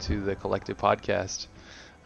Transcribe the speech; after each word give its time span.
to 0.00 0.22
the 0.22 0.36
Collective 0.36 0.76
Podcast. 0.76 1.46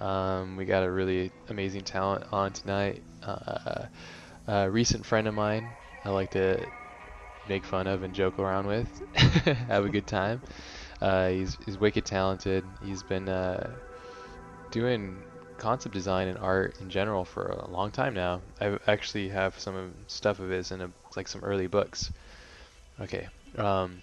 Um, 0.00 0.56
we 0.56 0.64
got 0.64 0.82
a 0.82 0.90
really 0.90 1.30
amazing 1.48 1.82
talent 1.82 2.24
on 2.32 2.52
tonight. 2.52 3.02
Uh, 3.22 3.86
a 4.46 4.70
recent 4.70 5.04
friend 5.04 5.28
of 5.28 5.34
mine. 5.34 5.68
I 6.04 6.10
like 6.10 6.30
to 6.30 6.66
make 7.48 7.64
fun 7.64 7.86
of 7.86 8.02
and 8.02 8.14
joke 8.14 8.38
around 8.38 8.66
with, 8.66 8.88
have 9.14 9.84
a 9.84 9.88
good 9.88 10.06
time. 10.06 10.40
Uh, 11.00 11.28
he's 11.28 11.58
he's 11.64 11.78
wicked 11.78 12.04
talented. 12.04 12.64
He's 12.82 13.02
been 13.02 13.28
uh, 13.28 13.70
doing 14.70 15.22
concept 15.58 15.94
design 15.94 16.28
and 16.28 16.38
art 16.38 16.74
in 16.80 16.88
general 16.88 17.24
for 17.24 17.46
a 17.46 17.70
long 17.70 17.90
time 17.90 18.14
now. 18.14 18.40
I 18.60 18.78
actually 18.86 19.28
have 19.28 19.58
some 19.58 19.94
stuff 20.06 20.40
of 20.40 20.48
his 20.48 20.72
in 20.72 20.80
a, 20.80 20.90
like 21.14 21.28
some 21.28 21.44
early 21.44 21.66
books. 21.66 22.10
Okay. 23.00 23.28
Um, 23.56 23.98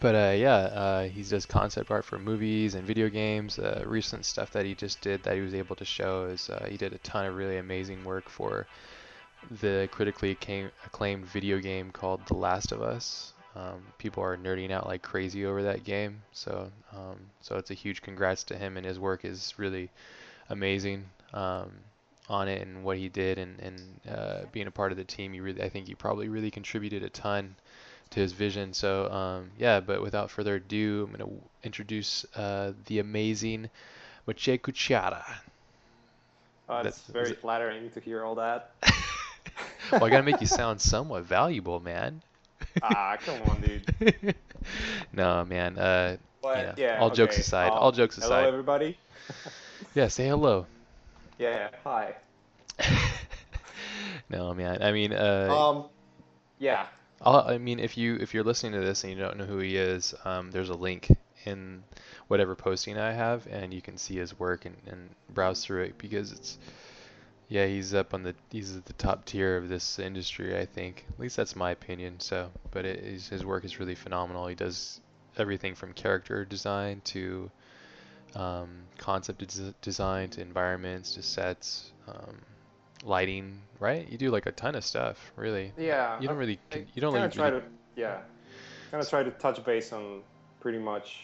but 0.00 0.14
uh, 0.14 0.34
yeah, 0.36 0.54
uh, 0.54 1.08
he 1.08 1.22
does 1.22 1.46
concept 1.46 1.90
art 1.90 2.04
for 2.04 2.18
movies 2.18 2.74
and 2.74 2.84
video 2.84 3.08
games. 3.08 3.58
Uh, 3.58 3.82
recent 3.86 4.24
stuff 4.24 4.50
that 4.52 4.64
he 4.64 4.74
just 4.74 5.00
did 5.00 5.22
that 5.22 5.34
he 5.34 5.40
was 5.40 5.54
able 5.54 5.76
to 5.76 5.84
show 5.84 6.24
is 6.26 6.50
uh, 6.50 6.66
he 6.70 6.76
did 6.76 6.92
a 6.92 6.98
ton 6.98 7.26
of 7.26 7.36
really 7.36 7.56
amazing 7.56 8.04
work 8.04 8.28
for 8.28 8.66
the 9.60 9.88
critically 9.92 10.36
acclaimed 10.84 11.24
video 11.26 11.58
game 11.58 11.90
called 11.90 12.20
The 12.26 12.34
Last 12.34 12.72
of 12.72 12.82
Us. 12.82 13.32
Um, 13.54 13.82
people 13.96 14.22
are 14.22 14.36
nerding 14.36 14.70
out 14.70 14.86
like 14.86 15.02
crazy 15.02 15.46
over 15.46 15.62
that 15.62 15.84
game, 15.84 16.22
so 16.32 16.70
um, 16.92 17.16
so 17.40 17.56
it's 17.56 17.70
a 17.70 17.74
huge 17.74 18.02
congrats 18.02 18.44
to 18.44 18.56
him 18.56 18.76
and 18.76 18.84
his 18.84 18.98
work 18.98 19.24
is 19.24 19.54
really 19.56 19.88
amazing 20.50 21.06
um, 21.32 21.70
on 22.28 22.48
it 22.48 22.60
and 22.60 22.84
what 22.84 22.98
he 22.98 23.08
did 23.08 23.38
and 23.38 23.58
and 23.60 23.82
uh, 24.14 24.40
being 24.52 24.66
a 24.66 24.70
part 24.70 24.92
of 24.92 24.98
the 24.98 25.04
team. 25.04 25.32
You 25.32 25.42
really, 25.42 25.62
I 25.62 25.70
think, 25.70 25.86
he 25.86 25.94
probably 25.94 26.28
really 26.28 26.50
contributed 26.50 27.02
a 27.02 27.08
ton 27.08 27.56
to 28.10 28.20
his 28.20 28.32
vision. 28.32 28.72
So 28.72 29.10
um, 29.10 29.50
yeah, 29.58 29.80
but 29.80 30.02
without 30.02 30.30
further 30.30 30.56
ado, 30.56 31.08
I'm 31.08 31.18
gonna 31.18 31.30
introduce 31.62 32.24
uh, 32.34 32.72
the 32.86 32.98
amazing 32.98 33.70
Maciej 34.26 34.60
Kuciara. 34.60 35.24
Oh, 36.68 36.82
that's, 36.82 36.98
that's 36.98 37.10
very 37.10 37.32
flattering 37.32 37.90
to 37.90 38.00
hear 38.00 38.24
all 38.24 38.34
that. 38.36 38.72
well, 39.92 40.04
I 40.04 40.10
gotta 40.10 40.24
make 40.24 40.40
you 40.40 40.46
sound 40.46 40.80
somewhat 40.80 41.24
valuable, 41.24 41.78
man. 41.80 42.22
ah, 42.82 43.16
come 43.24 43.40
on, 43.48 43.60
dude. 43.60 44.34
no, 45.12 45.44
man. 45.44 45.78
Uh, 45.78 46.16
but, 46.42 46.78
yeah, 46.78 46.98
all 46.98 47.08
okay. 47.08 47.16
jokes 47.16 47.38
aside. 47.38 47.68
Um, 47.70 47.78
all 47.78 47.92
jokes 47.92 48.18
aside. 48.18 48.28
Hello, 48.28 48.48
everybody. 48.48 48.98
yeah, 49.94 50.08
say 50.08 50.26
hello. 50.26 50.66
Yeah, 51.38 51.68
hi. 51.84 52.14
no, 54.28 54.54
man. 54.54 54.82
I 54.82 54.92
mean, 54.92 55.12
uh, 55.12 55.48
um, 55.50 55.84
yeah. 56.58 56.86
I'll, 57.22 57.40
I 57.46 57.58
mean, 57.58 57.80
if 57.80 57.96
you 57.96 58.16
if 58.16 58.34
you're 58.34 58.44
listening 58.44 58.72
to 58.72 58.80
this 58.86 59.04
and 59.04 59.12
you 59.12 59.18
don't 59.18 59.36
know 59.38 59.44
who 59.46 59.58
he 59.58 59.76
is, 59.76 60.14
um, 60.24 60.50
there's 60.50 60.68
a 60.70 60.74
link 60.74 61.08
in 61.44 61.82
whatever 62.28 62.54
posting 62.54 62.98
I 62.98 63.12
have, 63.12 63.46
and 63.46 63.72
you 63.72 63.80
can 63.80 63.96
see 63.96 64.16
his 64.16 64.38
work 64.38 64.64
and, 64.64 64.76
and 64.86 65.10
browse 65.32 65.64
through 65.64 65.84
it 65.84 65.98
because 65.98 66.32
it's 66.32 66.58
yeah, 67.48 67.66
he's 67.66 67.94
up 67.94 68.12
on 68.12 68.22
the 68.22 68.34
he's 68.50 68.76
at 68.76 68.86
the 68.86 68.92
top 68.94 69.24
tier 69.24 69.56
of 69.56 69.68
this 69.68 69.98
industry, 69.98 70.58
I 70.58 70.66
think. 70.66 71.06
At 71.12 71.20
least 71.20 71.36
that's 71.36 71.54
my 71.54 71.70
opinion. 71.70 72.18
So, 72.20 72.50
but 72.72 72.84
it 72.84 72.98
is, 73.04 73.28
his 73.28 73.44
work 73.44 73.64
is 73.64 73.78
really 73.78 73.94
phenomenal. 73.94 74.46
He 74.48 74.54
does 74.54 75.00
everything 75.36 75.74
from 75.74 75.92
character 75.92 76.44
design 76.44 77.02
to 77.04 77.50
um, 78.34 78.68
concept 78.98 79.38
des- 79.46 79.74
design 79.80 80.28
to 80.30 80.40
environments 80.40 81.14
to 81.14 81.22
sets. 81.22 81.92
Um, 82.08 82.38
lighting, 83.06 83.60
right? 83.80 84.06
You 84.10 84.18
do 84.18 84.30
like 84.30 84.46
a 84.46 84.52
ton 84.52 84.74
of 84.74 84.84
stuff, 84.84 85.32
really. 85.36 85.72
Yeah. 85.78 86.20
You 86.20 86.28
don't 86.28 86.36
really. 86.36 86.58
I, 86.72 86.84
you 86.94 87.00
don't 87.00 87.14
really. 87.14 87.28
Try 87.28 87.50
to, 87.50 87.62
yeah. 87.94 88.18
Kind 88.90 89.02
of 89.02 89.08
try 89.08 89.22
to 89.22 89.30
touch 89.30 89.64
base 89.64 89.92
on 89.92 90.20
pretty 90.60 90.78
much 90.78 91.20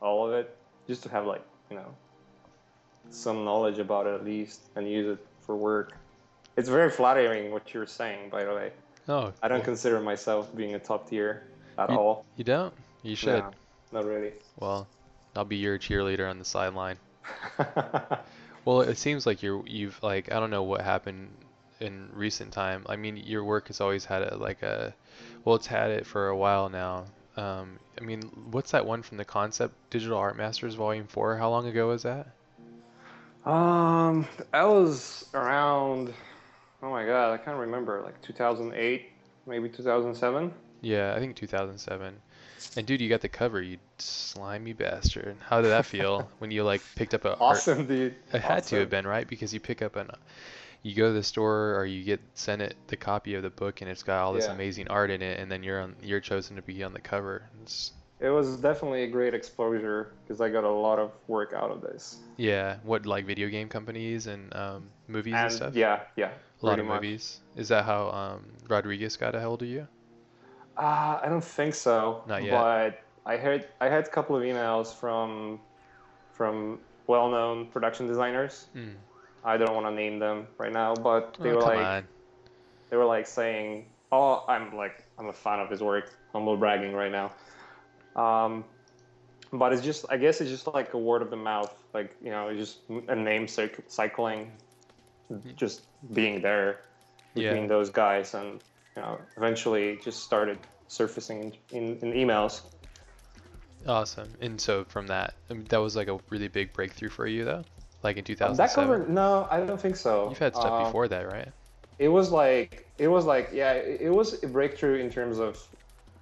all 0.00 0.26
of 0.26 0.32
it, 0.32 0.56
just 0.86 1.02
to 1.02 1.08
have 1.08 1.26
like 1.26 1.42
you 1.70 1.76
know 1.76 1.86
some 3.10 3.44
knowledge 3.44 3.78
about 3.78 4.06
it 4.06 4.14
at 4.14 4.24
least, 4.24 4.62
and 4.76 4.88
use 4.88 5.18
it 5.18 5.26
for 5.40 5.56
work. 5.56 5.92
It's 6.56 6.68
very 6.68 6.90
flattering 6.90 7.52
what 7.52 7.72
you're 7.72 7.86
saying, 7.86 8.30
by 8.30 8.44
the 8.44 8.54
way. 8.54 8.72
Oh. 9.08 9.32
I 9.42 9.48
don't 9.48 9.64
consider 9.64 10.00
myself 10.00 10.54
being 10.54 10.74
a 10.74 10.78
top 10.78 11.08
tier 11.08 11.44
at 11.78 11.90
you, 11.90 11.96
all. 11.96 12.24
You 12.36 12.44
don't? 12.44 12.74
You 13.02 13.16
should. 13.16 13.38
No, 13.38 13.50
not 13.92 14.04
really. 14.04 14.32
Well, 14.58 14.86
I'll 15.36 15.44
be 15.44 15.56
your 15.56 15.78
cheerleader 15.78 16.28
on 16.28 16.38
the 16.38 16.44
sideline. 16.44 16.96
Well, 18.68 18.82
it 18.82 18.98
seems 18.98 19.24
like 19.24 19.42
you're 19.42 19.66
you've 19.66 19.98
like 20.02 20.30
I 20.30 20.38
don't 20.38 20.50
know 20.50 20.62
what 20.62 20.82
happened 20.82 21.30
in 21.80 22.10
recent 22.12 22.52
time. 22.52 22.84
I 22.86 22.96
mean, 22.96 23.16
your 23.16 23.42
work 23.42 23.68
has 23.68 23.80
always 23.80 24.04
had 24.04 24.20
it 24.20 24.38
like 24.40 24.62
a, 24.62 24.94
well, 25.42 25.56
it's 25.56 25.66
had 25.66 25.90
it 25.90 26.04
for 26.04 26.28
a 26.28 26.36
while 26.36 26.68
now. 26.68 27.06
Um, 27.38 27.78
I 27.98 28.04
mean, 28.04 28.20
what's 28.50 28.72
that 28.72 28.84
one 28.84 29.02
from 29.02 29.16
the 29.16 29.24
concept 29.24 29.74
Digital 29.88 30.18
Art 30.18 30.36
Masters 30.36 30.74
Volume 30.74 31.06
Four? 31.06 31.38
How 31.38 31.48
long 31.48 31.66
ago 31.66 31.88
was 31.88 32.02
that? 32.02 32.26
Um, 33.46 34.28
that 34.52 34.64
was 34.64 35.24
around. 35.32 36.12
Oh 36.82 36.90
my 36.90 37.06
god, 37.06 37.32
I 37.32 37.38
can't 37.38 37.56
remember. 37.56 38.02
Like 38.02 38.20
2008, 38.20 39.10
maybe 39.46 39.70
2007. 39.70 40.52
Yeah, 40.82 41.14
I 41.14 41.20
think 41.20 41.36
2007. 41.36 42.14
And 42.76 42.86
dude, 42.86 43.00
you 43.00 43.08
got 43.08 43.20
the 43.20 43.28
cover, 43.28 43.60
you 43.62 43.78
slimy 43.98 44.72
bastard. 44.72 45.36
How 45.40 45.60
did 45.60 45.68
that 45.68 45.86
feel 45.86 46.30
when 46.38 46.50
you 46.50 46.64
like 46.64 46.82
picked 46.96 47.14
up 47.14 47.24
a 47.24 47.36
awesome, 47.36 47.78
art? 47.78 47.88
dude? 47.88 48.14
It 48.32 48.40
had 48.40 48.58
awesome. 48.58 48.76
to 48.76 48.80
have 48.80 48.90
been 48.90 49.06
right 49.06 49.26
because 49.26 49.52
you 49.54 49.60
pick 49.60 49.82
up 49.82 49.96
an, 49.96 50.10
you 50.82 50.94
go 50.94 51.08
to 51.08 51.12
the 51.12 51.22
store 51.22 51.74
or 51.76 51.84
you 51.84 52.04
get 52.04 52.20
sent 52.34 52.62
it 52.62 52.76
the 52.86 52.96
copy 52.96 53.34
of 53.34 53.42
the 53.42 53.50
book 53.50 53.80
and 53.80 53.90
it's 53.90 54.02
got 54.02 54.22
all 54.22 54.32
this 54.32 54.46
yeah. 54.46 54.52
amazing 54.52 54.88
art 54.88 55.10
in 55.10 55.22
it, 55.22 55.40
and 55.40 55.50
then 55.50 55.62
you're 55.62 55.80
on 55.80 55.96
you're 56.02 56.20
chosen 56.20 56.56
to 56.56 56.62
be 56.62 56.82
on 56.82 56.92
the 56.92 57.00
cover. 57.00 57.48
It's, 57.62 57.92
it 58.20 58.30
was 58.30 58.56
definitely 58.56 59.04
a 59.04 59.06
great 59.06 59.34
exposure 59.34 60.12
because 60.22 60.40
I 60.40 60.48
got 60.48 60.64
a 60.64 60.70
lot 60.70 60.98
of 60.98 61.12
work 61.28 61.52
out 61.52 61.70
of 61.70 61.80
this. 61.80 62.18
Yeah, 62.36 62.76
what 62.82 63.06
like 63.06 63.26
video 63.26 63.48
game 63.48 63.68
companies 63.68 64.26
and 64.26 64.54
um, 64.56 64.88
movies 65.06 65.34
and, 65.34 65.44
and, 65.44 65.52
stuff. 65.52 65.74
Yeah, 65.74 66.00
yeah. 66.16 66.30
A 66.62 66.66
lot 66.66 66.80
of 66.80 66.86
much. 66.86 67.02
movies. 67.02 67.40
Is 67.56 67.68
that 67.68 67.84
how 67.84 68.10
um, 68.10 68.46
Rodriguez 68.68 69.16
got 69.16 69.36
a 69.36 69.40
hold 69.40 69.62
of 69.62 69.68
you? 69.68 69.86
Uh, 70.78 71.18
I 71.22 71.28
don't 71.28 71.44
think 71.44 71.74
so. 71.74 72.22
Not 72.26 72.44
yet. 72.44 72.52
But 72.52 73.02
I 73.26 73.36
heard 73.36 73.66
I 73.80 73.88
had 73.88 74.06
a 74.06 74.08
couple 74.08 74.36
of 74.36 74.42
emails 74.42 74.94
from 74.94 75.60
from 76.32 76.78
well-known 77.08 77.66
production 77.66 78.06
designers. 78.06 78.66
Mm. 78.76 78.94
I 79.44 79.56
don't 79.56 79.74
want 79.74 79.86
to 79.86 79.90
name 79.90 80.18
them 80.18 80.46
right 80.56 80.72
now, 80.72 80.94
but 80.94 81.36
they 81.40 81.50
oh, 81.50 81.56
were 81.56 81.62
like 81.62 81.78
on. 81.78 82.04
they 82.90 82.96
were 82.96 83.04
like 83.04 83.26
saying, 83.26 83.86
"Oh, 84.12 84.44
I'm 84.48 84.76
like 84.76 85.04
I'm 85.18 85.26
a 85.26 85.32
fan 85.32 85.58
of 85.58 85.68
his 85.68 85.80
work. 85.80 86.14
Humble 86.32 86.56
bragging 86.56 86.92
right 86.92 87.10
now." 87.10 87.32
Um, 88.14 88.64
but 89.52 89.72
it's 89.72 89.82
just 89.82 90.06
I 90.10 90.16
guess 90.16 90.40
it's 90.40 90.50
just 90.50 90.66
like 90.68 90.94
a 90.94 90.98
word 90.98 91.22
of 91.22 91.30
the 91.30 91.36
mouth, 91.36 91.74
like 91.94 92.14
you 92.22 92.30
know, 92.30 92.54
just 92.54 92.78
a 93.08 93.16
name 93.16 93.48
cycling, 93.48 94.52
mm-hmm. 95.32 95.50
just 95.56 95.86
being 96.12 96.40
there 96.40 96.80
between 97.34 97.62
yeah. 97.62 97.68
those 97.68 97.90
guys 97.90 98.34
and 98.34 98.62
you 98.98 99.04
know, 99.04 99.18
eventually 99.36 99.98
just 100.02 100.24
started 100.24 100.58
surfacing 100.88 101.56
in, 101.70 101.96
in, 101.98 102.12
emails. 102.12 102.62
Awesome. 103.86 104.28
And 104.40 104.60
so 104.60 104.84
from 104.84 105.06
that, 105.06 105.34
I 105.48 105.54
mean, 105.54 105.66
that 105.68 105.78
was 105.78 105.94
like 105.94 106.08
a 106.08 106.18
really 106.30 106.48
big 106.48 106.72
breakthrough 106.72 107.08
for 107.08 107.26
you 107.26 107.44
though, 107.44 107.62
like 108.02 108.16
in 108.16 108.24
2007. 108.24 108.56
that 108.56 108.74
cover? 108.74 109.06
No, 109.08 109.46
I 109.50 109.60
don't 109.60 109.80
think 109.80 109.94
so. 109.94 110.28
You've 110.30 110.38
had 110.38 110.56
stuff 110.56 110.72
um, 110.72 110.84
before 110.84 111.06
that, 111.08 111.30
right? 111.30 111.48
It 112.00 112.08
was 112.08 112.32
like 112.32 112.88
it 112.98 113.08
was 113.08 113.24
like 113.24 113.50
yeah, 113.52 113.74
it 113.74 114.12
was 114.12 114.42
a 114.42 114.48
breakthrough 114.48 114.96
in 114.96 115.10
terms 115.10 115.38
of 115.38 115.62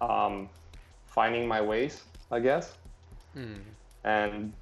um, 0.02 0.48
finding 1.06 1.48
my 1.48 1.62
ways, 1.62 2.02
I 2.30 2.40
guess, 2.40 2.74
hmm. 3.32 3.54
and 4.04 4.52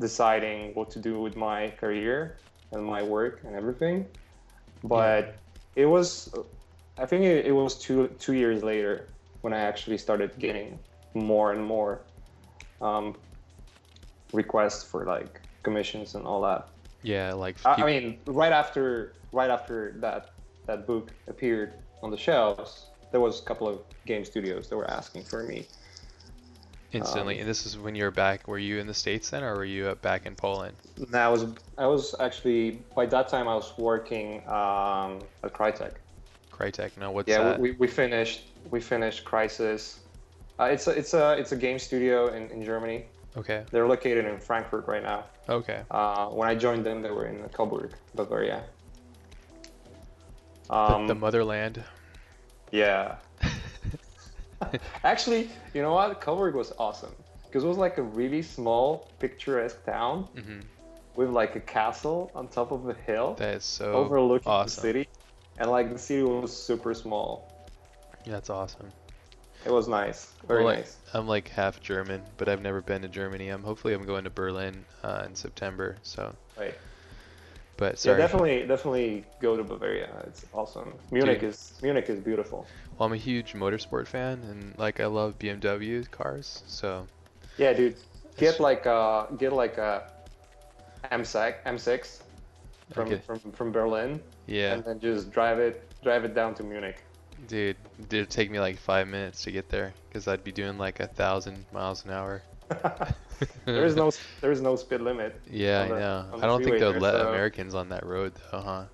deciding 0.00 0.74
what 0.74 0.90
to 0.90 0.98
do 0.98 1.20
with 1.20 1.36
my 1.36 1.70
career 1.70 2.36
and 2.72 2.84
my 2.84 3.02
work 3.02 3.42
and 3.44 3.54
everything. 3.54 4.06
But 4.82 5.36
yeah. 5.76 5.82
it 5.82 5.86
was 5.86 6.32
I 7.00 7.06
think 7.06 7.24
it, 7.24 7.46
it 7.46 7.52
was 7.52 7.76
two 7.76 8.08
two 8.18 8.34
years 8.34 8.62
later 8.62 9.08
when 9.40 9.54
I 9.54 9.60
actually 9.60 9.96
started 9.96 10.38
getting 10.38 10.78
more 11.14 11.52
and 11.52 11.64
more 11.64 12.02
um, 12.82 13.16
requests 14.32 14.84
for 14.84 15.06
like 15.06 15.40
commissions 15.62 16.14
and 16.14 16.26
all 16.26 16.42
that. 16.42 16.68
Yeah, 17.02 17.32
like 17.32 17.56
I, 17.64 17.82
I 17.82 17.86
mean, 17.86 18.18
right 18.26 18.52
after 18.52 19.14
right 19.32 19.50
after 19.50 19.94
that 20.00 20.32
that 20.66 20.86
book 20.86 21.10
appeared 21.26 21.72
on 22.02 22.10
the 22.10 22.18
shelves, 22.18 22.86
there 23.12 23.20
was 23.20 23.40
a 23.40 23.44
couple 23.44 23.66
of 23.66 23.80
game 24.04 24.24
studios 24.24 24.68
that 24.68 24.76
were 24.76 24.90
asking 24.90 25.24
for 25.24 25.42
me 25.42 25.66
instantly. 26.92 27.36
Um, 27.36 27.40
and 27.40 27.48
this 27.48 27.64
is 27.64 27.78
when 27.78 27.94
you 27.94 28.04
were 28.04 28.10
back. 28.10 28.46
Were 28.46 28.58
you 28.58 28.78
in 28.78 28.86
the 28.86 28.94
states 28.94 29.30
then, 29.30 29.42
or 29.42 29.54
were 29.54 29.64
you 29.64 29.94
back 30.02 30.26
in 30.26 30.34
Poland? 30.34 30.76
No, 31.10 31.18
I 31.18 31.28
was. 31.28 31.46
I 31.78 31.86
was 31.86 32.14
actually 32.20 32.82
by 32.94 33.06
that 33.06 33.28
time 33.28 33.48
I 33.48 33.54
was 33.54 33.72
working 33.78 34.46
um, 34.48 35.20
at 35.42 35.54
Crytek. 35.54 35.94
Crytek. 36.60 36.96
No, 36.98 37.10
what's 37.10 37.28
yeah, 37.28 37.42
that? 37.42 37.60
we, 37.60 37.72
we 37.72 37.86
finished 37.86 38.42
we 38.70 38.80
finished 38.80 39.24
Crysis. 39.24 39.98
Uh, 40.58 40.64
it's 40.64 40.86
a 40.86 40.90
it's 40.90 41.14
a 41.14 41.32
it's 41.38 41.52
a 41.52 41.56
game 41.56 41.78
studio 41.78 42.28
in, 42.28 42.50
in 42.50 42.62
Germany. 42.62 43.06
Okay. 43.36 43.64
They're 43.70 43.86
located 43.86 44.26
in 44.26 44.38
Frankfurt 44.38 44.86
right 44.86 45.02
now. 45.02 45.24
Okay. 45.48 45.82
Uh, 45.90 46.26
when 46.26 46.48
I 46.48 46.54
joined 46.54 46.84
them, 46.84 47.00
they 47.00 47.10
were 47.10 47.26
in 47.26 47.48
Coburg, 47.50 47.92
Bavaria. 48.14 48.64
Um, 50.68 51.06
the, 51.06 51.14
the 51.14 51.20
motherland. 51.20 51.82
Yeah. 52.72 53.16
Actually, 55.04 55.48
you 55.74 55.80
know 55.80 55.92
what? 55.92 56.20
Coburg 56.20 56.54
was 56.54 56.72
awesome. 56.78 57.14
because 57.46 57.64
it 57.64 57.68
was 57.68 57.78
like 57.78 57.98
a 57.98 58.02
really 58.02 58.42
small, 58.42 59.08
picturesque 59.18 59.84
town 59.84 60.24
hmm 60.34 60.60
with 61.16 61.30
like 61.30 61.56
a 61.56 61.60
castle 61.60 62.30
on 62.34 62.48
top 62.48 62.70
of 62.70 62.88
a 62.88 62.94
hill 62.94 63.34
That 63.34 63.56
is 63.56 63.64
so 63.64 63.92
overlooking 63.92 64.50
the 64.50 64.66
city, 64.68 65.08
and 65.60 65.70
like 65.70 65.92
the 65.92 65.98
city 65.98 66.24
was 66.24 66.56
super 66.56 66.94
small. 66.94 67.48
Yeah, 68.24 68.34
that's 68.34 68.50
awesome. 68.50 68.92
It 69.64 69.70
was 69.70 69.88
nice, 69.88 70.34
very 70.46 70.64
Well, 70.64 70.64
like, 70.64 70.78
nice. 70.78 70.98
I'm 71.14 71.26
like 71.28 71.48
half 71.48 71.80
German, 71.80 72.22
but 72.36 72.48
I've 72.48 72.62
never 72.62 72.82
been 72.82 73.02
to 73.02 73.08
Germany. 73.08 73.48
I'm 73.48 73.62
hopefully 73.64 73.94
I'm 73.94 74.04
going 74.04 74.24
to 74.24 74.30
Berlin 74.30 74.86
uh, 75.02 75.22
in 75.26 75.34
September. 75.34 75.98
So, 76.02 76.36
Right. 76.56 76.78
but 77.76 77.98
sorry. 77.98 78.22
Yeah, 78.22 78.26
definitely, 78.26 78.66
definitely 78.66 79.26
go 79.40 79.56
to 79.56 79.64
Bavaria. 79.64 80.24
It's 80.26 80.46
awesome. 80.52 80.98
Munich 81.10 81.42
Dude. 81.42 81.44
is 81.44 81.78
Munich 81.82 82.08
is 82.10 82.20
beautiful. 82.20 82.70
Well, 82.98 83.06
I'm 83.06 83.12
a 83.12 83.16
huge 83.16 83.54
motorsport 83.54 84.06
fan, 84.06 84.44
and 84.44 84.78
like 84.78 85.00
I 85.00 85.06
love 85.06 85.38
BMW 85.38 86.04
cars. 86.04 86.62
So, 86.66 87.08
Yeah, 87.56 87.72
dude. 87.72 87.96
Get 88.36 88.60
like 88.60 88.86
uh 88.86 89.26
get 89.36 89.52
like 89.52 89.78
a 89.78 90.04
M6 91.10 91.62
M6 91.66 92.22
from 92.92 93.06
Okay. 93.06 93.20
from 93.20 93.38
from 93.52 93.72
Berlin, 93.72 94.20
yeah, 94.50 94.74
and 94.74 94.84
then 94.84 95.00
just 95.00 95.30
drive 95.32 95.58
it 95.58 95.82
drive 96.02 96.24
it 96.24 96.34
down 96.34 96.54
to 96.56 96.62
Munich. 96.62 97.02
dude, 97.48 97.76
did 98.08 98.18
it'd 98.18 98.30
take 98.30 98.50
me 98.50 98.60
like 98.60 98.76
five 98.78 99.08
minutes 99.08 99.42
to 99.44 99.50
get 99.50 99.68
there 99.70 99.92
because 100.08 100.28
I'd 100.28 100.44
be 100.44 100.52
doing 100.52 100.76
like 100.78 101.00
a 101.00 101.06
thousand 101.06 101.64
miles 101.72 102.04
an 102.04 102.10
hour. 102.10 102.42
there 103.64 103.84
is 103.86 103.96
no 103.96 104.10
there 104.40 104.52
is 104.52 104.60
no 104.60 104.76
speed 104.76 105.00
limit. 105.00 105.40
Yeah, 105.50 105.82
on 105.82 105.92
I 105.92 105.98
know. 105.98 106.26
I 106.42 106.46
don't 106.46 106.62
think 106.62 106.78
they'll 106.78 106.92
there, 106.92 107.00
let 107.00 107.14
so- 107.14 107.28
Americans 107.30 107.74
on 107.74 107.88
that 107.88 108.04
road 108.04 108.32
though, 108.52 108.60
huh? 108.60 108.84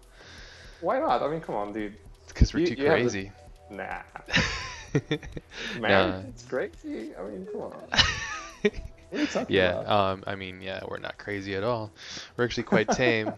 Why 0.80 0.98
not? 1.00 1.22
I 1.22 1.28
mean, 1.28 1.40
come 1.40 1.54
on, 1.56 1.72
dude. 1.72 1.96
Because 2.28 2.52
we're 2.54 2.60
You- 2.60 2.66
too 2.68 2.74
you 2.82 2.86
have 2.88 2.98
the- 2.98 3.02
crazy. 3.04 3.32
Nah, 3.70 4.02
man, 5.80 5.80
Nah. 5.80 6.18
it's 6.28 6.44
crazy. 6.44 7.10
I 7.18 7.22
mean, 7.24 7.46
come 7.50 7.62
on. 7.62 7.72
What 7.72 8.72
are 9.12 9.20
you 9.20 9.26
talking 9.26 9.56
Yeah, 9.56 9.80
about? 9.80 9.88
um, 10.12 10.24
I 10.26 10.34
mean, 10.36 10.60
yeah, 10.60 10.80
we're 10.88 10.98
not 10.98 11.16
crazy 11.18 11.54
at 11.56 11.62
all. 11.64 11.90
We're 12.36 12.44
actually 12.44 12.64
quite 12.64 12.88
tame. 12.90 13.32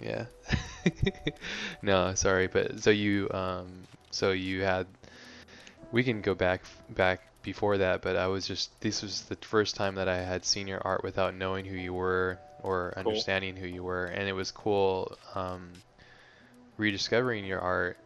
Yeah. 0.00 0.26
no, 1.82 2.14
sorry, 2.14 2.46
but 2.46 2.80
so 2.80 2.90
you, 2.90 3.30
um, 3.32 3.68
so 4.10 4.32
you 4.32 4.62
had, 4.62 4.86
we 5.92 6.02
can 6.02 6.20
go 6.20 6.34
back, 6.34 6.62
back 6.90 7.20
before 7.42 7.78
that, 7.78 8.02
but 8.02 8.16
I 8.16 8.26
was 8.26 8.46
just, 8.46 8.78
this 8.80 9.02
was 9.02 9.22
the 9.22 9.36
first 9.36 9.74
time 9.76 9.94
that 9.96 10.08
I 10.08 10.18
had 10.18 10.44
seen 10.44 10.66
your 10.66 10.80
art 10.86 11.02
without 11.04 11.34
knowing 11.34 11.64
who 11.64 11.76
you 11.76 11.92
were 11.94 12.38
or 12.62 12.94
Cool. 13.02 13.02
understanding 13.06 13.56
who 13.56 13.66
you 13.66 13.82
were, 13.82 14.06
and 14.06 14.28
it 14.28 14.32
was 14.32 14.50
cool, 14.50 15.16
um, 15.34 15.70
rediscovering 16.76 17.44
your 17.44 17.60
art. 17.60 17.96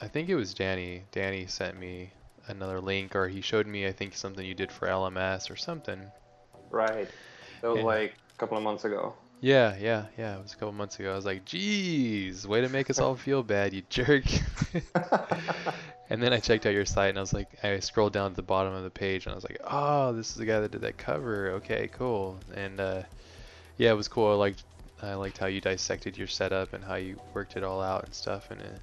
I 0.00 0.08
think 0.08 0.28
it 0.28 0.34
was 0.34 0.54
Danny. 0.54 1.04
Danny 1.12 1.46
sent 1.46 1.78
me 1.78 2.10
another 2.48 2.80
link, 2.80 3.14
or 3.16 3.28
he 3.28 3.40
showed 3.40 3.66
me, 3.66 3.86
I 3.86 3.92
think, 3.92 4.14
something 4.16 4.44
you 4.44 4.54
did 4.54 4.70
for 4.72 4.88
LMS 4.88 5.50
or 5.50 5.56
something. 5.56 6.00
Right. 6.70 7.08
That 7.60 7.68
was 7.68 7.78
Yeah. 7.78 7.84
like 7.84 8.14
a 8.34 8.38
couple 8.38 8.56
of 8.58 8.62
months 8.64 8.84
ago. 8.84 9.14
Yeah, 9.44 9.76
yeah, 9.78 10.06
yeah. 10.16 10.36
It 10.38 10.42
was 10.42 10.52
a 10.54 10.56
couple 10.56 10.72
months 10.72 10.98
ago. 10.98 11.12
I 11.12 11.16
was 11.16 11.26
like, 11.26 11.44
"Geez, 11.44 12.46
way 12.46 12.62
to 12.62 12.68
make 12.68 12.88
us 12.90 13.00
all 13.00 13.14
feel 13.16 13.42
bad, 13.42 13.74
you 13.74 13.82
jerk." 13.90 14.24
and 16.10 16.22
then 16.22 16.32
I 16.32 16.40
checked 16.40 16.66
out 16.66 16.72
your 16.72 16.86
site, 16.86 17.10
and 17.10 17.18
I 17.18 17.20
was 17.22 17.32
like, 17.34 17.48
I 17.62 17.78
scrolled 17.80 18.12
down 18.12 18.30
to 18.30 18.36
the 18.36 18.42
bottom 18.42 18.74
of 18.74 18.84
the 18.84 18.90
page, 18.90 19.26
and 19.26 19.32
I 19.32 19.34
was 19.36 19.44
like, 19.44 19.58
"Oh, 19.64 20.12
this 20.14 20.30
is 20.30 20.36
the 20.36 20.46
guy 20.46 20.60
that 20.60 20.70
did 20.72 20.82
that 20.82 20.96
cover. 20.98 21.50
Okay, 21.56 21.88
cool." 21.88 22.42
And 22.54 22.80
uh, 22.80 23.02
yeah, 23.78 23.90
it 23.92 23.96
was 23.96 24.08
cool. 24.08 24.32
I 24.32 24.36
liked, 24.36 24.64
I 25.02 25.14
liked 25.14 25.38
how 25.38 25.46
you 25.46 25.60
dissected 25.60 26.18
your 26.18 26.28
setup 26.28 26.72
and 26.74 26.84
how 26.84 26.96
you 26.96 27.20
worked 27.34 27.56
it 27.56 27.64
all 27.64 27.82
out 27.82 28.04
and 28.04 28.14
stuff. 28.14 28.50
And 28.50 28.62
uh, 28.62 28.78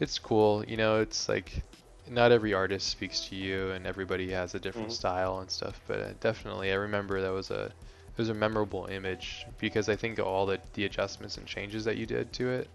it's 0.00 0.18
cool. 0.18 0.64
You 0.66 0.76
know, 0.78 1.00
it's 1.00 1.28
like 1.28 1.64
not 2.06 2.32
every 2.32 2.54
artist 2.54 2.88
speaks 2.88 3.28
to 3.28 3.36
you, 3.36 3.70
and 3.72 3.86
everybody 3.86 4.30
has 4.32 4.54
a 4.54 4.60
different 4.60 4.92
Mhm. 4.92 4.96
style 4.96 5.40
and 5.40 5.50
stuff. 5.50 5.80
But 5.86 6.00
uh, 6.00 6.12
definitely, 6.20 6.72
I 6.72 6.76
remember 6.76 7.20
that 7.22 7.32
was 7.32 7.50
a 7.50 7.74
it 8.12 8.18
was 8.18 8.28
a 8.28 8.34
memorable 8.34 8.86
image 8.86 9.46
because 9.58 9.88
I 9.88 9.96
think 9.96 10.18
all 10.18 10.46
the 10.46 10.58
the 10.74 10.84
adjustments 10.84 11.36
and 11.38 11.46
changes 11.46 11.84
that 11.86 11.96
you 11.96 12.06
did 12.06 12.32
to 12.34 12.50
it, 12.50 12.68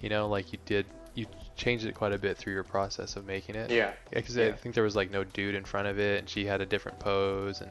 you 0.00 0.08
know, 0.08 0.28
like 0.28 0.52
you 0.52 0.58
did, 0.66 0.86
you 1.14 1.26
changed 1.56 1.86
it 1.86 1.94
quite 1.94 2.12
a 2.12 2.18
bit 2.18 2.36
through 2.36 2.52
your 2.52 2.64
process 2.64 3.16
of 3.16 3.26
making 3.26 3.54
it. 3.54 3.70
yeah. 3.70 3.92
Because 4.10 4.36
I 4.36 4.46
yeah. 4.46 4.52
think 4.54 4.74
there 4.74 4.84
was 4.84 4.96
like 4.96 5.10
no 5.10 5.24
dude 5.24 5.54
in 5.54 5.64
front 5.64 5.86
of 5.88 5.98
it, 5.98 6.18
and 6.20 6.28
she 6.28 6.44
had 6.46 6.60
a 6.60 6.66
different 6.66 6.98
pose, 6.98 7.60
and 7.60 7.70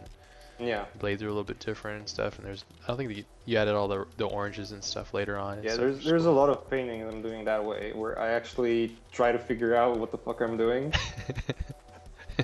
Yeah. 0.57 0.86
blades 1.00 1.21
are 1.21 1.25
a 1.27 1.30
little 1.30 1.44
bit 1.44 1.59
different 1.59 2.00
and 2.00 2.09
stuff. 2.09 2.38
And 2.39 2.47
there's, 2.47 2.63
I 2.83 2.88
don't 2.88 2.98
think 2.98 3.09
that 3.09 3.25
you, 3.45 3.57
added 3.57 3.75
all 3.75 3.88
the 3.89 4.06
the 4.18 4.25
oranges 4.25 4.71
and 4.71 4.81
stuff 4.83 5.13
later 5.13 5.38
on. 5.38 5.62
Yeah, 5.63 5.75
there's 5.75 6.03
there's 6.03 6.25
a 6.25 6.31
lot 6.31 6.50
of 6.50 6.69
paintings 6.69 7.06
I'm 7.13 7.21
doing 7.21 7.44
that 7.45 7.63
way 7.63 7.91
where 7.94 8.18
I 8.18 8.30
actually 8.31 8.95
try 9.12 9.31
to 9.33 9.38
figure 9.39 9.75
out 9.75 9.98
what 10.00 10.12
the 10.12 10.18
fuck 10.18 10.39
I'm 10.41 10.56
doing. 10.57 10.94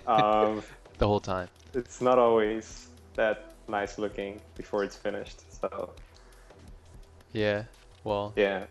Um, 0.07 0.63
the 1.00 1.07
whole 1.07 1.19
time. 1.19 1.50
it's 1.74 2.00
not 2.01 2.18
always 2.18 2.88
that 3.15 3.50
nice 3.71 3.97
looking 3.97 4.39
before 4.56 4.83
it's 4.83 4.95
finished. 4.95 5.41
So 5.59 5.91
Yeah. 7.33 7.63
Well. 8.03 8.33
yeah, 8.35 8.65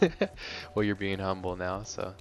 well, 0.74 0.84
you're 0.84 0.94
being 0.94 1.18
humble 1.18 1.56
now, 1.56 1.82
so 1.84 2.14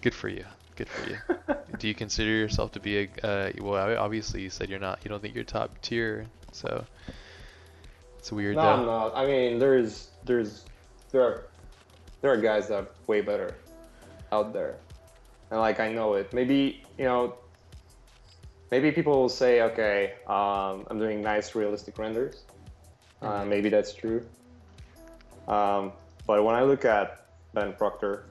good 0.00 0.14
for 0.14 0.28
you. 0.28 0.44
Good 0.76 0.88
for 0.88 1.10
you. 1.10 1.18
Do 1.78 1.88
you 1.88 1.94
consider 1.94 2.30
yourself 2.30 2.72
to 2.72 2.80
be 2.80 2.98
a? 2.98 3.26
Uh, 3.26 3.52
well, 3.60 3.98
obviously 3.98 4.42
you 4.42 4.50
said 4.50 4.68
you're 4.68 4.78
not. 4.78 5.00
You 5.04 5.08
don't 5.08 5.20
think 5.20 5.34
you're 5.34 5.44
top 5.44 5.80
tier, 5.80 6.26
so 6.52 6.84
it's 8.18 8.30
weird 8.30 8.56
no, 8.56 8.62
though. 8.62 8.68
I'm 8.68 8.86
not. 8.86 9.16
I 9.16 9.26
mean, 9.26 9.58
there's 9.58 10.08
there's 10.24 10.64
there 11.12 11.22
are 11.22 11.46
there 12.20 12.32
are 12.32 12.36
guys 12.36 12.68
that 12.68 12.74
are 12.74 12.86
way 13.06 13.20
better 13.20 13.54
out 14.32 14.52
there, 14.52 14.76
and 15.50 15.60
like 15.60 15.80
I 15.80 15.92
know 15.92 16.14
it. 16.14 16.32
Maybe 16.32 16.82
you 16.98 17.04
know. 17.04 17.34
Maybe 18.70 18.90
people 18.92 19.12
will 19.20 19.28
say, 19.28 19.62
okay, 19.62 20.14
um, 20.26 20.86
I'm 20.90 20.98
doing 20.98 21.22
nice 21.22 21.54
realistic 21.54 21.98
renders. 21.98 22.42
Uh, 23.22 23.40
Mhm. 23.42 23.48
maybe 23.48 23.68
that's 23.68 23.94
true. 23.94 24.26
Um, 25.48 25.92
but 26.26 26.44
when 26.44 26.54
I 26.54 26.62
look 26.62 26.84
at 26.84 27.26
Ben 27.54 27.72
Proctor 27.74 28.24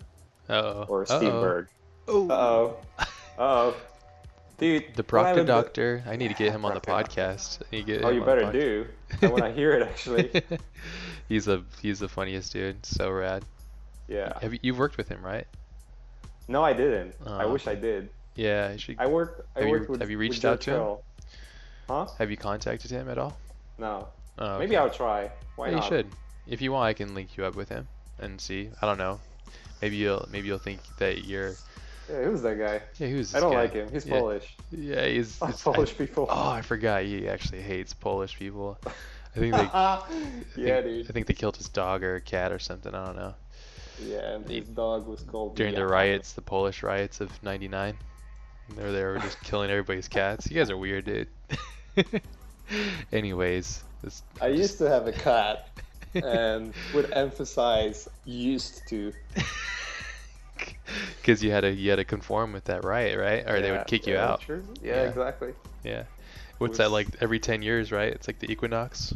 Uh-oh. 0.50 0.86
or 0.88 1.06
Steve 1.06 1.24
Uh-oh. 1.34 1.42
Burg, 1.42 1.68
Oh. 2.08 2.28
uh 2.30 2.74
oh, 3.40 3.44
uh 3.70 3.74
dude, 4.58 4.84
The 4.96 5.04
I 5.04 5.08
Proctor 5.08 5.44
Doctor. 5.46 6.04
I 6.08 6.18
need 6.18 6.28
to 6.28 6.34
get 6.36 6.52
him 6.52 6.66
on 6.66 6.74
the 6.74 6.82
podcast. 6.82 7.62
I 7.72 7.76
need 7.76 8.04
Oh, 8.04 8.10
you 8.10 8.22
better 8.24 8.52
do. 8.52 8.88
I 9.22 9.28
want 9.28 9.44
to 9.44 9.52
hear 9.54 9.72
it 9.74 9.82
actually. 9.88 10.30
he's 11.30 11.48
a 11.48 11.64
he's 11.82 12.00
the 12.00 12.10
funniest 12.10 12.52
dude. 12.54 12.86
So 12.86 13.10
rad. 13.10 13.44
Yeah. 14.08 14.38
Have 14.42 14.54
you 14.54 14.60
you've 14.62 14.78
worked 14.78 14.98
with 14.98 15.08
him, 15.10 15.26
right? 15.26 15.48
No, 16.48 16.64
I 16.64 16.74
didn't. 16.74 17.16
I 17.26 17.46
Oh. 17.46 17.52
wish 17.54 17.66
I 17.66 17.74
did. 17.76 18.10
Yeah. 18.36 18.74
You 18.74 18.78
should, 18.78 18.96
I 19.00 19.08
work. 19.08 19.48
I 19.56 19.60
Have 19.62 19.70
you- 19.70 19.86
with. 19.90 20.00
have 20.02 20.10
you 20.12 20.18
reached 20.18 20.46
out 20.46 20.62
to 20.62 20.72
him? 20.72 20.98
Huh? 21.88 22.08
have 22.18 22.32
you 22.32 22.38
contacted 22.38 22.90
him 22.90 23.10
at 23.10 23.18
all? 23.20 23.38
No. 23.78 24.08
Oh, 24.40 24.58
Maybe. 24.60 24.76
I'll 24.76 24.90
try. 24.90 25.30
Why 25.56 25.70
yeah, 25.70 25.76
not? 25.76 25.84
you 25.84 25.90
should. 25.98 26.08
If 26.48 26.62
you 26.62 26.72
want, 26.72 26.88
I 26.88 26.94
can 26.94 27.14
link 27.14 27.38
you 27.38 27.46
up 27.46 27.56
with 27.56 27.70
him 27.70 27.88
and 28.20 28.40
see. 28.42 28.70
I 28.82 28.86
don't 28.88 28.98
know. 28.98 29.20
Maybe 29.82 29.96
you'll 29.98 30.28
maybe 30.32 30.48
you'll 30.48 30.58
think 30.58 30.80
that 30.98 31.26
you're. 31.26 31.54
Yeah, 32.10 32.24
who's 32.24 32.42
that 32.44 32.58
guy? 32.58 32.82
Yeah, 32.98 33.08
who's 33.08 33.32
this 33.32 33.36
I 33.36 33.40
don't 33.40 33.52
guy? 33.52 33.62
like 33.62 33.74
him. 33.74 33.90
He's 33.92 34.06
Yeah. 34.06 34.20
Polish. 34.20 34.56
Yeah, 34.72 35.06
he's. 35.08 35.40
I 35.42 35.50
it's- 35.50 35.66
I- 35.68 35.74
Polish 35.74 35.98
people. 35.98 36.28
oh, 36.30 36.50
I 36.50 36.62
forgot. 36.62 37.04
He 37.04 37.28
actually 37.28 37.62
hates 37.62 37.94
Polish 37.94 38.38
people. 38.38 38.78
I 38.86 39.40
think 39.40 39.54
they. 39.54 39.62
yeah, 39.64 40.02
I 40.04 40.04
think, 40.08 40.86
dude. 40.86 41.10
I 41.10 41.14
think 41.14 41.28
they 41.28 41.34
killed 41.34 41.58
his 41.58 41.70
dog 41.70 42.04
or 42.04 42.20
cat 42.22 42.52
or 42.52 42.60
something. 42.60 42.94
I 42.96 43.06
don't 43.06 43.16
know. 43.16 43.34
Yeah, 44.02 44.34
and 44.36 44.50
his 44.50 44.68
dog 44.68 45.08
was 45.08 45.22
called. 45.22 45.56
During 45.56 45.76
the 45.76 45.86
riots, 45.88 46.34
the 46.34 46.42
Polish 46.42 46.84
riots 46.84 47.22
of 47.22 47.32
'99, 47.44 47.98
they 48.76 48.84
were 48.84 48.92
there, 48.92 49.14
were 49.14 49.20
just 49.20 49.42
killing 49.42 49.70
everybody's 49.70 50.08
cats. 50.08 50.50
You 50.50 50.58
guys 50.58 50.70
are 50.70 50.78
weird, 50.78 51.06
dude. 51.06 51.28
Anyways, 53.12 53.84
this, 54.04 54.24
I 54.42 54.48
used 54.48 54.78
to 54.80 54.90
have 54.90 55.08
a 55.08 55.12
cat, 55.12 55.70
and 56.16 56.74
would 56.94 57.12
emphasize 57.14 58.08
used 58.26 58.82
to. 58.90 59.14
because 61.18 61.44
you 61.44 61.52
had 61.52 61.62
to 61.62 61.72
you 61.72 61.90
had 61.90 61.98
to 61.98 62.06
conform 62.06 62.54
with 62.54 62.66
that 62.66 62.84
riot, 62.84 63.20
right? 63.20 63.50
Or 63.50 63.62
they 63.62 63.72
would 63.72 63.88
kick 63.88 64.08
you 64.08 64.14
yeah, 64.14 64.28
out. 64.28 64.42
True. 64.42 64.64
Yeah, 64.82 64.96
Yeah. 65.04 65.10
exactly. 65.10 65.54
Yeah. 65.84 66.04
What's 66.58 66.72
was- 66.72 66.78
that 66.80 66.92
like? 66.92 67.08
Every 67.22 67.40
10 67.40 67.62
years, 67.62 67.92
right? 67.92 68.12
It's 68.12 68.28
like 68.28 68.40
the 68.40 68.52
equinox. 68.52 69.14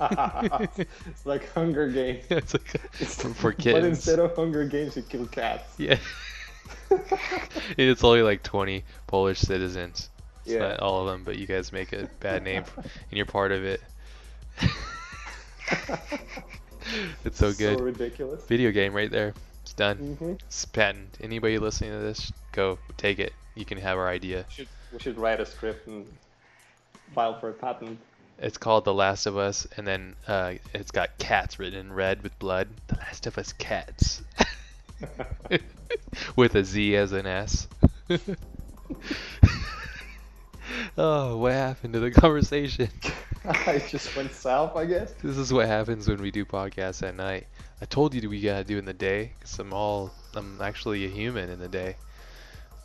it's 0.00 1.24
like 1.24 1.50
Hunger 1.54 1.88
Games. 1.88 2.24
it's 2.28 2.52
like 2.52 2.68
for, 2.92 3.32
for 3.32 3.52
But 3.52 3.84
instead 3.84 4.18
of 4.18 4.36
Hunger 4.36 4.66
Games, 4.66 4.94
you 4.96 5.02
kill 5.02 5.26
cats. 5.26 5.74
yeah. 5.78 5.96
it's 7.76 8.04
only 8.04 8.22
like 8.22 8.42
20 8.42 8.84
Polish 9.06 9.40
citizens. 9.40 10.10
It's 10.44 10.54
Yeah. 10.54 10.60
not 10.60 10.80
all 10.80 11.00
of 11.02 11.06
them, 11.08 11.24
but 11.24 11.38
you 11.38 11.46
guys 11.46 11.72
make 11.72 11.92
a 11.92 12.08
bad 12.20 12.42
name, 12.42 12.64
and 12.76 13.12
you're 13.12 13.26
part 13.26 13.52
of 13.52 13.64
it. 13.64 13.80
it's 17.24 17.38
so 17.38 17.52
good. 17.52 17.78
So 17.78 17.84
ridiculous. 17.84 18.44
Video 18.46 18.70
game 18.70 18.92
right 18.94 19.10
there. 19.10 19.34
It's 19.62 19.72
done. 19.72 19.96
Mm-hmm. 19.98 20.32
It's 20.46 20.64
patent. 20.66 21.18
Anybody 21.20 21.58
listening 21.58 21.90
to 21.90 21.98
this, 21.98 22.32
go 22.52 22.78
take 22.96 23.18
it. 23.18 23.32
You 23.54 23.64
can 23.64 23.78
have 23.78 23.98
our 23.98 24.08
idea. 24.08 24.44
Should 24.48 24.68
we 24.92 24.98
should 25.00 25.18
write 25.18 25.40
a 25.40 25.46
script 25.46 25.88
and 25.88 26.06
file 27.14 27.38
for 27.40 27.50
a 27.50 27.52
patent? 27.52 27.98
It's 28.38 28.58
called 28.58 28.84
The 28.84 28.94
Last 28.94 29.26
of 29.26 29.36
Us, 29.38 29.66
and 29.76 29.86
then 29.86 30.14
uh, 30.28 30.54
it's 30.74 30.90
got 30.90 31.16
cats 31.18 31.58
written 31.58 31.78
in 31.78 31.92
red 31.92 32.22
with 32.22 32.38
blood. 32.38 32.68
The 32.86 32.96
Last 32.96 33.26
of 33.26 33.38
Us 33.38 33.52
cats. 33.52 34.22
with 36.36 36.54
a 36.54 36.64
Z 36.64 36.96
as 36.96 37.12
an 37.12 37.26
S. 37.26 37.68
Oh, 40.98 41.36
what 41.36 41.52
happened 41.52 41.92
to 41.92 42.00
the 42.00 42.10
conversation? 42.10 42.88
I 43.44 43.78
just 43.78 44.16
went 44.16 44.32
south, 44.32 44.76
I 44.76 44.86
guess. 44.86 45.12
This 45.22 45.36
is 45.36 45.52
what 45.52 45.66
happens 45.66 46.08
when 46.08 46.20
we 46.20 46.30
do 46.30 46.44
podcasts 46.44 47.06
at 47.06 47.14
night. 47.14 47.46
I 47.80 47.84
told 47.84 48.14
you 48.14 48.28
we 48.28 48.40
gotta 48.40 48.64
do 48.64 48.78
in 48.78 48.84
the 48.84 48.94
day, 48.94 49.32
cause 49.40 49.58
I'm 49.58 49.72
all, 49.72 50.10
I'm 50.34 50.60
actually 50.60 51.04
a 51.04 51.08
human 51.08 51.50
in 51.50 51.58
the 51.58 51.68
day, 51.68 51.96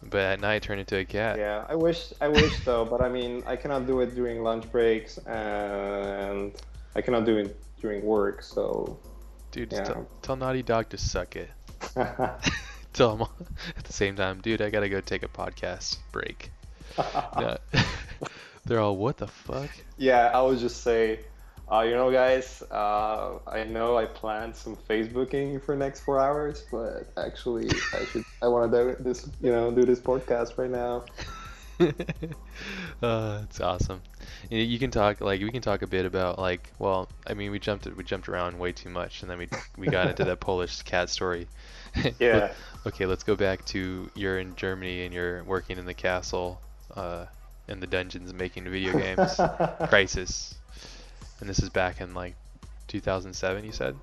but 0.04 0.20
at 0.22 0.40
night 0.42 0.56
I 0.56 0.60
turn 0.60 0.80
into 0.80 0.98
a 0.98 1.06
cat. 1.06 1.38
Yeah, 1.38 1.66
I 1.70 1.76
wish, 1.76 2.14
I 2.20 2.28
wish 2.28 2.60
though, 2.66 2.86
but 2.86 3.02
I 3.02 3.10
mean, 3.10 3.44
I 3.48 3.56
cannot 3.56 3.88
do 3.88 4.02
it 4.02 4.14
during 4.14 4.44
lunch 4.44 4.70
breaks, 4.72 5.18
and 5.20 6.54
I 6.96 7.02
cannot 7.02 7.26
do 7.26 7.38
it 7.38 7.58
during 7.80 8.04
work. 8.06 8.42
So, 8.44 9.00
Dude, 9.52 9.72
Yeah. 9.72 9.84
tell, 9.84 10.08
tell 10.22 10.36
Naughty 10.36 10.64
Dog 10.64 10.90
to 10.90 10.98
suck 10.98 11.36
it. 11.36 11.50
Tell 12.94 13.16
him 13.16 13.28
at 13.78 13.84
the 13.86 13.94
same 13.94 14.16
time, 14.16 14.42
dude, 14.42 14.62
I 14.62 14.70
gotta 14.70 14.90
go 14.90 15.00
take 15.02 15.24
a 15.24 15.28
podcast 15.28 15.98
break. 16.12 16.52
No. 17.40 17.58
They're 18.66 18.80
all, 18.80 18.98
what 18.98 19.18
the 19.18 19.28
fuck? 19.28 19.70
yeah, 19.98 20.30
I 20.34 20.42
would 20.42 20.60
just 20.60 20.84
say, 20.84 21.22
uh, 21.72 21.82
you 21.82 21.92
know, 21.92 22.12
guys, 22.12 22.62
uh, 22.70 23.40
I 23.48 23.64
know 23.64 23.98
I 23.98 24.06
planned 24.06 24.56
some 24.56 24.76
Facebooking 24.76 25.64
for 25.64 25.76
next 25.76 26.02
four 26.02 26.20
hours, 26.20 26.66
but 26.70 27.12
actually, 27.18 27.70
I 27.94 28.06
should, 28.06 28.26
I 28.42 28.50
want 28.50 28.72
to 28.72 28.96
do 28.98 29.04
this, 29.04 29.28
you 29.42 29.52
know, 29.52 29.72
do 29.72 29.86
this 29.86 30.00
podcast 30.00 30.58
right 30.58 30.70
now. 30.70 31.06
uh, 33.02 33.42
it's 33.44 33.62
awesome. 33.62 34.02
You, 34.50 34.60
you 34.60 34.78
can 34.80 34.92
talk 34.92 35.22
like 35.22 35.42
we 35.42 35.50
can 35.50 35.62
talk 35.62 35.82
a 35.82 35.88
bit 35.88 36.06
about 36.06 36.38
like 36.38 36.72
well, 36.78 37.10
I 37.26 37.34
mean 37.34 37.52
we 37.52 37.60
jumped 37.60 37.88
we 37.88 38.04
jumped 38.04 38.30
around 38.30 38.60
way 38.60 38.72
too 38.72 38.90
much, 38.90 39.22
and 39.22 39.32
then 39.32 39.38
we 39.38 39.50
we 39.78 39.88
got 39.88 40.10
into 40.10 40.26
that 40.26 40.40
Polish 40.40 40.82
cat 40.84 41.10
story. 41.10 41.48
Yeah. 42.20 42.52
okay, 42.86 43.06
let's 43.06 43.24
go 43.24 43.36
back 43.36 43.66
to 43.66 44.10
you're 44.16 44.40
in 44.40 44.56
Germany 44.56 45.06
and 45.06 45.14
you're 45.14 45.44
working 45.44 45.78
in 45.78 45.86
the 45.86 45.94
castle, 45.94 46.60
uh, 46.96 47.26
in 47.68 47.80
the 47.80 47.88
dungeons, 47.88 48.34
making 48.34 48.64
video 48.66 48.94
games. 48.94 49.36
Crysis, 49.38 50.56
and 51.40 51.50
this 51.50 51.60
is 51.60 51.70
back 51.70 52.02
in 52.02 52.14
like 52.14 52.36
2007. 52.88 53.66
You 53.66 53.72
said. 53.72 53.96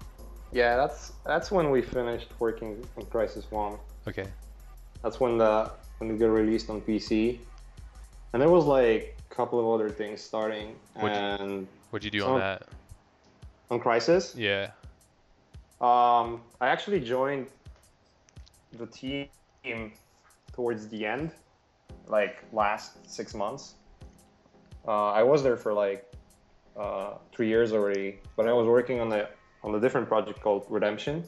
Yeah, 0.52 0.76
that's 0.76 1.12
that's 1.26 1.50
when 1.50 1.70
we 1.70 1.82
finished 1.82 2.28
working 2.38 2.84
on 2.96 3.04
Crysis 3.04 3.50
One. 3.50 3.78
Okay. 4.06 4.26
That's 5.02 5.20
when 5.20 5.38
the 5.38 5.70
when 5.98 6.10
it 6.10 6.18
got 6.18 6.26
released 6.26 6.70
on 6.70 6.80
PC, 6.80 7.38
and 8.32 8.40
there 8.42 8.48
was 8.50 8.64
like 8.64 9.16
a 9.30 9.34
couple 9.34 9.58
of 9.60 9.66
other 9.80 9.90
things 9.90 10.20
starting. 10.22 10.74
What'd 10.94 11.16
you- 11.16 11.22
and 11.46 11.66
What'd 11.90 12.04
you 12.04 12.10
do 12.10 12.20
So- 12.20 12.34
on 12.34 12.40
that? 12.40 12.62
on 13.70 13.78
Crysis, 13.80 14.34
Yeah. 14.34 14.70
um, 15.80 16.40
I 16.60 16.68
actually 16.68 17.00
joined 17.00 17.46
the 18.72 18.86
team 18.86 19.28
towards 20.52 20.88
the 20.88 21.04
end, 21.06 21.32
like 22.06 22.44
last 22.52 23.10
six 23.10 23.34
months. 23.34 23.74
Uh, 24.86 25.10
I 25.12 25.22
was 25.22 25.42
there 25.42 25.56
for 25.56 25.72
like 25.72 26.10
uh, 26.78 27.14
three 27.32 27.48
years 27.48 27.72
already, 27.72 28.20
but 28.36 28.48
I 28.48 28.52
was 28.52 28.66
working 28.66 29.00
on 29.00 29.08
the 29.08 29.28
on 29.64 29.74
a 29.74 29.80
different 29.80 30.08
project 30.08 30.40
called 30.40 30.64
Redemption, 30.68 31.24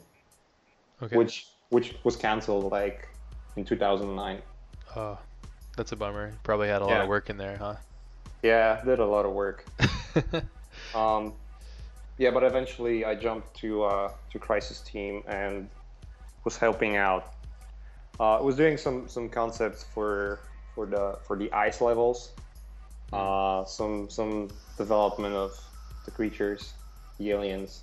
Okay. 1.03 1.17
which 1.17 1.49
which 1.71 1.95
was 2.05 2.17
canceled 2.17 2.71
like 2.73 3.09
in 3.57 3.65
2009. 3.65 4.43
Oh, 4.97 5.19
that's 5.77 5.93
a 5.93 5.97
bummer. 5.97 6.33
Probably 6.43 6.69
had 6.69 6.83
a 6.83 6.87
lot 6.87 7.01
of 7.01 7.09
work 7.09 7.31
in 7.31 7.37
there, 7.37 7.57
huh? 7.57 7.77
Yeah, 8.43 8.83
did 8.85 8.99
a 8.99 9.07
lot 9.07 9.25
of 9.27 9.33
work. 9.33 9.65
Um, 10.95 11.35
yeah, 12.19 12.31
but 12.31 12.43
eventually 12.43 13.05
I 13.05 13.15
jumped 13.15 13.55
to 13.59 13.85
uh, 13.85 14.13
to 14.33 14.39
Crysis 14.39 14.85
Team 14.85 15.23
and 15.27 15.69
was 16.45 16.57
helping 16.57 16.97
out. 16.97 17.35
Uh, 18.19 18.39
I 18.39 18.43
was 18.43 18.57
doing 18.57 18.77
some 18.77 19.09
some 19.09 19.29
concepts 19.29 19.85
for 19.85 20.41
for 20.75 20.87
the 20.87 21.19
for 21.27 21.37
the 21.37 21.53
ice 21.53 21.81
levels, 21.81 22.33
uh, 23.13 23.65
some 23.65 24.09
some 24.11 24.49
development 24.77 25.35
of 25.35 25.53
the 26.05 26.11
creatures, 26.11 26.75
the 27.19 27.31
aliens. 27.31 27.83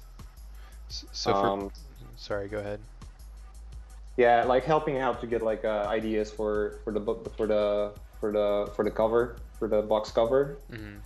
So 0.90 1.34
for 1.34 1.54
Um, 1.54 1.70
sorry, 2.16 2.48
go 2.48 2.60
ahead. 2.60 2.80
yeah, 4.18 4.44
like 4.46 4.64
helping 4.64 4.98
out 4.98 5.22
to 5.22 5.28
get 5.28 5.42
like 5.42 5.64
uh, 5.66 5.86
ideas 5.88 6.32
for 6.32 6.80
for 6.84 6.94
the 6.94 7.00
book 7.00 7.36
for 7.38 7.48
the 7.48 7.94
for 8.20 8.32
the 8.32 8.72
for 8.76 8.84
the 8.84 8.92
cover 8.92 9.38
for 9.60 9.68
the 9.68 9.82
box 9.82 10.12
cover. 10.12 10.58
hmm 10.70 10.98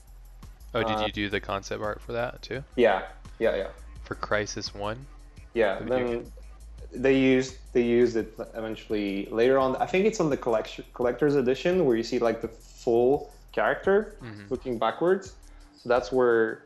Oh, 0.74 0.84
did 0.84 1.01
uh, 1.01 1.05
you 1.05 1.12
do 1.12 1.29
the 1.29 1.41
concept 1.41 1.84
art 1.84 2.00
for 2.01 2.13
that 2.13 2.41
too? 2.41 2.63
Yeah, 2.77 3.03
yeah, 3.39 3.55
yeah. 3.58 3.67
For 4.03 4.15
Crysis 4.15 4.74
One? 4.74 5.05
Yeah, 5.53 5.79
then 5.88 6.31
they 6.93 7.17
used 7.17 7.55
they 7.74 7.83
used 7.83 8.15
it 8.17 8.33
eventually 8.55 9.27
later 9.31 9.57
on. 9.57 9.75
I 9.77 9.86
think 9.86 10.05
it's 10.05 10.19
on 10.19 10.29
the 10.29 10.38
collection 10.38 10.83
collector's 10.93 11.36
edition 11.36 11.86
where 11.86 11.95
you 11.95 12.03
see 12.03 12.19
like 12.19 12.41
the 12.41 12.48
full 12.50 13.31
character 13.53 14.15
Mhm. 14.21 14.50
looking 14.50 14.77
backwards. 14.77 15.36
So 15.77 15.89
that's 15.89 16.12
where 16.12 16.63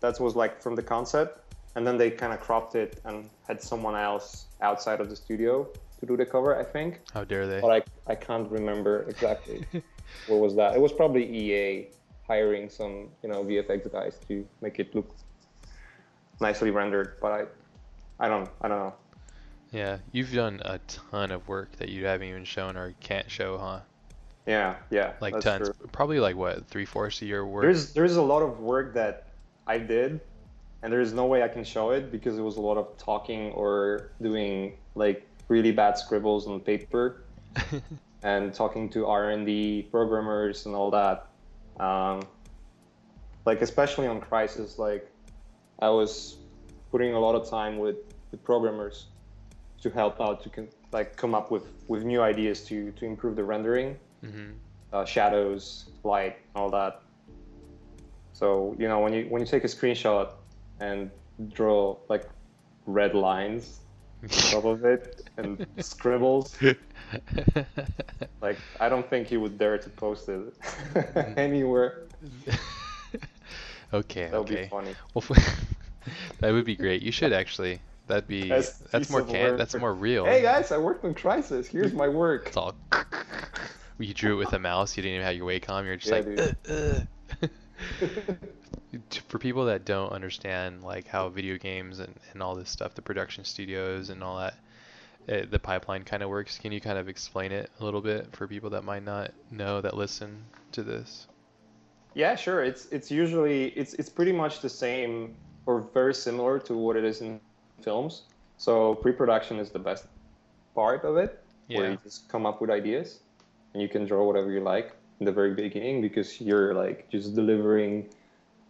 that 0.00 0.20
was 0.20 0.36
like 0.36 0.60
from 0.62 0.74
the 0.74 0.82
concept, 0.82 1.54
and 1.76 1.86
then 1.86 1.96
they 1.96 2.10
kind 2.10 2.32
of 2.32 2.40
cropped 2.40 2.74
it 2.74 3.00
and 3.04 3.28
had 3.48 3.62
someone 3.62 3.96
else 3.96 4.46
outside 4.60 5.00
of 5.00 5.08
the 5.08 5.16
studio 5.16 5.66
to 6.00 6.06
do 6.06 6.16
the 6.16 6.26
cover. 6.26 6.58
I 6.58 6.64
think, 6.64 7.00
How 7.14 7.24
dare 7.24 7.46
they? 7.46 7.60
but 7.60 7.70
I 7.70 7.82
I 8.12 8.14
can't 8.14 8.50
remember 8.50 9.04
exactly 9.08 9.64
what 10.28 10.38
was 10.40 10.54
that. 10.56 10.74
It 10.76 10.80
was 10.80 10.92
probably 10.92 11.24
EA 11.24 11.88
hiring 12.28 12.68
some 12.68 13.08
you 13.22 13.28
know 13.30 13.42
VFX 13.44 13.90
guys 13.90 14.18
to 14.28 14.46
make 14.60 14.78
it 14.78 14.94
look 14.94 15.08
nicely 16.40 16.70
rendered, 16.70 17.14
but 17.20 17.32
I 17.32 17.42
I 18.24 18.28
don't 18.28 18.48
I 18.60 18.68
don't 18.68 18.78
know. 18.78 18.94
Yeah, 19.74 19.98
you've 20.12 20.32
done 20.32 20.62
a 20.64 20.78
ton 20.86 21.32
of 21.32 21.48
work 21.48 21.76
that 21.78 21.88
you 21.88 22.06
haven't 22.06 22.28
even 22.28 22.44
shown 22.44 22.76
or 22.76 22.94
can't 23.00 23.28
show, 23.28 23.58
huh? 23.58 23.80
Yeah, 24.46 24.76
yeah. 24.88 25.14
Like 25.20 25.40
tons. 25.40 25.68
true. 25.68 25.88
Probably 25.90 26.20
like 26.20 26.36
what, 26.36 26.64
three 26.68 26.84
fourths 26.84 27.20
of 27.20 27.26
your 27.26 27.44
work? 27.44 27.64
There's 27.64 27.92
there's 27.92 28.14
a 28.14 28.22
lot 28.22 28.42
of 28.42 28.60
work 28.60 28.94
that 28.94 29.30
I 29.66 29.78
did, 29.78 30.20
and 30.82 30.92
there's 30.92 31.12
no 31.12 31.26
way 31.26 31.42
I 31.42 31.48
can 31.48 31.64
show 31.64 31.90
it 31.90 32.12
because 32.12 32.38
it 32.38 32.42
was 32.42 32.56
a 32.56 32.60
lot 32.60 32.76
of 32.76 32.96
talking 32.98 33.50
or 33.50 34.12
doing 34.22 34.74
like 34.94 35.26
really 35.48 35.72
bad 35.72 35.98
scribbles 35.98 36.46
on 36.46 36.60
paper 36.60 37.24
and 38.22 38.54
talking 38.54 38.88
to 38.90 39.06
R 39.06 39.30
and 39.30 39.44
D 39.44 39.88
programmers 39.90 40.66
and 40.66 40.76
all 40.76 40.92
that. 40.92 41.26
Um, 41.80 42.22
like 43.44 43.60
especially 43.60 44.06
on 44.06 44.20
Crysis, 44.20 44.78
like 44.78 45.10
I 45.80 45.88
was 45.88 46.36
putting 46.92 47.14
a 47.14 47.18
lot 47.18 47.34
of 47.34 47.50
time 47.50 47.78
with 47.78 47.96
the 48.30 48.36
programmers 48.36 49.06
to 49.84 49.90
help 49.90 50.20
out 50.20 50.42
to 50.42 50.48
con- 50.48 50.72
like 50.92 51.16
come 51.16 51.34
up 51.36 51.50
with 51.50 51.64
with 51.88 52.02
new 52.04 52.20
ideas 52.22 52.64
to 52.68 52.90
to 52.98 53.04
improve 53.04 53.36
the 53.36 53.44
rendering 53.44 53.96
hmm 54.24 54.52
uh, 54.92 55.04
shadows, 55.04 55.90
light, 56.04 56.36
all 56.54 56.70
that. 56.70 57.02
So 58.32 58.74
you 58.78 58.88
know 58.88 59.00
when 59.04 59.12
you 59.12 59.26
when 59.30 59.40
you 59.42 59.46
take 59.46 59.64
a 59.64 59.72
screenshot 59.76 60.28
and 60.80 61.10
draw 61.56 61.96
like 62.08 62.24
red 62.86 63.14
lines 63.14 63.80
on 64.22 64.28
top 64.54 64.64
of 64.64 64.84
it 64.84 65.28
and 65.36 65.58
scribbles, 65.80 66.56
like 68.46 68.58
I 68.80 68.88
don't 68.88 69.08
think 69.10 69.28
he 69.28 69.36
would 69.36 69.58
dare 69.58 69.78
to 69.78 69.90
post 69.90 70.28
it 70.28 70.54
anywhere. 71.36 72.06
okay, 73.92 74.28
That 74.30 74.38
would 74.40 74.48
be 74.48 74.68
funny. 74.68 74.94
Well, 75.14 75.24
that 76.40 76.52
would 76.52 76.64
be 76.64 76.76
great. 76.76 77.02
You 77.02 77.12
should 77.12 77.32
actually. 77.32 77.80
That'd 78.06 78.26
be. 78.26 78.48
That's 78.48 78.78
That's, 78.78 79.10
more 79.10 79.22
can. 79.22 79.56
That's 79.56 79.74
more 79.74 79.94
real. 79.94 80.26
Hey 80.26 80.42
guys, 80.42 80.70
I 80.72 80.78
worked 80.78 81.04
on 81.04 81.14
Crysis. 81.14 81.66
Here's 81.66 81.92
my 81.92 82.08
work. 82.08 82.48
It's 82.48 82.56
all. 82.56 82.74
You 83.96 84.12
drew 84.12 84.34
it 84.34 84.38
with 84.38 84.52
a 84.52 84.58
mouse. 84.58 84.96
You 84.96 85.04
didn't 85.04 85.14
even 85.14 85.26
have 85.26 85.36
your 85.36 85.48
Wacom. 85.48 85.84
You're 85.86 85.94
just 85.94 86.10
Yeah, 86.10 86.18
like. 86.18 86.56
"Ugh, 86.68 87.50
ugh." 88.02 88.38
For 89.28 89.38
people 89.38 89.66
that 89.66 89.84
don't 89.84 90.10
understand 90.10 90.82
like 90.82 91.06
how 91.06 91.28
video 91.28 91.58
games 91.58 92.00
and, 92.00 92.12
and 92.32 92.42
all 92.42 92.56
this 92.56 92.70
stuff, 92.70 92.94
the 92.94 93.02
production 93.02 93.44
studios 93.44 94.10
and 94.10 94.22
all 94.22 94.38
that, 94.38 94.54
uh, 95.28 95.46
the 95.48 95.58
pipeline 95.60 96.02
kind 96.02 96.24
of 96.24 96.28
works. 96.28 96.58
Can 96.58 96.72
you 96.72 96.80
kind 96.80 96.98
of 96.98 97.08
explain 97.08 97.52
it 97.52 97.70
a 97.78 97.84
little 97.84 98.00
bit 98.00 98.34
for 98.34 98.48
people 98.48 98.70
that 98.70 98.82
might 98.82 99.04
not 99.04 99.30
know 99.50 99.80
that 99.80 99.96
listen 99.96 100.44
to 100.72 100.82
this? 100.82 101.28
Yeah, 102.14 102.34
sure. 102.34 102.64
It's 102.64 102.86
it's 102.86 103.10
usually 103.12 103.66
it's 103.70 103.94
it's 103.94 104.08
pretty 104.08 104.32
much 104.32 104.60
the 104.60 104.68
same 104.68 105.36
or 105.66 105.80
very 105.80 106.14
similar 106.14 106.58
to 106.60 106.76
what 106.76 106.96
it 106.96 107.04
is 107.04 107.20
in 107.20 107.40
films. 107.82 108.22
So 108.56 108.94
pre-production 108.94 109.58
is 109.58 109.70
the 109.70 109.78
best 109.78 110.06
part 110.74 111.04
of 111.04 111.16
it, 111.16 111.42
yeah. 111.68 111.78
where 111.78 111.90
you 111.92 111.98
just 112.02 112.28
come 112.28 112.46
up 112.46 112.60
with 112.60 112.70
ideas 112.70 113.20
and 113.72 113.82
you 113.82 113.88
can 113.88 114.06
draw 114.06 114.24
whatever 114.24 114.50
you 114.50 114.60
like 114.60 114.96
in 115.20 115.26
the 115.26 115.32
very 115.32 115.54
beginning 115.54 116.00
because 116.00 116.40
you're 116.40 116.74
like 116.74 117.08
just 117.10 117.34
delivering 117.34 118.08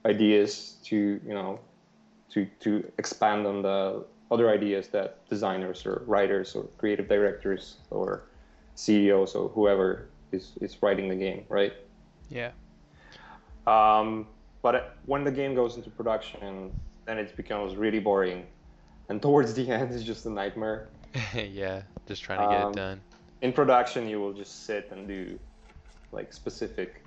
ideas 0.06 0.76
to 0.84 1.20
you 1.26 1.34
know 1.34 1.58
to 2.30 2.46
to 2.60 2.84
expand 2.98 3.46
on 3.46 3.62
the 3.62 4.04
other 4.30 4.50
ideas 4.50 4.88
that 4.88 5.26
designers 5.28 5.86
or 5.86 6.02
writers 6.06 6.54
or 6.54 6.64
creative 6.78 7.08
directors 7.08 7.76
or 7.90 8.24
CEOs 8.74 9.34
or 9.34 9.48
whoever 9.50 10.08
is 10.32 10.52
is 10.60 10.82
writing 10.82 11.08
the 11.08 11.14
game, 11.14 11.44
right? 11.48 11.72
Yeah. 12.30 12.50
Um, 13.66 14.26
but 14.62 14.96
when 15.06 15.24
the 15.24 15.30
game 15.30 15.54
goes 15.54 15.76
into 15.76 15.90
production, 15.90 16.72
then 17.06 17.18
it 17.18 17.36
becomes 17.36 17.76
really 17.76 18.00
boring, 18.00 18.46
and 19.08 19.20
towards 19.20 19.54
the 19.54 19.68
end, 19.68 19.92
it's 19.92 20.04
just 20.04 20.26
a 20.26 20.30
nightmare. 20.30 20.88
yeah. 21.34 21.82
Just 22.06 22.22
trying 22.22 22.40
to 22.40 22.54
get 22.54 22.62
Um, 22.64 22.72
it 22.72 22.76
done. 22.76 23.00
In 23.42 23.52
production, 23.52 24.08
you 24.08 24.20
will 24.20 24.32
just 24.32 24.64
sit 24.66 24.88
and 24.90 25.06
do 25.06 25.38
like 26.12 26.32
specific 26.32 27.04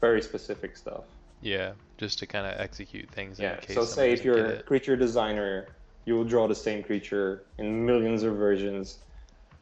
very 0.00 0.22
specific 0.22 0.76
stuff. 0.76 1.04
Yeah, 1.40 1.72
just 1.96 2.18
to 2.20 2.26
kind 2.26 2.46
of 2.46 2.60
execute 2.60 3.08
things. 3.10 3.38
Yeah. 3.38 3.54
In 3.54 3.60
case 3.60 3.74
So 3.74 3.84
say 3.84 4.12
if 4.12 4.24
you're 4.24 4.46
a 4.46 4.62
creature 4.62 4.96
designer, 4.96 5.68
you 6.04 6.14
will 6.14 6.24
draw 6.24 6.46
the 6.46 6.54
same 6.54 6.82
creature 6.82 7.44
in 7.58 7.84
millions 7.84 8.22
of 8.22 8.36
versions, 8.36 8.98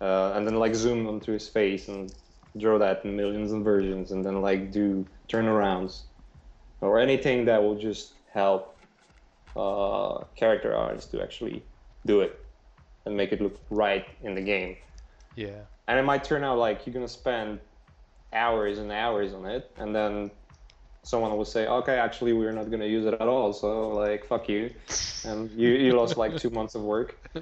uh, 0.00 0.32
and 0.34 0.46
then 0.46 0.56
like 0.56 0.74
zoom 0.74 1.06
onto 1.06 1.32
his 1.32 1.48
face 1.48 1.88
and 1.88 2.12
draw 2.58 2.78
that 2.78 3.04
in 3.04 3.16
millions 3.16 3.52
of 3.52 3.62
versions, 3.62 4.12
and 4.12 4.24
then 4.24 4.42
like 4.42 4.72
do 4.72 5.06
turnarounds 5.28 6.02
or 6.80 6.98
anything 6.98 7.44
that 7.44 7.62
will 7.62 7.76
just 7.76 8.14
help 8.32 8.76
uh, 9.56 10.24
character 10.36 10.74
artists 10.74 11.10
to 11.10 11.22
actually 11.22 11.62
do 12.06 12.20
it 12.20 12.38
and 13.04 13.16
make 13.16 13.32
it 13.32 13.40
look 13.40 13.58
right 13.70 14.06
in 14.22 14.34
the 14.34 14.40
game. 14.40 14.76
Yeah. 15.36 15.60
And 15.88 15.98
it 15.98 16.02
might 16.02 16.24
turn 16.24 16.44
out 16.44 16.58
like 16.58 16.86
you're 16.86 16.94
gonna 16.94 17.08
spend 17.08 17.60
hours 18.32 18.78
and 18.78 18.92
hours 18.92 19.34
on 19.34 19.46
it, 19.46 19.70
and 19.76 19.94
then 19.94 20.30
someone 21.02 21.36
will 21.36 21.44
say, 21.44 21.66
"Okay, 21.66 21.98
actually, 21.98 22.32
we're 22.32 22.52
not 22.52 22.70
gonna 22.70 22.86
use 22.86 23.06
it 23.06 23.14
at 23.14 23.28
all." 23.28 23.52
So 23.52 23.90
like, 23.90 24.24
fuck 24.24 24.48
you, 24.48 24.70
and 25.24 25.50
you 25.52 25.70
you 25.70 25.92
lost 25.92 26.16
like 26.16 26.36
two 26.36 26.50
months 26.50 26.74
of 26.74 26.82
work. 26.82 27.16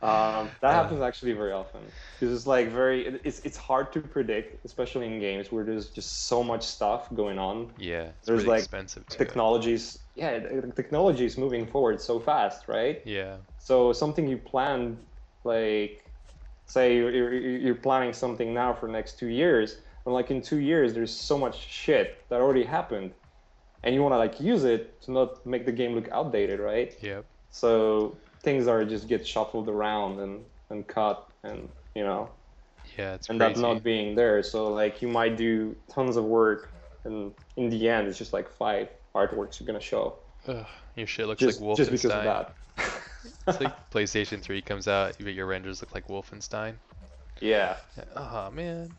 Um, 0.00 0.48
that 0.60 0.74
happens 0.74 1.00
actually 1.02 1.32
very 1.32 1.52
often 1.52 1.80
because 2.14 2.32
it's 2.34 2.46
like 2.46 2.70
very 2.70 3.18
it's 3.24 3.40
it's 3.40 3.56
hard 3.56 3.92
to 3.92 4.00
predict, 4.00 4.64
especially 4.64 5.06
in 5.06 5.18
games 5.18 5.50
where 5.50 5.64
there's 5.64 5.90
just 5.90 6.28
so 6.28 6.42
much 6.44 6.62
stuff 6.62 7.12
going 7.14 7.38
on. 7.38 7.72
Yeah. 7.78 8.12
It's 8.18 8.26
There's, 8.26 8.46
like, 8.46 8.60
expensive 8.60 9.06
too. 9.08 9.18
Technologies, 9.18 9.98
yeah, 10.14 10.38
technology 10.74 11.24
is 11.24 11.36
moving 11.36 11.66
forward 11.66 12.00
so 12.00 12.20
fast, 12.20 12.68
right? 12.68 13.02
Yeah. 13.04 13.38
So 13.58 13.92
something 13.92 14.28
you 14.28 14.38
plan, 14.38 14.98
like, 15.44 16.04
say 16.66 16.96
you're, 16.96 17.12
you're, 17.12 17.34
you're 17.34 17.74
planning 17.74 18.12
something 18.12 18.54
now 18.54 18.72
for 18.72 18.88
next 18.88 19.18
two 19.18 19.28
years, 19.28 19.78
and 20.08 20.14
like 20.14 20.30
in 20.30 20.40
two 20.40 20.56
years, 20.56 20.94
there's 20.94 21.12
so 21.14 21.36
much 21.36 21.68
shit 21.68 22.16
that 22.30 22.40
already 22.40 22.64
happened, 22.64 23.12
and 23.84 23.94
you 23.94 24.00
want 24.02 24.14
to 24.14 24.18
like 24.18 24.40
use 24.40 24.64
it 24.64 25.00
to 25.02 25.12
not 25.12 25.44
make 25.44 25.66
the 25.66 25.72
game 25.72 25.92
look 25.94 26.08
outdated, 26.10 26.60
right? 26.60 26.96
Yep. 27.02 27.26
So 27.50 28.16
things 28.42 28.66
are 28.66 28.84
just 28.86 29.06
get 29.06 29.26
shuffled 29.26 29.68
around 29.68 30.18
and 30.20 30.40
and 30.70 30.86
cut, 30.86 31.28
and 31.42 31.68
you 31.94 32.04
know, 32.04 32.30
Yeah. 32.96 33.14
It's 33.16 33.28
and 33.28 33.38
crazy. 33.38 33.54
that 33.54 33.60
not 33.60 33.82
being 33.82 34.14
there. 34.14 34.42
So 34.42 34.68
like 34.72 35.02
you 35.02 35.08
might 35.08 35.36
do 35.36 35.76
tons 35.90 36.16
of 36.16 36.24
work, 36.24 36.70
and 37.04 37.32
in 37.56 37.68
the 37.68 37.86
end, 37.88 38.08
it's 38.08 38.16
just 38.16 38.32
like 38.32 38.48
five 38.56 38.88
artworks 39.14 39.60
you're 39.60 39.66
gonna 39.66 39.78
show, 39.80 40.14
Ugh, 40.46 40.64
your 40.96 41.06
shit 41.06 41.26
looks 41.26 41.40
just 41.40 41.60
like 41.60 41.68
Wolfenstein. 41.68 41.76
just 41.76 41.90
because 41.90 42.12
of 42.12 42.24
that. 42.24 42.54
it's 43.46 43.60
like 43.60 43.90
PlayStation 43.90 44.40
3 44.40 44.62
comes 44.62 44.88
out, 44.88 45.16
but 45.20 45.34
your 45.34 45.46
renders 45.46 45.82
look 45.82 45.94
like 45.94 46.06
Wolfenstein. 46.08 46.74
yeah. 47.42 47.76
Oh 48.16 48.50
man. 48.52 48.90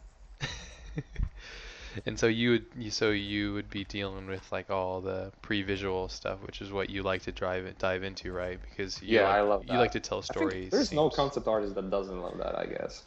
and 2.05 2.19
so 2.19 2.27
you 2.27 2.51
would 2.51 2.65
you 2.77 2.91
so 2.91 3.11
you 3.11 3.53
would 3.53 3.69
be 3.69 3.83
dealing 3.85 4.27
with 4.27 4.51
like 4.51 4.69
all 4.69 5.01
the 5.01 5.31
pre-visual 5.41 6.09
stuff, 6.09 6.39
which 6.45 6.61
is 6.61 6.71
what 6.71 6.89
you 6.89 7.03
like 7.03 7.23
to 7.23 7.31
drive 7.31 7.65
it 7.65 7.77
dive 7.77 8.03
into, 8.03 8.31
right? 8.31 8.59
Because 8.61 9.01
you 9.01 9.19
Yeah, 9.19 9.23
like, 9.23 9.37
I 9.37 9.41
love 9.41 9.65
you 9.67 9.79
like 9.79 9.91
to 9.91 9.99
tell 9.99 10.21
stories. 10.21 10.71
there's 10.71 10.93
no 10.93 11.09
concept 11.09 11.47
artist 11.47 11.75
that 11.75 11.89
doesn't 11.89 12.21
love 12.21 12.37
that, 12.37 12.57
I 12.57 12.65
guess. 12.65 13.03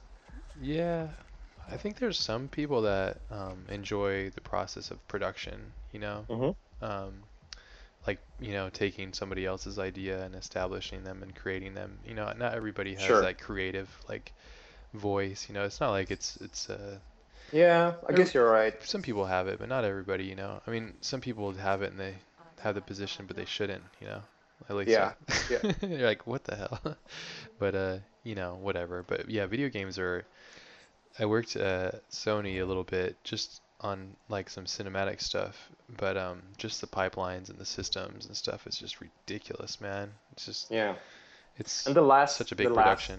Yeah, 0.61 1.09
I 1.70 1.76
think 1.76 1.98
there's 1.98 2.18
some 2.18 2.48
people 2.48 2.83
that 2.83 3.20
um, 3.30 3.66
enjoy 3.68 4.30
the 4.30 4.40
process 4.40 4.90
of 4.90 5.06
production. 5.09 5.72
You 5.92 6.00
know, 6.00 6.26
Mm-hmm. 6.28 6.52
um, 6.83 7.24
like 8.06 8.20
you 8.40 8.52
know 8.52 8.70
taking 8.70 9.12
somebody 9.12 9.46
else's 9.46 9.78
idea 9.78 10.22
and 10.24 10.35
establishing 10.35 11.04
them 11.04 11.22
and 11.22 11.35
creating 11.35 11.74
them. 11.74 11.98
You 12.06 12.14
know, 12.14 12.33
not 12.38 12.54
everybody 12.54 12.94
has 12.96 13.20
Sure. 13.20 13.20
that 13.20 13.38
creative 13.40 13.88
like 14.09 14.33
voice. 14.94 15.48
You 15.48 15.54
know, 15.54 15.64
it's 15.64 15.80
not 15.80 15.90
like 15.90 16.11
it's 16.11 16.37
it's 16.38 16.70
uh, 16.70 16.98
Yeah, 17.52 17.94
I 18.08 18.12
guess 18.12 18.32
you're 18.34 18.50
right. 18.50 18.74
some 18.82 19.02
people 19.02 19.26
have 19.26 19.46
it, 19.48 19.58
but 19.58 19.68
not 19.68 19.84
everybody. 19.84 20.24
You 20.24 20.34
know, 20.36 20.60
I 20.66 20.70
mean, 20.70 20.94
some 21.00 21.20
people 21.20 21.52
have 21.52 21.82
it 21.82 21.90
and 21.90 22.00
they 22.00 22.14
have 22.60 22.74
the 22.74 22.80
position, 22.80 23.26
but 23.26 23.36
they 23.36 23.44
shouldn't. 23.44 23.82
You 24.00 24.06
know, 24.08 24.22
at 24.70 24.76
least 24.76 24.90
Yeah, 24.90 25.12
I- 25.28 25.86
you're 25.86 25.98
like, 26.06 26.26
what 26.26 26.44
the 26.44 26.56
hell? 26.56 26.80
but 27.58 27.74
uh, 27.74 27.96
you 28.24 28.34
know, 28.34 28.54
whatever. 28.60 29.02
But 29.06 29.28
yeah, 29.28 29.46
video 29.46 29.68
games 29.68 29.98
are. 29.98 30.24
I 31.18 31.26
worked 31.26 31.56
at 31.56 32.08
Sony 32.10 32.62
a 32.62 32.64
little 32.64 32.84
bit 32.84 33.22
just 33.22 33.60
on 33.82 34.16
like 34.30 34.48
some 34.48 34.64
cinematic 34.64 35.20
stuff, 35.20 35.68
but 35.98 36.16
um, 36.16 36.40
just 36.56 36.80
the 36.80 36.86
pipelines 36.86 37.50
and 37.50 37.58
the 37.58 37.66
systems 37.66 38.24
and 38.26 38.34
stuff 38.34 38.66
is 38.66 38.78
just 38.78 38.98
ridiculous, 39.00 39.78
man. 39.80 40.10
It's 40.32 40.46
just 40.46 40.70
Yeah, 40.70 40.94
it's 41.58 41.86
and 41.86 41.94
the 41.94 42.00
last 42.00 42.36
such 42.36 42.52
a 42.52 42.56
big 42.56 42.68
the 42.68 42.72
last, 42.72 43.10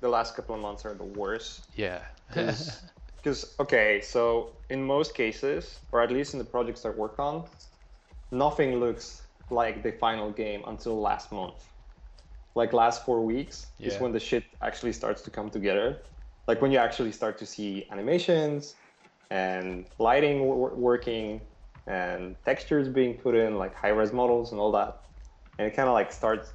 the 0.00 0.08
last 0.08 0.34
couple 0.34 0.54
of 0.54 0.62
months 0.62 0.86
are 0.86 0.94
the 0.94 1.04
worst. 1.04 1.66
Yeah. 1.76 2.00
Because 3.22 3.54
okay, 3.60 4.00
so 4.00 4.50
in 4.68 4.82
most 4.82 5.14
cases, 5.14 5.78
or 5.92 6.02
at 6.02 6.10
least 6.10 6.32
in 6.34 6.38
the 6.38 6.44
projects 6.44 6.84
I 6.84 6.90
work 6.90 7.18
on, 7.18 7.44
nothing 8.32 8.80
looks 8.80 9.22
like 9.50 9.82
the 9.82 9.92
final 9.92 10.32
game 10.32 10.62
until 10.66 11.00
last 11.00 11.30
month. 11.30 11.68
Like 12.54 12.72
last 12.72 13.04
four 13.04 13.24
weeks 13.24 13.68
is 13.78 14.00
when 14.00 14.12
the 14.12 14.20
shit 14.20 14.44
actually 14.60 14.92
starts 14.92 15.22
to 15.22 15.30
come 15.30 15.50
together. 15.50 15.98
Like 16.48 16.60
when 16.60 16.72
you 16.72 16.78
actually 16.78 17.12
start 17.12 17.38
to 17.38 17.46
see 17.46 17.86
animations 17.90 18.74
and 19.30 19.86
lighting 19.98 20.38
w- 20.38 20.74
working 20.74 21.40
and 21.86 22.34
textures 22.44 22.88
being 22.88 23.14
put 23.14 23.34
in, 23.34 23.56
like 23.56 23.74
high 23.74 23.88
res 23.88 24.12
models 24.12 24.50
and 24.52 24.60
all 24.60 24.72
that. 24.72 25.00
And 25.58 25.66
it 25.66 25.74
kind 25.74 25.88
of 25.88 25.94
like 25.94 26.12
starts 26.12 26.52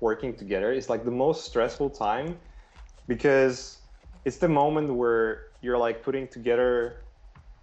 working 0.00 0.34
together. 0.34 0.72
It's 0.72 0.88
like 0.88 1.04
the 1.04 1.10
most 1.10 1.44
stressful 1.44 1.90
time 1.90 2.38
because 3.06 3.78
it's 4.24 4.38
the 4.38 4.48
moment 4.48 4.94
where 4.94 5.49
you're 5.62 5.78
like 5.78 6.02
putting 6.02 6.26
together 6.28 6.96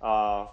uh, 0.01 0.45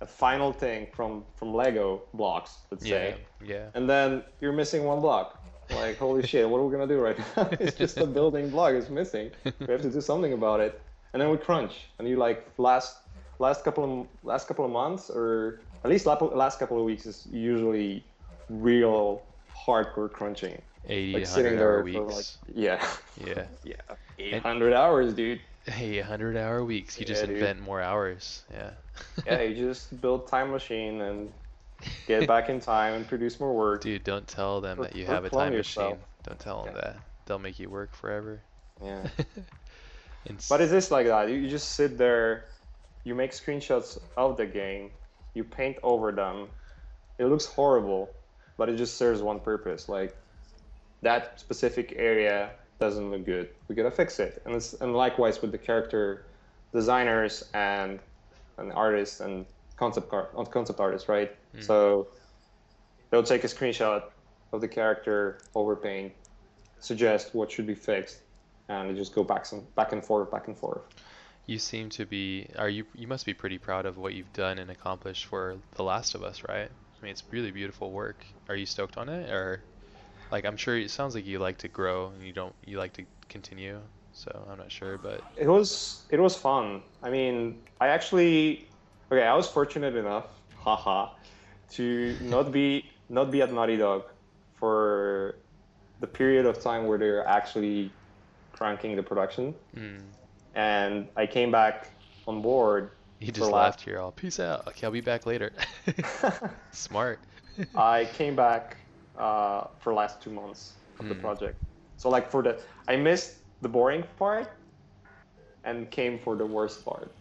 a 0.00 0.06
final 0.06 0.52
thing 0.52 0.86
from 0.94 1.24
from 1.36 1.54
Lego 1.54 2.02
blocks, 2.14 2.58
let's 2.70 2.84
yeah. 2.84 2.96
say, 2.96 3.16
Yeah. 3.44 3.68
and 3.74 3.88
then 3.88 4.22
you're 4.40 4.52
missing 4.52 4.84
one 4.84 5.00
block. 5.00 5.42
Like 5.70 5.96
holy 5.98 6.26
shit, 6.30 6.48
what 6.48 6.58
are 6.58 6.64
we 6.64 6.72
gonna 6.72 6.86
do 6.86 7.00
right 7.00 7.18
now? 7.36 7.48
it's 7.60 7.76
just 7.76 7.98
a 7.98 8.06
building 8.06 8.50
block 8.50 8.74
is 8.74 8.90
missing. 8.90 9.30
We 9.44 9.66
have 9.68 9.82
to 9.82 9.90
do 9.90 10.00
something 10.00 10.32
about 10.32 10.60
it. 10.60 10.80
And 11.12 11.20
then 11.20 11.30
we 11.30 11.36
crunch, 11.36 11.88
and 11.98 12.08
you 12.08 12.16
like 12.16 12.48
last 12.58 12.98
last 13.38 13.64
couple 13.64 13.84
of 13.84 14.06
last 14.22 14.48
couple 14.48 14.64
of 14.64 14.70
months, 14.70 15.10
or 15.10 15.60
at 15.84 15.90
least 15.90 16.06
last 16.06 16.58
couple 16.58 16.78
of 16.78 16.84
weeks 16.84 17.06
is 17.06 17.26
usually 17.30 18.04
real 18.48 19.22
hardcore 19.66 20.10
crunching. 20.10 20.60
80 20.88 21.12
Like 21.12 21.26
sitting 21.26 21.56
there 21.56 21.84
for 21.84 22.00
like 22.10 22.24
yeah 22.54 22.84
Yeah. 23.24 23.44
yeah 23.64 23.74
800 24.18 24.72
hours, 24.72 25.14
dude. 25.14 25.40
Hey, 25.66 25.98
100 26.00 26.36
hour 26.36 26.64
weeks. 26.64 26.98
You 26.98 27.06
just 27.06 27.22
Yeah, 27.22 27.26
dude. 27.28 27.36
invent 27.36 27.60
more 27.60 27.80
hours. 27.80 28.42
Yeah. 28.52 28.70
yeah, 29.26 29.42
you 29.42 29.54
just 29.54 30.00
build 30.00 30.26
time 30.26 30.50
machine 30.50 31.00
and 31.00 31.32
get 32.06 32.26
back 32.26 32.48
in 32.48 32.60
time 32.60 32.94
and 32.94 33.06
produce 33.06 33.38
more 33.38 33.54
work. 33.54 33.80
Dude, 33.82 34.04
don't 34.04 34.26
tell 34.26 34.60
them 34.60 34.80
Or- 34.80 34.84
that 34.84 34.96
you 34.96 35.06
have 35.06 35.24
a 35.24 35.30
time 35.30 35.52
yourself. 35.52 35.92
machine. 35.92 36.04
Don't 36.24 36.38
tell 36.40 36.64
them 36.64 36.74
Yeah. 36.74 36.80
that. 36.82 36.96
They'll 37.26 37.38
make 37.38 37.58
you 37.58 37.70
work 37.70 37.94
forever. 37.94 38.40
Yeah. 38.82 39.06
But 40.48 40.60
is 40.60 40.90
like 40.90 41.06
that. 41.06 41.28
You 41.28 41.34
you 41.34 41.48
just 41.50 41.70
sit 41.72 41.98
there, 41.98 42.44
you 43.04 43.14
make 43.14 43.32
screenshots 43.32 43.98
of 44.16 44.36
the 44.36 44.46
game, 44.46 44.90
you 45.34 45.42
paint 45.42 45.78
over 45.82 46.12
them. 46.12 46.48
It 47.18 47.26
looks 47.26 47.44
horrible, 47.44 48.08
but 48.56 48.68
it 48.68 48.76
just 48.76 48.96
serves 48.96 49.20
one 49.20 49.40
purpose. 49.40 49.88
Like 49.88 50.16
that 51.02 51.40
specific 51.40 51.94
area 51.96 52.50
doesn't 52.78 53.10
look 53.10 53.24
good. 53.24 53.50
We 53.68 53.74
gotta 53.74 53.90
fix 53.90 54.18
it. 54.18 54.42
And 54.44 54.54
it's 54.54 54.74
and 54.74 54.94
likewise 54.94 55.40
with 55.40 55.52
the 55.52 55.58
character 55.58 56.26
designers 56.72 57.44
and 57.54 58.00
and 58.58 58.72
artists 58.72 59.20
and 59.20 59.46
concept 59.76 60.08
car, 60.10 60.28
concept 60.50 60.80
artists, 60.80 61.08
right? 61.08 61.34
Hmm. 61.54 61.60
So 61.62 62.08
they'll 63.10 63.22
take 63.22 63.44
a 63.44 63.48
screenshot 63.48 64.04
of 64.52 64.60
the 64.60 64.68
character, 64.68 65.38
overpaint, 65.54 66.12
suggest 66.80 67.34
what 67.34 67.50
should 67.50 67.66
be 67.66 67.74
fixed, 67.74 68.18
and 68.68 68.90
they 68.90 68.94
just 68.94 69.14
go 69.14 69.24
back 69.24 69.46
some 69.46 69.66
back 69.76 69.92
and 69.92 70.04
forth, 70.04 70.30
back 70.30 70.48
and 70.48 70.56
forth. 70.56 70.82
you 71.46 71.58
seem 71.58 71.88
to 71.90 72.06
be 72.06 72.48
are 72.58 72.68
you 72.68 72.84
you 72.94 73.06
must 73.06 73.26
be 73.26 73.34
pretty 73.34 73.58
proud 73.58 73.86
of 73.86 73.96
what 73.98 74.14
you've 74.14 74.32
done 74.32 74.58
and 74.58 74.70
accomplished 74.70 75.26
for 75.26 75.56
The 75.74 75.82
Last 75.82 76.14
of 76.14 76.22
Us, 76.22 76.42
right? 76.48 76.68
I 76.68 77.04
mean, 77.04 77.10
it's 77.10 77.24
really 77.30 77.50
beautiful 77.50 77.90
work. 77.90 78.24
Are 78.48 78.54
you 78.54 78.66
stoked 78.66 78.96
on 78.96 79.08
it 79.08 79.28
or 79.30 79.60
like 80.32 80.46
I'm 80.46 80.56
sure 80.56 80.76
it 80.76 80.90
sounds 80.90 81.14
like 81.14 81.26
you 81.26 81.38
like 81.38 81.58
to 81.58 81.68
grow 81.68 82.08
and 82.08 82.26
you 82.26 82.32
don't 82.32 82.54
you 82.64 82.78
like 82.78 82.94
to 82.94 83.04
continue. 83.28 83.78
So, 84.14 84.46
I'm 84.50 84.58
not 84.58 84.70
sure, 84.70 84.98
but 84.98 85.22
It 85.36 85.48
was 85.48 86.02
it 86.10 86.20
was 86.20 86.34
fun. 86.36 86.82
I 87.02 87.10
mean, 87.10 87.62
I 87.80 87.88
actually 87.88 88.68
okay. 89.10 89.22
I 89.22 89.34
was 89.34 89.48
fortunate 89.48 89.96
enough, 89.96 90.26
haha, 90.56 91.10
to 91.72 92.16
not 92.20 92.52
be 92.52 92.90
not 93.08 93.30
be 93.30 93.40
at 93.42 93.52
Naughty 93.52 93.76
Dog 93.76 94.04
for 94.56 95.36
the 96.00 96.06
period 96.06 96.44
of 96.46 96.60
time 96.60 96.86
where 96.86 96.98
they're 96.98 97.26
actually 97.26 97.90
cranking 98.52 98.96
the 98.96 99.02
production, 99.02 99.54
mm, 99.74 100.02
and 100.54 101.08
I 101.16 101.26
came 101.26 101.50
back 101.50 101.88
on 102.26 102.42
board. 102.42 102.90
you 103.18 103.28
For 103.28 103.32
just 103.32 103.50
laughed 103.50 103.80
here 103.80 103.98
all. 103.98 104.12
Peace 104.12 104.38
out. 104.40 104.66
Okay, 104.68 104.86
I'll 104.86 104.92
be 104.92 105.00
back 105.00 105.24
later. 105.24 105.52
Smart. 106.70 107.18
I 107.74 108.08
came 108.12 108.36
back 108.36 108.76
uh, 109.16 109.64
for 109.78 109.94
last 109.94 110.22
two 110.22 110.30
months 110.30 110.76
of 110.98 111.08
the 111.08 111.14
Hmm. 111.14 111.26
project. 111.26 111.58
So 111.96 112.08
like 112.10 112.30
for 112.30 112.42
the 112.42 112.60
I 112.88 112.96
missed 112.96 113.38
the 113.60 113.68
boring 113.68 114.04
part 114.18 114.48
and 115.64 115.90
came 115.90 116.18
for 116.18 116.36
the 116.36 116.46
worst 116.46 116.84
part. 116.84 117.14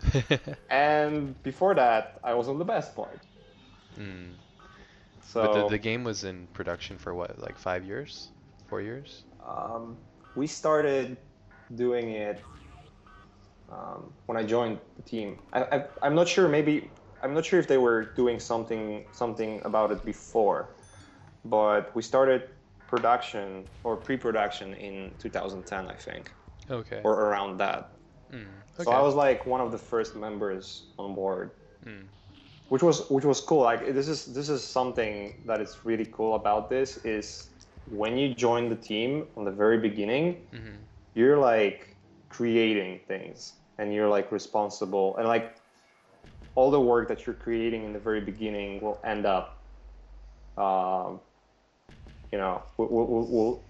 and 0.70 1.40
before 1.42 1.74
that, 1.74 2.18
I 2.24 2.34
was 2.34 2.48
on 2.48 2.58
the 2.58 2.64
best 2.64 2.94
part. 2.96 3.20
mm. 3.98 4.34
So 5.20 5.40
But 5.40 5.52
the, 5.52 5.62
the 5.64 5.78
game 5.78 6.04
was 6.04 6.24
in 6.24 6.48
production 6.48 6.98
for 6.98 7.14
what, 7.14 7.38
like 7.38 7.58
five 7.58 7.84
years? 7.84 8.30
Four 8.66 8.80
years? 8.82 9.24
um, 9.46 9.98
we 10.34 10.46
started 10.46 11.18
doing 11.74 12.10
it 12.10 12.42
um, 13.68 14.12
when 14.26 14.36
I 14.36 14.42
joined 14.44 14.78
the 14.96 15.02
team. 15.02 15.38
I, 15.52 15.62
I, 15.62 15.84
I'm 16.02 16.14
not 16.14 16.28
sure. 16.28 16.48
Maybe 16.48 16.90
I'm 17.22 17.34
not 17.34 17.44
sure 17.44 17.58
if 17.58 17.68
they 17.68 17.78
were 17.78 18.04
doing 18.14 18.38
something 18.40 19.04
something 19.12 19.60
about 19.64 19.92
it 19.92 20.04
before, 20.04 20.75
but 21.48 21.94
we 21.94 22.02
started 22.02 22.48
production 22.86 23.64
or 23.84 23.96
pre-production 23.96 24.74
in 24.74 25.12
2010, 25.18 25.88
I 25.88 25.94
think, 25.94 26.32
Okay. 26.70 27.00
or 27.04 27.12
around 27.26 27.58
that. 27.58 27.90
Mm. 28.32 28.46
So 28.82 28.90
I 28.90 29.00
was 29.00 29.14
like 29.14 29.46
one 29.46 29.60
of 29.60 29.72
the 29.72 29.78
first 29.78 30.14
members 30.16 30.84
on 30.98 31.14
board, 31.14 31.50
Mm. 31.84 32.06
which 32.68 32.82
was 32.82 33.08
which 33.10 33.24
was 33.24 33.40
cool. 33.40 33.62
Like 33.62 33.92
this 33.94 34.08
is 34.08 34.26
this 34.26 34.48
is 34.48 34.62
something 34.62 35.34
that 35.46 35.60
is 35.60 35.78
really 35.84 36.06
cool 36.06 36.34
about 36.34 36.68
this 36.68 36.98
is 37.04 37.50
when 37.90 38.18
you 38.18 38.34
join 38.34 38.68
the 38.68 38.76
team 38.76 39.26
on 39.36 39.44
the 39.44 39.50
very 39.52 39.78
beginning, 39.78 40.46
Mhm. 40.52 40.76
you're 41.14 41.38
like 41.38 41.96
creating 42.28 43.00
things 43.06 43.54
and 43.78 43.94
you're 43.94 44.08
like 44.08 44.32
responsible 44.32 45.16
and 45.16 45.28
like 45.28 45.54
all 46.56 46.70
the 46.70 46.80
work 46.80 47.06
that 47.08 47.26
you're 47.26 47.34
creating 47.36 47.84
in 47.84 47.92
the 47.92 47.98
very 47.98 48.20
beginning 48.20 48.80
will 48.80 48.98
end 49.04 49.24
up 49.26 49.52
um, 50.58 51.20
you 52.32 52.38
know 52.38 52.62
will, 52.76 52.88
will, 52.88 53.26
will 53.26 53.64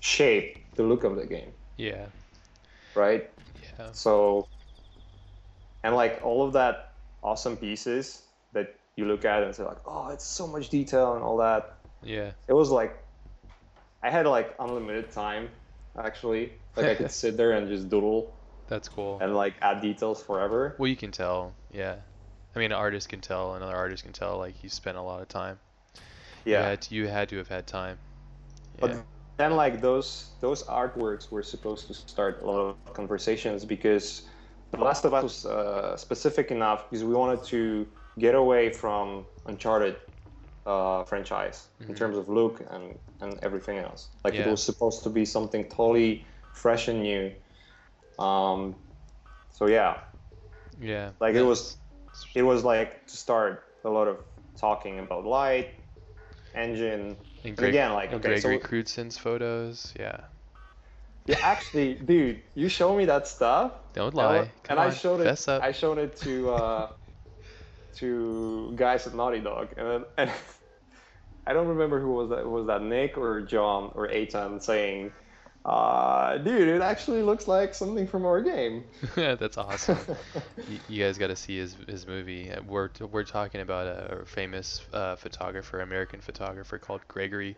shape 0.00 0.58
the 0.76 0.82
look 0.82 1.04
of 1.04 1.16
the 1.16 1.26
game 1.26 1.52
Yeah. 1.76 2.06
right 2.94 3.30
Yeah. 3.78 3.92
so 3.92 4.46
and 5.82 5.94
like 5.94 6.20
all 6.22 6.42
of 6.46 6.52
that 6.54 6.92
awesome 7.22 7.56
pieces 7.56 8.22
that 8.52 8.74
you 8.96 9.04
look 9.06 9.24
at 9.24 9.42
and 9.42 9.54
say 9.54 9.62
like 9.64 9.78
oh 9.86 10.08
it's 10.08 10.24
so 10.24 10.46
much 10.46 10.68
detail 10.68 11.14
and 11.14 11.22
all 11.22 11.36
that 11.38 11.74
Yeah. 12.02 12.32
it 12.48 12.52
was 12.52 12.70
like 12.70 12.96
i 14.02 14.10
had 14.10 14.26
like 14.26 14.54
unlimited 14.58 15.10
time 15.12 15.48
actually 15.98 16.52
like 16.76 16.86
i 16.86 16.94
could 16.94 17.10
sit 17.22 17.36
there 17.36 17.52
and 17.52 17.68
just 17.68 17.88
doodle 17.88 18.32
That's 18.68 18.88
cool. 18.88 19.18
and 19.20 19.34
like 19.34 19.54
add 19.62 19.80
details 19.82 20.22
forever. 20.22 20.76
Well, 20.78 20.86
you 20.88 20.94
can 20.96 21.10
tell. 21.10 21.52
Yeah. 21.72 21.96
I 22.54 22.58
mean, 22.60 22.70
an 22.70 22.78
artist 22.78 23.08
can 23.08 23.20
tell. 23.20 23.54
Another 23.56 23.74
artist 23.74 24.04
can 24.04 24.12
tell. 24.12 24.38
Like 24.38 24.62
you 24.62 24.68
spent 24.70 24.96
a 24.96 25.02
lot 25.02 25.20
of 25.20 25.26
time. 25.28 25.58
You 26.44 26.52
Yeah. 26.52 26.62
had 26.62 26.82
to, 26.82 26.94
you 26.94 27.08
had 27.08 27.28
to 27.30 27.36
have 27.38 27.48
had 27.48 27.66
time. 27.66 27.98
But 28.80 29.06
then 29.38 29.56
like 29.56 29.80
those 29.80 30.36
those 30.40 30.64
artworks 30.64 31.30
were 31.30 31.42
supposed 31.42 31.86
to 31.88 31.94
start 31.94 32.42
a 32.42 32.46
lot 32.46 32.60
of 32.60 32.94
conversations 32.94 33.64
because 33.64 34.28
The 34.72 34.78
Last 34.80 35.04
of 35.04 35.14
Us 35.14 35.22
was 35.22 35.46
uh, 35.46 35.96
specific 35.96 36.50
enough 36.50 36.88
because 36.90 37.04
we 37.04 37.14
wanted 37.14 37.42
to 37.44 37.88
get 38.18 38.34
away 38.34 38.70
from 38.70 39.26
Uncharted 39.46 39.96
uh, 40.66 41.04
franchise 41.04 41.68
in 41.88 41.94
Mhm. 41.94 41.96
terms 41.96 42.16
of 42.16 42.28
look 42.28 42.60
and, 42.70 42.98
and 43.20 43.38
everything 43.42 43.78
else. 43.78 44.10
Like 44.24 44.38
it 44.38 44.46
was 44.46 44.62
supposed 44.62 45.02
to 45.04 45.10
be 45.10 45.24
something 45.24 45.64
totally 45.68 46.26
fresh 46.52 46.88
and 46.88 47.02
new. 47.02 47.32
Um, 48.18 48.76
so 49.50 49.66
yeah, 49.66 49.98
Yeah. 50.80 51.12
like 51.20 51.34
it 51.34 51.42
was 51.42 51.78
it 52.34 52.42
was 52.42 52.64
like 52.64 53.06
to 53.06 53.16
start 53.16 53.64
a 53.84 53.90
lot 53.90 54.08
of 54.08 54.18
talking 54.56 54.98
about 54.98 55.24
light, 55.24 55.79
engine, 56.54 57.16
And, 57.44 57.58
and 57.58 57.68
again 57.68 57.92
like 57.92 58.12
and 58.12 58.24
okay, 58.24 58.40
Gregory 58.40 58.60
so 58.60 58.66
Crewdson's 58.68 59.16
photos. 59.18 59.92
Yeah. 59.98 60.20
yeah, 61.26 61.38
actually, 61.42 61.94
dude, 61.94 62.42
you 62.54 62.68
show 62.68 62.96
me 62.96 63.04
that 63.06 63.26
stuff. 63.28 63.72
Don't 63.94 64.14
I- 64.18 64.22
lie. 64.22 64.36
And 64.38 64.50
Come 64.64 64.78
I 64.78 64.86
on, 64.86 64.94
showed 64.94 65.20
it. 65.20 65.48
up. 65.48 65.62
I 65.62 65.72
showed 65.72 65.98
it 65.98 66.16
to 66.18 66.50
uh, 66.50 66.88
to 67.96 68.72
guys 68.76 69.06
at 69.06 69.14
Naughty 69.14 69.40
Dog, 69.40 69.68
and 69.76 69.86
then, 69.86 70.04
and 70.18 70.30
I 71.46 71.52
don't 71.52 71.68
remember 71.68 72.00
who 72.00 72.12
was 72.12 72.30
that. 72.30 72.46
Was 72.48 72.66
that 72.66 72.82
Nick 72.82 73.16
or 73.18 73.40
John 73.42 73.90
or 73.94 74.08
Aitan 74.08 74.62
saying, 74.62 75.12
uh, 75.64 76.38
"Dude, 76.38 76.68
it 76.68 76.82
actually 76.82 77.22
looks 77.22 77.48
like 77.48 77.74
something 77.74 78.06
from 78.06 78.26
our 78.26 78.40
game." 78.40 78.84
Yeah, 79.16 79.34
that's 79.34 79.58
awesome. 79.58 80.08
you, 80.66 80.80
you 80.86 81.02
guys 81.02 81.18
got 81.18 81.28
to 81.28 81.36
see 81.36 81.58
his 81.58 81.76
his 81.88 82.06
movie. 82.06 82.50
Uh, 82.50 82.62
We're 82.62 82.90
we're 83.00 83.24
talking 83.24 83.60
about 83.60 83.86
a, 83.86 84.24
famous 84.26 84.82
uh, 84.92 85.16
photographer, 85.16 85.80
American 85.80 86.20
photographer 86.20 86.78
called 86.78 87.06
Gregory 87.08 87.56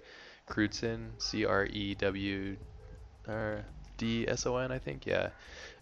Crewdson, 0.48 1.20
C 1.20 1.44
R 1.44 1.66
E 1.66 1.94
W 1.96 2.56
R 3.28 3.66
D 3.98 4.26
S 4.28 4.46
O 4.46 4.56
N, 4.58 4.72
I 4.72 4.78
think. 4.78 5.06
Yeah, 5.06 5.30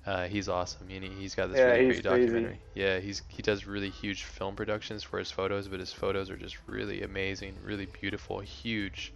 uh, 0.06 0.28
he's 0.28 0.48
awesome. 0.48 0.88
He, 0.88 1.00
he's 1.00 1.34
got 1.34 1.48
this 1.48 1.64
Yeah, 1.64 1.66
really 1.66 1.82
great 1.82 2.02
crazy. 2.02 2.04
documentary. 2.04 2.60
Yeah, 2.74 3.00
he's 3.00 3.22
he 3.28 3.42
does 3.42 3.66
really 3.66 3.90
huge 3.90 4.24
film 4.24 4.56
productions 4.56 5.02
for 5.02 5.18
his 5.18 5.30
photos, 5.30 5.68
but 5.68 5.80
his 5.80 5.92
photos 5.92 6.30
are 6.30 6.36
just 6.38 6.56
really 6.66 7.02
amazing, 7.02 7.58
really 7.62 7.86
beautiful, 7.86 8.40
huge, 8.40 9.14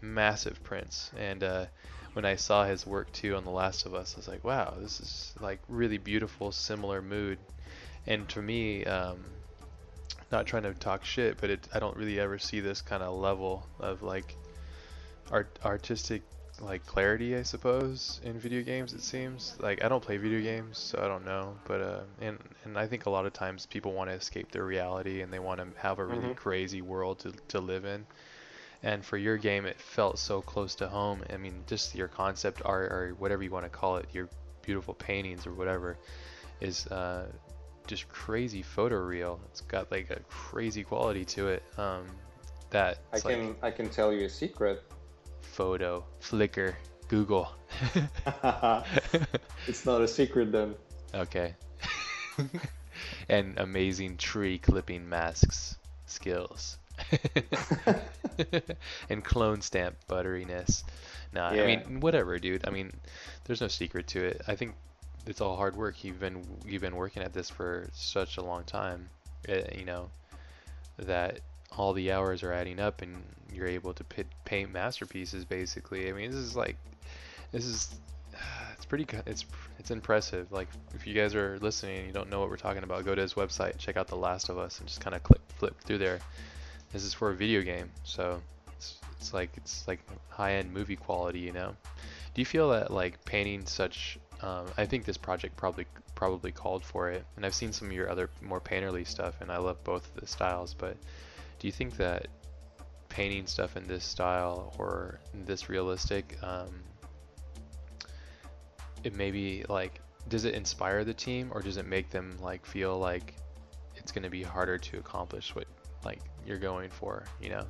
massive 0.00 0.62
prints. 0.62 1.10
And 1.16 1.42
uh, 1.44 1.66
when 2.14 2.24
I 2.24 2.36
saw 2.36 2.64
his 2.64 2.86
work 2.86 3.12
too 3.12 3.36
on 3.36 3.44
The 3.44 3.50
Last 3.50 3.86
of 3.86 3.94
Us, 3.94 4.14
I 4.14 4.18
was 4.18 4.28
like, 4.28 4.44
wow, 4.44 4.74
this 4.78 5.00
is 5.00 5.34
like 5.40 5.60
really 5.68 5.98
beautiful, 5.98 6.52
similar 6.52 7.02
mood. 7.02 7.38
And 8.06 8.28
to 8.30 8.42
me, 8.42 8.84
um, 8.84 9.24
not 10.30 10.46
trying 10.46 10.64
to 10.64 10.74
talk 10.74 11.04
shit, 11.04 11.38
but 11.40 11.50
it, 11.50 11.68
I 11.74 11.78
don't 11.78 11.96
really 11.96 12.18
ever 12.20 12.38
see 12.38 12.60
this 12.60 12.82
kind 12.82 13.02
of 13.02 13.14
level 13.14 13.66
of 13.80 14.02
like 14.02 14.36
art 15.30 15.58
artistic 15.64 16.22
like 16.60 16.86
clarity, 16.86 17.36
I 17.36 17.42
suppose, 17.42 18.20
in 18.22 18.38
video 18.38 18.62
games. 18.62 18.92
It 18.92 19.02
seems 19.02 19.56
like 19.60 19.82
I 19.82 19.88
don't 19.88 20.02
play 20.02 20.16
video 20.18 20.40
games, 20.40 20.78
so 20.78 21.00
I 21.02 21.08
don't 21.08 21.24
know. 21.24 21.56
But 21.64 21.80
uh, 21.80 22.00
and 22.20 22.38
and 22.64 22.78
I 22.78 22.86
think 22.86 23.06
a 23.06 23.10
lot 23.10 23.26
of 23.26 23.32
times 23.32 23.66
people 23.66 23.92
want 23.92 24.10
to 24.10 24.14
escape 24.16 24.52
their 24.52 24.64
reality 24.64 25.22
and 25.22 25.32
they 25.32 25.38
want 25.38 25.60
to 25.60 25.80
have 25.80 25.98
a 25.98 26.04
really 26.06 26.28
Mhm. 26.28 26.36
crazy 26.36 26.82
world 26.82 27.18
to 27.20 27.32
to 27.48 27.60
live 27.60 27.84
in. 27.84 28.06
And 28.82 29.04
for 29.04 29.16
your 29.16 29.36
game, 29.36 29.64
it 29.64 29.80
felt 29.80 30.18
so 30.18 30.42
close 30.42 30.74
to 30.76 30.88
home. 30.88 31.22
I 31.32 31.36
mean, 31.36 31.62
just 31.66 31.94
your 31.94 32.08
concept 32.08 32.62
art 32.64 32.90
or 32.90 33.14
whatever 33.18 33.42
you 33.42 33.50
want 33.50 33.64
to 33.64 33.70
call 33.70 33.96
it, 33.96 34.06
your 34.12 34.28
beautiful 34.62 34.94
paintings 34.94 35.46
or 35.46 35.52
whatever, 35.52 35.98
is 36.60 36.86
uh, 36.88 37.26
just 37.86 38.08
crazy 38.08 38.62
photoreal. 38.62 39.38
It's 39.50 39.60
got 39.60 39.90
like 39.90 40.10
a 40.10 40.20
crazy 40.28 40.82
quality 40.82 41.24
to 41.26 41.48
it. 41.48 41.62
Um, 41.78 42.06
that 42.70 42.98
I 43.12 43.16
it's 43.16 43.24
like 43.24 43.36
can 43.36 43.56
I 43.62 43.70
can 43.70 43.88
tell 43.88 44.12
you 44.12 44.26
a 44.26 44.28
secret. 44.28 44.82
photo, 45.40 46.04
Flickr, 46.20 46.74
Google. 47.08 47.52
it's 49.68 49.84
not 49.86 50.00
a 50.00 50.08
secret 50.08 50.50
then. 50.50 50.74
okay. 51.14 51.54
and 53.28 53.58
amazing 53.58 54.16
tree 54.16 54.58
clipping 54.58 55.08
masks 55.08 55.76
skills. 56.06 56.78
and 59.10 59.24
clone 59.24 59.60
stamp 59.60 59.96
butteriness. 60.08 60.84
Nah, 61.32 61.48
I 61.48 61.66
mean 61.66 62.00
whatever, 62.00 62.38
dude. 62.38 62.66
I 62.66 62.70
mean, 62.70 62.92
there's 63.44 63.60
no 63.60 63.68
secret 63.68 64.06
to 64.08 64.24
it. 64.24 64.42
I 64.46 64.54
think 64.54 64.74
it's 65.26 65.40
all 65.40 65.56
hard 65.56 65.76
work. 65.76 66.04
You've 66.04 66.20
been 66.20 66.44
you've 66.66 66.82
been 66.82 66.96
working 66.96 67.22
at 67.22 67.32
this 67.32 67.48
for 67.48 67.88
such 67.92 68.36
a 68.36 68.42
long 68.42 68.64
time. 68.64 69.08
uh, 69.48 69.54
you 69.76 69.84
know 69.84 70.10
that 70.98 71.40
all 71.76 71.92
the 71.92 72.12
hours 72.12 72.42
are 72.42 72.52
adding 72.52 72.78
up, 72.78 73.02
and 73.02 73.22
you're 73.52 73.66
able 73.66 73.94
to 73.94 74.04
pit, 74.04 74.26
paint 74.44 74.72
masterpieces. 74.72 75.44
Basically, 75.44 76.08
I 76.08 76.12
mean, 76.12 76.30
this 76.30 76.40
is 76.40 76.56
like 76.56 76.76
this 77.50 77.64
is 77.64 77.94
it's 78.74 78.84
pretty 78.84 79.06
it's 79.26 79.44
it's 79.78 79.90
impressive. 79.90 80.50
Like 80.52 80.68
if 80.94 81.06
you 81.06 81.14
guys 81.14 81.34
are 81.34 81.58
listening 81.60 81.98
and 81.98 82.06
you 82.06 82.12
don't 82.12 82.30
know 82.30 82.40
what 82.40 82.50
we're 82.50 82.56
talking 82.56 82.82
about, 82.82 83.04
go 83.04 83.14
to 83.14 83.22
his 83.22 83.34
website, 83.34 83.78
check 83.78 83.96
out 83.96 84.08
The 84.08 84.16
Last 84.16 84.48
of 84.48 84.58
Us, 84.58 84.78
and 84.80 84.88
just 84.88 85.00
kind 85.00 85.14
of 85.14 85.22
click 85.22 85.40
flip 85.56 85.80
through 85.80 85.98
there. 85.98 86.20
This 86.92 87.04
is 87.04 87.14
for 87.14 87.30
a 87.30 87.34
video 87.34 87.62
game, 87.62 87.90
so 88.04 88.42
it's 88.76 88.98
it's 89.18 89.32
like 89.32 89.50
it's 89.56 89.88
like 89.88 90.00
high-end 90.28 90.72
movie 90.72 90.96
quality, 90.96 91.40
you 91.40 91.52
know. 91.52 91.74
Do 92.34 92.40
you 92.40 92.46
feel 92.46 92.70
that 92.70 92.90
like 92.90 93.24
painting 93.24 93.66
such? 93.66 94.18
Um, 94.42 94.66
I 94.76 94.86
think 94.86 95.04
this 95.04 95.16
project 95.16 95.56
probably 95.56 95.86
probably 96.14 96.52
called 96.52 96.84
for 96.84 97.10
it, 97.10 97.24
and 97.36 97.46
I've 97.46 97.54
seen 97.54 97.72
some 97.72 97.88
of 97.88 97.94
your 97.94 98.10
other 98.10 98.28
more 98.42 98.60
painterly 98.60 99.06
stuff, 99.06 99.40
and 99.40 99.50
I 99.50 99.56
love 99.58 99.82
both 99.84 100.06
of 100.14 100.20
the 100.20 100.26
styles. 100.26 100.74
But 100.74 100.96
do 101.58 101.66
you 101.66 101.72
think 101.72 101.96
that 101.96 102.28
painting 103.08 103.46
stuff 103.46 103.76
in 103.76 103.86
this 103.86 104.04
style 104.04 104.74
or 104.78 105.20
this 105.46 105.68
realistic, 105.68 106.36
um, 106.42 106.82
it 109.04 109.14
maybe 109.14 109.64
like 109.68 110.00
does 110.28 110.44
it 110.44 110.54
inspire 110.54 111.04
the 111.04 111.14
team 111.14 111.50
or 111.52 111.60
does 111.60 111.76
it 111.76 111.86
make 111.86 112.10
them 112.10 112.36
like 112.40 112.64
feel 112.64 112.98
like 112.98 113.34
it's 113.96 114.12
going 114.12 114.22
to 114.22 114.30
be 114.30 114.42
harder 114.42 114.78
to 114.78 114.98
accomplish 114.98 115.54
what 115.54 115.66
like 116.04 116.20
you're 116.46 116.58
going 116.58 116.90
for? 116.90 117.24
You 117.40 117.50
know, 117.50 117.64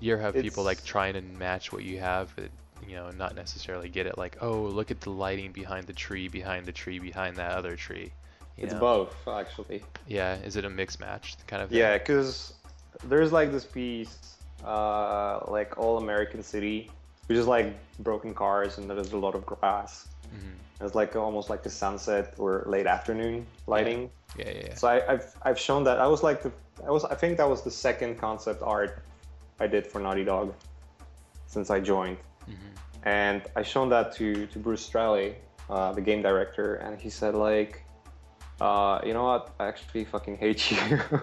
you 0.00 0.16
have 0.16 0.34
people 0.34 0.64
like 0.64 0.84
trying 0.84 1.14
to 1.14 1.22
match 1.22 1.72
what 1.72 1.84
you 1.84 1.98
have, 2.00 2.32
but 2.36 2.50
you 2.86 2.96
know, 2.96 3.10
not 3.10 3.34
necessarily 3.34 3.88
get 3.88 4.06
it. 4.06 4.18
Like, 4.18 4.36
oh, 4.40 4.62
look 4.62 4.90
at 4.90 5.00
the 5.00 5.10
lighting 5.10 5.52
behind 5.52 5.86
the 5.86 5.92
tree, 5.92 6.28
behind 6.28 6.66
the 6.66 6.72
tree, 6.72 6.98
behind 6.98 7.36
that 7.36 7.52
other 7.52 7.76
tree. 7.76 8.12
You 8.56 8.64
It's 8.64 8.74
know? 8.74 8.80
both 8.80 9.28
actually. 9.28 9.82
Yeah, 10.06 10.36
is 10.36 10.56
it 10.56 10.64
a 10.64 10.70
mix 10.70 11.00
match 11.00 11.36
kind 11.46 11.62
of 11.62 11.70
thing? 11.70 11.78
Yeah, 11.78 11.98
because 11.98 12.54
there's 13.04 13.32
like 13.32 13.50
this 13.50 13.64
piece, 13.64 14.36
uh, 14.64 15.40
like 15.48 15.78
All 15.78 15.98
American 15.98 16.42
City, 16.42 16.90
which 17.26 17.38
is 17.38 17.46
like 17.46 17.74
broken 18.00 18.34
cars 18.34 18.78
and 18.78 18.88
there's 18.88 19.12
a 19.12 19.16
lot 19.16 19.34
of 19.34 19.44
grass. 19.44 20.08
Hmm 20.30 20.84
It's 20.84 20.94
like 20.94 21.16
almost 21.16 21.50
like 21.50 21.62
the 21.62 21.70
sunset 21.70 22.34
or 22.38 22.64
late 22.66 22.86
afternoon 22.86 23.46
lighting. 23.66 24.10
Yeah, 24.36 24.50
yeah, 24.50 24.62
yeah. 24.68 24.74
So 24.74 24.88
I, 24.88 25.12
I've 25.12 25.34
I've 25.42 25.58
shown 25.58 25.84
that. 25.84 25.98
I 25.98 26.06
was 26.06 26.22
like 26.22 26.42
the 26.42 26.52
I 26.86 26.90
was 26.90 27.04
I 27.04 27.14
think 27.14 27.38
that 27.38 27.48
was 27.48 27.62
the 27.62 27.70
second 27.70 28.18
concept 28.18 28.62
art 28.62 29.02
I 29.60 29.66
did 29.66 29.86
for 29.86 30.00
Naughty 30.00 30.24
Dog 30.24 30.54
since 31.46 31.70
I 31.70 31.78
joined, 31.80 32.18
hmm 32.46 32.54
and 33.04 33.42
I 33.54 33.62
shown 33.62 33.88
that 33.90 34.12
to 34.16 34.46
to 34.46 34.58
Bruce 34.58 34.84
Straley, 34.84 35.36
uh, 35.70 35.92
the 35.92 36.00
game 36.00 36.22
director, 36.22 36.76
and 36.76 36.98
he 36.98 37.10
said 37.10 37.34
like, 37.34 37.84
uh, 38.60 39.00
you 39.06 39.12
know 39.14 39.24
what, 39.24 39.54
I 39.60 39.66
actually 39.68 40.04
fucking 40.04 40.36
hate 40.36 40.70
you. 40.70 40.78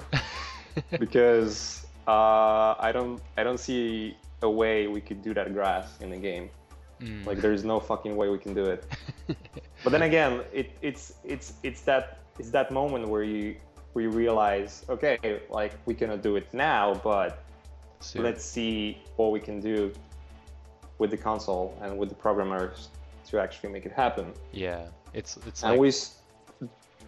Because 1.00 1.86
uh, 2.08 2.76
I 2.80 2.92
don't 2.94 3.22
I 3.38 3.44
don't 3.44 3.60
see 3.60 4.16
a 4.42 4.50
way 4.50 4.88
we 4.88 5.02
could 5.02 5.22
do 5.22 5.34
that 5.34 5.54
grass 5.54 6.00
in 6.00 6.10
the 6.10 6.18
game. 6.18 6.50
Mm. 7.02 7.26
Like 7.26 7.40
there's 7.40 7.64
no 7.64 7.80
fucking 7.80 8.16
way 8.16 8.30
we 8.30 8.38
can 8.38 8.54
do 8.54 8.66
it. 8.66 8.86
But 9.84 9.92
then 9.92 10.04
again, 10.04 10.42
it, 10.54 10.72
it's 10.82 11.16
it's 11.24 11.54
it's 11.64 11.82
that 11.82 12.20
it's 12.38 12.52
that 12.52 12.72
moment 12.72 13.08
where 13.08 13.24
you 13.24 13.56
we 13.94 14.08
realize, 14.08 14.86
okay, 14.90 15.42
like 15.50 15.74
we 15.86 15.94
cannot 15.94 16.22
do 16.22 16.36
it 16.36 16.48
now, 16.54 16.94
but 17.04 17.44
Soon. 18.00 18.24
let's 18.24 18.46
see 18.46 19.00
what 19.16 19.32
we 19.32 19.40
can 19.40 19.60
do 19.60 19.92
with 20.98 21.12
the 21.12 21.18
console 21.18 21.78
and 21.82 21.98
with 21.98 22.10
the 22.10 22.16
programmers 22.16 22.90
to 23.28 23.40
actually 23.40 23.72
make 23.72 23.86
it 23.86 23.92
happen. 23.92 24.34
Yeah, 24.52 24.86
it's 25.14 25.38
it's 25.48 25.64
and 25.64 25.72
like 25.72 25.80
we 25.80 25.92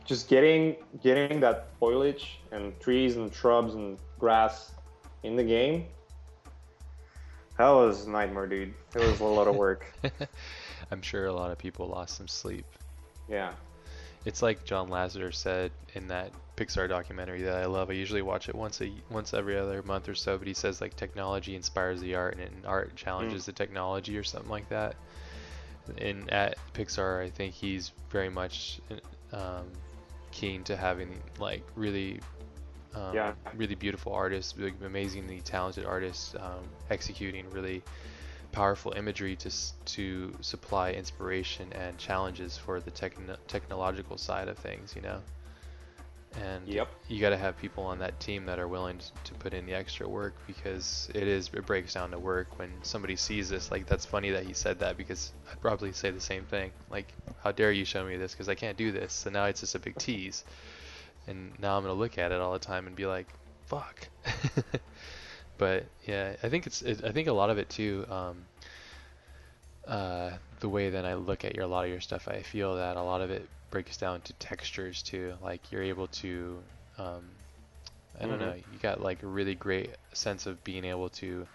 just 0.06 0.28
getting 0.28 0.76
getting 1.02 1.40
that 1.40 1.68
foliage 1.80 2.40
and 2.52 2.78
trees 2.80 3.16
and 3.18 3.34
shrubs 3.34 3.76
and 3.76 3.98
grass 4.20 4.74
in 5.24 5.36
the 5.36 5.44
game. 5.44 5.86
That 7.58 7.70
was 7.70 8.08
a 8.08 8.10
nightmare, 8.10 8.48
dude. 8.48 8.74
It 8.96 9.00
was 9.00 9.20
a 9.20 9.26
lot 9.26 9.48
of 9.48 9.56
work. 9.56 9.86
I'm 10.92 11.02
sure 11.02 11.28
a 11.28 11.34
lot 11.34 11.52
of 11.52 11.58
people 11.58 11.88
lost 11.88 12.18
some 12.18 12.28
sleep. 12.28 12.66
Yeah. 13.30 13.54
It's 14.26 14.42
like 14.42 14.64
John 14.64 14.90
Lasseter 14.90 15.34
said 15.34 15.72
in 15.94 16.08
that 16.08 16.32
Pixar 16.56 16.88
documentary 16.88 17.42
that 17.44 17.58
I 17.58 17.66
love. 17.66 17.90
I 17.90 17.94
usually 17.94 18.22
watch 18.22 18.48
it 18.48 18.56
once 18.56 18.82
a 18.82 18.92
once 19.10 19.34
every 19.34 19.58
other 19.58 19.82
month 19.84 20.08
or 20.08 20.16
so, 20.16 20.38
but 20.38 20.48
he 20.48 20.54
says 20.54 20.82
like 20.82 20.96
technology 20.96 21.56
inspires 21.56 22.00
the 22.00 22.16
art 22.16 22.38
and 22.38 22.66
art 22.66 22.96
challenges 22.96 23.46
the 23.46 23.52
technology 23.52 24.18
or 24.18 24.24
something 24.24 24.50
like 24.50 24.70
that. 24.70 24.96
And 25.98 26.32
at 26.32 26.58
Pixar, 26.74 27.22
I 27.24 27.30
think 27.30 27.54
he's 27.54 27.92
very 28.10 28.30
much 28.30 28.80
um, 29.34 29.66
keen 30.32 30.64
to 30.64 30.78
having 30.78 31.22
like 31.40 31.64
really 31.76 32.20
um, 32.96 33.22
Yeah. 33.22 33.34
really 33.54 33.76
beautiful 33.76 34.14
artists, 34.14 34.56
really 34.58 34.74
amazingly 34.84 35.42
talented 35.42 35.86
artists 35.86 36.36
um, 36.36 36.70
executing 36.90 37.50
really 37.52 37.84
powerful 38.52 38.94
imagery 38.94 39.36
to 39.38 39.50
to 39.86 40.38
supply 40.42 40.92
inspiration 40.92 41.72
and 41.74 41.98
challenges 41.98 42.58
for 42.58 42.80
the 42.80 42.92
techno- 42.92 43.38
technological 43.48 44.18
side 44.18 44.48
of 44.48 44.58
things, 44.58 44.96
you 44.96 45.02
know. 45.02 45.22
And 46.36 46.64
Yep. 46.66 46.90
you 47.08 47.22
got 47.22 47.30
to 47.30 47.38
have 47.38 47.58
people 47.58 47.84
on 47.84 48.00
that 48.00 48.20
team 48.20 48.46
that 48.46 48.58
are 48.60 48.68
willing 48.68 49.00
to 49.24 49.36
put 49.36 49.54
in 49.54 49.66
the 49.66 49.74
extra 49.74 50.08
work 50.08 50.36
because 50.48 51.10
it 51.14 51.28
is 51.28 51.50
it 51.54 51.66
breaks 51.66 51.94
down 51.94 52.12
to 52.12 52.20
work 52.20 52.58
when 52.58 52.72
somebody 52.84 53.16
sees 53.16 53.50
this. 53.50 53.72
Like 53.72 53.86
that's 53.86 54.06
funny 54.06 54.32
that 54.32 54.44
he 54.46 54.54
said 54.54 54.80
that 54.80 54.98
because 54.98 55.32
I'd 55.52 55.62
probably 55.62 55.92
say 55.94 56.10
the 56.12 56.20
same 56.22 56.46
thing. 56.46 56.72
Like, 56.90 57.14
how 57.44 57.52
dare 57.52 57.72
you 57.72 57.86
show 57.86 58.04
me 58.06 58.18
this 58.18 58.32
because 58.34 58.50
I 58.50 58.56
can't 58.56 58.78
do 58.78 58.92
this. 58.92 59.14
So 59.14 59.30
now 59.30 59.46
it's 59.46 59.60
just 59.62 59.76
a 59.76 59.80
big 59.80 59.98
tease, 59.98 60.44
and 61.28 61.58
now 61.60 61.78
I'm 61.78 61.84
gonna 61.84 61.94
look 61.94 62.18
at 62.18 62.32
it 62.32 62.42
all 62.42 62.54
the 62.54 62.60
time 62.60 62.88
and 62.88 62.96
be 62.96 63.06
like, 63.06 63.34
fuck. 63.66 64.10
but 65.58 65.86
yeah, 66.08 66.36
I 66.44 66.50
think 66.50 66.68
it's 66.68 66.82
it, 66.82 67.04
I 67.04 67.12
think 67.12 67.28
a 67.28 67.34
lot 67.34 67.50
of 67.50 67.58
it 67.58 67.70
too. 67.70 68.06
Um, 68.10 68.48
uh, 69.88 70.32
the 70.60 70.70
way 70.70 70.90
that 70.90 71.06
I 71.06 71.16
look 71.16 71.44
at 71.46 71.56
your 71.56 71.66
a 71.66 71.68
lot 71.68 71.86
of 71.86 71.92
your 71.92 72.02
stuff, 72.02 72.28
I 72.28 72.42
feel 72.42 72.76
that 72.76 72.96
a 72.98 73.02
lot 73.04 73.22
of 73.22 73.32
it 73.32 73.50
breaks 73.70 73.98
down 73.98 74.22
to 74.22 74.34
textures 74.34 75.02
too. 75.04 75.36
Like 75.42 75.72
you're 75.72 75.84
able 75.84 76.08
to, 76.08 76.64
um, 76.98 77.32
I 78.20 78.28
don't 78.28 78.40
Mhm. 78.40 78.40
know, 78.40 78.54
you 78.54 78.80
got 78.80 79.02
like 79.02 79.24
a 79.24 79.28
really 79.28 79.56
great 79.56 79.96
sense 80.14 80.46
of 80.48 80.64
being 80.64 80.86
able 80.86 81.10
to, 81.12 81.48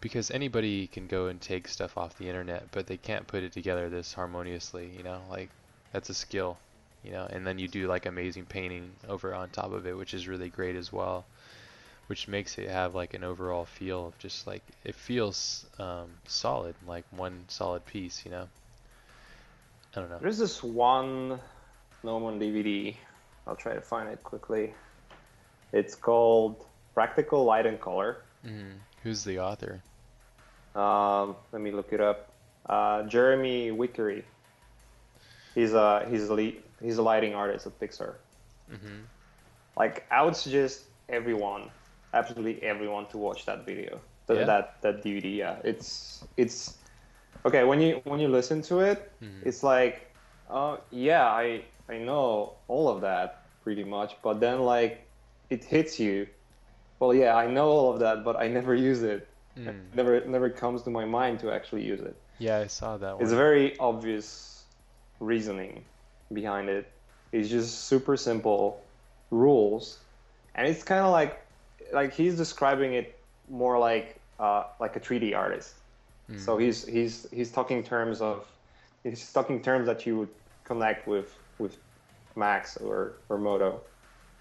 because 0.00 0.30
anybody 0.30 0.88
can 0.88 1.06
go 1.08 1.28
and 1.28 1.40
take 1.40 1.68
stuff 1.68 1.98
off 1.98 2.16
the 2.16 2.28
internet, 2.28 2.70
but 2.72 2.86
they 2.86 2.98
can't 2.98 3.26
put 3.28 3.44
it 3.44 3.52
together 3.52 3.88
this 3.90 4.14
harmoniously. 4.14 4.88
You 4.96 5.02
know, 5.04 5.24
like 5.30 5.50
that's 5.92 6.10
a 6.10 6.14
skill. 6.14 6.60
You 7.04 7.12
know, 7.12 7.26
and 7.28 7.46
then 7.46 7.58
you 7.58 7.68
do 7.68 7.86
like 7.88 8.06
amazing 8.06 8.46
painting 8.46 8.92
over 9.08 9.34
on 9.34 9.48
top 9.50 9.72
of 9.72 9.86
it, 9.86 9.96
which 9.96 10.12
is 10.14 10.28
really 10.28 10.48
great 10.48 10.76
as 10.76 10.92
well 10.92 11.24
which 12.10 12.26
makes 12.26 12.58
it 12.58 12.68
have 12.68 12.92
like 12.92 13.14
an 13.14 13.22
overall 13.22 13.64
feel 13.64 14.08
of 14.08 14.18
just 14.18 14.44
like 14.44 14.64
it 14.82 14.96
feels 14.96 15.64
um, 15.78 16.10
solid, 16.26 16.74
like 16.84 17.04
one 17.12 17.44
solid 17.46 17.86
piece, 17.86 18.24
you 18.24 18.32
know. 18.32 18.48
I 19.94 20.00
don't 20.00 20.10
know. 20.10 20.18
There's 20.20 20.36
this 20.36 20.60
one 20.60 21.38
Gnomon 22.02 22.40
DVD. 22.40 22.96
I'll 23.46 23.54
try 23.54 23.74
to 23.74 23.80
find 23.80 24.08
it 24.08 24.24
quickly. 24.24 24.74
It's 25.72 25.94
called 25.94 26.64
Practical 26.94 27.44
Light 27.44 27.64
and 27.64 27.80
Color. 27.80 28.16
hmm 28.42 28.72
Who's 29.04 29.22
the 29.22 29.38
author? 29.38 29.80
Um, 30.74 31.36
let 31.52 31.62
me 31.62 31.70
look 31.70 31.92
it 31.92 32.00
up. 32.00 32.28
Uh, 32.68 33.04
Jeremy 33.04 33.70
Vickery. 33.70 34.24
He's 35.54 35.74
a 35.74 36.06
he's 36.10 36.28
a 36.28 36.34
lead, 36.34 36.60
he's 36.82 36.98
a 36.98 37.02
lighting 37.02 37.34
artist 37.34 37.66
at 37.66 37.78
Pixar. 37.80 38.14
hmm 38.68 39.00
Like 39.76 40.04
I 40.10 40.22
would 40.22 40.36
suggest 40.36 40.84
everyone, 41.08 41.70
absolutely 42.12 42.62
everyone, 42.62 43.06
to 43.08 43.18
watch 43.18 43.46
that 43.46 43.66
video. 43.66 44.00
Th- 44.26 44.38
Yeah? 44.40 44.46
That 44.46 44.64
that 44.82 45.02
DVD. 45.02 45.28
Yeah, 45.28 45.56
it's 45.64 46.24
it's 46.36 46.78
okay 47.46 47.64
when 47.64 47.80
you 47.80 48.00
when 48.04 48.20
you 48.20 48.28
listen 48.28 48.62
to 48.62 48.80
it. 48.80 48.98
Mhm. 49.22 49.46
It's 49.48 49.62
like, 49.62 49.96
uh, 50.48 50.76
yeah, 50.90 51.24
I 51.26 51.64
I 51.88 51.98
know 51.98 52.56
all 52.68 52.88
of 52.88 53.00
that 53.02 53.28
pretty 53.64 53.84
much, 53.84 54.16
but 54.22 54.40
then 54.40 54.60
like 54.60 55.06
it 55.50 55.64
hits 55.64 55.98
you. 55.98 56.26
Well, 57.00 57.14
yeah, 57.14 57.34
I 57.34 57.46
know 57.46 57.68
all 57.68 57.92
of 57.92 57.98
that, 58.00 58.24
but 58.24 58.36
I 58.36 58.48
never 58.48 58.74
use 58.74 59.02
it. 59.02 59.26
It 59.56 59.66
Mm. 59.66 59.94
never 59.94 60.14
it 60.14 60.28
never 60.28 60.50
comes 60.50 60.82
to 60.84 60.90
my 60.90 61.04
mind 61.04 61.40
to 61.40 61.50
actually 61.50 61.82
use 61.92 62.00
it. 62.00 62.16
Yeah, 62.38 62.58
I 62.64 62.68
saw 62.68 62.96
that 62.98 63.14
one. 63.14 63.22
It's 63.22 63.32
a 63.32 63.36
very 63.36 63.78
obvious 63.78 64.64
reasoning 65.18 65.84
behind 66.32 66.68
it. 66.68 66.90
It's 67.32 67.48
just 67.48 67.84
super 67.84 68.16
simple 68.16 68.82
rules, 69.30 69.98
and 70.54 70.66
it's 70.66 70.82
kind 70.82 71.04
of 71.04 71.12
like 71.12 71.40
like 71.92 72.12
he's 72.12 72.36
describing 72.36 72.94
it 72.94 73.18
more 73.48 73.78
like 73.78 74.20
uh, 74.38 74.64
like 74.80 74.96
a 74.96 75.00
3D 75.00 75.36
artist. 75.36 75.74
Mm. 76.30 76.40
So 76.40 76.58
he's 76.58 76.86
he's 76.86 77.26
he's 77.30 77.50
talking 77.50 77.82
terms 77.82 78.20
of 78.20 78.46
he's 79.04 79.32
talking 79.32 79.62
terms 79.62 79.86
that 79.86 80.06
you 80.06 80.18
would 80.18 80.28
connect 80.64 81.06
with 81.06 81.36
with 81.58 81.76
Max 82.36 82.76
or 82.76 83.12
or 83.28 83.38
Modo, 83.38 83.80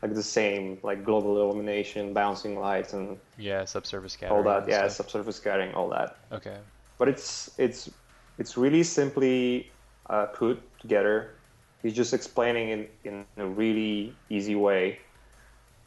like 0.02 0.14
the 0.14 0.24
same 0.24 0.80
like 0.84 1.04
global 1.04 1.40
illumination, 1.42 2.14
bouncing 2.14 2.60
lights, 2.60 2.94
and 2.94 3.18
yeah, 3.38 3.66
subsurface 3.66 4.14
scattering. 4.14 4.38
all 4.38 4.44
that. 4.44 4.68
Yeah, 4.68 4.88
stuff. 4.88 5.10
subsurface 5.10 5.36
scattering, 5.38 5.74
all 5.74 5.90
that 5.90 6.18
Okay. 6.32 6.58
but 6.98 7.08
it's 7.08 7.52
it's 7.58 7.90
it's 8.38 8.58
really 8.58 8.84
simply 8.84 9.72
uh, 10.10 10.26
put 10.28 10.62
together. 10.80 11.36
He's 11.82 11.94
just 11.94 12.14
explaining 12.14 12.70
it 12.70 12.96
in 13.04 13.26
a 13.38 13.46
really 13.46 14.16
easy 14.30 14.56
way, 14.56 15.00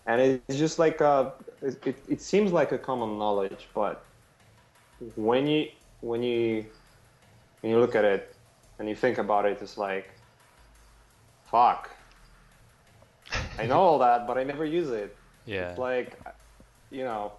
and 0.06 0.20
it's 0.20 0.58
just 0.58 0.78
like 0.78 1.00
uh 1.00 1.30
it, 1.62 1.86
it, 1.86 2.04
it 2.08 2.20
seems 2.20 2.52
like 2.52 2.72
a 2.72 2.78
common 2.78 3.18
knowledge, 3.18 3.68
but 3.74 4.04
when 5.16 5.46
you 5.46 5.68
when 6.00 6.22
you 6.22 6.64
when 7.60 7.72
you 7.72 7.78
look 7.80 7.94
at 7.94 8.04
it 8.04 8.34
and 8.78 8.88
you 8.88 8.94
think 8.94 9.18
about 9.18 9.46
it, 9.46 9.58
it's 9.60 9.78
like, 9.78 10.10
fuck. 11.44 11.90
I 13.58 13.66
know 13.66 13.80
all 13.80 13.98
that, 13.98 14.26
but 14.26 14.38
I 14.38 14.44
never 14.44 14.64
use 14.64 14.90
it. 14.90 15.16
Yeah. 15.44 15.70
It's 15.70 15.78
like, 15.78 16.18
you 16.92 17.02
know, 17.02 17.32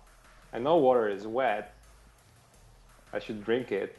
I 0.53 0.59
know 0.59 0.75
water 0.75 1.07
is 1.07 1.25
wet. 1.25 1.73
I 3.13 3.19
should 3.19 3.45
drink 3.45 3.71
it. 3.71 3.97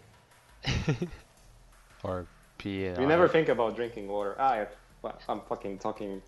or 2.04 2.26
You 2.64 3.06
never 3.06 3.28
think 3.28 3.48
about 3.48 3.76
drinking 3.76 4.08
water. 4.08 4.36
Ah, 4.38 4.52
I, 4.52 4.66
well, 5.02 5.18
I'm 5.28 5.40
fucking 5.42 5.78
talking 5.78 6.22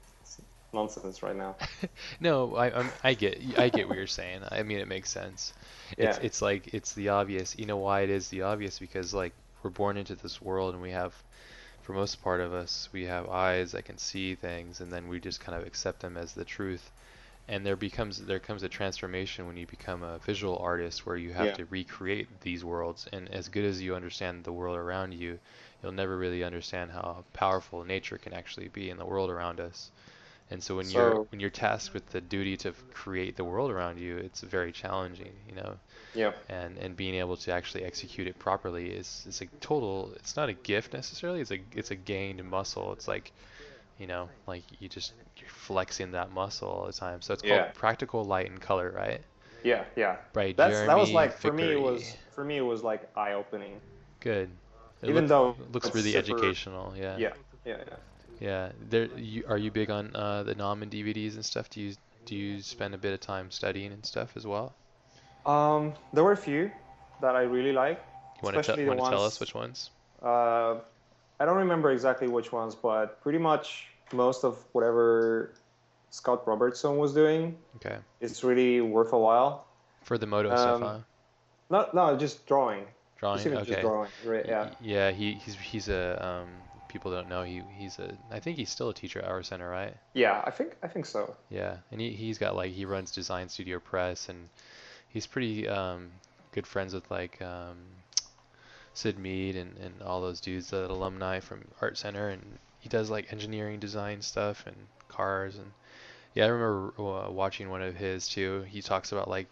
nonsense 0.73 1.23
right 1.23 1.37
now. 1.37 1.57
No, 2.21 2.55
I 2.57 2.67
I'm, 2.79 2.93
I 3.03 3.15
get 3.15 3.39
I 3.59 3.69
get 3.69 3.89
what 3.89 3.97
you're 3.97 4.07
saying. 4.07 4.43
I 4.51 4.63
mean, 4.63 4.79
it 4.79 4.89
makes 4.89 5.11
sense. 5.11 5.53
It's 5.97 6.19
Yeah. 6.19 6.19
it's 6.19 6.43
like 6.43 6.69
it's 6.75 6.93
the 6.95 7.11
obvious. 7.11 7.57
You 7.59 7.67
know 7.67 7.77
why 7.79 8.01
it 8.03 8.11
is 8.11 8.29
the 8.29 8.43
obvious? 8.43 8.79
Because 8.79 9.15
like 9.15 9.35
we're 9.63 9.71
born 9.71 9.97
into 9.97 10.15
this 10.17 10.41
world 10.43 10.75
and 10.75 10.83
we 10.83 10.91
have, 10.91 11.15
for 11.83 11.93
most 11.93 12.23
part 12.23 12.41
of 12.41 12.55
us, 12.55 12.89
we 12.93 13.05
have 13.07 13.29
eyes 13.29 13.73
that 13.73 13.85
can 13.85 13.99
see 13.99 14.35
things, 14.37 14.81
and 14.81 14.93
then 14.93 15.09
we 15.09 15.21
just 15.21 15.41
kind 15.41 15.59
of 15.61 15.67
accept 15.67 16.01
them 16.01 16.17
as 16.17 16.35
the 16.35 16.45
truth. 16.45 16.93
And 17.49 17.67
there 17.67 17.77
becomes 17.77 18.25
there 18.25 18.41
comes 18.41 18.63
a 18.63 18.69
transformation 18.69 19.47
when 19.47 19.57
you 19.57 19.67
become 19.67 20.03
a 20.03 20.19
visual 20.19 20.59
artist 20.59 21.07
where 21.07 21.17
you 21.17 21.33
have 21.33 21.47
Yeah. 21.47 21.55
to 21.55 21.67
recreate 21.67 22.41
these 22.41 22.65
worlds. 22.65 23.09
And 23.13 23.29
as 23.31 23.49
good 23.49 23.65
as 23.65 23.83
you 23.83 23.95
understand 23.97 24.45
the 24.45 24.53
world 24.53 24.77
around 24.77 25.15
you, 25.15 25.39
you'll 25.87 25.95
never 25.95 26.19
really 26.19 26.45
understand 26.45 26.93
how 26.93 27.25
powerful 27.35 27.85
nature 27.85 28.19
can 28.19 28.35
actually 28.35 28.69
be 28.69 28.91
in 28.91 28.99
the 28.99 29.07
world 29.07 29.31
around 29.31 29.61
us. 29.61 29.93
And 30.51 30.63
so 30.63 30.77
when 30.77 30.91
you're 30.91 31.19
when 31.31 31.41
you're 31.41 31.51
tasked 31.51 31.95
with 31.95 32.07
the 32.11 32.21
duty 32.21 32.57
to 32.59 32.75
create 32.93 33.37
the 33.37 33.45
world 33.45 33.71
around 33.71 33.99
you, 34.01 34.19
it's 34.19 34.43
very 34.43 34.73
challenging, 34.73 35.35
you 35.49 35.55
know. 35.57 35.79
yeah, 36.15 36.33
And 36.49 36.79
and 36.79 36.97
being 36.97 37.15
able 37.17 37.37
to 37.39 37.53
actually 37.53 37.85
execute 37.85 38.27
it 38.29 38.39
properly 38.39 38.91
is 38.91 39.25
is 39.29 39.41
a 39.43 39.47
total. 39.61 40.13
It's 40.17 40.37
not 40.37 40.49
a 40.51 40.55
gift 40.55 40.93
necessarily. 40.95 41.41
It's 41.41 41.53
a 41.53 41.61
it's 41.73 41.93
a 41.93 41.97
gained 41.97 42.45
muscle. 42.45 42.93
It's 42.93 43.09
like, 43.09 43.33
you 43.99 44.07
know, 44.09 44.31
like 44.47 44.65
you 44.81 44.89
just 44.89 45.15
you're 45.39 45.51
flexing 45.51 46.13
that 46.13 46.33
muscle 46.33 46.69
all 46.69 46.87
the 46.87 46.93
time. 46.95 47.23
So 47.23 47.35
it's 47.35 47.43
called 47.43 47.65
Yeah. 47.65 47.73
Practical 47.75 48.25
Light 48.25 48.51
and 48.51 48.61
Color, 48.61 48.93
right? 48.93 49.25
yeah, 49.65 49.85
yeah. 49.97 50.17
Right. 50.35 50.57
That's 50.57 50.83
that 50.83 50.99
was 50.99 51.13
Jeremy 51.13 51.15
like 51.15 51.39
for 51.39 51.53
me 51.53 51.73
it 51.73 51.81
was 51.81 52.17
for 52.35 52.45
me 52.45 52.59
it 52.59 52.63
was 52.63 52.83
like 52.83 53.09
eye 53.17 53.33
opening. 53.33 53.81
Good. 54.21 54.51
It 55.03 55.11
Even 55.11 55.27
look- 55.27 55.57
though 55.57 55.57
looks 55.73 55.95
really 55.95 56.13
super- 56.13 56.19
educational. 56.37 56.95
Yeah. 56.97 57.17
Yeah, 57.19 57.33
yeah, 57.65 57.77
yeah. 57.87 57.97
Yeah. 58.41 58.73
There. 58.91 59.05
You, 59.17 59.45
are 59.49 59.59
you 59.59 59.71
big 59.71 59.91
on 59.91 60.15
uh, 60.15 60.43
the 60.43 60.55
Gnomon 60.55 60.91
DVDs 60.91 61.35
and 61.35 61.45
stuff? 61.45 61.69
Do 61.71 61.81
you 61.81 61.95
do 62.25 62.35
you 62.35 62.61
spend 62.63 62.95
a 62.95 62.99
bit 62.99 63.13
of 63.15 63.21
time 63.21 63.51
studying 63.51 63.93
and 63.93 64.05
stuff 64.05 64.37
as 64.37 64.47
well? 64.47 64.75
Um, 65.47 65.95
there 66.13 66.25
were 66.25 66.33
a 66.33 66.37
few 66.37 66.71
that 67.21 67.37
I 67.37 67.43
really 67.43 67.73
like. 67.73 68.03
You 68.43 68.47
want 68.53 68.63
to 68.65 68.87
want 68.87 69.01
to 69.01 69.11
tell 69.11 69.25
us 69.25 69.39
which 69.41 69.55
ones? 69.55 69.91
Uh, 70.23 70.77
I 71.39 71.45
don't 71.45 71.57
remember 71.59 71.93
exactly 71.93 72.27
which 72.29 72.51
ones, 72.53 72.75
but 72.75 73.21
pretty 73.23 73.39
much 73.39 73.87
most 74.13 74.45
of 74.45 74.59
whatever 74.73 75.53
Scott 76.11 76.47
Robertson 76.47 76.97
was 76.99 77.15
doing 77.15 77.57
Okay. 77.77 77.97
is 78.21 78.43
really 78.43 78.81
worth 78.81 79.13
a 79.13 79.19
while. 79.19 79.67
For 80.03 80.19
the 80.19 80.27
Modo 80.27 80.49
stuff, 80.57 80.77
Um, 80.77 80.83
huh? 80.83 80.99
No, 81.71 81.89
no, 81.93 82.17
just 82.17 82.47
drawing. 82.47 82.85
Drawing. 83.19 83.47
Okay. 83.47 83.65
just 83.65 83.81
drawing. 83.81 84.11
Right, 84.25 84.47
yeah. 84.47 84.71
Yeah. 84.81 85.11
He 85.11 85.35
he's 85.35 85.55
he's 85.55 85.89
a 85.89 86.25
um. 86.25 86.49
People 86.89 87.11
don't 87.11 87.29
know 87.29 87.43
he 87.43 87.63
he's 87.77 87.99
a. 87.99 88.17
I 88.31 88.41
think 88.41 88.57
he's 88.57 88.71
still 88.71 88.89
a 88.89 88.95
teacher 88.95 89.21
at 89.21 89.29
Art 89.29 89.45
Center, 89.45 89.69
right? 89.69 89.95
Yeah, 90.15 90.43
I 90.45 90.51
think 90.51 90.77
I 90.83 90.89
think 90.89 91.05
so. 91.05 91.37
Yeah, 91.51 91.77
and 91.91 92.01
he 92.01 92.11
he's 92.11 92.39
got 92.39 92.55
like 92.57 92.73
he 92.73 92.85
runs 92.85 93.11
Design 93.11 93.49
Studio 93.49 93.81
Press, 93.81 94.29
and 94.29 94.49
he's 95.09 95.27
pretty 95.27 95.69
um, 95.69 96.11
good 96.53 96.67
friends 96.67 96.95
with 96.95 97.11
like 97.11 97.43
um, 97.43 97.77
Syd 98.95 99.19
Mead 99.19 99.57
and, 99.57 99.77
and 99.79 100.01
all 100.03 100.23
those 100.23 100.41
dudes, 100.41 100.71
that 100.71 100.91
alumni 100.91 101.41
from 101.41 101.65
Art 101.83 101.99
Center, 101.99 102.31
and 102.31 102.43
he 102.79 102.89
does 102.89 103.11
like 103.11 103.33
engineering 103.33 103.79
design 103.79 104.23
stuff 104.23 104.65
and 104.67 104.77
cars, 105.09 105.57
and 105.57 105.73
yeah, 106.35 106.45
I 106.45 106.49
remember 106.49 106.95
uh, 106.99 107.31
watching 107.31 107.69
one 107.69 107.83
of 107.83 107.97
his 107.97 108.29
too. 108.29 108.65
He 108.69 108.81
talks 108.81 109.13
about 109.13 109.29
like 109.29 109.51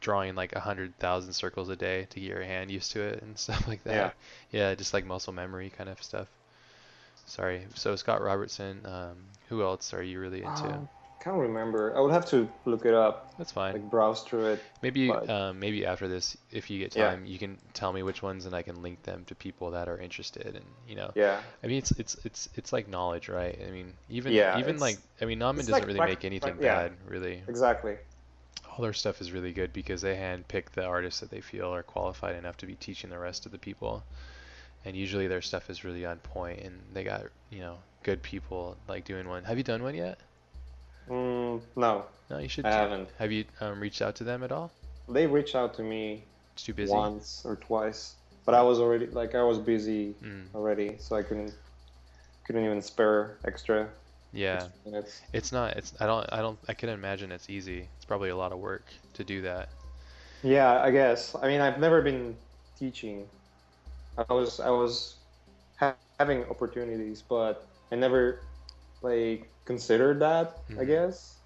drawing 0.00 0.34
like 0.34 0.54
a 0.54 0.60
hundred 0.60 0.96
thousand 0.98 1.32
circles 1.32 1.68
a 1.68 1.76
day 1.76 2.06
to 2.10 2.20
get 2.20 2.28
your 2.28 2.42
hand 2.42 2.70
used 2.70 2.92
to 2.92 3.00
it 3.02 3.22
and 3.22 3.38
stuff 3.46 3.66
like 3.68 3.82
that. 3.84 4.14
Yeah, 4.50 4.60
yeah 4.70 4.74
just 4.74 4.94
like 4.94 5.04
muscle 5.06 5.32
memory 5.32 5.70
kind 5.76 5.88
of 5.90 6.02
stuff. 6.02 6.28
Sorry. 7.26 7.62
So 7.74 7.94
Scott 7.96 8.22
Robertson, 8.22 8.80
um, 8.84 9.16
who 9.48 9.62
else 9.62 9.94
are 9.94 10.02
you 10.02 10.20
really 10.20 10.38
into? 10.42 10.64
Um, 10.64 10.88
can't 11.22 11.36
remember. 11.36 11.94
I 11.96 12.00
would 12.00 12.12
have 12.12 12.24
to 12.30 12.48
look 12.64 12.86
it 12.86 12.94
up, 12.94 13.36
That's 13.36 13.52
fine. 13.52 13.74
like 13.74 13.90
browse 13.90 14.22
through 14.22 14.46
it. 14.54 14.62
Maybe 14.80 15.08
but- 15.08 15.28
um, 15.28 15.60
maybe 15.60 15.84
after 15.84 16.08
this, 16.08 16.36
if 16.50 16.70
you 16.70 16.78
get 16.78 16.96
Yeah. 16.96 17.10
time, 17.10 17.26
you 17.26 17.38
can 17.38 17.58
tell 17.74 17.92
me 17.92 18.02
which 18.02 18.22
ones, 18.22 18.46
and 18.46 18.54
I 18.54 18.62
can 18.62 18.80
link 18.82 19.02
them 19.02 19.24
to 19.26 19.34
people 19.34 19.70
that 19.72 19.86
are 19.86 19.98
interested. 19.98 20.56
And 20.56 20.64
you 20.88 20.96
know, 20.96 21.12
Yeah. 21.14 21.38
I 21.62 21.66
mean, 21.66 21.76
it's 21.76 21.90
it's 21.92 22.16
it's 22.24 22.48
it's 22.54 22.72
like 22.72 22.88
knowledge, 22.88 23.28
right? 23.28 23.56
I 23.64 23.70
mean, 23.70 23.92
even 24.08 24.32
Yeah, 24.32 24.58
even 24.58 24.78
like 24.78 24.96
I 25.20 25.26
mean, 25.26 25.42
it's 25.42 25.56
doesn't 25.58 25.72
like 25.72 25.86
really 25.86 25.98
prac- 25.98 26.08
make 26.08 26.24
anything 26.24 26.54
prac- 26.54 26.64
yeah. 26.64 26.82
bad, 26.88 26.92
really. 27.06 27.42
Exactly. 27.48 27.96
All 28.70 28.78
their 28.82 28.94
stuff 28.94 29.20
is 29.20 29.32
really 29.32 29.52
good 29.52 29.72
because 29.72 30.00
they 30.00 30.16
handpick 30.16 30.70
the 30.70 30.84
artists 30.84 31.20
that 31.20 31.30
they 31.30 31.42
feel 31.42 31.74
are 31.74 31.82
qualified 31.82 32.34
enough 32.36 32.56
to 32.58 32.66
be 32.66 32.74
teaching 32.74 33.10
the 33.10 33.18
rest 33.18 33.44
of 33.44 33.52
the 33.52 33.58
people. 33.58 34.02
And 34.84 34.96
usually 34.96 35.28
their 35.28 35.42
stuff 35.42 35.70
is 35.70 35.84
really 35.84 36.06
on 36.06 36.18
point, 36.20 36.60
and 36.60 36.82
they 36.92 37.04
got 37.04 37.26
you 37.50 37.60
know 37.60 37.78
good 38.02 38.22
people 38.22 38.76
like 38.88 39.04
doing 39.04 39.28
one. 39.28 39.44
Have 39.44 39.58
you 39.58 39.64
done 39.64 39.82
one 39.82 39.94
yet? 39.94 40.18
Mm, 41.08 41.60
no, 41.76 42.06
No, 42.30 42.38
you 42.38 42.48
should. 42.48 42.64
I 42.64 42.70
haven't. 42.70 43.10
Have 43.18 43.30
you 43.32 43.44
um, 43.60 43.80
reached 43.80 44.00
out 44.00 44.14
to 44.16 44.24
them 44.24 44.42
at 44.42 44.52
all? 44.52 44.70
They 45.08 45.26
reached 45.26 45.54
out 45.54 45.74
to 45.74 45.82
me 45.82 46.24
It's 46.54 46.64
too 46.64 46.74
busy. 46.74 46.92
once 46.92 47.42
or 47.44 47.56
twice, 47.56 48.16
but 48.46 48.54
I 48.54 48.62
was 48.62 48.78
already 48.80 49.06
like 49.06 49.34
I 49.34 49.42
was 49.42 49.58
busy 49.58 50.14
Mm, 50.22 50.46
already, 50.54 50.96
so 50.98 51.16
I 51.16 51.22
couldn't 51.22 51.54
couldn't 52.44 52.64
even 52.64 52.82
spare 52.82 53.38
extra 53.44 53.90
yeah. 54.32 54.68
minutes. 54.84 55.22
It's 55.32 55.52
not. 55.52 55.76
It's. 55.76 55.94
I 56.00 56.06
don't. 56.06 56.26
I 56.32 56.40
don't. 56.42 56.58
I 56.68 56.74
can 56.74 56.88
imagine 56.90 57.32
it's 57.32 57.48
easy. 57.50 57.88
It's 57.96 58.04
probably 58.04 58.30
a 58.30 58.36
lot 58.36 58.52
of 58.52 58.58
work 58.58 58.86
to 59.14 59.24
do 59.24 59.42
that. 59.42 59.68
Yeah, 60.42 60.80
I 60.82 60.90
guess. 60.90 61.34
I 61.40 61.48
mean, 61.48 61.60
I've 61.60 61.78
never 61.78 62.02
been 62.02 62.36
teaching. 62.78 63.26
I 64.18 64.32
was 64.32 64.60
I 64.60 64.70
was 64.70 65.16
ha- 65.78 65.96
having 66.18 66.44
opportunities, 66.46 67.22
but 67.22 67.66
I 67.92 67.96
never 67.96 68.40
like 69.02 69.50
considered 69.64 70.20
that. 70.20 70.58
I 70.78 70.84
Mhm. 70.84 70.86
guess, 70.86 71.38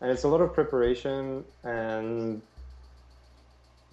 and 0.00 0.10
it's 0.10 0.24
a 0.24 0.28
lot 0.28 0.40
of 0.40 0.54
preparation, 0.54 1.44
and 1.64 2.42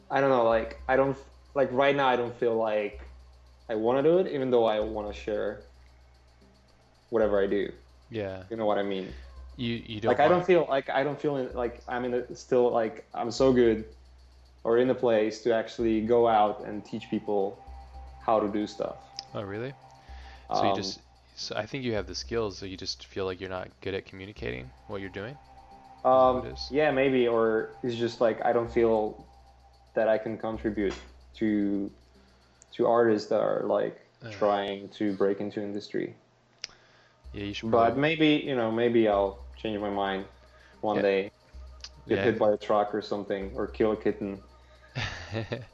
I 0.09 0.21
don't 0.21 0.29
know. 0.29 0.43
Like 0.43 0.81
I 0.87 0.95
don't 0.95 1.17
like 1.55 1.71
right 1.71 1.95
now. 1.95 2.07
I 2.07 2.15
don't 2.15 2.35
feel 2.35 2.55
like 2.55 3.01
I 3.69 3.75
want 3.75 3.99
to 3.99 4.03
do 4.03 4.19
it, 4.19 4.27
even 4.33 4.51
though 4.51 4.65
I 4.65 4.79
want 4.79 5.07
to 5.13 5.13
share 5.13 5.61
whatever 7.09 7.39
I 7.41 7.47
do. 7.47 7.71
Yeah. 8.09 8.43
You 8.49 8.57
know 8.57 8.65
what 8.65 8.77
I 8.77 8.83
mean? 8.83 9.13
You. 9.57 9.75
You 9.85 9.99
don't. 10.01 10.09
like 10.11 10.19
I 10.19 10.27
don't 10.27 10.45
feel 10.45 10.65
like 10.69 10.89
I 10.89 11.03
don't 11.03 11.19
feel 11.19 11.37
in, 11.37 11.53
like 11.53 11.81
I'm 11.87 12.05
in 12.05 12.13
a, 12.13 12.35
still 12.35 12.71
like 12.71 13.05
I'm 13.13 13.31
so 13.31 13.51
good 13.53 13.85
or 14.63 14.77
in 14.77 14.89
a 14.89 14.95
place 14.95 15.41
to 15.43 15.53
actually 15.53 16.01
go 16.01 16.27
out 16.27 16.63
and 16.65 16.83
teach 16.83 17.09
people 17.09 17.57
how 18.25 18.39
to 18.39 18.47
do 18.47 18.65
stuff. 18.67 18.95
Oh, 19.33 19.41
really? 19.41 19.73
So 20.53 20.63
you 20.63 20.69
Um, 20.69 20.75
just. 20.75 20.99
So 21.35 21.55
I 21.55 21.65
think 21.65 21.83
you 21.85 21.93
have 21.93 22.07
the 22.07 22.15
skills. 22.15 22.57
So 22.57 22.65
you 22.65 22.75
just 22.77 23.05
feel 23.05 23.25
like 23.25 23.39
you're 23.39 23.49
not 23.49 23.69
good 23.81 23.93
at 23.93 24.05
communicating 24.05 24.69
what 24.87 25.01
you're 25.01 25.09
doing. 25.09 25.37
um, 26.05 26.55
yeah 26.71 26.91
maybe 26.91 27.27
or 27.27 27.69
it's 27.83 27.95
just 27.95 28.21
like 28.21 28.39
I 28.45 28.53
don't 28.53 28.71
feel 28.71 29.25
that 29.95 30.07
I 30.07 30.17
can 30.17 30.37
contribute 30.37 30.95
to 31.35 31.91
to 32.75 32.87
artists 32.87 33.27
that 33.29 33.41
are 33.41 33.63
like 33.65 33.97
Uh. 34.23 34.29
trying 34.31 34.87
to 34.99 35.13
break 35.13 35.39
into 35.41 35.61
industry. 35.61 36.15
Yeah. 37.33 37.43
You 37.43 37.53
should. 37.53 37.71
But 37.71 37.71
Probably, 37.71 37.97
maybe 37.97 38.27
you 38.45 38.55
know 38.55 38.71
maybe 38.71 39.07
I'll 39.07 39.39
change 39.55 39.79
my 39.79 39.89
mind 39.89 40.25
one 40.81 40.97
Yeah. 40.97 41.01
day. 41.01 41.31
Get 42.07 42.17
Yeah. 42.17 42.21
hit 42.21 42.39
by 42.39 42.51
a 42.51 42.57
truck 42.57 42.93
or 42.93 43.01
something 43.01 43.51
or 43.55 43.67
kill 43.67 43.91
a 43.93 43.97
kitten. 43.97 44.39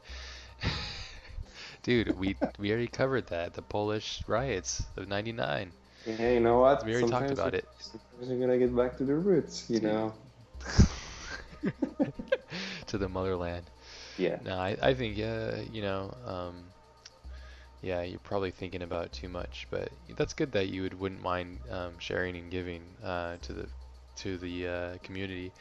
Dude, 1.83 2.17
we 2.19 2.35
we 2.57 2.71
already 2.71 2.87
covered 2.87 3.27
that. 3.27 3.53
The 3.53 3.61
Polish 3.61 4.23
riots 4.27 4.83
of 4.97 5.07
'99. 5.07 5.71
Yeah, 6.05 6.31
you 6.31 6.39
know 6.39 6.59
what? 6.59 6.83
We 6.83 6.93
already 6.93 7.07
talked 7.07 7.31
about 7.31 7.53
it. 7.53 7.65
Sometimes 7.79 8.29
you 8.29 8.39
gotta 8.39 8.57
get 8.57 8.75
back 8.75 8.97
to 8.97 9.05
the 9.05 9.15
roots, 9.15 9.69
you 9.69 9.79
Dude. 9.79 9.81
know. 9.81 10.13
to 12.87 12.97
the 12.97 13.09
motherland. 13.09 13.69
Yeah. 14.17 14.37
No, 14.43 14.57
I, 14.57 14.77
I 14.81 14.93
think 14.93 15.17
yeah, 15.17 15.61
you 15.71 15.81
know, 15.81 16.13
um, 16.25 16.63
yeah, 17.85 18.03
you're 18.03 18.19
probably 18.19 18.51
thinking 18.51 18.83
about 18.83 19.05
it 19.07 19.13
too 19.13 19.29
much, 19.29 19.67
but 19.71 19.93
that's 20.17 20.33
good 20.33 20.51
that 20.53 20.69
you 20.69 20.83
would 20.83 20.95
wouldn't 20.99 21.21
mind 21.21 21.61
um, 21.71 21.99
sharing 21.99 22.35
and 22.37 22.51
giving 22.51 22.97
uh, 23.03 23.37
to 23.43 23.53
the 23.53 23.69
to 24.17 24.37
the 24.37 24.67
uh, 24.67 24.97
community. 25.03 25.53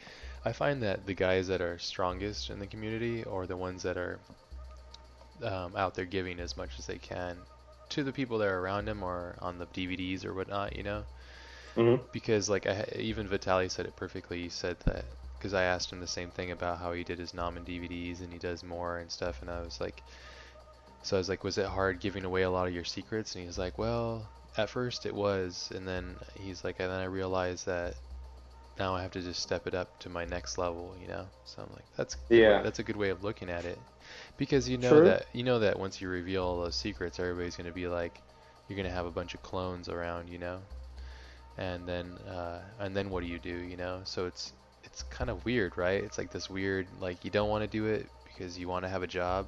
I 0.45 0.53
find 0.53 0.83
that 0.83 1.05
the 1.07 1.15
guys 1.15 1.47
that 1.47 1.61
are 1.61 1.79
strongest 1.79 2.49
in 2.49 2.59
the 2.59 2.67
community 2.67 3.25
are 3.25 3.47
the 3.47 3.57
ones 3.57 3.83
that 3.83 3.97
are 3.97 4.21
um, 5.43 5.75
out 5.75 5.95
there 5.95 6.05
giving 6.05 6.39
as 6.39 6.57
much 6.57 6.79
as 6.79 6.87
they 6.87 6.99
can 6.99 7.45
to 7.89 8.03
the 8.03 8.13
people 8.13 8.39
that 8.39 8.47
are 8.47 8.59
around 8.59 8.85
them 8.85 9.03
or 9.03 9.37
on 9.41 9.57
the 9.59 9.67
DVDs 9.67 10.25
or 10.25 10.33
whatnot, 10.33 10.75
you 10.75 10.83
know 10.83 11.05
hmm 11.75 11.95
because 12.11 12.49
like 12.49 12.65
I, 12.67 12.87
even 12.97 13.27
Vitali 13.27 13.69
said 13.69 13.85
it 13.85 13.95
perfectly. 13.95 14.41
He 14.43 14.49
said 14.49 14.79
that 14.85 15.17
because 15.37 15.53
I 15.53 15.63
asked 15.63 15.91
him 15.91 15.99
the 16.01 16.07
same 16.07 16.31
thing 16.31 16.51
about 16.51 16.79
how 16.79 16.93
he 16.93 17.03
did 17.03 17.19
his 17.19 17.33
Gnomon 17.33 17.65
DVDs 17.65 18.21
and 18.21 18.33
he 18.33 18.39
does 18.39 18.63
more 18.63 18.99
and 18.99 19.11
stuff, 19.11 19.41
and 19.41 19.49
I 19.51 19.61
was 19.61 19.79
like, 19.81 20.03
so 21.05 21.17
I 21.17 21.19
was 21.19 21.29
like, 21.29 21.43
was 21.43 21.57
it 21.57 21.67
hard 21.67 21.99
giving 22.01 22.25
away 22.25 22.43
a 22.43 22.49
lot 22.51 22.67
of 22.67 22.73
your 22.73 22.83
secrets? 22.85 23.35
And 23.35 23.41
he 23.43 23.47
was 23.47 23.57
like, 23.59 23.77
well, 23.77 24.29
at 24.57 24.69
first 24.69 25.05
it 25.05 25.15
was, 25.15 25.71
and 25.75 25.87
then 25.87 26.15
he's 26.35 26.63
like, 26.63 26.77
and 26.79 26.89
then 26.91 26.99
I 27.01 27.05
realized 27.05 27.65
that 27.67 27.95
now 28.79 28.95
I 28.95 29.01
have 29.03 29.11
to 29.11 29.21
just 29.21 29.41
step 29.41 29.67
it 29.67 29.75
up 29.75 29.99
to 29.99 30.09
my 30.09 30.25
next 30.25 30.57
level, 30.57 30.95
you 31.01 31.07
know. 31.07 31.27
So 31.45 31.63
I'm 31.63 31.69
like, 31.73 31.85
that's 31.97 32.17
way- 32.29 32.39
Yeah. 32.41 32.61
that's 32.63 32.79
a 32.79 32.83
good 32.83 32.97
way 32.97 33.09
of 33.09 33.23
looking 33.23 33.49
at 33.49 33.65
it, 33.65 33.79
because 34.37 34.69
you 34.69 34.77
know 34.77 35.01
True. 35.01 35.05
that 35.05 35.27
you 35.33 35.43
know 35.43 35.59
that 35.59 35.79
once 35.79 36.01
you 36.01 36.09
reveal 36.09 36.43
all 36.43 36.61
those 36.61 36.75
secrets, 36.75 37.19
everybody's 37.19 37.55
gonna 37.57 37.71
be 37.71 37.87
like, 37.87 38.21
you're 38.67 38.77
gonna 38.77 38.89
have 38.91 39.05
a 39.07 39.11
bunch 39.11 39.35
of 39.35 39.43
clones 39.43 39.89
around, 39.89 40.29
you 40.29 40.39
know 40.39 40.61
and 41.57 41.87
then 41.87 42.17
uh, 42.29 42.61
and 42.79 42.95
then 42.95 43.09
what 43.09 43.21
do 43.23 43.27
you 43.27 43.39
do 43.39 43.55
you 43.55 43.77
know 43.77 44.01
so 44.03 44.25
it's 44.25 44.53
it's 44.83 45.03
kind 45.03 45.29
of 45.29 45.45
weird 45.45 45.77
right 45.77 46.03
it's 46.03 46.17
like 46.17 46.31
this 46.31 46.49
weird 46.49 46.87
like 46.99 47.23
you 47.23 47.31
don't 47.31 47.49
want 47.49 47.63
to 47.63 47.67
do 47.67 47.85
it 47.85 48.09
because 48.25 48.57
you 48.59 48.67
want 48.67 48.83
to 48.83 48.89
have 48.89 49.03
a 49.03 49.07
job 49.07 49.47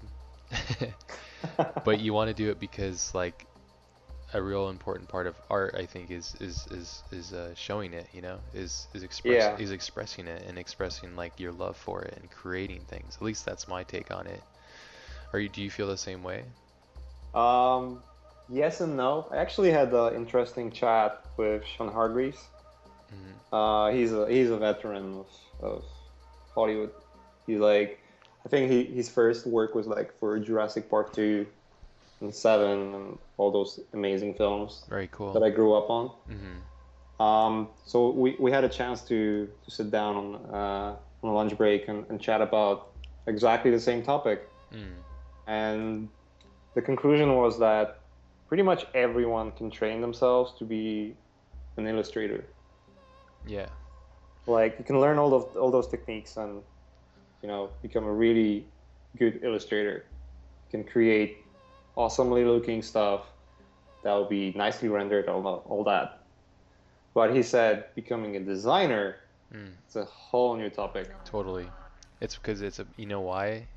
but 1.84 2.00
you 2.00 2.14
want 2.14 2.30
to 2.30 2.34
do 2.34 2.50
it 2.50 2.60
because 2.60 3.14
like 3.14 3.46
a 4.34 4.42
real 4.42 4.70
important 4.70 5.08
part 5.08 5.26
of 5.28 5.36
art 5.50 5.76
i 5.78 5.86
think 5.86 6.12
is 6.12 6.36
is 6.42 6.68
is 6.72 7.04
is 7.12 7.34
uh, 7.34 7.54
showing 7.56 7.94
it 7.94 8.08
you 8.14 8.22
know 8.22 8.40
is 8.54 8.88
is 8.94 9.04
express 9.04 9.50
Yeah. 9.50 9.58
is 9.58 9.72
expressing 9.72 10.28
it 10.28 10.44
and 10.48 10.58
expressing 10.58 11.16
like 11.16 11.40
your 11.40 11.52
love 11.52 11.78
for 11.78 12.02
it 12.04 12.18
and 12.20 12.30
creating 12.32 12.82
things 12.88 13.16
at 13.18 13.22
least 13.24 13.46
that's 13.46 13.68
my 13.68 13.84
take 13.84 14.12
on 14.12 14.28
it 14.28 14.44
are 15.34 15.40
you 15.40 15.50
do 15.50 15.62
you 15.62 15.70
feel 15.72 15.88
the 15.88 15.98
same 15.98 16.24
way 16.24 16.44
Um, 17.34 18.02
yes 18.50 18.82
and 18.82 18.98
no. 18.98 19.28
I 19.32 19.38
actually 19.38 19.72
had 19.72 19.94
an 19.94 20.16
interesting 20.16 20.72
chat 20.72 21.22
with 21.38 21.64
Sean 21.66 21.90
Hargreaves. 21.92 22.50
Mhm. 23.12 23.36
Uh, 23.52 23.92
he's 23.92 24.12
a 24.14 24.28
he's 24.30 24.50
a 24.50 24.58
veteran 24.58 25.20
of, 25.20 25.28
of 25.62 25.84
Hollywood. 26.54 26.92
He's 27.46 27.60
like, 27.60 28.00
I 28.48 28.50
think 28.50 28.72
he, 28.72 28.86
his 28.86 29.10
first 29.10 29.46
work 29.46 29.76
was 29.76 29.88
like 29.88 30.18
for 30.20 30.40
Jurassic 30.40 30.90
Park 30.90 31.12
two, 31.12 31.46
and 32.22 32.34
Seven, 32.34 32.96
and 32.96 33.18
all 33.36 33.52
those 33.52 33.82
amazing 33.92 34.36
films 34.36 34.86
Very 34.88 35.10
cool. 35.12 35.34
that 35.34 35.44
I 35.44 35.50
grew 35.50 35.74
up 35.74 35.90
on. 35.90 36.06
hmm 36.30 37.22
Um, 37.22 37.68
so 37.86 38.10
we, 38.12 38.38
we 38.40 38.50
had 38.52 38.64
a 38.64 38.70
chance 38.70 39.02
to, 39.12 39.50
to 39.66 39.72
sit 39.78 39.92
down 39.92 40.16
on, 40.16 40.28
uh, 40.60 40.96
on 41.24 41.30
a 41.30 41.34
lunch 41.34 41.58
break 41.58 41.90
and, 41.90 42.06
and 42.10 42.22
chat 42.22 42.42
about 42.42 42.78
exactly 43.26 43.70
the 43.70 43.80
same 43.90 44.02
topic. 44.02 44.48
Mm. 44.72 44.96
And 45.48 46.10
the 46.76 46.82
conclusion 46.82 47.36
was 47.36 47.60
that 47.60 48.00
pretty 48.48 48.64
much 48.64 48.88
everyone 48.94 49.52
can 49.52 49.70
train 49.70 50.00
themselves 50.00 50.54
to 50.60 50.64
be 50.64 51.16
an 51.76 51.86
illustrator. 51.86 52.46
Yeah. 53.46 53.68
Like 54.46 54.76
you 54.80 54.86
can 54.86 55.02
learn 55.02 55.18
all 55.20 55.34
of 55.34 55.44
all 55.58 55.72
those 55.78 55.88
techniques 55.88 56.38
and 56.38 56.64
you 57.42 57.48
know 57.48 57.70
become 57.82 58.06
a 58.06 58.14
really 58.14 58.66
good 59.18 59.40
illustrator. 59.44 60.06
You 60.66 60.80
can 60.80 60.84
create 60.84 61.38
awesomely 61.96 62.44
looking 62.46 62.82
stuff 62.82 63.26
that 64.04 64.14
will 64.14 64.30
be 64.30 64.54
nicely 64.56 64.90
rendered, 64.90 65.28
all 65.28 65.46
all 65.46 65.84
that. 65.86 66.24
But 67.14 67.36
he 67.36 67.42
said 67.42 67.86
becoming 67.96 68.36
a 68.36 68.40
designer 68.40 69.18
Mm. 69.54 69.72
it's 69.86 69.96
a 69.96 70.06
whole 70.06 70.56
new 70.56 70.70
topic. 70.70 71.10
Totally. 71.26 71.70
It's 72.20 72.36
because 72.36 72.62
it's 72.62 72.80
a 72.80 72.86
you 72.98 73.06
know 73.06 73.22
why? 73.22 73.68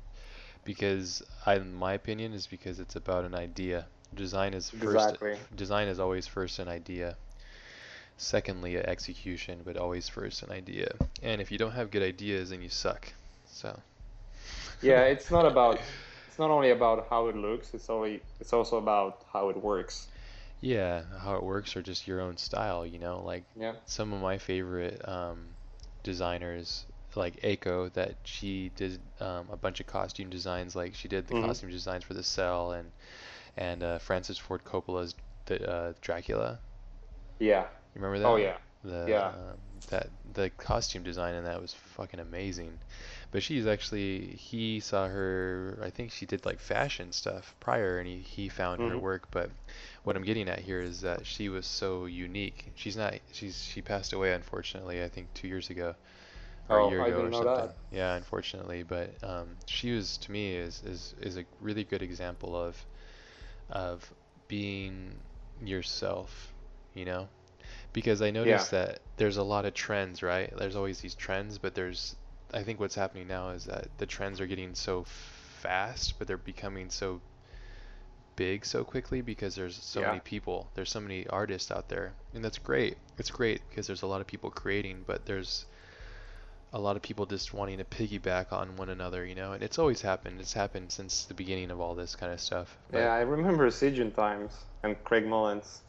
Because 0.63 1.23
I, 1.45 1.55
in 1.55 1.73
my 1.73 1.93
opinion, 1.93 2.33
is 2.33 2.45
because 2.45 2.79
it's 2.79 2.95
about 2.95 3.25
an 3.25 3.33
idea. 3.33 3.87
Design 4.13 4.53
is 4.53 4.69
first. 4.69 4.83
Exactly. 5.15 5.37
Design 5.55 5.87
is 5.87 5.99
always 5.99 6.27
first 6.27 6.59
an 6.59 6.67
idea. 6.67 7.15
Secondly, 8.17 8.77
execution, 8.77 9.61
but 9.65 9.77
always 9.77 10.07
first 10.07 10.43
an 10.43 10.51
idea. 10.51 10.93
And 11.23 11.41
if 11.41 11.51
you 11.51 11.57
don't 11.57 11.71
have 11.71 11.89
good 11.89 12.03
ideas, 12.03 12.51
then 12.51 12.61
you 12.61 12.69
suck. 12.69 13.11
So. 13.51 13.79
Yeah, 14.81 15.03
it's 15.05 15.31
not 15.31 15.45
about 15.45 15.81
it's 16.27 16.39
not 16.39 16.49
only 16.51 16.71
about 16.71 17.07
how 17.09 17.27
it 17.27 17.35
looks, 17.35 17.73
it's 17.73 17.89
only 17.89 18.21
it's 18.39 18.53
also 18.53 18.77
about 18.77 19.23
how 19.31 19.49
it 19.49 19.57
works. 19.61 20.07
Yeah, 20.61 21.03
how 21.19 21.35
it 21.35 21.43
works 21.43 21.75
or 21.75 21.81
just 21.81 22.07
your 22.07 22.21
own 22.21 22.37
style, 22.37 22.85
you 22.85 22.99
know, 22.99 23.21
like 23.21 23.43
Yeah. 23.55 23.73
some 23.85 24.13
of 24.13 24.21
my 24.21 24.37
favorite 24.37 25.01
um, 25.07 25.55
designers, 26.03 26.85
like 27.15 27.41
Eiko, 27.41 27.91
that 27.93 28.15
she 28.23 28.69
did 28.75 29.01
um, 29.19 29.49
a 29.51 29.57
bunch 29.57 29.79
of 29.79 29.87
costume 29.87 30.29
designs. 30.29 30.75
Like 30.75 30.95
she 30.95 31.07
did 31.07 31.27
the 31.27 31.33
Mhm. 31.33 31.45
costume 31.45 31.69
designs 31.69 32.03
for 32.03 32.13
The 32.13 32.23
Cell 32.23 32.71
and 32.73 32.91
and 33.57 33.83
uh, 33.83 33.99
Francis 33.99 34.37
Ford 34.37 34.63
Coppola's 34.63 35.15
the 35.45 35.69
uh, 35.69 35.93
Dracula. 36.01 36.59
Yeah. 37.39 37.65
You 37.95 38.01
remember 38.01 38.19
that? 38.19 38.27
Oh 38.27 38.35
yeah. 38.37 38.57
The, 38.83 39.11
Yeah. 39.11 39.31
um, 39.33 39.57
that 39.89 40.09
the 40.33 40.49
costume 40.51 41.03
design 41.03 41.35
in 41.35 41.43
that 41.43 41.61
was 41.61 41.73
fucking 41.73 42.19
amazing. 42.19 42.79
But 43.31 43.43
she's 43.43 43.65
actually 43.67 44.35
he 44.35 44.79
saw 44.79 45.07
her. 45.07 45.79
I 45.81 45.89
think 45.89 46.11
she 46.11 46.25
did 46.25 46.45
like 46.45 46.59
fashion 46.59 47.11
stuff 47.13 47.55
prior, 47.59 47.97
and 47.99 48.07
he 48.07 48.19
he 48.19 48.49
found 48.49 48.83
her 48.83 48.97
Mhm. 48.97 48.99
work. 48.99 49.29
But 49.31 49.51
what 50.03 50.15
I'm 50.15 50.23
getting 50.23 50.49
at 50.49 50.59
here 50.59 50.81
is 50.81 51.01
that 51.01 51.25
she 51.25 51.49
was 51.49 51.65
so 51.67 52.05
unique. 52.05 52.71
She's 52.75 52.97
not. 52.97 53.15
She's 53.33 53.63
she 53.63 53.81
passed 53.81 54.13
away 54.13 54.33
unfortunately. 54.33 55.03
I 55.03 55.09
think 55.09 55.33
two 55.33 55.47
years 55.47 55.69
ago. 55.69 55.95
Or 56.69 56.77
Oh, 56.77 56.79
a 56.79 56.85
year 56.85 57.01
I 57.01 57.11
ago 57.11 57.21
or 57.21 57.31
something. 57.33 57.69
that. 57.69 57.75
Yeah, 57.91 58.15
unfortunately, 58.15 58.83
but 58.83 59.11
um, 59.23 59.57
she 59.67 59.91
was 59.93 60.17
to 60.19 60.31
me 60.31 60.55
is, 60.55 60.81
is 60.83 61.15
is 61.21 61.37
a 61.37 61.45
really 61.61 61.83
good 61.83 62.01
example 62.01 62.55
of 62.55 62.85
of 63.69 64.13
being 64.47 65.19
yourself, 65.63 66.53
you 66.93 67.05
know? 67.05 67.29
Because 67.93 68.21
I 68.21 68.31
noticed 68.31 68.71
that 68.71 69.01
there's 69.17 69.37
a 69.37 69.43
lot 69.43 69.65
of 69.65 69.73
trends, 69.73 70.23
right? 70.23 70.53
There's 70.57 70.75
always 70.75 71.01
these 71.01 71.15
trends, 71.15 71.57
but 71.57 71.75
there's 71.75 72.15
I 72.53 72.63
think 72.63 72.79
what's 72.79 72.95
happening 72.95 73.27
now 73.27 73.49
is 73.49 73.65
that 73.65 73.87
the 73.97 74.05
trends 74.05 74.39
are 74.41 74.47
getting 74.47 74.75
so 74.75 75.05
fast, 75.59 76.15
but 76.19 76.27
they're 76.27 76.37
becoming 76.37 76.89
so 76.89 77.21
big 78.35 78.65
so 78.65 78.83
quickly 78.83 79.21
because 79.21 79.55
there's 79.55 79.75
so 79.81 80.01
Yeah. 80.01 80.07
many 80.07 80.19
people. 80.21 80.69
There's 80.73 80.89
so 80.89 80.99
many 80.99 81.27
artists 81.27 81.71
out 81.71 81.89
there. 81.89 82.13
And 82.33 82.43
that's 82.43 82.57
great. 82.57 82.97
It's 83.17 83.29
great 83.31 83.61
because 83.69 83.87
there's 83.87 84.01
a 84.01 84.07
lot 84.07 84.21
of 84.21 84.27
people 84.27 84.49
creating, 84.49 85.03
but 85.05 85.25
there's 85.25 85.65
a 86.73 86.79
lot 86.79 86.95
of 86.95 87.01
people 87.01 87.25
just 87.25 87.53
wanting 87.53 87.77
to 87.79 87.83
piggyback 87.83 88.51
on 88.53 88.77
one 88.77 88.89
another, 88.89 89.25
you 89.25 89.35
know? 89.35 89.51
And 89.51 89.61
it's 89.61 89.77
always 89.77 90.01
happened. 90.01 90.39
It's 90.39 90.53
happened 90.53 90.91
since 90.91 91.25
the 91.25 91.33
beginning 91.33 91.69
of 91.69 91.79
all 91.81 91.93
this 91.95 92.15
kind 92.15 92.31
of 92.31 92.39
stuff. 92.39 92.77
But- 92.89 92.99
Yeah, 92.99 93.13
I 93.13 93.21
remember 93.21 93.67
Siegen 93.69 94.15
times 94.15 94.53
and 94.83 95.01
Craig 95.03 95.27
Mullins. 95.27 95.81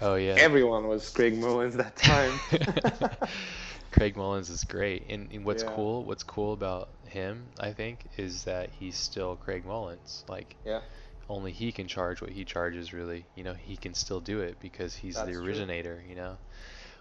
Oh 0.00 0.14
yeah. 0.14 0.34
Everyone 0.38 0.88
was 0.88 1.08
Craig 1.10 1.36
Mullins 1.38 1.76
that 1.76 1.96
time. 1.96 2.32
Craig 3.94 4.16
Mullins 4.16 4.50
is 4.50 4.64
great, 4.64 5.06
and, 5.08 5.32
and 5.32 5.44
what's 5.44 5.62
Yeah. 5.62 5.62
cool, 5.62 6.04
what's 6.04 6.24
cool 6.24 6.52
about 6.52 6.90
him, 7.06 7.52
I 7.58 7.72
think, 7.72 8.10
is 8.18 8.44
that 8.44 8.70
he's 8.70 8.98
still 8.98 9.36
Craig 9.36 9.64
Mullins. 9.64 10.24
Like, 10.28 10.56
Yeah. 10.64 10.80
only 11.28 11.52
he 11.52 11.72
can 11.72 11.88
charge 11.88 12.20
what 12.20 12.30
he 12.32 12.44
charges. 12.44 12.92
Really, 12.92 13.26
you 13.34 13.44
know, 13.44 13.54
he 13.54 13.76
can 13.76 13.94
still 13.94 14.20
do 14.20 14.40
it 14.40 14.58
because 14.60 14.96
he's 14.96 15.14
That's 15.16 15.30
the 15.30 15.34
true. 15.34 15.40
originator. 15.44 16.04
You 16.06 16.16
know, 16.16 16.38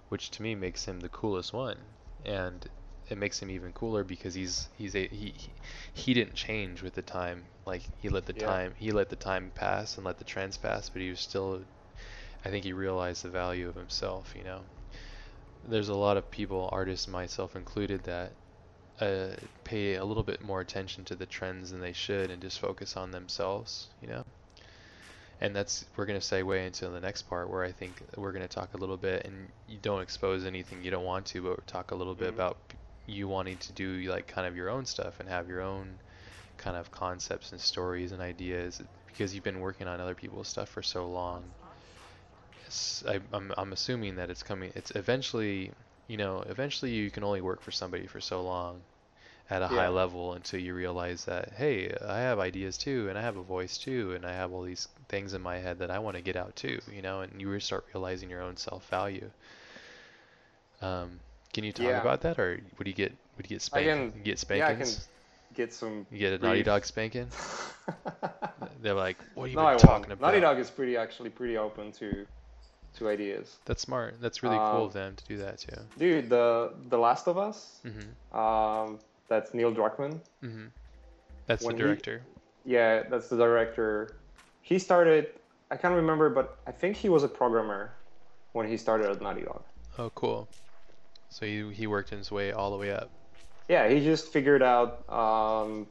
which 0.10 0.32
to 0.32 0.44
me 0.44 0.56
makes 0.56 0.86
him 0.86 1.00
the 1.00 1.10
coolest 1.10 1.54
one, 1.54 1.78
and 2.26 2.68
it 3.10 3.18
makes 3.18 3.41
him 3.41 3.50
even 3.52 3.74
cooler 3.74 4.04
because 4.04 4.34
he's 4.36 4.70
he's 4.76 4.96
a 4.96 5.08
he 5.08 5.32
he, 5.38 5.56
he 5.94 6.14
didn't 6.14 6.36
change 6.36 6.82
with 6.84 6.94
the 6.96 7.02
time. 7.02 7.48
Like 7.66 7.89
he 7.98 8.10
let 8.10 8.26
the 8.28 8.34
Yeah. 8.36 8.56
time 8.56 8.76
he 8.78 8.91
let 8.91 9.10
the 9.10 9.16
time 9.18 9.52
pass 9.56 9.98
and 9.98 10.06
let 10.06 10.18
the 10.20 10.26
trends 10.26 10.58
pass, 10.58 10.89
but 10.89 11.02
he 11.02 11.10
was 11.10 11.22
still. 11.22 11.64
I 12.46 12.50
think 12.50 12.64
he 12.66 12.74
realized 12.74 13.24
the 13.24 13.30
value 13.30 13.68
of 13.70 13.76
himself. 13.76 14.36
You 14.36 14.44
know, 14.44 14.66
there's 15.64 15.89
a 15.89 15.95
lot 15.95 16.18
of 16.18 16.30
people, 16.32 16.70
artists, 16.72 17.07
myself 17.07 17.55
included, 17.55 18.03
that 18.03 18.36
uh, 18.99 19.36
pay 19.64 19.95
a 19.95 20.05
little 20.05 20.24
bit 20.24 20.41
more 20.41 20.61
attention 20.61 21.05
to 21.05 21.16
the 21.16 21.26
trends 21.26 21.72
than 21.72 21.82
they 21.82 21.93
should 21.93 22.32
and 22.32 22.41
just 22.41 22.59
focus 22.59 22.97
on 22.97 23.11
themselves, 23.11 23.89
you 24.01 24.07
know? 24.07 24.24
And 25.39 25.55
that's, 25.55 25.86
we're 25.95 26.05
going 26.07 26.20
to 26.20 26.26
segue 26.26 26.66
into 26.66 26.89
the 26.89 26.99
next 26.99 27.24
part 27.24 27.49
where 27.49 27.64
I 27.64 27.72
think 27.72 28.03
we're 28.18 28.32
going 28.32 28.41
to 28.41 28.47
talk 28.47 28.74
a 28.74 28.78
little 28.78 28.97
bit, 28.97 29.26
and 29.26 29.51
you 29.68 29.78
don't 29.78 30.01
expose 30.01 30.43
anything 30.45 30.82
you 30.82 30.89
don't 30.89 31.05
want 31.05 31.28
to, 31.28 31.41
but 31.43 31.68
talk 31.68 31.91
a 31.91 31.95
little 31.95 32.16
bit 32.16 32.30
Mhm. 32.30 32.34
about 32.34 32.74
you 33.05 33.28
wanting 33.28 33.57
to 33.59 33.74
do 33.74 34.01
like 34.09 34.28
kind 34.28 34.47
of 34.47 34.55
your 34.55 34.70
own 34.70 34.86
stuff 34.86 35.20
and 35.20 35.30
have 35.30 35.47
your 35.49 35.61
own 35.61 36.01
kind 36.57 36.78
of 36.78 36.91
concepts 36.91 37.51
and 37.51 37.61
stories 37.61 38.11
and 38.14 38.22
ideas 38.22 38.82
because 39.07 39.36
you've 39.36 39.43
been 39.43 39.59
working 39.61 39.88
on 39.88 39.99
other 40.01 40.16
people's 40.16 40.49
stuff 40.49 40.70
for 40.70 40.84
so 40.84 41.09
long. 41.09 41.53
I, 43.07 43.19
I'm, 43.34 43.53
I'm 43.57 43.74
assuming 43.74 44.15
that 44.17 44.30
it's 44.30 44.43
coming, 44.43 44.71
it's 44.76 44.91
eventually, 44.91 45.71
you 46.07 46.17
know, 46.17 46.41
eventually 46.49 46.91
you 46.91 47.11
can 47.11 47.24
only 47.24 47.41
work 47.41 47.61
for 47.61 47.71
somebody 47.71 48.07
for 48.07 48.19
so 48.21 48.41
long 48.43 48.82
at 49.49 49.61
a 49.61 49.67
high 49.69 49.89
level 49.89 50.34
until 50.34 50.59
you 50.59 50.74
realize 50.74 51.26
that, 51.26 51.53
hey, 51.57 51.93
I 52.05 52.19
have 52.19 52.39
ideas 52.39 52.78
too, 52.78 53.07
and 53.09 53.17
I 53.17 53.21
have 53.21 53.38
a 53.38 53.43
voice 53.43 53.78
too, 53.78 54.13
and 54.13 54.26
I 54.26 54.34
have 54.34 54.51
all 54.53 54.63
these 54.63 54.88
things 55.09 55.34
in 55.34 55.41
my 55.41 55.57
head 55.59 55.80
that 55.80 55.91
I 55.91 55.99
want 55.99 56.17
to 56.17 56.21
get 56.24 56.36
out 56.38 56.55
too, 56.55 56.82
you 56.91 57.01
know, 57.01 57.21
and 57.21 57.41
you 57.41 57.59
start 57.59 57.86
realizing 57.93 58.30
your 58.30 58.41
own 58.41 58.57
self 58.57 58.88
value. 58.89 59.32
Um, 60.82 61.19
can 61.53 61.63
you 61.63 61.71
talk 61.74 61.95
Yeah. 61.95 61.97
about 61.97 62.21
that, 62.21 62.39
or 62.39 62.59
would 62.78 62.88
you 62.88 62.93
get 62.93 63.13
would 63.38 63.45
you 63.49 63.55
get 63.55 63.61
spanked? 63.61 63.99
get 64.24 64.39
yeah, 64.51 64.67
I 64.67 64.74
can 64.74 64.97
get 65.53 65.74
some. 65.74 66.05
You 66.11 66.19
get 66.19 66.34
a 66.34 66.38
Naughty 66.38 66.63
Dog 66.63 66.86
spanking? 66.86 67.28
They're 68.82 68.93
like, 68.93 69.17
what 69.36 69.45
are 69.45 69.47
you 69.47 69.57
no, 69.57 69.61
I 69.61 69.76
been 69.76 69.78
won't. 69.78 70.07
talking 70.07 70.11
about? 70.11 70.19
Naughty 70.19 70.39
Dog 70.39 70.59
is 70.59 70.69
pretty 70.69 70.97
actually 70.97 71.30
pretty 71.30 71.57
open 71.57 71.91
to 71.93 72.26
to 72.96 73.10
ideas. 73.10 73.58
That's 73.66 73.82
smart. 73.82 74.16
That's 74.22 74.44
really 74.44 74.58
cool 74.58 74.66
Um, 74.66 74.82
of 74.84 74.94
them 74.94 75.16
to 75.16 75.26
do 75.26 75.38
that 75.38 75.58
too. 75.60 75.76
Dude, 75.98 76.30
the 76.30 76.74
The 76.89 76.98
Last 76.98 77.28
of 77.28 77.38
Us. 77.38 77.82
Mhm. 77.86 78.38
Um, 78.38 79.00
that's 79.28 79.54
Neil 79.54 79.74
Druckmann. 79.74 80.20
Mhm. 80.44 80.70
That's 81.48 81.64
when 81.66 81.76
the 81.76 81.82
he- 81.82 81.88
director. 81.88 82.22
Yeah, 82.66 83.04
that's 83.04 83.28
the 83.30 83.38
director. 83.38 84.16
He 84.62 84.80
started. 84.80 85.30
I 85.72 85.76
can't 85.78 85.96
remember, 85.96 86.30
but 86.30 86.58
I 86.68 86.72
think 86.72 86.96
he 86.96 87.10
was 87.10 87.24
a 87.24 87.28
programmer 87.28 87.91
when 88.54 88.68
he 88.68 88.78
started 88.78 89.10
at 89.10 89.22
Naughty 89.22 89.41
Dog. 89.41 89.64
Oh, 89.98 90.10
cool. 90.12 90.48
So 91.30 91.46
he 91.46 91.72
he 91.74 91.88
worked 91.88 92.12
his 92.12 92.32
way 92.32 92.52
all 92.52 92.70
the 92.72 92.78
way 92.78 92.91
up. 92.91 93.10
Yeah, 93.68 93.88
he 93.89 94.04
just 94.04 94.28
figured 94.32 94.62
out. 94.62 95.08
Um, 95.10 95.88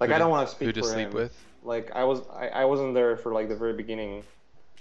like 0.00 0.10
Who 0.10 0.14
I 0.16 0.18
don't 0.18 0.30
want 0.30 0.48
to 0.48 0.54
speak 0.54 0.66
Who 0.66 0.72
to 0.72 0.82
sleep 0.84 1.08
him. 1.08 1.14
with? 1.14 1.34
Like 1.64 1.90
I 1.94 2.04
was, 2.04 2.20
I, 2.28 2.48
I 2.48 2.64
wasn't 2.66 2.94
there 2.94 3.16
for 3.16 3.32
like 3.32 3.48
the 3.48 3.56
very 3.56 3.72
beginning, 3.72 4.22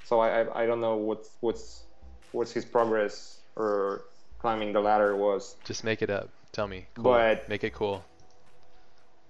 so 0.07 0.21
I, 0.21 0.27
I, 0.43 0.63
I 0.63 0.65
don't 0.65 0.79
know 0.79 0.95
what's 0.95 1.29
what's 1.41 1.83
what's 2.31 2.51
his 2.53 2.63
progress 2.63 3.41
or 3.57 4.03
climbing 4.39 4.71
the 4.71 4.79
ladder 4.79 5.15
was. 5.15 5.57
Just 5.65 5.83
make 5.83 6.01
it 6.01 6.09
up. 6.09 6.29
Tell 6.53 6.67
me. 6.67 6.85
Cool. 6.95 7.03
But- 7.03 7.49
make 7.49 7.63
it 7.63 7.73
cool. 7.73 8.03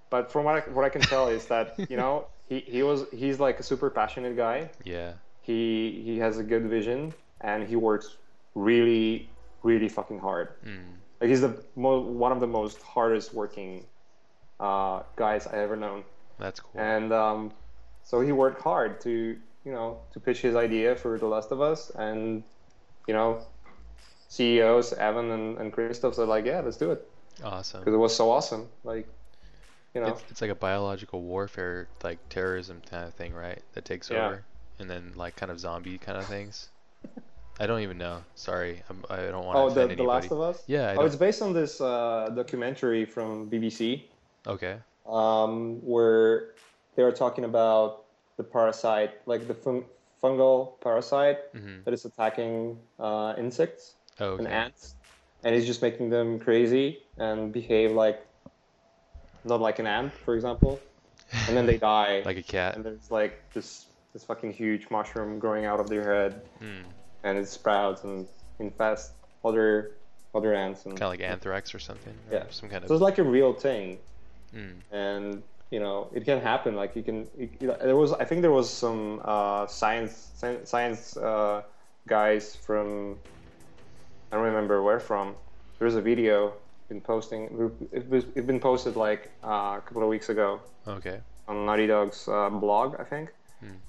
But 0.09 0.31
from 0.31 0.45
what 0.45 0.55
I, 0.55 0.59
what 0.71 0.85
I 0.85 0.89
can 0.89 1.01
tell 1.01 1.27
is 1.27 1.45
that 1.47 1.75
you 1.89 1.97
know 1.97 2.27
he, 2.47 2.59
he 2.59 2.83
was 2.83 3.05
he's 3.11 3.39
like 3.39 3.59
a 3.59 3.63
super 3.63 3.89
passionate 3.89 4.37
guy. 4.37 4.69
Yeah. 4.85 5.13
He 5.41 6.01
he 6.05 6.19
has 6.19 6.37
a 6.37 6.43
good 6.43 6.65
vision 6.67 7.13
and 7.41 7.67
he 7.67 7.75
works 7.75 8.15
really 8.55 9.27
really 9.63 9.89
fucking 9.89 10.19
hard. 10.19 10.49
Mm. 10.63 10.79
Like 11.19 11.29
he's 11.29 11.41
the 11.41 11.61
mo- 11.75 11.99
one 12.01 12.31
of 12.31 12.39
the 12.39 12.47
most 12.47 12.81
hardest 12.83 13.33
working 13.33 13.83
uh, 14.59 15.01
guys 15.15 15.47
I 15.47 15.57
ever 15.57 15.75
known. 15.75 16.03
That's 16.39 16.59
cool. 16.59 16.79
And 16.79 17.11
um, 17.11 17.51
so 18.03 18.21
he 18.21 18.31
worked 18.31 18.61
hard 18.61 19.01
to, 19.01 19.35
you 19.67 19.73
know, 19.73 19.99
to 20.13 20.19
pitch 20.21 20.39
his 20.41 20.55
idea 20.55 20.95
for 20.95 21.17
The 21.19 21.27
Last 21.27 21.51
of 21.51 21.59
Us, 21.59 21.91
and 21.95 22.41
you 23.05 23.13
know, 23.13 23.41
CEOs, 24.29 24.93
Evan 24.93 25.29
and, 25.31 25.57
and 25.57 25.73
Christophe, 25.73 26.15
said 26.15 26.29
like, 26.29 26.45
yeah, 26.45 26.61
let's 26.61 26.77
do 26.77 26.91
it 26.91 27.05
Awesome. 27.43 27.81
because 27.81 27.93
it 27.93 27.97
was 27.97 28.15
so 28.15 28.31
awesome. 28.31 28.67
Like, 28.85 29.07
you 29.93 29.99
know, 29.99 30.07
It's, 30.07 30.23
it's 30.31 30.41
like 30.41 30.51
a 30.51 30.55
biological 30.55 31.21
warfare, 31.21 31.87
like 32.01 32.17
terrorism 32.29 32.81
kind 32.89 33.05
of 33.05 33.13
thing, 33.13 33.33
right? 33.33 33.61
That 33.73 33.83
takes 33.83 34.09
Yeah. 34.09 34.25
over, 34.27 34.45
and 34.79 34.89
then 34.89 35.11
like 35.15 35.35
kind 35.35 35.51
of 35.51 35.59
zombie 35.59 35.97
kind 35.97 36.17
of 36.17 36.25
things. 36.25 36.69
I 37.59 37.67
don't 37.67 37.81
even 37.81 37.97
know. 37.97 38.23
Sorry, 38.35 38.83
I'm, 38.89 39.03
I 39.09 39.17
don't 39.17 39.45
want 39.45 39.57
to 39.73 39.81
oh, 39.81 39.87
the, 39.87 39.95
the. 39.95 40.03
Last 40.03 40.31
of 40.31 40.39
Us. 40.39 40.63
Yeah, 40.67 40.95
Oh, 40.97 41.05
it's 41.05 41.15
based 41.17 41.41
on 41.41 41.51
this 41.53 41.81
uh, 41.81 42.29
documentary 42.33 43.03
from 43.03 43.49
BBC 43.49 44.03
Okay. 44.45 44.77
um, 45.09 45.81
where 45.83 46.53
they 46.95 47.03
were 47.03 47.11
talking 47.11 47.43
about 47.43 48.06
the 48.37 48.43
parasite, 48.43 49.11
like 49.25 49.47
the 49.47 49.53
fun- 49.53 49.85
fungal 50.23 50.79
parasite 50.81 51.39
hmm 51.53 51.77
that 51.83 51.93
is 51.93 52.05
attacking 52.05 52.77
uh, 52.99 53.33
insects 53.37 53.93
Oh, 54.19 54.37
and 54.37 54.47
ants, 54.47 54.95
and 55.43 55.53
it's 55.55 55.65
just 55.67 55.81
making 55.83 56.09
them 56.09 56.39
crazy 56.39 57.03
and 57.17 57.51
behave 57.53 57.91
like 57.91 58.25
not 59.43 59.61
like 59.61 59.79
an 59.79 59.87
ant, 59.87 60.11
for 60.25 60.33
example, 60.35 60.79
and 61.47 61.55
then 61.55 61.65
they 61.65 61.77
die, 61.95 62.23
like 62.25 62.37
a 62.37 62.43
cat. 62.43 62.75
and 62.75 62.83
there's 62.85 63.11
like 63.11 63.33
this 63.53 63.85
this 64.13 64.23
fucking 64.23 64.51
huge 64.51 64.89
mushroom 64.89 65.37
growing 65.37 65.65
out 65.65 65.79
of 65.79 65.87
their 65.89 66.03
head, 66.13 66.41
Mm. 66.61 66.83
and 67.23 67.37
it 67.37 67.47
sprouts 67.47 68.03
and 68.03 68.27
infests 68.59 69.11
other 69.45 69.91
other 70.33 70.53
ants, 70.55 70.85
and 70.85 70.93
Kind 70.97 71.03
of 71.03 71.19
like 71.19 71.21
anthrax 71.21 71.73
or 71.75 71.79
something. 71.79 72.13
or 72.29 72.37
Yeah. 72.37 72.43
Some 72.49 72.69
kind 72.69 72.83
of. 72.83 72.87
so 72.87 72.93
it's 72.95 73.01
like 73.01 73.17
a 73.19 73.23
real 73.23 73.53
thing. 73.53 73.99
Mm. 74.55 74.75
and 74.91 75.43
you 75.71 75.79
know 75.79 76.09
it 76.13 76.23
can 76.25 76.39
happen. 76.41 76.75
Like 76.75 76.95
you 76.95 77.03
can 77.03 77.27
it, 77.37 77.51
it- 77.59 77.79
there 77.79 77.95
was 77.95 78.13
i 78.13 78.23
think 78.23 78.41
there 78.41 78.51
was 78.51 78.69
some 78.69 79.21
uh, 79.25 79.67
science 79.67 80.31
science 80.63 81.17
uh, 81.17 81.61
guys 82.07 82.55
from 82.55 83.17
i 84.31 84.35
don't 84.35 84.45
remember 84.45 84.81
where 84.83 84.99
from. 84.99 85.35
There's 85.79 85.95
a 85.95 86.01
video 86.01 86.53
been 86.89 87.01
posting 87.01 87.41
it 87.91 88.07
was 88.09 88.23
it 88.35 88.47
been 88.47 88.59
posted 88.59 88.95
like 88.95 89.29
uh, 89.43 89.77
a 89.77 89.81
couple 89.85 90.01
of 90.03 90.09
weeks 90.09 90.29
ago. 90.29 90.61
Okay. 90.87 91.19
on 91.49 91.65
naughty 91.65 91.87
dog's 91.87 92.27
uh, 92.27 92.49
blog 92.49 92.95
i 92.99 93.03
think. 93.03 93.33
Hmm. 93.59 93.79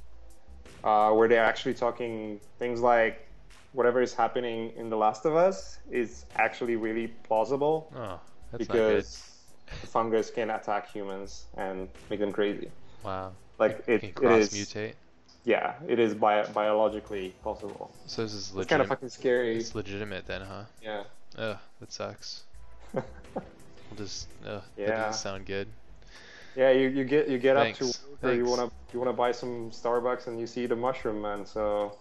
uh, 0.85 1.11
where 1.13 1.29
they're 1.29 1.45
actually 1.45 1.75
talking 1.75 2.41
things 2.59 2.81
like 2.81 3.27
whatever 3.73 4.01
is 4.03 4.15
happening 4.15 4.73
in 4.77 4.89
the 4.91 4.97
last 4.97 5.25
of 5.27 5.37
us 5.37 5.79
is 5.91 6.25
actually 6.37 6.77
really 6.77 7.07
plausible. 7.29 7.93
Oh, 7.95 8.19
that's 8.51 8.67
because 8.67 9.38
fungus 9.87 10.31
can 10.31 10.51
attack 10.51 10.91
humans 10.91 11.47
and 11.57 11.89
make 12.11 12.21
them 12.21 12.33
crazy. 12.33 12.71
Wow. 13.05 13.33
Like 13.59 13.85
it, 13.87 14.05
it 14.05 14.15
cross 14.15 14.49
mutate? 14.51 14.95
yeah, 15.45 15.75
it 15.87 15.99
is 15.99 16.15
bi- 16.15 16.47
biologically 16.47 17.35
possible. 17.43 17.91
So 18.07 18.23
this 18.23 18.35
is 18.35 18.53
legit. 18.53 18.63
It's 18.63 18.71
kind 18.71 18.83
of 18.83 18.89
fucking 18.89 19.09
scary. 19.09 19.57
It's 19.59 19.75
legitimate 19.75 20.27
then, 20.27 20.43
huh? 20.43 20.63
Yeah. 20.83 21.03
Ugh, 21.37 21.57
that 21.81 21.93
sucks. 21.93 22.45
I'll 22.95 23.03
just. 23.97 24.29
Ugh, 24.47 24.63
that 24.77 24.83
Yeah. 24.83 24.87
doesn't 25.07 25.21
sound 25.21 25.47
good. 25.47 25.69
yeah, 26.57 26.71
you, 26.71 26.89
you 26.89 27.05
get 27.05 27.29
you 27.29 27.39
get 27.39 27.57
Thanks. 27.57 27.81
up 27.81 28.21
to 28.23 28.29
or 28.29 28.33
you 28.35 28.45
wanna 28.45 28.71
you 28.93 28.99
wanna 28.99 29.13
buy 29.13 29.33
some 29.33 29.71
Starbucks 29.71 30.27
and 30.27 30.39
you 30.41 30.47
see 30.47 30.67
the 30.67 30.77
mushroom 30.77 31.21
man. 31.23 31.45
So 31.47 31.97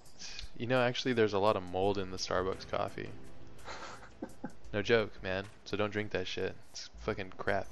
You 0.57 0.65
know, 0.67 0.81
actually, 0.81 1.13
there's 1.13 1.33
a 1.33 1.39
lot 1.39 1.55
of 1.55 1.63
mold 1.71 1.97
in 1.97 2.09
the 2.11 2.17
Starbucks 2.17 2.69
coffee. 2.69 3.09
No 4.73 4.81
joke, 4.81 5.11
man. 5.23 5.45
So 5.63 5.77
don't 5.77 5.91
drink 5.91 6.11
that 6.11 6.27
shit. 6.27 6.53
It's 6.73 6.89
fucking 7.07 7.31
crap. 7.37 7.67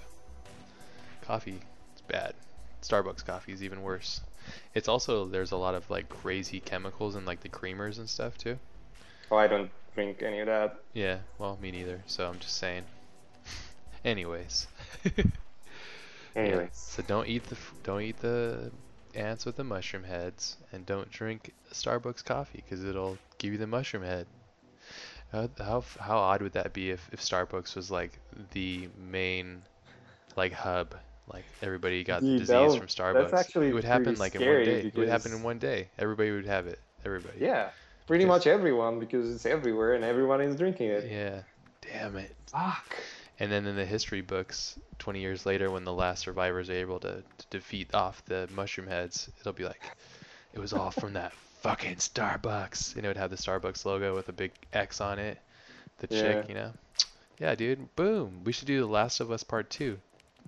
Coffee, 1.22 1.60
it's 1.92 2.02
bad. 2.02 2.34
Starbucks 2.82 3.26
coffee 3.26 3.52
is 3.52 3.62
even 3.64 3.82
worse. 3.82 4.22
It's 4.74 4.88
also 4.88 5.26
there's 5.26 5.52
a 5.52 5.58
lot 5.58 5.76
of 5.76 5.90
like 5.90 6.08
crazy 6.08 6.62
chemicals 6.62 7.16
in 7.18 7.26
like 7.26 7.42
the 7.42 7.50
creamers 7.50 7.98
and 7.98 8.10
stuff 8.10 8.38
too. 8.38 8.58
oh, 9.32 9.36
I 9.38 9.48
don't 9.48 9.72
drink 9.94 10.22
any 10.24 10.40
of 10.40 10.48
that. 10.48 10.78
Yeah, 10.94 11.20
well, 11.38 11.58
me 11.62 11.72
neither. 11.72 12.02
So 12.08 12.28
I'm 12.28 12.40
just 12.40 12.58
saying. 12.58 12.84
Anyways. 14.06 14.68
Yeah, 16.42 16.42
Anyways, 16.42 16.70
So 16.74 17.02
don't 17.02 17.28
eat 17.30 17.46
the 17.46 17.58
don't 17.84 18.02
eat 18.02 18.18
the 18.20 18.72
ants 19.14 19.46
with 19.46 19.56
the 19.56 19.64
mushroom 19.64 20.04
heads, 20.04 20.58
and 20.74 20.86
don't 20.86 21.10
drink 21.10 21.54
Starbucks 21.72 22.26
coffee 22.26 22.62
because 22.64 22.84
it'll 22.84 23.18
give 23.38 23.54
you 23.54 23.58
the 23.58 23.68
mushroom 23.68 24.04
head. 24.04 24.28
How 25.36 25.50
how 25.60 25.84
how 26.00 26.18
odd 26.18 26.42
would 26.42 26.54
that 26.54 26.72
be 26.72 26.92
if 26.92 27.10
if 27.12 27.20
Starbucks 27.20 27.76
was 27.76 27.92
like 27.92 28.18
the 28.54 28.88
main 29.10 29.62
like 30.38 30.54
hub, 30.54 30.96
like 31.32 31.44
everybody 31.62 32.04
got 32.06 32.22
the 32.22 32.38
disease 32.40 32.76
from 32.76 32.88
Starbucks. 32.88 33.32
that's 33.32 33.34
actually 33.34 33.68
it 33.68 33.74
would 33.74 33.84
happen 33.84 34.16
like 34.16 34.36
in 34.36 34.42
one 34.42 34.64
day. 34.64 34.80
It 34.88 34.96
would 34.96 35.10
happen 35.10 35.34
in 35.34 35.44
one 35.44 35.60
day. 35.60 35.90
Everybody 36.00 36.32
would 36.32 36.46
have 36.46 36.68
it. 36.68 36.80
Everybody. 37.04 37.38
yeah, 37.40 37.70
pretty 38.08 38.24
Because- 38.24 38.46
much 38.46 38.48
everyone 38.48 39.00
because 39.00 39.30
it's 39.34 39.46
everywhere 39.46 39.94
and 39.96 40.04
everyone 40.06 40.40
is 40.42 40.56
drinking 40.56 40.90
it. 40.90 41.12
Yeah. 41.12 41.42
Damn 41.82 42.16
it. 42.16 42.36
Fuck. 42.48 42.96
And 43.40 43.52
then 43.52 43.68
in 43.68 43.76
the 43.76 43.86
history 43.86 44.22
books, 44.22 44.80
20 45.00 45.20
years 45.20 45.46
later, 45.46 45.70
when 45.70 45.84
the 45.84 45.94
last 45.94 46.22
survivors 46.22 46.70
are 46.70 46.74
able 46.74 47.00
to, 47.02 47.22
to 47.38 47.46
defeat 47.50 47.94
off 47.94 48.24
the 48.26 48.48
mushroom 48.56 48.88
heads, 48.88 49.30
it'll 49.40 49.52
be 49.54 49.66
like, 49.66 49.82
it 50.54 50.60
was 50.60 50.72
all 50.74 50.90
from 50.90 51.14
that 51.14 51.34
fucking 51.66 51.96
Starbucks. 51.96 52.96
And 52.96 53.04
it 53.06 53.08
would 53.08 53.18
have 53.18 53.32
the 53.32 53.36
Starbucks 53.38 53.86
logo 53.86 54.14
with 54.16 54.30
a 54.30 54.34
big 54.34 54.52
X 54.74 55.02
on 55.02 55.18
it. 55.18 55.40
The 55.98 56.08
chick, 56.08 56.44
Yeah. 56.44 56.48
you 56.48 56.54
know? 56.54 56.72
Yeah, 57.40 57.56
dude. 57.56 57.96
Boom. 57.96 58.42
We 58.44 58.52
should 58.52 58.68
do 58.68 58.80
The 58.82 58.86
Last 58.88 59.20
of 59.20 59.32
Us 59.32 59.44
Part 59.44 59.70
2. 59.72 59.98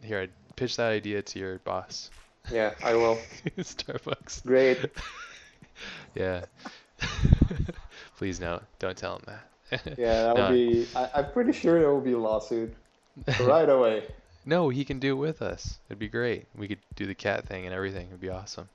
Here, 0.03 0.21
I 0.21 0.27
pitch 0.55 0.77
that 0.77 0.91
idea 0.91 1.21
to 1.23 1.39
your 1.39 1.57
boss. 1.59 2.11
Yeah, 2.51 2.73
I 2.83 2.93
will. 2.93 3.17
Starbucks. 3.57 4.45
Great. 4.45 4.79
Yeah. 6.15 6.45
Please 8.17 8.39
no, 8.39 8.61
don't 8.79 8.97
tell 8.97 9.17
him 9.17 9.23
that. 9.27 9.97
Yeah, 9.97 10.23
that 10.23 10.35
No. 10.35 10.43
would 10.49 10.53
be. 10.53 10.87
I, 10.95 11.09
I'm 11.13 11.31
pretty 11.31 11.51
sure 11.51 11.79
there 11.79 11.93
will 11.93 12.01
be 12.01 12.13
a 12.13 12.17
lawsuit 12.17 12.73
right 13.41 13.69
away. 13.69 14.03
No, 14.43 14.69
he 14.69 14.83
can 14.83 14.97
do 14.97 15.11
it 15.11 15.19
with 15.19 15.43
us. 15.43 15.77
It'd 15.89 15.99
be 15.99 16.07
great. 16.07 16.47
We 16.55 16.67
could 16.67 16.79
do 16.95 17.05
the 17.05 17.13
cat 17.13 17.47
thing 17.47 17.65
and 17.67 17.75
everything. 17.75 18.07
It'd 18.07 18.19
be 18.19 18.29
awesome. 18.29 18.67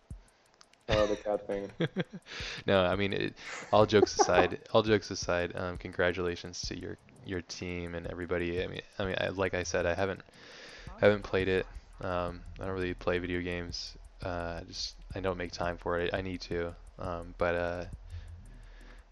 Oh, 0.88 1.06
the 1.06 1.16
cat 1.16 1.46
thing. 1.46 1.70
no, 2.66 2.84
I 2.84 2.96
mean, 2.96 3.12
it, 3.12 3.34
all 3.72 3.86
jokes 3.86 4.20
aside, 4.20 4.58
all 4.72 4.82
jokes 4.82 5.10
aside, 5.10 5.52
um, 5.54 5.76
congratulations 5.76 6.62
to 6.62 6.78
your 6.78 6.96
your 7.24 7.40
team 7.42 7.94
and 7.94 8.06
everybody. 8.08 8.62
I 8.62 8.66
mean, 8.66 8.80
I 8.98 9.04
mean, 9.04 9.14
I, 9.20 9.28
like 9.28 9.54
I 9.54 9.62
said, 9.62 9.86
I 9.86 9.94
haven't 9.94 10.20
haven't 11.00 11.22
played 11.22 11.48
it. 11.48 11.66
Um, 12.00 12.40
I 12.60 12.66
don't 12.66 12.74
really 12.74 12.94
play 12.94 13.18
video 13.18 13.40
games. 13.40 13.96
Uh, 14.22 14.60
just 14.62 14.96
I 15.14 15.20
don't 15.20 15.38
make 15.38 15.52
time 15.52 15.76
for 15.76 15.98
it. 15.98 16.12
I 16.12 16.20
need 16.20 16.40
to. 16.42 16.74
Um, 16.98 17.34
but 17.38 17.54
uh, 17.54 17.84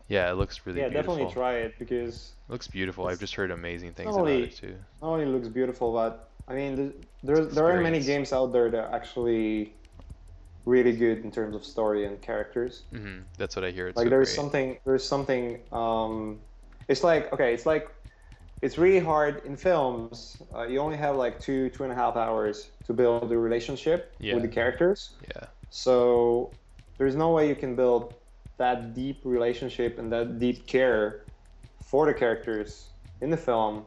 yeah, 0.08 0.30
it 0.30 0.34
looks 0.34 0.66
really 0.66 0.80
beautiful. 0.80 0.98
yeah, 0.98 1.02
beautiful. 1.02 1.14
definitely 1.14 1.32
try 1.32 1.54
it 1.54 1.78
because 1.78 2.32
It 2.48 2.52
looks 2.52 2.66
beautiful. 2.66 3.06
I've 3.06 3.20
just 3.20 3.34
heard 3.34 3.52
amazing 3.52 3.92
things 3.92 4.16
not 4.16 4.22
about 4.22 4.32
it 4.32 4.56
too. 4.56 4.74
not 5.00 5.08
only 5.08 5.26
looks 5.26 5.48
beautiful, 5.48 5.92
but 5.92 6.30
I 6.48 6.54
mean, 6.54 6.76
th- 6.76 6.92
there 7.22 7.44
there 7.44 7.64
aren't 7.64 7.84
many 7.84 8.00
games 8.00 8.32
out 8.32 8.52
there 8.52 8.70
that 8.70 8.92
actually 8.92 9.72
really 10.64 10.92
good 10.96 11.24
in 11.24 11.30
terms 11.30 11.56
of 11.56 11.64
story 11.64 12.04
and 12.06 12.20
characters. 12.20 12.84
hmm 12.92 13.20
That's 13.38 13.56
what 13.56 13.64
I 13.64 13.70
hear. 13.70 13.88
It's 13.88 13.96
like 13.96 14.06
so 14.06 14.10
there's 14.10 14.28
great. 14.28 14.36
something 14.36 14.78
there's 14.84 15.04
something 15.06 15.60
um 15.72 16.40
it's 16.88 17.02
like 17.04 17.32
okay 17.32 17.54
it's 17.54 17.66
like 17.66 17.88
it's 18.62 18.76
really 18.78 18.98
hard 19.00 19.44
in 19.44 19.56
films 19.56 20.42
uh, 20.54 20.66
you 20.66 20.78
only 20.78 20.96
have 20.96 21.16
like 21.16 21.40
two 21.40 21.70
two 21.70 21.82
and 21.84 21.92
a 21.92 21.94
half 21.96 22.16
hours 22.16 22.70
to 22.84 22.92
build 22.92 23.30
a 23.32 23.38
relationship 23.38 24.14
Yeah. 24.20 24.34
with 24.34 24.42
the 24.42 24.48
characters 24.48 25.16
Yeah. 25.22 25.46
so 25.70 26.54
there's 26.98 27.16
no 27.16 27.30
way 27.32 27.48
you 27.48 27.56
can 27.56 27.74
build 27.76 28.14
that 28.58 28.94
deep 28.94 29.22
relationship 29.24 29.98
and 29.98 30.12
that 30.12 30.38
deep 30.38 30.66
care 30.66 31.26
for 31.80 32.06
the 32.06 32.14
characters 32.14 32.90
in 33.20 33.30
the 33.30 33.36
film 33.36 33.86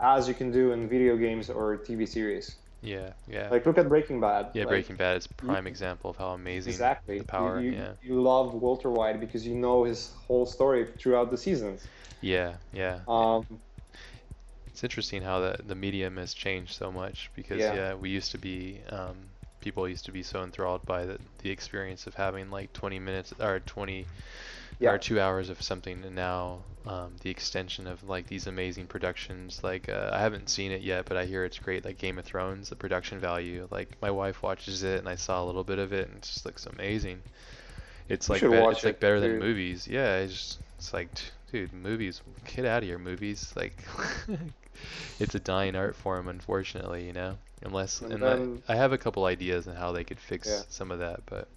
as 0.00 0.28
you 0.28 0.34
can 0.34 0.50
do 0.50 0.72
in 0.72 0.88
video 0.88 1.16
games 1.16 1.50
or 1.50 1.76
tv 1.78 2.06
series 2.08 2.56
Yeah. 2.82 3.12
Yeah. 3.28 3.48
like 3.50 3.66
look 3.66 3.78
at 3.78 3.88
breaking 3.88 4.20
bad 4.20 4.50
yeah. 4.54 4.62
like, 4.62 4.68
Breaking 4.68 4.96
Bad 4.96 5.16
is 5.16 5.26
a 5.26 5.28
prime 5.30 5.66
example 5.66 6.10
of 6.10 6.16
how 6.16 6.28
amazing 6.28 6.72
exactly 6.72 7.18
the 7.18 7.24
power. 7.24 7.60
you, 7.60 7.70
you, 7.70 7.76
yeah. 7.76 7.92
you 8.02 8.20
love 8.22 8.54
walter 8.54 8.90
white 8.90 9.18
because 9.18 9.46
you 9.46 9.54
know 9.54 9.84
his 9.84 10.12
whole 10.26 10.46
story 10.46 10.86
throughout 10.98 11.30
the 11.30 11.36
seasons 11.38 11.86
Yeah. 12.20 12.54
Yeah. 12.72 13.00
um, 13.08 13.46
It's 14.66 14.84
interesting 14.84 15.22
how 15.22 15.40
the 15.40 15.56
the 15.66 15.74
medium 15.74 16.16
has 16.18 16.34
changed 16.34 16.74
so 16.74 16.92
much 16.92 17.30
because 17.34 17.58
Yeah. 17.58 17.74
yeah, 17.74 17.94
we 17.94 18.10
used 18.10 18.30
to 18.32 18.38
be 18.38 18.80
um, 18.90 19.16
people 19.60 19.88
used 19.88 20.04
to 20.04 20.12
be 20.12 20.22
so 20.22 20.42
enthralled 20.44 20.84
by 20.86 21.06
the 21.06 21.18
the 21.42 21.50
experience 21.50 22.06
of 22.06 22.14
having 22.14 22.50
like 22.50 22.72
20 22.72 22.98
minutes 22.98 23.32
or 23.40 23.60
20 23.60 24.06
Yeah. 24.78 24.90
or 24.90 24.98
two 24.98 25.20
hours 25.20 25.48
of 25.48 25.62
something, 25.62 26.04
and 26.04 26.14
now 26.14 26.58
um, 26.86 27.16
the 27.22 27.30
extension 27.30 27.86
of 27.86 28.02
like 28.08 28.26
these 28.26 28.46
amazing 28.46 28.86
productions. 28.86 29.62
Like 29.64 29.88
uh, 29.88 30.10
I 30.12 30.20
haven't 30.20 30.48
seen 30.50 30.70
it 30.72 30.82
yet, 30.82 31.06
but 31.06 31.16
I 31.16 31.24
hear 31.24 31.44
it's 31.44 31.58
great. 31.58 31.84
Like 31.84 31.98
Game 31.98 32.18
of 32.18 32.24
Thrones, 32.24 32.68
the 32.68 32.76
production 32.76 33.18
value. 33.18 33.66
Like 33.70 33.90
my 34.02 34.10
wife 34.10 34.42
watches 34.42 34.82
it, 34.82 34.98
and 34.98 35.08
I 35.08 35.14
saw 35.16 35.42
a 35.42 35.46
little 35.46 35.64
bit 35.64 35.78
of 35.78 35.92
it, 35.92 36.08
and 36.08 36.16
it 36.18 36.22
just 36.22 36.44
looks 36.44 36.66
amazing. 36.66 37.22
It's 38.08 38.28
You 38.28 38.34
like 38.34 38.42
be- 38.42 38.48
it's 38.52 38.84
like 38.84 39.00
better 39.00 39.18
than 39.20 39.38
movies. 39.38 39.88
Yeah, 39.88 40.18
it's 40.18 40.32
just, 40.32 40.58
it's 40.78 40.92
like 40.92 41.08
dude, 41.50 41.72
movies. 41.72 42.20
Get 42.54 42.64
out 42.66 42.82
of 42.82 42.88
here, 42.88 42.98
movies. 42.98 43.52
Like 43.56 43.82
it's 45.18 45.34
a 45.34 45.40
dying 45.40 45.74
art 45.76 45.96
form, 45.96 46.28
unfortunately. 46.28 47.06
You 47.06 47.12
know, 47.14 47.38
unless 47.62 48.00
And 48.02 48.12
and 48.12 48.22
then- 48.22 48.62
I, 48.68 48.74
I 48.74 48.76
have 48.76 48.92
a 48.92 48.98
couple 48.98 49.24
ideas 49.24 49.66
on 49.66 49.74
how 49.74 49.92
they 49.92 50.04
could 50.04 50.20
fix 50.20 50.48
Yeah. 50.48 50.60
some 50.68 50.90
of 50.90 50.98
that, 51.00 51.20
but 51.26 51.48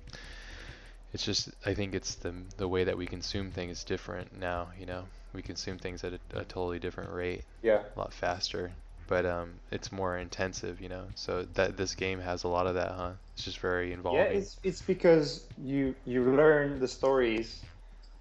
it's 1.14 1.26
just 1.26 1.50
I 1.66 1.74
think 1.74 1.96
it's 1.96 2.16
the 2.16 2.34
the 2.58 2.68
way 2.68 2.84
that 2.84 2.98
we 2.98 3.06
consume 3.06 3.52
things 3.52 3.84
different 3.84 4.40
now. 4.40 4.70
You 4.80 4.86
know, 4.86 5.04
we 5.34 5.42
consume 5.42 5.78
things 5.78 6.04
at 6.04 6.14
a, 6.14 6.20
a 6.40 6.44
totally 6.46 6.80
different 6.80 7.12
rate, 7.12 7.44
Yeah. 7.64 7.82
a 7.96 8.00
lot 8.00 8.14
faster, 8.14 8.72
but 9.08 9.26
um, 9.26 9.54
it's 9.72 9.92
more 9.92 10.18
intensive. 10.18 10.82
You 10.82 10.90
know, 10.90 11.06
so 11.16 11.44
that 11.56 11.78
this 11.78 11.96
game 11.96 12.20
has 12.20 12.44
a 12.44 12.48
lot 12.48 12.68
of 12.68 12.76
that, 12.76 12.92
huh? 12.92 13.12
It's 13.34 13.46
just 13.46 13.60
very 13.60 13.92
involving. 13.94 14.22
Yeah, 14.22 14.28
it's 14.40 14.58
it's 14.64 14.82
because 14.82 15.46
you 15.64 15.96
you 16.06 16.24
learn 16.36 16.80
the 16.80 16.88
stories 16.88 17.62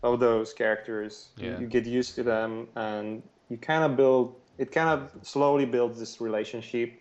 of 0.02 0.20
those 0.20 0.52
characters. 0.52 1.28
You- 1.36 1.50
Yeah. 1.50 1.58
You, 1.60 1.66
get 1.66 1.84
used 1.86 2.14
to 2.16 2.22
them, 2.22 2.68
and 2.76 3.22
you 3.50 3.56
kind 3.58 3.84
of 3.84 3.96
build. 3.96 4.34
It 4.58 4.72
kind 4.72 4.88
of 4.88 5.10
slowly 5.26 5.66
builds 5.66 5.98
this 6.00 6.20
relationship 6.20 6.92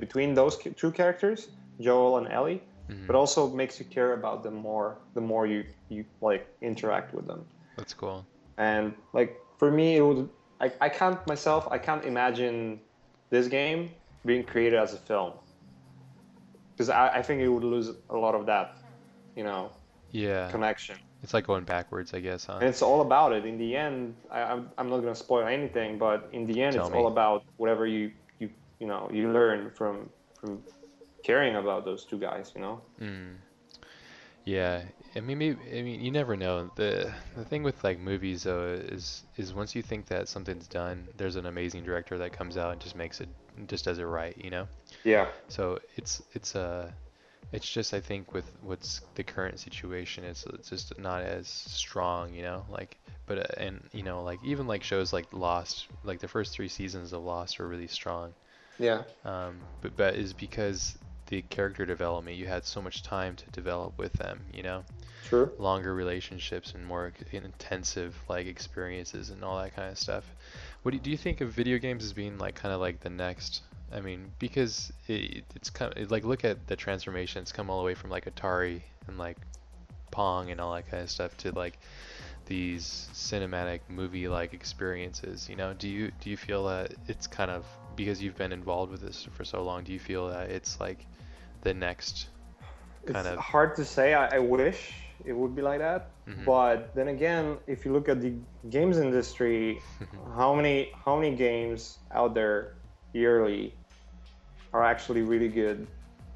between 0.00 0.32
those 0.34 0.56
two 0.76 0.90
characters, 0.92 1.48
Joel 1.80 2.18
and 2.18 2.28
Ellie, 2.32 2.62
Mhm. 2.92 3.06
but 3.06 3.16
also 3.16 3.48
makes 3.50 3.78
you 3.80 3.86
care 3.86 4.12
about 4.12 4.42
them 4.42 4.54
more 4.54 4.98
the 5.14 5.20
more 5.20 5.46
you 5.46 5.64
you 5.88 6.04
like 6.20 6.46
interact 6.60 7.14
with 7.14 7.26
them. 7.26 7.44
That's 7.76 7.94
cool. 7.94 8.26
And 8.58 8.94
like 9.12 9.36
for 9.58 9.70
me, 9.70 9.96
it 9.96 10.02
would. 10.02 10.28
I, 10.60 10.72
I 10.80 10.88
can't 10.88 11.18
myself. 11.26 11.66
I 11.70 11.78
can't 11.78 12.04
imagine 12.04 12.80
this 13.30 13.48
game 13.48 13.90
being 14.24 14.44
created 14.44 14.78
as 14.78 14.94
a 14.94 14.98
film 14.98 15.32
because 16.76 16.88
I, 16.88 17.08
I 17.18 17.22
think 17.22 17.40
it 17.40 17.48
would 17.48 17.64
lose 17.64 17.90
a 18.10 18.16
lot 18.16 18.34
of 18.34 18.46
that, 18.46 18.74
you 19.36 19.44
know, 19.44 19.70
Yeah, 20.10 20.48
connection. 20.50 20.96
it's 21.22 21.34
like 21.34 21.46
going 21.46 21.64
backwards, 21.64 22.14
I 22.14 22.20
guess, 22.20 22.46
huh? 22.46 22.58
And 22.60 22.68
it's 22.68 22.82
all 22.82 23.00
about 23.00 23.32
it. 23.32 23.44
In 23.44 23.58
the 23.58 23.76
end, 23.76 24.14
I, 24.30 24.42
I'm, 24.42 24.70
I'm 24.78 24.88
not 24.90 24.98
gonna 25.00 25.14
spoil 25.14 25.46
anything, 25.46 25.98
but 25.98 26.28
in 26.32 26.46
the 26.46 26.62
end, 26.62 26.76
Tell 26.76 26.84
it's 26.86 26.92
me. 26.92 26.98
all 26.98 27.08
about 27.08 27.44
whatever 27.56 27.86
you 27.86 28.12
you 28.38 28.50
you 28.78 28.86
know 28.86 29.08
you 29.12 29.32
learn 29.32 29.70
from 29.70 30.10
from 30.40 30.62
caring 31.22 31.56
about 31.56 31.84
those 31.84 32.04
two 32.04 32.18
guys. 32.18 32.52
You 32.54 32.60
know. 32.62 32.80
Mm. 33.00 33.36
Yeah, 34.44 34.82
I 35.14 35.20
mean, 35.20 35.38
maybe, 35.38 35.58
I 35.72 35.82
mean, 35.82 36.00
you 36.00 36.10
never 36.10 36.36
know. 36.36 36.68
The 36.74 37.12
the 37.36 37.44
thing 37.44 37.62
with 37.62 37.84
like 37.84 37.98
movies 38.00 38.42
though 38.42 38.72
is 38.72 39.22
is 39.36 39.54
once 39.54 39.74
you 39.74 39.82
think 39.82 40.06
that 40.06 40.28
something's 40.28 40.66
done, 40.66 41.06
there's 41.16 41.36
an 41.36 41.46
amazing 41.46 41.84
director 41.84 42.18
that 42.18 42.32
comes 42.32 42.56
out 42.56 42.72
and 42.72 42.80
just 42.80 42.96
makes 42.96 43.20
it, 43.20 43.28
just 43.68 43.84
does 43.84 43.98
it 43.98 44.04
right, 44.04 44.36
you 44.36 44.50
know? 44.50 44.66
Yeah. 45.04 45.28
So 45.48 45.78
it's 45.96 46.22
it's 46.32 46.56
uh 46.56 46.90
it's 47.52 47.68
just 47.70 47.94
I 47.94 48.00
think 48.00 48.34
with 48.34 48.50
what's 48.62 49.02
the 49.14 49.22
current 49.22 49.60
situation 49.60 50.24
is 50.24 50.44
it's 50.54 50.70
just 50.70 50.98
not 50.98 51.22
as 51.22 51.46
strong, 51.46 52.34
you 52.34 52.42
know? 52.42 52.64
Like 52.68 52.98
but 53.26 53.38
uh, 53.38 53.54
and 53.62 53.80
you 53.92 54.02
know 54.02 54.24
like 54.24 54.40
even 54.44 54.66
like 54.66 54.82
shows 54.82 55.12
like 55.12 55.26
Lost, 55.32 55.86
like 56.02 56.18
the 56.18 56.28
first 56.28 56.52
3 56.52 56.66
seasons 56.66 57.12
of 57.12 57.22
Lost 57.22 57.60
are 57.60 57.68
really 57.68 57.86
strong. 57.86 58.34
Yeah. 58.80 59.02
Um 59.24 59.60
but 59.82 59.96
but 59.96 60.16
is 60.16 60.32
because 60.32 60.98
the 61.26 61.42
character 61.42 61.86
development 61.86 62.36
you 62.36 62.46
had 62.46 62.64
so 62.64 62.82
much 62.82 63.02
time 63.02 63.36
to 63.36 63.50
develop 63.50 63.96
with 63.98 64.12
them, 64.14 64.40
you 64.52 64.62
know? 64.62 64.84
True. 65.28 65.50
Longer 65.58 65.94
relationships 65.94 66.72
and 66.74 66.84
more 66.84 67.12
intensive 67.32 68.16
like 68.28 68.46
experiences 68.46 69.30
and 69.30 69.42
all 69.44 69.62
that 69.62 69.74
kind 69.74 69.90
of 69.90 69.98
stuff. 69.98 70.24
What 70.82 70.90
do 70.90 70.96
you, 70.96 71.02
do 71.02 71.10
you 71.10 71.16
think 71.16 71.40
of 71.40 71.50
video 71.50 71.78
games 71.78 72.04
as 72.04 72.12
being 72.12 72.38
like 72.38 72.54
kind 72.54 72.74
of 72.74 72.80
like 72.80 73.00
the 73.00 73.10
next? 73.10 73.62
I 73.92 74.00
mean, 74.00 74.32
because 74.38 74.92
it, 75.06 75.44
it's 75.54 75.70
kind 75.70 75.96
of 75.96 76.10
like 76.10 76.24
look 76.24 76.44
at 76.44 76.66
the 76.66 76.76
transformation. 76.76 77.42
It's 77.42 77.52
come 77.52 77.70
all 77.70 77.78
the 77.78 77.84
way 77.84 77.94
from 77.94 78.10
like 78.10 78.24
Atari 78.24 78.82
and 79.06 79.18
like 79.18 79.36
Pong 80.10 80.50
and 80.50 80.60
all 80.60 80.74
that 80.74 80.90
kind 80.90 81.02
of 81.02 81.10
stuff 81.10 81.36
to 81.38 81.52
like 81.52 81.78
these 82.46 83.08
cinematic 83.12 83.80
movie 83.88 84.28
like 84.28 84.52
experiences. 84.54 85.48
You 85.48 85.56
know, 85.56 85.72
do 85.72 85.88
you 85.88 86.12
do 86.20 86.30
you 86.30 86.36
feel 86.36 86.66
that 86.66 86.92
it's 87.06 87.26
kind 87.26 87.50
of 87.50 87.64
because 87.96 88.22
you've 88.22 88.36
been 88.36 88.52
involved 88.52 88.92
with 88.92 89.00
this 89.00 89.28
for 89.32 89.44
so 89.44 89.62
long? 89.62 89.84
Do 89.84 89.92
you 89.92 89.98
feel 89.98 90.28
that 90.28 90.50
it's 90.50 90.80
like 90.80 91.06
the 91.62 91.74
next 91.74 92.28
kind 93.06 93.26
it's 93.26 93.28
of? 93.28 93.38
hard 93.38 93.74
to 93.76 93.84
say. 93.84 94.14
I, 94.14 94.36
I 94.36 94.38
wish 94.38 94.92
it 95.24 95.32
would 95.32 95.54
be 95.54 95.62
like 95.62 95.78
that. 95.78 96.10
Mhm. 96.28 96.44
But 96.44 96.94
then 96.94 97.08
again, 97.08 97.58
if 97.66 97.84
you 97.84 97.92
look 97.92 98.08
at 98.08 98.20
the 98.20 98.34
games 98.70 98.98
industry, 98.98 99.80
how 100.36 100.54
many 100.54 100.92
how 101.04 101.16
many 101.16 101.34
games 101.34 101.98
out 102.12 102.34
there 102.34 102.74
yearly 103.12 103.74
are 104.72 104.82
actually 104.84 105.22
really 105.22 105.48
good, 105.48 105.86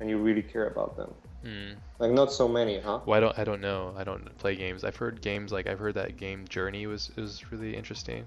and 0.01 0.11
you 0.11 0.19
really 0.19 0.43
care 0.43 0.69
about 0.69 0.97
them? 0.97 1.15
Mm. 1.45 1.77
Like 1.99 2.13
not 2.13 2.33
so 2.33 2.49
many, 2.49 2.81
huh? 2.81 3.01
Well, 3.07 3.17
I 3.17 3.21
don't. 3.21 3.39
I 3.39 3.45
don't 3.45 3.61
know. 3.61 3.95
I 3.97 4.05
don't 4.05 4.37
play 4.39 4.57
games. 4.57 4.85
I've 4.85 4.97
heard 4.97 5.21
games 5.21 5.53
like 5.53 5.67
I've 5.67 5.79
heard 5.79 5.95
that 5.95 6.17
game 6.17 6.47
Journey 6.49 6.87
was 6.87 7.15
was 7.17 7.51
really 7.53 7.77
interesting. 7.77 8.27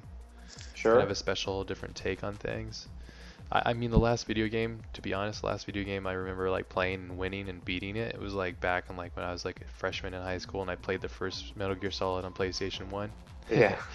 Sure. 0.73 0.93
Kind 0.93 1.03
of 1.03 1.11
a 1.11 1.15
special, 1.15 1.63
different 1.63 1.95
take 1.95 2.23
on 2.23 2.33
things. 2.35 2.87
I, 3.51 3.61
I 3.67 3.73
mean, 3.73 3.91
the 3.91 3.99
last 3.99 4.25
video 4.25 4.47
game, 4.47 4.81
to 4.93 5.01
be 5.01 5.13
honest, 5.13 5.41
the 5.41 5.47
last 5.47 5.65
video 5.65 5.83
game 5.83 6.07
I 6.07 6.13
remember 6.13 6.49
like 6.49 6.69
playing 6.69 6.95
and 7.01 7.17
winning 7.17 7.49
and 7.49 7.63
beating 7.63 7.95
it. 7.95 8.15
It 8.15 8.19
was 8.21 8.33
like 8.33 8.59
back 8.59 8.85
in 8.89 8.97
like 8.97 9.15
when 9.15 9.25
I 9.25 9.31
was 9.31 9.45
like 9.45 9.61
a 9.61 9.65
freshman 9.77 10.13
in 10.13 10.21
high 10.21 10.37
school 10.37 10.61
and 10.61 10.71
I 10.71 10.75
played 10.75 11.01
the 11.01 11.09
first 11.09 11.55
Metal 11.55 11.75
Gear 11.75 11.91
Solid 11.91 12.25
on 12.25 12.33
PlayStation 12.33 12.89
One. 12.89 13.11
Yeah. 13.49 13.75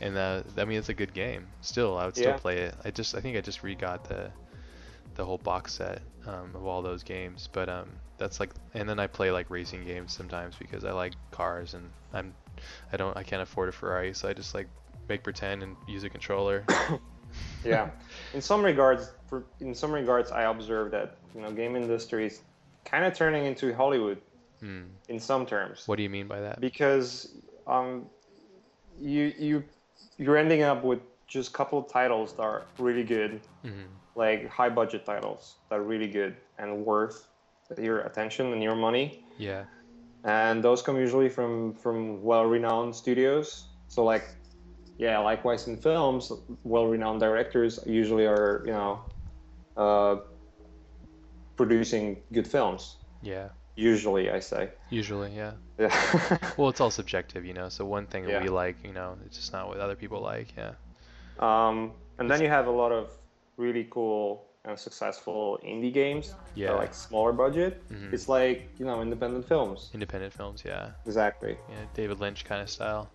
And 0.00 0.16
uh, 0.16 0.42
I 0.56 0.64
mean, 0.64 0.78
it's 0.78 0.88
a 0.88 0.94
good 0.94 1.12
game. 1.12 1.46
Still, 1.60 1.98
I 1.98 2.06
would 2.06 2.16
still 2.16 2.32
Yeah. 2.32 2.38
play 2.38 2.58
it. 2.60 2.74
I 2.84 2.90
just, 2.90 3.14
I 3.14 3.20
think 3.20 3.36
I 3.36 3.42
just 3.42 3.62
re-got 3.62 4.04
the 4.04 4.30
the 5.14 5.24
whole 5.24 5.38
box 5.38 5.74
set 5.74 6.02
um, 6.26 6.54
of 6.54 6.66
all 6.66 6.82
those 6.82 7.02
games. 7.02 7.48
But 7.52 7.68
um, 7.68 7.90
that's 8.16 8.40
like, 8.40 8.52
and 8.74 8.88
then 8.88 8.98
I 8.98 9.06
play 9.06 9.30
like 9.30 9.50
racing 9.50 9.84
games 9.84 10.12
sometimes 10.14 10.56
because 10.56 10.84
I 10.84 10.92
like 10.92 11.14
cars 11.30 11.74
and 11.74 11.90
I'm, 12.12 12.34
I 12.92 12.96
don't, 12.96 13.16
I 13.16 13.22
can't 13.22 13.42
afford 13.42 13.68
a 13.68 13.72
Ferrari, 13.72 14.14
so 14.14 14.28
I 14.28 14.32
just 14.32 14.54
like 14.54 14.68
make 15.08 15.22
pretend 15.22 15.62
and 15.62 15.76
use 15.86 16.04
a 16.04 16.08
controller. 16.10 16.64
yeah. 17.64 17.90
In 18.34 18.40
some 18.40 18.62
regards, 18.64 19.10
for, 19.28 19.44
in 19.60 19.74
some 19.74 19.92
regards, 19.92 20.30
I 20.30 20.42
observe 20.44 20.90
that 20.92 21.16
you 21.34 21.40
know 21.42 21.50
game 21.52 21.76
industry 21.76 22.26
is 22.26 22.40
kind 22.84 23.04
of 23.04 23.14
turning 23.14 23.44
into 23.46 23.74
Hollywood 23.74 24.20
Hmm. 24.60 24.82
in 25.08 25.18
some 25.18 25.46
terms. 25.46 25.84
What 25.88 25.96
do 25.96 26.02
you 26.02 26.10
mean 26.10 26.28
by 26.28 26.40
that? 26.40 26.60
because 26.60 27.32
um, 27.66 28.06
you 29.00 29.32
you 29.38 29.64
you're 30.18 30.36
ending 30.36 30.62
up 30.62 30.84
with 30.84 31.00
just 31.26 31.50
a 31.50 31.52
couple 31.52 31.78
of 31.78 31.88
titles 31.90 32.34
that 32.34 32.42
are 32.42 32.62
really 32.78 33.04
good, 33.04 33.40
hmm 33.62 33.86
like 34.16 34.48
high 34.50 34.68
budget 34.68 35.06
titles 35.06 35.54
that 35.68 35.78
are 35.78 35.82
really 35.84 36.08
good 36.08 36.36
and 36.58 36.84
worth 36.84 37.28
your 37.78 38.00
attention 38.00 38.52
and 38.52 38.60
your 38.62 38.74
money. 38.74 39.24
Yeah. 39.38 39.64
And 40.24 40.62
those 40.62 40.82
come 40.82 40.96
usually 40.98 41.28
from 41.30 41.72
from 41.74 42.22
well-renowned 42.22 42.94
studios. 42.94 43.68
So 43.88 44.04
like, 44.04 44.24
yeah, 45.00 45.18
likewise 45.18 45.66
in 45.66 45.76
films, 45.78 46.30
well-renowned 46.64 47.20
directors 47.20 47.72
usually 47.86 48.26
are 48.26 48.62
you 48.66 48.72
know 48.78 48.92
uh, 49.76 50.16
producing 51.56 52.20
good 52.32 52.46
films. 52.46 52.96
Yeah. 53.22 53.48
Usually, 53.76 54.30
I 54.30 54.40
say. 54.40 54.70
Usually, 54.90 55.34
yeah. 55.34 55.52
Yeah. 55.78 56.38
Well, 56.56 56.68
it's 56.68 56.80
all 56.80 56.90
subjective, 56.90 57.44
you 57.48 57.54
know. 57.54 57.68
So 57.70 57.84
one 57.84 58.06
thing 58.06 58.24
that 58.24 58.32
Yeah. 58.32 58.42
we 58.42 58.48
like, 58.50 58.76
you 58.84 58.92
know, 58.92 59.16
it's 59.24 59.36
just 59.38 59.52
not 59.52 59.68
what 59.68 59.78
other 59.78 59.94
people 59.96 60.20
like. 60.20 60.48
Yeah. 60.56 60.72
Um, 61.38 61.92
and 62.18 62.30
then 62.30 62.42
you 62.42 62.48
have 62.48 62.66
a 62.66 62.70
lot 62.82 62.92
of 62.92 63.04
really 63.56 63.86
cool 63.90 64.44
and 64.66 64.78
successful 64.78 65.58
indie 65.64 65.92
games. 65.92 66.34
Yeah. 66.54 66.72
like 66.72 66.92
smaller 66.92 67.32
budget. 67.32 67.72
Mhm. 67.88 68.12
It's 68.12 68.28
like 68.28 68.68
you 68.78 68.84
know 68.84 69.00
independent 69.00 69.48
films. 69.48 69.90
Independent 69.94 70.32
films, 70.34 70.62
yeah. 70.66 70.90
Exactly. 71.06 71.56
Yeah, 71.70 71.84
David 71.94 72.20
Lynch 72.20 72.44
kind 72.44 72.60
of 72.60 72.68
style. 72.68 73.08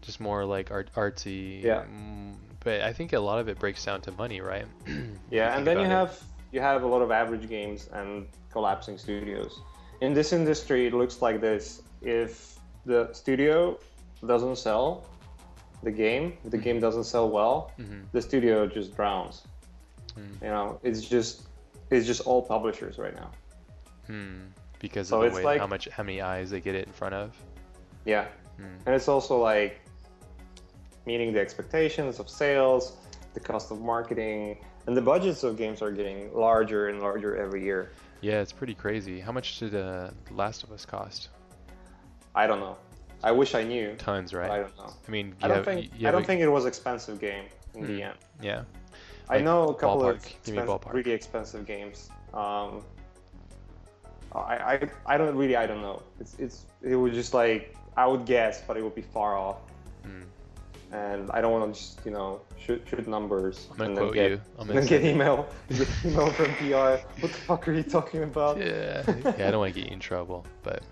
Just 0.00 0.20
more 0.20 0.44
like 0.44 0.70
art 0.70 0.90
artsy. 0.94 1.62
Yeah. 1.62 1.84
mm, 1.84 2.34
But 2.60 2.80
I 2.82 2.92
think 2.92 3.12
a 3.12 3.18
lot 3.20 3.38
of 3.40 3.48
it 3.48 3.58
breaks 3.58 3.84
down 3.84 4.00
to 4.02 4.12
money, 4.12 4.40
right? 4.40 4.66
Yeah, 5.30 5.56
and 5.56 5.66
then 5.66 5.78
you 5.78 5.84
it. 5.84 5.90
have 5.90 6.18
you 6.52 6.60
have 6.60 6.82
a 6.82 6.86
lot 6.86 7.02
of 7.02 7.10
average 7.10 7.48
games 7.48 7.88
and 7.92 8.26
collapsing 8.50 8.96
studios. 8.98 9.60
In 10.00 10.14
this 10.14 10.32
industry, 10.32 10.86
it 10.86 10.94
looks 10.94 11.20
like 11.20 11.40
this: 11.40 11.82
if 12.02 12.58
the 12.86 13.12
studio 13.12 13.78
doesn't 14.26 14.56
sell 14.56 15.04
the 15.82 15.90
game, 15.90 16.36
if 16.44 16.50
the 16.50 16.58
game 16.58 16.80
doesn't 16.80 17.04
sell 17.04 17.28
well, 17.28 17.72
Mhm. 17.78 18.04
the 18.12 18.22
studio 18.22 18.66
just 18.66 18.96
drowns. 18.96 19.42
Mm. 20.16 20.42
You 20.42 20.48
know, 20.48 20.80
it's 20.82 21.02
just 21.02 21.48
it's 21.90 22.06
just 22.06 22.20
all 22.26 22.42
publishers 22.42 22.98
right 22.98 23.14
now. 23.14 23.30
Hmm. 24.06 24.46
Because 24.78 25.08
So 25.08 25.22
of 25.22 25.30
the 25.32 25.36
way 25.38 25.44
like- 25.44 25.60
how 25.60 25.66
much 25.66 25.88
how 25.88 26.02
many 26.02 26.20
eyes 26.22 26.50
they 26.50 26.60
get 26.60 26.74
it 26.74 26.86
in 26.86 26.92
front 26.92 27.14
of. 27.14 27.36
Yeah. 28.04 28.26
Hmm. 28.56 28.76
And 28.86 28.94
it's 28.94 29.08
also 29.08 29.38
like 29.38 29.80
meeting 31.06 31.32
the 31.32 31.40
expectations 31.40 32.18
of 32.18 32.28
sales, 32.28 32.96
the 33.34 33.40
cost 33.40 33.70
of 33.70 33.80
marketing, 33.80 34.58
and 34.86 34.96
the 34.96 35.02
budgets 35.02 35.42
of 35.42 35.56
games 35.56 35.82
are 35.82 35.90
getting 35.90 36.32
larger 36.34 36.88
and 36.88 37.00
larger 37.00 37.36
every 37.36 37.62
year. 37.62 37.90
Yeah, 38.20 38.40
it's 38.40 38.52
pretty 38.52 38.74
crazy. 38.74 39.20
How 39.20 39.32
much 39.32 39.58
did 39.58 39.74
uh, 39.74 40.10
Last 40.30 40.64
of 40.64 40.72
Us 40.72 40.84
cost? 40.84 41.28
I 42.34 42.46
don't 42.46 42.60
know. 42.60 42.76
I 43.22 43.32
wish 43.32 43.54
I 43.54 43.64
knew. 43.64 43.94
Tons, 43.96 44.32
right? 44.32 44.50
I 44.50 44.58
don't 44.60 44.76
know. 44.76 44.92
I 45.06 45.10
mean, 45.10 45.34
I 45.42 45.48
don't 45.48 45.56
have, 45.58 45.64
think 45.64 45.90
I 46.04 46.10
don't 46.10 46.22
a- 46.22 46.24
think 46.24 46.40
it 46.40 46.48
was 46.48 46.66
expensive 46.66 47.20
game 47.20 47.44
in 47.74 47.80
Hmm. 47.84 47.86
the 47.86 48.02
end. 48.02 48.14
Yeah. 48.40 48.62
I 49.28 49.40
know 49.40 49.68
a 49.68 49.74
couple 49.74 50.08
of 50.08 50.16
ballpark. 50.18 50.24
A 50.24 50.50
expensive, 50.52 50.92
really 50.94 51.10
expensive 51.12 51.66
games. 51.66 52.08
Um, 52.32 52.82
I, 54.32 54.38
I 54.74 54.90
I 55.06 55.16
don't 55.18 55.36
really 55.36 55.56
I 55.56 55.66
don't 55.66 55.82
know. 55.82 56.02
It's 56.20 56.34
it's 56.38 56.66
it 56.82 56.96
was 56.96 57.12
just 57.12 57.34
like 57.34 57.74
I 57.96 58.06
would 58.06 58.24
guess, 58.24 58.62
but 58.66 58.76
it 58.76 58.82
would 58.82 58.94
be 58.94 59.02
far 59.02 59.36
off. 59.36 59.58
Hmm. 60.04 60.22
And 60.90 61.30
I 61.32 61.40
don't 61.42 61.52
want 61.52 61.74
to 61.74 61.78
just 61.80 62.00
you 62.04 62.10
know 62.10 62.40
shoot 62.58 62.82
shoot 62.88 63.06
numbers 63.06 63.68
I'm 63.74 63.80
and 63.82 63.96
then 63.96 64.04
quote 64.04 64.14
get 64.14 64.30
you. 64.30 64.40
I'm 64.58 64.66
then 64.66 64.86
get 64.86 65.04
email 65.04 65.46
get 65.68 65.88
email 66.04 66.30
from 66.30 66.54
PR. 66.56 67.02
What 67.20 67.32
the 67.32 67.38
fuck 67.46 67.68
are 67.68 67.72
you 67.72 67.82
talking 67.82 68.22
about? 68.22 68.58
Yeah. 68.58 69.02
yeah, 69.06 69.48
I 69.48 69.50
don't 69.50 69.58
want 69.58 69.74
to 69.74 69.80
get 69.80 69.88
you 69.88 69.94
in 69.94 70.00
trouble, 70.00 70.46
but 70.62 70.82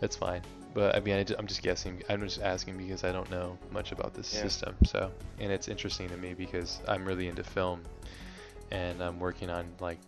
that's 0.00 0.16
fine. 0.16 0.42
but 0.74 0.94
I 0.96 1.00
mean, 1.00 1.14
I, 1.14 1.38
am 1.38 1.46
just 1.46 1.62
guessing. 1.62 2.02
I'm 2.08 2.20
just 2.22 2.40
asking 2.40 2.78
because 2.78 3.04
I 3.04 3.12
don't 3.12 3.30
know 3.30 3.58
much 3.70 3.92
about 3.92 4.14
this 4.14 4.32
Yeah. 4.32 4.42
system. 4.42 4.74
So, 4.84 5.10
and 5.40 5.52
it's 5.52 5.68
interesting 5.68 6.08
to 6.08 6.16
me 6.16 6.34
because 6.34 6.80
I'm 6.88 7.04
really 7.04 7.28
into 7.28 7.44
film, 7.44 7.82
and 8.70 9.02
I'm 9.02 9.18
working 9.18 9.50
on 9.50 9.66
like 9.80 9.98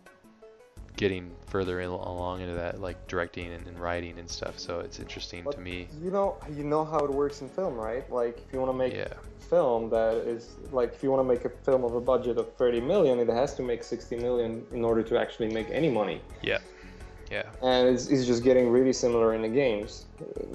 getting 0.96 1.30
further 1.46 1.80
in, 1.80 1.88
along 1.88 2.40
into 2.40 2.54
that, 2.54 2.80
like 2.80 3.06
directing 3.08 3.52
and, 3.52 3.66
and 3.66 3.78
writing 3.78 4.18
and 4.18 4.28
stuff. 4.28 4.58
So 4.58 4.80
it's 4.80 4.98
interesting 4.98 5.44
But 5.44 5.54
to 5.54 5.60
me. 5.60 5.88
You 6.02 6.10
know, 6.10 6.36
you 6.54 6.64
know 6.64 6.84
how 6.84 6.98
it 6.98 7.10
works 7.10 7.40
in 7.40 7.48
film, 7.48 7.74
right? 7.74 8.10
Like, 8.10 8.38
if 8.46 8.52
you 8.52 8.58
want 8.60 8.70
to 8.72 8.76
make 8.76 8.94
Yeah. 8.94 9.08
film 9.38 9.90
that 9.90 10.16
is 10.26 10.56
like, 10.72 10.92
if 10.92 11.02
you 11.02 11.10
want 11.10 11.20
to 11.20 11.28
make 11.34 11.44
a 11.44 11.50
film 11.64 11.84
of 11.84 11.94
a 11.94 12.00
budget 12.00 12.38
of 12.38 12.52
30 12.54 12.80
million, 12.80 13.18
it 13.18 13.28
has 13.28 13.54
to 13.54 13.62
make 13.62 13.82
60 13.82 14.16
million 14.16 14.64
in 14.72 14.84
order 14.84 15.02
to 15.02 15.18
actually 15.18 15.48
make 15.52 15.68
any 15.70 15.90
money. 15.90 16.20
Yeah. 16.42 16.58
Yeah. 17.30 17.44
And 17.62 17.88
it's, 17.88 18.08
it's 18.08 18.26
just 18.26 18.42
getting 18.42 18.68
really 18.70 18.92
similar 18.92 19.34
in 19.34 19.42
the 19.42 19.48
games, 19.48 20.06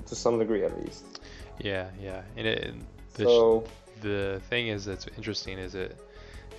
to 0.05 0.15
some 0.15 0.37
degree 0.39 0.63
at 0.63 0.77
least. 0.83 1.21
Yeah. 1.59 1.89
Yeah. 2.01 2.21
And 2.37 2.47
it, 2.47 2.73
the, 3.13 3.23
So, 3.23 3.63
the 4.01 4.41
thing 4.49 4.67
is 4.67 4.85
that's 4.85 5.07
interesting 5.17 5.57
is 5.57 5.73
it 5.73 5.97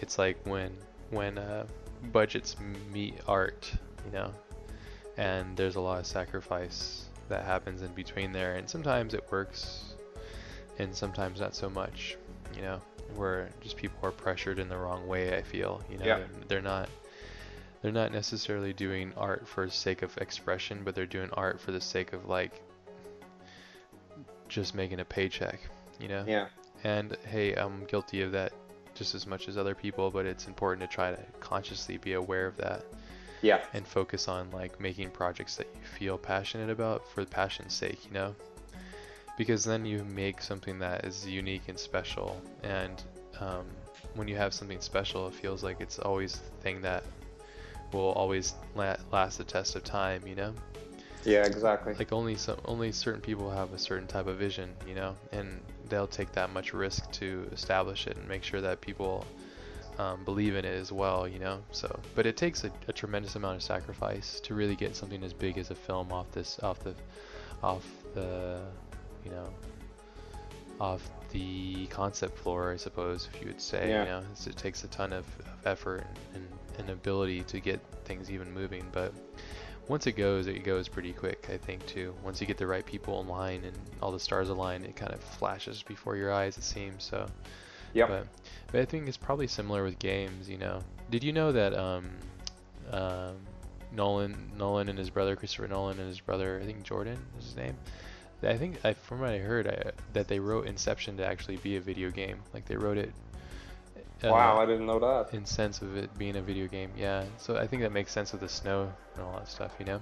it's 0.00 0.18
like 0.18 0.36
when 0.44 0.70
when 1.10 1.38
uh, 1.38 1.66
budgets 2.12 2.56
meet 2.92 3.14
art 3.26 3.70
you 4.04 4.12
know 4.12 4.30
and 5.16 5.56
there's 5.56 5.76
a 5.76 5.80
lot 5.80 5.98
of 5.98 6.06
sacrifice 6.06 7.06
that 7.28 7.44
happens 7.44 7.82
in 7.82 7.92
between 7.92 8.32
there 8.32 8.54
and 8.56 8.68
sometimes 8.68 9.14
it 9.14 9.24
works 9.30 9.94
and 10.78 10.94
sometimes 10.94 11.40
not 11.40 11.54
so 11.54 11.68
much 11.70 12.16
you 12.54 12.62
know 12.62 12.80
where 13.14 13.48
just 13.60 13.76
people 13.76 13.98
are 14.02 14.10
pressured 14.12 14.58
in 14.58 14.68
the 14.68 14.76
wrong 14.76 15.06
way 15.06 15.36
i 15.36 15.42
feel 15.42 15.82
you 15.90 15.98
know 15.98 16.04
Yeah. 16.04 16.18
they're, 16.18 16.28
they're 16.48 16.62
not 16.62 16.88
they're 17.82 17.92
not 17.92 18.12
necessarily 18.12 18.72
doing 18.72 19.12
art 19.16 19.46
for 19.46 19.66
the 19.66 19.72
sake 19.72 20.02
of 20.02 20.16
expression 20.18 20.80
but 20.84 20.94
they're 20.94 21.06
doing 21.06 21.30
art 21.32 21.60
for 21.60 21.72
the 21.72 21.80
sake 21.80 22.12
of 22.12 22.26
like 22.26 22.62
just 24.48 24.74
making 24.74 25.00
a 25.00 25.04
paycheck 25.04 25.60
you 26.00 26.08
know 26.08 26.24
yeah. 26.26 26.46
and 26.84 27.16
hey, 27.26 27.54
I'm 27.54 27.84
guilty 27.84 28.22
of 28.22 28.32
that 28.32 28.52
just 28.96 29.14
as 29.14 29.26
much 29.26 29.48
as 29.48 29.56
other 29.56 29.74
people, 29.74 30.10
but 30.10 30.26
it's 30.26 30.46
important 30.46 30.88
to 30.88 30.94
try 30.94 31.10
to 31.10 31.18
consciously 31.40 31.98
be 31.98 32.14
aware 32.14 32.46
of 32.46 32.56
that 32.56 32.84
Yeah. 33.42 33.60
and 33.74 33.86
focus 33.86 34.26
on 34.28 34.50
like 34.50 34.80
making 34.80 35.10
projects 35.10 35.56
that 35.56 35.66
you 35.74 35.86
feel 35.98 36.18
passionate 36.18 36.70
about 36.70 37.06
for 37.10 37.24
the 37.24 37.30
passion's 37.30 37.74
sake, 37.74 38.04
you 38.06 38.12
know? 38.12 38.34
Because 39.36 39.64
then 39.64 39.84
you 39.84 40.02
make 40.04 40.40
something 40.40 40.78
that 40.78 41.04
is 41.04 41.26
unique 41.26 41.68
and 41.68 41.78
special. 41.78 42.40
And 42.62 43.02
um, 43.38 43.66
when 44.14 44.28
you 44.28 44.36
have 44.36 44.54
something 44.54 44.80
special, 44.80 45.28
it 45.28 45.34
feels 45.34 45.62
like 45.62 45.80
it's 45.80 45.98
always 45.98 46.32
the 46.38 46.62
thing 46.62 46.80
that 46.82 47.04
will 47.92 48.12
always 48.12 48.54
la- 48.74 48.96
last 49.12 49.38
the 49.38 49.44
test 49.44 49.76
of 49.76 49.84
time, 49.84 50.26
you 50.26 50.34
know? 50.34 50.54
Yeah, 51.24 51.44
exactly. 51.44 51.94
like 51.94 52.12
only 52.12 52.36
some 52.36 52.56
only 52.66 52.92
certain 52.92 53.20
people 53.20 53.50
have 53.50 53.72
a 53.72 53.78
certain 53.78 54.06
type 54.06 54.28
of 54.28 54.36
vision 54.36 54.72
you 54.86 54.94
know 54.94 55.16
and 55.32 55.60
they'll 55.88 56.06
take 56.06 56.32
that 56.32 56.52
much 56.52 56.72
risk 56.72 57.10
to 57.12 57.48
establish 57.52 58.06
it 58.06 58.16
and 58.16 58.28
make 58.28 58.42
sure 58.42 58.60
that 58.60 58.80
people 58.80 59.24
um, 59.98 60.24
believe 60.24 60.54
in 60.56 60.64
it 60.64 60.76
as 60.76 60.92
well 60.92 61.26
you 61.26 61.38
know 61.38 61.58
so 61.72 61.98
but 62.14 62.26
it 62.26 62.36
takes 62.36 62.64
a, 62.64 62.70
a 62.88 62.92
tremendous 62.92 63.34
amount 63.36 63.56
of 63.56 63.62
sacrifice 63.62 64.40
to 64.40 64.54
really 64.54 64.76
get 64.76 64.94
something 64.94 65.22
as 65.24 65.32
big 65.32 65.56
as 65.58 65.70
a 65.70 65.74
film 65.74 66.12
off 66.12 66.30
this 66.32 66.58
off 66.62 66.78
the 66.80 66.94
off 67.62 67.86
the 68.14 68.60
you 69.24 69.30
know 69.30 69.48
off 70.80 71.08
the 71.32 71.86
concept 71.86 72.36
floor 72.38 72.72
i 72.72 72.76
suppose 72.76 73.28
if 73.32 73.40
you 73.40 73.46
would 73.48 73.60
say 73.60 73.88
Yeah. 73.88 74.02
you 74.02 74.08
know 74.08 74.22
it's, 74.32 74.46
it 74.46 74.56
takes 74.56 74.84
a 74.84 74.88
ton 74.88 75.12
of, 75.12 75.24
of 75.40 75.66
effort 75.66 76.04
and, 76.34 76.46
and 76.78 76.90
ability 76.90 77.42
to 77.44 77.58
get 77.60 77.80
things 78.04 78.30
even 78.30 78.52
moving 78.52 78.84
but 78.92 79.14
once 79.88 80.06
it 80.06 80.12
goes, 80.12 80.46
it 80.46 80.64
goes 80.64 80.88
pretty 80.88 81.12
quick, 81.12 81.48
I 81.52 81.56
think, 81.56 81.86
too. 81.86 82.14
Once 82.24 82.40
you 82.40 82.46
get 82.46 82.58
the 82.58 82.66
right 82.66 82.84
people 82.84 83.20
in 83.20 83.28
line 83.28 83.62
and 83.64 83.76
all 84.02 84.10
the 84.10 84.20
stars 84.20 84.48
align, 84.48 84.84
it 84.84 84.96
kind 84.96 85.12
of 85.12 85.20
flashes 85.20 85.82
before 85.82 86.16
your 86.16 86.32
eyes, 86.32 86.58
it 86.58 86.64
seems. 86.64 87.04
So, 87.04 87.26
yeah. 87.92 88.06
but, 88.06 88.26
but 88.72 88.80
I 88.80 88.84
think 88.84 89.06
it's 89.06 89.16
probably 89.16 89.46
similar 89.46 89.84
with 89.84 89.98
games, 89.98 90.48
you 90.48 90.58
know. 90.58 90.80
Did 91.10 91.22
you 91.22 91.32
know 91.32 91.52
that 91.52 91.74
um, 91.74 92.10
um, 92.90 93.36
Nolan, 93.92 94.36
Nolan 94.58 94.88
and 94.88 94.98
his 94.98 95.10
brother, 95.10 95.36
Christopher 95.36 95.68
Nolan 95.68 95.98
and 95.98 96.08
his 96.08 96.20
brother, 96.20 96.60
I 96.60 96.66
think 96.66 96.82
Jordan 96.82 97.18
is 97.38 97.46
his 97.46 97.56
name. 97.56 97.76
I 98.42 98.56
think, 98.56 98.84
I, 98.84 98.92
from 98.92 99.20
what 99.20 99.30
I 99.30 99.38
heard, 99.38 99.66
I, 99.66 99.90
that 100.12 100.28
they 100.28 100.38
wrote 100.38 100.66
Inception 100.66 101.16
to 101.16 101.26
actually 101.26 101.56
be 101.56 101.76
a 101.76 101.80
video 101.80 102.10
game. 102.10 102.38
Like 102.52 102.66
they 102.66 102.76
wrote 102.76 102.98
it. 102.98 103.12
Uh, 104.24 104.28
wow, 104.28 104.58
I 104.58 104.66
didn't 104.66 104.86
know 104.86 104.98
that. 104.98 105.34
in 105.34 105.44
sense 105.44 105.82
of 105.82 105.96
it 105.96 106.16
being 106.18 106.36
a 106.36 106.42
video 106.42 106.66
game. 106.66 106.90
Yeah, 106.96 107.24
so 107.38 107.56
I 107.56 107.66
think 107.66 107.82
that 107.82 107.92
makes 107.92 108.12
sense 108.12 108.32
with 108.32 108.40
the 108.40 108.48
snow 108.48 108.92
and 109.14 109.24
all 109.24 109.32
that 109.38 109.48
stuff, 109.48 109.72
you 109.78 109.84
know. 109.84 110.00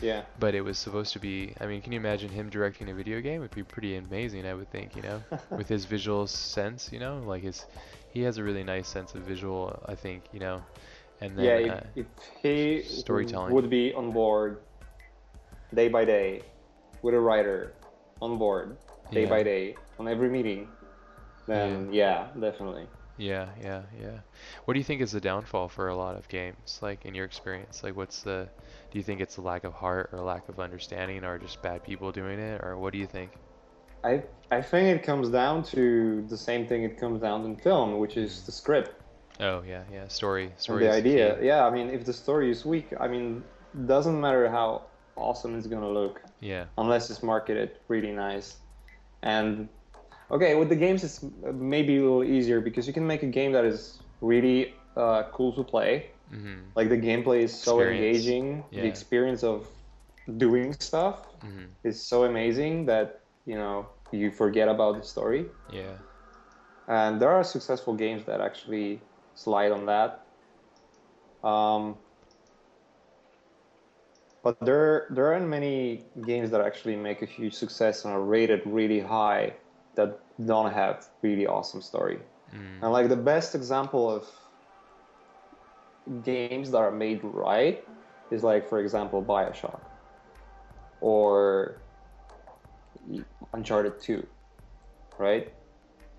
Yeah. 0.00 0.22
But 0.38 0.54
it 0.54 0.60
was 0.60 0.78
supposed 0.78 1.12
to 1.14 1.18
be. 1.18 1.54
I 1.60 1.66
mean, 1.66 1.82
can 1.82 1.92
you 1.92 1.98
imagine 1.98 2.28
him 2.30 2.50
directing 2.50 2.88
a 2.88 2.94
video 2.94 3.20
game? 3.20 3.42
It'd 3.42 3.54
be 3.54 3.64
pretty 3.64 3.96
amazing, 3.96 4.46
I 4.46 4.54
would 4.54 4.70
think. 4.70 4.94
You 4.94 5.02
know, 5.02 5.22
with 5.50 5.68
his 5.68 5.86
visual 5.86 6.26
sense, 6.28 6.90
you 6.92 7.00
know, 7.00 7.18
like 7.26 7.42
his, 7.42 7.64
he 8.12 8.22
has 8.22 8.38
a 8.38 8.44
really 8.44 8.62
nice 8.62 8.86
sense 8.86 9.14
of 9.14 9.22
visual. 9.22 9.76
I 9.86 9.96
think, 9.96 10.22
you 10.32 10.38
know, 10.38 10.62
and 11.20 11.36
then 11.36 11.44
yeah, 11.66 11.72
uh, 11.74 11.80
if, 11.96 12.06
if 12.44 12.86
he 12.86 12.88
storytelling. 13.00 13.52
would 13.52 13.68
be 13.68 13.92
on 13.92 14.12
board 14.12 14.58
day 15.74 15.88
by 15.88 16.04
day 16.04 16.42
with 17.02 17.14
a 17.14 17.20
writer 17.20 17.74
on 18.22 18.38
board 18.38 18.76
day 19.10 19.24
Yeah. 19.24 19.28
by 19.30 19.42
day 19.42 19.74
on 19.98 20.06
every 20.06 20.28
meeting, 20.28 20.68
then 21.46 21.92
yeah, 21.92 22.28
definitely. 22.38 22.86
Yeah, 23.18 23.48
yeah, 23.62 23.82
yeah. 24.00 24.18
What 24.64 24.74
do 24.74 24.80
you 24.80 24.84
think 24.84 25.00
is 25.02 25.12
the 25.12 25.20
downfall 25.20 25.68
for 25.68 25.88
a 25.88 25.96
lot 25.96 26.16
of 26.16 26.28
games? 26.28 26.78
Like 26.82 27.04
in 27.04 27.14
your 27.14 27.24
experience, 27.26 27.82
like 27.82 27.96
what's 27.96 28.22
the? 28.22 28.48
Do 28.90 28.98
you 28.98 29.02
think 29.04 29.20
it's 29.20 29.36
a 29.36 29.42
lack 29.42 29.64
of 29.64 29.74
heart 29.74 30.10
or 30.12 30.20
lack 30.20 30.48
of 30.48 30.60
understanding, 30.60 31.24
or 31.24 31.38
just 31.38 31.60
bad 31.62 31.82
people 31.84 32.12
doing 32.12 32.38
it, 32.38 32.60
or 32.62 32.78
what 32.78 32.92
do 32.92 32.98
you 32.98 33.06
think? 33.06 33.32
I 34.04 34.24
I 34.50 34.62
think 34.62 34.98
it 35.00 35.04
comes 35.04 35.30
down 35.30 35.62
to 35.74 36.22
the 36.28 36.36
same 36.36 36.66
thing 36.66 36.82
it 36.84 36.98
comes 36.98 37.20
down 37.20 37.44
in 37.44 37.56
film, 37.56 37.98
which 37.98 38.16
is 38.16 38.44
the 38.44 38.52
script 38.52 38.92
Oh 39.40 39.62
yeah, 39.62 39.84
yeah. 39.92 40.08
Story, 40.08 40.54
and 40.68 40.80
story. 40.80 40.80
the 40.80 40.90
idea. 40.90 41.36
key. 41.38 41.46
Yeah, 41.46 41.64
I 41.66 41.70
mean, 41.70 41.90
if 41.90 42.04
the 42.04 42.12
story 42.12 42.50
is 42.50 42.64
weak, 42.64 42.92
I 42.98 43.08
mean, 43.08 43.44
doesn't 43.86 44.20
matter 44.20 44.48
how 44.48 44.88
awesome 45.16 45.56
it's 45.56 45.66
gonna 45.66 45.88
look 45.90 46.22
Yeah. 46.40 46.66
unless 46.76 47.10
it's 47.10 47.22
marketed 47.22 47.78
really 47.88 48.12
nice. 48.12 48.56
And 49.22 49.68
okay, 50.30 50.54
with 50.54 50.68
the 50.68 50.76
games, 50.76 51.04
it's 51.04 51.24
maybe 51.52 51.98
a 51.98 52.02
little 52.02 52.24
easier 52.24 52.60
because 52.60 52.86
you 52.86 52.92
can 52.92 53.06
make 53.06 53.22
a 53.22 53.26
game 53.26 53.52
that 53.52 53.64
is 53.64 53.98
really 54.20 54.74
uh, 54.96 55.24
cool 55.32 55.52
to 55.54 55.62
play. 55.62 56.10
Mhm. 56.32 56.58
Like 56.74 56.88
the 56.88 56.98
gameplay 56.98 57.40
is 57.42 57.52
so 57.54 57.80
Experience. 57.80 58.16
engaging. 58.16 58.64
Yeah. 58.70 58.82
The 58.82 58.88
experience 58.88 59.42
of 59.44 59.66
doing 60.38 60.72
stuff 60.72 61.26
Mhm. 61.42 61.66
is 61.84 61.96
so 62.00 62.24
amazing 62.24 62.86
that 62.86 63.20
you 63.46 63.56
know 63.56 63.86
you 64.12 64.30
forget 64.30 64.68
about 64.68 64.96
the 64.96 65.02
story. 65.02 65.46
Yeah. 65.70 65.96
And 66.88 67.20
there 67.20 67.30
are 67.30 67.44
successful 67.44 67.94
games 67.94 68.24
that 68.24 68.40
actually 68.40 69.00
slide 69.34 69.72
on 69.72 69.86
that. 69.86 70.24
Um, 71.44 71.96
but 74.42 74.58
there 74.60 75.06
there 75.10 75.32
aren't 75.32 75.48
many 75.48 76.04
games 76.24 76.50
that 76.50 76.60
actually 76.60 76.96
make 76.96 77.22
a 77.22 77.26
huge 77.26 77.54
success 77.54 78.04
and 78.04 78.14
are 78.14 78.20
rated 78.22 78.62
really 78.66 79.00
high 79.00 79.52
that 79.98 80.20
don't 80.46 80.72
have 80.72 81.04
really 81.22 81.46
awesome 81.46 81.82
story. 81.82 82.18
Mm. 82.54 82.82
And 82.82 82.92
like 82.92 83.08
the 83.08 83.22
best 83.32 83.56
example 83.56 84.08
of 84.08 84.24
games 86.22 86.70
that 86.70 86.78
are 86.78 86.92
made 86.92 87.20
right 87.24 87.84
is 88.30 88.42
like 88.44 88.68
for 88.68 88.78
example 88.78 89.22
Bioshock 89.22 89.80
or 91.00 91.80
Uncharted 93.52 94.00
2, 94.00 94.24
right? 95.18 95.52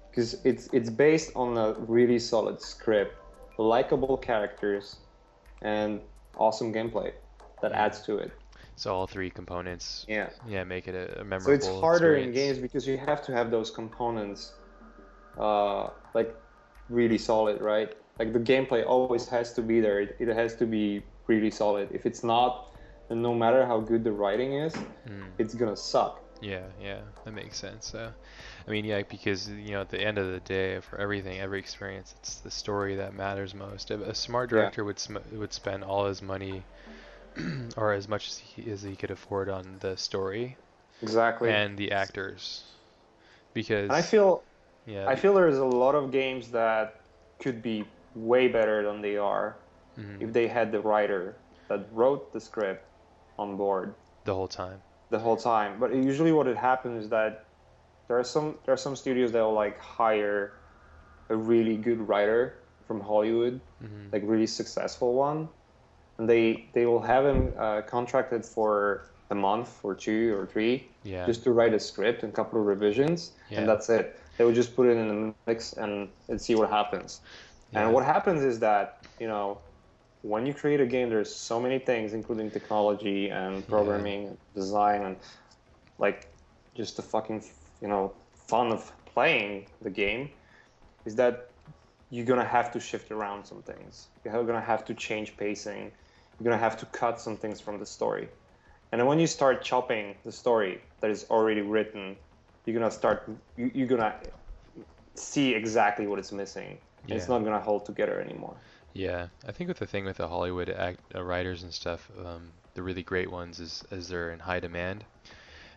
Because 0.09 0.35
it's 0.43 0.67
it's 0.73 0.89
based 0.89 1.31
on 1.35 1.57
a 1.57 1.73
really 1.95 2.19
solid 2.19 2.59
script, 2.61 3.15
likable 3.57 4.17
characters, 4.17 4.97
and 5.61 6.01
awesome 6.37 6.73
gameplay 6.73 7.13
that 7.61 7.71
adds 7.71 8.01
to 8.01 8.17
it. 8.17 8.31
So 8.79 8.95
all 8.95 9.07
three 9.07 9.29
components, 9.31 10.07
Yeah. 10.07 10.29
yeah, 10.47 10.63
make 10.63 10.87
it 10.87 10.95
a, 10.95 11.21
a 11.21 11.25
So 11.37 11.51
it's 11.51 11.67
harder 11.67 12.15
in 12.17 12.31
games 12.33 12.59
because 12.59 12.87
you 12.87 12.97
have 12.97 13.21
to 13.23 13.31
have 13.33 13.51
those 13.51 13.71
components, 13.71 14.53
uh, 15.37 15.89
like 16.13 16.35
really 16.89 17.17
solid, 17.17 17.61
right? 17.61 17.95
Like 18.19 18.33
the 18.33 18.39
gameplay 18.39 18.85
always 18.85 19.27
has 19.29 19.53
to 19.53 19.61
be 19.61 19.79
there. 19.81 20.01
It, 20.01 20.15
it 20.19 20.27
has 20.29 20.55
to 20.57 20.65
be 20.65 21.03
really 21.27 21.51
solid. 21.51 21.89
If 21.91 22.05
it's 22.05 22.23
not, 22.23 22.71
then 23.09 23.21
no 23.21 23.33
matter 23.33 23.65
how 23.65 23.79
good 23.79 24.03
the 24.03 24.11
writing 24.11 24.53
is, 24.53 24.75
Mm. 25.07 25.33
it's 25.37 25.55
gonna 25.55 25.77
suck. 25.77 26.21
Yeah, 26.41 26.67
yeah, 26.79 27.01
that 27.25 27.33
makes 27.33 27.57
sense. 27.57 27.87
So, 27.87 28.13
I 28.67 28.71
mean, 28.71 28.85
yeah, 28.85 29.03
because 29.09 29.49
you 29.49 29.71
know, 29.71 29.81
at 29.81 29.89
the 29.89 30.01
end 30.01 30.17
of 30.17 30.31
the 30.31 30.39
day, 30.41 30.79
for 30.81 30.97
everything, 30.99 31.39
every 31.39 31.59
experience, 31.59 32.13
it's 32.17 32.39
the 32.41 32.51
story 32.51 32.95
that 32.97 33.13
matters 33.13 33.53
most. 33.53 33.91
A, 33.91 34.01
a 34.09 34.15
smart 34.15 34.49
Yeah. 34.51 34.71
director 34.71 34.83
would 34.85 34.99
sm- 34.99 35.17
would 35.33 35.53
spend 35.53 35.83
all 35.83 36.05
his 36.07 36.21
money, 36.21 36.67
or 37.77 37.93
as 37.93 38.07
much 38.07 38.27
as 38.27 38.37
he, 38.37 38.71
as 38.71 38.81
he 38.81 38.95
could 38.95 39.11
afford 39.11 39.49
on 39.49 39.77
the 39.79 39.95
story 39.97 40.57
Exactly. 41.01 41.49
and 41.49 41.77
the 41.77 41.91
actors, 41.91 42.63
because 43.53 43.89
I 43.89 44.01
feel 44.01 44.43
yeah, 44.85 45.07
I 45.07 45.15
feel 45.15 45.33
there's 45.33 45.57
a 45.57 45.65
lot 45.65 45.95
of 45.95 46.11
games 46.11 46.51
that 46.51 46.95
could 47.39 47.61
be 47.61 47.85
way 48.13 48.47
better 48.47 48.83
than 48.83 49.01
they 49.01 49.17
are 49.17 49.59
mhm, 49.97 50.21
if 50.21 50.33
they 50.33 50.47
had 50.47 50.71
the 50.71 50.81
writer 50.81 51.37
that 51.69 51.87
wrote 51.91 52.33
the 52.33 52.39
script 52.41 52.85
on 53.37 53.55
board. 53.55 53.95
the 54.25 54.33
whole 54.35 54.47
time. 54.47 54.81
the 55.09 55.19
whole 55.19 55.37
time. 55.37 55.79
But 55.79 55.93
usually, 55.95 56.31
what 56.31 56.47
it 56.47 56.57
happens 56.57 57.05
is 57.05 57.09
that 57.09 57.45
there 58.07 58.19
are 58.19 58.23
some 58.23 58.57
there 58.65 58.73
are 58.73 58.77
some 58.77 58.95
studios 58.95 59.31
that 59.31 59.41
will 59.41 59.53
like 59.53 59.79
hire 59.79 60.53
a 61.29 61.35
really 61.35 61.77
good 61.77 62.01
writer 62.07 62.59
from 62.87 62.99
Hollywood, 62.99 63.61
Mhm. 63.81 64.11
like 64.11 64.23
really 64.25 64.47
successful 64.47 65.13
one, 65.13 65.49
and 66.19 66.29
they 66.29 66.69
they 66.73 66.85
will 66.85 67.01
have 67.01 67.25
him 67.25 67.51
uh, 67.57 67.81
contracted 67.81 68.45
for 68.45 69.05
a 69.31 69.35
month 69.35 69.79
or 69.83 69.95
two 69.95 70.35
or 70.37 70.45
three 70.45 70.87
Yeah. 71.03 71.25
just 71.25 71.43
to 71.43 71.51
write 71.51 71.73
a 71.73 71.79
script 71.79 72.23
and 72.23 72.33
a 72.33 72.35
couple 72.35 72.59
of 72.59 72.65
revisions, 72.67 73.31
Yeah. 73.49 73.59
and 73.59 73.69
that's 73.69 73.89
it. 73.89 74.19
They 74.37 74.45
would 74.45 74.55
just 74.55 74.75
put 74.75 74.87
it 74.87 74.97
in 74.97 75.07
the 75.07 75.33
mix 75.47 75.73
and, 75.73 76.09
and 76.29 76.39
see 76.41 76.55
what 76.55 76.69
happens. 76.69 77.21
Yeah. 77.71 77.83
And 77.85 77.93
what 77.93 78.03
happens 78.05 78.43
is 78.43 78.59
that 78.59 79.05
you 79.19 79.27
know 79.27 79.59
when 80.21 80.45
you 80.45 80.53
create 80.53 80.81
a 80.81 80.85
game, 80.85 81.09
there's 81.09 81.33
so 81.33 81.59
many 81.61 81.79
things, 81.79 82.13
including 82.13 82.51
technology 82.51 83.29
and 83.29 83.65
programming, 83.67 84.27
and 84.27 84.37
design, 84.53 85.01
and 85.03 85.15
like 85.97 86.27
just 86.75 86.97
the 86.97 87.01
fucking 87.01 87.41
you 87.81 87.87
know 87.87 88.11
fun 88.47 88.71
of 88.71 88.91
playing 89.13 89.67
the 89.81 89.89
game, 89.89 90.29
is 91.05 91.15
that 91.15 91.51
you're 92.09 92.25
gonna 92.25 92.51
have 92.57 92.71
to 92.71 92.79
shift 92.79 93.11
around 93.11 93.45
some 93.45 93.61
things. 93.61 94.07
You're 94.25 94.43
gonna 94.43 94.59
have 94.73 94.83
to 94.85 94.93
change 94.95 95.37
pacing. 95.37 95.91
You're 96.39 96.45
gonna 96.45 96.61
have 96.61 96.77
to 96.77 96.85
cut 96.87 97.19
some 97.19 97.37
things 97.37 97.59
from 97.61 97.79
the 97.79 97.85
story. 97.85 98.29
And 98.91 98.99
then 98.99 99.07
when 99.07 99.19
you 99.19 99.27
start 99.27 99.61
chopping 99.61 100.15
the 100.25 100.31
story 100.31 100.81
that 101.01 101.11
is 101.11 101.25
already 101.29 101.61
written, 101.61 102.17
you're 102.65 102.75
gonna 102.79 102.91
start. 102.91 103.29
You, 103.57 103.71
you're 103.73 103.87
gonna 103.87 104.15
see 105.15 105.53
exactly 105.53 106.07
what 106.07 106.19
it's 106.19 106.31
missing. 106.31 106.77
And 107.09 107.17
It's 107.17 107.27
not 107.29 107.43
gonna 107.43 107.59
hold 107.59 107.85
together 107.85 108.19
anymore. 108.21 108.55
Yeah, 108.93 109.27
I 109.47 109.51
think 109.51 109.67
with 109.67 109.79
the 109.79 109.87
thing 109.87 110.05
with 110.05 110.17
the 110.17 110.27
Hollywood 110.27 110.69
act, 110.69 110.99
uh, 111.15 111.23
writers 111.23 111.63
and 111.63 111.73
stuff, 111.73 112.09
um, 112.25 112.51
the 112.73 112.81
really 112.83 113.03
great 113.03 113.31
ones 113.31 113.59
is, 113.59 113.83
is 113.91 114.07
they're 114.09 114.31
in 114.31 114.39
high 114.39 114.59
demand, 114.59 115.05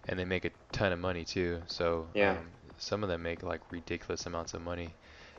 and 0.08 0.18
they 0.18 0.24
make 0.24 0.44
a 0.44 0.50
ton 0.72 0.92
of 0.92 0.98
money 0.98 1.24
too. 1.24 1.62
So 1.66 2.06
Yeah. 2.14 2.32
um, 2.32 2.46
some 2.78 3.02
of 3.02 3.08
them 3.08 3.22
make 3.22 3.42
like 3.42 3.60
ridiculous 3.70 4.26
amounts 4.26 4.54
of 4.54 4.62
money, 4.62 4.94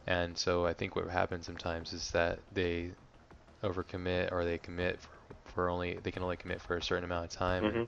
and 0.08 0.38
so 0.38 0.66
I 0.66 0.74
think 0.74 0.96
what 0.96 1.08
happens 1.10 1.46
sometimes 1.46 1.94
is 1.94 2.12
that 2.12 2.40
they 2.52 2.92
overcommit 3.64 4.32
or 4.32 4.46
they 4.46 4.58
commit 4.58 5.00
for, 5.54 5.70
only 5.70 6.00
they 6.04 6.12
can 6.12 6.24
only 6.24 6.38
commit 6.38 6.62
for 6.62 6.78
a 6.78 6.84
certain 6.84 7.04
amount 7.06 7.26
of 7.26 7.32
time. 7.32 7.68
And, 7.68 7.84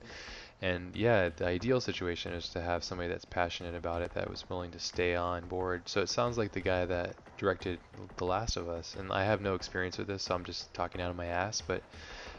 and 0.62 0.96
yeah, 0.96 1.28
the 1.30 1.46
ideal 1.46 1.80
situation 1.80 2.32
is 2.32 2.48
to 2.50 2.60
have 2.62 2.84
somebody 2.84 3.08
that's 3.08 3.24
passionate 3.24 3.74
about 3.74 4.02
it 4.02 4.12
that 4.14 4.30
was 4.30 4.48
willing 4.48 4.72
to 4.72 4.78
stay 4.78 5.14
on 5.16 5.48
board. 5.48 5.88
So 5.88 6.00
it 6.02 6.08
sounds 6.08 6.38
like 6.38 6.52
the 6.52 6.60
guy 6.62 6.86
that 6.86 7.16
directed 7.36 7.80
The 8.16 8.24
Last 8.24 8.56
of 8.56 8.68
Us, 8.68 8.96
and 8.96 9.12
I 9.12 9.24
have 9.24 9.40
no 9.42 9.54
experience 9.54 9.98
with 9.98 10.06
this, 10.08 10.22
so 10.24 10.34
I'm 10.34 10.44
just 10.44 10.72
talking 10.74 11.00
out 11.00 11.10
of 11.10 11.16
my 11.16 11.26
ass, 11.26 11.60
but 11.60 11.82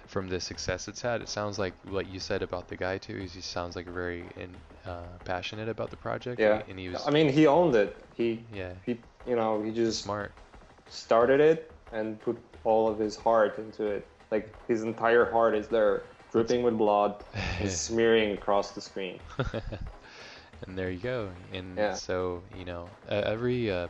from 0.08 0.28
the 0.30 0.40
success 0.40 0.88
it's 0.88 1.02
had, 1.02 1.22
it 1.22 1.30
sounds 1.30 1.60
like 1.60 1.74
what 1.84 2.08
you 2.08 2.20
said 2.20 2.42
about 2.42 2.68
the 2.68 2.78
guy 2.78 2.98
too. 2.98 3.18
Is 3.18 3.34
he 3.34 3.42
sounds 3.42 3.76
like 3.76 3.86
very 3.88 4.32
in, 4.36 4.56
uh, 4.86 5.18
passionate 5.24 5.70
about 5.70 5.90
the 5.92 5.98
project. 5.98 6.40
Yeah. 6.40 6.62
and 6.68 6.80
he 6.80 6.90
was 6.90 7.04
I 7.08 7.12
mean, 7.12 7.30
he 7.30 7.48
owned 7.48 7.76
it. 7.76 7.96
He, 8.16 8.46
yeah 8.54 8.72
he, 8.86 8.98
you 9.26 9.36
know, 9.36 9.62
he 9.62 9.72
just 9.72 10.04
smart. 10.04 10.32
started 10.90 11.40
it 11.40 11.72
and 11.92 12.20
put 12.22 12.38
all 12.64 12.88
of 12.90 13.00
his 13.00 13.16
heart 13.16 13.58
into 13.58 13.86
it. 13.86 14.08
Like 14.32 14.58
his 14.68 14.84
entire 14.84 15.32
heart 15.32 15.56
is 15.56 15.70
there, 15.70 16.04
dripping 16.32 16.64
with 16.64 16.78
blood, 16.78 17.24
smearing 17.66 18.34
across 18.34 18.74
the 18.74 18.82
screen. 18.82 19.22
and 20.66 20.78
there 20.78 20.90
you 20.92 21.00
go. 21.00 21.32
And 21.52 21.86
Yeah. 21.88 21.98
so, 21.98 22.44
you 22.52 22.66
know, 22.66 22.92
uh, 23.10 23.22
every 23.26 23.72
uh, 23.72 23.88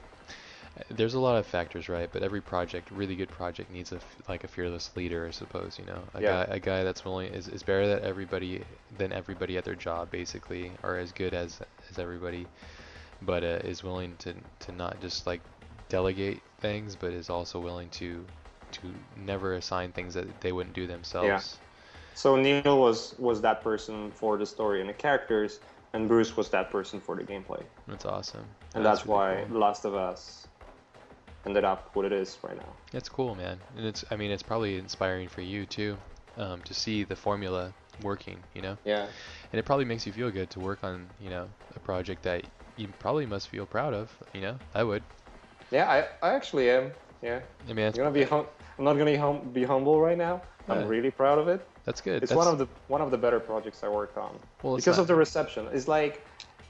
there's 0.89 1.15
a 1.15 1.19
lot 1.19 1.37
of 1.37 1.47
factors, 1.47 1.89
right? 1.89 2.11
But 2.11 2.23
every 2.23 2.41
project, 2.41 2.91
really 2.91 3.15
good 3.15 3.31
project, 3.31 3.71
needs 3.71 3.91
a 3.93 3.97
f- 3.97 4.17
like 4.29 4.43
a 4.43 4.47
fearless 4.47 4.95
leader, 4.95 5.27
I 5.27 5.31
suppose. 5.31 5.79
You 5.79 5.85
know, 5.85 6.09
a 6.13 6.21
Yeah. 6.21 6.37
guy, 6.37 6.45
a 6.49 6.59
guy 6.59 6.83
that's 6.83 7.05
willing 7.05 7.33
is, 7.33 7.47
is 7.47 7.63
better 7.63 7.87
than 7.87 8.03
everybody 8.03 8.65
than 8.97 9.13
everybody 9.13 9.57
at 9.57 9.65
their 9.65 9.75
job, 9.75 10.11
basically, 10.11 10.77
or 10.83 10.97
as 10.97 11.11
good 11.13 11.33
as 11.33 11.61
as 11.91 11.99
everybody, 11.99 12.49
but 13.21 13.43
uh, 13.43 13.59
is 13.63 13.83
willing 13.83 14.17
to 14.17 14.35
to 14.61 14.71
not 14.71 14.99
just 14.99 15.27
like 15.27 15.41
delegate 15.89 16.43
things, 16.59 16.95
but 16.95 17.13
is 17.13 17.29
also 17.29 17.59
willing 17.59 17.89
to 17.91 18.27
to 18.81 18.93
never 19.15 19.53
assign 19.55 19.91
things 19.91 20.13
that 20.13 20.41
they 20.41 20.51
wouldn't 20.51 20.75
do 20.75 20.87
themselves. 20.87 21.27
Yeah. 21.27 21.41
So 22.15 22.35
Neil 22.35 22.79
was 22.79 23.13
was 23.19 23.41
that 23.41 23.63
person 23.63 24.11
for 24.11 24.37
the 24.37 24.45
story 24.45 24.81
and 24.81 24.89
the 24.89 24.93
characters, 24.93 25.59
and 25.93 26.07
Bruce 26.07 26.35
was 26.35 26.49
that 26.49 26.71
person 26.71 26.99
for 26.99 27.15
the 27.15 27.23
gameplay. 27.23 27.63
That's 27.87 28.05
awesome. 28.05 28.45
And 28.73 28.85
that's, 28.85 29.05
really 29.05 29.17
why 29.17 29.45
cool. 29.47 29.59
Last 29.59 29.85
of 29.85 29.93
Us 29.93 30.47
ended 31.45 31.63
up 31.63 31.91
what 31.93 32.05
it 32.05 32.11
is 32.11 32.37
right 32.43 32.57
now. 32.57 32.73
It's 32.93 33.09
cool, 33.09 33.35
man, 33.35 33.59
and 33.77 33.85
it's 33.85 34.03
I 34.09 34.15
mean 34.15 34.31
it's 34.31 34.43
probably 34.43 34.77
inspiring 34.77 35.27
for 35.29 35.41
you 35.41 35.65
too, 35.65 35.97
um, 36.37 36.61
to 36.63 36.73
see 36.73 37.03
the 37.03 37.15
formula 37.15 37.71
working, 38.01 38.37
you 38.53 38.61
know, 38.61 38.77
Yeah. 38.83 39.07
and 39.51 39.59
it 39.59 39.65
probably 39.65 39.85
makes 39.85 40.05
you 40.05 40.13
feel 40.13 40.29
good 40.31 40.49
to 40.51 40.59
work 40.59 40.83
on, 40.83 41.07
you 41.19 41.29
know, 41.29 41.47
a 41.75 41.79
project 41.79 42.23
that 42.23 42.43
you 42.75 42.87
probably 42.99 43.25
must 43.25 43.47
feel 43.49 43.65
proud 43.65 43.93
of, 43.93 44.11
you 44.33 44.41
know. 44.41 44.55
I 44.73 44.83
would. 44.83 45.03
Yeah, 45.71 45.89
I, 45.89 46.27
I 46.27 46.33
actually 46.33 46.69
am. 46.69 46.91
Yeah. 47.21 47.39
I 47.39 47.39
mean, 47.39 47.69
I'm 47.69 47.75
that's, 47.75 47.97
gonna 47.97 48.11
be 48.11 48.23
hum- 48.23 48.45
I'm 48.77 48.85
not 48.85 48.97
gonna 48.97 49.17
hum- 49.17 49.49
be 49.53 49.63
humble 49.63 49.99
right 49.99 50.17
now. 50.17 50.41
I'm 50.69 50.85
really 50.87 51.11
proud 51.11 51.39
of 51.39 51.47
it. 51.47 51.65
that's 51.85 52.01
good. 52.01 52.21
It's 52.21 52.31
that's, 52.31 52.37
one 52.37 52.47
of 52.47 52.57
the 52.57 52.67
one 52.87 53.01
of 53.01 53.09
the 53.11 53.17
better 53.17 53.39
projects 53.39 53.83
I 53.83 53.89
worked 53.89 54.17
on 54.17 54.37
well, 54.63 54.75
because 54.75 54.97
not- 54.97 55.03
of 55.03 55.07
the 55.07 55.15
reception. 55.15 55.67
It's 55.71 55.87
like 55.87 56.25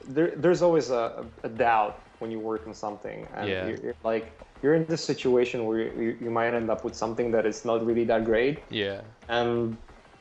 there, 0.08 0.32
there's 0.36 0.62
always 0.62 0.90
a, 0.92 1.26
a 1.44 1.50
doubt 1.50 2.00
when 2.20 2.30
you 2.32 2.40
work 2.40 2.66
on 2.68 2.74
something, 2.74 3.28
and 3.36 3.50
Yeah. 3.50 3.68
you're, 3.68 3.78
you're 3.78 3.96
like 4.04 4.26
you're 4.64 4.76
in 4.76 4.86
this 4.86 5.04
situation 5.04 5.66
where 5.66 5.80
you, 5.80 6.18
you 6.22 6.30
might 6.32 6.54
end 6.54 6.70
up 6.70 6.84
with 6.84 6.96
something 6.96 7.32
that 7.32 7.46
is 7.46 7.66
not 7.66 7.86
really 7.86 8.06
that 8.06 8.26
great, 8.26 8.60
Yeah, 8.70 9.02
and 9.30 9.78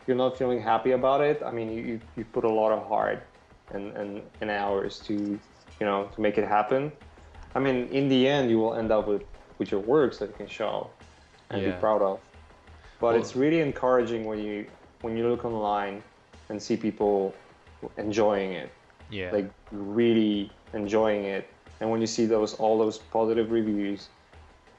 you're 0.06 0.16
not 0.16 0.36
feeling 0.38 0.60
happy 0.60 0.92
about 0.92 1.20
it. 1.22 1.42
I 1.44 1.50
mean, 1.50 1.70
you, 1.70 1.82
you, 1.82 2.00
you 2.16 2.24
put 2.24 2.44
a 2.44 2.48
lot 2.60 2.70
of 2.72 2.86
heart 2.86 3.22
and, 3.72 3.96
and, 3.96 4.22
and 4.40 4.50
hours 4.50 4.98
to 5.06 5.14
you 5.14 5.86
know 5.88 6.08
to 6.14 6.20
make 6.20 6.36
it 6.38 6.46
happen. 6.48 6.90
I 7.54 7.58
mean, 7.60 7.88
in 7.88 8.08
the 8.08 8.26
end, 8.28 8.50
you 8.50 8.58
will 8.58 8.74
end 8.74 8.90
up 8.90 9.06
with 9.06 9.22
with 9.58 9.70
your 9.70 9.80
works 9.80 10.18
that 10.18 10.28
you 10.30 10.34
can 10.36 10.48
show 10.48 10.90
and 11.50 11.62
Yeah. 11.62 11.70
be 11.72 11.80
proud 11.80 12.02
of. 12.02 12.20
But 13.00 13.12
Well- 13.12 13.16
it's 13.20 13.36
really 13.36 13.60
encouraging 13.60 14.24
when 14.24 14.38
you 14.38 14.66
when 15.02 15.16
you 15.16 15.28
look 15.28 15.44
online 15.44 16.02
and 16.48 16.60
see 16.62 16.76
people 16.76 17.34
enjoying 17.98 18.52
it, 18.52 18.70
yeah, 19.10 19.30
like 19.30 19.50
really 19.70 20.50
enjoying 20.72 21.24
it, 21.24 21.46
and 21.80 21.90
when 21.90 22.00
you 22.00 22.06
see 22.06 22.24
those 22.26 22.54
all 22.54 22.78
those 22.78 22.98
positive 22.98 23.50
reviews, 23.52 24.08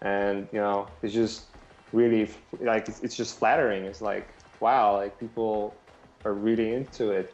and 0.01 0.47
you 0.51 0.59
know, 0.59 0.87
it's 1.03 1.13
just 1.13 1.45
really 1.93 2.29
like 2.59 2.89
it's, 2.89 2.99
it's 3.01 3.15
just 3.15 3.37
flattering. 3.37 3.85
It's 3.85 4.01
like 4.01 4.27
wow, 4.59 4.95
like 4.97 5.17
people 5.19 5.75
are 6.25 6.33
really 6.33 6.73
into 6.73 7.11
it. 7.11 7.33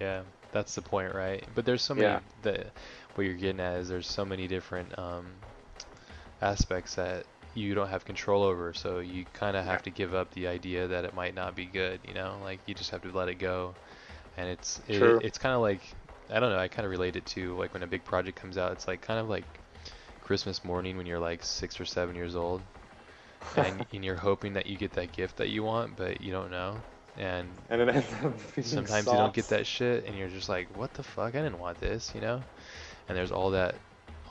yeah. 0.00 0.22
That's 0.52 0.74
the 0.76 0.80
point, 0.82 1.12
right? 1.14 1.44
But 1.54 1.66
there's 1.66 1.82
so 1.82 1.94
many 1.94 2.06
Yeah. 2.06 2.20
the 2.42 2.66
what 3.16 3.24
you're 3.26 3.34
getting 3.34 3.60
at 3.60 3.78
is 3.80 3.88
there's 3.88 4.06
so 4.08 4.24
many 4.24 4.46
different 4.46 4.96
um, 4.98 5.26
aspects 6.40 6.94
that 6.94 7.26
you 7.56 7.74
don't 7.74 7.88
have 7.88 8.04
control 8.04 8.42
over, 8.44 8.74
so 8.74 9.00
you 9.00 9.26
kind 9.32 9.56
of 9.56 9.64
have 9.64 9.82
to 9.84 9.90
give 9.90 10.14
up 10.14 10.32
the 10.32 10.46
idea 10.48 10.88
that 10.88 11.04
it 11.04 11.14
might 11.14 11.34
not 11.34 11.54
be 11.56 11.66
good. 11.66 12.00
You 12.04 12.14
know, 12.14 12.38
like 12.42 12.60
you 12.66 12.74
just 12.74 12.90
have 12.90 13.02
to 13.02 13.12
let 13.12 13.28
it 13.28 13.36
go, 13.36 13.76
and 14.36 14.48
it's 14.48 14.80
it, 14.88 15.16
it's 15.20 15.38
kind 15.38 15.54
of 15.54 15.60
like 15.62 15.96
I 16.30 16.40
don't 16.40 16.50
know. 16.50 16.58
I 16.58 16.68
kind 16.68 16.84
of 16.86 16.90
relate 16.90 17.16
it 17.16 17.26
to 17.28 17.56
like 17.56 17.74
when 17.74 17.82
a 17.82 17.86
big 17.88 18.04
project 18.04 18.38
comes 18.40 18.58
out. 18.58 18.72
It's 18.72 18.88
like 18.88 19.00
kind 19.02 19.20
of 19.20 19.28
like 19.28 19.60
Christmas 20.20 20.64
morning 20.64 20.96
when 20.96 21.06
you're 21.06 21.20
like 21.20 21.42
six 21.44 21.80
or 21.80 21.84
seven 21.86 22.14
years 22.16 22.36
old, 22.36 22.64
and, 23.56 23.86
and 23.92 24.04
you're 24.04 24.16
hoping 24.16 24.54
that 24.54 24.66
you 24.66 24.76
get 24.76 24.92
that 24.94 25.12
gift 25.12 25.36
that 25.36 25.48
you 25.50 25.62
want, 25.62 25.96
but 25.96 26.20
you 26.20 26.32
don't 26.32 26.50
know. 26.50 26.84
And 27.16 27.62
and 27.68 27.80
it 27.82 27.88
ends 27.88 28.12
up 28.22 28.34
being 28.54 28.66
sometimes 28.68 29.12
you 29.12 29.18
don't 29.18 29.32
get 29.34 29.48
that 29.48 29.66
shit, 29.66 30.04
and 30.04 30.16
you're 30.16 30.28
just 30.28 30.48
like, 30.48 30.68
what 30.70 30.94
the 30.94 31.02
fuck? 31.02 31.34
I 31.34 31.42
didn't 31.42 31.58
want 31.58 31.78
this, 31.78 32.14
you 32.14 32.20
know. 32.20 32.44
And 33.08 33.16
there's 33.16 33.32
all 33.32 33.50
that, 33.52 33.80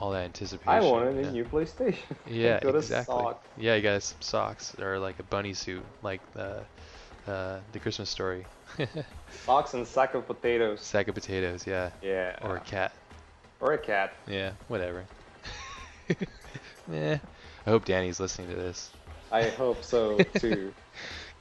all 0.00 0.10
that 0.12 0.24
anticipation. 0.24 0.68
I 0.68 0.80
wanted 0.80 1.16
you 1.16 1.28
a 1.28 1.32
new 1.32 1.44
PlayStation. 1.44 1.98
Yeah, 2.26 2.56
exactly. 2.62 3.14
sock. 3.14 3.44
Yeah, 3.56 3.74
you 3.76 3.82
got 3.82 4.02
some 4.02 4.20
socks 4.20 4.74
or 4.78 4.98
like 4.98 5.18
a 5.18 5.22
bunny 5.24 5.54
suit, 5.54 5.84
like 6.02 6.20
the 6.34 6.62
uh, 7.26 7.58
the 7.72 7.78
Christmas 7.80 8.10
story. 8.10 8.44
Socks 9.44 9.74
and 9.74 9.86
sack 9.86 10.14
of 10.14 10.26
potatoes. 10.26 10.80
Sack 10.80 11.08
of 11.08 11.14
potatoes, 11.14 11.66
yeah, 11.66 11.90
Yeah. 12.02 12.36
or 12.42 12.56
a 12.56 12.60
cat. 12.60 12.92
or 13.60 13.72
a 13.72 13.78
cat. 13.78 14.12
Yeah, 14.28 14.52
whatever. 14.68 15.04
yeah. 16.92 17.18
I 17.66 17.70
hope 17.70 17.84
Danny's 17.84 18.20
listening 18.20 18.48
to 18.50 18.54
this. 18.54 18.90
I 19.32 19.48
hope 19.48 19.82
so 19.82 20.18
too. 20.38 20.72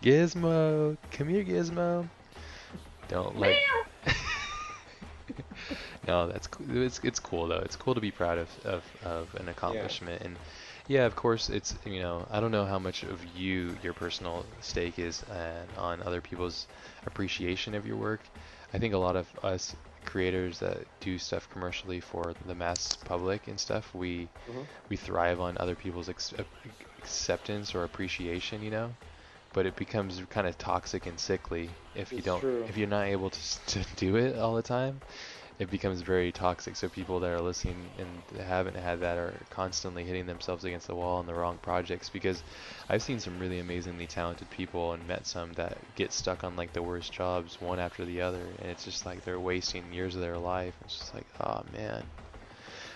Gizmo, 0.01 0.97
come 1.11 1.27
here, 1.29 1.43
Gizmo. 1.43 2.07
Don't 3.07 3.37
like. 3.39 3.57
No, 6.07 6.27
that's 6.27 6.47
it's 6.59 6.99
it's 7.03 7.19
cool 7.19 7.47
though. 7.47 7.61
It's 7.65 7.75
cool 7.75 7.95
to 7.95 8.01
be 8.01 8.11
proud 8.11 8.37
of 8.37 8.59
of, 8.63 8.95
of 9.01 9.35
an 9.35 9.49
accomplishment, 9.49 10.21
and 10.21 10.39
yeah, 10.87 11.05
of 11.05 11.15
course, 11.15 11.49
it's 11.49 11.77
you 11.85 11.99
know 11.99 12.27
I 12.29 12.39
don't 12.39 12.51
know 12.51 12.65
how 12.65 12.79
much 12.79 13.03
of 13.03 13.23
you 13.25 13.75
your 13.81 13.93
personal 13.93 14.45
stake 14.61 14.99
is 14.99 15.23
uh, 15.23 15.65
on 15.75 16.01
other 16.03 16.21
people's 16.21 16.67
appreciation 17.05 17.73
of 17.75 17.85
your 17.85 17.97
work. 17.97 18.29
I 18.73 18.77
think 18.79 18.93
a 18.93 18.97
lot 18.99 19.15
of 19.15 19.27
us 19.43 19.75
creators 20.05 20.59
that 20.59 20.87
do 20.99 21.17
stuff 21.17 21.49
commercially 21.49 21.99
for 21.99 22.35
the 22.45 22.53
mass 22.55 22.95
public 23.03 23.47
and 23.47 23.59
stuff, 23.59 23.93
we 23.93 24.29
Mhm. 24.47 24.65
we 24.89 24.97
thrive 24.97 25.39
on 25.39 25.57
other 25.59 25.75
people's 25.75 26.09
ex- 26.09 26.33
acceptance 26.99 27.75
or 27.75 27.83
appreciation, 27.83 28.61
you 28.61 28.71
know 28.71 28.95
but 29.53 29.65
it 29.65 29.75
becomes 29.75 30.21
kind 30.29 30.47
of 30.47 30.57
toxic 30.57 31.07
and 31.07 31.19
sickly 31.19 31.69
if 31.95 32.11
you 32.17 32.21
don't 32.23 32.41
true. 32.41 32.63
if 32.67 32.77
you're 32.77 32.87
not 32.87 33.07
able 33.07 33.29
to 33.29 33.65
to 33.67 33.85
do 33.95 34.15
it 34.17 34.37
all 34.37 34.55
the 34.55 34.63
time. 34.63 35.01
It 35.59 35.69
becomes 35.69 36.01
very 36.01 36.31
toxic. 36.31 36.75
So 36.77 36.87
people 36.89 37.19
that 37.21 37.29
are 37.31 37.41
listening 37.41 37.93
and 37.97 38.23
haven't 38.39 38.77
had 38.77 39.01
that 39.01 39.17
are 39.17 39.45
constantly 39.49 40.05
hitting 40.05 40.25
themselves 40.27 40.63
against 40.63 40.87
the 40.87 40.95
wall 40.95 41.17
on 41.19 41.25
the 41.25 41.35
wrong 41.35 41.59
projects 41.59 42.09
because 42.09 42.43
I've 42.89 43.03
seen 43.03 43.19
some 43.19 43.39
really 43.39 43.59
amazingly 43.59 44.07
talented 44.07 44.49
people 44.49 44.93
and 44.93 45.05
met 45.07 45.25
some 45.27 45.53
that 45.53 45.93
get 45.95 46.13
stuck 46.13 46.43
on 46.43 46.55
like 46.55 46.73
the 46.73 46.83
worst 46.83 47.11
jobs 47.13 47.59
one 47.61 47.79
after 47.79 48.05
the 48.05 48.21
other 48.21 48.55
and 48.59 48.69
it's 48.71 48.83
just 48.85 49.05
like 49.05 49.23
they're 49.23 49.39
wasting 49.39 49.91
years 49.93 50.15
of 50.15 50.21
their 50.21 50.37
life. 50.37 50.75
It's 50.85 50.95
just 50.95 51.13
like, 51.13 51.27
oh 51.39 51.63
man. 51.71 52.11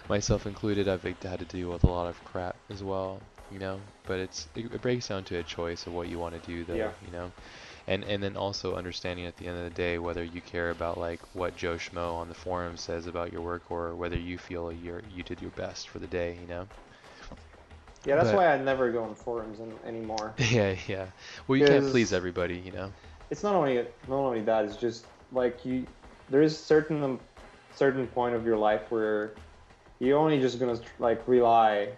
Myself 0.10 0.46
included, 0.46 0.88
I've 0.90 1.04
had 1.04 1.40
to 1.40 1.46
deal 1.46 1.72
with 1.72 1.84
a 1.86 1.90
lot 1.90 2.08
of 2.08 2.24
crap 2.26 2.58
as 2.70 2.84
well, 2.84 3.24
you 3.50 3.60
know, 3.60 3.82
but 4.06 4.20
it's 4.20 4.48
it, 4.56 4.74
it 4.74 4.82
breaks 4.82 5.08
down 5.08 5.24
to 5.26 5.38
a 5.38 5.44
choice 5.44 5.88
of 5.88 5.94
what 5.94 6.10
you 6.10 6.20
want 6.20 6.36
to 6.36 6.42
do 6.42 6.66
though, 6.66 6.76
Yeah. 6.76 6.92
you 7.02 7.12
know. 7.12 7.32
And 7.90 8.04
and 8.04 8.22
then 8.22 8.38
also 8.38 8.76
understanding 8.76 9.26
at 9.26 9.36
the 9.38 9.48
end 9.48 9.58
of 9.58 9.64
the 9.64 9.72
day 9.72 9.98
whether 9.98 10.24
you 10.24 10.42
care 10.42 10.70
about 10.70 11.00
like 11.00 11.20
what 11.34 11.58
Joe 11.58 11.76
Schmo 11.76 12.14
on 12.14 12.30
the 12.30 12.36
forum 12.36 12.78
says 12.78 13.08
about 13.08 13.34
your 13.34 13.42
work 13.42 13.64
or 13.70 13.96
whether 13.96 14.16
you 14.18 14.38
feel 14.38 14.72
you're 14.72 15.02
you 15.16 15.24
did 15.24 15.42
your 15.42 15.50
best 15.52 15.90
for 15.90 15.98
the 15.98 16.06
day, 16.08 16.38
you 16.40 16.48
know. 16.48 16.68
Yeah, 18.06 18.16
that's 18.16 18.30
But- 18.30 18.38
why 18.38 18.54
I 18.54 18.58
never 18.58 18.92
go 18.92 19.04
on 19.04 19.16
forums 19.16 19.60
an 19.60 19.74
anot 19.88 20.34
Yeah, 20.52 20.76
yeah. 20.88 21.08
Well, 21.48 21.58
you 21.58 21.66
can't 21.66 21.88
please 21.88 22.14
everybody, 22.14 22.58
you 22.58 22.72
know. 22.72 22.92
It's 23.32 23.42
not 23.42 23.56
only 23.56 23.78
not 24.08 24.18
only 24.18 24.42
that. 24.42 24.66
It's 24.66 24.78
just 24.78 25.06
like 25.32 25.66
you. 25.66 25.86
There 26.30 26.44
is 26.44 26.56
certain 26.56 27.04
um, 27.04 27.20
certain 27.76 28.06
point 28.06 28.36
of 28.36 28.46
your 28.46 28.58
life 28.58 28.92
where 28.92 29.32
you're 30.00 30.18
only 30.18 30.40
just 30.40 30.60
gonna 30.60 30.80
like 31.00 31.28
rely 31.28 31.90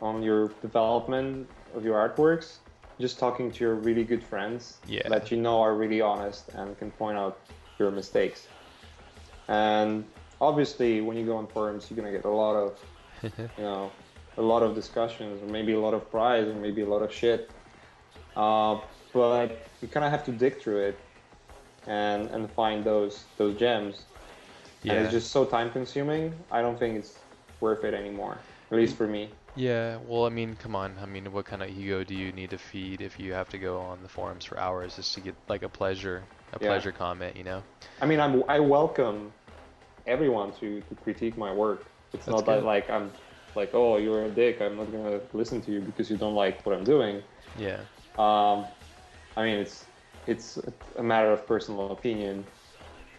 on 0.00 0.22
your 0.22 0.48
development 0.62 1.46
of 1.74 1.84
your 1.84 1.96
artworks, 1.96 2.56
just 3.00 3.18
talking 3.18 3.50
to 3.50 3.64
your 3.64 3.74
really 3.74 4.04
good 4.04 4.22
friends 4.22 4.78
Yeah. 4.86 5.08
that 5.08 5.30
you 5.30 5.36
know 5.36 5.60
are 5.60 5.74
really 5.74 6.00
honest 6.00 6.48
and 6.54 6.78
can 6.78 6.90
point 6.92 7.18
out 7.18 7.38
your 7.78 7.90
mistakes. 7.90 8.48
And 9.48 10.04
obviously, 10.40 11.00
when 11.00 11.16
you 11.16 11.24
go 11.26 11.36
on 11.36 11.46
forums, 11.46 11.86
you're 11.90 11.96
gonna 11.96 12.12
get 12.12 12.24
a 12.24 12.28
lot 12.30 12.54
of 12.56 12.78
you 13.22 13.30
know, 13.58 13.90
a 14.38 14.42
lot 14.42 14.62
of 14.62 14.74
discussions, 14.74 15.42
or 15.42 15.46
maybe 15.52 15.72
a 15.72 15.80
lot 15.80 15.94
of 15.94 16.10
pride, 16.10 16.46
or 16.46 16.54
maybe 16.54 16.82
a 16.82 16.86
lot 16.86 17.02
of 17.02 17.12
shit. 17.12 17.50
Uh, 18.36 18.78
but 19.12 19.66
you 19.80 19.88
kind 19.88 20.04
of 20.04 20.10
have 20.10 20.24
to 20.26 20.32
dig 20.32 20.60
through 20.60 20.80
it 20.88 20.98
and 21.86 22.28
and 22.30 22.50
find 22.52 22.84
those 22.84 23.24
those 23.38 23.56
gems. 23.56 24.02
Yeah. 24.82 24.92
And 24.94 25.04
it's 25.04 25.12
just 25.12 25.30
so 25.32 25.44
time 25.44 25.70
consuming. 25.70 26.34
I 26.50 26.60
don't 26.60 26.78
think 26.78 26.96
it's 26.98 27.18
worth 27.60 27.84
it 27.84 27.94
anymore. 27.94 28.36
At 28.70 28.76
least 28.76 28.96
for 28.96 29.06
me. 29.06 29.30
Yeah, 29.56 29.96
well, 29.96 30.24
I 30.26 30.28
mean, 30.28 30.54
come 30.54 30.76
on. 30.76 30.98
I 30.98 31.06
mean, 31.06 31.32
what 31.32 31.46
kind 31.46 31.60
of 31.62 31.68
ego 31.68 32.04
do 32.04 32.14
you 32.14 32.30
need 32.32 32.50
to 32.50 32.58
feed 32.58 33.00
if 33.00 33.18
you 33.18 33.32
have 33.32 33.48
to 33.48 33.58
go 33.58 33.80
on 33.80 34.02
the 34.02 34.08
forums 34.08 34.44
for 34.44 34.56
hours 34.58 34.94
just 34.96 35.14
to 35.14 35.20
get 35.20 35.36
like 35.48 35.62
a 35.64 35.68
pleasure, 35.68 36.28
a 36.52 36.60
Yeah. 36.60 36.60
pleasure 36.60 36.92
comment, 36.92 37.36
you 37.36 37.42
know? 37.44 37.64
I 38.00 38.06
mean, 38.06 38.20
I'm 38.20 38.42
I 38.48 38.60
welcome 38.60 39.34
everyone 40.06 40.52
to 40.60 40.82
to 40.82 40.96
critique 40.96 41.38
my 41.38 41.52
work. 41.52 41.92
It's 42.14 42.26
That's 42.26 42.30
not 42.30 42.42
good. 42.42 42.48
that 42.48 42.64
like 42.64 42.90
I'm 42.90 43.12
like, 43.54 43.70
oh, 43.74 43.98
you're 43.98 44.26
a 44.26 44.34
dick. 44.34 44.60
I'm 44.62 44.76
not 44.76 44.92
gonna 44.92 45.22
listen 45.32 45.60
to 45.62 45.72
you 45.72 45.82
because 45.82 46.10
you 46.10 46.18
don't 46.18 46.34
like 46.34 46.64
what 46.66 46.76
I'm 46.76 46.84
doing. 46.84 47.18
Yeah. 47.54 47.86
Um, 48.18 48.72
I 49.36 49.44
mean, 49.44 49.58
it's 49.60 49.90
it's 50.26 50.58
a 50.96 51.02
matter 51.04 51.32
of 51.32 51.46
personal 51.46 51.92
opinion, 51.92 52.48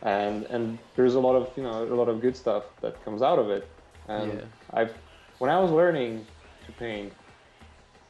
and 0.04 0.46
and 0.46 0.80
there's 0.96 1.16
a 1.16 1.20
lot 1.20 1.36
of 1.36 1.54
you 1.58 1.64
know 1.64 1.84
a 1.84 1.96
lot 1.96 2.10
of 2.10 2.22
good 2.22 2.38
stuff 2.38 2.66
that 2.82 3.04
comes 3.04 3.22
out 3.22 3.40
of 3.40 3.50
it. 3.50 3.70
And 4.08 4.42
Yeah. 4.42 4.48
I've 4.72 4.96
when 5.40 5.50
I 5.52 5.60
was 5.60 5.72
learning 5.72 6.26
to 6.66 6.72
paint 6.74 7.14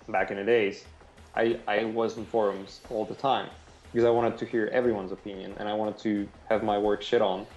back 0.09 0.31
in 0.31 0.37
the 0.37 0.43
days, 0.43 0.85
I 1.35 1.59
I 1.67 1.85
was 1.85 2.17
in 2.17 2.25
forums 2.25 2.81
all 2.89 3.05
the 3.05 3.15
time 3.15 3.49
because 3.91 4.05
I 4.05 4.09
wanted 4.11 4.37
to 4.39 4.45
hear 4.45 4.67
everyone's 4.73 5.11
opinion 5.11 5.55
and 5.59 5.67
I 5.69 5.73
wanted 5.73 5.97
to 5.99 6.29
have 6.49 6.63
my 6.63 6.77
work 6.77 7.01
shit 7.01 7.21
on 7.21 7.47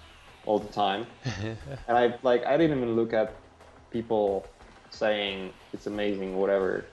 all 0.44 0.58
the 0.58 0.72
time. 0.72 1.06
And 1.88 1.96
I 1.98 2.14
like 2.22 2.44
I 2.46 2.56
didn't 2.56 2.78
even 2.78 2.96
look 2.96 3.12
at 3.12 3.42
people 3.90 4.52
saying 4.90 5.54
it's 5.72 5.86
amazing, 5.86 6.36
whatever. 6.36 6.92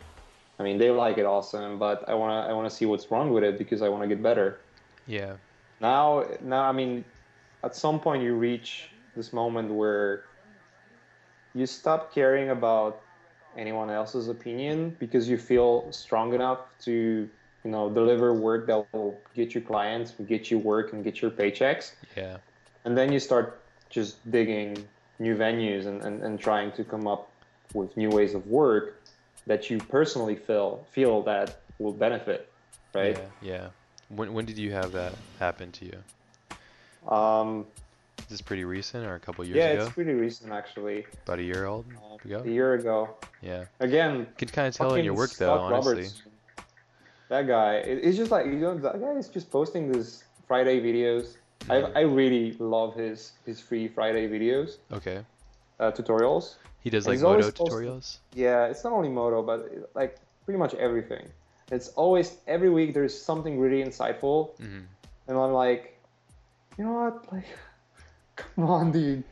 I 0.59 0.63
mean, 0.63 0.77
they 0.79 0.89
like 0.91 1.17
it 1.17 1.25
awesome, 1.25 1.77
but 1.79 2.07
I 2.09 2.13
wanna 2.15 2.47
I 2.47 2.53
wanna 2.53 2.69
see 2.69 2.85
what's 2.85 3.09
wrong 3.11 3.31
with 3.31 3.43
it 3.43 3.57
because 3.57 3.81
I 3.81 3.89
wanna 3.89 4.07
get 4.07 4.21
better. 4.23 4.61
yeah. 5.05 5.37
Now, 5.79 6.25
now 6.41 6.63
I 6.63 6.71
mean, 6.71 7.05
at 7.63 7.75
some 7.75 7.99
point 7.99 8.23
you 8.23 8.35
reach 8.35 8.89
this 9.15 9.33
moment 9.33 9.73
where 9.73 10.26
you 11.57 11.65
stop 11.65 12.13
caring 12.13 12.49
about 12.49 13.01
anyone 13.57 13.89
else's 13.89 14.27
opinion 14.27 14.95
because 14.99 15.27
you 15.27 15.37
feel 15.37 15.91
strong 15.91 16.33
enough 16.33 16.59
to 16.87 17.27
you 17.63 17.71
know 17.71 17.89
deliver 17.89 18.33
work 18.33 18.67
that 18.67 18.85
will 18.93 19.17
get 19.33 19.55
you 19.55 19.61
clients, 19.61 20.13
get 20.27 20.51
you 20.51 20.59
work, 20.59 20.93
and 20.93 21.03
get 21.03 21.21
your 21.21 21.31
paychecks 21.31 21.93
Yeah. 22.15 22.37
and 22.85 22.95
then 22.97 23.11
you 23.11 23.19
start 23.19 23.59
just 23.89 24.11
digging 24.31 24.77
new 25.19 25.35
venues 25.35 25.85
and, 25.87 26.03
and, 26.03 26.21
and 26.21 26.39
trying 26.39 26.71
to 26.73 26.83
come 26.83 27.07
up 27.07 27.29
with 27.73 27.95
new 27.97 28.09
ways 28.09 28.33
of 28.35 28.45
work 28.47 29.01
that 29.47 29.69
you 29.69 29.77
personally 29.79 30.35
feel 30.35 30.85
feel 30.91 31.21
that 31.23 31.47
will 31.79 31.93
benefit 31.93 32.41
right 32.93 33.17
Yeah. 33.17 33.53
Yeah. 33.53 33.67
When 34.09 34.33
when 34.35 34.45
did 34.45 34.57
you 34.57 34.71
have 34.79 34.91
that 34.91 35.13
happen 35.39 35.71
to 35.79 35.83
you? 35.91 35.97
um, 37.11 37.65
Is 38.19 38.25
this 38.29 38.41
pretty 38.41 38.65
recent 38.65 39.05
or 39.05 39.15
a 39.15 39.19
couple 39.19 39.45
years 39.45 39.57
yeah 39.57 39.65
ago? 39.65 39.73
Yeah, 39.81 39.85
it's 39.85 39.93
pretty 39.93 40.13
recent 40.13 40.51
actually 40.51 41.05
About 41.25 41.39
a 41.39 41.43
year 41.43 41.65
old 41.65 41.85
uh, 42.11 42.15
ago? 42.25 42.41
a 42.45 42.49
year 42.49 42.73
ago 42.73 43.15
Yeah. 43.41 43.65
again 43.79 44.27
can 44.37 44.47
kind 44.49 44.67
of 44.67 44.75
tell 44.75 44.95
in 44.95 45.05
your 45.05 45.13
work 45.13 45.31
though, 45.31 45.55
Scott 45.55 45.71
honestly. 45.73 45.93
Roberts, 45.93 46.21
that 47.29 47.47
guy 47.47 47.75
it- 47.75 47.99
it's 48.03 48.17
just 48.17 48.31
like 48.31 48.45
you 48.45 48.53
know 48.55 48.77
that 48.77 48.99
guy 48.99 49.11
is 49.11 49.29
just 49.29 49.49
posting 49.51 49.91
these 49.91 50.23
friday 50.47 50.79
videos. 50.81 51.35
I, 51.69 51.77
I 51.95 52.01
really 52.01 52.53
love 52.59 52.95
his 52.95 53.33
his 53.45 53.59
free 53.59 53.87
friday 53.87 54.27
videos 54.27 54.77
Okay. 54.91 55.23
uh, 55.79 55.91
tutorials 55.91 56.55
He 56.81 56.89
does 56.89 57.07
like 57.07 57.19
Modo 57.19 57.43
posting- 57.51 57.67
tutorials? 57.67 58.17
Yeah, 58.33 58.65
it's 58.65 58.83
not 58.83 58.93
only 58.93 59.09
Modo, 59.09 59.41
but 59.43 59.89
like 59.95 60.17
pretty 60.45 60.57
much 60.59 60.73
everything. 60.75 61.27
It's 61.71 61.89
always 61.89 62.37
every 62.47 62.69
week 62.69 62.93
there's 62.93 63.17
something 63.19 63.59
really 63.59 63.83
insightful, 63.83 64.55
hmm 64.57 64.81
and 65.27 65.37
I'm 65.37 65.51
like, 65.51 65.99
you 66.77 66.85
know 66.85 66.93
what? 66.93 67.33
Like, 67.33 67.43
come 68.37 68.65
on, 68.65 68.91
dude. 68.91 69.23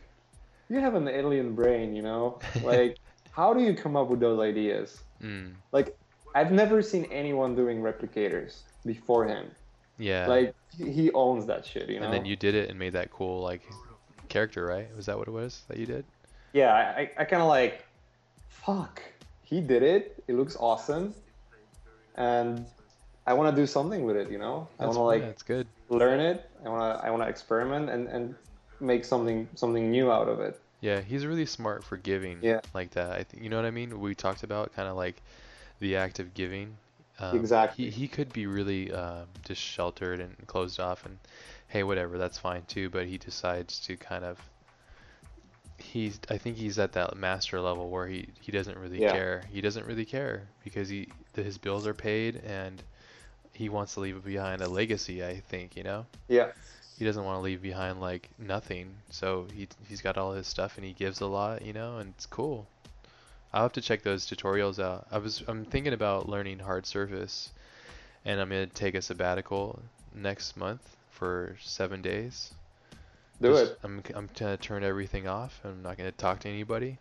You 0.70 0.80
have 0.80 0.96
an 0.96 1.08
alien 1.08 1.56
brain, 1.56 1.96
you 1.96 2.02
know? 2.02 2.40
Like, 2.64 2.98
how 3.32 3.54
do 3.54 3.62
you 3.62 3.74
come 3.74 3.96
up 3.96 4.08
with 4.10 4.20
those 4.20 4.40
ideas? 4.40 5.02
Mm. 5.22 5.54
Like, 5.72 5.96
I've 6.34 6.52
never 6.52 6.82
seen 6.82 7.06
anyone 7.12 7.56
doing 7.56 7.82
replicators 7.82 8.62
before 8.86 9.26
him. 9.26 9.52
Yeah. 9.98 10.28
Like, 10.28 10.56
he 10.78 11.12
owns 11.14 11.46
that 11.46 11.66
shit, 11.66 11.90
you 11.90 12.00
know? 12.00 12.06
and 12.06 12.14
then 12.14 12.26
you 12.26 12.36
did 12.36 12.56
it 12.56 12.70
and 12.70 12.78
made 12.78 12.94
that 12.94 13.12
cool 13.12 13.42
like 13.42 13.62
character, 14.28 14.66
right? 14.66 14.88
Was 14.98 15.06
that 15.06 15.18
what 15.18 15.28
it 15.28 15.32
was 15.32 15.64
that 15.70 15.78
you 15.78 15.86
did? 15.86 16.04
yeah, 16.54 16.74
I, 16.74 17.02
I, 17.02 17.12
I 17.20 17.26
kind 17.26 17.42
of 17.42 17.48
like, 17.48 17.86
fuck, 18.50 19.02
he 19.44 19.62
did 19.62 19.84
it. 19.84 20.24
It 20.28 20.36
looks 20.36 20.56
awesome, 20.60 21.14
and 22.16 22.66
I 23.28 23.34
want 23.34 23.56
to 23.56 23.62
do 23.62 23.68
something 23.68 24.04
with 24.04 24.16
it. 24.16 24.30
You 24.32 24.38
know, 24.40 24.68
I 24.80 24.86
That's 24.86 24.98
want 24.98 24.98
to 24.98 25.02
like 25.02 25.22
that's 25.22 25.44
good. 25.44 25.68
learn 25.90 26.20
it. 26.20 26.50
I 26.66 26.70
want 26.70 27.00
to 27.00 27.06
I 27.06 27.10
want 27.12 27.24
to 27.24 27.30
experiment 27.30 27.90
and 27.90 28.08
and 28.08 28.36
make 28.86 29.06
something 29.06 29.48
something 29.56 29.92
new 29.92 30.12
out 30.12 30.28
of 30.30 30.40
it. 30.40 30.60
Yeah, 30.82 31.02
he's 31.02 31.26
really 31.26 31.46
smart 31.46 31.84
for 31.84 31.98
giving 31.98 32.40
Yeah. 32.42 32.62
like 32.74 32.92
that. 32.92 33.12
I 33.12 33.24
think 33.24 33.44
you 33.44 33.50
know 33.50 33.58
what 33.58 33.66
I 33.66 33.72
mean. 33.72 34.00
We 34.00 34.14
talked 34.16 34.44
about 34.44 34.74
kind 34.76 34.88
of 34.88 34.96
like 34.96 35.22
the 35.80 35.96
act 35.98 36.20
of 36.20 36.34
giving. 36.34 36.78
Um, 37.20 37.36
Exactly. 37.40 37.86
He 37.86 37.92
he 37.92 38.08
could 38.08 38.32
be 38.34 38.46
really 38.48 38.92
um, 38.92 39.28
just 39.44 39.62
sheltered 39.62 40.20
and 40.20 40.36
closed 40.48 40.80
off, 40.80 41.06
and 41.06 41.18
hey, 41.70 41.84
whatever, 41.84 42.18
that's 42.18 42.38
fine 42.38 42.64
too. 42.68 42.90
But 42.90 43.08
he 43.08 43.18
decides 43.18 43.80
to 43.82 43.98
kind 43.98 44.24
of. 44.26 44.40
He's. 45.78 46.20
I 46.30 46.38
think 46.38 46.58
he's 46.58 46.80
at 46.80 46.94
that 46.94 47.16
master 47.18 47.60
level 47.60 47.90
where 47.90 48.08
he 48.08 48.30
he 48.40 48.52
doesn't 48.52 48.78
really 48.78 49.02
Yeah. 49.02 49.12
care. 49.12 49.44
He 49.52 49.62
doesn't 49.62 49.86
really 49.86 50.06
care 50.06 50.48
because 50.64 50.90
he 50.90 51.10
his 51.36 51.58
bills 51.58 51.86
are 51.88 51.94
paid 51.94 52.38
and 52.46 52.82
he 53.54 53.70
wants 53.70 53.94
to 53.96 54.02
leave 54.02 54.24
behind 54.24 54.62
a 54.62 54.68
legacy. 54.70 55.24
I 55.26 55.40
think 55.42 55.76
you 55.76 55.84
know 55.84 56.06
Yeah, 56.28 56.52
he 56.98 57.06
doesn't 57.06 57.24
want 57.24 57.38
to 57.38 57.42
leave 57.42 57.62
behind 57.62 58.00
like 58.02 58.30
nothing. 58.38 58.96
So 59.10 59.48
he 59.54 59.68
he's 59.88 60.02
got 60.02 60.18
all 60.18 60.34
his 60.34 60.48
stuff 60.48 60.78
and 60.78 60.86
he 60.86 60.94
gives 60.94 61.22
a 61.22 61.26
lot, 61.28 61.62
you 61.66 61.74
know, 61.74 61.98
and 61.98 62.14
it's 62.16 62.26
cool. 62.26 62.68
I'll 63.54 63.64
have 63.64 63.74
to 63.74 63.82
check 63.82 64.04
those 64.04 64.26
tutorials 64.26 64.84
out. 64.84 65.08
I 65.12 65.18
was 65.18 65.44
I'm 65.48 65.66
thinking 65.66 65.94
about 65.94 66.28
learning 66.28 66.60
hard 66.60 66.86
surface, 66.86 67.52
and 68.26 68.40
I'm 68.42 68.50
gonna 68.50 68.68
take 68.68 68.96
a 68.96 69.02
sabbatical 69.02 69.80
next 70.14 70.58
month 70.58 70.96
for 71.12 71.56
seven 71.62 72.02
days. 72.02 72.54
do 73.42 73.50
Just- 73.52 73.72
it. 73.74 73.80
I'm 73.84 74.04
I'm 74.14 74.30
gonna 74.38 74.58
turn 74.58 74.84
everything 74.84 75.28
off. 75.28 75.60
I'm 75.64 75.82
not 75.84 75.98
gonna 75.98 76.12
talk 76.12 76.40
to 76.42 76.50
anybody. 76.50 76.98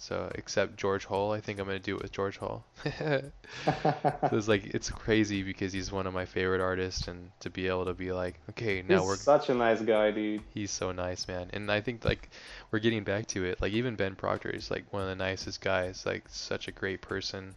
So 0.00 0.30
except 0.34 0.76
George 0.78 1.04
Hull, 1.06 1.32
I 1.32 1.40
think 1.40 1.60
I'm 1.60 1.66
gonna 1.66 1.78
do 1.78 1.96
it 1.96 2.02
with 2.02 2.12
George 2.12 2.38
Hull. 2.38 2.66
So 4.28 4.36
it's 4.36 4.48
like 4.48 4.66
it's 4.66 4.90
crazy 4.90 5.42
because 5.42 5.72
he's 5.72 5.92
one 5.92 6.06
of 6.06 6.14
my 6.14 6.26
favorite 6.26 6.60
artists, 6.60 7.08
and 7.08 7.32
to 7.40 7.50
be 7.50 7.68
able 7.68 7.86
to 7.86 7.94
be 7.94 8.12
like, 8.12 8.40
okay, 8.50 8.82
now 8.82 9.04
He's 9.04 9.06
we're 9.06 9.16
such 9.16 9.48
a 9.48 9.54
nice 9.54 9.82
guy, 9.82 10.10
dude. 10.12 10.44
He's 10.54 10.70
so 10.72 10.92
nice, 10.92 11.26
man. 11.28 11.50
And 11.52 11.70
I 11.72 11.80
think 11.80 12.04
like 12.04 12.30
we're 12.70 12.78
getting 12.80 13.04
back 13.04 13.26
to 13.28 13.44
it. 13.44 13.60
Like 13.62 13.72
even 13.72 13.96
Ben 13.96 14.16
Proctor 14.16 14.50
is 14.50 14.70
like 14.70 14.92
one 14.92 15.02
of 15.02 15.08
the 15.08 15.16
nicest 15.16 15.60
guys, 15.60 16.04
like 16.06 16.28
such 16.28 16.68
a 16.68 16.72
great 16.72 17.02
person. 17.02 17.56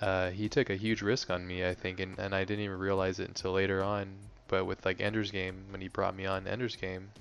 uh, 0.00 0.30
he 0.30 0.48
took 0.48 0.70
a 0.70 0.76
huge 0.76 1.02
risk 1.02 1.30
on 1.30 1.46
me, 1.46 1.66
I 1.66 1.74
think, 1.74 2.00
and, 2.00 2.18
and 2.18 2.34
I 2.34 2.44
didn't 2.44 2.64
even 2.64 2.78
realize 2.78 3.18
it 3.20 3.28
until 3.28 3.52
later 3.52 3.82
on. 3.82 4.30
But 4.48 4.66
with 4.66 4.84
like 4.86 5.00
Ender's 5.00 5.30
Game, 5.32 5.66
when 5.70 5.80
he 5.80 5.88
brought 5.88 6.16
me 6.16 6.26
on 6.26 6.46
Ender's 6.48 6.76
Game, 6.76 7.14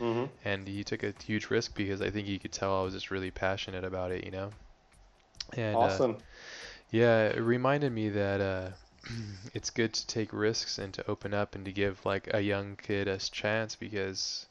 hmm 0.00 0.26
and 0.44 0.68
he 0.68 0.84
took 0.84 1.02
a 1.02 1.14
huge 1.24 1.50
risk 1.50 1.74
because 1.74 2.02
I 2.02 2.10
think 2.10 2.26
he 2.26 2.38
could 2.38 2.52
tell 2.52 2.80
I 2.80 2.84
was 2.84 2.94
just 2.94 3.10
really 3.10 3.30
passionate 3.30 3.84
about 3.84 4.12
it, 4.12 4.24
you 4.24 4.30
know. 4.30 4.52
And 5.56 5.84
uh, 5.84 6.00
Awesome. 6.00 6.22
yeah, 6.90 7.28
it 7.28 7.40
reminded 7.40 7.92
me 7.92 8.10
that 8.10 8.40
uh, 8.40 8.70
it's 9.54 9.70
good 9.70 9.92
to 9.94 10.06
take 10.06 10.32
risks 10.32 10.78
and 10.78 10.94
to 10.94 11.10
open 11.10 11.34
up 11.34 11.54
and 11.54 11.64
to 11.66 11.72
give 11.72 12.04
like 12.06 12.28
a 12.34 12.40
young 12.40 12.76
kid 12.76 13.08
a 13.08 13.18
chance 13.18 13.76
because 13.76 14.46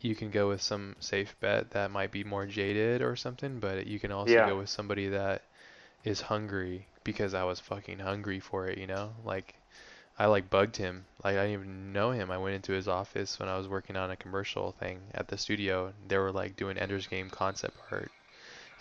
you 0.00 0.14
can 0.16 0.30
go 0.30 0.48
with 0.48 0.62
some 0.62 0.96
safe 1.00 1.36
bet 1.40 1.70
that 1.72 1.90
might 1.92 2.12
be 2.12 2.24
more 2.24 2.46
jaded 2.46 3.02
or 3.02 3.16
something, 3.16 3.60
but 3.60 3.86
you 3.86 4.00
can 4.00 4.12
also 4.12 4.40
Yeah. 4.40 4.52
go 4.52 4.58
with 4.58 4.70
somebody 4.70 5.08
that 5.08 5.42
is 6.04 6.22
hungry 6.22 6.86
because 7.04 7.34
I 7.34 7.44
was 7.44 7.60
fucking 7.60 8.00
hungry 8.00 8.40
for 8.40 8.68
it, 8.68 8.78
you 8.78 8.86
know? 8.88 9.14
Like 9.24 9.54
I 10.20 10.26
like 10.26 10.50
bugged 10.50 10.76
him. 10.76 11.06
Like 11.24 11.38
I 11.38 11.46
didn't 11.46 11.60
even 11.60 11.92
know 11.94 12.10
him. 12.10 12.30
I 12.30 12.36
went 12.36 12.54
into 12.54 12.72
his 12.72 12.88
office 12.88 13.38
when 13.38 13.48
I 13.48 13.56
was 13.56 13.68
working 13.68 13.96
on 13.96 14.10
a 14.10 14.16
commercial 14.16 14.72
thing 14.72 15.00
at 15.14 15.28
the 15.28 15.38
studio. 15.38 15.94
They 16.08 16.18
were 16.18 16.30
like 16.30 16.56
doing 16.56 16.76
Ender's 16.76 17.06
Game 17.06 17.30
concept 17.30 17.78
art. 17.90 18.10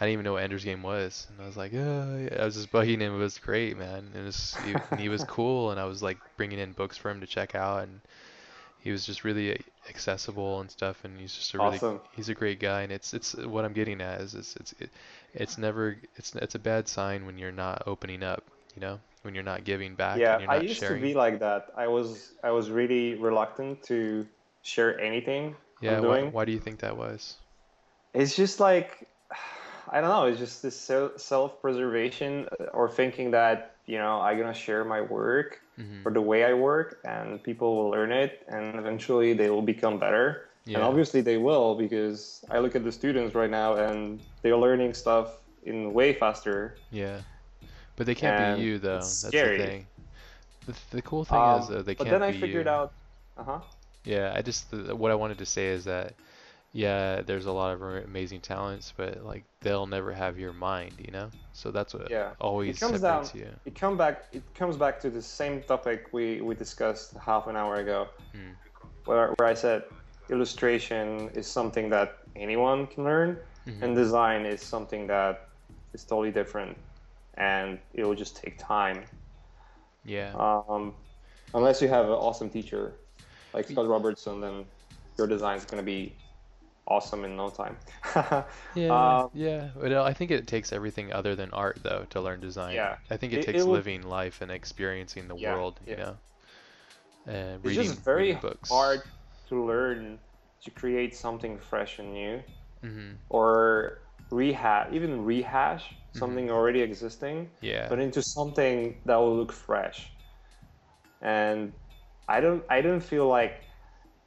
I 0.01 0.05
didn't 0.05 0.13
even 0.13 0.25
know 0.25 0.33
what 0.33 0.43
Ender's 0.43 0.65
Game 0.65 0.83
was, 0.83 1.27
and 1.29 1.41
I 1.41 1.45
was 1.47 1.55
like, 1.55 1.71
oh, 1.73 2.29
yeah. 2.29 2.41
I 2.41 2.45
was 2.45 2.55
just 2.55 2.73
bugging 2.73 2.99
him. 2.99 3.15
It 3.15 3.17
was 3.17 3.37
great, 3.37 3.77
man. 3.77 4.09
And, 4.13 4.15
it 4.15 4.25
was, 4.25 4.55
he, 4.65 4.75
and 4.91 4.99
he 4.99 5.07
was 5.07 5.23
cool, 5.29 5.71
and 5.71 5.79
I 5.79 5.85
was 5.85 6.03
like 6.03 6.17
bringing 6.35 6.59
in 6.59 6.73
books 6.73 6.97
for 6.97 7.09
him 7.09 7.21
to 7.21 7.27
check 7.27 7.55
out, 7.55 7.83
and 7.83 8.01
he 8.79 8.91
was 8.91 9.05
just 9.05 9.23
really 9.23 9.61
accessible 9.87 10.59
and 10.59 10.69
stuff. 10.69 11.05
And 11.05 11.17
he's 11.17 11.33
just 11.33 11.53
a 11.53 11.57
really, 11.57 11.77
Awesome. 11.77 12.01
he's 12.17 12.27
a 12.27 12.33
great 12.33 12.59
guy. 12.59 12.81
And 12.81 12.91
it's 12.91 13.13
it's 13.13 13.33
what 13.33 13.63
I'm 13.63 13.73
getting 13.73 14.01
at 14.01 14.19
is 14.19 14.35
it's 14.35 14.57
it's 14.57 14.73
it, 14.79 14.89
it's 15.33 15.57
never 15.57 15.97
it's 16.17 16.35
it's 16.35 16.55
a 16.55 16.59
bad 16.59 16.89
sign 16.89 17.25
when 17.25 17.37
you're 17.37 17.51
not 17.51 17.83
opening 17.85 18.23
up, 18.23 18.43
you 18.75 18.81
know, 18.81 18.99
when 19.23 19.33
you're 19.33 19.43
not 19.43 19.63
giving 19.63 19.95
back 19.95 20.19
Yeah, 20.19 20.33
and 20.35 20.43
you're 20.43 20.51
I 20.51 20.61
used 20.61 20.79
sharing. 20.79 21.01
to 21.01 21.07
be 21.07 21.13
like 21.13 21.39
that. 21.39 21.67
I 21.75 21.87
was 21.87 22.33
I 22.43 22.51
was 22.51 22.69
really 22.69 23.15
reluctant 23.15 23.83
to 23.83 24.25
share 24.63 24.99
anything 24.99 25.55
yeah, 25.81 25.97
I'm 25.97 26.03
why, 26.03 26.19
doing. 26.19 26.31
why 26.31 26.45
do 26.45 26.51
you 26.51 26.59
think 26.59 26.79
that 26.79 26.97
was? 26.97 27.35
It's 28.13 28.35
just 28.35 28.59
like 28.59 29.07
I 29.91 30.01
don't 30.01 30.09
know. 30.09 30.25
It's 30.25 30.37
just 30.39 30.61
this 30.61 30.77
self-preservation 31.17 32.47
uh, 32.59 32.65
or 32.73 32.89
thinking 32.89 33.31
that 33.31 33.75
you 33.85 33.97
know 33.97 34.21
I'm 34.21 34.37
gonna 34.37 34.53
share 34.53 34.83
my 34.83 35.01
work 35.01 35.59
hmm 35.75 36.03
or 36.05 36.11
the 36.11 36.21
way 36.21 36.45
I 36.45 36.53
work, 36.53 36.99
and 37.03 37.43
people 37.43 37.75
will 37.75 37.89
learn 37.89 38.11
it, 38.11 38.45
and 38.47 38.75
eventually 38.79 39.33
they 39.33 39.49
will 39.49 39.61
become 39.61 39.99
better. 39.99 40.45
Yeah. 40.65 40.77
And 40.77 40.83
obviously 40.83 41.21
they 41.21 41.37
will 41.37 41.75
because 41.75 42.45
I 42.49 42.59
look 42.59 42.75
at 42.75 42.83
the 42.83 42.91
students 42.91 43.35
right 43.35 43.49
now, 43.49 43.75
and 43.75 44.21
they're 44.41 44.55
learning 44.57 44.93
stuff 44.93 45.27
in 45.65 45.93
way 45.93 46.13
faster. 46.13 46.75
Yeah, 46.91 47.19
but 47.99 48.05
they 48.07 48.15
can't 48.15 48.39
And 48.39 48.57
be 48.59 48.63
you 48.65 48.79
though. 48.79 48.93
That's 48.95 49.27
scary. 49.27 49.57
the 49.57 49.63
thing. 49.65 49.87
The, 50.65 50.73
the 50.91 51.01
cool 51.01 51.25
thing 51.25 51.37
Um, 51.37 51.61
is 51.61 51.67
though 51.67 51.81
they 51.81 51.93
but 51.95 52.05
can't 52.07 52.09
But 52.09 52.19
then 52.19 52.23
I 52.23 52.31
figured 52.31 52.65
you. 52.65 52.71
out, 52.71 52.93
uh 53.37 53.43
huh. 53.43 53.59
Yeah, 54.05 54.33
I 54.35 54.41
just 54.41 54.71
the, 54.71 54.95
what 54.95 55.11
I 55.11 55.15
wanted 55.15 55.37
to 55.39 55.45
say 55.45 55.67
is 55.67 55.83
that 55.83 56.13
yeah, 56.71 57.21
there's 57.21 57.47
a 57.47 57.51
lot 57.51 57.73
of 57.73 57.81
amazing 57.81 58.39
talents, 58.41 58.93
but 58.95 59.25
like 59.25 59.43
they'll 59.61 59.87
never 59.87 60.13
have 60.13 60.39
your 60.39 60.53
mind, 60.53 60.93
you 61.05 61.11
know. 61.11 61.29
So 61.51 61.71
that's 61.71 61.93
what 61.93 62.09
Yeah. 62.09 62.29
always 62.39 62.79
comes 62.79 63.01
down- 63.01 63.25
you. 63.33 63.49
It 63.65 63.75
come 63.75 63.97
back. 63.97 64.15
It 64.31 64.43
comes 64.55 64.77
back 64.77 64.99
to 65.01 65.09
the 65.09 65.21
same 65.21 65.61
topic 65.63 66.07
we, 66.13 66.39
we 66.41 66.55
discussed 66.55 67.15
half 67.17 67.47
an 67.47 67.55
hour 67.57 67.75
ago, 67.85 68.07
Mm. 68.33 68.53
where, 69.05 69.33
where 69.37 69.47
I 69.49 69.55
said 69.55 69.83
illustration 70.29 71.29
is 71.33 71.47
something 71.47 71.89
that 71.89 72.09
anyone 72.35 72.87
can 72.87 73.03
learn, 73.03 73.37
Mhm. 73.67 73.81
and 73.83 73.95
design 73.95 74.45
is 74.45 74.61
something 74.61 75.07
that 75.07 75.49
is 75.93 76.03
totally 76.05 76.31
different, 76.31 76.77
and 77.39 77.79
it 77.93 78.03
will 78.05 78.15
just 78.15 78.35
take 78.37 78.57
time. 78.59 79.03
Yeah. 80.05 80.33
Um, 80.35 80.93
unless 81.53 81.81
you 81.81 81.87
have 81.87 82.05
an 82.05 82.11
awesome 82.11 82.49
teacher 82.49 82.93
like 83.53 83.67
Scott 83.67 83.87
Robertson, 83.87 84.39
then 84.41 84.65
your 85.17 85.27
design 85.27 85.57
is 85.57 85.65
gonna 85.65 85.83
be 85.83 86.13
awesome 86.87 87.23
in 87.25 87.35
no 87.35 87.49
time. 87.49 87.77
Yeah, 88.75 88.89
um, 89.21 89.29
yeah. 89.33 89.69
But 89.79 89.91
uh, 89.91 90.03
I 90.03 90.13
think 90.13 90.31
it 90.31 90.47
takes 90.47 90.71
everything 90.73 91.11
other 91.13 91.35
than 91.35 91.49
art 91.51 91.79
though 91.83 92.05
to 92.11 92.21
learn 92.21 92.39
design. 92.39 92.75
Yeah. 92.75 92.97
I 93.09 93.17
think 93.17 93.33
it, 93.33 93.39
It- 93.39 93.45
takes 93.45 93.59
it 93.61 93.67
would- 93.67 93.73
living 93.73 94.03
life 94.03 94.41
and 94.41 94.51
experiencing 94.51 95.27
the 95.27 95.35
Yeah, 95.35 95.53
world, 95.55 95.79
you 95.85 95.93
yeah. 95.93 96.03
know. 96.03 96.17
And 97.27 97.55
it's 97.55 97.65
reading, 97.65 97.83
just 97.83 97.99
very 98.01 98.23
reading 98.27 98.41
books. 98.41 98.69
hard 98.69 99.01
to 99.49 99.65
learn 99.65 100.17
to 100.63 100.71
create 100.71 101.15
something 101.15 101.57
fresh 101.59 101.99
and 101.99 102.13
new. 102.13 102.41
hmm 102.81 103.11
or 103.29 103.99
rehash, 104.31 104.87
even 104.91 105.25
rehash 105.25 105.93
something 106.13 106.49
already 106.51 106.81
existing, 106.81 107.49
Yeah. 107.61 107.87
but 107.89 107.99
into 107.99 108.21
something 108.21 108.97
that 109.05 109.15
will 109.15 109.35
look 109.35 109.51
fresh. 109.51 110.11
And 111.21 111.73
I 112.27 112.39
don't, 112.41 112.63
I 112.69 112.81
don't 112.81 113.01
feel 113.01 113.27
like 113.27 113.61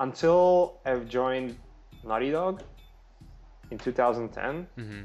until 0.00 0.80
I've 0.84 1.08
joined 1.08 1.56
Naughty 2.04 2.30
Dog 2.30 2.62
in 3.70 3.78
2010, 3.78 4.66
hmm 4.76 5.02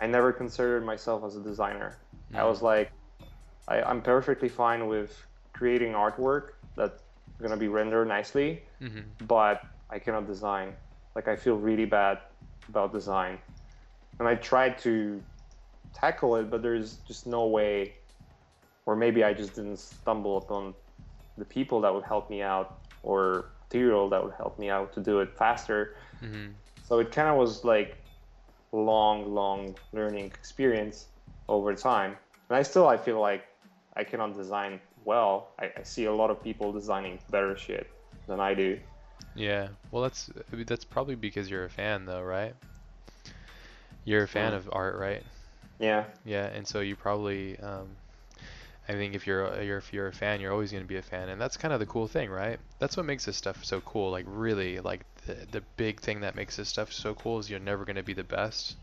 I 0.00 0.06
never 0.06 0.32
considered 0.32 0.84
myself 0.84 1.24
as 1.24 1.36
a 1.36 1.40
designer. 1.40 1.96
I 2.34 2.42
Mm. 2.42 2.48
was 2.48 2.62
like, 2.62 2.90
I, 3.68 3.82
I'm 3.82 4.02
perfectly 4.02 4.48
fine 4.48 4.86
with 4.88 5.26
creating 5.52 5.92
artwork 5.92 6.54
that's 6.76 7.02
gonna 7.40 7.56
be 7.56 7.68
rendered 7.68 8.08
nicely, 8.08 8.62
hmm 8.80 9.00
but 9.26 9.62
I 9.90 9.98
cannot 9.98 10.26
design. 10.26 10.74
Like 11.14 11.28
I 11.28 11.36
feel 11.36 11.56
really 11.56 11.86
bad 11.86 12.18
about 12.68 12.92
design. 12.92 13.38
And 14.18 14.28
I 14.28 14.34
tried 14.36 14.78
to 14.78 15.20
tackle 15.92 16.36
it, 16.36 16.50
but 16.50 16.62
there's 16.62 16.96
just 17.06 17.26
no 17.26 17.46
way 17.46 17.94
or 18.86 18.96
maybe 18.96 19.24
I 19.24 19.32
just 19.32 19.54
didn't 19.54 19.78
stumble 19.78 20.38
upon 20.38 20.74
the 21.38 21.44
people 21.44 21.80
that 21.82 21.94
would 21.94 22.04
help 22.04 22.30
me 22.30 22.42
out 22.42 22.78
or 23.02 23.46
material 23.62 24.08
that 24.10 24.22
would 24.22 24.34
help 24.34 24.58
me 24.58 24.70
out 24.70 24.92
to 24.94 25.00
do 25.00 25.20
it 25.20 25.36
faster. 25.36 25.94
hmm 26.20 26.48
So 26.82 26.98
it 26.98 27.10
kind 27.10 27.28
of 27.28 27.36
was 27.36 27.64
like 27.64 27.96
long, 28.72 29.34
long 29.34 29.74
learning 29.92 30.26
experience 30.26 31.06
over 31.48 31.74
time. 31.74 32.16
And 32.48 32.56
I 32.56 32.62
still 32.62 32.86
I 32.86 32.96
feel 32.96 33.20
like 33.20 33.44
I 33.96 34.04
cannot 34.04 34.36
design 34.36 34.80
well. 35.04 35.48
I, 35.58 35.70
I 35.78 35.82
see 35.82 36.04
a 36.04 36.12
lot 36.12 36.30
of 36.30 36.42
people 36.42 36.72
designing 36.72 37.18
better 37.30 37.56
shit 37.56 37.86
than 38.28 38.38
I 38.40 38.54
do. 38.54 38.78
Yeah. 39.34 39.68
Well, 39.90 40.02
that's 40.02 40.30
that's 40.52 40.84
probably 40.84 41.14
because 41.14 41.50
you're 41.50 41.64
a 41.64 41.70
fan 41.70 42.04
though, 42.04 42.22
right? 42.22 42.54
You're 44.04 44.24
a 44.24 44.28
fan 44.28 44.52
Mm. 44.52 44.56
of 44.56 44.68
art, 44.72 44.96
right? 44.96 45.22
Yeah. 45.78 46.04
Yeah, 46.24 46.46
and 46.46 46.66
so 46.66 46.80
you 46.80 46.96
probably, 46.96 47.58
um, 47.60 47.88
I 48.88 48.92
think 48.92 49.14
if 49.14 49.26
you're, 49.26 49.44
a- 49.46 49.64
you're 49.64 49.78
if 49.78 49.92
you're 49.92 50.08
a 50.08 50.12
fan, 50.12 50.40
you're 50.40 50.52
always 50.52 50.70
going 50.70 50.84
to 50.84 50.88
be 50.88 50.96
a 50.96 51.02
fan, 51.02 51.28
and 51.28 51.40
that's 51.40 51.56
kind 51.56 51.72
of 51.74 51.80
the 51.80 51.86
cool 51.86 52.06
thing, 52.08 52.30
right? 52.30 52.58
That's 52.78 52.96
what 52.96 53.06
makes 53.06 53.24
this 53.24 53.36
stuff 53.36 53.64
so 53.64 53.80
cool. 53.80 54.10
Like 54.10 54.26
really, 54.28 54.80
like 54.80 55.04
the 55.26 55.34
the 55.50 55.62
big 55.76 56.00
thing 56.00 56.20
that 56.20 56.34
makes 56.36 56.56
this 56.56 56.68
stuff 56.68 56.92
so 56.92 57.14
cool 57.14 57.38
is 57.38 57.48
you're 57.50 57.60
never 57.60 57.84
going 57.84 57.96
to 57.96 58.02
be 58.02 58.14
the 58.14 58.24
best, 58.24 58.76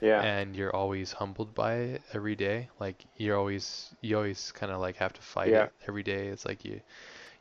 Yeah. 0.00 0.22
and 0.22 0.54
you're 0.56 0.74
always 0.74 1.12
humbled 1.12 1.54
by 1.54 1.74
it 1.74 2.02
every 2.12 2.36
day. 2.36 2.68
Like 2.80 3.04
you're 3.16 3.36
always, 3.38 3.94
you 4.02 4.16
always 4.16 4.52
kind 4.52 4.72
of 4.72 4.80
like 4.80 4.96
have 4.96 5.12
to 5.14 5.22
fight 5.22 5.50
Yeah. 5.50 5.64
it 5.64 5.72
every 5.88 6.02
day. 6.02 6.28
It's 6.28 6.44
like 6.46 6.64
you, 6.64 6.80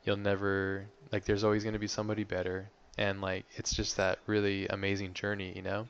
you'll 0.06 0.18
never 0.18 0.86
like. 1.12 1.26
There's 1.26 1.44
always 1.44 1.64
going 1.64 1.74
to 1.74 1.80
be 1.80 1.88
somebody 1.88 2.24
better, 2.24 2.70
and 2.98 3.22
like 3.22 3.46
it's 3.56 3.74
just 3.74 3.98
that 3.98 4.20
really 4.28 4.68
amazing 4.68 5.14
journey, 5.14 5.54
you 5.56 5.62
know. 5.64 5.88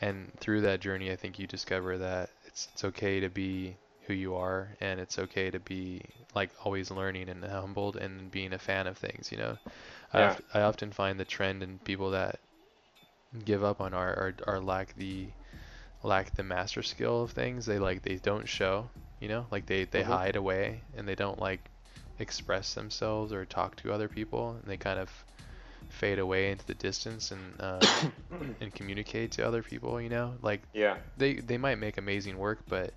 And 0.00 0.32
through 0.40 0.62
that 0.62 0.80
journey, 0.80 1.10
I 1.12 1.16
think 1.16 1.38
you 1.38 1.46
discover 1.46 1.98
that 1.98 2.30
it's 2.46 2.68
it's 2.72 2.84
okay 2.84 3.20
to 3.20 3.28
be 3.28 3.76
who 4.06 4.14
you 4.14 4.34
are, 4.36 4.74
and 4.80 5.00
it's 5.00 5.18
okay 5.18 5.50
to 5.50 5.60
be 5.60 6.02
like 6.34 6.50
always 6.64 6.90
learning 6.90 7.28
and 7.28 7.44
humbled 7.44 7.96
and 7.96 8.30
being 8.30 8.52
a 8.54 8.58
fan 8.58 8.86
of 8.86 8.96
things. 8.98 9.30
You 9.32 9.38
know, 9.38 9.58
I, 10.12 10.20
Yeah. 10.20 10.24
oft- 10.24 10.42
I 10.54 10.62
often 10.62 10.92
find 10.92 11.20
the 11.20 11.24
trend 11.26 11.62
in 11.62 11.78
people 11.80 12.10
that 12.12 12.40
give 13.44 13.64
up 13.64 13.80
on 13.80 13.94
art 13.94 14.18
or, 14.46 14.56
or 14.56 14.60
lack 14.60 14.94
the 14.96 15.28
lack 16.02 16.34
the 16.34 16.42
master 16.42 16.82
skill 16.82 17.22
of 17.22 17.32
things. 17.32 17.66
They 17.66 17.78
like 17.78 18.02
they 18.02 18.16
don't 18.16 18.48
show. 18.48 18.90
You 19.20 19.28
know, 19.28 19.46
like 19.50 19.66
they 19.66 19.84
they 19.84 20.02
Mhm. 20.02 20.04
hide 20.04 20.36
away 20.36 20.82
and 20.96 21.08
they 21.08 21.14
don't 21.16 21.40
like 21.40 21.70
express 22.18 22.74
themselves 22.74 23.32
or 23.32 23.44
talk 23.46 23.76
to 23.76 23.92
other 23.92 24.08
people, 24.08 24.52
and 24.52 24.64
they 24.64 24.76
kind 24.78 24.98
of 25.00 25.24
fade 25.88 26.18
away 26.18 26.50
into 26.50 26.66
the 26.66 26.74
distance 26.74 27.30
and 27.30 27.60
uh, 27.60 27.80
and 28.60 28.74
communicate 28.74 29.32
to 29.32 29.46
other 29.46 29.62
people. 29.62 30.00
You 30.00 30.08
know, 30.08 30.34
like 30.42 30.62
Yeah. 30.72 30.96
they 31.16 31.34
they 31.34 31.58
might 31.58 31.78
make 31.78 31.98
amazing 31.98 32.38
work, 32.38 32.60
but 32.68 32.92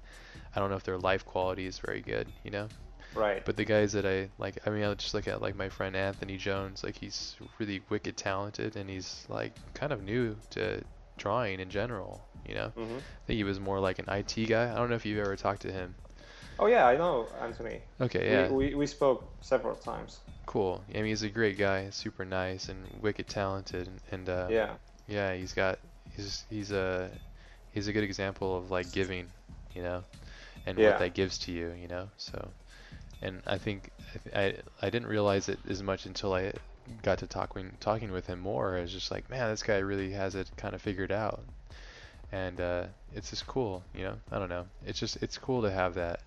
I 0.56 0.60
don't 0.60 0.70
know 0.70 0.76
if 0.78 0.84
their 0.84 0.98
life 0.98 1.26
quality 1.26 1.66
is 1.66 1.80
very 1.80 2.02
good. 2.02 2.28
You 2.44 2.52
know. 2.52 2.68
Right. 3.16 3.44
But 3.46 3.58
the 3.58 3.66
guys 3.66 3.94
that 3.94 4.06
I 4.06 4.30
like, 4.38 4.60
I 4.68 4.70
mean, 4.70 4.84
I 4.84 4.94
just 4.94 5.14
look 5.14 5.28
at 5.28 5.42
like 5.42 5.56
my 5.56 5.70
friend 5.70 5.96
Anthony 5.96 6.38
Jones. 6.38 6.84
Like 6.84 6.98
he's 6.98 7.36
really 7.58 7.82
wicked 7.90 8.18
talented, 8.18 8.76
and 8.76 8.90
he's 8.90 9.26
like 9.30 9.54
kind 9.74 9.92
of 9.92 10.04
new 10.04 10.36
to 10.52 10.84
drawing 11.18 11.60
in 11.60 11.70
general. 11.70 12.22
You 12.48 12.56
know, 12.56 12.72
hmm 12.76 12.98
I 12.98 13.26
think 13.28 13.38
he 13.38 13.44
was 13.44 13.60
more 13.60 13.80
like 13.80 14.00
an 14.00 14.06
IT 14.08 14.46
guy. 14.48 14.72
I 14.72 14.76
don't 14.76 14.90
know 14.90 14.96
if 14.96 15.06
you've 15.06 15.20
ever 15.20 15.36
talked 15.36 15.62
to 15.64 15.72
him. 15.72 15.96
Oh 16.60 16.68
yeah, 16.68 16.86
I 16.86 16.96
know 16.96 17.28
Anthony. 17.42 17.82
Okay, 18.02 18.30
yeah, 18.32 18.50
We, 18.50 18.70
we 18.70 18.76
we 18.76 18.86
spoke 18.88 19.24
several 19.42 19.76
times. 19.76 20.20
cool. 20.46 20.84
I 20.94 20.98
mean, 20.98 21.06
he's 21.08 21.24
a 21.24 21.30
great 21.30 21.58
guy, 21.58 21.90
super 21.92 22.26
nice 22.26 22.70
and 22.70 22.88
wicked 23.02 23.28
talented, 23.28 23.88
and, 23.88 24.00
and 24.12 24.30
uh, 24.30 24.52
Yeah. 24.52 24.76
yeah, 25.08 25.34
he's 25.36 25.54
got 25.54 25.80
he's 26.16 26.46
he's 26.50 26.72
a 26.72 27.10
he's 27.72 27.88
a 27.88 27.94
good 27.94 28.04
example 28.04 28.58
of 28.58 28.72
like 28.72 28.92
giving, 28.92 29.28
you 29.76 29.84
know, 29.84 30.04
and 30.66 30.78
Yeah. 30.78 30.84
what 30.84 30.98
that 30.98 31.14
gives 31.14 31.38
to 31.40 31.52
you, 31.52 31.72
you 31.82 31.88
know. 31.88 32.10
So, 32.18 32.52
and 33.22 33.42
I 33.48 33.58
think 33.60 33.92
I 34.36 34.42
I, 34.42 34.56
I 34.84 34.90
didn't 34.90 35.10
realize 35.10 35.50
it 35.50 35.60
as 35.70 35.84
much 35.84 36.06
until 36.06 36.34
I 36.34 36.54
got 37.04 37.20
to 37.20 37.28
talking 37.28 37.72
talking 37.80 38.12
with 38.12 38.28
him 38.28 38.40
more. 38.40 38.78
I 38.78 38.82
was 38.82 38.94
just 38.94 39.12
like, 39.12 39.30
man, 39.30 39.50
this 39.52 39.64
guy 39.64 39.80
really 39.80 40.12
has 40.14 40.36
it 40.36 40.50
kind 40.58 40.76
of 40.76 40.82
figured 40.82 41.12
out, 41.12 41.44
and 42.32 42.60
uh, 42.62 42.86
it's 43.14 43.30
just 43.32 43.48
cool, 43.48 43.84
you 43.94 44.04
know. 44.04 44.16
I 44.32 44.40
don't 44.40 44.50
know. 44.50 44.66
It's 44.86 45.00
just 45.00 45.18
it's 45.24 45.38
cool 45.38 45.62
to 45.64 45.72
have 45.72 45.96
that 45.96 46.22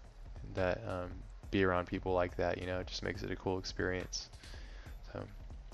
that 0.55 0.81
um, 0.89 1.11
be 1.51 1.65
around 1.65 1.87
people 1.87 2.12
like 2.15 2.37
that, 2.37 2.59
you 2.59 2.66
know. 2.66 2.79
It 2.81 2.87
just 2.87 3.03
makes 3.03 3.23
it 3.23 3.31
a 3.31 3.37
cool 3.37 3.59
experience. 3.59 4.29
So 5.12 5.23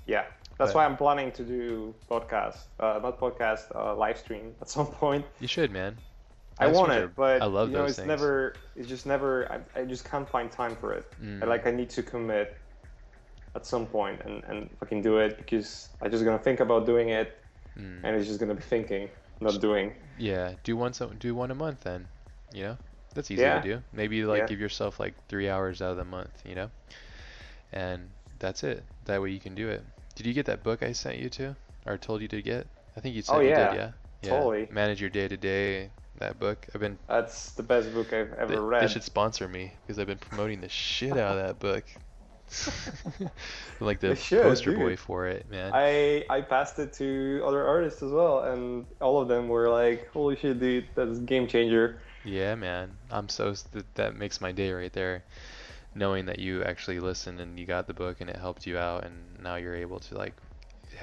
Yeah, 0.06 0.24
that's 0.58 0.72
But- 0.72 0.74
why 0.76 0.84
I'm 0.84 0.96
planning 0.96 1.30
to 1.32 1.42
do 1.44 1.94
podcast, 2.10 2.58
uh, 2.80 2.98
not 3.02 3.18
podcast, 3.20 3.74
uh, 3.74 3.94
live 3.94 4.18
stream 4.18 4.54
at 4.60 4.68
some 4.68 4.86
point. 4.86 5.24
you 5.40 5.48
should, 5.48 5.70
man. 5.70 5.96
I 6.60 6.66
want 6.66 6.90
it, 6.92 7.02
are- 7.04 7.08
but 7.08 7.40
I 7.40 7.44
love 7.46 7.70
you 7.70 7.76
know, 7.76 7.84
it's 7.84 7.96
things. 7.96 8.08
never, 8.08 8.54
it's 8.74 8.88
just 8.88 9.06
never. 9.06 9.46
I, 9.52 9.80
I 9.80 9.84
just 9.84 10.04
can't 10.04 10.28
find 10.28 10.50
time 10.50 10.74
for 10.74 10.92
it. 10.92 11.04
Mm. 11.22 11.42
I, 11.42 11.46
like 11.46 11.66
I 11.68 11.70
need 11.70 11.88
to 11.90 12.02
commit 12.02 12.56
at 13.54 13.64
some 13.64 13.86
point 13.86 14.20
and 14.26 14.42
and 14.44 14.68
fucking 14.80 15.00
do 15.02 15.18
it 15.18 15.36
because 15.38 15.88
I'm 16.02 16.10
just 16.10 16.24
gonna 16.24 16.38
think 16.38 16.58
about 16.60 16.84
doing 16.84 17.10
it, 17.10 17.38
Mm. 17.78 18.00
and 18.02 18.16
it's 18.16 18.26
just 18.26 18.40
gonna 18.40 18.56
be 18.56 18.62
thinking, 18.62 19.08
not 19.40 19.60
doing. 19.60 19.94
Yeah, 20.18 20.54
do 20.64 20.76
one 20.76 20.92
so 20.92 21.06
do 21.20 21.32
one 21.36 21.52
a 21.52 21.54
month 21.54 21.80
then. 21.84 22.08
You 22.52 22.62
know, 22.64 22.76
that's 23.18 23.30
easy 23.32 23.42
Yeah. 23.42 23.60
to 23.60 23.68
do. 23.76 23.82
Maybe 23.92 24.24
like 24.24 24.42
Yeah. 24.42 24.46
give 24.46 24.60
yourself 24.60 24.98
like 25.00 25.14
three 25.28 25.48
hours 25.48 25.82
out 25.82 25.90
of 25.90 25.96
the 25.96 26.04
month. 26.04 26.30
You 26.46 26.54
know, 26.54 26.70
and 27.72 28.08
that's 28.38 28.62
it. 28.64 28.84
That 29.06 29.20
way 29.20 29.30
you 29.30 29.40
can 29.40 29.54
do 29.54 29.68
it. 29.68 29.82
Did 30.14 30.26
you 30.26 30.32
get 30.32 30.46
that 30.46 30.62
book 30.62 30.82
I 30.82 30.92
sent 30.92 31.18
you 31.18 31.28
to, 31.30 31.56
or 31.86 31.96
told 31.98 32.22
you 32.22 32.28
to 32.28 32.40
get? 32.42 32.66
I 32.96 33.00
think 33.00 33.14
you 33.14 33.22
said 33.22 33.34
Oh, 33.36 33.40
you 33.40 33.48
yeah. 33.50 33.70
did. 33.70 33.76
Yeah. 33.76 33.90
Yeah. 34.22 34.30
Totally. 34.30 34.68
Manage 34.70 35.00
your 35.00 35.10
day 35.10 35.28
to 35.28 35.36
day. 35.36 35.90
That 36.18 36.38
book. 36.40 36.66
I've 36.74 36.80
been. 36.80 36.98
That's 37.06 37.52
the 37.52 37.62
best 37.62 37.92
book 37.94 38.12
I've 38.12 38.32
ever 38.34 38.54
They, 38.54 38.58
read. 38.60 38.82
they 38.82 38.88
should 38.88 39.04
sponsor 39.04 39.46
me 39.48 39.72
because 39.86 39.98
I've 40.00 40.08
been 40.08 40.18
promoting 40.18 40.60
the 40.60 40.68
shit 40.68 41.12
out 41.12 41.36
of 41.38 41.46
that 41.46 41.58
book. 41.60 41.84
Like 43.80 44.00
the 44.00 44.16
should, 44.16 44.42
poster 44.42 44.72
boy 44.72 44.96
for 44.96 45.28
it, 45.28 45.48
man. 45.48 45.70
I 45.72 46.24
I 46.28 46.40
passed 46.40 46.78
it 46.80 46.92
to 46.94 47.42
other 47.46 47.64
artists 47.64 48.02
as 48.02 48.10
well, 48.10 48.40
and 48.40 48.86
all 49.00 49.20
of 49.22 49.28
them 49.28 49.46
were 49.48 49.68
like, 49.68 50.10
"Holy 50.12 50.34
shit, 50.34 50.58
dude, 50.58 50.86
that's 50.96 51.18
game 51.20 51.46
changer." 51.46 52.00
Yeah, 52.22 52.54
man. 52.54 52.96
I'm 53.10 53.28
so 53.28 53.52
that 53.72 53.94
that 53.96 54.14
makes 54.16 54.40
my 54.40 54.52
day 54.52 54.70
right 54.72 54.92
there. 54.92 55.24
Knowing 55.94 56.26
that 56.26 56.38
you 56.40 56.62
actually 56.64 57.00
listened 57.00 57.40
and 57.40 57.58
you 57.58 57.66
got 57.66 57.86
the 57.88 57.94
book 57.94 58.20
and 58.20 58.30
it 58.30 58.36
helped 58.36 58.66
you 58.66 58.78
out 58.78 59.04
and 59.04 59.38
now 59.42 59.56
you're 59.56 59.76
able 59.76 60.00
to 60.00 60.16
like 60.16 60.34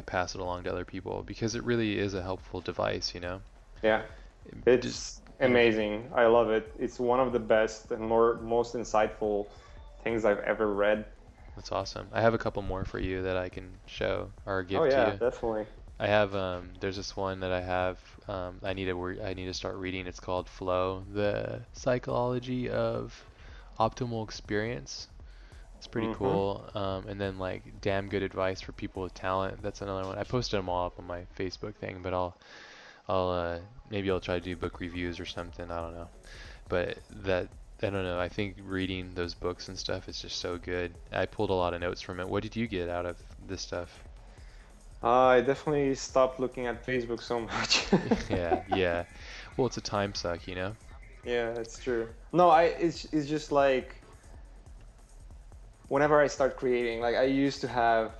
pass 0.06 0.36
it 0.36 0.42
along 0.42 0.64
to 0.66 0.72
other 0.72 0.86
people 0.86 1.24
because 1.24 1.56
it 1.56 1.64
really 1.64 2.00
is 2.00 2.14
a 2.14 2.24
helpful 2.24 2.62
device, 2.62 3.14
you 3.16 3.22
know. 3.22 3.42
Yeah, 3.84 4.04
it's 4.66 4.86
just- 4.86 5.22
amazing. 5.40 6.12
I 6.16 6.26
love 6.28 6.50
it. 6.50 6.72
It's 6.80 7.00
one 7.00 7.20
of 7.20 7.34
the 7.34 7.40
best 7.40 7.92
and 7.92 8.02
more 8.02 8.36
most 8.42 8.76
insightful 8.76 9.48
things 10.04 10.26
I've 10.26 10.40
ever 10.40 10.74
read. 10.74 11.06
That's 11.56 11.72
awesome. 11.72 12.08
I 12.14 12.22
have 12.22 12.34
a 12.34 12.38
couple 12.38 12.62
more 12.62 12.86
for 12.86 13.00
you 13.00 13.22
that 13.24 13.36
I 13.38 13.50
can 13.50 13.80
show 13.88 14.32
or 14.46 14.64
give 14.64 14.76
you. 14.78 14.82
oh 14.82 14.86
to 14.90 15.00
yeah, 15.00 15.12
you. 15.12 15.20
definitely. 15.20 15.66
I 16.00 16.08
have 16.08 16.34
um 16.36 16.74
there's 16.80 16.96
this 16.98 17.16
one 17.18 17.42
that 17.42 17.52
I 17.52 17.62
have 17.62 18.00
um 18.30 18.60
I 18.64 18.74
need 18.74 18.86
to 18.86 19.22
I 19.24 19.34
need 19.34 19.46
to 19.48 19.54
start 19.54 19.76
reading. 19.78 20.08
It's 20.08 20.20
called 20.22 20.48
Flow: 20.50 21.04
The 21.14 21.66
Psychology 21.74 22.70
of 22.70 23.14
Optimal 23.80 24.24
Experience. 24.24 25.10
It's 25.78 25.88
pretty 25.88 26.08
Mhm. 26.08 26.10
cool. 26.10 26.70
Um 26.76 27.08
and 27.08 27.20
then 27.22 27.40
like 27.40 27.82
damn 27.82 28.10
good 28.10 28.24
advice 28.24 28.62
for 28.62 28.74
people 28.74 29.04
with 29.04 29.14
talent. 29.16 29.62
That's 29.64 29.82
another 29.82 30.06
one. 30.08 30.18
I 30.18 30.24
posted 30.26 30.58
them 30.60 30.70
all 30.70 30.88
up 30.88 31.00
on 31.00 31.06
my 31.08 31.28
Facebook 31.38 31.76
thing, 31.76 32.02
but 32.04 32.14
I'll 32.14 32.38
I'll 33.10 33.30
uh 33.30 33.60
maybe 33.90 34.12
I'll 34.12 34.22
try 34.22 34.36
to 34.40 34.46
do 34.46 34.56
book 34.58 34.80
reviews 34.82 35.20
or 35.20 35.26
something. 35.26 35.72
I 35.72 35.82
don't 35.82 35.94
know. 35.96 36.10
But 36.70 37.00
that 37.12 37.50
I 37.84 37.92
don't 37.92 38.04
know. 38.06 38.20
I 38.20 38.30
think 38.30 38.58
reading 38.62 39.16
those 39.16 39.36
books 39.36 39.70
and 39.70 39.80
stuff 39.80 40.10
is 40.10 40.22
just 40.22 40.40
so 40.40 40.58
good. 40.60 40.96
I 41.12 41.26
pulled 41.28 41.52
a 41.52 41.56
lot 41.56 41.74
of 41.76 41.82
notes 41.82 42.02
from 42.02 42.20
it. 42.22 42.30
What 42.30 42.44
did 42.44 42.56
you 42.58 42.68
get 42.68 42.90
out 42.90 43.06
of 43.08 43.18
this 43.40 43.64
stuff? 43.64 44.05
Uh, 45.06 45.38
I 45.38 45.42
definitely 45.42 45.94
stopped 45.94 46.40
looking 46.40 46.66
at 46.66 46.84
Facebook 46.84 47.22
so 47.22 47.40
much. 47.40 47.86
yeah, 48.30 48.62
yeah. 48.68 49.04
Well, 49.56 49.68
it's 49.68 49.78
a 49.78 49.82
time 49.82 50.16
suck, 50.16 50.48
you 50.48 50.56
know. 50.56 50.76
Yeah, 51.24 51.50
it's 51.60 51.78
true. 51.80 52.08
No, 52.34 52.50
I 52.50 52.64
it's 52.64 53.06
it's 53.14 53.28
just 53.28 53.52
like 53.52 53.96
whenever 55.90 56.20
I 56.20 56.28
start 56.28 56.58
creating, 56.58 57.02
like 57.02 57.16
I 57.16 57.24
used 57.24 57.62
to 57.62 57.68
have 57.68 58.14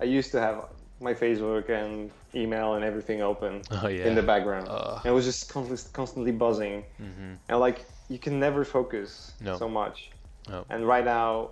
I 0.00 0.04
used 0.04 0.30
to 0.32 0.40
have 0.40 0.66
my 1.00 1.14
Facebook 1.14 1.70
and 1.70 2.10
email 2.34 2.74
and 2.74 2.84
everything 2.84 3.22
open 3.22 3.62
Oh 3.70 3.88
yeah. 3.88 4.06
in 4.06 4.14
the 4.14 4.22
background. 4.22 4.66
Ugh. 4.68 5.00
And 5.04 5.06
it 5.12 5.14
was 5.14 5.24
just 5.24 5.48
constantly 5.50 5.90
constantly 5.92 6.32
buzzing. 6.32 6.84
hmm 6.98 7.34
And 7.48 7.60
like 7.60 7.86
you 8.08 8.18
can 8.18 8.38
never 8.38 8.64
focus 8.64 9.32
No. 9.40 9.56
so 9.56 9.68
much. 9.68 10.10
No. 10.48 10.64
And 10.70 10.86
right 10.86 11.04
now 11.04 11.50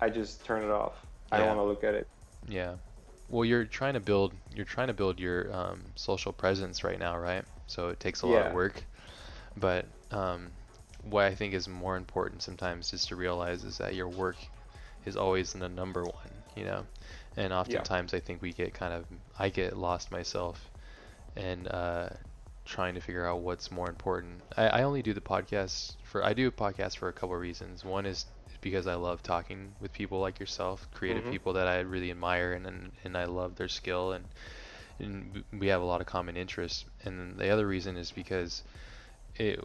I 0.00 0.10
just 0.10 0.44
turn 0.44 0.62
it 0.64 0.70
off. 0.70 0.94
I 1.32 1.38
don't 1.38 1.48
want 1.48 1.58
to 1.60 1.64
look 1.64 1.84
at 1.84 1.94
it. 1.94 2.06
Yeah. 2.48 2.74
Well, 3.28 3.44
you're 3.44 3.64
trying 3.64 3.94
to 3.94 4.00
build 4.00 4.32
you're 4.54 4.64
trying 4.64 4.88
to 4.88 4.94
build 4.94 5.20
your 5.20 5.52
um, 5.54 5.82
social 5.96 6.32
presence 6.32 6.84
right 6.84 6.98
now, 6.98 7.16
right? 7.18 7.44
So 7.66 7.88
it 7.88 8.00
takes 8.00 8.22
a 8.22 8.26
lot 8.26 8.42
of 8.46 8.52
work. 8.54 8.84
But 9.56 9.86
um, 10.10 10.50
what 11.02 11.24
I 11.24 11.34
think 11.34 11.54
is 11.54 11.68
more 11.68 11.96
important 11.96 12.42
sometimes 12.42 12.92
is 12.92 13.06
to 13.06 13.16
realize 13.16 13.64
is 13.64 13.78
that 13.78 13.94
your 13.94 14.08
work 14.08 14.36
is 15.04 15.16
always 15.16 15.54
in 15.54 15.60
the 15.60 15.68
number 15.68 16.02
one, 16.04 16.30
you 16.56 16.64
know. 16.64 16.86
And 17.36 17.52
oftentimes 17.52 18.14
I 18.14 18.20
think 18.20 18.42
we 18.42 18.52
get 18.52 18.74
kind 18.74 18.92
of 18.94 19.04
I 19.38 19.48
get 19.50 19.76
lost 19.76 20.10
myself 20.10 20.70
and 21.36 21.68
uh, 21.68 22.08
trying 22.64 22.94
to 22.94 23.00
figure 23.00 23.26
out 23.26 23.40
what's 23.40 23.70
more 23.70 23.88
important. 23.88 24.42
I, 24.56 24.68
I 24.68 24.82
only 24.82 25.02
do 25.02 25.14
the 25.14 25.20
podcast 25.20 25.94
for 26.04 26.24
I 26.24 26.32
do 26.34 26.48
a 26.48 26.52
podcast 26.52 26.96
for 26.98 27.08
a 27.08 27.12
couple 27.12 27.34
of 27.34 27.40
reasons. 27.40 27.84
One 27.84 28.06
is 28.06 28.26
because 28.60 28.86
I 28.86 28.94
love 28.94 29.22
talking 29.22 29.74
with 29.80 29.92
people 29.92 30.20
like 30.20 30.40
yourself, 30.40 30.88
creative 30.92 31.24
Mhm. 31.24 31.30
people 31.30 31.52
that 31.54 31.66
I 31.66 31.80
really 31.80 32.10
admire 32.10 32.52
and, 32.52 32.66
and 32.66 32.92
and 33.04 33.16
I 33.16 33.24
love 33.24 33.56
their 33.56 33.68
skill 33.68 34.12
and 34.12 34.24
and 34.98 35.44
we 35.52 35.68
have 35.68 35.80
a 35.80 35.84
lot 35.84 36.00
of 36.00 36.06
common 36.08 36.36
interests. 36.36 36.84
And 37.04 37.38
the 37.38 37.50
other 37.50 37.66
reason 37.66 37.96
is 37.96 38.10
because 38.10 38.64
it 39.36 39.60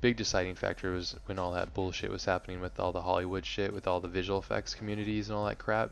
big 0.00 0.16
deciding 0.16 0.54
factor 0.54 0.92
was 0.92 1.14
when 1.26 1.38
all 1.38 1.52
that 1.52 1.74
bullshit 1.74 2.10
was 2.10 2.24
happening 2.24 2.60
with 2.62 2.80
all 2.80 2.92
the 2.92 3.02
Hollywood 3.02 3.44
shit 3.44 3.74
with 3.74 3.86
all 3.86 4.00
the 4.00 4.08
visual 4.08 4.38
effects 4.38 4.74
communities 4.74 5.28
and 5.28 5.36
all 5.36 5.44
that 5.46 5.58
crap. 5.58 5.90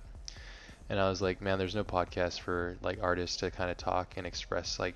And 0.88 0.98
I 0.98 1.10
was 1.10 1.20
like, 1.20 1.42
man, 1.42 1.58
there's 1.58 1.74
no 1.74 1.84
podcast 1.84 2.40
for 2.40 2.78
like 2.80 2.98
artists 3.02 3.36
to 3.38 3.50
kind 3.50 3.70
of 3.70 3.76
talk 3.76 4.14
and 4.16 4.26
express 4.26 4.78
like 4.78 4.94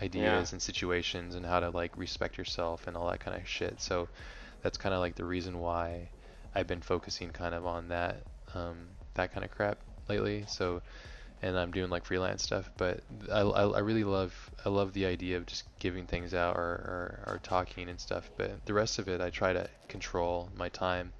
ideas 0.00 0.52
and 0.52 0.62
situations 0.62 1.34
and 1.34 1.44
how 1.44 1.60
to 1.60 1.68
like 1.68 1.94
respect 1.98 2.38
yourself 2.38 2.86
and 2.86 2.96
all 2.96 3.10
that 3.10 3.20
kind 3.20 3.36
of 3.36 3.46
shit. 3.46 3.78
So 3.80 4.08
that's 4.62 4.78
kind 4.78 4.94
of 4.94 5.00
like 5.00 5.16
the 5.16 5.24
reason 5.26 5.58
why 5.60 6.08
I've 6.58 6.66
been 6.66 6.82
focusing 6.82 7.30
kind 7.30 7.54
of 7.54 7.66
on 7.66 7.88
that 7.88 8.16
um, 8.54 8.78
that 9.14 9.32
kind 9.32 9.44
of 9.44 9.50
crap 9.52 9.78
lately. 10.08 10.44
So 10.48 10.82
and 11.40 11.56
I'm 11.56 11.70
doing 11.70 11.88
like 11.88 12.04
freelance 12.04 12.42
stuff, 12.42 12.68
but 12.76 13.00
I, 13.32 13.42
I, 13.42 13.62
I 13.68 13.78
really 13.78 14.02
love 14.02 14.34
I 14.64 14.68
love 14.70 14.92
the 14.92 15.06
idea 15.06 15.36
of 15.36 15.46
just 15.46 15.64
giving 15.78 16.04
things 16.04 16.34
out 16.34 16.56
or, 16.56 16.62
or, 16.62 17.24
or 17.26 17.40
talking 17.44 17.88
and 17.88 18.00
stuff. 18.00 18.28
But 18.36 18.66
the 18.66 18.74
rest 18.74 18.98
of 18.98 19.08
it, 19.08 19.20
I 19.20 19.30
try 19.30 19.52
to 19.52 19.68
control 19.86 20.48
my 20.56 20.68
time. 20.68 21.12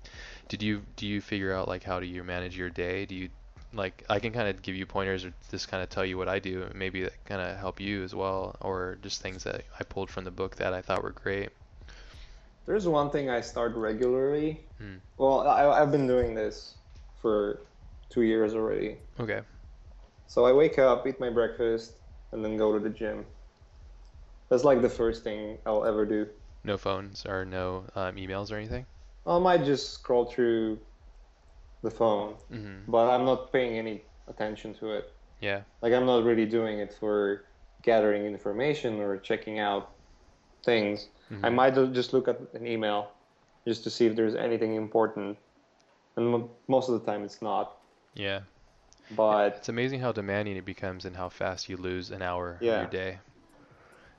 Did 0.49 0.61
you 0.61 0.83
do 0.97 1.07
you 1.07 1.21
figure 1.21 1.55
out 1.55 1.69
like 1.69 1.85
how 1.85 2.01
do 2.01 2.07
you 2.07 2.25
manage 2.25 2.57
your 2.57 2.71
day? 2.71 3.07
Do 3.07 3.15
you 3.15 3.29
like 3.73 4.05
I 4.11 4.19
can 4.19 4.33
kind 4.33 4.49
of 4.49 4.61
give 4.61 4.75
you 4.75 4.87
pointers 4.87 5.25
or 5.25 5.33
just 5.53 5.69
kind 5.69 5.83
of 5.85 5.89
tell 5.89 6.05
you 6.05 6.19
what 6.19 6.29
I 6.29 6.41
do. 6.41 6.69
Maybe 6.75 7.03
that 7.03 7.25
kind 7.27 7.41
of 7.41 7.57
help 7.57 7.81
you 7.81 8.03
as 8.03 8.15
well, 8.15 8.57
or 8.61 8.99
just 9.03 9.23
things 9.23 9.45
that 9.45 9.63
I 9.79 9.85
pulled 9.85 10.11
from 10.11 10.25
the 10.25 10.33
book 10.33 10.57
that 10.57 10.75
I 10.75 10.83
thought 10.83 11.05
were 11.05 11.13
great. 11.13 11.51
There's 12.69 12.87
one 12.87 13.09
thing 13.09 13.31
I 13.31 13.41
start 13.41 13.75
regularly. 13.75 14.61
Hmm. 14.79 14.97
Well, 15.17 15.49
I, 15.49 15.67
I've 15.81 15.91
been 15.91 16.07
doing 16.07 16.35
this 16.35 16.75
for 17.23 17.63
two 18.11 18.21
years 18.23 18.55
already. 18.55 18.99
Okay. 19.19 19.41
So 20.27 20.45
I 20.45 20.53
wake 20.53 20.79
up, 20.79 21.07
eat 21.07 21.19
my 21.19 21.31
breakfast, 21.31 21.95
and 22.33 22.45
then 22.45 22.59
go 22.59 22.75
to 22.75 22.79
the 22.79 22.91
gym. 22.91 23.25
That's 24.51 24.65
like 24.65 24.83
the 24.83 24.89
first 24.91 25.25
thing 25.25 25.57
I'll 25.65 25.87
ever 25.87 26.05
do. 26.05 26.27
No 26.63 26.77
phones 26.77 27.25
or 27.25 27.47
no 27.47 27.85
um, 27.97 28.17
emails 28.17 28.53
or 28.53 28.57
anything. 28.57 28.85
I 29.27 29.39
might 29.39 29.65
just 29.65 29.95
scroll 29.95 30.27
through 30.27 30.79
the 31.83 31.91
phone, 31.91 32.35
Mm-hmm. 32.53 32.91
but 32.91 33.09
I'm 33.09 33.25
not 33.25 33.51
paying 33.51 33.79
any 33.79 34.03
attention 34.27 34.75
to 34.75 34.91
it. 34.93 35.11
Yeah. 35.41 35.63
Like 35.81 35.95
I'm 35.95 36.05
not 36.05 36.23
really 36.23 36.45
doing 36.45 36.81
it 36.81 36.93
for 36.93 37.45
gathering 37.83 38.27
information 38.27 39.01
or 39.01 39.17
checking 39.17 39.59
out 39.59 39.93
things. 40.65 41.09
I 41.43 41.49
Mhm. 41.49 41.55
might 41.55 41.75
just 41.93 42.13
look 42.13 42.29
at 42.29 42.41
an 42.55 42.67
email 42.67 43.11
just 43.67 43.85
to 43.85 43.91
see 43.91 44.07
if 44.07 44.17
there's 44.17 44.35
anything 44.35 44.75
important. 44.75 45.39
And 46.17 46.31
mo- 46.31 46.51
most 46.67 46.89
of 46.89 46.99
the 47.01 47.07
time 47.11 47.25
it's 47.25 47.43
not. 47.43 47.77
Yeah. 48.15 48.41
But 49.11 49.57
It's 49.57 49.69
amazing 49.69 50.01
how 50.01 50.13
demanding 50.13 50.57
it 50.57 50.65
becomes 50.65 51.05
and 51.05 51.17
how 51.17 51.29
fast 51.29 51.69
you 51.69 51.77
lose 51.77 52.11
an 52.11 52.23
hour 52.23 52.57
of 52.57 52.63
your 52.63 52.87
day. 52.87 53.19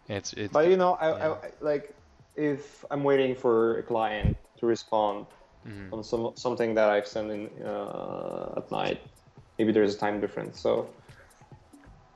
It's 0.08 0.34
it's 0.34 0.54
but 0.54 0.68
you 0.68 0.78
know, 0.78 0.94
I, 0.94 1.08
yeah. 1.10 1.34
I, 1.34 1.52
like 1.62 1.94
if 2.36 2.84
I'm 2.90 3.04
waiting 3.04 3.36
for 3.36 3.78
a 3.78 3.84
client 3.84 4.38
to 4.60 4.66
respond 4.66 5.28
mhm. 5.68 5.94
on 5.94 6.04
some 6.04 6.32
something 6.36 6.74
that 6.76 6.90
I've 6.90 7.06
sent 7.08 7.32
in 7.32 7.50
uh, 7.64 8.54
at 8.58 8.72
night, 8.72 9.02
maybe 9.58 9.72
there's 9.72 9.96
a 9.96 9.98
time 9.98 10.20
difference. 10.20 10.60
So, 10.60 10.90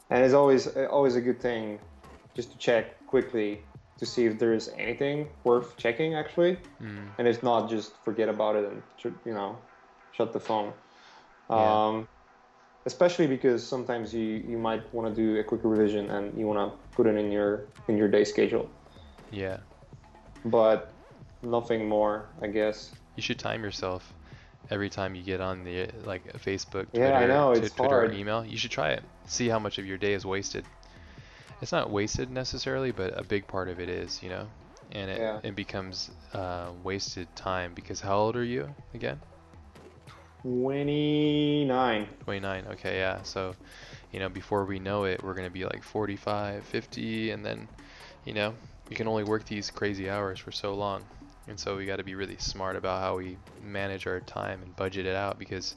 and 0.10 0.24
it's 0.24 0.34
always 0.34 0.68
always 0.90 1.16
a 1.16 1.22
good 1.22 1.40
thing 1.42 1.80
just 2.36 2.52
to 2.52 2.58
check 2.58 3.06
quickly 3.08 3.62
to 4.04 4.10
see 4.14 4.26
if 4.26 4.38
there 4.40 4.54
is 4.54 4.70
anything 4.78 5.28
worth 5.44 5.70
checking 5.78 6.16
actually, 6.22 6.54
Mm. 6.82 7.08
and 7.18 7.24
it's 7.28 7.42
not, 7.50 7.70
just 7.70 7.90
forget 8.06 8.28
about 8.30 8.56
it 8.60 8.66
and 8.72 8.82
you 9.26 9.34
know, 9.34 9.58
shut 10.18 10.34
the 10.34 10.40
phone. 10.40 10.74
Yeah. 11.50 11.86
Um, 11.86 12.08
especially 12.86 13.28
because 13.28 13.60
sometimes 13.74 14.14
you 14.14 14.28
you 14.52 14.58
might 14.58 14.84
want 14.96 15.06
to 15.10 15.14
do 15.24 15.40
a 15.40 15.44
quick 15.44 15.62
revision 15.64 16.10
and 16.16 16.24
you 16.40 16.46
want 16.52 16.60
to 16.64 16.68
put 16.96 17.06
it 17.12 17.16
in 17.24 17.32
your 17.32 17.52
in 17.90 17.98
your 17.98 18.10
day 18.16 18.24
schedule, 18.34 18.66
Yeah. 19.32 19.58
but 20.46 20.92
nothing 21.42 21.88
more, 21.88 22.16
I 22.42 22.48
guess. 22.48 22.92
You 23.16 23.24
should 23.24 23.40
time 23.40 23.64
yourself 23.64 24.02
every 24.70 24.90
time 24.90 25.16
you 25.16 25.24
get 25.24 25.40
on 25.50 25.64
the 25.64 25.88
like 26.06 26.24
Facebook, 26.48 26.88
Yeah, 26.94 27.08
I 27.16 27.20
Twitter, 27.20 27.28
know, 27.34 27.52
it's 27.52 27.72
Twitter 27.76 27.96
or 27.96 28.08
hard. 28.08 28.16
email. 28.16 28.46
You 28.46 28.58
should 28.58 28.72
try 28.72 28.90
it. 28.98 29.04
See 29.26 29.48
how 29.54 29.60
much 29.60 29.78
of 29.78 29.86
your 29.86 29.98
day 29.98 30.14
is 30.14 30.26
wasted. 30.26 30.66
It's 31.64 31.72
not 31.72 31.90
wasted 31.90 32.30
necessarily, 32.30 32.92
but 32.92 33.18
a 33.18 33.24
big 33.24 33.48
part 33.48 33.70
of 33.70 33.80
it 33.80 33.90
is, 33.90 34.22
you 34.22 34.30
know, 34.30 34.50
and 34.92 35.10
it, 35.12 35.20
Yeah. 35.22 35.40
it 35.44 35.56
becomes 35.56 36.12
uh, 36.34 36.72
wasted 36.84 37.36
time 37.36 37.74
because 37.74 38.02
how 38.02 38.18
old 38.18 38.36
are 38.36 38.44
you 38.44 38.76
again? 38.94 39.22
29. 40.42 42.08
29. 42.26 42.66
Okay, 42.74 43.00
yeah. 43.00 43.24
So, 43.24 43.56
you 44.12 44.20
know, 44.20 44.30
before 44.30 44.66
we 44.66 44.80
know 44.80 45.06
it, 45.06 45.24
we're 45.24 45.34
going 45.36 45.48
to 45.48 45.54
be 45.54 45.66
like 45.66 45.84
45, 45.84 46.66
50, 46.66 47.32
and 47.32 47.46
then, 47.46 47.70
you 48.26 48.34
know, 48.34 48.56
we 48.90 48.96
can 48.96 49.08
only 49.08 49.24
work 49.24 49.46
these 49.46 49.72
crazy 49.72 50.10
hours 50.10 50.40
for 50.40 50.52
so 50.52 50.76
long. 50.76 51.06
And 51.48 51.60
so 51.60 51.78
we 51.78 51.86
got 51.86 51.98
to 51.98 52.04
be 52.04 52.16
really 52.16 52.38
smart 52.38 52.76
about 52.76 53.02
how 53.02 53.18
we 53.18 53.38
manage 53.62 54.08
our 54.08 54.22
time 54.22 54.64
and 54.64 54.76
budget 54.76 55.06
it 55.06 55.16
out 55.16 55.40
because 55.40 55.76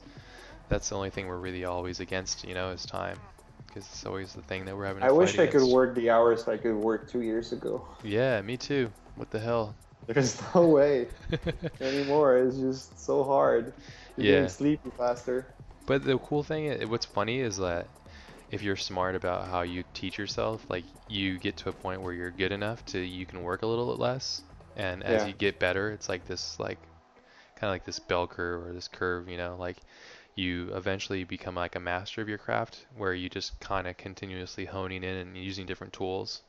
that's 0.69 0.89
the 0.89 0.95
only 0.95 1.11
thing 1.11 1.27
we're 1.27 1.37
really 1.37 1.65
always 1.65 1.99
against, 2.01 2.45
you 2.45 2.55
know, 2.55 2.71
is 2.71 2.85
time. 2.85 3.19
Because 3.67 3.85
it's 3.87 4.05
always 4.05 4.33
the 4.33 4.41
thing 4.43 4.65
that 4.65 4.75
we're 4.75 4.85
having 4.85 5.03
to 5.03 5.07
I 5.07 5.11
wish 5.11 5.39
fight 5.39 5.39
I 5.39 5.47
could 5.47 5.63
work 5.63 5.95
the 5.95 6.11
hours 6.11 6.47
I 6.47 6.57
could 6.57 6.75
work 6.75 7.09
two 7.09 7.21
years 7.21 7.51
ago. 7.51 7.87
Yeah, 8.01 8.41
me 8.41 8.57
too. 8.57 8.91
What 9.13 9.29
the 9.29 9.39
hell? 9.39 9.77
There's 10.07 10.41
no 10.55 10.67
way 10.67 11.09
anymore. 11.81 12.37
It's 12.39 12.57
just 12.57 13.03
so 13.05 13.23
hard. 13.23 13.73
You're 14.15 14.25
Yeah. 14.25 14.27
getting 14.27 14.49
sleepy 14.49 14.91
faster. 14.97 15.55
But 15.87 16.03
the 16.03 16.19
cool 16.19 16.43
thing, 16.43 16.87
what's 16.87 17.07
funny 17.07 17.39
is 17.39 17.57
that 17.57 17.89
if 18.49 18.61
you're 18.61 18.75
smart 18.75 19.15
about 19.15 19.47
how 19.47 19.61
you 19.61 19.83
teach 19.93 20.17
yourself, 20.17 20.65
like 20.69 20.85
you 21.07 21.39
get 21.39 21.57
to 21.57 21.69
a 21.69 21.73
point 21.73 22.01
where 22.01 22.13
you're 22.13 22.31
good 22.31 22.51
enough 22.51 22.85
to 22.87 22.99
you 22.99 23.25
can 23.25 23.41
work 23.43 23.63
a 23.63 23.67
little 23.67 23.87
bit 23.91 23.99
less, 23.99 24.41
and 24.75 25.03
as 25.03 25.23
Yeah. 25.23 25.27
you 25.27 25.33
get 25.33 25.59
better, 25.59 25.91
it's 25.91 26.09
like 26.09 26.25
this 26.25 26.59
like 26.59 26.87
kind 27.55 27.69
of 27.69 27.73
like 27.75 27.85
this 27.85 27.99
bell 27.99 28.27
curve 28.27 28.63
or 28.67 28.73
this 28.73 28.87
curve, 28.89 29.29
you 29.29 29.37
know, 29.37 29.57
like 29.57 29.77
you 30.37 30.69
eventually 30.75 31.25
become 31.25 31.55
like 31.55 31.75
a 31.75 31.79
master 31.79 32.21
of 32.21 32.29
your 32.29 32.37
craft 32.37 32.85
where 32.95 33.13
you 33.13 33.29
just 33.29 33.59
kind 33.59 33.87
of 33.87 33.97
continuously 33.97 34.65
honing 34.65 35.03
in 35.03 35.17
and 35.17 35.37
using 35.37 35.65
different 35.65 35.93
tools. 35.93 36.41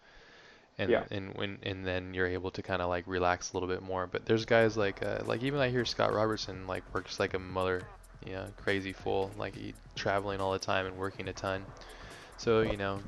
And, 0.78 0.90
Yeah. 0.90 1.04
and 1.10 1.34
when 1.34 1.58
and 1.64 1.84
then 1.84 2.14
you're 2.14 2.28
able 2.28 2.52
to 2.52 2.62
kind 2.62 2.80
of 2.82 2.88
like 2.88 3.04
relax 3.08 3.52
a 3.52 3.56
little 3.56 3.68
bit 3.68 3.82
more. 3.82 4.06
But 4.06 4.26
there's 4.26 4.44
guys 4.44 4.76
like 4.76 5.02
uh, 5.02 5.20
like 5.24 5.42
even 5.42 5.60
I 5.60 5.70
hear 5.70 5.84
Scott 5.84 6.12
Robertson 6.12 6.66
like 6.68 6.84
works 6.94 7.18
like 7.18 7.34
a 7.34 7.38
mother 7.40 7.82
you 8.24 8.32
know, 8.32 8.46
crazy 8.62 8.92
fool, 8.92 9.32
like 9.38 9.54
he 9.56 9.74
traveling 9.96 10.40
all 10.40 10.52
the 10.52 10.58
time 10.58 10.86
and 10.86 10.96
working 10.96 11.28
a 11.28 11.32
ton. 11.32 11.64
So 12.36 12.60
you 12.62 12.76
know, 12.76 13.00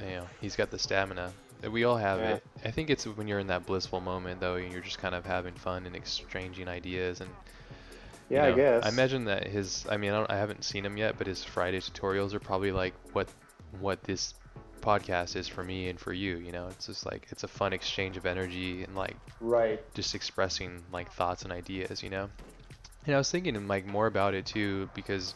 you 0.00 0.16
know, 0.16 0.26
he's 0.40 0.56
got 0.56 0.70
the 0.70 0.78
stamina. 0.78 1.32
We 1.70 1.84
all 1.84 1.96
have 1.96 2.20
Yeah. 2.20 2.36
it. 2.36 2.42
I 2.64 2.70
think 2.70 2.90
it's 2.90 3.06
when 3.06 3.28
you're 3.28 3.38
in 3.38 3.46
that 3.48 3.66
blissful 3.66 4.00
moment 4.00 4.40
though, 4.40 4.56
and 4.56 4.72
you're 4.72 4.80
just 4.82 4.98
kind 4.98 5.14
of 5.14 5.24
having 5.24 5.54
fun 5.54 5.86
and 5.86 5.94
exchanging 5.96 6.68
ideas 6.68 7.20
and. 7.20 7.30
You 8.30 8.36
Yeah, 8.36 8.46
I 8.46 8.52
guess. 8.52 8.82
I 8.82 8.88
imagine 8.88 9.24
that 9.26 9.46
his. 9.46 9.86
I 9.88 9.96
mean, 9.96 10.12
I, 10.12 10.18
don't, 10.18 10.30
I 10.30 10.36
haven't 10.36 10.64
seen 10.64 10.84
him 10.84 10.96
yet, 10.96 11.18
but 11.18 11.26
his 11.26 11.44
Friday 11.44 11.78
tutorials 11.80 12.34
are 12.34 12.40
probably 12.40 12.72
like 12.72 12.94
what, 13.12 13.28
what 13.80 14.02
this 14.04 14.34
podcast 14.82 15.36
is 15.36 15.48
for 15.48 15.62
me 15.62 15.88
and 15.88 15.98
for 16.00 16.12
you. 16.12 16.36
You 16.38 16.52
know, 16.52 16.68
it's 16.68 16.86
just 16.86 17.06
like 17.06 17.28
it's 17.30 17.44
a 17.44 17.48
fun 17.48 17.72
exchange 17.72 18.16
of 18.16 18.26
energy 18.26 18.82
and 18.84 18.96
like 18.96 19.16
Right. 19.40 19.80
just 19.94 20.14
expressing 20.14 20.82
like 20.92 21.10
thoughts 21.12 21.42
and 21.42 21.52
ideas, 21.52 22.02
you 22.02 22.10
know. 22.10 22.28
And 23.06 23.14
I 23.14 23.18
was 23.18 23.30
thinking 23.30 23.66
like 23.68 23.86
more 23.86 24.06
about 24.06 24.34
it 24.34 24.46
too 24.46 24.88
because 24.94 25.34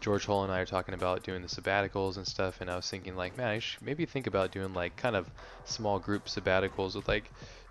George 0.00 0.26
Hull 0.26 0.44
and 0.44 0.52
I 0.52 0.60
are 0.60 0.66
talking 0.66 0.94
about 0.94 1.22
doing 1.22 1.42
the 1.42 1.48
sabbaticals 1.48 2.16
and 2.16 2.26
stuff, 2.26 2.60
and 2.60 2.70
I 2.70 2.76
was 2.76 2.88
thinking 2.90 3.16
like, 3.16 3.36
man, 3.36 3.48
I 3.48 3.58
should 3.60 3.82
maybe 3.82 4.04
think 4.06 4.26
about 4.26 4.50
doing 4.52 4.74
like 4.74 4.96
kind 4.96 5.16
of 5.16 5.30
small 5.64 5.98
group 5.98 6.26
sabbaticals 6.26 6.96
with 6.96 7.08
like 7.08 7.30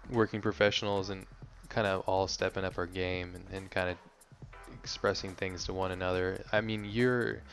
working 0.10 0.42
professionals 0.42 1.10
and 1.10 1.26
kind 1.70 1.88
of 1.88 2.02
all 2.02 2.28
stepping 2.28 2.64
up 2.66 2.78
our 2.78 2.86
game 2.86 3.36
and, 3.36 3.46
and 3.54 3.72
kind 3.72 3.90
of 3.90 3.98
expressing 4.84 5.36
things 5.36 5.66
to 5.66 5.74
one 5.74 5.92
another. 5.92 6.44
I 6.52 6.62
mean, 6.62 6.86
you're 6.86 7.44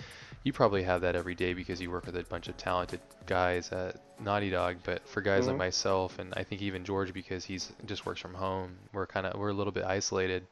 you 0.44 0.52
probably 0.52 0.82
have 0.84 1.02
that 1.02 1.16
every 1.16 1.34
day 1.34 1.52
because 1.54 1.80
you 1.80 1.90
work 1.90 2.06
with 2.06 2.16
a 2.16 2.24
bunch 2.24 2.48
of 2.48 2.56
talented 2.56 3.00
guys 3.26 3.70
at 3.72 3.96
Naughty 4.20 4.50
Dog, 4.50 4.78
but 4.84 5.06
for 5.08 5.20
guys 5.22 5.46
like 5.46 5.56
Mhm. 5.56 5.58
myself 5.58 6.18
and 6.18 6.32
I 6.36 6.44
think 6.44 6.62
even 6.62 6.84
George 6.84 7.12
because 7.12 7.44
he's 7.44 7.72
just 7.86 8.06
works 8.06 8.20
from 8.20 8.34
home, 8.34 8.78
we're 8.92 9.06
kind 9.06 9.26
of 9.26 9.38
we're 9.38 9.50
a 9.50 9.54
little 9.54 9.72
bit 9.72 9.84
isolated 9.84 10.46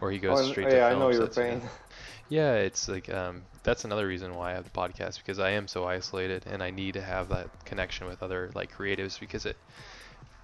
or 0.00 0.10
he 0.12 0.18
goes 0.18 0.40
Oh, 0.40 0.42
straight 0.42 0.66
oh, 0.66 0.70
to 0.70 0.78
yeah, 0.78 0.86
I 0.86 0.94
know 0.94 1.10
your 1.10 1.26
sets, 1.26 1.40
you 1.48 1.60
pain. 1.60 1.62
yeah, 2.28 2.54
it's 2.54 2.88
like 2.88 3.08
um, 3.10 3.44
that's 3.62 3.84
another 3.84 4.06
reason 4.06 4.34
why 4.34 4.50
I 4.52 4.54
have 4.54 4.64
the 4.64 4.70
podcast 4.70 5.18
because 5.18 5.38
I 5.38 5.50
am 5.50 5.68
so 5.68 5.86
isolated 5.86 6.44
and 6.46 6.62
I 6.62 6.70
need 6.70 6.94
to 6.94 7.02
have 7.02 7.28
that 7.30 7.50
connection 7.64 8.06
with 8.06 8.22
other 8.22 8.50
like 8.54 8.72
creatives 8.74 9.18
because 9.20 9.46
it 9.46 9.58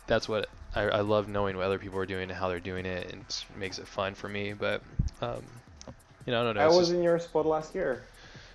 that's 0.07 0.29
what 0.29 0.49
I, 0.75 0.83
I 0.85 1.01
love 1.01 1.29
knowing 1.29 1.57
what 1.57 1.65
other 1.67 1.79
people 1.79 1.99
are 1.99 2.07
doing 2.07 2.25
and 2.25 2.33
how 2.39 2.49
they're 2.49 2.61
doing 2.61 2.87
it 2.87 3.13
and 3.13 3.23
it 3.23 3.45
makes 3.57 3.79
it 3.79 3.89
fun 3.89 4.15
for 4.15 4.29
me. 4.29 4.53
But 4.53 4.83
um, 5.21 5.63
you 6.27 6.33
know, 6.33 6.41
I 6.41 6.45
don't 6.45 6.55
know. 6.57 6.63
I 6.63 6.67
was 6.67 6.89
just- 6.89 6.93
in 6.93 7.03
your 7.03 7.19
spot 7.19 7.47
last 7.47 7.75
year. 7.75 8.03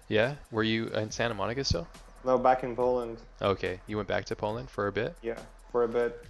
yeah, 0.07 0.35
were 0.51 0.63
you 0.63 0.87
in 0.87 1.11
Santa 1.11 1.33
Monica 1.33 1.63
still? 1.63 1.87
No, 2.25 2.37
back 2.37 2.63
in 2.63 2.75
Poland. 2.75 3.17
Okay, 3.41 3.79
you 3.87 3.95
went 3.95 4.07
back 4.09 4.25
to 4.25 4.35
Poland 4.35 4.69
for 4.69 4.87
a 4.87 4.91
bit 4.91 5.15
Yeah, 5.21 5.39
for 5.71 5.83
a 5.83 5.87
bit. 5.87 6.25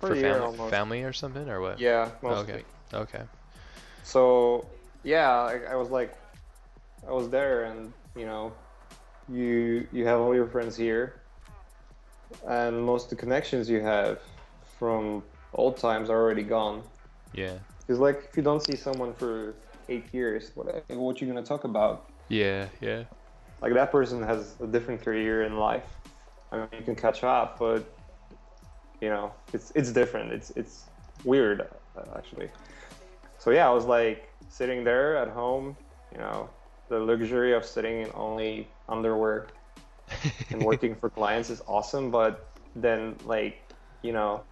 For, 0.00 0.08
for 0.08 0.12
a 0.14 0.16
year 0.16 0.32
family, 0.34 0.46
almost. 0.46 0.70
family 0.70 1.02
or 1.02 1.12
something 1.12 1.48
or 1.48 1.60
what? 1.60 1.78
Yeah, 1.78 2.10
mostly. 2.22 2.54
Okay. 2.54 2.64
Okay. 2.94 3.22
So 4.02 4.66
yeah, 5.02 5.30
I, 5.30 5.72
I 5.72 5.76
was 5.76 5.90
like, 5.90 6.14
I 7.06 7.12
was 7.12 7.28
there, 7.28 7.64
and 7.64 7.92
you 8.16 8.24
know, 8.26 8.52
you 9.28 9.86
you 9.92 10.06
have 10.06 10.20
all 10.20 10.34
your 10.34 10.46
friends 10.46 10.76
here, 10.76 11.20
and 12.48 12.82
most 12.82 13.04
of 13.04 13.10
the 13.10 13.16
connections 13.16 13.68
you 13.68 13.80
have 13.80 14.20
from 14.78 15.22
old 15.52 15.76
times 15.76 16.08
are 16.10 16.20
already 16.20 16.42
gone. 16.42 16.82
Yeah. 17.32 17.58
Because 17.80 17.98
like, 18.00 18.24
if 18.30 18.36
you 18.36 18.42
don't 18.42 18.62
see 18.62 18.76
someone 18.76 19.12
for 19.14 19.54
eight 19.88 20.12
years, 20.12 20.50
what 20.54 20.84
what 20.90 21.20
you 21.20 21.26
gonna 21.26 21.42
talk 21.42 21.64
about? 21.64 22.10
Yeah. 22.28 22.66
Yeah. 22.80 23.04
Like 23.60 23.74
that 23.74 23.90
person 23.90 24.22
has 24.22 24.56
a 24.60 24.66
different 24.66 25.02
career 25.02 25.44
in 25.44 25.56
life. 25.58 25.86
I 26.52 26.58
mean, 26.58 26.68
you 26.78 26.84
can 26.84 26.94
catch 26.94 27.24
up, 27.24 27.58
but 27.58 27.84
you 29.00 29.08
know, 29.08 29.32
it's 29.52 29.72
it's 29.74 29.92
different. 29.92 30.32
It's 30.32 30.50
it's 30.50 30.86
weird 31.24 31.62
uh, 31.96 32.02
actually. 32.16 32.48
So 33.38 33.50
yeah, 33.50 33.68
I 33.68 33.72
was 33.72 33.84
like 33.84 34.28
sitting 34.48 34.84
there 34.84 35.16
at 35.16 35.28
home, 35.28 35.76
you 36.12 36.18
know, 36.18 36.48
the 36.88 36.98
luxury 36.98 37.52
of 37.52 37.64
sitting 37.64 38.02
in 38.02 38.10
only 38.14 38.68
underwear 38.88 39.48
and 40.50 40.62
working 40.70 40.94
for 40.94 41.10
clients 41.10 41.50
is 41.50 41.62
awesome, 41.66 42.10
but 42.10 42.48
then 42.76 43.16
like, 43.24 43.62
you 44.02 44.12
know, 44.12 44.42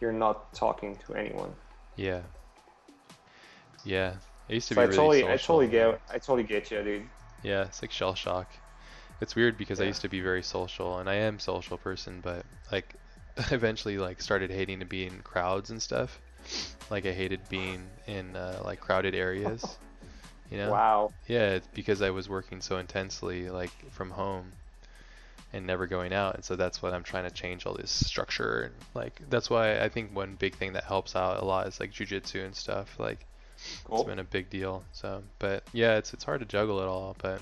you're 0.00 0.12
not 0.12 0.52
talking 0.54 0.96
to 1.06 1.14
anyone. 1.14 1.52
Yeah. 1.96 2.20
Yeah. 3.84 4.14
I 4.50 4.52
used 4.54 4.68
to 4.68 4.74
So 4.74 4.82
be 4.82 4.82
I 4.82 4.86
really 4.86 5.10
totally, 5.10 5.28
I 5.28 5.36
social. 5.36 5.36
totally 5.36 5.68
get, 5.68 6.00
I 6.10 6.18
totally 6.18 6.44
get 6.44 6.70
you, 6.70 6.82
dude. 6.82 7.10
Yeah, 7.42 7.64
it's 7.64 7.82
like 7.82 7.90
shell 7.90 8.14
shock. 8.14 8.48
It's 9.20 9.36
weird 9.36 9.56
because 9.58 9.80
I 9.80 9.84
used 9.84 10.02
to 10.02 10.08
be 10.08 10.20
very 10.20 10.42
social 10.42 10.98
and 10.98 11.08
I 11.10 11.16
am 11.16 11.36
a 11.36 11.40
social 11.40 11.78
person, 11.78 12.20
but 12.22 12.46
like 12.72 12.96
eventually 13.50 13.98
like 13.98 14.22
started 14.22 14.50
hating 14.50 14.80
to 14.80 14.86
be 14.86 15.06
in 15.06 15.22
crowds 15.22 15.70
and 15.70 15.82
stuff. 15.82 16.20
Like 16.90 17.06
I 17.06 17.12
hated 17.12 17.48
being 17.48 17.90
in 18.06 18.36
uh, 18.36 18.62
like 18.64 18.80
crowded 18.80 19.14
areas. 19.14 19.78
You 20.50 20.58
know? 20.58 20.70
Wow. 20.70 21.12
Yeah, 21.26 21.52
it's 21.54 21.68
because 21.68 22.02
I 22.02 22.10
was 22.10 22.28
working 22.28 22.60
so 22.60 22.78
intensely 22.78 23.50
like 23.50 23.90
from 23.90 24.10
home 24.12 24.52
and 25.52 25.66
never 25.66 25.86
going 25.86 26.12
out. 26.12 26.34
And 26.34 26.44
so 26.44 26.56
that's 26.56 26.82
what 26.82 26.94
I'm 26.94 27.02
trying 27.04 27.24
to 27.24 27.30
change 27.30 27.66
all 27.66 27.74
this 27.74 27.90
structure 27.90 28.62
and 28.62 28.74
like 28.94 29.20
that's 29.28 29.50
why 29.50 29.80
I 29.80 29.88
think 29.88 30.14
one 30.14 30.36
big 30.36 30.56
thing 30.56 30.72
that 30.74 30.84
helps 30.84 31.16
out 31.16 31.42
a 31.42 31.44
lot 31.44 31.66
is 31.66 31.80
like 31.80 31.92
jujitsu 31.92 32.44
and 32.44 32.54
stuff. 32.56 32.98
Like 32.98 33.26
Cool. 33.84 34.00
it's 34.00 34.08
been 34.08 34.18
a 34.18 34.24
big 34.24 34.50
deal. 34.50 34.84
So, 34.92 35.22
but 35.38 35.64
yeah, 35.72 35.96
it's 35.96 36.12
it's 36.14 36.24
hard 36.24 36.40
to 36.40 36.46
juggle 36.46 36.80
it 36.80 36.86
all. 36.86 37.16
But 37.20 37.40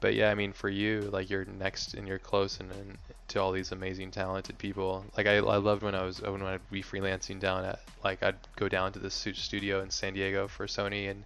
but 0.00 0.14
yeah, 0.14 0.30
I 0.30 0.34
mean, 0.34 0.52
for 0.52 0.68
you, 0.68 1.02
like 1.12 1.30
you're 1.30 1.44
next 1.44 1.94
and 1.94 2.08
you're 2.08 2.18
close 2.18 2.58
and, 2.60 2.70
and 2.72 2.98
to 3.28 3.40
all 3.40 3.52
these 3.52 3.72
amazing, 3.72 4.10
talented 4.10 4.58
people. 4.58 5.04
Like 5.16 5.26
I, 5.26 5.36
I 5.36 5.56
loved 5.56 5.82
when 5.82 5.94
I 5.94 6.02
was 6.02 6.20
when 6.20 6.42
I'd 6.42 6.70
be 6.70 6.82
freelancing 6.82 7.40
down 7.40 7.64
at 7.64 7.80
like 8.04 8.22
I'd 8.22 8.36
go 8.56 8.68
down 8.68 8.92
to 8.92 8.98
the 8.98 9.10
studio 9.10 9.80
in 9.80 9.90
San 9.90 10.14
Diego 10.14 10.48
for 10.48 10.66
Sony, 10.66 11.10
and 11.10 11.24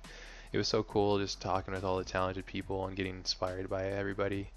it 0.52 0.58
was 0.58 0.68
so 0.68 0.82
cool 0.82 1.18
just 1.18 1.40
talking 1.40 1.74
with 1.74 1.84
all 1.84 1.96
the 1.96 2.04
talented 2.04 2.46
people 2.46 2.86
and 2.86 2.96
getting 2.96 3.16
inspired 3.16 3.68
by 3.70 3.86
everybody. 3.86 4.50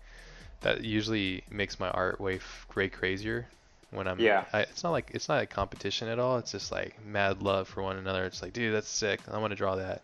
That 0.61 0.83
usually 0.83 1.43
makes 1.49 1.79
my 1.79 1.89
art 1.89 2.19
way 2.19 2.39
way 2.75 2.89
crazier 2.89 3.47
when 3.91 4.07
I'm 4.07 4.19
Yeah. 4.19 4.45
I, 4.53 4.61
it's 4.61 4.83
not 4.83 4.91
like 4.91 5.11
it's 5.13 5.27
not 5.29 5.41
a 5.41 5.45
competition 5.45 6.07
at 6.07 6.19
all. 6.19 6.37
It's 6.37 6.51
just 6.51 6.71
like 6.71 7.03
mad 7.05 7.41
love 7.41 7.67
for 7.67 7.81
one 7.81 7.97
another. 7.97 8.25
It's 8.25 8.41
like, 8.41 8.53
dude, 8.53 8.73
that's 8.73 8.87
sick. 8.89 9.19
I 9.31 9.37
want 9.37 9.51
to 9.51 9.55
draw 9.55 9.75
that. 9.75 10.01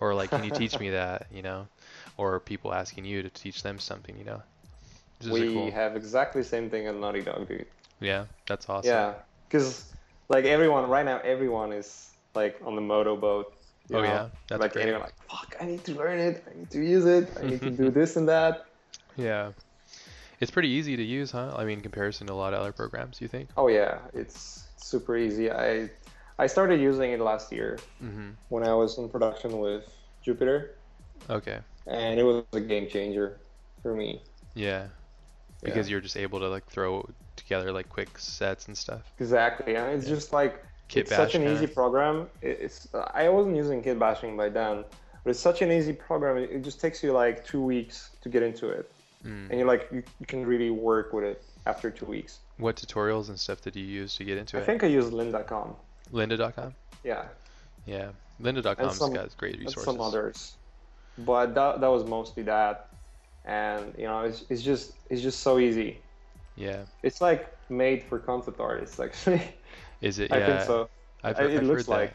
Or 0.00 0.14
like, 0.14 0.30
can 0.30 0.44
you 0.44 0.50
teach 0.62 0.78
me 0.78 0.90
that? 0.90 1.26
You 1.32 1.42
know, 1.42 1.66
or 2.16 2.38
people 2.40 2.72
asking 2.72 3.04
you 3.04 3.22
to 3.22 3.30
teach 3.30 3.62
them 3.62 3.78
something. 3.78 4.16
You 4.18 4.24
know, 4.24 4.42
It's 5.20 5.26
just 5.28 5.40
a 5.40 5.46
We 5.46 5.52
cool. 5.54 5.70
have 5.72 5.96
exactly 5.96 6.42
the 6.42 6.48
same 6.48 6.70
thing 6.70 6.86
at 6.86 6.94
Naughty 6.94 7.22
Dog, 7.22 7.48
dude. 7.48 7.66
yeah, 8.00 8.26
that's 8.46 8.68
awesome. 8.68 8.90
Yeah, 8.90 9.14
because 9.48 9.92
like 10.28 10.44
everyone 10.44 10.88
right 10.88 11.04
now, 11.04 11.18
everyone 11.24 11.72
is 11.72 12.10
like 12.34 12.60
on 12.64 12.74
the 12.76 12.80
Modo 12.82 13.16
boat. 13.16 13.52
Oh 13.92 13.98
know? 14.00 14.02
yeah, 14.02 14.28
that's 14.48 14.60
like 14.60 14.72
great. 14.72 14.82
anyone 14.84 15.02
like 15.02 15.14
fuck, 15.28 15.56
I 15.60 15.64
need 15.66 15.84
to 15.84 15.94
learn 15.94 16.18
it. 16.18 16.42
I 16.50 16.56
need 16.58 16.70
to 16.70 16.78
use 16.78 17.04
it. 17.04 17.28
I 17.38 17.44
need 17.46 17.60
to 17.60 17.70
do 17.70 17.90
this 17.98 18.16
and 18.16 18.28
that. 18.28 18.66
Yeah. 19.16 19.52
It's 20.40 20.50
pretty 20.50 20.68
easy 20.68 20.96
to 20.96 21.02
use, 21.02 21.30
huh? 21.30 21.54
I 21.56 21.64
mean, 21.64 21.78
in 21.78 21.80
comparison 21.82 22.26
to 22.26 22.32
a 22.32 22.34
lot 22.34 22.54
of 22.54 22.60
other 22.60 22.72
programs, 22.72 23.20
you 23.20 23.28
think? 23.28 23.48
Oh 23.56 23.68
yeah, 23.68 23.98
it's 24.12 24.64
super 24.76 25.16
easy. 25.16 25.50
I 25.50 25.88
I 26.38 26.46
started 26.48 26.80
using 26.80 27.12
it 27.12 27.20
last 27.20 27.52
year 27.52 27.78
Mm-hmm. 28.02 28.30
when 28.48 28.64
I 28.66 28.74
was 28.74 28.98
in 28.98 29.08
production 29.08 29.58
with 29.58 29.84
Jupiter, 30.22 30.74
Okay. 31.30 31.58
and 31.86 32.18
it 32.18 32.24
was 32.24 32.44
a 32.52 32.60
game 32.60 32.88
changer 32.88 33.38
for 33.82 33.94
me. 33.94 34.22
Yeah. 34.54 34.88
Because 35.62 35.86
Yeah. 35.86 35.92
you're 35.92 36.00
just 36.00 36.16
able 36.16 36.40
to 36.40 36.48
like 36.48 36.66
throw 36.66 37.08
together 37.36 37.72
like 37.72 37.88
quick 37.88 38.18
sets 38.18 38.66
and 38.66 38.76
stuff. 38.76 39.02
Exactly, 39.20 39.76
and 39.76 39.86
it's 39.96 40.06
just 40.08 40.32
like 40.32 40.62
Kit 40.88 41.02
it's 41.06 41.16
such 41.16 41.34
an 41.34 41.42
kinda. 41.42 41.54
easy 41.56 41.66
program. 41.66 42.28
It's 42.42 42.88
I 43.14 43.28
wasn't 43.28 43.56
using 43.56 43.82
kit 43.82 43.98
bashing 43.98 44.36
by 44.36 44.48
then, 44.50 44.84
but 45.22 45.30
it's 45.30 45.40
such 45.40 45.62
an 45.62 45.70
easy 45.72 45.92
program. 45.94 46.36
It 46.36 46.50
it 46.50 46.62
just 46.62 46.80
takes 46.80 47.02
you 47.02 47.12
like 47.12 47.44
two 47.46 47.62
weeks 47.62 48.10
to 48.22 48.28
get 48.28 48.42
into 48.42 48.68
it, 48.68 48.90
Mm. 49.24 49.48
and 49.50 49.58
you're 49.58 49.66
like 49.66 49.88
you, 49.90 50.02
you 50.20 50.26
can 50.26 50.44
really 50.44 50.70
work 50.70 51.12
with 51.12 51.24
it 51.24 51.42
after 51.66 51.90
two 51.90 52.06
weeks. 52.06 52.40
What 52.58 52.76
tutorials 52.76 53.28
and 53.30 53.40
stuff 53.40 53.62
did 53.62 53.74
you 53.74 53.84
use 53.84 54.14
to 54.16 54.24
get 54.24 54.36
into 54.38 54.56
I 54.56 54.60
it? 54.60 54.62
I 54.62 54.66
think 54.66 54.84
I 54.84 54.86
used 54.88 55.12
lynda.com. 55.12 55.74
Lynda.com? 56.12 56.74
Yeah, 57.02 57.24
Yeah. 57.86 58.08
Lynda.com's 58.40 58.96
some- 58.98 59.14
got 59.14 59.34
great 59.36 59.54
and 59.54 59.62
resources. 59.64 59.84
some 59.84 60.00
others, 60.00 60.56
but 61.18 61.54
that 61.54 61.80
that 61.80 61.86
was 61.88 62.04
mostly 62.04 62.42
that, 62.44 62.88
and 63.44 63.94
you 63.96 64.04
know 64.04 64.20
it's 64.22 64.44
it's 64.50 64.62
just 64.62 64.92
it's 65.08 65.22
just 65.22 65.40
so 65.40 65.58
easy. 65.58 66.00
Yeah. 66.56 66.82
It's 67.02 67.20
like 67.20 67.52
made 67.70 68.02
for 68.02 68.18
concept 68.18 68.60
artists 68.60 68.98
actually. 69.00 69.42
Is 70.00 70.18
it? 70.18 70.32
I 70.36 70.38
yeah. 70.38 70.46
think 70.46 70.60
so. 70.66 70.88
I've, 71.22 71.38
it 71.38 71.58
I've 71.58 71.62
looks 71.62 71.86
heard 71.86 72.08
that. 72.08 72.12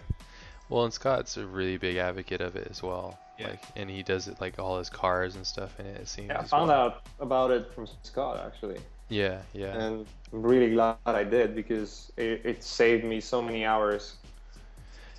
Well, 0.69 0.83
and 0.83 0.93
Scott's 0.93 1.37
a 1.37 1.45
really 1.47 1.77
big 1.77 1.97
advocate 1.97 2.41
of 2.41 2.55
it 2.55 2.67
as 2.69 2.83
well. 2.83 3.17
Yeah. 3.39 3.47
Like, 3.49 3.63
and 3.75 3.89
he 3.89 4.03
does 4.03 4.27
it 4.27 4.41
like 4.41 4.59
all 4.59 4.77
his 4.77 4.89
cars 4.89 5.35
and 5.35 5.47
stuff 5.47 5.79
in 5.79 5.85
it. 5.85 5.97
It 6.01 6.07
seems. 6.07 6.27
Yeah, 6.27 6.39
I 6.39 6.43
found 6.43 6.67
well. 6.67 6.81
out 6.81 7.03
about 7.19 7.51
it 7.51 7.73
from 7.73 7.87
Scott 8.03 8.41
actually. 8.45 8.79
Yeah, 9.07 9.41
yeah, 9.53 9.73
and 9.73 10.05
I'm 10.33 10.41
really 10.41 10.71
glad 10.71 10.97
I 11.05 11.23
did 11.23 11.55
because 11.55 12.11
it, 12.17 12.41
it 12.45 12.63
saved 12.63 13.03
me 13.03 13.19
so 13.21 13.41
many 13.41 13.65
hours. 13.65 14.15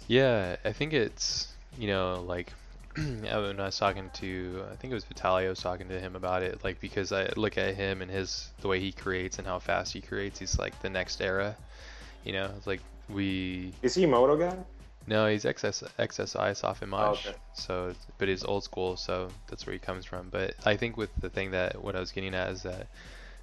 yeah. 0.06 0.56
I 0.64 0.72
think 0.72 0.92
it's 0.92 1.48
you 1.78 1.88
know 1.88 2.22
like 2.26 2.52
when 2.94 3.26
I 3.26 3.64
was 3.64 3.78
talking 3.78 4.10
to 4.14 4.64
I 4.70 4.76
think 4.76 4.92
it 4.92 4.94
was 4.94 5.04
Vitaly. 5.04 5.46
I 5.46 5.48
was 5.48 5.60
talking 5.60 5.88
to 5.88 5.98
him 5.98 6.14
about 6.14 6.42
it. 6.42 6.62
Like 6.62 6.80
because 6.80 7.12
I 7.12 7.30
look 7.36 7.56
at 7.58 7.74
him 7.74 8.02
and 8.02 8.10
his 8.10 8.50
the 8.60 8.68
way 8.68 8.80
he 8.80 8.92
creates 8.92 9.38
and 9.38 9.46
how 9.46 9.58
fast 9.58 9.92
he 9.92 10.00
creates. 10.00 10.38
He's 10.38 10.58
like 10.58 10.80
the 10.82 10.90
next 10.90 11.20
era. 11.20 11.56
You 12.24 12.34
know, 12.34 12.50
it's 12.56 12.66
like 12.66 12.80
we 13.08 13.72
Is 13.82 13.94
he 13.94 14.04
a 14.04 14.08
Modo 14.08 14.36
guy? 14.36 14.56
No, 15.10 15.26
he's 15.26 15.42
XS 15.42 15.82
XSI 15.98 16.52
Softimage. 16.52 16.92
Oh, 16.92 17.10
okay. 17.10 17.34
So, 17.52 17.92
but 18.18 18.28
he's 18.28 18.44
old 18.44 18.62
school, 18.62 18.96
so 18.96 19.28
that's 19.48 19.66
where 19.66 19.72
he 19.72 19.80
comes 19.80 20.04
from. 20.04 20.28
But 20.30 20.54
I 20.64 20.76
think 20.76 20.96
with 20.96 21.10
the 21.20 21.28
thing 21.28 21.50
that 21.50 21.82
what 21.82 21.96
I 21.96 22.00
was 22.00 22.12
getting 22.12 22.32
at 22.32 22.50
is 22.50 22.62
that 22.62 22.86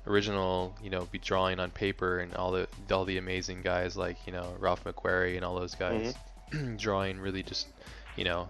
original, 0.07 0.73
you 0.81 0.89
know, 0.89 1.09
be 1.11 1.19
drawing 1.19 1.59
on 1.59 1.69
paper 1.71 2.19
and 2.19 2.33
all 2.35 2.53
the 2.53 2.69
all 2.89 3.03
the 3.03 3.17
amazing 3.17 3.63
guys 3.63 3.97
like 3.97 4.15
you 4.25 4.31
know 4.31 4.55
Ralph 4.59 4.85
McQuarrie 4.85 5.35
and 5.35 5.43
all 5.43 5.59
those 5.59 5.75
guys 5.75 6.15
mm-hmm. 6.53 6.75
drawing 6.77 7.19
really 7.19 7.43
just, 7.43 7.67
you 8.15 8.23
know, 8.23 8.47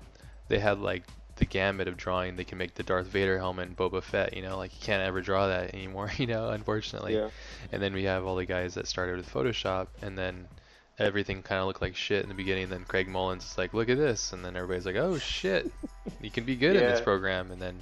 they 0.47 0.59
had 0.59 0.77
like 0.79 1.01
the 1.37 1.45
gamut 1.45 1.87
of 1.87 1.97
drawing. 1.97 2.35
They 2.35 2.43
can 2.43 2.59
make 2.59 2.75
the 2.75 2.83
Darth 2.83 3.07
Vader 3.07 3.39
helmet 3.39 3.69
and 3.69 3.75
Boba 3.75 4.03
Fett. 4.03 4.35
You 4.35 4.43
know, 4.43 4.57
like 4.57 4.79
you 4.79 4.85
can't 4.85 5.01
ever 5.01 5.21
draw 5.21 5.47
that 5.47 5.73
anymore. 5.73 6.11
You 6.19 6.27
know, 6.27 6.49
unfortunately. 6.49 7.15
Yeah. 7.15 7.29
And 7.71 7.81
then 7.81 7.95
we 7.95 8.03
have 8.03 8.27
all 8.27 8.35
the 8.35 8.45
guys 8.45 8.75
that 8.75 8.87
started 8.87 9.17
with 9.17 9.27
Photoshop, 9.33 9.87
and 10.03 10.15
then 10.15 10.47
everything 10.99 11.41
kind 11.43 11.61
of 11.61 11.67
looked 11.67 11.81
like 11.81 11.95
shit 11.95 12.23
in 12.23 12.29
the 12.29 12.35
beginning. 12.35 12.63
And 12.63 12.71
then 12.71 12.83
Craig 12.85 13.07
Mullins 13.07 13.45
is 13.45 13.57
like, 13.57 13.73
"Look 13.73 13.89
at 13.89 13.97
this," 13.97 14.33
and 14.33 14.43
then 14.43 14.55
everybody's 14.55 14.85
like, 14.85 14.95
"Oh 14.95 15.17
shit, 15.17 15.71
you 16.21 16.29
can 16.31 16.43
be 16.43 16.55
good 16.55 16.75
in 16.75 16.81
this 16.83 17.01
program." 17.01 17.51
And 17.51 17.61
then 17.61 17.79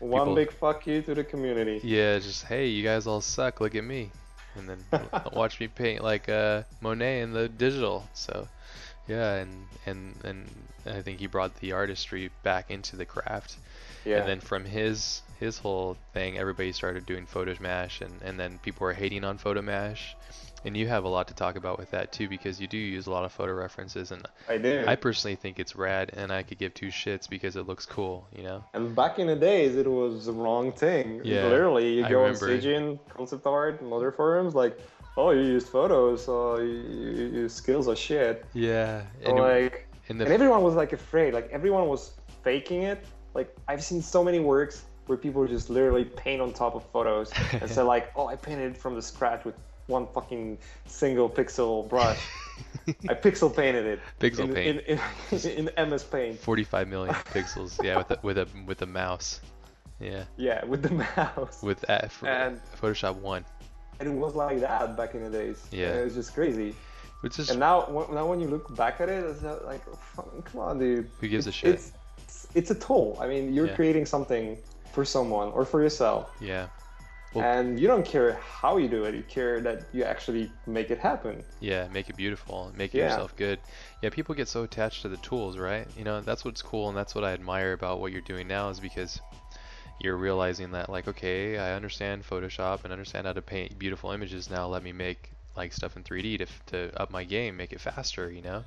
One 0.00 0.22
People- 0.22 0.34
big 0.36 0.52
fuck 0.52 0.86
you 0.86 1.02
to 1.02 1.14
the 1.14 1.24
community. 1.24 1.80
yeah, 1.84 2.18
just 2.18 2.44
hey, 2.44 2.66
you 2.66 2.82
guys 2.82 3.06
all 3.06 3.20
suck. 3.20 3.60
Look 3.60 3.74
at 3.74 3.84
me, 3.84 4.10
and 4.56 4.68
then 4.68 4.84
watch 5.32 5.60
me 5.60 5.68
paint 5.68 6.02
like 6.02 6.28
uh, 6.28 6.62
Monet 6.80 7.20
in 7.20 7.32
the 7.32 7.48
digital. 7.48 8.08
So 8.14 8.48
yeah, 9.08 9.34
and 9.34 9.66
and 9.86 10.14
and 10.24 10.48
I 10.86 11.02
think 11.02 11.18
he 11.20 11.26
brought 11.26 11.54
the 11.60 11.72
artistry 11.72 12.30
back 12.42 12.70
into 12.70 12.96
the 12.96 13.04
craft. 13.04 13.56
Yeah. 14.06 14.20
And 14.20 14.28
then 14.28 14.40
from 14.40 14.64
his 14.64 15.20
his 15.38 15.58
whole 15.58 15.96
thing, 16.14 16.38
everybody 16.38 16.72
started 16.72 17.04
doing 17.04 17.26
Photobash, 17.26 18.00
and 18.00 18.22
and 18.22 18.40
then 18.40 18.58
people 18.62 18.86
were 18.86 18.94
hating 18.94 19.24
on 19.24 19.38
Photobash. 19.38 19.98
And 20.64 20.76
you 20.76 20.88
have 20.88 21.04
a 21.04 21.08
lot 21.08 21.28
to 21.28 21.34
talk 21.34 21.56
about 21.56 21.78
with 21.78 21.90
that 21.92 22.12
too, 22.12 22.28
because 22.28 22.60
you 22.60 22.66
do 22.66 22.76
use 22.76 23.06
a 23.06 23.10
lot 23.10 23.24
of 23.24 23.32
photo 23.32 23.54
references, 23.54 24.10
and 24.10 24.26
I 24.48 24.58
do. 24.58 24.84
I 24.86 24.96
personally 24.96 25.36
think 25.36 25.58
it's 25.58 25.74
rad, 25.74 26.12
and 26.14 26.32
I 26.32 26.42
could 26.42 26.58
give 26.58 26.74
two 26.74 26.88
shits 26.88 27.28
because 27.28 27.56
it 27.56 27.66
looks 27.66 27.86
cool, 27.86 28.26
you 28.36 28.42
know. 28.42 28.64
and 28.74 28.94
back 28.94 29.18
in 29.18 29.26
the 29.26 29.36
days, 29.36 29.76
it 29.76 29.90
was 29.90 30.26
the 30.26 30.32
wrong 30.32 30.72
thing. 30.72 31.22
Yeah, 31.24 31.46
Literally, 31.46 31.94
you 31.94 32.04
I 32.04 32.10
go 32.10 32.24
on. 32.24 32.36
Staging, 32.36 32.98
concept 33.08 33.46
art, 33.46 33.80
and 33.80 33.92
other 33.92 34.12
forums, 34.12 34.54
like, 34.54 34.78
oh, 35.16 35.30
you 35.30 35.42
used 35.42 35.68
photos, 35.68 36.24
so 36.24 36.58
you, 36.58 36.66
you, 36.66 37.26
your 37.32 37.48
skills 37.48 37.88
are 37.88 37.96
shit. 37.96 38.44
Yeah. 38.52 39.02
And, 39.24 39.38
like, 39.38 39.88
in 40.10 40.18
the 40.18 40.24
and 40.24 40.34
everyone 40.34 40.62
was 40.62 40.74
like 40.74 40.92
afraid. 40.92 41.32
Like 41.32 41.48
everyone 41.50 41.86
was 41.86 42.12
faking 42.42 42.82
it. 42.82 43.04
Like 43.32 43.56
I've 43.68 43.82
seen 43.82 44.02
so 44.02 44.22
many 44.22 44.40
works 44.40 44.82
where 45.06 45.16
people 45.16 45.46
just 45.46 45.70
literally 45.70 46.04
paint 46.04 46.42
on 46.42 46.52
top 46.52 46.74
of 46.74 46.84
photos 46.90 47.32
and 47.52 47.70
say 47.70 47.82
like, 47.82 48.10
"Oh, 48.16 48.26
I 48.26 48.36
painted 48.36 48.72
it 48.72 48.76
from 48.76 48.96
the 48.96 49.02
scratch 49.02 49.44
with 49.44 49.54
one 49.90 50.06
fucking 50.14 50.56
single 50.86 51.28
pixel 51.28 51.86
brush. 51.88 52.18
I 53.08 53.14
pixel 53.26 53.54
painted 53.54 53.84
it. 53.86 54.00
Pixel 54.20 54.44
in, 54.48 54.54
paint. 54.54 54.80
in, 54.86 54.98
in, 55.50 55.68
in 55.76 55.90
MS 55.90 56.04
Paint. 56.04 56.38
45 56.40 56.88
million 56.88 57.14
pixels, 57.34 57.82
yeah, 57.82 57.98
with 57.98 58.10
a, 58.10 58.18
with 58.22 58.38
a 58.38 58.48
with 58.66 58.82
a 58.82 58.86
mouse, 58.86 59.40
yeah, 60.00 60.24
Yeah, 60.36 60.64
with 60.64 60.82
the 60.82 60.90
mouse. 61.16 61.62
with 61.62 61.84
f- 61.90 62.22
And- 62.24 62.60
Photoshop 62.80 63.16
one, 63.16 63.44
And 63.98 64.08
it 64.08 64.14
was 64.14 64.34
like 64.34 64.60
that 64.60 64.96
back 64.96 65.14
in 65.14 65.22
the 65.24 65.30
days. 65.30 65.66
Yeah. 65.70 65.94
it 65.96 66.04
was 66.04 66.14
just 66.14 66.32
crazy. 66.34 66.74
which 67.22 67.38
is 67.38 67.50
And 67.50 67.60
now, 67.60 67.82
when- 67.90 68.14
now 68.14 68.26
when 68.26 68.40
you 68.40 68.46
look 68.48 68.74
back 68.76 69.00
at 69.00 69.08
it, 69.10 69.24
it's 69.24 69.42
like, 69.42 69.82
oh, 70.18 70.24
come 70.44 70.60
on, 70.60 70.78
dude. 70.78 71.10
who 71.20 71.28
gives 71.28 71.46
a 71.46 71.50
It's- 71.50 71.60
shit? 71.60 71.74
It's 71.74 71.92
it's 72.54 72.70
a 72.70 72.74
tool. 72.74 73.16
I 73.20 73.26
mean, 73.28 73.52
you're 73.54 73.66
Yeah. 73.68 73.76
creating 73.76 74.06
something 74.06 74.56
for 74.92 75.04
someone 75.04 75.48
or 75.52 75.64
for 75.64 75.80
yourself. 75.82 76.30
Yeah, 76.40 76.66
Well- 77.34 77.44
and 77.44 77.78
you 77.78 77.86
don't 77.86 78.04
care 78.04 78.32
how 78.42 78.76
you 78.78 78.88
do 78.88 79.04
it 79.04 79.14
you 79.14 79.22
care 79.22 79.60
that 79.60 79.84
you 79.92 80.02
actually 80.04 80.50
make 80.66 80.90
it 80.90 80.98
happen 80.98 81.44
yeah, 81.60 81.86
make 81.92 82.08
it 82.10 82.16
beautiful, 82.16 82.72
make 82.76 82.94
it 82.94 82.98
Yeah. 82.98 83.10
yourself 83.10 83.36
good. 83.36 83.58
Yeah, 84.02 84.08
people 84.10 84.34
get 84.34 84.48
so 84.48 84.62
attached 84.64 85.02
to 85.02 85.08
the 85.08 85.18
tools, 85.18 85.58
right? 85.58 85.86
You 85.96 86.04
know, 86.04 86.20
that's 86.22 86.42
what's 86.44 86.62
cool, 86.62 86.88
and 86.88 86.96
that's 86.96 87.14
what 87.14 87.22
I 87.22 87.32
admire 87.32 87.72
about 87.74 88.00
what 88.00 88.12
you're 88.12 88.22
doing 88.22 88.48
now 88.48 88.70
is 88.70 88.80
because 88.80 89.20
you're 90.00 90.16
realizing 90.16 90.70
that 90.72 90.88
like, 90.88 91.06
okay, 91.06 91.58
I 91.58 91.74
understand 91.74 92.24
Photoshop 92.26 92.84
and 92.84 92.92
understand 92.92 93.26
how 93.26 93.34
to 93.34 93.42
paint 93.42 93.78
beautiful 93.78 94.10
images. 94.10 94.48
Now 94.50 94.66
let 94.68 94.82
me 94.82 94.92
make 94.92 95.30
like 95.56 95.72
stuff 95.74 95.96
in 95.96 96.02
3D 96.02 96.38
to 96.38 96.46
to 96.72 97.00
up 97.00 97.10
my 97.10 97.24
game, 97.24 97.56
make 97.56 97.72
it 97.72 97.80
faster, 97.80 98.30
you 98.30 98.42
know. 98.42 98.64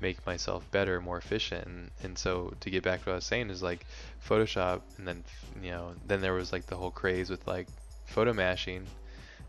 make 0.00 0.24
myself 0.26 0.62
better, 0.70 1.00
more 1.00 1.18
efficient. 1.18 1.66
And, 1.66 1.90
and 2.04 2.16
so 2.18 2.52
to 2.60 2.70
get 2.70 2.84
back 2.84 3.00
to 3.02 3.06
what 3.10 3.12
I 3.14 3.16
was 3.16 3.24
saying 3.24 3.50
is 3.50 3.62
like 3.62 3.84
Photoshop, 4.28 4.82
and 4.98 5.08
then 5.08 5.24
you 5.62 5.70
know 5.70 5.94
then 6.06 6.20
there 6.20 6.34
was 6.34 6.52
like 6.52 6.66
the 6.66 6.76
whole 6.76 6.90
craze 6.92 7.30
with 7.30 7.44
like 7.48 7.66
photo 8.08 8.32
bashing, 8.32 8.86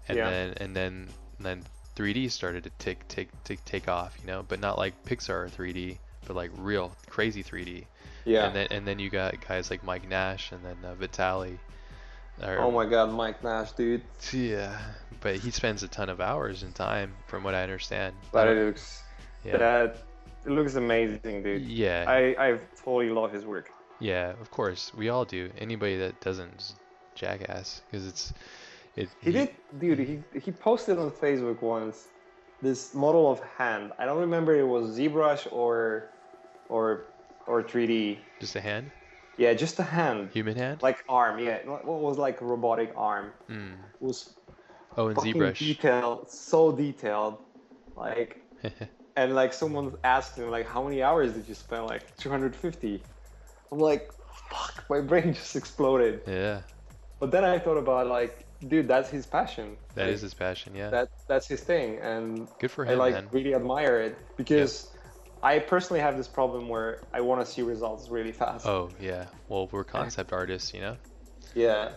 and 0.08 0.18
Yeah. 0.18 0.30
then 0.30 0.54
and 0.58 0.76
then 0.76 1.10
then 1.40 1.64
3D 1.96 2.30
started 2.32 2.64
to 2.66 2.70
take 2.80 3.08
take 3.08 3.30
take 3.44 3.64
take 3.66 3.88
off, 3.88 4.16
you 4.22 4.28
know, 4.28 4.44
but 4.48 4.60
not 4.60 4.78
like 4.78 4.94
Pixar 5.06 5.50
3D, 5.50 5.98
but 6.28 6.36
like 6.36 6.52
real 6.58 6.96
crazy 7.10 7.44
3D. 7.44 7.86
yeah 8.26 8.46
And 8.48 8.56
then 8.56 8.68
and 8.72 8.88
then 8.88 9.00
you 9.00 9.10
got 9.10 9.36
guys 9.48 9.70
like 9.72 9.84
Mike 9.84 10.08
Nash 10.08 10.52
and 10.52 10.64
then 10.64 10.78
uh, 10.84 10.96
Vitaly. 10.96 11.58
or- 12.44 12.60
oh 12.60 12.72
my 12.72 12.86
god 12.86 13.12
mike 13.12 13.44
nash 13.44 13.72
dude 13.74 14.02
Yeah, 14.32 14.78
but 15.20 15.36
he 15.36 15.52
spends 15.52 15.84
a 15.84 15.88
ton 15.90 16.10
of 16.10 16.22
hours 16.22 16.64
and 16.64 16.74
time, 16.74 17.14
from 17.28 17.44
what 17.44 17.54
I 17.54 17.64
understand. 17.64 18.16
but 18.32 18.48
it 18.48 18.66
looks 18.66 19.04
yeah, 19.44 19.58
that 19.58 19.98
it 20.46 20.52
looks 20.52 20.76
amazing 20.76 21.44
dude 21.44 21.64
yeah, 21.64 22.06
i 22.08 22.20
i 22.48 22.60
totally 22.84 23.10
love 23.10 23.32
his 23.34 23.46
work 23.46 23.72
yeah. 24.02 24.30
Of 24.40 24.50
course, 24.50 24.94
we 24.96 25.10
all 25.10 25.26
do. 25.26 25.50
Anybody 25.58 25.98
that 25.98 26.22
doesn't 26.22 26.74
jackass 27.20 27.82
because 27.86 28.06
it's 28.12 28.34
it. 28.96 29.10
he 29.22 29.32
did 29.32 29.50
dude 29.80 30.00
he 30.00 30.16
he 30.46 30.52
posted 30.52 30.98
on 31.04 31.10
facebook 31.12 31.62
once 31.62 32.08
this 32.62 32.94
model 32.94 33.26
of 33.32 33.40
hand. 33.58 33.86
I 34.00 34.04
don't 34.06 34.20
remember 34.28 34.52
it 34.64 34.68
was 34.76 34.84
zbrush 34.98 35.44
or 35.52 36.10
or 36.76 36.86
or 37.48 37.64
3d 37.64 38.18
just 38.40 38.56
a 38.56 38.62
hand, 38.70 38.86
yeah 39.38 39.54
just 39.54 39.80
a 39.80 39.84
hand. 39.98 40.30
Human 40.40 40.56
hand. 40.64 40.82
like 40.82 41.00
arm 41.08 41.40
yeah. 41.40 41.58
What 41.66 42.02
was 42.08 42.18
like 42.18 42.42
a 42.42 42.46
robotic 42.46 42.92
arm? 43.12 43.28
Mm. 43.50 43.74
it 43.74 44.02
was 44.10 44.20
Oh, 44.98 45.08
and 45.08 45.18
ZBrush. 45.18 45.58
detailed 45.60 46.30
so 46.30 46.60
detailed 46.84 47.36
like 47.96 48.32
and 49.20 49.28
like 49.42 49.52
someone 49.54 49.86
asked 50.04 50.34
him 50.38 50.50
like 50.58 50.68
how 50.68 50.82
many 50.84 51.00
hours 51.08 51.30
did 51.36 51.46
you 51.48 51.56
spend? 51.56 51.84
Like 51.94 52.04
250 52.18 53.02
i'm 53.72 53.80
like 53.92 54.04
fuck 54.52 54.74
my 54.90 55.00
brain 55.10 55.28
just 55.42 55.56
exploded. 55.56 56.16
Yeah, 56.28 56.62
but 57.20 57.32
then 57.32 57.44
i 57.44 57.58
thought 57.60 57.78
about 57.78 58.08
like 58.08 58.46
dude, 58.68 58.90
that's 58.90 59.10
his 59.10 59.26
passion. 59.26 59.78
That 59.96 60.08
Like, 60.08 60.16
is 60.16 60.22
his 60.22 60.34
passion, 60.34 60.76
yeah. 60.76 60.90
that 60.90 61.08
that's 61.28 61.48
his 61.48 61.62
thing, 61.62 61.98
and 62.00 62.46
Good 62.60 62.72
for 62.72 62.84
him. 62.84 62.92
I 62.92 62.96
like 63.06 63.14
man. 63.14 63.28
really 63.32 63.54
admire 63.56 64.02
it 64.02 64.18
because 64.36 64.90
I 65.42 65.60
personally 65.60 66.02
have 66.02 66.18
this 66.18 66.28
problem 66.28 66.68
where 66.68 67.00
I 67.14 67.22
want 67.22 67.40
to 67.40 67.48
see 67.50 67.62
results 67.62 68.10
really 68.10 68.34
fast. 68.34 68.66
Oh 68.68 68.90
yeah. 69.00 69.26
Well, 69.48 69.70
we're 69.72 69.86
concept 70.00 70.34
artists, 70.34 70.74
you 70.74 70.82
know. 70.82 70.98
Yeah, 71.56 71.92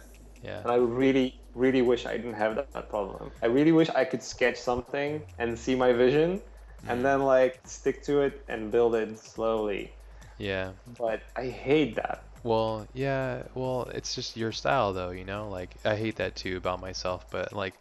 Yeah. 0.44 0.60
and 0.62 0.70
I 0.70 0.76
really, 0.76 1.34
really 1.56 1.82
wish 1.82 2.06
I 2.06 2.16
didn't 2.16 2.34
have 2.44 2.54
that, 2.54 2.72
that 2.74 2.88
problem. 2.88 3.32
I 3.42 3.46
really 3.46 3.72
wish 3.72 3.90
I 3.90 4.04
could 4.04 4.22
sketch 4.22 4.56
something 4.70 5.20
and 5.40 5.58
see 5.58 5.74
my 5.74 5.92
vision, 5.92 6.40
Mm. 6.86 6.90
and 6.90 7.04
then 7.04 7.22
like 7.22 7.58
stick 7.64 8.02
to 8.04 8.22
it 8.22 8.34
and 8.48 8.70
build 8.70 8.94
it 8.94 9.18
slowly. 9.18 9.92
Yeah. 10.38 10.70
But 10.96 11.22
I 11.34 11.46
hate 11.46 11.96
that. 11.96 12.22
Well, 12.42 12.86
yeah. 12.92 13.44
Well, 13.54 13.84
it's 13.94 14.14
just 14.14 14.36
your 14.36 14.52
style, 14.52 14.92
though. 14.92 15.10
You 15.10 15.24
know, 15.24 15.48
like 15.48 15.76
I 15.84 15.96
hate 15.96 16.16
that 16.16 16.36
too 16.36 16.56
about 16.56 16.80
myself. 16.80 17.26
But 17.30 17.52
like, 17.52 17.74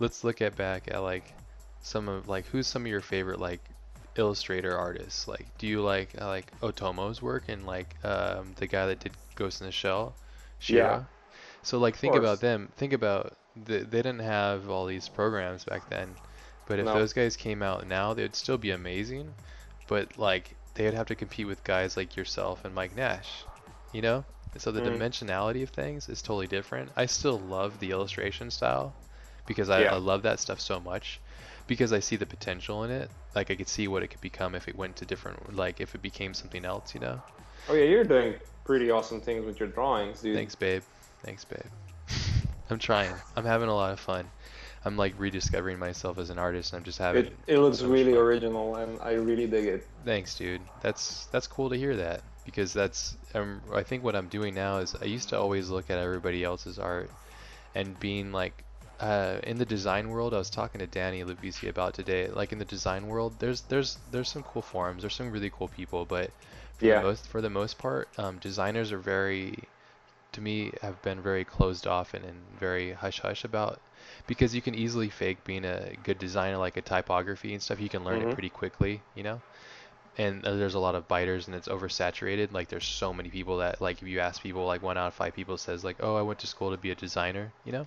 let's 0.00 0.24
look 0.24 0.40
at 0.42 0.56
back 0.56 0.88
at 0.90 1.02
like 1.02 1.34
some 1.82 2.08
of 2.08 2.28
like 2.28 2.46
who's 2.46 2.66
some 2.66 2.82
of 2.82 2.88
your 2.88 3.00
favorite 3.02 3.40
like 3.40 3.60
illustrator 4.16 4.76
artists. 4.76 5.28
Like, 5.28 5.46
do 5.58 5.66
you 5.66 5.82
like 5.82 6.10
uh, 6.20 6.26
like 6.26 6.52
Otomo's 6.60 7.20
work 7.22 7.44
and 7.48 7.66
like 7.66 7.96
um, 8.04 8.52
the 8.56 8.66
guy 8.66 8.86
that 8.86 9.00
did 9.00 9.12
Ghost 9.34 9.60
in 9.60 9.66
the 9.66 9.72
Shell, 9.72 10.14
Shirow? 10.60 10.74
Yeah. 10.74 11.04
So 11.62 11.78
like, 11.78 11.96
think 11.96 12.14
about 12.14 12.40
them. 12.40 12.72
Think 12.76 12.92
about 12.92 13.34
the, 13.56 13.78
they 13.80 14.02
didn't 14.02 14.20
have 14.20 14.70
all 14.70 14.86
these 14.86 15.08
programs 15.08 15.64
back 15.64 15.88
then. 15.90 16.14
But 16.66 16.78
if 16.78 16.86
No. 16.86 16.94
those 16.94 17.12
guys 17.12 17.36
came 17.36 17.62
out 17.62 17.86
now, 17.86 18.14
they'd 18.14 18.34
still 18.36 18.58
be 18.58 18.70
amazing. 18.70 19.34
But 19.88 20.16
like, 20.18 20.56
they'd 20.74 20.94
have 20.94 21.06
to 21.08 21.14
compete 21.14 21.46
with 21.46 21.62
guys 21.64 21.96
like 21.96 22.16
yourself 22.16 22.64
and 22.64 22.74
Mike 22.74 22.96
Nash 22.96 23.44
you 23.96 24.02
know? 24.02 24.24
So 24.58 24.72
the 24.72 24.82
Mm. 24.82 24.88
dimensionality 24.90 25.62
of 25.64 25.70
things 25.70 26.08
is 26.08 26.22
totally 26.22 26.46
different. 26.48 26.92
I 26.96 27.06
still 27.06 27.40
love 27.40 27.78
the 27.80 27.90
illustration 27.92 28.50
style 28.50 28.96
because 29.46 29.70
I, 29.70 29.82
Yeah. 29.82 29.90
I 29.92 29.96
love 29.96 30.22
that 30.22 30.40
stuff 30.40 30.60
so 30.60 30.80
much 30.80 31.20
because 31.66 31.92
I 31.92 32.00
see 32.00 32.16
the 32.16 32.26
potential 32.26 32.84
in 32.84 32.90
it. 32.90 33.10
Like 33.34 33.50
I 33.50 33.56
could 33.56 33.68
see 33.68 33.88
what 33.88 34.02
it 34.04 34.08
could 34.08 34.20
become 34.20 34.54
if 34.54 34.68
it 34.68 34.76
went 34.76 34.96
to 34.96 35.06
different, 35.06 35.54
like 35.56 35.80
if 35.80 35.94
it 35.94 36.02
became 36.02 36.34
something 36.34 36.64
else, 36.64 36.94
you 36.94 37.00
know? 37.00 37.22
Oh 37.68 37.74
yeah, 37.74 37.84
you're 37.84 38.04
doing 38.04 38.34
pretty 38.64 38.90
awesome 38.90 39.20
things 39.20 39.44
with 39.44 39.60
your 39.60 39.68
drawings, 39.68 40.20
dude. 40.20 40.34
Thanks, 40.34 40.54
babe. 40.54 40.82
Thanks, 41.24 41.44
babe. 41.44 41.70
I'm 42.70 42.78
trying. 42.78 43.22
I'm 43.36 43.44
having 43.44 43.68
a 43.68 43.74
lot 43.74 43.92
of 43.92 44.00
fun. 44.00 44.30
I'm 44.84 44.96
like 44.96 45.14
rediscovering 45.18 45.78
myself 45.78 46.18
as 46.18 46.30
an 46.30 46.38
artist 46.38 46.72
and 46.72 46.78
I'm 46.78 46.84
just 46.84 46.98
having 46.98 47.26
It, 47.26 47.32
it 47.48 47.58
looks 47.58 47.78
so 47.78 47.88
really 47.88 48.12
fun. 48.12 48.16
original, 48.16 48.76
and 48.76 49.00
I 49.00 49.12
really 49.14 49.46
dig 49.46 49.66
it. 49.66 49.88
Thanks, 50.04 50.34
dude. 50.36 50.62
That's 50.80 51.26
that's 51.26 51.46
cool 51.46 51.70
to 51.70 51.76
hear 51.76 51.96
that 51.96 52.22
because 52.46 52.72
that's 52.74 53.18
um, 53.34 53.62
I 53.74 53.84
think 53.84 54.04
what 54.04 54.16
I'm 54.16 54.28
doing 54.30 54.54
now 54.54 54.78
is 54.78 54.96
I 55.02 55.06
used 55.06 55.30
to 55.30 55.40
always 55.40 55.70
look 55.70 55.90
at 55.90 55.98
everybody 55.98 56.44
else's 56.44 56.78
art 56.80 57.12
and 57.74 57.98
being 58.00 58.32
like 58.32 58.64
uh, 59.00 59.40
in 59.44 59.58
the 59.58 59.66
design 59.66 60.10
world. 60.10 60.34
I 60.34 60.38
was 60.38 60.50
talking 60.50 60.80
to 60.80 60.88
Danny 60.88 61.24
Levisi 61.24 61.68
about 61.68 61.94
today. 61.94 62.28
Like 62.28 62.52
in 62.52 62.58
the 62.58 62.66
design 62.66 63.08
world, 63.08 63.40
there's 63.40 63.62
there's 63.62 63.98
there's 64.10 64.30
some 64.30 64.44
cool 64.44 64.62
forums. 64.62 65.02
There's 65.02 65.16
some 65.16 65.32
really 65.32 65.50
cool 65.50 65.68
people, 65.68 66.06
but 66.06 66.34
for 66.78 66.88
Yeah. 66.88 66.94
the 66.94 67.00
most 67.00 67.28
for 67.28 67.42
the 67.42 67.50
most 67.50 67.78
part, 67.78 68.10
um, 68.18 68.38
designers 68.40 68.92
are 68.92 68.98
very 68.98 69.70
to 70.32 70.40
me 70.42 70.72
have 70.82 71.00
been 71.02 71.20
very 71.22 71.44
closed 71.44 71.86
off 71.86 72.14
and, 72.14 72.24
and 72.24 72.58
very 72.58 72.92
hush 72.92 73.20
hush 73.20 73.44
about 73.44 73.82
because 74.26 74.54
you 74.54 74.62
can 74.62 74.74
easily 74.74 75.10
fake 75.10 75.44
being 75.44 75.64
a 75.64 75.96
good 76.02 76.18
designer 76.18 76.58
like 76.58 76.76
a 76.76 76.82
typography 76.82 77.54
and 77.54 77.62
stuff 77.62 77.80
you 77.80 77.88
can 77.90 78.04
learn 78.04 78.22
it 78.22 78.28
Mhm. 78.28 78.30
pretty 78.30 78.50
quickly 78.50 79.04
you 79.14 79.22
know 79.24 79.42
and 80.18 80.44
uh, 80.44 80.54
there's 80.54 80.74
a 80.74 80.78
lot 80.78 80.94
of 80.94 81.06
biters 81.08 81.46
and 81.46 81.54
it's 81.54 81.68
oversaturated 81.68 82.52
like 82.52 82.68
there's 82.68 82.86
so 82.86 83.12
many 83.12 83.28
people 83.28 83.58
that 83.58 83.80
like 83.80 84.00
if 84.02 84.08
you 84.08 84.20
ask 84.20 84.42
people 84.42 84.64
like 84.64 84.82
one 84.82 84.96
out 84.96 85.08
of 85.08 85.14
five 85.14 85.34
people 85.34 85.56
says 85.56 85.84
like 85.84 85.96
oh 86.00 86.16
i 86.16 86.22
went 86.22 86.38
to 86.38 86.46
school 86.46 86.70
to 86.70 86.76
be 86.76 86.90
a 86.90 86.94
designer 86.94 87.52
you 87.64 87.72
know? 87.72 87.86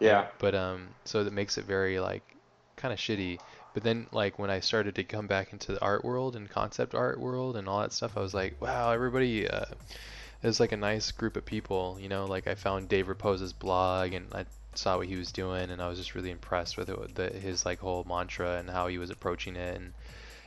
Yeah. 0.00 0.26
but 0.38 0.54
um 0.54 0.88
so 1.04 1.24
that 1.24 1.32
makes 1.32 1.58
it 1.58 1.64
very 1.64 2.00
like 2.00 2.22
kind 2.76 2.92
of 2.92 2.98
shitty. 2.98 3.38
But 3.74 3.84
then 3.84 4.06
like 4.12 4.38
when 4.38 4.50
i 4.50 4.60
started 4.60 4.94
to 4.96 5.04
come 5.04 5.26
back 5.26 5.52
into 5.52 5.72
the 5.72 5.80
art 5.80 6.04
world 6.04 6.36
and 6.36 6.48
concept 6.50 6.94
art 6.94 7.18
world 7.18 7.56
and 7.56 7.68
all 7.68 7.80
that 7.80 7.92
stuff 7.92 8.16
i 8.16 8.20
was 8.20 8.34
like 8.34 8.60
wow 8.60 8.90
everybody 8.90 9.48
uh 9.48 9.64
there's 10.42 10.60
like 10.60 10.72
a 10.72 10.76
nice 10.76 11.10
group 11.12 11.36
of 11.36 11.44
people 11.46 11.96
you 12.00 12.08
know? 12.08 12.26
Like 12.26 12.46
i 12.46 12.54
found 12.54 12.88
dave 12.88 13.06
rapoza's 13.06 13.52
blog 13.52 14.12
and 14.12 14.26
i 14.34 14.44
saw 14.74 14.98
what 14.98 15.06
he 15.06 15.16
was 15.16 15.32
doing 15.32 15.70
and 15.70 15.80
i 15.80 15.88
was 15.88 15.98
just 15.98 16.14
really 16.14 16.30
impressed 16.30 16.76
with 16.76 16.88
it, 16.88 17.14
the, 17.14 17.28
his 17.28 17.64
like 17.64 17.78
whole 17.78 18.04
mantra 18.04 18.56
and 18.56 18.68
how 18.68 18.88
he 18.88 18.98
was 18.98 19.10
approaching 19.10 19.56
it 19.56 19.76
and 19.76 19.92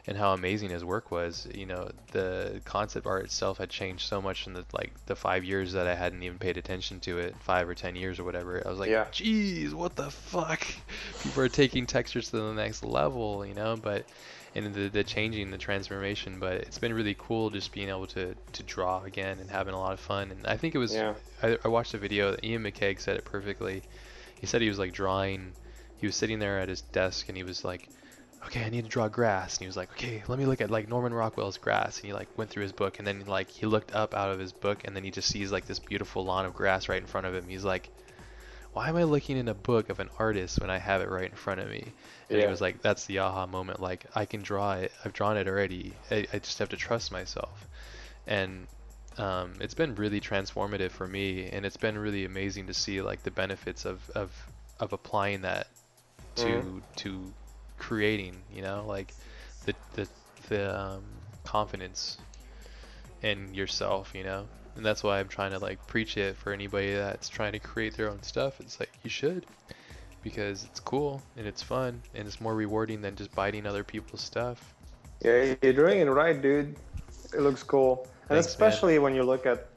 and 0.07 0.17
how 0.17 0.33
amazing 0.33 0.69
his 0.69 0.83
work 0.85 1.09
was. 1.11 1.47
You 1.53 1.65
know, 1.65 1.89
the 2.11 2.61
concept 2.65 3.07
art 3.07 3.25
itself 3.25 3.57
had 3.57 3.69
changed 3.69 4.07
so 4.07 4.21
much 4.21 4.47
in 4.47 4.53
the 4.53 4.65
like 4.73 4.93
the 5.05 5.15
five 5.15 5.43
years 5.43 5.73
that 5.73 5.87
I 5.87 5.95
hadn't 5.95 6.21
even 6.23 6.37
paid 6.37 6.57
attention 6.57 6.99
to 7.01 7.17
it, 7.19 7.35
five 7.41 7.67
or 7.67 7.75
ten 7.75 7.95
years 7.95 8.19
or 8.19 8.23
whatever. 8.23 8.61
I 8.65 8.69
was 8.69 8.79
like, 8.79 8.89
Yeah. 8.89 9.07
geez, 9.11 9.73
what 9.73 9.95
the 9.95 10.11
fuck? 10.11 10.61
People 11.23 11.43
are 11.43 11.49
taking 11.49 11.85
textures 11.85 12.29
to 12.29 12.37
the 12.37 12.53
next 12.53 12.83
level, 12.83 13.45
you 13.45 13.53
know. 13.55 13.77
But 13.77 14.05
and 14.53 14.73
the 14.73 14.89
the 14.89 15.03
changing, 15.03 15.51
the 15.51 15.57
transformation. 15.57 16.39
But 16.39 16.53
it's 16.53 16.77
been 16.77 16.93
really 16.93 17.15
cool 17.17 17.49
just 17.49 17.71
being 17.71 17.89
able 17.89 18.07
to 18.07 18.35
to 18.53 18.63
draw 18.63 19.03
again 19.03 19.39
and 19.39 19.49
having 19.49 19.73
a 19.73 19.79
lot 19.79 19.93
of 19.93 19.99
fun. 19.99 20.31
And 20.31 20.45
I 20.45 20.57
think 20.57 20.75
it 20.75 20.79
was 20.79 20.93
Yeah. 20.93 21.15
I, 21.41 21.57
I 21.65 21.67
watched 21.67 21.93
a 21.93 21.97
video 21.97 22.31
that 22.31 22.43
Iain 22.45 22.61
McCaig 22.61 22.99
said 22.99 23.17
it 23.17 23.25
perfectly. 23.25 23.81
He 24.39 24.45
said 24.45 24.61
he 24.61 24.69
was 24.69 24.79
like 24.79 24.93
drawing. 24.93 25.53
He 25.97 26.05
was 26.05 26.15
sitting 26.15 26.39
there 26.39 26.59
at 26.59 26.69
his 26.69 26.81
desk 26.81 27.27
and 27.29 27.37
he 27.37 27.43
was 27.43 27.65
like, 27.65 27.89
"Okay, 28.45 28.63
I 28.63 28.69
need 28.69 28.83
to 28.83 28.89
draw 28.89 29.07
grass." 29.09 29.55
And 29.55 29.61
he 29.61 29.67
was 29.67 29.77
like, 29.77 29.91
"Okay, 29.91 30.23
let 30.27 30.37
me 30.39 30.45
look 30.45 30.61
at 30.61 30.71
like 30.71 30.87
Norman 30.87 31.13
Rockwell's 31.13 31.57
grass." 31.57 31.97
And 31.99 32.07
he 32.07 32.13
like 32.13 32.29
went 32.37 32.49
through 32.51 32.63
his 32.63 32.73
book 32.73 32.99
and 32.99 33.07
then 33.07 33.25
like 33.25 33.49
he 33.51 33.65
looked 33.65 33.93
up 33.93 34.13
out 34.13 34.31
of 34.31 34.39
his 34.39 34.53
book 34.53 34.83
and 34.85 34.95
then 34.95 35.03
he 35.03 35.11
just 35.11 35.29
sees 35.29 35.51
like 35.51 35.65
this 35.65 35.79
beautiful 35.79 36.25
lawn 36.25 36.45
of 36.45 36.53
grass 36.53 36.87
right 36.89 37.01
in 37.01 37.07
front 37.07 37.27
of 37.27 37.33
him. 37.35 37.47
He's 37.49 37.65
like, 37.65 37.91
"Why 38.73 38.89
am 38.89 38.97
I 38.97 39.03
looking 39.03 39.37
in 39.37 39.47
a 39.47 39.53
book 39.55 39.89
of 39.89 39.99
an 39.99 40.09
artist 40.19 40.59
when 40.61 40.69
I 40.69 40.77
have 40.77 41.01
it 41.01 41.09
right 41.09 41.29
in 41.29 41.35
front 41.35 41.59
of 41.61 41.69
me?" 41.69 41.93
And 42.31 42.39
he 42.39 42.47
was 42.47 42.61
like, 42.61 42.81
"That's 42.81 43.05
the 43.05 43.19
aha 43.19 43.45
moment. 43.47 43.79
Like 43.79 44.05
I 44.15 44.25
can 44.25 44.41
draw 44.43 44.73
it. 44.73 44.91
I've 45.03 45.13
drawn 45.13 45.37
it 45.37 45.47
already. 45.47 45.99
I, 46.11 46.27
I 46.33 46.39
just 46.39 46.59
have 46.59 46.69
to 46.69 46.77
trust 46.77 47.11
myself." 47.11 47.67
And 48.27 48.67
um, 49.17 49.53
it's 49.61 49.73
been 49.75 49.95
really 49.95 50.21
transformative 50.21 50.91
for 50.91 51.07
me, 51.07 51.49
and 51.49 51.65
it's 51.65 51.77
been 51.77 51.97
really 51.97 52.25
amazing 52.25 52.67
to 52.67 52.73
see 52.73 53.01
like 53.01 53.23
the 53.23 53.31
benefits 53.31 53.85
of 53.85 54.09
of, 54.11 54.31
of 54.79 54.93
applying 54.93 55.41
that 55.41 55.67
to 56.35 56.47
Mhm. 56.47 56.83
to 56.97 57.33
creating. 57.87 58.35
You 58.53 58.61
know, 58.61 58.83
like 58.87 59.13
the 59.65 59.73
the 59.93 60.07
the 60.49 60.79
um, 60.79 61.03
confidence 61.43 62.17
in 63.21 63.53
yourself. 63.53 64.13
You 64.15 64.23
know, 64.23 64.47
and 64.75 64.85
that's 64.85 65.03
why 65.03 65.19
I'm 65.19 65.27
trying 65.27 65.51
to 65.51 65.59
like 65.59 65.85
preach 65.87 66.17
it 66.17 66.35
for 66.37 66.53
anybody 66.53 66.93
that's 66.93 67.29
trying 67.29 67.53
to 67.53 67.59
create 67.59 67.95
their 67.97 68.09
own 68.09 68.21
stuff. 68.23 68.59
It's 68.59 68.79
like 68.79 68.91
you 69.03 69.09
should 69.09 69.45
because 70.25 70.63
it's 70.63 70.79
cool 70.79 71.21
and 71.37 71.45
it's 71.45 71.61
fun 71.61 72.01
and 72.15 72.27
it's 72.27 72.41
more 72.41 72.55
rewarding 72.55 72.99
than 73.01 73.15
just 73.15 73.31
biting 73.35 73.67
other 73.67 73.83
people's 73.83 74.21
stuff. 74.21 74.73
Yeah, 75.23 75.53
you're 75.61 75.73
doing 75.73 75.99
it 75.99 76.05
right, 76.09 76.41
dude. 76.41 76.75
It 77.33 77.41
looks 77.41 77.63
cool, 77.63 78.07
and 78.29 78.29
Thanks, 78.29 78.29
man. 78.29 78.39
especially 78.39 78.99
when 78.99 79.13
you 79.15 79.23
look 79.23 79.45
at 79.45 79.67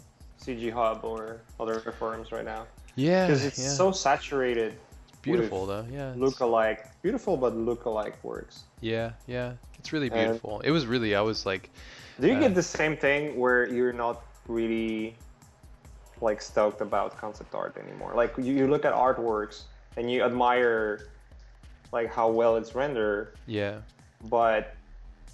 CG 0.40 0.72
Hub 0.72 1.05
or 1.05 1.40
other 1.60 1.80
forums 1.98 2.32
right 2.32 2.44
now, 2.44 2.66
Yeah, 2.97 3.26
because 3.26 3.44
it's 3.44 3.59
yeah. 3.59 3.68
so 3.68 3.93
saturated. 3.93 4.72
Beautiful 5.32 5.66
though. 5.66 5.84
Yeah, 5.92 6.12
Look-alike, 6.16 6.86
beautiful, 7.02 7.36
but 7.36 7.55
look-alike 7.56 8.16
works. 8.22 8.64
Yeah, 8.80 9.12
yeah. 9.26 9.52
It's 9.78 9.92
really 9.92 10.10
And- 10.10 10.20
beautiful. 10.20 10.60
It 10.60 10.70
was 10.70 10.86
really 10.86 11.14
I 11.14 11.20
was 11.20 11.44
like 11.46 11.70
Do 12.20 12.26
you 12.26 12.34
Uh, 12.36 12.40
get 12.40 12.55
the 12.55 12.62
same 12.62 12.96
thing 12.96 13.38
where 13.38 13.68
you're 13.68 13.92
not 13.92 14.22
really 14.48 15.14
like 16.20 16.42
stoked 16.42 16.80
about 16.80 17.16
concept 17.16 17.55
art 17.55 17.76
anymore? 17.76 18.12
Like 18.14 18.32
you, 18.38 18.52
you 18.55 18.66
look 18.66 18.84
at 18.84 18.92
artworks 18.92 19.62
and 19.96 20.10
you 20.10 20.22
admire 20.24 21.09
like 21.92 22.12
how 22.12 22.28
well 22.28 22.56
it's 22.56 22.74
rendered, 22.74 23.34
yeah. 23.46 23.78
but 24.28 24.74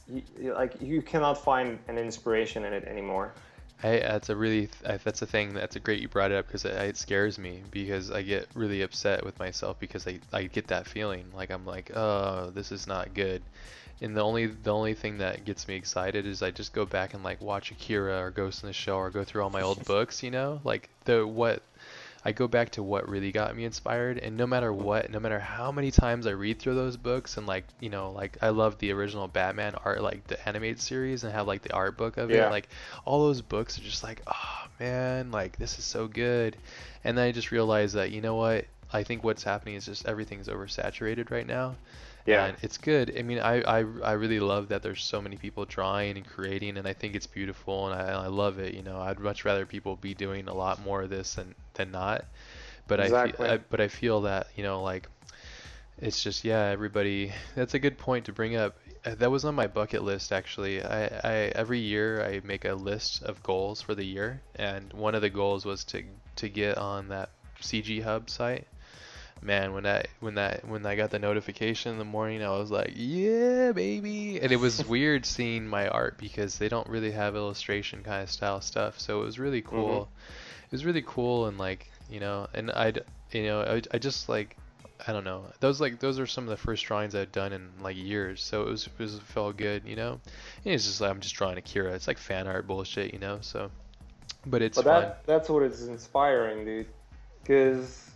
you- 0.09 0.53
like 0.55 0.73
you 0.81 1.01
cannot 1.03 1.37
find 1.43 1.79
an 1.89 1.97
inspiration 1.99 2.65
in 2.67 2.73
it 2.75 2.85
anymore. 2.85 3.33
I 3.85 3.99
that's 3.99 4.31
a 4.31 4.37
really 4.37 4.71
I, 4.87 4.97
that's 4.97 5.21
a 5.21 5.27
thing 5.27 5.53
that's 5.53 5.77
a 5.77 5.81
great 5.81 6.01
you 6.01 6.09
brought 6.09 6.33
it 6.33 6.37
up 6.37 6.47
because 6.47 6.65
it, 6.65 6.73
it 6.73 6.97
scares 6.97 7.39
me 7.39 7.63
because 7.71 8.11
I 8.11 8.23
get 8.23 8.49
really 8.55 8.81
upset 8.81 9.25
with 9.25 9.39
myself 9.39 9.79
because 9.79 10.07
I, 10.07 10.21
I 10.33 10.45
get 10.45 10.69
that 10.69 10.87
feeling. 10.87 11.27
Like 11.35 11.51
I'm 11.51 11.67
like 11.67 11.95
oh 11.95 12.51
this 12.55 12.73
is 12.73 12.87
not 12.87 13.13
good. 13.13 13.43
And 14.01 14.17
the 14.17 14.23
only 14.23 14.47
the 14.47 14.73
only 14.73 14.95
thing 14.95 15.19
that 15.19 15.45
gets 15.45 15.69
me 15.69 15.75
excited 15.77 16.25
is 16.27 16.43
I 16.43 16.51
just 16.51 16.73
go 16.73 16.87
back 16.87 17.13
and 17.13 17.23
like 17.23 17.43
watch 17.43 17.71
Akira 17.71 18.21
or 18.23 18.31
Ghost 18.31 18.63
in 18.63 18.69
the 18.69 18.73
Shell 18.73 18.97
or 18.97 19.11
go 19.11 19.23
through 19.23 19.43
all 19.43 19.51
my 19.51 19.63
old 19.63 19.85
books 19.87 20.23
you 20.23 20.31
know? 20.31 20.61
Like 20.65 20.89
the 21.05 21.27
what 21.27 21.63
I 22.25 22.33
go 22.33 22.49
back 22.49 22.71
to 22.71 22.83
what 22.83 23.09
really 23.09 23.33
got 23.33 23.55
me 23.55 23.65
inspired 23.65 24.19
and 24.19 24.37
no 24.37 24.47
matter 24.47 24.73
what 24.73 25.11
no 25.11 25.21
matter 25.21 25.39
how 25.39 25.71
many 25.71 25.91
times 25.91 26.27
I 26.27 26.31
read 26.31 26.59
through 26.59 26.75
those 26.75 26.97
books 26.97 27.37
and 27.37 27.47
like 27.47 27.65
you 27.81 27.91
know 27.91 28.13
like 28.13 28.39
I 28.41 28.49
love 28.49 28.79
the 28.79 28.93
original 28.93 29.29
Batman 29.29 29.75
art 29.85 30.01
like 30.03 30.27
the 30.27 30.49
animated 30.49 30.81
series 30.81 31.25
and 31.25 31.33
have 31.33 31.47
like 31.47 31.63
the 31.63 31.73
art 31.75 31.97
book 31.99 32.17
of 32.17 32.31
Yeah. 32.31 32.47
it 32.47 32.51
like 32.51 32.69
all 33.05 33.27
those 33.27 33.43
books 33.43 33.79
are 33.79 33.83
just 33.83 34.03
like 34.03 34.23
oh 34.27 34.67
man 34.81 35.31
like 35.31 35.59
this 35.59 35.79
is 35.79 35.85
so 35.85 36.09
good 36.09 36.57
and 37.05 37.17
then 37.19 37.27
I 37.27 37.33
just 37.33 37.51
realized 37.53 37.95
that 37.97 38.11
you 38.11 38.21
know 38.23 38.37
what 38.37 38.65
I 38.93 39.03
think 39.03 39.23
what's 39.23 39.43
happening 39.43 39.75
is 39.75 39.85
just 39.85 40.07
everything's 40.07 40.49
oversaturated 40.49 41.31
right 41.31 41.47
now 41.47 41.77
Yeah. 42.27 42.51
and 42.51 42.57
it's 42.63 42.79
good. 42.79 43.15
I 43.19 43.23
mean, 43.23 43.39
I, 43.39 43.61
I, 43.63 43.79
I 44.03 44.13
really 44.13 44.41
love 44.41 44.69
that 44.69 44.83
there's 44.83 45.03
so 45.05 45.21
many 45.21 45.37
people 45.37 45.65
drawing 45.67 46.17
and 46.17 46.27
creating, 46.27 46.77
and 46.79 46.87
I 46.89 46.93
think 46.95 47.15
it's 47.15 47.27
beautiful, 47.27 47.89
and 47.91 48.01
I, 48.01 48.25
I 48.25 48.27
love 48.29 48.59
it. 48.59 48.75
You 48.75 48.83
know, 48.83 49.01
I'd 49.01 49.19
much 49.21 49.45
rather 49.45 49.67
people 49.67 49.97
be 49.97 50.15
doing 50.15 50.49
a 50.49 50.55
lot 50.55 50.81
more 50.81 51.03
of 51.03 51.11
this 51.11 51.35
than, 51.35 51.55
than 51.75 51.91
not. 51.91 52.27
But 52.87 53.01
I, 53.01 53.11
Exactly. 53.11 53.47
feel, 53.47 53.51
I 53.51 53.59
but 53.59 53.81
I 53.81 53.89
feel 53.89 54.23
that 54.23 54.49
you 54.57 54.63
know 54.65 54.83
like 54.83 55.09
it's 55.99 56.23
just 56.23 56.45
yeah 56.45 56.67
everybody. 56.67 57.33
That's 57.55 57.75
a 57.75 57.79
good 57.79 57.99
point 57.99 58.27
to 58.27 58.33
bring 58.33 58.57
up. 58.57 58.77
Uh, 59.05 59.15
That 59.17 59.31
was 59.31 59.45
on 59.45 59.55
my 59.55 59.67
bucket 59.67 60.03
list 60.03 60.33
actually. 60.33 60.83
I, 60.83 61.05
I 61.07 61.35
every 61.55 61.81
year 61.81 62.25
I 62.25 62.41
make 62.45 62.65
a 62.65 62.75
list 62.75 63.23
of 63.23 63.43
goals 63.43 63.81
for 63.83 63.95
the 63.95 64.05
year, 64.05 64.43
and 64.57 64.93
one 64.93 65.15
of 65.15 65.23
the 65.23 65.31
goals 65.31 65.65
was 65.65 65.85
to 65.87 66.05
to 66.37 66.49
get 66.49 66.79
on 66.79 67.09
that 67.09 67.31
CG 67.61 68.01
Hub 68.01 68.31
site. 68.31 68.67
Man, 69.45 69.75
when 69.75 69.83
that 69.83 70.09
when 70.21 70.37
that 70.37 70.67
when 70.67 70.87
I 70.87 70.97
got 70.97 71.11
the 71.11 71.19
notification 71.19 71.93
in 71.93 71.99
the 71.99 72.05
morning, 72.05 72.43
I 72.43 72.49
was 72.49 72.71
like, 72.71 72.95
yeah, 72.97 73.73
baby. 73.73 74.41
And 74.41 74.51
it 74.51 74.57
was 74.57 74.85
weird 74.89 75.27
seeing 75.27 75.69
my 75.69 75.87
art 75.87 76.17
because 76.17 76.57
they 76.57 76.71
don't 76.71 76.89
really 76.89 77.11
have 77.11 77.37
illustration 77.37 78.03
kind 78.03 78.23
of 78.23 78.31
style 78.31 78.63
stuff. 78.63 78.99
So 78.99 79.21
it 79.21 79.25
was 79.25 79.39
really 79.39 79.61
mm-hmm. 79.61 79.77
cool. 79.77 80.09
It 80.65 80.73
was 80.73 80.87
really 80.87 81.05
cool 81.07 81.47
and 81.47 81.59
like, 81.59 81.91
you 82.11 82.21
know, 82.21 82.49
and 82.55 82.71
I'd, 82.71 83.05
you 83.33 83.43
know, 83.43 83.61
I, 83.61 83.83
I 83.93 83.99
just 83.99 84.31
like 84.31 84.57
I 85.07 85.13
don't 85.13 85.25
know. 85.25 85.45
Those 85.61 85.79
like 85.79 86.01
those 86.01 86.19
are 86.19 86.27
some 86.27 86.45
of 86.45 86.51
the 86.51 86.57
first 86.57 86.87
drawings 86.87 87.15
I've 87.15 87.33
done 87.33 87.53
in 87.53 87.69
like 87.83 87.97
years. 87.97 88.43
So 88.43 88.63
it 88.63 88.69
was 88.69 88.87
it 88.87 88.99
was 88.99 89.19
felt 89.19 89.59
good, 89.59 89.83
you 89.85 89.97
know. 89.97 90.21
And 90.65 90.75
it's 90.75 90.85
just 90.85 91.03
like 91.03 91.11
I'm 91.11 91.21
just 91.21 91.35
drawing 91.35 91.59
Akira. 91.59 91.93
It's 91.93 92.09
like 92.09 92.17
fan 92.17 92.47
art 92.47 92.67
bullshit, 92.67 93.13
you 93.13 93.19
know. 93.19 93.39
So, 93.43 93.71
but 94.47 94.63
it's 94.63 94.77
but 94.77 94.85
fun. 94.85 95.13
that's 95.27 95.51
what 95.51 95.65
is 95.65 95.87
inspiring, 95.87 96.65
dude. 96.65 96.87
Because 97.43 98.11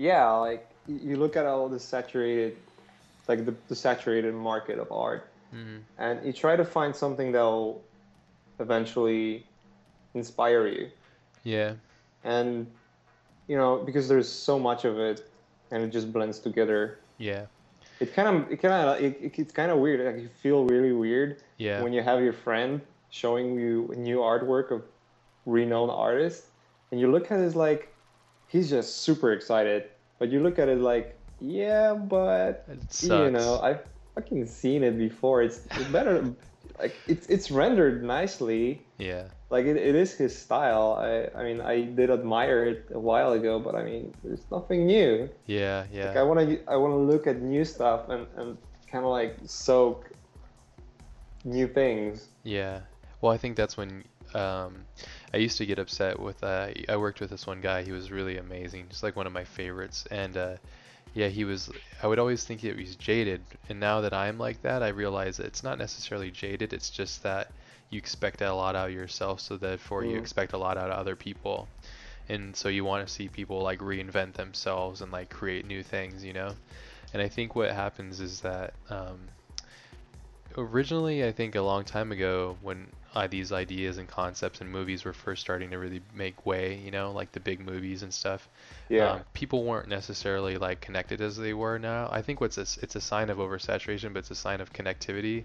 yeah, 0.00 0.26
like 0.32 0.66
you 0.88 1.16
look 1.16 1.36
at 1.36 1.44
all 1.44 1.68
the 1.68 1.78
saturated, 1.78 2.56
like 3.28 3.44
the, 3.44 3.54
the 3.68 3.74
saturated 3.74 4.34
market 4.34 4.78
of 4.78 4.90
art, 4.90 5.28
Mhm. 5.54 5.80
and 5.98 6.24
you 6.26 6.32
try 6.32 6.56
to 6.56 6.64
find 6.64 6.94
something 6.96 7.32
that'll 7.32 7.82
eventually 8.58 9.44
inspire 10.14 10.66
you. 10.66 10.90
Yeah. 11.44 11.74
And 12.24 12.66
you 13.48 13.56
know, 13.56 13.82
because 13.84 14.06
there's 14.08 14.28
so 14.28 14.58
much 14.58 14.84
of 14.84 14.98
it, 14.98 15.28
and 15.70 15.82
it 15.82 15.90
just 15.90 16.12
blends 16.12 16.38
together. 16.38 16.98
Yeah. 17.18 17.46
It 17.98 18.14
kind 18.14 18.28
of, 18.28 18.50
it 18.52 18.58
kind 18.62 18.72
of, 18.72 19.00
it, 19.04 19.18
it, 19.20 19.38
it's 19.38 19.52
kind 19.52 19.70
of 19.72 19.78
weird. 19.78 19.98
Like 20.06 20.22
you 20.22 20.28
feel 20.28 20.64
really 20.64 20.92
weird 20.92 21.42
Yeah. 21.58 21.82
when 21.82 21.92
you 21.92 22.02
have 22.02 22.20
your 22.22 22.32
friend 22.32 22.80
showing 23.10 23.58
you 23.58 23.92
new 23.96 24.18
artwork 24.18 24.70
of 24.70 24.82
renowned 25.46 25.90
artists, 25.90 26.46
and 26.90 27.00
you 27.00 27.10
look 27.10 27.30
at 27.30 27.38
it 27.40 27.44
as 27.44 27.56
like 27.56 27.92
he's 28.50 28.68
just 28.68 29.02
super 29.02 29.32
excited, 29.32 29.84
but 30.18 30.28
you 30.28 30.42
look 30.42 30.58
at 30.58 30.68
it 30.68 30.80
like, 30.80 31.16
yeah, 31.40 31.94
but 31.94 32.66
you 33.00 33.30
know, 33.30 33.60
I've 33.62 33.80
fucking 34.14 34.46
seen 34.46 34.82
it 34.82 34.98
before. 34.98 35.42
It's, 35.42 35.62
it's 35.70 35.90
better, 35.90 36.34
like 36.78 36.94
it's 37.06 37.26
it's 37.28 37.50
rendered 37.50 38.02
nicely. 38.02 38.82
Yeah. 38.98 39.24
Like 39.48 39.66
it, 39.66 39.76
it 39.76 39.94
is 39.94 40.12
his 40.12 40.36
style. 40.36 40.98
I 41.00 41.38
I 41.38 41.44
mean 41.44 41.60
I 41.60 41.82
did 41.82 42.10
admire 42.10 42.64
it 42.64 42.86
a 42.92 42.98
while 42.98 43.32
ago, 43.32 43.58
but 43.58 43.74
I 43.74 43.82
mean 43.82 44.12
there's 44.22 44.44
nothing 44.50 44.86
new. 44.86 45.28
Yeah. 45.46 45.86
Like 45.92 46.16
I 46.16 46.22
want 46.22 46.40
to 46.40 46.60
I 46.68 46.76
want 46.76 46.92
to 46.92 46.98
look 46.98 47.26
at 47.26 47.40
new 47.40 47.64
stuff 47.64 48.08
and 48.08 48.26
and 48.36 48.58
kind 48.90 49.04
of 49.04 49.10
like 49.10 49.36
soak 49.44 50.10
new 51.44 51.66
things. 51.66 52.28
Yeah. 52.42 52.80
Well, 53.20 53.32
I 53.32 53.36
think 53.36 53.56
that's 53.56 53.76
when 53.76 54.04
um, 54.34 54.84
I 55.32 55.36
used 55.38 55.58
to 55.58 55.66
get 55.66 55.78
upset 55.78 56.18
with. 56.18 56.42
Uh, 56.42 56.68
I 56.88 56.96
worked 56.96 57.20
with 57.20 57.30
this 57.30 57.46
one 57.46 57.60
guy. 57.60 57.82
He 57.82 57.92
was 57.92 58.10
really 58.10 58.38
amazing, 58.38 58.88
just 58.88 59.02
like 59.02 59.16
one 59.16 59.26
of 59.26 59.32
my 59.32 59.44
favorites. 59.44 60.06
And 60.10 60.36
uh, 60.36 60.56
yeah, 61.14 61.28
he 61.28 61.44
was. 61.44 61.70
I 62.02 62.06
would 62.06 62.18
always 62.18 62.44
think 62.44 62.60
he 62.60 62.72
was 62.72 62.96
jaded, 62.96 63.42
and 63.68 63.78
now 63.80 64.00
that 64.00 64.12
I'm 64.12 64.38
like 64.38 64.62
that, 64.62 64.82
I 64.82 64.88
realize 64.88 65.36
that 65.36 65.46
it's 65.46 65.62
not 65.62 65.78
necessarily 65.78 66.30
jaded. 66.30 66.72
It's 66.72 66.90
just 66.90 67.22
that 67.22 67.52
you 67.90 67.98
expect 67.98 68.40
a 68.40 68.52
lot 68.52 68.76
out 68.76 68.88
of 68.88 68.94
yourself, 68.94 69.40
so 69.40 69.56
therefore 69.56 70.04
you 70.04 70.16
Mm. 70.16 70.20
expect 70.20 70.52
a 70.52 70.58
lot 70.58 70.76
out 70.76 70.90
of 70.90 70.98
other 70.98 71.16
people. 71.16 71.68
And 72.28 72.54
so 72.54 72.68
you 72.68 72.84
want 72.84 73.06
to 73.06 73.12
see 73.12 73.28
people 73.28 73.60
like 73.62 73.80
reinvent 73.80 74.34
themselves 74.34 75.00
and 75.00 75.10
like 75.10 75.30
create 75.30 75.66
new 75.66 75.82
things, 75.82 76.24
you 76.24 76.32
know. 76.32 76.54
And 77.12 77.20
I 77.20 77.28
think 77.28 77.56
what 77.56 77.72
happens 77.72 78.20
is 78.20 78.40
that 78.42 78.74
um, 78.88 79.28
originally, 80.56 81.24
I 81.24 81.32
think 81.32 81.54
a 81.56 81.60
long 81.62 81.84
time 81.84 82.12
ago, 82.12 82.56
when 82.62 82.86
uh, 83.14 83.26
these 83.26 83.52
ideas 83.52 83.98
and 83.98 84.08
concepts 84.08 84.60
and 84.60 84.70
movies 84.70 85.04
were 85.04 85.12
first 85.12 85.42
starting 85.42 85.70
to 85.70 85.78
really 85.78 86.00
make 86.14 86.46
way, 86.46 86.76
you 86.76 86.90
know, 86.90 87.10
like 87.12 87.32
the 87.32 87.40
big 87.40 87.60
movies 87.60 88.02
and 88.02 88.12
stuff, 88.14 88.48
Yeah. 88.88 89.12
um, 89.12 89.24
people 89.34 89.64
weren't 89.64 89.88
necessarily 89.88 90.58
like 90.58 90.80
connected 90.80 91.20
as 91.20 91.36
they 91.36 91.52
were 91.54 91.78
now. 91.78 92.08
I 92.12 92.22
think 92.22 92.40
what's 92.40 92.58
a, 92.58 92.62
it's 92.82 92.94
a 92.96 93.00
sign 93.00 93.30
of 93.30 93.38
oversaturation, 93.38 94.12
but 94.12 94.20
it's 94.20 94.30
a 94.30 94.34
sign 94.36 94.60
of 94.60 94.72
connectivity. 94.72 95.44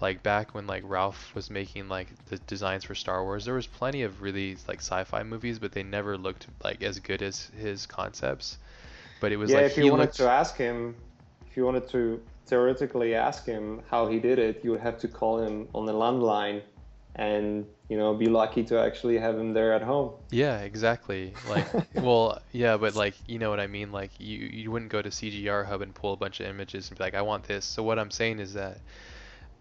Like 0.00 0.22
back 0.22 0.54
when 0.54 0.66
like 0.66 0.82
Ralph 0.86 1.34
was 1.34 1.50
making 1.50 1.88
like 1.88 2.08
the 2.26 2.38
designs 2.40 2.84
for 2.84 2.94
Star 2.94 3.24
Wars, 3.24 3.44
there 3.46 3.54
was 3.54 3.66
plenty 3.66 4.02
of 4.02 4.20
really 4.20 4.56
like 4.68 4.80
sci-fi 4.80 5.22
movies, 5.22 5.58
but 5.58 5.72
they 5.72 5.82
never 5.82 6.18
looked 6.18 6.48
like 6.62 6.82
as 6.82 6.98
good 7.00 7.22
as 7.22 7.50
his 7.56 7.86
concepts. 7.86 8.58
But 9.20 9.32
it 9.32 9.36
was 9.38 9.52
yeah, 9.52 9.56
like 9.56 9.66
if 9.66 9.76
you 9.78 9.86
wanted 9.88 10.12
looked. 10.12 10.16
to 10.16 10.28
ask 10.28 10.56
him, 10.56 10.96
if 11.46 11.56
you 11.56 11.64
wanted 11.64 11.88
to 11.90 12.20
theoretically 12.46 13.14
ask 13.14 13.44
him 13.46 13.82
how 13.90 14.06
he 14.08 14.18
did 14.20 14.38
it, 14.38 14.62
you 14.62 14.70
would 14.72 14.80
have 14.80 14.98
to 14.98 15.08
call 15.08 15.40
him 15.42 15.68
on 15.74 15.86
the 15.86 15.92
landline, 15.92 16.62
and 17.16 17.66
you 17.88 17.96
know, 17.96 18.14
be 18.14 18.26
lucky 18.26 18.62
to 18.64 18.78
actually 18.78 19.18
have 19.18 19.38
him 19.38 19.52
there 19.52 19.72
at 19.72 19.82
home. 19.82 20.12
Yeah, 20.30 20.58
exactly. 20.60 21.32
Like, 21.48 21.66
well, 21.94 22.40
yeah, 22.52 22.76
but 22.76 22.94
like, 22.94 23.14
you 23.26 23.38
know 23.38 23.48
what 23.50 23.60
I 23.60 23.66
mean? 23.66 23.90
Like, 23.90 24.10
you 24.18 24.38
you 24.38 24.70
wouldn't 24.70 24.90
go 24.90 25.02
to 25.02 25.08
CGHub 25.08 25.82
and 25.82 25.94
pull 25.94 26.12
a 26.12 26.16
bunch 26.16 26.40
of 26.40 26.46
images 26.46 26.88
and 26.88 26.98
be 26.98 27.04
like, 27.04 27.14
I 27.14 27.22
want 27.22 27.44
this. 27.44 27.64
So 27.64 27.82
what 27.82 27.98
I'm 27.98 28.10
saying 28.10 28.38
is 28.38 28.54
that 28.54 28.78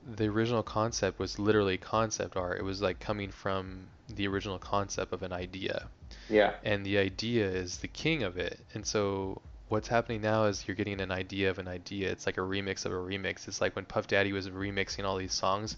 the 0.06 0.26
original 0.26 0.64
concept 0.64 1.18
was 1.18 1.40
literally 1.40 1.78
concept 1.78 2.36
art. 2.36 2.60
It 2.60 2.64
was 2.64 2.82
like 2.82 3.00
coming 3.00 3.32
from 3.32 3.88
the 4.10 4.28
original 4.28 4.60
concept 4.60 5.14
of 5.14 5.24
an 5.24 5.34
idea. 5.34 5.88
Yeah. 6.30 6.54
And 6.64 6.86
the 6.86 6.98
idea 6.98 7.48
is 7.48 7.78
the 7.78 7.88
king 7.88 8.24
of 8.24 8.38
it. 8.38 8.60
And 8.74 8.86
so 8.86 9.42
what's 9.68 9.88
happening 9.88 10.22
now 10.22 10.46
is 10.46 10.68
you're 10.68 10.76
getting 10.76 11.02
an 11.02 11.12
idea 11.12 11.50
of 11.50 11.58
an 11.60 11.68
idea. 11.68 12.12
It's 12.12 12.26
like 12.26 12.38
a 12.38 12.42
remix 12.42 12.86
of 12.86 12.92
a 12.92 12.96
remix. 12.96 13.48
It's 13.48 13.62
like 13.62 13.76
when 13.76 13.86
Puff 13.86 14.08
Daddy 14.08 14.32
was 14.32 14.50
remixing 14.50 15.06
all 15.06 15.18
these 15.18 15.34
songs, 15.34 15.78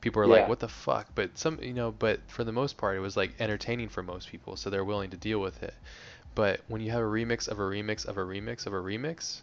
people 0.00 0.20
were 0.20 0.26
like, 0.26 0.48
"What 0.48 0.60
the 0.60 0.68
fuck?" 0.68 1.06
But 1.14 1.38
some, 1.38 1.58
you 1.62 1.72
know, 1.72 1.92
but 1.92 2.20
for 2.28 2.44
the 2.44 2.52
most 2.52 2.76
part, 2.76 2.96
it 2.96 3.00
was 3.00 3.16
like 3.16 3.34
entertaining 3.38 3.88
for 3.88 4.02
most 4.02 4.28
people, 4.28 4.56
so 4.56 4.70
they're 4.70 4.84
willing 4.84 5.10
to 5.10 5.16
deal 5.16 5.40
with 5.40 5.62
it. 5.62 5.74
But 6.34 6.60
when 6.68 6.80
you 6.80 6.90
have 6.90 7.00
a 7.00 7.06
remix 7.06 7.48
of 7.48 7.58
a 7.58 7.62
remix 7.62 8.06
of 8.06 8.16
a 8.16 8.24
remix 8.24 8.66
of 8.66 8.72
a 8.72 8.76
remix, 8.76 9.42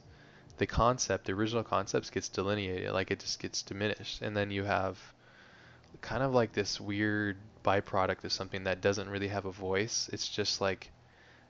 the 0.57 0.67
concept, 0.67 1.26
the 1.26 1.34
original 1.34 1.63
concepts 1.63 2.09
gets 2.09 2.30
delineated, 2.30 2.91
like 2.91 3.11
it 3.11 3.19
just 3.19 3.39
gets 3.39 3.61
diminished, 3.61 4.22
and 4.22 4.35
then 4.35 4.51
you 4.51 4.63
have 4.63 4.99
kind 6.01 6.23
of 6.23 6.34
like 6.34 6.51
this 6.51 6.80
weird 6.80 7.38
byproduct 7.63 8.23
of 8.23 8.31
something 8.31 8.65
that 8.65 8.81
doesn't 8.81 9.09
really 9.09 9.30
have 9.30 9.45
a 9.45 9.51
voice. 9.51 10.09
It's 10.13 10.27
just 10.27 10.61
like 10.61 10.91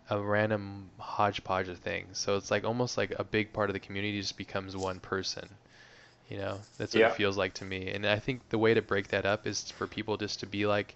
a 0.09 0.19
random 0.19 0.89
hodgepodge 0.99 1.67
of 1.67 1.79
things. 1.79 2.17
So 2.17 2.35
it's 2.37 2.51
like 2.51 2.63
almost 2.63 2.97
like 2.97 3.13
a 3.17 3.23
big 3.23 3.53
part 3.53 3.69
of 3.69 3.73
the 3.73 3.79
community 3.79 4.19
just 4.21 4.37
becomes 4.37 4.75
one 4.75 4.99
person. 4.99 5.47
You 6.29 6.37
know, 6.37 6.59
that's 6.77 6.93
what 6.93 7.01
Yeah. 7.01 7.07
it 7.07 7.15
feels 7.15 7.37
like 7.37 7.53
to 7.55 7.65
me. 7.65 7.89
And 7.91 8.05
I 8.05 8.19
think 8.19 8.49
the 8.49 8.57
way 8.57 8.73
to 8.73 8.81
break 8.81 9.09
that 9.09 9.25
up 9.25 9.45
is 9.47 9.69
for 9.71 9.87
people 9.87 10.17
just 10.17 10.39
to 10.41 10.45
be 10.47 10.65
like, 10.65 10.95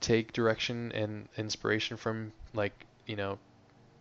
take 0.00 0.32
direction 0.32 0.92
and 0.92 1.28
inspiration 1.36 1.96
from 1.96 2.32
like, 2.54 2.86
you 3.06 3.16
know, 3.16 3.38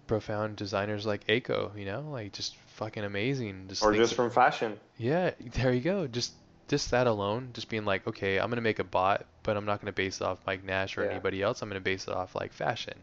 profound 0.08 0.56
designers 0.56 1.06
like 1.06 1.26
Eiko, 1.28 1.76
you 1.78 1.86
know, 1.86 2.02
like 2.02 2.32
just 2.34 2.56
fucking 2.76 3.04
amazing. 3.04 3.66
Just 3.68 3.84
Or 3.84 3.94
just 3.94 4.14
from 4.14 4.30
fashion. 4.30 4.80
yeah, 4.98 5.32
there 5.40 5.74
you 5.74 5.82
go. 5.82 6.08
Just 6.08 6.34
just 6.68 6.92
that 6.92 7.08
alone, 7.08 7.50
just 7.54 7.70
being 7.70 7.86
like, 7.86 8.08
okay, 8.08 8.40
I'm 8.40 8.50
gonna 8.50 8.62
make 8.62 8.80
a 8.80 8.84
bot, 8.84 9.26
but 9.44 9.56
I'm 9.58 9.66
not 9.66 9.82
gonna 9.82 9.92
base 9.94 10.22
it 10.22 10.24
off 10.26 10.40
Mike 10.48 10.64
Nash 10.64 10.98
or 10.98 11.04
Yeah. 11.04 11.12
anybody 11.12 11.42
else. 11.42 11.62
I'm 11.62 11.70
gonna 11.70 11.80
base 11.82 12.08
it 12.08 12.14
off 12.14 12.36
like 12.36 12.54
fashion. 12.54 12.96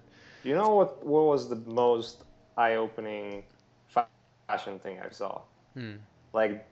You 0.43 0.55
know 0.55 0.74
what? 0.74 1.05
What 1.05 1.24
was 1.24 1.48
the 1.48 1.56
most 1.56 2.24
eye-opening 2.56 3.44
fashion 4.48 4.78
thing 4.78 4.98
I 5.01 5.10
saw? 5.10 5.43
Hmm. 5.74 5.97
Like, 6.32 6.66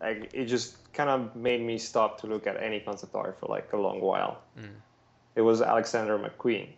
like 0.00 0.30
it 0.32 0.46
just 0.46 0.92
kind 0.92 1.10
of 1.10 1.34
made 1.34 1.60
me 1.60 1.78
stop 1.78 2.20
to 2.20 2.26
look 2.26 2.46
at 2.46 2.62
any 2.62 2.80
concept 2.80 3.14
art 3.14 3.38
for 3.40 3.46
like 3.46 3.72
a 3.72 3.76
long 3.76 4.00
while. 4.00 4.42
Mm. 4.58 4.68
It 5.34 5.42
was 5.42 5.62
Alexander 5.62 6.18
McQueen. 6.18 6.68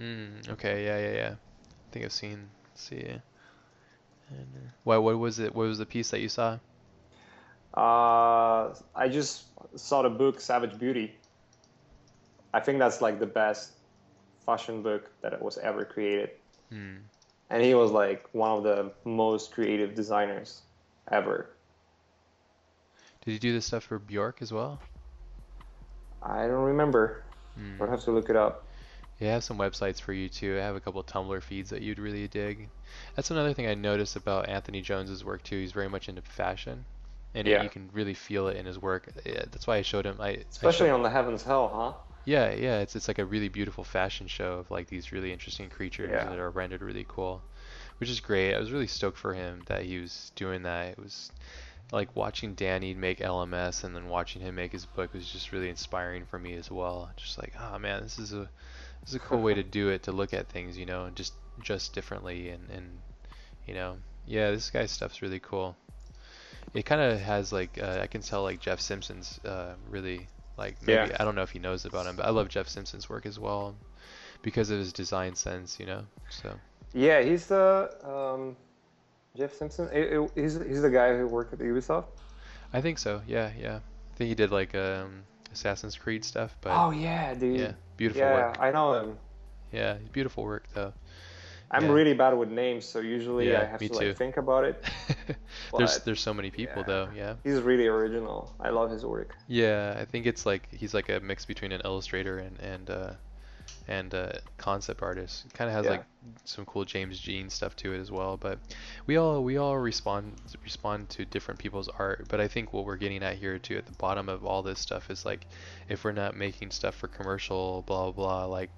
Mm. 0.00 0.48
Okay. 0.50 0.84
Yeah. 0.84 0.98
Yeah. 0.98 1.14
Yeah. 1.14 1.34
I 1.34 1.92
think 1.92 2.04
I've 2.04 2.12
seen. 2.12 2.48
see. 2.74 3.20
And, 4.30 4.48
uh, 4.56 4.70
what 4.84 5.02
what 5.02 5.18
was 5.18 5.38
it? 5.38 5.54
What 5.54 5.68
was 5.68 5.78
the 5.78 5.86
piece 5.86 6.10
that 6.10 6.20
you 6.20 6.28
saw? 6.28 6.58
Uh, 7.74 8.74
I 8.94 9.08
just 9.10 9.44
saw 9.76 10.02
the 10.02 10.10
book 10.10 10.40
Savage 10.40 10.78
Beauty. 10.78 11.16
I 12.54 12.60
think 12.60 12.78
that's 12.78 13.00
like 13.00 13.18
the 13.18 13.26
best 13.26 13.72
fashion 14.44 14.82
book 14.82 15.10
that 15.22 15.40
was 15.40 15.58
ever 15.58 15.84
created. 15.84 16.30
Hmm. 16.70 16.96
And 17.50 17.62
he 17.62 17.74
was 17.74 17.90
like 17.90 18.26
one 18.32 18.50
of 18.50 18.62
the 18.62 18.92
most 19.04 19.52
creative 19.52 19.94
designers 19.94 20.62
ever. 21.10 21.50
Did 23.24 23.32
he 23.32 23.38
do 23.38 23.52
this 23.52 23.66
stuff 23.66 23.84
for 23.84 23.98
Bjork 23.98 24.40
as 24.42 24.52
well? 24.52 24.80
I 26.22 26.46
don't 26.46 26.64
remember. 26.64 27.24
Hmm. 27.56 27.82
I'll 27.82 27.88
have 27.90 28.02
to 28.04 28.10
look 28.10 28.30
it 28.30 28.36
up. 28.36 28.64
Yeah, 29.20 29.28
I 29.28 29.32
have 29.34 29.44
some 29.44 29.58
websites 29.58 30.00
for 30.00 30.12
you 30.12 30.28
too. 30.28 30.58
I 30.58 30.62
have 30.62 30.74
a 30.76 30.80
couple 30.80 31.02
Tumblr 31.04 31.42
feeds 31.42 31.70
that 31.70 31.82
you'd 31.82 31.98
really 31.98 32.26
dig. 32.26 32.68
That's 33.14 33.30
another 33.30 33.52
thing 33.52 33.66
I 33.66 33.74
noticed 33.74 34.16
about 34.16 34.48
Anthony 34.48 34.80
Jones's 34.82 35.24
work 35.24 35.42
too. 35.44 35.60
He's 35.60 35.72
very 35.72 35.88
much 35.88 36.08
into 36.08 36.22
fashion, 36.22 36.84
and 37.34 37.46
Yeah. 37.46 37.62
you 37.62 37.68
can 37.68 37.88
really 37.92 38.14
feel 38.14 38.48
it 38.48 38.56
in 38.56 38.66
his 38.66 38.78
work. 38.80 39.08
Yeah, 39.24 39.44
that's 39.50 39.66
why 39.66 39.76
I 39.76 39.82
showed 39.82 40.06
him. 40.06 40.16
I 40.20 40.28
I 40.28 40.44
Especially 40.50 40.88
showed- 40.88 40.94
on 40.94 41.02
the 41.02 41.10
Heaven's 41.10 41.44
Hell, 41.44 41.68
huh? 41.68 42.11
Yeah, 42.24 42.52
yeah, 42.52 42.78
it's 42.78 42.94
it's 42.94 43.08
like 43.08 43.18
a 43.18 43.24
really 43.24 43.48
beautiful 43.48 43.84
fashion 43.84 44.26
show 44.28 44.54
of 44.58 44.70
like 44.70 44.86
these 44.88 45.12
really 45.12 45.32
interesting 45.32 45.68
creatures 45.70 46.10
Yeah. 46.10 46.28
that 46.28 46.38
are 46.38 46.50
rendered 46.50 46.82
really 46.82 47.04
cool, 47.08 47.42
which 47.98 48.08
is 48.08 48.20
great. 48.20 48.54
I 48.54 48.60
was 48.60 48.70
really 48.70 48.86
stoked 48.86 49.18
for 49.18 49.34
him 49.34 49.62
that 49.66 49.82
he 49.84 49.98
was 49.98 50.30
doing 50.36 50.62
that. 50.62 50.88
It 50.90 50.98
was 50.98 51.32
like 51.90 52.14
watching 52.16 52.54
Danny 52.54 52.94
make 52.94 53.20
LMS 53.20 53.84
and 53.84 53.94
then 53.94 54.08
watching 54.08 54.40
him 54.40 54.54
make 54.54 54.72
his 54.72 54.86
book 54.86 55.12
was 55.12 55.30
just 55.30 55.52
really 55.52 55.68
inspiring 55.68 56.24
for 56.24 56.38
me 56.38 56.54
as 56.54 56.70
well. 56.70 57.10
Just 57.16 57.38
like, 57.38 57.52
oh 57.60 57.78
man, 57.78 58.02
this 58.02 58.18
is 58.18 58.32
a 58.32 58.48
this 59.00 59.10
is 59.10 59.14
a 59.16 59.18
cool 59.18 59.42
way 59.42 59.54
to 59.54 59.62
do 59.64 59.88
it, 59.88 60.04
to 60.04 60.12
look 60.12 60.32
at 60.32 60.48
things, 60.48 60.78
you 60.78 60.86
know, 60.86 61.06
and 61.06 61.16
just 61.16 61.34
just 61.60 61.92
differently 61.92 62.50
and 62.50 62.70
and 62.70 62.98
you 63.66 63.74
know, 63.74 63.96
yeah, 64.26 64.50
this 64.50 64.70
guy's 64.70 64.90
stuff's 64.90 65.22
really 65.22 65.40
cool. 65.40 65.76
It 66.74 66.86
kind 66.86 67.00
of 67.00 67.20
has 67.20 67.52
like 67.52 67.78
uh, 67.82 67.98
I 68.00 68.06
can 68.06 68.22
tell 68.22 68.42
like 68.42 68.60
Jeff 68.60 68.80
Simpson's 68.80 69.40
uh, 69.44 69.74
really 69.90 70.28
like 70.56 70.76
maybe 70.82 71.10
Yeah. 71.10 71.16
I 71.18 71.24
don't 71.24 71.34
know 71.34 71.42
if 71.42 71.50
he 71.50 71.58
knows 71.58 71.84
about 71.84 72.06
him, 72.06 72.16
but 72.16 72.26
I 72.26 72.30
love 72.30 72.48
Jeff 72.48 72.68
Simpson's 72.68 73.08
work 73.08 73.26
as 73.26 73.38
well 73.38 73.74
because 74.42 74.70
of 74.70 74.78
his 74.78 74.92
design 74.92 75.34
sense, 75.34 75.78
you 75.78 75.86
know. 75.86 76.02
So 76.30 76.54
Yeah, 76.92 77.22
he's 77.22 77.46
the 77.46 77.90
um, 78.04 78.56
Jeff 79.36 79.54
Simpson. 79.54 79.88
He's 80.34 80.54
he's 80.54 80.82
the 80.82 80.90
guy 80.90 81.16
who 81.16 81.26
worked 81.26 81.52
at 81.52 81.60
Ubisoft. 81.60 82.06
I 82.72 82.80
think 82.80 82.98
so. 82.98 83.22
Yeah, 83.26 83.50
yeah. 83.58 83.76
I 83.76 84.16
think 84.16 84.28
he 84.28 84.34
did 84.34 84.50
like 84.50 84.74
um, 84.74 85.22
Assassin's 85.52 85.96
Creed 85.96 86.24
stuff, 86.24 86.56
but 86.60 86.72
oh 86.74 86.90
yeah, 86.90 87.34
dude. 87.34 87.58
yeah, 87.58 87.72
beautiful 87.96 88.22
yeah, 88.22 88.34
work. 88.34 88.56
I 88.60 88.70
know 88.70 88.94
him. 88.94 89.18
Yeah, 89.72 89.96
beautiful 90.12 90.44
work 90.44 90.64
though. 90.74 90.92
I'm 91.74 91.84
Yeah. 91.86 91.92
really 91.92 92.14
bad 92.14 92.34
with 92.36 92.50
names, 92.50 92.84
so 92.84 93.00
usually 93.00 93.56
I 93.56 93.64
have 93.64 93.80
to 93.80 93.88
too. 93.88 93.94
like 93.94 94.16
think 94.16 94.36
about 94.36 94.64
it. 94.64 94.84
there's 95.78 95.98
there's 96.00 96.20
so 96.20 96.34
many 96.34 96.50
people 96.50 96.82
yeah. 96.82 96.86
though. 96.92 97.08
Yeah. 97.14 97.34
He's 97.44 97.60
really 97.60 97.86
original. 97.86 98.52
I 98.60 98.70
love 98.70 98.90
his 98.90 99.04
work. 99.06 99.34
Yeah, 99.48 99.96
I 99.98 100.04
think 100.04 100.26
it's 100.26 100.44
like 100.44 100.68
he's 100.70 100.92
like 100.94 101.08
a 101.08 101.20
mix 101.20 101.46
between 101.46 101.72
an 101.72 101.80
illustrator 101.84 102.38
and 102.38 102.58
and 102.60 102.90
uh, 102.90 103.10
and 103.88 104.14
uh, 104.14 104.32
concept 104.58 105.02
artist. 105.02 105.46
Kind 105.54 105.70
of 105.70 105.74
has 105.76 105.84
Yeah. 105.86 105.90
like 105.92 106.04
some 106.44 106.64
cool 106.66 106.84
James 106.84 107.18
Jean 107.18 107.48
stuff 107.48 107.74
to 107.76 107.94
it 107.94 107.98
as 108.00 108.10
well. 108.10 108.36
But 108.36 108.58
we 109.06 109.16
all 109.16 109.42
we 109.42 109.56
all 109.56 109.78
respond 109.78 110.34
respond 110.62 111.08
to 111.10 111.24
different 111.24 111.58
people's 111.58 111.88
art. 111.88 112.26
But 112.28 112.38
I 112.40 112.48
think 112.48 112.72
what 112.74 112.84
we're 112.84 112.96
getting 112.98 113.22
at 113.22 113.36
here 113.36 113.58
too, 113.58 113.78
at 113.78 113.86
the 113.86 113.92
bottom 113.92 114.28
of 114.28 114.44
all 114.44 114.62
this 114.62 114.78
stuff, 114.78 115.10
is 115.10 115.24
like 115.24 115.46
if 115.88 116.04
we're 116.04 116.12
not 116.12 116.36
making 116.36 116.70
stuff 116.70 116.94
for 116.96 117.08
commercial, 117.08 117.82
blah 117.86 118.12
blah 118.12 118.12
blah, 118.12 118.44
like 118.44 118.70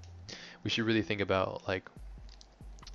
we 0.63 0.71
should 0.71 0.85
really 0.87 1.03
think 1.03 1.21
about 1.21 1.67
like 1.67 1.91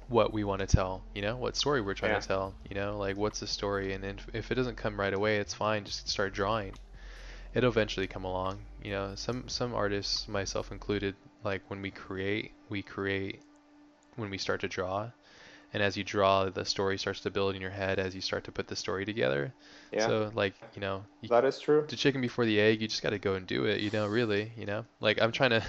what 0.10 0.34
we 0.34 0.44
want 0.44 0.60
to 0.60 0.68
tell, 0.68 1.04
you 1.14 1.22
know, 1.22 1.38
what 1.38 1.56
story 1.56 1.82
we're 1.82 1.94
trying 1.94 2.14
Yeah. 2.14 2.20
to 2.20 2.28
tell, 2.28 2.56
you 2.68 2.76
know, 2.76 2.98
like 2.98 3.16
what's 3.16 3.40
the 3.40 3.48
story, 3.48 3.94
and 3.94 4.04
then 4.04 4.18
if- 4.18 4.36
if 4.36 4.52
it 4.52 4.56
doesn't 4.56 4.76
come 4.76 5.00
right 5.00 5.14
away, 5.14 5.38
it's 5.38 5.54
fine, 5.54 5.86
just 5.86 6.10
start 6.10 6.34
drawing. 6.34 6.74
It'll 7.54 7.70
eventually 7.70 8.08
come 8.08 8.26
along, 8.26 8.66
you 8.84 8.92
know. 8.92 9.16
Some 9.16 9.48
some 9.48 9.74
artists, 9.74 10.28
myself 10.28 10.72
included, 10.72 11.16
like 11.44 11.62
when 11.70 11.82
we 11.82 11.92
create, 11.92 12.54
we 12.70 12.82
create 12.82 13.42
when 14.16 14.30
we 14.30 14.38
start 14.38 14.62
to 14.62 14.68
draw, 14.68 15.12
and 15.74 15.84
as 15.84 15.96
you 15.98 16.04
draw, 16.04 16.46
the 16.50 16.66
story 16.66 16.98
starts 16.98 17.22
to 17.22 17.30
build 17.30 17.56
in 17.56 17.62
your 17.62 17.72
head 17.72 18.00
as 18.00 18.16
you 18.16 18.22
start 18.22 18.44
to 18.46 18.52
put 18.52 18.68
the 18.68 18.76
story 18.76 19.06
together. 19.06 19.54
Yeah, 19.92 20.08
So 20.08 20.32
like, 20.34 20.54
you 20.76 20.82
know, 20.82 21.04
you 21.22 21.30
that 21.30 21.46
is 21.46 21.60
true. 21.60 21.86
the 21.88 21.96
chicken 21.96 22.22
before 22.22 22.46
the 22.46 22.60
egg 22.60 22.82
you 22.82 22.88
just 22.88 23.02
got 23.02 23.10
to 23.12 23.20
go 23.20 23.34
and 23.34 23.48
do 23.48 23.66
it 23.66 23.82
you 23.82 23.90
know 23.92 24.06
really 24.08 24.52
you 24.56 24.66
know? 24.66 24.86
Like 25.00 25.22
i'm 25.22 25.32
trying 25.32 25.50
to 25.60 25.64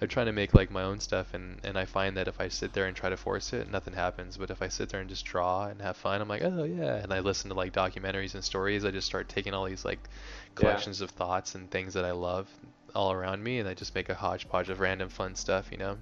i'm 0.00 0.08
trying 0.08 0.26
to 0.26 0.32
make 0.32 0.54
like 0.54 0.70
my 0.70 0.82
own 0.82 1.00
stuff 1.00 1.32
and 1.34 1.60
and 1.64 1.78
i 1.78 1.84
find 1.84 2.16
that 2.16 2.28
if 2.28 2.40
i 2.40 2.48
sit 2.48 2.72
there 2.72 2.86
and 2.86 2.96
try 2.96 3.08
to 3.08 3.16
force 3.16 3.52
it 3.52 3.70
nothing 3.70 3.94
happens. 3.94 4.36
But 4.36 4.50
if 4.50 4.62
i 4.62 4.68
sit 4.68 4.88
there 4.88 5.00
and 5.00 5.08
just 5.08 5.24
draw 5.24 5.66
and 5.66 5.80
have 5.80 5.96
fun 5.96 6.20
i'm 6.20 6.28
like 6.28 6.42
oh 6.44 6.64
yeah. 6.64 6.96
And 6.96 7.12
i 7.12 7.20
listen 7.20 7.50
to 7.50 7.56
like 7.56 7.72
documentaries 7.72 8.34
and 8.34 8.44
stories. 8.44 8.84
I 8.84 8.90
just 8.90 9.06
start 9.06 9.28
taking 9.28 9.54
all 9.54 9.64
these 9.64 9.84
like 9.84 10.08
collections 10.54 11.00
of 11.00 11.10
thoughts 11.10 11.54
and 11.54 11.70
things 11.70 11.94
that 11.94 12.04
i 12.04 12.12
love 12.12 12.48
all 12.94 13.12
around 13.12 13.42
me 13.42 13.58
and 13.58 13.68
i 13.68 13.74
just 13.74 13.94
make 13.94 14.08
a 14.08 14.14
hodgepodge 14.14 14.70
of 14.70 14.80
random 14.80 15.08
fun 15.08 15.34
stuff 15.34 15.70
you 15.72 15.78
know? 15.78 15.98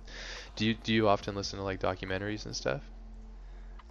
Do 0.56 0.66
you 0.66 0.74
do 0.74 0.92
you 0.94 1.08
often 1.08 1.34
listen 1.34 1.58
to 1.58 1.64
like 1.64 1.80
documentaries 1.80 2.46
and 2.46 2.56
stuff 2.56 2.82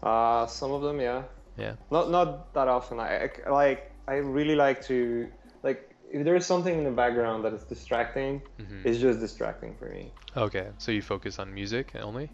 Uh, 0.04 0.46
some 0.48 0.72
of 0.72 0.82
them, 0.82 1.00
yeah. 1.00 1.24
yeah 1.58 1.76
Not 1.92 2.10
not 2.10 2.54
that 2.54 2.68
often. 2.68 3.00
I, 3.00 3.30
I 3.46 3.50
like. 3.50 3.92
I 4.08 4.16
really 4.16 4.56
like 4.56 4.82
to 4.86 5.28
like. 5.64 5.96
If 6.12 6.26
there 6.26 6.36
is 6.36 6.46
something 6.46 6.78
in 6.78 6.84
the 6.84 6.92
background 6.92 7.46
that 7.46 7.54
is 7.54 7.64
distracting, 7.64 8.42
hmm 8.58 8.82
it's 8.84 9.00
just 9.00 9.20
distracting 9.20 9.76
for 9.76 9.88
me. 9.90 10.12
okay 10.36 10.68
so 10.78 10.92
you 10.92 11.02
focus 11.02 11.40
on 11.40 11.54
music 11.54 11.94
only 12.02 12.30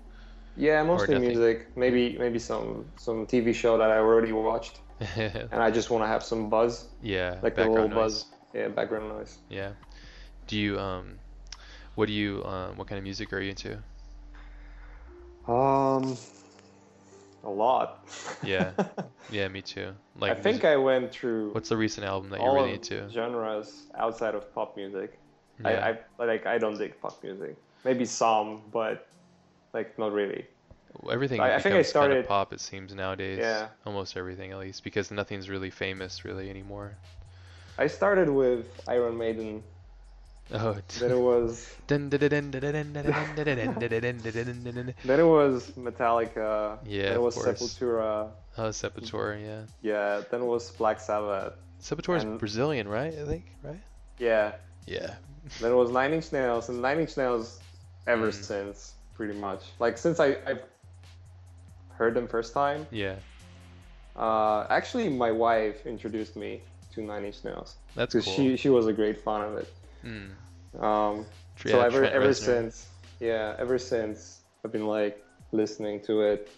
Yeah, 0.55 0.83
mostly 0.83 1.15
music. 1.19 1.75
Maybe 1.75 2.17
maybe 2.17 2.39
some 2.39 2.85
some 2.97 3.25
TV 3.27 3.53
show 3.53 3.77
that 3.77 3.91
I 3.91 3.97
already 3.99 4.31
watched, 4.31 4.79
and 5.17 5.61
I 5.61 5.69
just 5.71 5.89
want 5.91 6.03
to 6.03 6.07
have 6.07 6.23
some 6.23 6.49
buzz, 6.49 6.87
yeah 7.01 7.35
like 7.43 7.57
a 7.57 7.61
little 7.61 7.87
background 7.87 7.91
noise 7.91 8.23
buzz. 8.23 8.25
Yeah, 8.53 8.67
background 8.69 9.09
noise. 9.09 9.37
Yeah. 9.49 9.71
Do 10.47 10.57
you 10.57 10.79
um 10.79 11.19
what 11.95 12.07
do 12.07 12.13
you 12.13 12.43
um 12.45 12.77
what 12.77 12.87
kind 12.87 12.97
of 12.97 13.03
music 13.03 13.33
are 13.33 13.39
you 13.41 13.49
into? 13.51 13.77
Um, 15.47 16.17
a 17.43 17.49
lot. 17.49 18.07
Yeah. 18.43 18.71
Yeah, 19.29 19.49
me 19.49 19.61
too. 19.61 19.91
Like 20.17 20.31
I 20.31 20.35
think 20.41 20.63
I 20.63 20.77
went 20.77 21.11
through 21.11 21.51
what's 21.51 21.67
the 21.67 21.75
recent 21.75 22.05
album 22.07 22.29
that 22.29 22.39
you're 22.39 22.47
all 22.47 22.55
really 22.55 22.75
into? 22.75 23.09
genres 23.09 23.87
outside 23.95 24.35
of 24.35 24.53
pop 24.55 24.77
music. 24.77 25.19
Yeah. 25.61 25.69
I, 26.19 26.23
I 26.23 26.25
like 26.25 26.45
I 26.45 26.57
don't 26.57 26.77
dig 26.77 26.99
pop 27.01 27.21
music. 27.21 27.57
Maybe 27.83 28.05
some, 28.05 28.61
but 28.71 29.05
like 29.73 29.99
not 29.99 30.13
really. 30.13 30.45
Everything 31.11 31.41
I- 31.41 31.55
I 31.55 31.59
think 31.59 31.73
I 31.73 31.79
kind 31.79 31.85
started- 31.85 32.17
of 32.19 32.27
pop 32.27 32.53
it 32.53 32.61
seems 32.61 32.93
nowadays. 32.93 33.39
Yeah. 33.41 33.67
Almost 33.85 34.15
everything 34.15 34.53
at 34.53 34.59
least 34.59 34.83
because 34.85 35.11
nothing's 35.11 35.49
really 35.49 35.69
famous 35.71 36.23
really 36.23 36.49
anymore. 36.49 36.95
I 37.77 37.87
started 37.87 38.29
with 38.29 38.65
Iron 38.87 39.17
Maiden. 39.17 39.61
Oh, 40.53 40.77
then 40.99 41.11
it 41.11 41.19
was. 41.19 41.75
then 45.03 45.19
it 45.19 45.23
was 45.23 45.71
Metallica. 45.71 46.77
Yeah, 46.85 47.03
then 47.03 47.13
it 47.13 47.21
was 47.21 47.35
Sepultura. 47.35 48.29
Oh, 48.57 48.69
Sepultura, 48.69 49.41
yeah. 49.41 49.61
Yeah, 49.81 50.21
then 50.31 50.41
it 50.41 50.45
was 50.45 50.71
Black 50.71 51.01
Sabbath. 51.01 51.53
Sepultura 51.81 52.21
and... 52.21 52.33
is 52.33 52.39
Brazilian, 52.39 52.87
right? 52.87 53.13
I 53.13 53.25
think, 53.25 53.45
right? 53.61 53.81
Yeah. 54.19 54.53
Yeah. 54.85 55.15
then 55.59 55.71
it 55.71 55.75
was 55.75 55.91
Nine 55.91 56.13
Inch 56.13 56.31
Nails, 56.31 56.69
and 56.69 56.81
Nine 56.81 56.99
Inch 56.99 57.17
Nails 57.17 57.59
ever 58.07 58.29
mm. 58.29 58.33
since, 58.33 58.93
pretty 59.15 59.37
much. 59.37 59.63
Like 59.79 59.97
since 59.97 60.19
I 60.21 60.37
I 60.47 60.59
heard 61.89 62.13
them 62.13 62.27
first 62.27 62.53
time. 62.53 62.87
Yeah. 62.89 63.15
Uh, 64.15 64.65
actually, 64.69 65.09
my 65.09 65.31
wife 65.31 65.85
introduced 65.85 66.37
me 66.37 66.61
to 66.93 67.01
Nine 67.01 67.25
Inch 67.25 67.43
Nails. 67.43 67.75
That's 67.95 68.13
cool. 68.13 68.21
She 68.21 68.55
she 68.55 68.69
was 68.69 68.87
a 68.87 68.93
great 68.93 69.21
fan 69.21 69.41
of 69.41 69.57
it. 69.57 69.73
Mm. 70.05 70.83
Um, 70.83 71.25
Tr- 71.55 71.69
so 71.69 71.81
ever 71.81 71.99
Trent 71.99 72.13
ever 72.13 72.27
Reznor. 72.29 72.45
since, 72.45 72.87
yeah, 73.19 73.55
ever 73.57 73.77
since 73.79 74.41
I've 74.63 74.71
been 74.71 74.87
like 74.87 75.23
listening 75.51 76.01
to 76.01 76.21
it. 76.21 76.49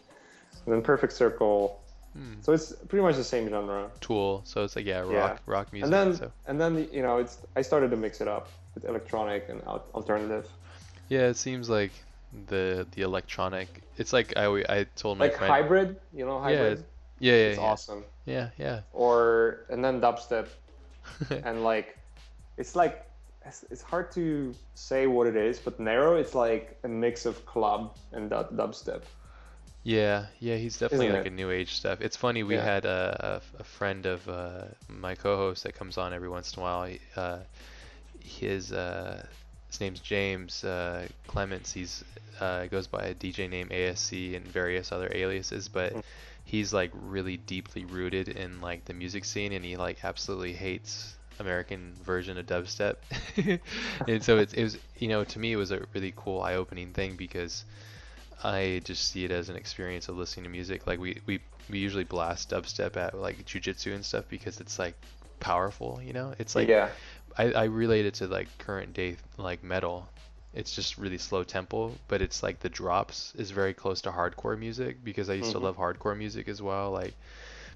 And 0.66 0.74
then 0.74 0.82
Perfect 0.82 1.14
Circle. 1.14 1.80
Mm. 2.18 2.44
So 2.44 2.54
it's 2.54 2.74
pretty 2.88 3.04
much 3.04 3.16
the 3.16 3.24
same 3.24 3.48
genre. 3.50 3.90
Tool. 4.02 4.42
So 4.46 4.64
it's 4.64 4.76
like 4.76 4.86
yeah, 4.86 5.00
rock 5.00 5.12
Yeah. 5.12 5.38
rock 5.46 5.72
music. 5.72 5.86
and 5.86 5.94
then 5.94 6.16
so. 6.18 6.32
and 6.48 6.60
then 6.60 6.90
you 6.92 7.02
know 7.02 7.18
it's 7.18 7.38
I 7.56 7.62
started 7.62 7.92
to 7.92 7.98
mix 7.98 8.20
it 8.20 8.28
up 8.28 8.50
with 8.76 8.84
electronic 8.86 9.48
and 9.50 9.62
alternative. 9.64 10.48
Yeah, 11.08 11.28
it 11.28 11.38
seems 11.38 11.70
like 11.70 11.92
the 12.48 12.86
the 12.96 13.04
electronic. 13.04 13.82
It's 13.98 14.12
like 14.12 14.36
I 14.38 14.46
I 14.70 14.86
told 14.96 15.18
my 15.18 15.26
Like 15.26 15.38
friend. 15.38 15.52
hybrid, 15.54 15.98
you 16.14 16.26
know, 16.26 16.40
hybrid. 16.40 16.84
Yeah, 17.20 17.34
yeah, 17.34 17.38
it's 17.50 17.58
yeah. 17.60 17.64
awesome. 17.66 18.04
Yeah, 18.26 18.50
yeah. 18.58 18.82
Or 18.94 19.62
and 19.70 19.84
then 19.84 20.02
dubstep 20.02 20.48
and 21.44 21.64
like 21.64 21.98
it's 22.58 22.76
like 22.76 23.06
it's, 23.50 23.64
it's 23.72 23.82
hard 23.84 24.12
to 24.14 24.56
say 24.76 25.08
what 25.08 25.28
it 25.28 25.36
is, 25.36 25.60
but 25.60 25.80
Narrow 25.80 26.18
it's 26.18 26.36
like 26.36 26.80
a 26.84 26.88
mix 26.90 27.26
of 27.26 27.46
club 27.46 27.98
and 28.14 28.30
dub- 28.30 28.56
dubstep. 28.58 29.04
yeah, 29.84 30.28
yeah. 30.40 30.56
He's 30.58 30.78
definitely 30.78 31.10
Isn't 31.10 31.12
like 31.12 31.26
it? 31.26 31.28
a 31.28 31.30
new 31.32 31.52
age 31.52 31.74
stuff. 31.76 32.02
It's 32.02 32.18
funny. 32.18 32.44
We 32.44 32.56
Yeah. 32.56 32.60
had 32.60 32.86
a, 32.86 33.42
a, 33.58 33.62
a 33.62 33.64
friend 33.64 34.06
of 34.06 34.28
uh, 34.30 34.66
my 34.88 35.16
co-host 35.16 35.64
that 35.64 35.74
comes 35.76 35.98
on 35.98 36.14
every 36.14 36.30
once 36.30 36.54
in 36.56 36.60
a 36.60 36.64
while. 36.64 36.86
He, 36.86 37.00
uh, 37.16 37.40
his 38.20 38.72
uh, 38.74 39.26
his 39.68 39.82
name's 39.82 40.02
James 40.02 40.64
uh, 40.64 41.08
Clements. 41.28 41.72
He's 41.74 42.04
uh, 42.40 42.68
goes 42.68 42.88
by 42.88 43.04
a 43.06 43.16
DJ 43.16 43.48
name 43.48 43.70
ASC 43.72 44.36
and 44.36 44.48
various 44.48 44.92
other 44.92 45.12
aliases, 45.14 45.70
but 45.70 45.96
Mm. 45.96 46.04
he's 46.46 46.74
like 46.74 46.92
really 46.94 47.38
deeply 47.38 47.86
rooted 47.86 48.30
in 48.30 48.62
like 48.62 48.86
the 48.86 48.94
music 48.94 49.26
scene, 49.26 49.54
and 49.54 49.66
he 49.66 49.78
like 49.78 50.04
absolutely 50.04 50.54
hates 50.54 51.16
American 51.40 51.96
version 52.04 52.38
of 52.38 52.46
dubstep. 52.46 52.98
and 54.08 54.24
so 54.24 54.38
it, 54.40 54.54
it 54.54 54.64
was, 54.64 54.78
you 54.98 55.08
know, 55.08 55.24
to 55.26 55.40
me 55.40 55.54
it 55.54 55.58
was 55.58 55.72
a 55.72 55.82
really 55.94 56.14
cool 56.16 56.42
eye-opening 56.42 56.94
thing 56.94 57.16
because 57.16 57.66
I 58.44 58.82
just 58.86 59.10
see 59.10 59.26
it 59.26 59.32
as 59.32 59.50
an 59.50 59.56
experience 59.56 60.10
of 60.10 60.18
listening 60.18 60.44
to 60.46 60.50
music. 60.50 60.88
Like 60.88 61.00
we 61.00 61.22
we, 61.26 61.42
we 61.70 61.80
usually 61.80 62.04
blast 62.06 62.50
dubstep 62.52 62.98
at 62.98 63.14
like 63.16 63.46
jujitsu 63.46 63.94
and 63.94 64.06
stuff 64.06 64.26
because 64.30 64.60
it's 64.60 64.80
like 64.80 64.96
powerful, 65.40 66.02
you 66.04 66.14
know. 66.14 66.34
It's 66.40 66.56
like 66.56 66.70
yeah, 66.70 66.90
I, 67.38 67.52
I 67.54 67.64
relate 67.66 68.06
it 68.06 68.16
to 68.16 68.28
like 68.28 68.58
current 68.60 68.94
day 68.94 69.18
like 69.38 69.64
metal. 69.64 70.10
It's 70.54 70.74
just 70.76 70.98
really 70.98 71.18
slow 71.20 71.44
tempo, 71.44 72.00
but 72.08 72.22
it's 72.22 72.42
like 72.44 72.60
the 72.60 72.70
drops 72.70 73.34
is 73.36 73.52
very 73.52 73.74
close 73.74 74.02
to 74.02 74.12
hardcore 74.12 74.58
music 74.58 75.04
because 75.04 75.30
I 75.30 75.34
used 75.36 75.52
Mhm. 75.52 75.54
to 75.54 75.60
love 75.60 75.78
hardcore 75.78 76.18
music 76.18 76.48
as 76.50 76.62
well. 76.62 76.92
Like 76.92 77.14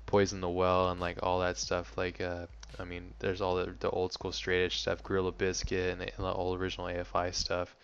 Poison 0.05 0.41
the 0.41 0.49
Well 0.49 0.89
and 0.89 0.99
like 0.99 1.19
all 1.23 1.39
that 1.39 1.57
stuff. 1.57 1.97
Like, 1.97 2.21
uh, 2.21 2.47
I 2.79 2.83
mean, 2.85 3.13
there's 3.19 3.41
all 3.41 3.55
the, 3.55 3.73
the 3.79 3.89
old 3.89 4.13
school 4.13 4.31
straight 4.31 4.65
edge 4.65 4.79
stuff, 4.79 5.03
Gorilla 5.03 5.31
Biscuit, 5.31 5.91
and 5.91 6.01
the, 6.01 6.15
and 6.15 6.25
the 6.25 6.33
old 6.33 6.59
original 6.59 6.87
AFI 6.87 7.33
stuff. 7.33 7.75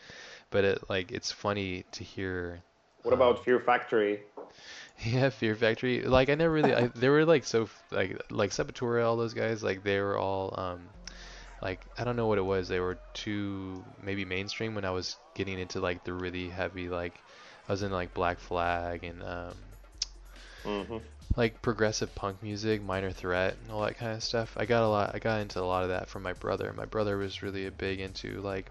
But 0.52 0.64
it 0.66 0.90
like 0.90 1.12
it's 1.12 1.32
funny 1.32 1.86
to 1.94 2.04
hear. 2.04 2.64
What 3.04 3.14
um, 3.14 3.20
about 3.20 3.44
Fear 3.44 3.60
Factory? 3.60 4.22
Yeah, 5.04 5.30
Fear 5.30 5.56
Factory. 5.56 6.02
Like 6.04 6.30
I 6.30 6.36
never 6.36 6.52
really, 6.54 6.74
I, 6.74 6.88
they 6.88 7.10
were 7.10 7.26
like 7.26 7.44
so 7.46 7.70
like 7.92 8.22
like 8.30 8.52
Sepultura, 8.52 9.06
all 9.06 9.18
those 9.18 9.34
guys. 9.34 9.64
Like 9.64 9.84
they 9.84 10.00
were 10.00 10.18
all 10.18 10.54
um 10.60 10.90
like 11.62 11.86
I 11.98 12.04
don't 12.04 12.16
know 12.16 12.28
what 12.28 12.38
it 12.38 12.44
was. 12.44 12.68
They 12.68 12.80
were 12.80 13.00
too 13.14 13.86
maybe 14.02 14.26
mainstream 14.26 14.76
when 14.76 14.86
I 14.86 14.92
was 14.92 15.18
getting 15.34 15.60
into 15.60 15.80
like 15.80 16.04
the 16.04 16.14
really 16.14 16.50
heavy 16.50 16.90
like 16.90 17.24
I 17.68 17.72
was 17.74 17.84
in 17.84 17.92
like 17.92 18.14
Black 18.14 18.40
Flag 18.40 19.04
and 19.04 19.24
um 19.24 19.58
hmm 20.64 21.00
like 21.40 21.62
progressive 21.62 22.14
punk 22.16 22.44
music, 22.44 22.82
Minor 22.84 23.12
Threat, 23.12 23.56
and 23.64 23.72
all 23.72 23.82
that 23.84 23.98
kind 23.98 24.12
of 24.12 24.22
stuff. 24.22 24.54
I 24.58 24.66
got 24.66 24.84
a 24.84 24.90
lot. 24.90 25.12
I 25.16 25.20
got 25.20 25.40
into 25.40 25.62
a 25.62 25.64
lot 25.64 25.84
of 25.84 25.90
that 25.90 26.10
from 26.10 26.22
my 26.22 26.34
brother. 26.34 26.74
My 26.76 26.84
brother 26.84 27.18
was 27.18 27.42
really 27.42 27.66
a 27.66 27.72
big 27.72 28.02
into 28.02 28.42
like 28.42 28.70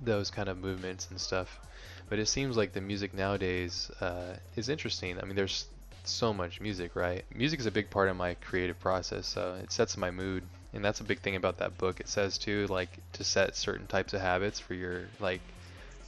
those 0.00 0.30
kind 0.30 0.48
of 0.48 0.56
movements 0.56 1.08
and 1.10 1.20
stuff. 1.20 1.60
But 2.08 2.18
it 2.18 2.26
seems 2.26 2.56
like 2.56 2.72
the 2.72 2.80
music 2.80 3.12
nowadays 3.12 3.90
uh, 4.00 4.36
is 4.56 4.70
interesting. 4.70 5.18
I 5.20 5.26
mean, 5.26 5.36
there's 5.36 5.66
so 6.04 6.32
much 6.32 6.58
music, 6.58 6.96
right? 6.96 7.22
Music 7.34 7.60
is 7.60 7.66
a 7.66 7.70
big 7.70 7.90
part 7.90 8.08
of 8.08 8.16
my 8.16 8.32
creative 8.34 8.80
process, 8.80 9.26
so 9.26 9.54
it 9.62 9.70
sets 9.70 9.98
my 9.98 10.10
mood, 10.10 10.44
and 10.72 10.82
that's 10.82 11.00
a 11.00 11.04
big 11.04 11.20
thing 11.20 11.36
about 11.36 11.58
that 11.58 11.76
book. 11.76 12.00
It 12.00 12.08
says 12.08 12.38
too, 12.38 12.66
like 12.68 12.88
to 13.12 13.24
set 13.24 13.56
certain 13.56 13.86
types 13.86 14.14
of 14.14 14.22
habits 14.22 14.58
for 14.58 14.72
your 14.72 15.02
like 15.20 15.42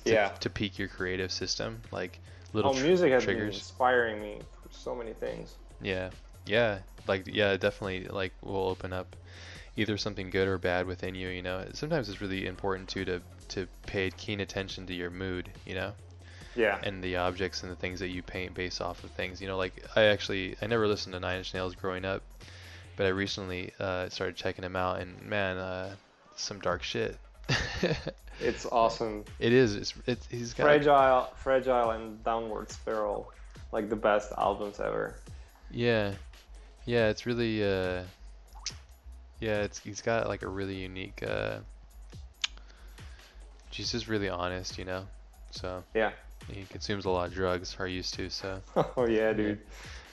to, 0.07 0.13
Yeah. 0.13 0.29
to 0.41 0.49
peak 0.49 0.79
your 0.79 0.89
creative 0.89 1.31
system, 1.31 1.83
like 1.93 2.19
little 2.55 2.71
Oh, 2.71 2.75
tr- 2.75 2.85
music 2.87 3.13
has 3.13 3.27
been 3.27 3.37
triggers. 3.37 3.57
inspiring 3.57 4.23
me 4.23 4.39
so 4.75 4.95
many 4.95 5.13
things. 5.13 5.55
Yeah, 5.81 6.11
yeah, 6.47 6.79
like 7.07 7.27
yeah, 7.27 7.57
definitely. 7.57 8.07
Like 8.09 8.33
will 8.43 8.69
open 8.69 8.93
up 8.93 9.17
either 9.77 9.97
something 9.99 10.31
good 10.31 10.47
or 10.49 10.59
bad 10.59 10.87
within 10.87 11.15
you. 11.15 11.29
You 11.29 11.43
know, 11.43 11.65
sometimes 11.73 12.09
it's 12.09 12.21
really 12.21 12.47
important 12.47 12.89
too 12.89 13.05
to 13.05 13.23
to 13.49 13.67
pay 13.87 14.11
keen 14.11 14.41
attention 14.41 14.87
to 14.87 14.95
your 14.95 15.11
mood. 15.11 15.51
You 15.67 15.75
know, 15.75 15.93
Yeah. 16.55 16.79
and 16.83 17.03
the 17.03 17.17
objects 17.17 17.63
and 17.63 17.73
the 17.73 17.77
things 17.77 18.01
that 18.01 18.09
you 18.09 18.23
paint 18.23 18.55
based 18.55 18.81
off 18.81 19.03
of 19.05 19.11
things. 19.11 19.41
You 19.41 19.49
know, 19.49 19.57
like 19.57 19.85
I 19.97 20.05
actually 20.05 20.57
I 20.63 20.67
never 20.67 20.87
listened 20.87 21.13
to 21.15 21.21
Nine 21.21 21.39
Inch 21.39 21.53
Nails 21.55 21.75
growing 21.75 22.05
up, 22.05 22.23
but 22.97 23.07
I 23.07 23.11
recently 23.11 23.73
uh, 23.81 24.09
started 24.09 24.37
checking 24.37 24.63
them 24.63 24.77
out, 24.77 25.01
and 25.01 25.21
man, 25.23 25.59
uh, 25.59 25.95
some 26.37 26.59
dark 26.61 26.83
shit. 26.83 27.17
It's 28.41 28.67
awesome. 28.67 29.25
it 29.39 29.53
is. 29.53 29.77
It's, 29.77 29.95
it's 30.07 30.27
he's 30.27 30.55
got 30.55 30.65
Fragile, 30.65 31.33
fragile, 31.37 31.91
and 31.91 32.23
downward 32.25 32.69
spiral, 32.69 33.31
like 33.75 33.91
the 33.91 33.97
best 33.97 34.33
albums 34.39 34.81
ever. 34.81 35.15
Yeah, 35.71 36.15
yeah, 36.87 37.09
it's 37.09 37.27
really 37.27 37.63
uh, 37.63 38.05
yeah, 39.41 39.63
it's 39.63 39.81
he's 39.81 40.01
got 40.01 40.29
like 40.29 40.43
a 40.43 40.49
really 40.49 40.77
unique 40.77 41.23
uh, 41.23 41.59
he's 43.71 43.93
just 43.93 44.09
really 44.09 44.29
honest, 44.29 44.79
you 44.79 44.85
know. 44.85 45.07
So 45.51 45.85
Yeah. 45.95 46.13
he 46.49 46.65
consumes 46.71 47.05
a 47.05 47.11
lot 47.11 47.29
of 47.29 47.35
drugs, 47.35 47.77
or 47.79 47.87
used 47.87 48.15
to. 48.15 48.31
So 48.31 48.61
oh 48.97 49.07
yeah, 49.09 49.33
dude. 49.33 49.61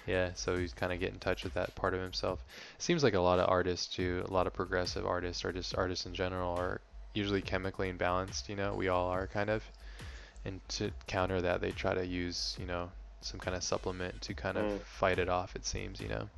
yeah, 0.08 0.32
so 0.34 0.58
he's 0.58 0.74
kind 0.74 0.92
of 0.92 1.00
getting 1.00 1.16
in 1.16 1.20
touch 1.20 1.44
with 1.44 1.54
that 1.54 1.76
part 1.76 1.94
of 1.94 2.02
himself. 2.02 2.44
Seems 2.80 3.04
like 3.04 3.14
a 3.14 3.20
lot 3.20 3.40
of 3.40 3.50
artists 3.50 3.94
too, 3.96 4.26
a 4.28 4.34
lot 4.34 4.48
of 4.48 4.54
progressive 4.54 5.06
artists 5.06 5.46
or 5.46 5.52
just 5.52 5.78
artists 5.78 6.06
in 6.06 6.14
general 6.14 6.56
are 6.58 6.82
usually 7.14 7.42
chemically 7.42 7.92
imbalanced. 7.94 8.50
You 8.50 8.56
know, 8.56 8.74
we 8.74 8.88
all 8.88 9.08
are 9.10 9.28
kind 9.28 9.50
of. 9.50 9.64
And 10.44 10.60
to 10.70 10.92
counter 11.06 11.42
that, 11.42 11.62
they 11.62 11.72
try 11.72 11.94
to 11.94 12.04
use, 12.06 12.58
you 12.60 12.66
know, 12.66 12.90
some 13.22 13.40
kind 13.40 13.56
of 13.56 13.64
supplement 13.64 14.22
to 14.22 14.34
kind 14.34 14.58
of 14.58 14.66
Mm. 14.66 14.80
fight 14.82 15.20
it 15.20 15.30
off. 15.30 15.56
It 15.56 15.66
seems, 15.66 16.00
you 16.02 16.08
know. 16.10 16.30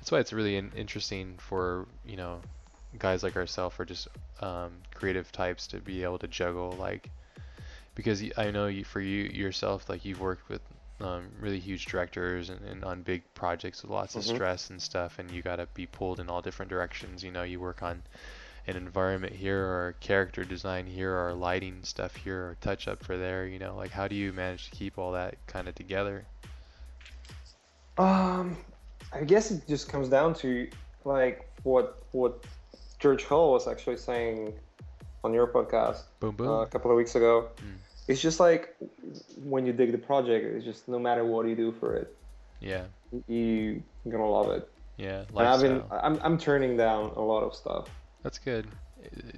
That's 0.00 0.10
why 0.10 0.18
it's 0.20 0.32
really 0.32 0.56
in- 0.56 0.72
interesting 0.76 1.36
for 1.38 1.86
you 2.04 2.16
know 2.16 2.40
guys 2.98 3.22
like 3.22 3.36
ourselves 3.36 3.76
or 3.78 3.84
just 3.84 4.08
um, 4.40 4.72
creative 4.94 5.30
types 5.32 5.66
to 5.68 5.78
be 5.78 6.02
able 6.02 6.18
to 6.18 6.28
juggle 6.28 6.72
like 6.78 7.08
because 7.94 8.22
I 8.36 8.50
know 8.50 8.66
you 8.66 8.84
for 8.84 9.00
you 9.00 9.24
yourself 9.24 9.88
like 9.88 10.04
you've 10.04 10.20
worked 10.20 10.48
with 10.48 10.60
um, 11.00 11.28
really 11.40 11.58
huge 11.58 11.86
directors 11.86 12.50
and, 12.50 12.60
and 12.66 12.84
on 12.84 13.02
big 13.02 13.22
projects 13.34 13.82
with 13.82 13.90
lots 13.90 14.14
of 14.16 14.22
Mhm. 14.22 14.34
stress 14.34 14.70
and 14.70 14.80
stuff 14.80 15.18
and 15.18 15.30
you 15.30 15.42
got 15.42 15.56
to 15.56 15.66
be 15.74 15.86
pulled 15.86 16.20
in 16.20 16.28
all 16.30 16.42
different 16.42 16.70
directions 16.70 17.22
you 17.24 17.30
know 17.32 17.42
you 17.42 17.60
work 17.60 17.82
on 17.82 18.02
an 18.66 18.76
environment 18.76 19.32
here 19.32 19.58
or 19.60 19.94
character 20.00 20.44
design 20.44 20.86
here 20.86 21.12
or 21.16 21.32
lighting 21.34 21.80
stuff 21.82 22.14
here 22.16 22.38
or 22.48 22.56
touch 22.60 22.86
up 22.88 23.02
for 23.04 23.16
there 23.16 23.46
you 23.46 23.58
know 23.58 23.74
like 23.76 23.90
how 23.90 24.06
do 24.08 24.14
you 24.14 24.32
manage 24.32 24.70
to 24.70 24.76
keep 24.76 24.98
all 24.98 25.12
that 25.12 25.36
kind 25.46 25.68
of 25.68 25.74
together 25.74 26.26
Um, 27.98 28.56
I 29.12 29.24
guess 29.24 29.50
it 29.50 29.66
just 29.68 29.88
comes 29.88 30.08
down 30.08 30.34
to 30.36 30.68
like 31.04 31.48
what 31.64 32.02
what 32.12 32.44
George 32.98 33.24
Hull 33.24 33.52
was 33.52 33.66
actually 33.68 33.96
saying 33.98 34.54
on 35.24 35.34
your 35.34 35.46
podcast 35.46 36.04
boom 36.20 36.34
boom 36.36 36.48
uh, 36.48 36.60
a 36.62 36.66
couple 36.66 36.90
of 36.90 36.96
weeks 36.96 37.14
ago. 37.14 37.48
Mm. 37.60 37.78
It's 38.08 38.20
just 38.20 38.40
like 38.40 38.74
when 39.36 39.66
you 39.66 39.72
dig 39.72 39.92
the 39.92 39.98
project, 39.98 40.44
it's 40.46 40.64
just 40.64 40.88
no 40.88 40.98
matter 40.98 41.24
what 41.24 41.46
you 41.46 41.54
do 41.54 41.72
for 41.72 41.94
it, 41.96 42.16
yeah 42.60 42.84
you 43.28 43.82
you're 44.04 44.12
gonna 44.12 44.28
love 44.28 44.50
it. 44.50 44.68
yeah 44.96 45.24
And 45.36 45.48
I've 45.48 45.60
been 45.60 45.78
lifestyle. 45.78 46.00
I'm 46.02 46.18
I'm 46.22 46.38
turning 46.38 46.76
down 46.76 47.12
a 47.16 47.20
lot 47.20 47.42
of 47.42 47.54
stuff, 47.54 47.88
that's 48.22 48.38
good 48.38 48.66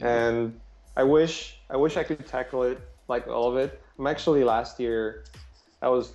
and 0.00 0.60
I 0.96 1.02
wish 1.02 1.58
I 1.70 1.76
wish 1.76 1.96
I 1.96 2.04
could 2.04 2.26
tackle 2.26 2.62
it 2.64 2.78
like 3.08 3.26
all 3.28 3.48
of 3.50 3.56
it. 3.56 3.80
I'm 3.98 4.06
actually 4.06 4.44
last 4.44 4.78
year 4.80 5.24
I 5.82 5.88
was 5.88 6.12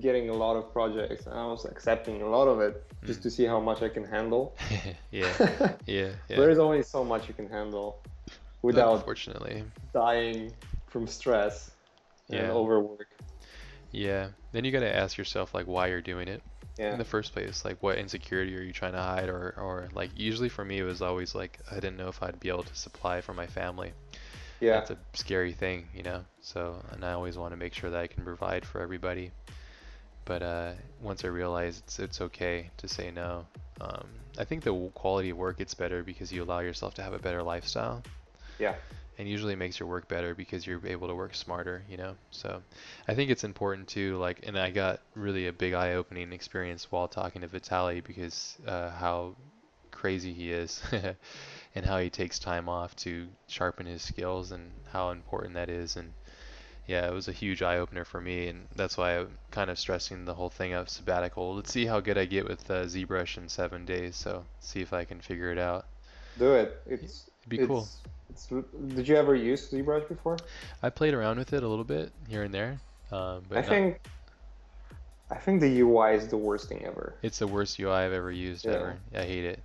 getting 0.00 0.30
a 0.30 0.32
lot 0.34 0.56
of 0.56 0.72
projects 0.72 1.26
and 1.26 1.34
I 1.34 1.46
was 1.46 1.64
accepting 1.64 2.22
a 2.22 2.28
lot 2.28 2.48
of 2.48 2.60
it 2.60 2.84
just 3.04 3.20
Mm. 3.20 3.22
to 3.24 3.30
see 3.30 3.44
how 3.44 3.60
much 3.60 3.82
I 3.82 3.88
can 3.88 4.04
handle. 4.04 4.54
yeah 5.10 5.32
yeah 5.86 6.10
yeah 6.28 6.36
There 6.36 6.50
is 6.50 6.58
only 6.58 6.82
so 6.82 7.04
much 7.04 7.28
you 7.28 7.34
can 7.34 7.48
handle 7.48 7.98
without 8.62 8.94
unfortunately 8.94 9.64
dying 9.92 10.52
from 10.88 11.06
stress 11.06 11.70
and 12.30 12.46
Yeah. 12.46 12.52
overwork. 12.52 13.08
Yeah. 13.90 14.28
Then 14.52 14.64
you 14.64 14.72
got 14.72 14.80
to 14.80 14.94
ask 14.94 15.18
yourself 15.18 15.52
like 15.54 15.66
why 15.66 15.88
you're 15.88 16.00
doing 16.00 16.28
it 16.28 16.42
Yeah. 16.78 16.92
in 16.92 16.98
the 16.98 17.04
first 17.04 17.32
place. 17.32 17.64
Like 17.64 17.82
what 17.82 17.98
insecurity 17.98 18.56
are 18.56 18.62
you 18.62 18.72
trying 18.72 18.92
to 18.92 19.02
hide 19.02 19.28
or 19.28 19.54
or 19.58 19.88
like 19.94 20.10
usually 20.16 20.48
for 20.48 20.64
me 20.64 20.78
it 20.78 20.84
was 20.84 21.02
always 21.02 21.34
like 21.34 21.58
I 21.70 21.74
didn't 21.76 21.96
know 21.96 22.08
if 22.08 22.22
I'd 22.22 22.40
be 22.40 22.48
able 22.48 22.64
to 22.64 22.74
supply 22.76 23.20
for 23.20 23.34
my 23.34 23.46
family. 23.46 23.92
Yeah. 24.60 24.72
That's 24.72 24.90
a 24.90 24.98
scary 25.14 25.52
thing, 25.52 25.88
you 25.94 26.02
know. 26.02 26.24
So 26.40 26.82
and 26.92 27.04
I 27.04 27.12
always 27.12 27.38
want 27.38 27.52
to 27.52 27.56
make 27.56 27.74
sure 27.74 27.90
that 27.90 28.00
I 28.00 28.06
can 28.06 28.24
provide 28.24 28.64
for 28.66 28.80
everybody. 28.80 29.32
But 30.24 30.42
uh 30.42 30.72
once 31.00 31.24
I 31.24 31.28
realized 31.28 31.84
it's 31.84 31.98
it's 31.98 32.20
okay 32.22 32.70
to 32.78 32.88
say 32.88 33.10
no. 33.10 33.46
Um 33.80 34.08
I 34.38 34.44
think 34.44 34.62
the 34.64 34.74
quality 34.94 35.30
of 35.30 35.36
work 35.38 35.58
gets 35.58 35.74
better 35.74 36.02
because 36.02 36.32
you 36.32 36.42
allow 36.42 36.60
yourself 36.60 36.94
to 36.94 37.02
have 37.02 37.12
a 37.12 37.18
better 37.18 37.42
lifestyle 37.42 38.02
Yeah. 38.58 38.74
And 39.22 39.30
usually 39.30 39.54
makes 39.54 39.78
your 39.78 39.88
work 39.88 40.08
better 40.08 40.34
because 40.34 40.66
you're 40.66 40.84
able 40.84 41.06
to 41.06 41.14
work 41.14 41.36
smarter, 41.36 41.84
you 41.88 41.96
know. 41.96 42.16
So 42.32 42.60
I 43.06 43.14
think 43.14 43.30
it's 43.30 43.44
important 43.44 43.86
too. 43.86 44.16
Like, 44.16 44.40
and 44.48 44.58
I 44.58 44.72
got 44.72 44.98
really 45.14 45.46
a 45.46 45.52
big 45.52 45.74
eye-opening 45.74 46.32
experience 46.32 46.90
while 46.90 47.06
talking 47.06 47.42
to 47.42 47.46
Vitaly 47.46 48.02
because 48.02 48.58
uh, 48.66 48.90
how 48.90 49.36
crazy 49.92 50.32
he 50.32 50.50
is, 50.50 50.82
and 51.76 51.86
how 51.86 52.00
he 52.00 52.10
takes 52.10 52.40
time 52.40 52.68
off 52.68 52.96
to 52.96 53.28
sharpen 53.46 53.86
his 53.86 54.02
skills, 54.02 54.50
and 54.50 54.72
how 54.90 55.10
important 55.10 55.54
that 55.54 55.68
is. 55.68 55.94
And 55.94 56.12
yeah, 56.88 57.06
it 57.06 57.12
was 57.12 57.28
a 57.28 57.32
huge 57.32 57.62
eye-opener 57.62 58.04
for 58.04 58.20
me, 58.20 58.48
and 58.48 58.66
that's 58.74 58.96
why 58.96 59.18
I'm 59.20 59.38
kind 59.52 59.70
of 59.70 59.78
stressing 59.78 60.24
the 60.24 60.34
whole 60.34 60.50
thing 60.50 60.72
of 60.72 60.88
sabbatical. 60.88 61.54
Let's 61.54 61.70
see 61.70 61.86
how 61.86 62.00
good 62.00 62.18
I 62.18 62.24
get 62.24 62.48
with 62.48 62.68
uh, 62.68 62.86
ZBrush 62.86 63.38
in 63.38 63.48
seven 63.48 63.84
days. 63.84 64.16
So 64.16 64.46
see 64.58 64.80
if 64.80 64.92
I 64.92 65.04
can 65.04 65.20
figure 65.20 65.52
it 65.52 65.58
out. 65.58 65.86
Do 66.40 66.54
it. 66.54 66.82
It's 66.86 67.30
It'd 67.42 67.48
be 67.48 67.58
it's, 67.58 67.66
cool. 67.68 67.88
Did 68.94 69.08
you 69.08 69.16
ever 69.16 69.34
use 69.34 69.70
ZBrush 69.70 70.08
before? 70.08 70.36
I 70.82 70.90
played 70.90 71.14
around 71.14 71.38
with 71.38 71.52
it 71.52 71.62
a 71.62 71.68
little 71.68 71.84
bit 71.84 72.12
here 72.28 72.42
and 72.42 72.52
there, 72.54 72.78
um, 73.10 73.42
but 73.48 73.58
I 73.58 73.60
not- 73.62 73.68
think 73.70 74.00
I 75.30 75.36
think 75.36 75.60
the 75.62 75.80
UI 75.80 76.14
is 76.14 76.28
the 76.28 76.36
worst 76.36 76.68
thing 76.68 76.84
ever. 76.84 77.14
it's 77.22 77.38
the 77.38 77.46
worst 77.46 77.78
UI 77.78 77.90
I've 78.04 78.12
ever 78.12 78.30
used 78.30 78.64
Yeah. 78.66 78.72
ever. 78.72 78.98
I 79.14 79.22
hate 79.22 79.44
it. 79.44 79.60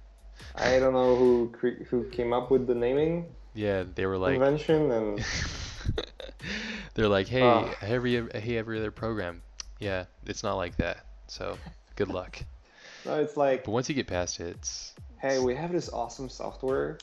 I 0.56 0.80
don't 0.80 0.94
know 0.94 1.16
who 1.16 1.50
cre- 1.52 1.84
who 1.90 2.06
came 2.10 2.32
up 2.32 2.50
with 2.52 2.68
the 2.68 2.76
naming 2.76 3.34
Yeah, 3.54 3.84
they 3.96 4.06
were 4.06 4.18
like, 4.18 4.36
convention 4.36 4.92
and 4.92 5.26
they're 6.94 7.08
like, 7.10 7.28
hey, 7.28 7.42
Ah. 7.42 7.74
every 7.82 8.28
hey 8.40 8.58
every 8.58 8.78
other 8.80 8.92
program. 8.92 9.42
Yeah, 9.80 10.06
it's 10.26 10.44
not 10.44 10.56
like 10.56 10.78
that. 10.78 11.06
So 11.28 11.58
good 11.96 12.10
luck. 12.10 12.40
no, 13.06 13.20
it's 13.20 13.36
like 13.38 13.64
But 13.66 13.72
once 13.72 13.90
you 13.90 13.96
get 13.96 14.08
past 14.08 14.40
it, 14.40 14.56
it's 14.56 14.94
hey, 15.20 15.40
we 15.40 15.56
have 15.56 15.72
this 15.72 15.90
awesome 15.90 16.30
software 16.30 16.98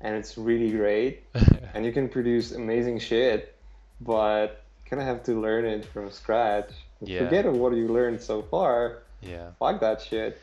and 0.00 0.14
it's 0.16 0.36
really 0.38 0.70
great 0.70 1.24
and 1.74 1.84
you 1.84 1.92
can 1.92 2.08
produce 2.08 2.52
amazing 2.52 2.98
shit, 2.98 3.54
but 4.00 4.62
kind 4.88 5.00
of 5.00 5.08
have 5.08 5.22
to 5.24 5.40
learn 5.40 5.64
it 5.64 5.84
from 5.84 6.10
scratch. 6.10 6.70
Yeah. 7.00 7.24
Forget 7.24 7.50
what 7.52 7.74
you 7.74 7.88
learned 7.88 8.20
so 8.20 8.42
far. 8.42 9.02
yeah, 9.20 9.50
Fuck 9.58 9.80
that 9.80 10.00
shit. 10.00 10.40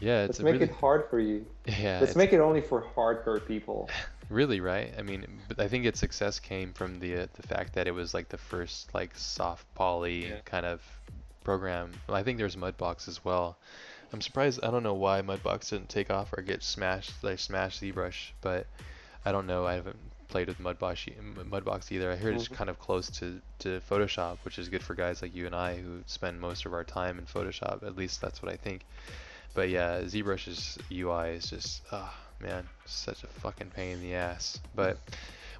yeah. 0.00 0.22
It's 0.24 0.38
Let's 0.38 0.40
make 0.40 0.52
really, 0.54 0.64
it 0.66 0.72
hard 0.72 1.08
for 1.10 1.18
you. 1.20 1.44
yeah, 1.66 1.98
Let's 2.00 2.10
it's 2.12 2.16
make 2.16 2.32
it 2.32 2.40
only 2.40 2.60
for 2.60 2.84
hardcore 2.96 3.44
people. 3.46 3.88
really 4.30 4.60
right. 4.60 4.92
I 4.98 5.02
mean, 5.02 5.26
but 5.48 5.60
I 5.60 5.68
think 5.68 5.84
its 5.84 6.00
success 6.00 6.38
came 6.38 6.72
from 6.72 6.98
the 7.00 7.22
uh, 7.22 7.26
the 7.34 7.42
fact 7.46 7.74
that 7.74 7.86
it 7.86 7.92
was 7.92 8.14
like 8.14 8.28
the 8.28 8.38
first 8.38 8.94
like 8.94 9.10
soft 9.14 9.66
poly 9.74 10.26
Yeah. 10.28 10.36
kind 10.44 10.64
of 10.66 10.80
program. 11.44 11.92
I 12.08 12.22
think 12.22 12.38
there's 12.38 12.56
Mudbox 12.56 13.08
as 13.08 13.24
well. 13.24 13.56
I'm 14.12 14.20
surprised. 14.20 14.60
I 14.62 14.70
don't 14.70 14.82
know 14.82 14.94
why 14.94 15.22
Mudbox 15.22 15.70
didn't 15.70 15.88
take 15.88 16.10
off 16.10 16.32
or 16.36 16.42
get 16.42 16.62
smashed 16.62 17.12
like 17.22 17.38
smash 17.38 17.80
ZBrush, 17.80 18.30
but 18.40 18.66
I 19.24 19.32
don't 19.32 19.46
know. 19.46 19.66
I 19.66 19.74
haven't 19.74 19.98
played 20.28 20.48
with 20.48 20.58
Mudbox 20.58 21.10
Mudbox 21.34 21.92
either. 21.92 22.10
I 22.10 22.16
heard 22.16 22.34
it's 22.34 22.48
Mhm. 22.48 22.54
kind 22.54 22.70
of 22.70 22.78
close 22.78 23.10
to 23.18 23.40
to 23.60 23.80
Photoshop, 23.88 24.38
which 24.42 24.58
is 24.58 24.68
good 24.68 24.82
for 24.82 24.94
guys 24.94 25.22
like 25.22 25.34
you 25.34 25.46
and 25.46 25.54
I 25.54 25.76
who 25.76 26.02
spend 26.06 26.40
most 26.40 26.66
of 26.66 26.74
our 26.74 26.84
time 26.84 27.18
in 27.18 27.26
Photoshop. 27.26 27.82
At 27.82 27.96
least 27.96 28.20
that's 28.20 28.42
what 28.42 28.52
I 28.52 28.56
think. 28.56 28.84
But 29.54 29.68
yeah, 29.68 30.00
ZBrush's 30.02 30.78
UI 30.90 31.30
is 31.36 31.50
just, 31.50 31.82
ah, 31.92 32.14
man, 32.40 32.68
such 32.86 33.22
a 33.22 33.26
fucking 33.26 33.70
pain 33.70 33.92
in 33.98 34.00
the 34.02 34.14
ass. 34.14 34.58
But 34.74 34.98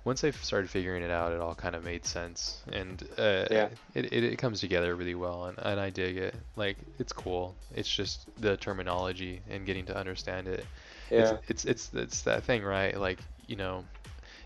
once 0.04 0.24
I 0.24 0.30
started 0.32 0.68
figuring 0.70 1.02
it 1.02 1.10
out, 1.10 1.32
it 1.32 1.40
all 1.40 1.54
kind 1.54 1.76
of 1.76 1.84
made 1.84 2.04
sense, 2.04 2.60
and 2.72 3.02
uh, 3.18 3.46
Yeah. 3.50 3.68
it, 3.94 4.12
it 4.12 4.24
it 4.24 4.36
comes 4.38 4.60
together 4.60 4.94
really 4.96 5.14
well, 5.14 5.46
and, 5.46 5.58
and 5.58 5.78
I 5.80 5.90
dig 5.90 6.16
it. 6.16 6.34
Like 6.56 6.76
it's 6.98 7.12
cool. 7.12 7.54
It's 7.74 7.88
just 7.88 8.26
the 8.40 8.56
terminology 8.56 9.40
and 9.48 9.64
getting 9.66 9.86
to 9.86 9.96
understand 9.96 10.48
it. 10.48 10.66
Yeah. 11.10 11.38
It's 11.48 11.64
it's 11.64 11.64
it's 11.64 11.94
it's 11.94 12.22
that 12.22 12.44
thing, 12.44 12.62
right? 12.64 12.98
Like 12.98 13.20
you 13.46 13.56
know, 13.56 13.84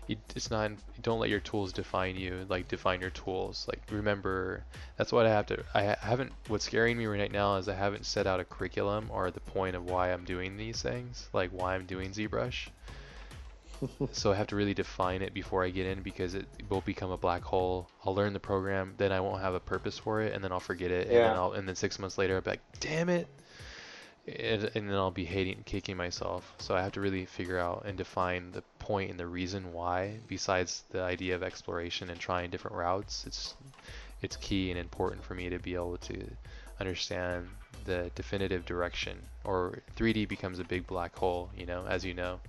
you, 0.07 0.17
it's 0.35 0.51
not. 0.51 0.71
Don't 1.01 1.19
let 1.19 1.29
your 1.29 1.39
tools 1.39 1.73
define 1.73 2.15
you. 2.17 2.45
Like 2.49 2.67
define 2.67 3.01
your 3.01 3.09
tools. 3.11 3.65
Like 3.67 3.81
remember, 3.91 4.63
that's 4.97 5.11
what 5.11 5.25
I 5.25 5.29
have 5.29 5.47
to. 5.47 5.63
I 5.73 5.95
haven't. 5.99 6.31
What's 6.49 6.65
scaring 6.65 6.97
me 6.97 7.05
right 7.07 7.31
now 7.31 7.55
is 7.55 7.67
I 7.67 7.73
haven't 7.75 8.05
set 8.05 8.27
out 8.27 8.39
a 8.39 8.45
curriculum 8.45 9.09
or 9.11 9.31
the 9.31 9.39
point 9.39 9.75
of 9.75 9.85
why 9.85 10.11
I'm 10.13 10.23
doing 10.25 10.55
these 10.57 10.81
things. 10.81 11.29
Like 11.33 11.49
why 11.51 11.73
I'm 11.75 11.85
doing 11.85 12.11
ZBrush. 12.11 12.67
so 14.11 14.31
I 14.31 14.35
have 14.35 14.47
to 14.47 14.55
really 14.55 14.73
define 14.73 15.21
it 15.21 15.33
before 15.33 15.63
I 15.63 15.69
get 15.69 15.85
in 15.87 16.01
because 16.01 16.33
it 16.33 16.47
will 16.69 16.81
become 16.81 17.11
a 17.11 17.17
black 17.17 17.43
hole. 17.43 17.89
I'll 18.05 18.15
learn 18.15 18.33
the 18.33 18.39
program, 18.39 18.93
then 18.97 19.11
I 19.11 19.19
won't 19.19 19.41
have 19.41 19.53
a 19.53 19.59
purpose 19.59 19.97
for 19.97 20.21
it, 20.21 20.33
and 20.33 20.43
then 20.43 20.51
I'll 20.51 20.59
forget 20.59 20.91
it, 20.91 21.07
and 21.07 21.23
then 21.23 21.33
Yeah. 21.33 21.39
I'll 21.39 21.53
and 21.53 21.67
then 21.67 21.75
six 21.75 21.99
months 21.99 22.17
later 22.17 22.35
I'll 22.35 22.41
be 22.41 22.51
like, 22.51 22.61
damn 22.79 23.09
it, 23.09 23.27
and, 24.27 24.63
and 24.75 24.89
then 24.89 24.95
I'll 24.95 25.11
be 25.11 25.25
hating, 25.25 25.63
kicking 25.65 25.95
myself. 25.97 26.53
So 26.59 26.75
I 26.75 26.81
have 26.81 26.91
to 26.93 27.01
really 27.01 27.25
figure 27.25 27.57
out 27.59 27.83
and 27.85 27.97
define 27.97 28.51
the 28.51 28.63
point 28.79 29.09
and 29.11 29.19
the 29.19 29.27
reason 29.27 29.71
why, 29.73 30.19
besides 30.27 30.83
the 30.91 31.01
idea 31.01 31.35
of 31.35 31.43
exploration 31.43 32.09
and 32.09 32.19
trying 32.19 32.49
different 32.49 32.75
routes. 32.77 33.25
It's 33.25 33.55
it's 34.21 34.35
key 34.37 34.71
and 34.71 34.79
important 34.79 35.23
for 35.23 35.35
me 35.35 35.49
to 35.49 35.59
be 35.59 35.75
able 35.75 35.97
to 35.97 36.31
understand 36.79 37.47
the 37.85 38.11
definitive 38.15 38.65
direction, 38.65 39.17
or 39.43 39.79
3D 39.95 40.27
becomes 40.27 40.59
a 40.59 40.63
big 40.63 40.87
black 40.87 41.15
hole, 41.15 41.49
you 41.55 41.65
know, 41.65 41.85
as 41.87 42.03
you 42.03 42.13
know 42.13 42.39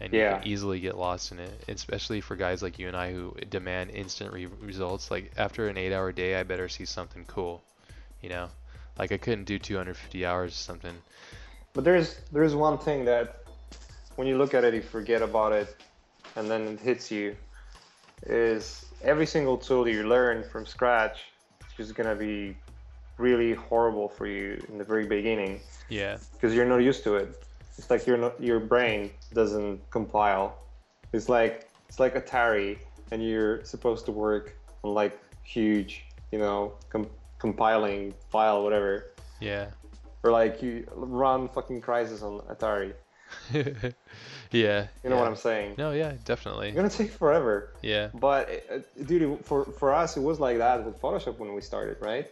and 0.00 0.14
you 0.14 0.20
Yeah. 0.20 0.28
can 0.28 0.46
easily 0.46 0.80
get 0.80 0.96
lost 0.96 1.32
in 1.32 1.38
it 1.38 1.64
especially 1.68 2.20
for 2.20 2.36
guys 2.36 2.62
like 2.62 2.78
you 2.78 2.88
and 2.88 2.96
i 2.96 3.12
who 3.12 3.34
demand 3.50 3.90
instant 3.90 4.32
re- 4.32 4.46
results 4.60 5.10
like 5.10 5.32
after 5.36 5.68
an 5.68 5.76
eight 5.76 5.92
hour 5.92 6.12
day 6.12 6.36
i 6.36 6.42
better 6.42 6.68
see 6.68 6.84
something 6.84 7.24
cool 7.26 7.62
you 8.20 8.28
know 8.28 8.48
like 8.98 9.12
i 9.12 9.16
couldn't 9.16 9.44
do 9.44 9.58
250 9.58 10.24
hours 10.26 10.52
or 10.52 10.54
something 10.54 10.94
But 11.72 11.84
there's 11.84 12.20
there's 12.32 12.54
one 12.54 12.78
thing 12.78 13.04
that 13.04 13.44
when 14.16 14.26
you 14.26 14.36
look 14.38 14.54
at 14.54 14.64
it, 14.64 14.74
you 14.74 14.82
forget 14.82 15.22
about 15.22 15.52
it, 15.52 15.76
and 16.36 16.50
then 16.50 16.62
it 16.68 16.80
hits 16.80 17.10
you. 17.10 17.36
Is 18.26 18.86
every 19.02 19.26
single 19.26 19.56
tool 19.58 19.88
you 19.88 20.04
learn 20.08 20.44
from 20.44 20.66
scratch 20.66 21.18
is 21.68 21.72
just 21.76 21.94
gonna 21.94 22.14
be 22.14 22.56
really 23.18 23.54
horrible 23.54 24.08
for 24.08 24.26
you 24.26 24.62
in 24.68 24.78
the 24.78 24.84
very 24.84 25.06
beginning 25.06 25.60
yeah 25.88 26.18
because 26.32 26.54
you're 26.54 26.64
not 26.66 26.78
used 26.78 27.04
to 27.04 27.16
it. 27.16 27.44
It's 27.78 27.90
like 27.90 28.06
your 28.06 28.16
not, 28.16 28.40
your 28.40 28.60
brain 28.60 29.10
doesn't 29.34 29.88
compile. 29.90 30.56
It's 31.12 31.28
like 31.28 31.68
it's 31.88 32.00
like 32.00 32.14
Atari, 32.14 32.78
and 33.10 33.22
you're 33.22 33.64
supposed 33.64 34.04
to 34.06 34.12
work 34.12 34.56
on 34.82 34.94
like 34.94 35.18
huge, 35.42 36.04
you 36.32 36.38
know, 36.38 36.72
com- 36.88 37.10
compiling 37.38 38.14
file, 38.30 38.62
whatever, 38.64 39.10
yeah 39.40 39.66
or 40.22 40.30
like 40.30 40.62
you 40.62 40.86
run 40.94 41.48
fucking 41.48 41.82
Crysis 41.82 42.22
on 42.22 42.40
Atari. 42.54 42.94
yeah 43.52 44.86
You 45.02 45.10
know 45.10 45.16
yeah. 45.16 45.20
what 45.20 45.28
I'm 45.28 45.36
saying? 45.36 45.74
no 45.76 45.90
yeah 45.92 46.12
definitely 46.24 46.68
It's 46.68 46.76
gonna 46.76 46.88
take 46.88 47.10
forever. 47.10 47.72
yeah 47.82 48.08
But 48.14 48.64
uh, 48.72 48.78
dude, 49.04 49.44
for 49.44 49.64
for 49.64 49.92
us, 49.92 50.16
it 50.16 50.20
was 50.22 50.40
like 50.40 50.58
that 50.58 50.84
with 50.84 51.00
Photoshop 51.00 51.38
when 51.38 51.54
we 51.54 51.60
started, 51.60 51.96
right? 52.00 52.30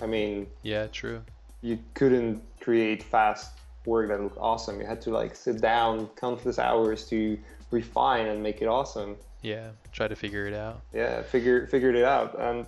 I 0.00 0.06
mean, 0.06 0.46
yeah 0.62 0.86
true 0.88 1.22
you 1.62 1.78
couldn't 1.94 2.42
create 2.60 3.02
fast 3.02 3.52
work 3.86 4.08
that 4.08 4.20
looked 4.20 4.38
awesome. 4.38 4.80
You 4.80 4.86
had 4.86 5.00
to 5.02 5.10
like 5.10 5.34
sit 5.34 5.60
down 5.60 6.08
countless 6.16 6.58
hours 6.58 7.06
to 7.08 7.38
refine 7.70 8.26
and 8.26 8.42
make 8.42 8.62
it 8.62 8.66
awesome. 8.66 9.16
yeah 9.42 9.68
try 9.92 10.06
to 10.08 10.16
figure 10.16 10.46
it 10.46 10.54
out 10.54 10.80
Yeah, 10.92 11.22
figure 11.22 11.66
figured 11.66 11.96
it 11.96 12.04
out, 12.04 12.38
and 12.40 12.66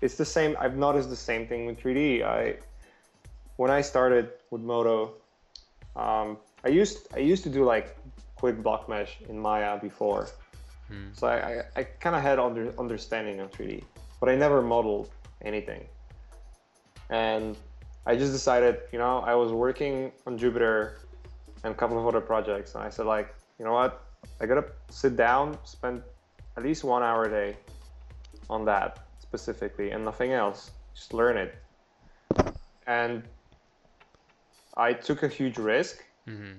it's 0.00 0.14
the 0.16 0.24
same. 0.24 0.56
I've 0.60 0.76
noticed 0.76 1.08
the 1.10 1.16
same 1.30 1.46
thing 1.48 1.66
with 1.66 1.76
3D. 1.80 2.22
I 2.22 2.56
when 3.56 3.70
I 3.70 3.80
started 3.82 4.30
with 4.50 4.62
Modo, 4.62 5.14
um, 5.96 6.38
I 6.64 6.68
used 6.68 7.08
I 7.14 7.18
used 7.32 7.42
to 7.44 7.50
do 7.50 7.64
like 7.64 7.96
quick 8.36 8.62
block 8.62 8.88
mesh 8.88 9.18
in 9.28 9.36
Maya 9.38 9.78
before, 9.80 10.28
Hmm. 10.88 11.08
so 11.12 11.26
I, 11.26 11.36
I, 11.36 11.62
I 11.80 11.82
kind 12.04 12.14
of 12.16 12.22
had 12.22 12.38
under, 12.38 12.72
understanding 12.78 13.40
of 13.40 13.50
3D, 13.50 13.82
but 14.20 14.28
I 14.28 14.36
never 14.36 14.62
modeled 14.62 15.10
anything. 15.42 15.82
And 17.10 17.56
I 18.06 18.16
just 18.16 18.32
decided, 18.32 18.78
you 18.92 18.98
know, 18.98 19.18
I 19.20 19.34
was 19.34 19.52
working 19.52 20.12
on 20.26 20.38
Jupiter 20.38 20.98
and 21.64 21.74
a 21.74 21.76
couple 21.76 21.98
of 21.98 22.06
other 22.06 22.20
projects, 22.20 22.74
and 22.74 22.82
I 22.82 22.88
said, 22.90 23.06
like, 23.06 23.34
you 23.58 23.64
know 23.64 23.72
what, 23.72 24.02
I 24.40 24.46
gotta 24.46 24.64
sit 24.88 25.16
down, 25.16 25.58
spend 25.64 26.02
at 26.56 26.62
least 26.62 26.84
one 26.84 27.02
hour 27.02 27.24
a 27.24 27.30
day 27.30 27.56
on 28.48 28.64
that 28.64 28.98
specifically, 29.20 29.90
and 29.90 30.04
nothing 30.04 30.32
else. 30.32 30.70
Just 30.94 31.12
learn 31.12 31.36
it. 31.36 31.54
And 32.86 33.22
I 34.76 34.92
took 34.92 35.22
a 35.22 35.28
huge 35.28 35.58
risk 35.58 36.02
hmm 36.26 36.54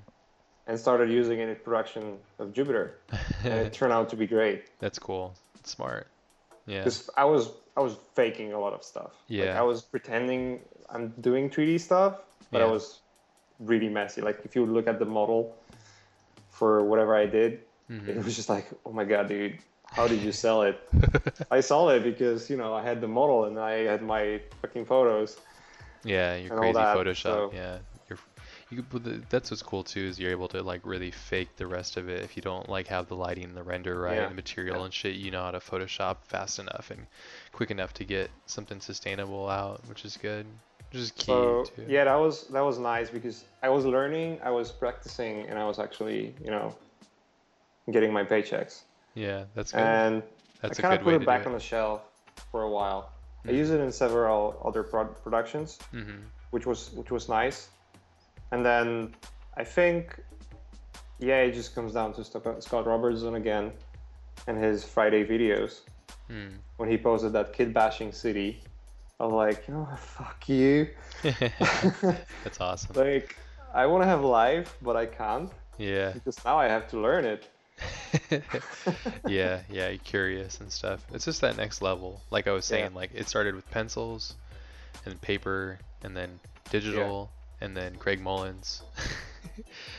and 0.68 0.78
started 0.80 1.10
using 1.10 1.40
it 1.40 1.50
in 1.50 1.56
production 1.56 2.20
of 2.38 2.54
Jupiter, 2.54 3.00
and 3.44 3.54
it 3.66 3.74
turned 3.80 3.92
out 3.92 4.10
to 4.10 4.16
be 4.16 4.28
great. 4.28 4.70
that's 4.80 5.00
cool 5.00 5.36
smart 5.64 6.08
yeah 6.68 6.80
because 6.84 7.10
I 7.18 7.26
was 7.26 7.50
I 7.76 7.82
was 7.82 7.96
faking 8.14 8.54
a 8.54 8.60
lot 8.60 8.74
of 8.74 8.84
stuff. 8.84 9.14
like, 9.30 9.40
Yeah. 9.40 9.60
I 9.60 9.64
was 9.64 9.82
pretending 9.82 10.60
I'm 10.92 11.10
doing 11.22 11.50
3D 11.50 11.80
stuff, 11.80 12.22
but 12.52 12.62
I 12.62 12.66
was 12.66 13.00
really 13.60 13.90
messy. 13.90 14.22
Like 14.22 14.40
if 14.46 14.56
you 14.56 14.66
look 14.66 14.88
at 14.88 15.00
the 15.00 15.06
model 15.06 15.56
for 16.50 16.84
whatever 16.84 17.16
I 17.16 17.26
did, 17.26 17.62
Mhm. 17.90 18.08
it 18.10 18.24
was 18.24 18.36
just 18.36 18.50
like, 18.50 18.68
oh 18.86 18.92
my 18.92 19.04
god, 19.06 19.28
dude, 19.28 19.58
how 19.86 20.08
did 20.08 20.22
you 20.22 20.32
sell 20.32 20.64
it? 20.64 20.80
I 21.52 21.62
sold 21.62 21.92
it 21.92 22.04
because 22.04 22.50
you 22.50 22.58
know 22.58 22.74
I 22.74 22.84
had 22.84 23.02
the 23.02 23.08
model 23.08 23.46
and 23.46 23.60
I 23.60 23.84
had 23.86 24.02
my 24.02 24.42
fucking 24.62 24.86
photos. 24.86 25.38
Yeah, 26.04 26.36
your 26.36 26.58
crazy 26.58 26.74
that, 26.74 26.96
Photoshop. 26.96 27.22
so- 27.24 27.52
Yeah, 27.54 27.80
you're, 28.10 28.20
you. 28.70 28.86
That's 29.30 29.52
what's 29.52 29.64
cool 29.64 29.84
too 29.84 30.02
is 30.06 30.20
you're 30.20 30.32
able 30.32 30.48
to 30.50 30.62
like 30.64 30.82
really 30.86 31.12
fake 31.12 31.56
the 31.58 31.68
rest 31.68 31.98
of 31.98 32.08
it 32.08 32.22
if 32.24 32.36
you 32.38 32.42
don't 32.44 32.70
like 32.70 32.88
have 32.88 33.08
the 33.08 33.16
lighting 33.16 33.44
and 33.46 33.58
the 33.58 33.64
render 33.64 34.00
right 34.00 34.16
Yeah, 34.16 34.22
and 34.24 34.32
the 34.32 34.36
material 34.36 34.84
and 34.86 34.94
shit. 34.94 35.16
You 35.16 35.32
know 35.32 35.44
how 35.44 35.52
to 35.52 35.60
Photoshop 35.60 36.18
fast 36.24 36.60
enough 36.60 36.90
and 36.92 37.08
quick 37.52 37.72
enough 37.72 37.94
to 37.96 38.04
get 38.06 38.30
something 38.46 38.80
sustainable 38.80 39.50
out, 39.50 39.82
which 39.88 40.06
is 40.06 40.16
good. 40.18 40.46
Is 40.92 41.12
key 41.12 41.26
So 41.26 41.66
too. 41.76 41.86
yeah, 41.88 42.04
that 42.06 42.16
was 42.16 42.48
that 42.48 42.62
was 42.62 42.80
nice 42.80 43.10
because 43.10 43.46
I 43.62 43.70
was 43.70 43.86
learning, 43.86 44.40
I 44.44 44.50
was 44.52 44.72
practicing, 44.72 45.46
and 45.48 45.58
I 45.60 45.66
was 45.66 45.78
actually 45.80 46.34
you 46.44 46.50
know 46.52 46.76
getting 47.92 48.12
my 48.14 48.24
paychecks. 48.24 48.82
Yeah, 49.16 49.46
that's 49.56 49.72
good. 49.72 49.82
And 49.82 50.24
that's 50.62 50.80
I 50.80 50.82
kind 50.82 50.94
of 50.96 51.02
put 51.04 51.14
it 51.14 51.26
back 51.26 51.44
do 51.44 51.50
on 51.50 51.54
the 51.54 51.60
shelf 51.60 52.02
for 52.52 52.64
a 52.64 52.70
while. 52.70 53.12
I 53.46 53.50
Mhm. 53.52 53.56
use 53.58 53.70
it 53.72 53.80
in 53.80 53.92
several 53.92 54.60
other 54.66 54.84
pro- 54.84 55.06
productions, 55.26 55.78
hmm 55.92 56.20
which 56.52 56.66
was 56.66 56.92
which 56.92 57.12
was 57.12 57.30
nice. 57.30 57.70
And 58.52 58.66
then 58.66 59.16
I 59.58 59.64
think, 59.64 60.20
yeah, 61.20 61.42
it 61.42 61.52
just 61.54 61.76
comes 61.76 61.94
down 61.94 62.14
to 62.14 62.24
Scott 62.24 62.86
Robertson 62.88 63.36
again 63.36 63.72
and 64.48 64.58
his 64.58 64.84
Friday 64.84 65.24
videos 65.26 65.82
Mm. 66.30 66.58
when 66.78 66.90
he 66.90 66.98
posted 66.98 67.34
that 67.34 67.54
kit 67.54 67.74
bashing 67.74 68.12
city. 68.12 68.62
I 69.20 69.26
was 69.26 69.34
like, 69.34 69.68
you 69.68 69.74
know, 69.74 69.82
what, 69.82 70.00
fuck 70.18 70.48
you. 70.50 70.90
that's 72.44 72.60
awesome. 72.62 72.96
like, 72.96 73.36
I 73.74 73.86
want 73.86 74.04
to 74.04 74.08
have 74.08 74.24
life, 74.24 74.78
but 74.82 74.96
I 74.96 75.06
can't 75.06 75.52
Yeah. 75.78 76.14
because 76.14 76.44
now 76.46 76.58
I 76.58 76.68
have 76.68 76.88
to 76.90 77.00
learn 77.00 77.26
it. 77.26 77.48
yeah, 79.26 79.62
yeah, 79.70 79.90
you're 79.90 79.98
curious 80.00 80.60
and 80.60 80.72
stuff. 80.72 81.06
It's 81.14 81.26
just 81.26 81.42
that 81.42 81.58
next 81.58 81.82
level. 81.82 82.22
Like 82.32 82.48
I 82.48 82.52
was 82.52 82.66
Yeah. 82.70 82.90
saying, 82.90 82.94
like 82.94 83.12
it 83.14 83.28
started 83.28 83.56
with 83.56 83.70
pencils 83.72 84.36
and 85.06 85.20
paper 85.22 85.80
and 86.04 86.16
then 86.16 86.40
digital 86.70 87.32
and 87.62 87.76
then 87.76 87.96
Craig 87.96 88.22
Mullins. 88.22 88.84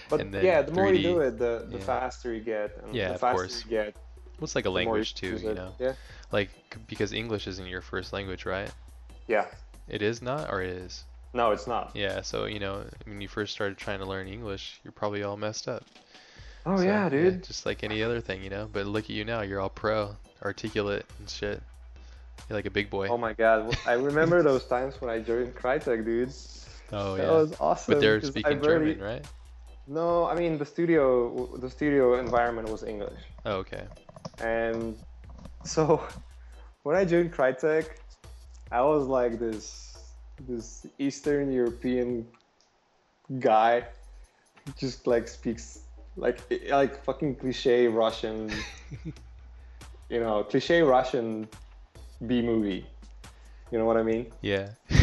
But 0.08 0.26
yeah, 0.40 0.62
the 0.62 0.72
more 0.72 0.92
you 0.92 0.98
do 1.02 1.18
it, 1.20 1.38
the, 1.38 1.66
the 1.70 1.78
Yeah. 1.78 1.84
faster 1.84 2.32
you 2.34 2.40
get, 2.40 2.76
and 2.82 2.94
Yeah, 2.94 3.08
the 3.08 3.14
of 3.14 3.20
faster 3.20 3.52
course. 3.52 3.64
you 3.64 3.70
get, 3.70 3.94
What's 4.38 4.54
like 4.54 4.66
a 4.66 4.70
language 4.70 5.14
too, 5.14 5.36
you 5.42 5.54
know? 5.54 5.74
Yeah. 5.78 5.92
Like 6.32 6.50
because 6.88 7.12
English 7.12 7.46
isn't 7.46 7.66
your 7.66 7.82
first 7.82 8.12
language, 8.12 8.46
right? 8.46 8.70
Yeah. 9.30 9.46
It 9.88 10.02
is 10.02 10.20
not 10.22 10.50
or 10.52 10.60
it 10.60 10.70
is? 10.70 11.04
No, 11.32 11.52
it's 11.52 11.68
not. 11.68 11.92
Yeah, 11.94 12.20
so 12.22 12.46
you 12.46 12.58
know, 12.58 12.84
when 13.06 13.20
you 13.20 13.28
first 13.28 13.52
started 13.52 13.78
trying 13.78 14.00
to 14.00 14.04
learn 14.06 14.26
English, 14.26 14.80
you're 14.82 14.90
probably 14.92 15.22
all 15.22 15.36
messed 15.36 15.68
up. 15.68 15.84
Oh 16.66 16.76
So, 16.76 16.82
yeah, 16.82 17.08
dude. 17.08 17.44
just 17.44 17.64
like 17.64 17.84
any 17.84 18.02
other 18.02 18.20
thing, 18.20 18.42
you 18.42 18.50
know. 18.50 18.68
But 18.70 18.86
look 18.86 19.04
at 19.04 19.10
you 19.10 19.24
now, 19.24 19.42
you're 19.42 19.60
all 19.60 19.68
pro, 19.70 20.16
articulate 20.42 21.06
and 21.20 21.30
shit. 21.30 21.62
You're 22.48 22.58
like 22.58 22.66
a 22.66 22.70
big 22.70 22.90
boy. 22.90 23.06
Oh 23.08 23.16
my 23.16 23.32
god, 23.32 23.76
I 23.86 23.92
remember 23.92 24.42
those 24.50 24.64
times 24.66 25.00
when 25.00 25.08
I 25.10 25.20
joined 25.20 25.54
Crytek, 25.54 26.04
dude. 26.04 26.32
Oh 26.92 27.14
that 27.16 27.22
yeah. 27.22 27.28
That 27.28 27.32
was 27.34 27.54
awesome. 27.60 27.94
but 27.94 28.00
they're 28.00 28.20
speaking 28.20 28.58
barely- 28.58 28.94
German, 28.94 29.00
right? 29.14 29.24
No, 29.86 30.26
I 30.26 30.34
mean 30.34 30.58
the 30.58 30.66
studio, 30.66 31.46
the 31.56 31.70
studio 31.70 32.18
environment 32.18 32.68
was 32.68 32.82
English, 32.82 33.20
Oh, 33.44 33.56
okay. 33.62 33.84
and 34.40 34.96
so 35.64 36.02
when 36.82 36.96
I 36.96 37.04
joined 37.04 37.32
Crytek, 37.32 37.86
I 38.70 38.82
was 38.82 39.06
like 39.06 39.38
this 39.38 39.96
this 40.46 40.86
Eastern 40.98 41.52
European 41.52 42.26
guy, 43.38 43.84
just 44.76 45.06
like 45.06 45.28
speaks 45.28 45.80
like 46.16 46.40
like 46.68 47.02
fucking 47.04 47.36
cliche 47.36 47.86
Russian, 47.88 48.50
you 50.08 50.20
know, 50.20 50.44
cliche 50.44 50.82
Russian 50.82 51.48
B 52.26 52.42
movie. 52.42 52.86
You 53.70 53.78
know 53.78 53.84
what 53.84 53.96
I 53.96 54.02
mean? 54.02 54.32
Yeah. 54.42 54.70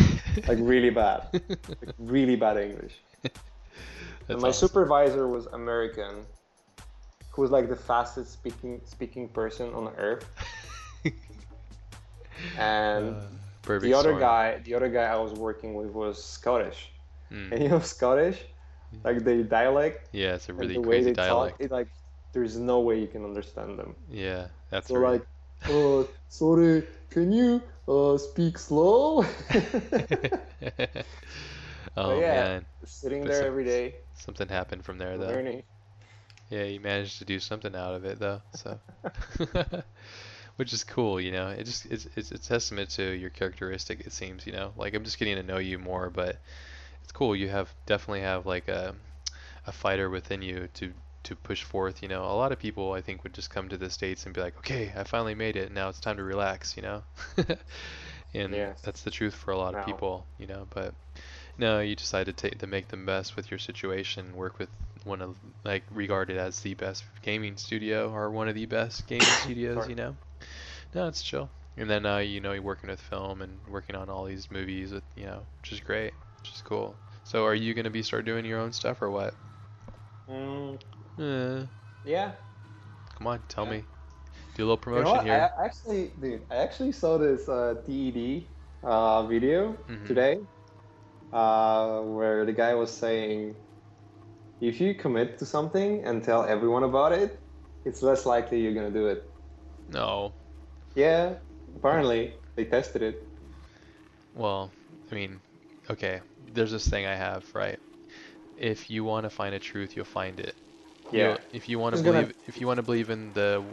Like 0.47 0.59
really 0.61 0.89
bad, 0.91 1.27
like 1.33 1.91
really 1.97 2.35
bad 2.35 2.57
English. 2.57 3.01
And 4.29 4.41
my 4.41 4.49
awesome. 4.49 4.67
supervisor 4.67 5.27
was 5.27 5.47
American, 5.47 6.25
who 7.31 7.41
was 7.41 7.51
like 7.51 7.69
the 7.69 7.75
fastest 7.75 8.31
speaking 8.31 8.81
speaking 8.85 9.27
person 9.29 9.73
on 9.73 9.89
earth. 9.97 10.25
And 12.57 13.17
Uh, 13.17 13.27
perfect 13.67 13.83
the 13.89 13.93
other 13.93 14.17
guy, 14.19 14.59
the 14.67 14.73
other 14.77 14.89
guy 14.89 15.03
I 15.03 15.17
was 15.17 15.33
working 15.33 15.75
with 15.79 15.89
was 15.91 16.15
Scottish. 16.23 16.91
Mm. 17.31 17.51
And 17.51 17.63
you 17.63 17.69
know 17.69 17.79
Scottish, 17.95 18.39
like 19.03 19.23
the 19.23 19.43
dialect 19.43 20.09
Yeah, 20.13 20.35
it's 20.35 20.49
a 20.49 20.53
really 20.53 20.73
the 20.75 20.81
way 20.81 21.03
they 21.03 21.13
dialect. 21.13 21.57
talk, 21.59 21.65
it 21.65 21.71
like 21.71 21.87
there's 22.33 22.57
no 22.57 22.79
way 22.87 22.99
you 22.99 23.07
can 23.07 23.23
understand 23.25 23.77
them. 23.79 23.95
Yeah, 24.09 24.47
that's 24.71 24.87
So 24.87 24.95
really... 24.95 25.19
like, 25.19 25.27
uh, 25.69 26.03
sorry, 26.29 26.83
can 27.09 27.31
you 27.31 27.61
uh, 27.87 28.17
speak 28.17 28.57
slow? 28.57 29.23
oh 31.97 32.19
yeah. 32.19 32.43
man, 32.43 32.65
Sitting 32.85 33.21
But 33.21 33.27
there 33.29 33.37
some- 33.39 33.47
every 33.47 33.65
day, 33.65 33.95
something 34.15 34.47
happened 34.47 34.83
from 34.85 34.97
there 34.97 35.17
though. 35.17 35.27
learning. 35.27 35.63
Yeah, 36.49 36.63
you 36.63 36.79
managed 36.79 37.17
to 37.19 37.25
do 37.25 37.39
something 37.39 37.75
out 37.75 37.93
of 37.95 38.05
it 38.05 38.19
though, 38.19 38.41
so 38.55 38.79
which 40.57 40.73
is 40.73 40.83
cool, 40.83 41.21
you 41.21 41.31
know. 41.31 41.49
It 41.49 41.65
just 41.65 41.85
it's 41.87 42.07
it's 42.17 42.31
a 42.31 42.37
testament 42.39 42.91
to 42.91 43.03
your 43.03 43.29
characteristic 43.31 44.01
it 44.01 44.13
seems, 44.13 44.45
you 44.47 44.53
know. 44.53 44.73
Like 44.77 44.93
I'm 44.95 45.03
just 45.05 45.19
getting 45.19 45.37
to 45.37 45.43
know 45.43 45.57
you 45.59 45.79
more, 45.79 46.09
but 46.11 46.37
it's 47.03 47.11
cool. 47.13 47.35
You 47.35 47.49
have 47.49 47.73
definitely 47.85 48.21
have 48.21 48.45
like 48.45 48.67
a 48.67 48.95
a 49.67 49.71
fighter 49.71 50.09
within 50.09 50.41
you 50.41 50.69
to 50.75 50.93
to 51.23 51.35
push 51.35 51.63
forth, 51.63 52.01
you 52.03 52.09
know. 52.09 52.23
A 52.25 52.37
lot 52.37 52.51
of 52.51 52.59
people 52.59 52.93
I 52.93 53.01
think 53.01 53.23
would 53.23 53.33
just 53.33 53.49
come 53.49 53.69
to 53.69 53.77
the 53.77 53.89
states 53.89 54.25
and 54.25 54.35
be 54.35 54.41
like, 54.41 54.57
"Okay, 54.59 54.93
I 54.95 55.03
finally 55.03 55.35
made 55.35 55.55
it. 55.57 55.71
Now 55.71 55.89
it's 55.89 55.99
time 55.99 56.17
to 56.17 56.23
relax," 56.23 56.75
you 56.77 56.83
know. 56.83 57.03
and 58.33 58.53
Yes. 58.53 58.81
that's 58.83 59.03
the 59.03 59.11
truth 59.11 59.33
for 59.35 59.51
a 59.51 59.57
lot 59.57 59.73
of 59.73 59.81
people, 59.81 60.25
you 60.37 60.47
know, 60.47 60.67
but 60.69 60.93
no, 61.57 61.79
you 61.81 61.95
decided 61.95 62.37
to, 62.37 62.49
take 62.49 62.59
to 62.59 62.67
make 62.67 62.87
the 62.89 62.97
best 62.97 63.35
with 63.35 63.51
your 63.51 63.59
situation, 63.59 64.35
work 64.35 64.59
with 64.59 64.69
one 65.03 65.21
of 65.21 65.37
like 65.63 65.83
regarded 65.91 66.37
as 66.37 66.61
the 66.61 66.73
best 66.75 67.03
gaming 67.21 67.57
studio 67.57 68.11
or 68.11 68.31
one 68.31 68.47
of 68.47 68.55
the 68.55 68.65
best 68.65 69.07
gaming 69.07 69.37
studios, 69.37 69.87
you 69.87 69.95
know. 69.95 70.15
No, 70.93 71.07
it's 71.07 71.23
chill. 71.23 71.49
And 71.77 71.89
then 71.89 72.05
uh, 72.05 72.17
you 72.17 72.41
know 72.41 72.51
you're 72.51 72.61
working 72.61 72.89
with 72.89 72.99
film 72.99 73.41
and 73.41 73.65
working 73.67 73.95
on 73.95 74.09
all 74.09 74.25
these 74.25 74.51
movies 74.51 74.91
with 74.91 75.05
you 75.15 75.25
know, 75.25 75.47
which 75.61 75.71
is 75.71 75.79
great, 75.79 76.13
which 76.39 76.51
is 76.51 76.61
cool. 76.61 76.99
So 77.23 77.45
are 77.45 77.55
you 77.55 77.73
gonna 77.73 77.89
be 77.89 78.03
start 78.03 78.25
doing 78.25 78.43
your 78.43 78.59
own 78.59 78.73
stuff 78.73 79.01
or 79.01 79.09
what? 79.09 79.37
Mm, 80.27 80.77
Uh, 81.17 81.65
yeah. 82.03 82.37
come 83.15 83.27
on, 83.27 83.43
tell 83.49 83.65
Yeah. 83.65 83.75
me. 83.75 83.85
Do 84.55 84.63
a 84.63 84.65
little 84.65 84.77
You 84.93 85.01
know 85.01 85.11
promotion 85.11 85.21
here. 85.21 85.47
I 85.47 85.49
actually, 85.63 86.13
dude, 86.19 86.45
I 86.49 86.57
actually 86.57 86.91
saw 86.93 87.17
this 87.17 87.47
uh, 87.49 87.75
TED 87.85 88.49
uh, 88.83 89.27
video 89.27 89.77
Mhm. 89.87 90.07
today, 90.07 90.37
uh, 91.31 92.01
where 92.03 92.45
the 92.45 92.53
guy 92.53 92.75
was 92.75 92.95
saying, 92.97 93.57
if 94.59 94.79
you 94.79 94.93
commit 94.95 95.39
to 95.39 95.45
something 95.47 96.03
and 96.03 96.23
tell 96.23 96.43
everyone 96.43 96.83
about 96.83 97.11
it, 97.11 97.43
it's 97.85 98.01
less 98.03 98.25
likely 98.25 98.61
you're 98.61 98.73
gonna 98.73 98.91
do 98.91 99.07
it. 99.07 99.23
No. 99.87 100.36
Yeah, 100.97 101.35
apparently 101.75 102.33
they 102.55 102.65
tested 102.65 103.03
it. 103.03 103.27
Well, 104.33 104.71
I 105.11 105.15
mean, 105.15 105.41
okay. 105.91 106.21
There's 106.53 106.71
this 106.71 106.87
thing 106.87 107.05
I 107.05 107.15
have, 107.15 107.45
right? 107.53 107.79
If 108.57 108.89
you 108.89 109.03
want 109.03 109.25
to 109.25 109.29
find 109.29 109.53
a 109.53 109.59
truth, 109.59 109.95
you'll 109.95 110.05
find 110.05 110.39
it. 110.39 110.55
You 111.11 111.19
Yeah. 111.19 111.27
know, 111.29 111.37
if 111.53 111.69
you 111.69 111.79
want 111.79 111.93
to 111.93 111.97
Just 111.97 112.05
gonna- 112.05 112.21
believe, 112.21 112.33
if 112.47 112.59
you 112.59 112.67
want 112.67 112.77
to 112.77 112.83
believe 112.83 113.09
in 113.11 113.33
the 113.33 113.63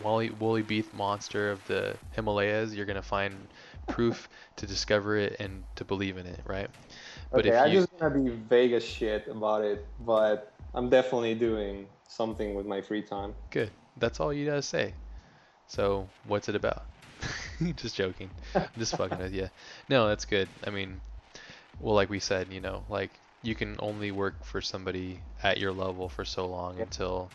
woolly 0.00 0.30
woolly 0.30 0.62
beef 0.62 0.92
monster 0.92 1.50
of 1.50 1.64
the 1.64 1.96
Himalayas, 2.12 2.74
you're 2.74 2.86
gonna 2.86 3.02
find 3.02 3.48
proof 3.86 4.28
to 4.56 4.66
discover 4.66 5.16
it 5.16 5.36
and 5.40 5.64
to 5.76 5.84
believe 5.84 6.18
in 6.18 6.26
it, 6.26 6.40
right? 6.46 6.68
But 7.34 7.46
okay, 7.46 7.48
if 7.48 7.54
I'm 7.56 7.70
you, 7.72 7.78
just 7.80 7.98
gonna 7.98 8.14
be 8.18 8.30
vague 8.30 8.72
as 8.72 8.84
shit 8.84 9.28
about 9.28 9.64
it, 9.64 9.86
but 10.00 10.52
I'm 10.74 10.90
definitely 10.90 11.34
doing 11.34 11.86
something 12.08 12.54
with 12.54 12.66
my 12.66 12.80
free 12.80 13.02
time. 13.02 13.34
good, 13.50 13.70
that's 13.96 14.20
all 14.20 14.32
you 14.32 14.46
gotta 14.46 14.62
say. 14.62 14.94
So 15.66 16.08
what's 16.24 16.48
it 16.48 16.54
about? 16.56 16.84
just 17.76 17.96
joking. 17.96 18.30
I'm 18.54 18.68
just 18.78 18.96
fucking 18.96 19.18
with 19.18 19.34
you. 19.34 19.48
No, 19.88 20.08
that's 20.08 20.24
good. 20.24 20.48
I 20.66 20.70
mean, 20.70 21.00
well, 21.80 21.94
like 21.94 22.10
we 22.10 22.20
said, 22.20 22.52
you 22.52 22.60
know, 22.60 22.84
like 22.88 23.10
you 23.42 23.54
can 23.54 23.76
only 23.78 24.10
work 24.10 24.44
for 24.44 24.60
somebody 24.60 25.20
at 25.42 25.58
your 25.58 25.72
level 25.72 26.08
for 26.08 26.24
so 26.24 26.46
long 26.46 26.76
Yep. 26.78 26.86
until 26.86 27.30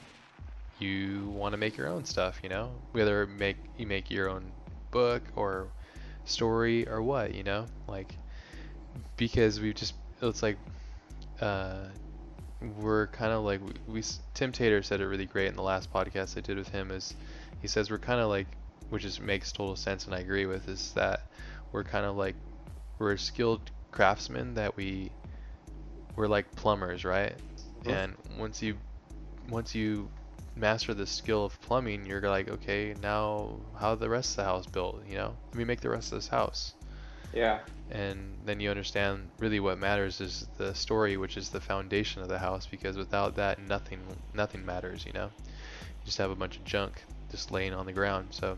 you 0.79 1.29
want 1.29 1.53
to 1.53 1.57
make 1.57 1.77
your 1.77 1.87
own 1.87 2.05
stuff, 2.05 2.39
you 2.43 2.49
know, 2.49 2.71
whether 2.91 3.25
make 3.27 3.57
you 3.77 3.85
make 3.87 4.09
your 4.09 4.29
own 4.29 4.51
book 4.91 5.23
or 5.35 5.67
story 6.25 6.87
or 6.87 7.01
what, 7.01 7.33
you 7.35 7.43
know, 7.43 7.65
like 7.87 8.15
because 9.17 9.59
we 9.59 9.73
just 9.73 9.93
it's 10.21 10.43
like 10.43 10.57
uh 11.41 11.85
we're 12.81 13.07
kind 13.07 13.31
of 13.31 13.43
like 13.43 13.61
we, 13.61 13.73
we 13.93 14.03
Tim 14.33 14.51
Tater 14.51 14.83
said 14.83 15.01
it 15.01 15.07
really 15.07 15.25
great 15.25 15.47
in 15.47 15.55
the 15.55 15.61
last 15.61 15.91
podcast 15.93 16.37
I 16.37 16.41
did 16.41 16.57
with 16.57 16.69
him 16.69 16.91
is 16.91 17.13
he 17.61 17.67
says 17.67 17.89
we're 17.89 17.97
kind 17.97 18.19
of 18.19 18.29
like 18.29 18.47
which 18.89 19.05
is 19.05 19.19
makes 19.19 19.51
total 19.51 19.75
sense 19.75 20.05
and 20.05 20.15
I 20.15 20.19
agree 20.19 20.45
with 20.45 20.67
is 20.67 20.93
that 20.93 21.21
we're 21.71 21.83
kind 21.83 22.05
of 22.05 22.15
like 22.15 22.35
we're 22.97 23.17
skilled 23.17 23.71
craftsmen 23.91 24.55
that 24.55 24.75
we 24.75 25.11
we're 26.15 26.27
like 26.27 26.53
plumbers, 26.55 27.05
right? 27.05 27.33
Mhm. 27.83 27.91
And 27.91 28.15
once 28.37 28.61
you 28.61 28.77
once 29.49 29.73
you 29.73 30.09
master 30.55 30.93
the 30.93 31.07
skill 31.07 31.45
of 31.45 31.59
plumbing, 31.61 32.05
you're 32.05 32.21
like, 32.21 32.49
okay, 32.49 32.93
now 33.01 33.57
how 33.79 33.95
the 33.95 34.09
rest 34.09 34.31
of 34.31 34.35
the 34.37 34.43
house 34.43 34.67
built, 34.67 35.05
you 35.07 35.15
know? 35.15 35.33
Let 35.47 35.55
me 35.55 35.63
make 35.63 35.79
the 35.79 35.89
rest 35.89 36.11
of 36.11 36.17
this 36.17 36.27
house. 36.27 36.73
Yeah. 37.33 37.59
And 37.89 38.37
then 38.45 38.59
you 38.59 38.69
understand 38.69 39.29
really 39.39 39.59
what 39.59 39.79
matters 39.79 40.19
is 40.19 40.45
the 40.57 40.75
story, 40.75 41.15
which 41.17 41.37
is 41.37 41.49
the 41.49 41.61
foundation 41.61 42.21
of 42.21 42.27
the 42.27 42.37
house 42.37 42.67
because 42.67 42.97
without 42.97 43.35
that 43.35 43.59
nothing 43.59 44.01
nothing 44.33 44.65
matters, 44.65 45.05
you 45.05 45.13
know? 45.13 45.29
You 45.39 46.05
just 46.05 46.17
have 46.17 46.31
a 46.31 46.35
bunch 46.35 46.57
of 46.57 46.65
junk 46.65 47.01
just 47.31 47.51
laying 47.51 47.73
on 47.73 47.85
the 47.85 47.93
ground. 47.93 48.27
So 48.31 48.57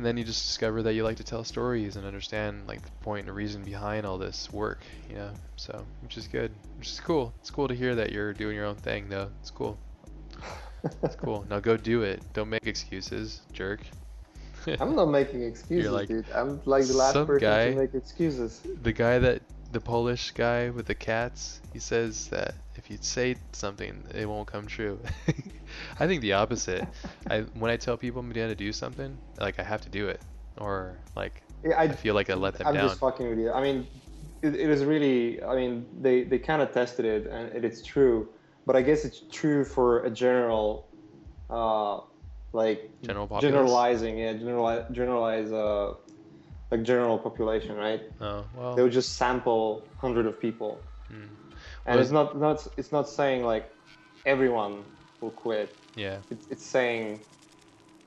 and 0.00 0.06
then 0.06 0.16
you 0.16 0.24
just 0.24 0.46
discover 0.46 0.82
that 0.84 0.94
you 0.94 1.04
like 1.04 1.18
to 1.18 1.24
tell 1.24 1.44
stories 1.44 1.96
and 1.96 2.06
understand 2.06 2.66
like 2.66 2.80
the 2.80 2.90
point 3.02 3.26
and 3.26 3.36
reason 3.36 3.62
behind 3.62 4.06
all 4.06 4.16
this 4.16 4.50
work, 4.50 4.80
you 5.10 5.16
know. 5.16 5.30
So, 5.56 5.84
which 6.02 6.16
is 6.16 6.26
good, 6.26 6.52
which 6.78 6.88
is 6.88 7.00
cool. 7.00 7.34
It's 7.40 7.50
cool 7.50 7.68
to 7.68 7.74
hear 7.74 7.94
that 7.94 8.10
you're 8.10 8.32
doing 8.32 8.56
your 8.56 8.64
own 8.64 8.76
thing, 8.76 9.10
though. 9.10 9.28
It's 9.42 9.50
cool. 9.50 9.78
It's 11.02 11.16
cool. 11.16 11.44
Now 11.50 11.60
go 11.60 11.76
do 11.76 12.02
it. 12.02 12.22
Don't 12.32 12.48
make 12.48 12.66
excuses, 12.66 13.42
jerk. 13.52 13.82
I'm 14.80 14.96
not 14.96 15.10
making 15.10 15.42
excuses, 15.42 15.92
like, 15.92 16.08
dude. 16.08 16.24
I'm 16.34 16.62
like 16.64 16.86
the 16.86 16.94
last 16.94 17.14
person 17.26 17.38
guy- 17.46 17.70
to 17.72 17.76
make 17.76 17.94
excuses. 17.94 18.62
the 18.82 18.92
guy 18.92 19.18
that 19.18 19.42
the 19.70 19.80
Polish 19.80 20.30
guy 20.30 20.70
with 20.70 20.86
the 20.86 20.94
cats, 20.94 21.60
he 21.74 21.78
says 21.78 22.28
that 22.28 22.54
if 22.76 22.90
you 22.90 22.96
say 23.02 23.36
something, 23.52 24.02
it 24.14 24.26
won't 24.26 24.48
come 24.48 24.66
true. 24.66 24.98
I 25.98 26.06
think 26.06 26.22
the 26.22 26.32
opposite. 26.34 26.86
I 27.28 27.40
when 27.58 27.70
I 27.70 27.76
tell 27.76 27.96
people 27.96 28.20
I'm 28.20 28.32
to 28.32 28.54
do 28.54 28.72
something, 28.72 29.16
like 29.38 29.58
I 29.58 29.62
have 29.62 29.80
to 29.82 29.88
do 29.88 30.08
it, 30.08 30.20
or 30.58 30.96
like 31.16 31.42
Yeah, 31.64 31.78
I 31.78 31.82
I, 31.84 31.88
feel 31.88 32.14
like 32.14 32.30
I 32.30 32.34
let 32.34 32.54
them 32.56 32.66
I'm 32.68 32.74
down. 32.74 32.88
just 32.88 33.00
fucking 33.00 33.28
with 33.28 33.38
you. 33.38 33.52
I 33.52 33.62
mean, 33.62 33.86
it, 34.42 34.54
it 34.54 34.70
is 34.70 34.84
really. 34.84 35.42
I 35.42 35.54
mean, 35.54 35.86
they 36.00 36.24
they 36.24 36.38
kind 36.38 36.62
of 36.62 36.72
tested 36.72 37.04
it, 37.04 37.26
and 37.26 37.52
it, 37.54 37.64
it's 37.64 37.82
true. 37.84 38.28
But 38.66 38.76
I 38.76 38.82
guess 38.82 39.04
it's 39.04 39.22
true 39.30 39.64
for 39.64 40.04
a 40.04 40.10
general, 40.10 40.88
uh, 41.50 42.00
like 42.52 42.90
General 43.02 43.26
populace. 43.26 43.42
generalizing. 43.42 44.18
Yeah, 44.18 44.32
generalize, 44.34 44.84
generalize, 44.92 45.52
uh, 45.52 45.94
like 46.70 46.82
general 46.82 47.18
population, 47.18 47.76
right? 47.76 48.00
Oh 48.20 48.44
well. 48.56 48.74
They 48.76 48.82
would 48.82 48.92
just 48.92 49.16
sample 49.16 49.88
hundred 49.98 50.26
of 50.26 50.40
people, 50.40 50.82
mm, 51.12 51.28
and 51.86 52.00
it's 52.00 52.10
not 52.10 52.38
not 52.38 52.66
it's 52.76 52.92
not 52.92 53.08
saying 53.08 53.44
like 53.44 53.70
everyone 54.24 54.84
will 55.20 55.30
quit. 55.30 55.74
yeah. 55.96 56.18
It's, 56.30 56.46
it's 56.50 56.64
saying, 56.64 57.20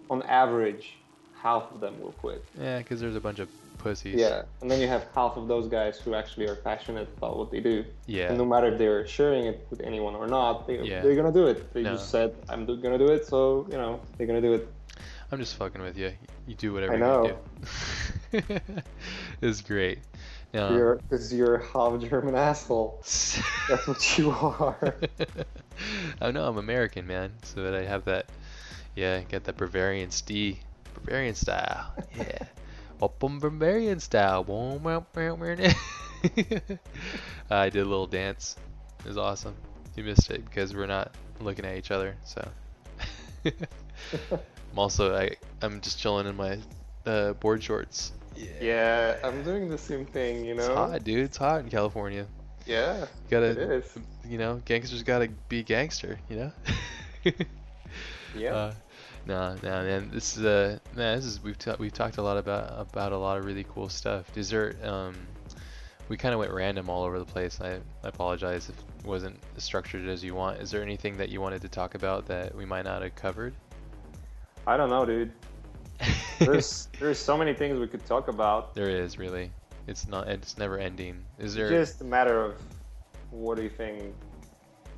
on 0.10 0.22
average, 0.24 0.96
half 1.36 1.72
of 1.72 1.80
them 1.82 2.00
will 2.02 2.12
quit. 2.14 2.44
Yeah, 2.60 2.80
because 2.80 3.00
there's 3.02 3.16
a 3.16 3.20
bunch 3.22 3.40
of 3.40 3.50
pussies. 3.78 4.16
Yeah, 4.16 4.44
and 4.62 4.70
then 4.72 4.80
you 4.80 4.88
have 4.88 5.06
half 5.14 5.36
of 5.36 5.48
those 5.48 5.68
guys 5.68 6.00
who 6.00 6.14
actually 6.16 6.48
are 6.48 6.56
passionate 6.56 7.08
about 7.18 7.38
what 7.38 7.52
they 7.52 7.60
do. 7.60 7.84
Yeah. 8.08 8.30
And 8.30 8.38
no 8.38 8.46
matter 8.46 8.68
if 8.68 8.78
they're 8.78 9.06
sharing 9.08 9.46
it 9.46 9.66
with 9.70 9.82
anyone 9.82 10.16
or 10.16 10.28
not, 10.28 10.68
they, 10.68 10.80
Yeah. 10.82 11.02
they're 11.02 11.16
gonna 11.16 11.34
do 11.34 11.48
it. 11.48 11.74
They 11.74 11.84
No. 11.84 11.94
just 11.94 12.10
said, 12.10 12.36
"I'm 12.50 12.66
gonna 12.66 12.98
do 12.98 13.12
it," 13.12 13.26
so 13.26 13.66
you 13.70 13.78
know 13.78 14.00
they're 14.18 14.28
gonna 14.28 14.42
do 14.42 14.54
it. 14.54 14.68
I'm 15.32 15.40
just 15.40 15.56
fucking 15.56 15.82
with 15.82 15.98
you. 15.98 16.12
You 16.48 16.54
do 16.56 16.74
whatever 16.74 16.94
I 16.94 16.96
you 16.96 17.02
know. 17.02 17.38
do. 18.32 18.42
it's 19.42 19.62
great. 19.62 20.00
Yeah. 20.54 20.72
You're 20.72 20.96
because 20.98 21.34
you're 21.34 21.56
a 21.56 21.66
half 21.66 22.00
German 22.02 22.36
asshole. 22.36 23.00
That's 23.68 23.88
what 23.88 24.18
you 24.18 24.30
are. 24.30 24.96
I 26.22 26.32
know 26.32 26.46
I'm 26.46 26.58
American, 26.58 27.08
man. 27.08 27.34
So 27.42 27.64
that 27.64 27.74
I 27.74 27.84
have 27.84 28.06
that, 28.06 28.28
yeah, 28.96 29.22
get 29.22 29.46
that 29.46 29.58
Bavarian 29.58 30.12
ste, 30.12 30.60
Bavarian 30.94 31.34
style. 31.34 31.92
Yeah, 32.16 32.38
up 33.02 33.24
on 33.24 33.40
Bavarian 33.40 34.00
style. 34.00 34.46
I 37.50 37.70
did 37.70 37.82
a 37.82 37.86
little 37.86 38.08
dance. 38.08 38.56
It 39.00 39.08
was 39.08 39.18
awesome. 39.18 39.56
You 39.96 40.04
missed 40.04 40.30
it 40.30 40.46
because 40.46 40.76
we're 40.76 40.86
not 40.86 41.12
looking 41.42 41.66
at 41.66 41.78
each 41.78 41.90
other. 41.92 42.16
So 42.24 42.48
I'm 43.46 44.78
also 44.78 45.16
I 45.16 45.36
I'm 45.62 45.82
just 45.82 46.00
chilling 46.00 46.28
in 46.28 46.36
my 46.36 46.60
uh, 47.06 47.34
board 47.34 47.64
shorts. 47.64 48.12
Yeah, 48.62 49.18
I'm 49.24 49.44
doing 49.44 49.70
the 49.70 49.78
same 49.78 50.06
thing, 50.06 50.46
you 50.46 50.56
know? 50.56 50.64
It's 50.64 50.74
hot, 50.74 51.04
dude. 51.04 51.20
It's 51.20 51.38
hot 51.38 51.62
in 51.62 51.70
California. 51.70 52.26
Yeah, 52.66 53.02
You 53.02 53.08
gotta, 53.30 53.74
is. 53.74 53.98
you 54.26 54.38
know, 54.38 54.62
gangsters 54.64 55.04
gotta 55.04 55.30
be 55.50 55.64
gangster, 55.64 56.18
you 56.30 56.38
know. 56.38 56.52
Yeah. 58.36 58.56
Uh, 58.56 58.74
no, 59.26 59.56
no, 59.64 59.84
man. 59.84 60.10
This 60.12 60.38
is 60.38 60.44
uh, 60.44 60.80
man. 60.96 61.18
This 61.18 61.26
is 61.26 61.42
we've 61.42 61.58
we've 61.80 61.94
talked 61.94 62.18
a 62.18 62.22
lot 62.22 62.38
about 62.38 62.80
about 62.80 63.12
a 63.12 63.18
lot 63.18 63.38
of 63.38 63.46
really 63.46 63.66
cool 63.66 63.90
stuff. 63.90 64.26
There 64.34 64.76
um, 64.84 65.16
we 66.10 66.18
kind 66.18 66.34
of 66.34 66.40
went 66.40 66.52
random 66.52 66.90
all 66.90 67.04
over 67.04 67.20
the 67.20 67.26
place. 67.26 67.62
I, 67.62 67.76
I 68.04 68.08
apologize 68.08 68.70
if 68.70 68.78
it 68.78 69.06
wasn't 69.06 69.40
as 69.56 69.64
structured 69.64 70.08
as 70.08 70.24
you 70.24 70.36
want. 70.36 70.60
Is 70.60 70.72
there 70.72 70.82
anything 70.82 71.18
that 71.18 71.30
you 71.30 71.42
wanted 71.42 71.62
to 71.62 71.70
talk 71.70 71.96
about 71.96 72.26
that 72.28 72.54
we 72.56 72.66
might 72.66 72.86
not 72.86 73.02
have 73.02 73.16
covered? 73.16 73.54
I 74.68 74.78
don't 74.78 74.90
know, 74.90 75.06
dude. 75.06 75.32
There's 76.40 76.90
there's 77.00 77.20
so 77.20 77.38
many 77.38 77.54
things 77.54 77.80
we 77.80 77.88
could 77.88 78.06
talk 78.06 78.28
about. 78.28 78.76
there 78.76 78.90
is 78.90 79.18
really. 79.18 79.52
It's 79.88 80.08
not. 80.08 80.28
It's 80.28 80.58
never 80.58 80.78
ending. 80.78 81.26
Is 81.40 81.56
there? 81.56 81.70
Just 81.70 82.02
a 82.02 82.06
matter 82.06 82.44
of 82.44 82.62
what 83.32 83.58
do 83.58 83.64
you 83.64 83.70
think 83.70 84.14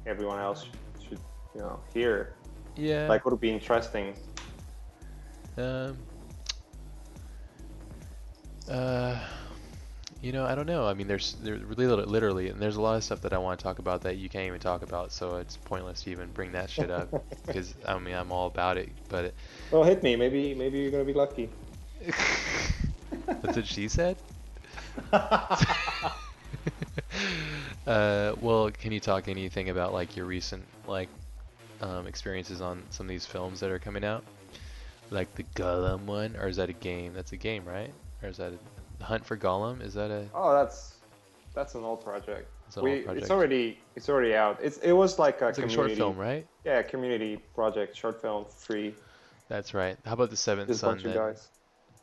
everyone 0.05 0.39
else 0.39 0.63
should, 0.63 1.09
should 1.09 1.19
you 1.55 1.61
know 1.61 1.79
hear? 1.93 2.35
yeah. 2.75 3.07
Like, 3.07 3.25
what 3.25 3.31
would 3.31 3.41
be 3.41 3.51
interesting? 3.51 4.15
Um. 5.57 5.97
Uh, 8.69 9.19
you 10.25 10.31
know, 10.31 10.43
I 10.43 10.55
don't 10.55 10.65
know. 10.65 10.87
I 10.87 10.95
mean, 10.95 11.07
there's 11.07 11.33
there 11.43 11.53
really 11.55 11.85
literally, 11.85 12.49
and 12.49 12.59
there's 12.59 12.77
a 12.77 12.81
lot 12.81 12.95
of 12.95 13.03
stuff 13.03 13.21
that 13.21 13.31
I 13.31 13.37
want 13.37 13.59
to 13.59 13.63
talk 13.63 13.77
about 13.77 14.01
that 14.01 14.17
you 14.17 14.27
can't 14.27 14.47
even 14.47 14.59
talk 14.59 14.81
about. 14.81 15.11
So 15.11 15.35
it's 15.35 15.55
pointless 15.55 16.01
to 16.01 16.09
even 16.09 16.31
bring 16.31 16.51
that 16.53 16.67
shit 16.67 16.89
up 16.89 17.09
because 17.45 17.75
I 17.87 17.99
mean 17.99 18.15
I'm 18.15 18.31
all 18.31 18.47
about 18.47 18.77
it. 18.77 18.89
But 19.07 19.35
Well, 19.69 19.83
hit 19.83 20.01
me. 20.01 20.15
Maybe 20.15 20.55
maybe 20.55 20.79
you're 20.79 20.89
gonna 20.89 21.03
be 21.03 21.13
lucky. 21.13 21.47
that's 23.27 23.55
what 23.55 23.67
she 23.67 23.87
said. 23.87 24.17
uh, 27.85 28.33
well, 28.41 28.71
can 28.71 28.91
you 28.91 28.99
talk 28.99 29.27
anything 29.27 29.69
about 29.69 29.93
like 29.93 30.15
your 30.15 30.25
recent 30.25 30.65
like 30.87 31.09
um, 31.81 32.07
experiences 32.07 32.61
on 32.61 32.81
some 32.89 33.05
of 33.05 33.09
these 33.09 33.27
films 33.27 33.59
that 33.59 33.69
are 33.69 33.77
coming 33.77 34.03
out? 34.03 34.23
Like 35.11 35.35
the 35.35 35.43
Gollum 35.55 36.05
one, 36.05 36.35
or 36.35 36.47
is 36.47 36.55
that 36.55 36.69
a 36.69 36.73
game? 36.73 37.13
That's 37.13 37.31
a 37.31 37.37
game, 37.37 37.63
right? 37.63 37.91
Or 38.23 38.29
is 38.29 38.37
that 38.37 38.53
a 38.53 38.74
Hunt 39.05 39.25
for 39.25 39.37
Gollum? 39.37 39.81
Is 39.81 39.93
that 39.93 40.11
a? 40.11 40.27
Oh, 40.33 40.53
that's 40.53 40.95
that's 41.53 41.75
an 41.75 41.83
old 41.83 42.03
project. 42.03 42.49
It's 42.67 42.77
an 42.77 42.83
we, 42.83 42.91
old 42.95 43.05
project. 43.05 43.21
It's 43.23 43.31
already 43.31 43.79
it's 43.95 44.09
already 44.09 44.35
out. 44.35 44.59
It's 44.61 44.77
it 44.79 44.91
was 44.91 45.17
like 45.19 45.41
a 45.41 45.47
It's 45.47 45.57
like 45.57 45.67
a 45.67 45.69
community 45.69 45.95
short 45.95 46.15
film, 46.15 46.17
right? 46.17 46.45
Yeah, 46.65 46.81
community 46.81 47.37
project, 47.53 47.95
short 47.95 48.21
film, 48.21 48.45
free. 48.45 48.95
That's 49.47 49.73
right. 49.73 49.97
How 50.05 50.13
about 50.13 50.31
the 50.31 50.37
Seventh 50.37 50.67
Just 50.67 50.81
Son? 50.81 50.95
bunch 50.95 51.05
of 51.05 51.13
guys. 51.13 51.47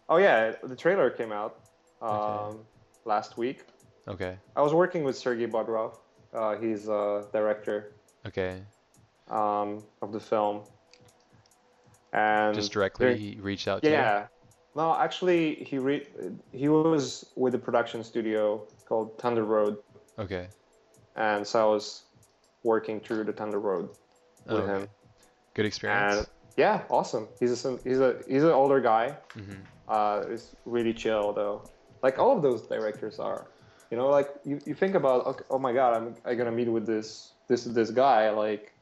Oh 0.08 0.16
yeah, 0.16 0.54
the 0.62 0.76
trailer 0.76 1.10
came 1.10 1.32
out 1.32 1.58
um, 2.00 2.10
Okay. 2.10 2.58
last 3.04 3.36
week. 3.36 3.64
Okay. 4.08 4.36
I 4.56 4.62
was 4.62 4.72
working 4.74 5.04
with 5.04 5.16
Sergei 5.16 5.46
Bodrov. 5.46 5.96
Uh, 6.32 6.56
he's 6.56 6.88
a 6.88 7.26
director 7.32 7.92
Okay. 8.26 8.62
um, 9.28 9.82
of 10.00 10.12
the 10.12 10.20
film. 10.20 10.62
And 12.12 12.54
Just 12.54 12.72
directly 12.72 13.16
he 13.16 13.38
reached 13.40 13.68
out 13.68 13.82
to 13.82 13.88
you? 13.88 13.94
Yeah. 13.94 14.26
No, 14.74 14.94
actually, 14.96 15.56
he 15.56 15.78
re- 15.78 16.06
he 16.52 16.68
was 16.68 17.26
with 17.36 17.54
a 17.54 17.58
production 17.58 18.02
studio 18.02 18.66
called 18.86 19.18
Thunder 19.18 19.44
Road, 19.44 19.76
Okay. 20.18 20.48
and 21.16 21.46
so 21.46 21.60
I 21.60 21.66
was 21.72 22.04
working 22.62 23.00
through 23.00 23.24
the 23.24 23.32
Thunder 23.32 23.58
Road 23.60 23.90
Oh, 24.48 24.54
with 24.54 24.64
okay. 24.64 24.72
him. 24.82 24.88
Good 25.54 25.66
experience. 25.66 26.16
And 26.16 26.26
yeah, 26.56 26.82
awesome. 26.90 27.28
He's 27.38 27.64
a 27.64 27.78
he's 27.84 28.00
a 28.00 28.16
he's 28.26 28.42
an 28.44 28.50
older 28.50 28.80
guy. 28.80 29.16
Mm-hmm. 29.36 29.60
Uh, 29.88 30.22
it's 30.30 30.56
really 30.64 30.94
chill 30.94 31.32
though. 31.32 31.68
Like 32.02 32.18
all 32.18 32.34
of 32.36 32.42
those 32.42 32.62
directors 32.66 33.18
are. 33.18 33.46
You 33.90 33.98
know, 33.98 34.08
like 34.08 34.30
you, 34.44 34.58
you 34.64 34.74
think 34.74 34.94
about 34.94 35.26
okay, 35.26 35.44
oh 35.50 35.58
my 35.58 35.72
god, 35.74 35.94
I'm 35.94 36.14
I 36.24 36.34
gonna 36.34 36.50
meet 36.50 36.68
with 36.68 36.86
this 36.86 37.32
this 37.46 37.64
this 37.64 37.90
guy 37.90 38.30
like 38.30 38.72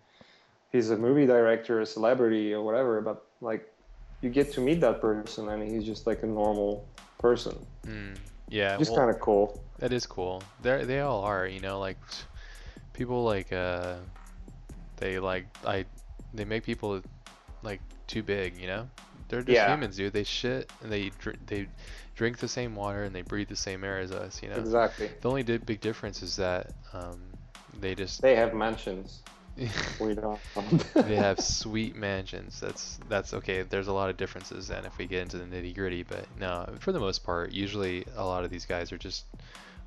he's 0.71 0.91
a 0.91 0.97
movie 0.97 1.27
director, 1.27 1.81
a 1.81 1.87
celebrity 1.87 2.55
or 2.55 2.63
whatever, 2.63 3.01
but 3.01 3.27
like 3.41 3.70
you 4.23 4.31
get 4.31 4.53
to 4.53 4.61
meet 4.61 4.81
that 4.81 5.01
person 5.01 5.49
and 5.49 5.63
he's 5.63 5.85
just 5.85 6.07
like 6.07 6.23
a 6.23 6.27
normal 6.27 6.87
person. 7.19 7.55
Mm. 7.87 8.17
Yeah. 8.49 8.77
Just 8.77 8.91
well, 8.91 9.01
kind 9.01 9.11
of 9.11 9.21
cool. 9.21 9.63
That 9.79 9.93
is 9.93 10.07
cool. 10.07 10.43
They 10.63 10.85
they 10.85 11.01
all 11.01 11.23
are, 11.23 11.47
you 11.47 11.61
know, 11.61 11.79
like 11.79 11.97
people 12.93 13.25
like 13.25 13.53
uh 13.53 13.97
they 14.97 15.19
like 15.19 15.47
I 15.65 15.87
they 16.35 16.45
make 16.45 16.65
people 16.65 17.03
like 17.63 17.81
too 18.07 18.23
big, 18.23 18.59
you 18.59 18.67
know? 18.67 18.89
They're 19.29 19.43
just 19.43 19.55
Yeah. 19.55 19.71
humans, 19.73 19.97
dude. 19.97 20.13
They 20.13 20.25
shit 20.25 20.71
and 20.83 20.93
they 20.93 21.11
dr- 21.19 21.39
they 21.47 21.69
drink 22.15 22.39
the 22.39 22.49
same 22.49 22.75
water 22.75 23.05
and 23.05 23.15
they 23.15 23.23
breathe 23.23 23.49
the 23.49 23.57
same 23.57 23.85
air 23.85 24.01
as 24.01 24.11
us, 24.13 24.43
you 24.43 24.51
know. 24.51 24.57
Exactly. 24.57 25.09
The 25.21 25.29
only 25.29 25.43
big 25.43 25.81
difference 25.81 26.23
is 26.23 26.37
that 26.37 26.73
um 26.93 27.19
they 27.81 27.95
just 27.95 28.21
They 28.21 28.37
have 28.37 28.53
mansions. 28.53 29.23
We 29.99 30.15
don't. 30.15 30.43
they 31.05 31.17
have 31.17 31.41
sweet 31.41 31.97
mansions. 31.97 32.61
That's 32.61 32.99
that's 33.09 33.35
okay. 33.35 33.63
There's 33.63 33.89
a 33.89 33.93
lot 33.93 34.11
of 34.11 34.17
differences 34.17 34.69
then 34.69 34.85
if 34.85 34.99
we 34.99 35.07
get 35.07 35.23
into 35.23 35.39
the 35.39 35.45
nitty 35.45 35.75
gritty, 35.75 36.03
but 36.03 36.29
no, 36.37 36.67
for 36.81 36.93
the 36.93 37.01
most 37.01 37.25
part, 37.25 37.53
usually 37.53 38.07
a 38.15 38.25
lot 38.25 38.45
of 38.45 38.51
these 38.51 38.67
guys 38.67 38.93
are 38.93 38.99
just 38.99 39.27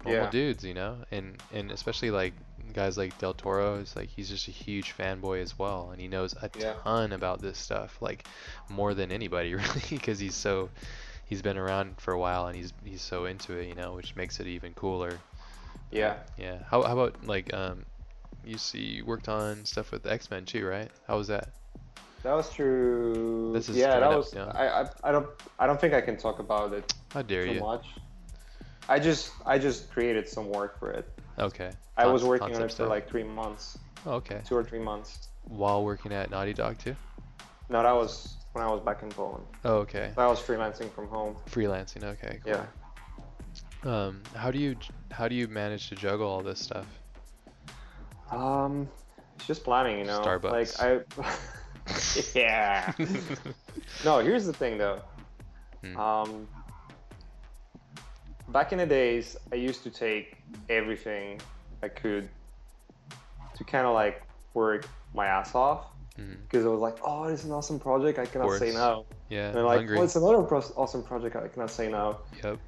normal 0.04 0.26
Yeah. 0.26 0.30
dudes, 0.30 0.64
you 0.64 0.74
know, 0.74 1.04
and 1.12 1.40
and 1.52 1.72
especially 1.72 2.12
like 2.12 2.36
guys 2.74 2.98
like 2.98 3.18
Del 3.18 3.34
Toro 3.34 3.78
is 3.80 3.96
like 3.96 4.10
he's 4.10 4.30
just 4.30 4.48
a 4.48 4.52
huge 4.52 4.96
fanboy 4.98 5.42
as 5.42 5.58
well, 5.58 5.92
and 5.92 6.02
he 6.02 6.08
knows 6.08 6.34
a 6.42 6.50
Yeah. 6.54 6.76
ton 6.84 7.14
about 7.14 7.42
this 7.42 7.58
stuff, 7.58 7.98
like 8.02 8.26
more 8.70 8.94
than 8.94 9.12
anybody 9.12 9.56
really, 9.56 9.84
because 9.90 10.20
he's 10.20 10.36
so 10.36 10.72
he's 11.26 11.42
been 11.42 11.58
around 11.58 12.00
for 12.02 12.14
a 12.14 12.20
while 12.20 12.48
and 12.48 12.56
he's 12.58 12.74
he's 12.84 13.02
so 13.02 13.26
into 13.26 13.54
it, 13.58 13.68
you 13.68 13.76
know, 13.76 13.94
which 13.96 14.16
makes 14.16 14.40
it 14.40 14.48
even 14.48 14.74
cooler. 14.74 15.24
yeah. 15.92 16.18
Yeah. 16.38 16.60
How 16.70 16.84
how 16.84 16.94
about 16.94 17.24
like 17.26 17.54
um, 17.54 17.86
you 18.46 18.58
see 18.58 18.80
you 18.80 19.06
worked 19.06 19.30
on 19.30 19.66
stuff 19.66 19.92
with 19.92 20.06
X 20.06 20.30
Men 20.32 20.46
too, 20.46 20.66
right? 20.66 20.90
How 21.08 21.18
was 21.18 21.28
that? 21.28 21.50
That 22.24 22.34
was 22.34 22.50
true. 22.54 23.52
This 23.54 23.68
is 23.70 23.76
yeah, 23.76 23.88
that 23.90 24.04
up, 24.04 24.16
was. 24.18 24.34
yeah. 24.34 24.46
I, 24.46 24.82
I 24.84 24.90
I 25.04 25.12
don't 25.12 25.28
I 25.60 25.68
don't 25.68 25.80
think 25.80 25.94
I 25.94 26.02
can 26.02 26.16
talk 26.18 26.40
about 26.40 26.74
it 26.74 26.94
How 27.14 27.22
dare 27.22 27.46
too 27.46 27.54
you? 27.56 27.60
much. 27.60 27.86
I 28.88 29.00
just 29.00 29.32
I 29.46 29.58
just 29.58 29.92
created 29.92 30.28
some 30.28 30.50
work 30.50 30.80
for 30.80 30.92
it. 30.92 31.08
Okay. 31.40 31.72
I 31.98 32.06
was 32.08 32.24
working 32.24 32.56
on 32.56 32.62
it 32.62 32.66
for 32.66 32.70
stuff. 32.70 32.90
like 32.90 33.08
three 33.08 33.24
months, 33.24 33.78
Oh, 34.06 34.14
okay. 34.14 34.42
two 34.46 34.56
or 34.56 34.64
three 34.64 34.80
months. 34.80 35.28
While 35.44 35.84
working 35.84 36.12
at 36.14 36.30
Naughty 36.32 36.54
Dog 36.54 36.78
too. 36.78 36.96
No, 37.70 37.84
that 37.84 37.94
was 37.94 38.38
when 38.54 38.64
I 38.64 38.72
was 38.72 38.82
back 38.82 39.04
in 39.04 39.10
Poland. 39.10 39.46
Oh, 39.66 39.76
okay. 39.78 40.12
I 40.18 40.28
was 40.28 40.40
freelancing 40.40 40.92
from 40.94 41.08
home. 41.08 41.36
Freelancing. 41.50 42.04
Okay. 42.04 42.40
Cool. 42.44 42.54
Yeah. 42.54 42.66
Um, 44.06 44.24
how 44.36 44.50
do 44.50 44.60
you 44.60 44.76
how 45.12 45.28
do 45.28 45.36
you 45.36 45.48
manage 45.48 45.90
to 45.90 45.96
juggle 45.96 46.28
all 46.28 46.42
this 46.42 46.60
stuff? 46.60 46.88
Um, 48.36 48.90
it's 49.36 49.48
just 49.48 49.64
planning, 49.64 50.00
you 50.00 50.06
know. 50.06 50.22
Starbucks. 50.22 50.80
Like 50.80 50.80
I. 50.80 52.30
yeah. 52.40 52.94
No, 54.06 54.20
here's 54.20 54.46
the 54.46 54.54
thing 54.54 54.78
though. 54.78 55.02
Hmm. 55.82 55.98
Um, 55.98 56.48
back 58.50 58.72
in 58.72 58.78
the 58.80 58.86
days, 58.86 59.38
I 59.52 59.56
used 59.56 59.84
to 59.84 59.90
take 59.90 60.38
everything 60.70 61.40
I 61.82 61.90
could 61.90 62.30
to 63.56 63.64
kind 63.64 63.86
of 63.86 63.94
like 63.94 64.24
work 64.54 64.88
my 65.14 65.28
ass 65.28 65.56
off 65.56 65.88
because 66.16 66.66
I 66.66 66.70
was 66.70 66.80
like, 66.80 66.98
oh, 67.04 67.26
it's 67.26 67.44
an 67.44 67.52
awesome 67.52 67.80
project. 67.80 68.20
I 68.20 68.26
cannot 68.26 68.58
say 68.58 68.72
no. 68.72 69.06
Yeah. 69.30 69.50
And 69.50 69.64
like, 69.66 69.80
hungry. 69.80 69.98
oh, 70.00 70.04
it's 70.04 70.16
another 70.16 70.44
pro- 70.44 70.60
awesome 70.76 71.04
project. 71.04 71.36
I 71.36 71.48
cannot 71.48 71.72
say 71.72 71.90
no. 71.90 72.18
Yep. 72.44 72.60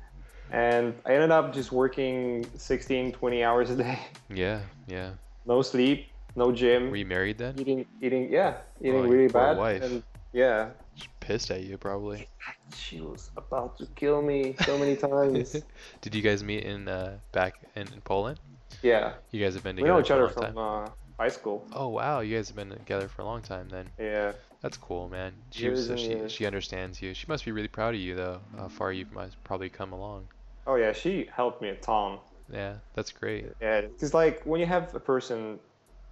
And 0.52 0.94
I 1.06 1.14
ended 1.14 1.32
up 1.32 1.54
just 1.54 1.72
working 1.72 2.46
16, 2.56 3.12
20 3.12 3.44
hours 3.44 3.70
a 3.70 3.76
day. 3.76 4.00
Yeah. 4.30 4.62
Yeah. 4.88 5.12
No 5.46 5.62
sleep, 5.62 6.08
no 6.36 6.52
gym. 6.52 6.90
Were 6.90 6.98
you 6.98 7.06
married 7.06 7.38
then? 7.38 7.56
eating, 7.60 7.86
eating, 8.02 8.32
yeah, 8.32 8.58
eating 8.82 8.96
Oh, 8.96 9.08
really 9.08 9.30
poor 9.30 9.42
bad. 9.42 9.58
wife. 9.58 9.84
And 9.84 10.04
yeah, 10.34 10.70
She's 10.96 11.08
pissed 11.20 11.52
at 11.52 11.64
you 11.64 11.78
probably. 11.78 12.28
she 12.74 13.02
was 13.02 13.30
about 13.38 13.78
to 13.80 13.86
kill 13.96 14.22
me 14.22 14.56
so 14.66 14.78
many 14.78 14.96
times. 14.96 15.56
Did 16.02 16.16
you 16.16 16.22
guys 16.22 16.44
meet 16.44 16.64
in 16.64 16.88
uh, 16.88 17.18
back 17.32 17.56
in, 17.76 17.84
in 17.94 18.02
Poland? 18.02 18.40
yeah, 18.82 19.14
You 19.32 19.44
guys 19.44 19.54
have 19.54 19.64
been 19.64 19.76
we 19.76 19.82
together 19.84 19.94
know 19.94 20.00
each 20.00 20.12
other 20.12 20.30
from 20.30 20.58
uh, 20.58 20.88
high 21.20 21.30
school. 21.30 21.66
Oh 21.74 21.90
wow, 21.90 22.22
you 22.22 22.36
guys 22.36 22.48
have 22.48 22.56
been 22.56 22.70
together 22.70 23.08
for 23.08 23.22
a 23.22 23.26
long 23.26 23.42
time 23.42 23.68
then. 23.70 23.90
Yeah, 24.00 24.34
That's 24.62 24.78
cool, 24.78 25.10
man. 25.10 25.34
She 25.52 25.70
was, 25.70 25.88
so 25.88 25.96
she 25.96 26.18
she 26.28 26.46
understands 26.46 27.02
you. 27.02 27.14
She 27.14 27.26
must 27.28 27.46
be 27.46 27.52
really 27.52 27.68
proud 27.68 27.94
of 27.94 28.00
you 28.02 28.16
though. 28.16 28.40
How 28.58 28.68
far 28.68 28.92
you've 28.92 29.10
probably 29.44 29.70
come 29.70 29.94
along. 29.94 30.28
Oh 30.68 30.76
yeah, 30.76 30.94
she 30.94 31.30
helped 31.36 31.62
me 31.62 31.70
a 31.70 31.76
ton. 31.76 32.20
Yeah, 32.52 32.78
that's 32.94 33.12
great. 33.12 33.54
Yeah, 33.62 33.82
because 33.82 34.14
like 34.14 34.44
when 34.44 34.60
you 34.60 34.66
have 34.66 34.94
a 34.96 35.00
person 35.00 35.60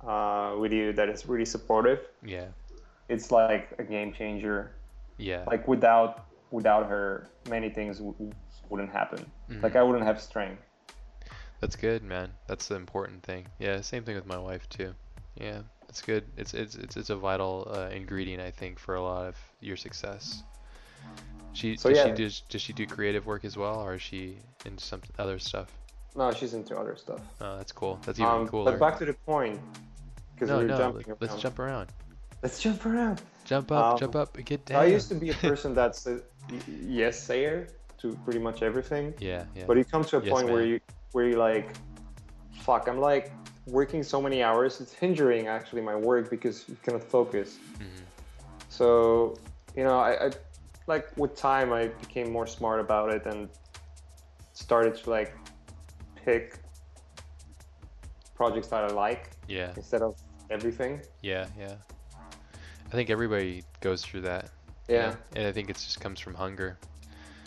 uh, 0.06 0.56
with 0.60 0.72
you 0.72 0.94
that 0.94 1.10
is 1.10 1.26
really 1.28 1.46
supportive, 1.46 2.00
Yeah, 2.24 2.50
it's 3.10 3.32
like 3.32 3.70
a 3.80 3.84
game 3.84 4.14
changer. 4.14 4.72
yeah, 5.18 5.48
Like 5.48 5.68
without 5.68 6.26
without 6.52 6.88
her, 6.88 7.30
many 7.46 7.70
things 7.70 7.98
w- 8.00 8.32
wouldn't 8.70 8.92
happen. 8.92 9.32
Mhm. 9.50 9.74
Like 9.74 9.76
I 9.76 9.84
wouldn't 9.84 10.06
have 10.06 10.22
strength. 10.22 10.62
that's 11.60 11.76
good, 11.76 12.04
man. 12.04 12.34
That's 12.48 12.68
the 12.68 12.76
important 12.76 13.24
thing. 13.24 13.48
Yeah, 13.60 13.82
same 13.82 14.04
thing 14.04 14.16
with 14.16 14.26
my 14.26 14.38
wife 14.38 14.70
too. 14.70 14.94
Yeah, 15.36 15.64
it's 15.90 16.02
good. 16.02 16.32
It's 16.38 16.54
it's 16.54 16.76
it's, 16.76 16.96
it's 16.98 17.10
a 17.10 17.16
vital 17.16 17.68
uh, 17.72 17.90
ingredient, 17.90 18.42
I 18.42 18.52
think, 18.52 18.80
for 18.80 18.96
a 18.96 19.02
lot 19.02 19.26
of 19.28 19.38
your 19.60 19.78
success. 19.78 20.44
She 21.54 21.78
So, 21.78 21.90
does 21.90 21.98
she 21.98 22.12
yeah. 22.12 22.12
do 22.12 22.30
does 22.50 22.62
she 22.62 22.74
do 22.74 22.86
creative 22.86 23.26
work 23.26 23.46
as 23.46 23.56
well, 23.56 23.80
or 23.80 23.94
is 23.96 24.02
she 24.02 24.44
into 24.66 24.84
some 24.84 25.02
other 25.18 25.40
stuff? 25.40 25.80
No, 26.15 26.31
she's 26.31 26.53
into 26.53 26.77
other 26.77 26.95
stuff. 26.95 27.22
Oh, 27.41 27.57
that's 27.57 27.72
cool. 27.72 27.99
That's 28.06 28.19
even 28.19 28.31
Um, 28.31 28.48
cooler. 28.48 28.72
but 28.72 28.80
back 28.80 28.99
to 28.99 29.06
the 29.06 29.14
point, 29.14 29.60
because 30.35 30.49
no, 30.49 30.57
we're 30.60 30.68
no, 30.68 30.77
jumping 30.77 31.06
let- 31.07 31.22
let's 31.22 31.41
jump 31.41 31.60
around. 31.60 31.90
Let's 32.44 32.60
jump 32.61 32.85
around. 32.85 33.22
Jump 33.45 33.72
up, 33.72 33.94
Um, 33.94 33.99
jump 33.99 34.15
up, 34.15 34.38
get 34.45 34.65
down. 34.65 34.81
I 34.81 34.85
used 34.85 35.07
to 35.10 35.15
be 35.15 35.30
a 35.31 35.34
person 35.49 35.73
that's 35.73 36.06
a 36.07 36.19
yes 36.68 37.19
sayer 37.19 37.68
to 37.99 38.15
pretty 38.26 38.40
much 38.40 38.61
everything. 38.61 39.14
Yeah, 39.19 39.45
yeah. 39.56 39.64
But 39.65 39.77
you 39.77 39.85
come 39.85 40.03
to 40.06 40.18
a 40.18 40.22
Yes, 40.22 40.30
point 40.31 40.49
where 40.49 40.64
you 40.64 40.80
where 41.14 41.26
you 41.27 41.38
like, 41.38 41.73
fuck, 42.52 42.88
I'm 42.88 42.99
like 42.99 43.31
working 43.68 44.03
so 44.03 44.22
many 44.22 44.44
hours. 44.44 44.81
It's 44.81 44.94
hindering 44.94 45.48
actually 45.48 45.81
my 45.81 45.95
work 45.95 46.30
because 46.30 46.68
you 46.69 46.76
cannot 46.84 47.03
focus. 47.03 47.57
Mhm. 47.80 48.03
So 48.69 49.35
you 49.76 49.84
know, 49.84 49.99
I, 49.99 50.27
I 50.27 50.31
like 50.88 51.06
with 51.18 51.35
time 51.35 51.73
I 51.73 51.88
became 51.88 52.31
more 52.31 52.45
smart 52.45 52.80
about 52.80 53.10
it 53.11 53.26
and 53.26 53.49
started 54.53 54.95
to 55.03 55.10
like 55.10 55.34
pick 56.26 56.60
projects 58.36 58.68
that 58.68 58.84
I 58.84 58.94
like 58.94 59.32
Yeah, 59.48 59.72
instead 59.76 60.02
of 60.02 60.16
everything. 60.50 61.02
yeah, 61.22 61.48
yeah. 61.58 61.76
I 62.91 62.95
think 62.95 63.10
everybody 63.10 63.64
goes 63.82 64.04
through 64.04 64.22
that. 64.22 64.50
Yeah. 64.88 65.16
And 65.36 65.48
I 65.48 65.52
think 65.52 65.70
it 65.70 65.76
just 65.76 66.00
comes 66.00 66.20
from 66.20 66.34
hunger. 66.36 66.78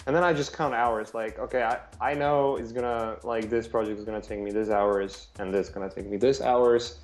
And 0.06 0.14
then 0.14 0.22
I 0.24 0.32
just 0.32 0.52
count 0.52 0.74
hours. 0.74 1.14
Like, 1.14 1.38
okay, 1.38 1.62
I, 1.62 1.78
I 2.00 2.14
know 2.14 2.56
it's 2.56 2.72
gonna 2.72 3.16
like 3.24 3.50
this 3.50 3.66
project 3.68 3.98
is 3.98 4.04
gonna 4.04 4.20
take 4.22 4.40
me 4.40 4.50
this 4.52 4.70
hours, 4.70 5.28
and 5.38 5.52
this 5.52 5.68
gonna 5.68 5.90
take 5.90 6.08
me 6.08 6.16
this 6.16 6.40
hours. 6.40 6.98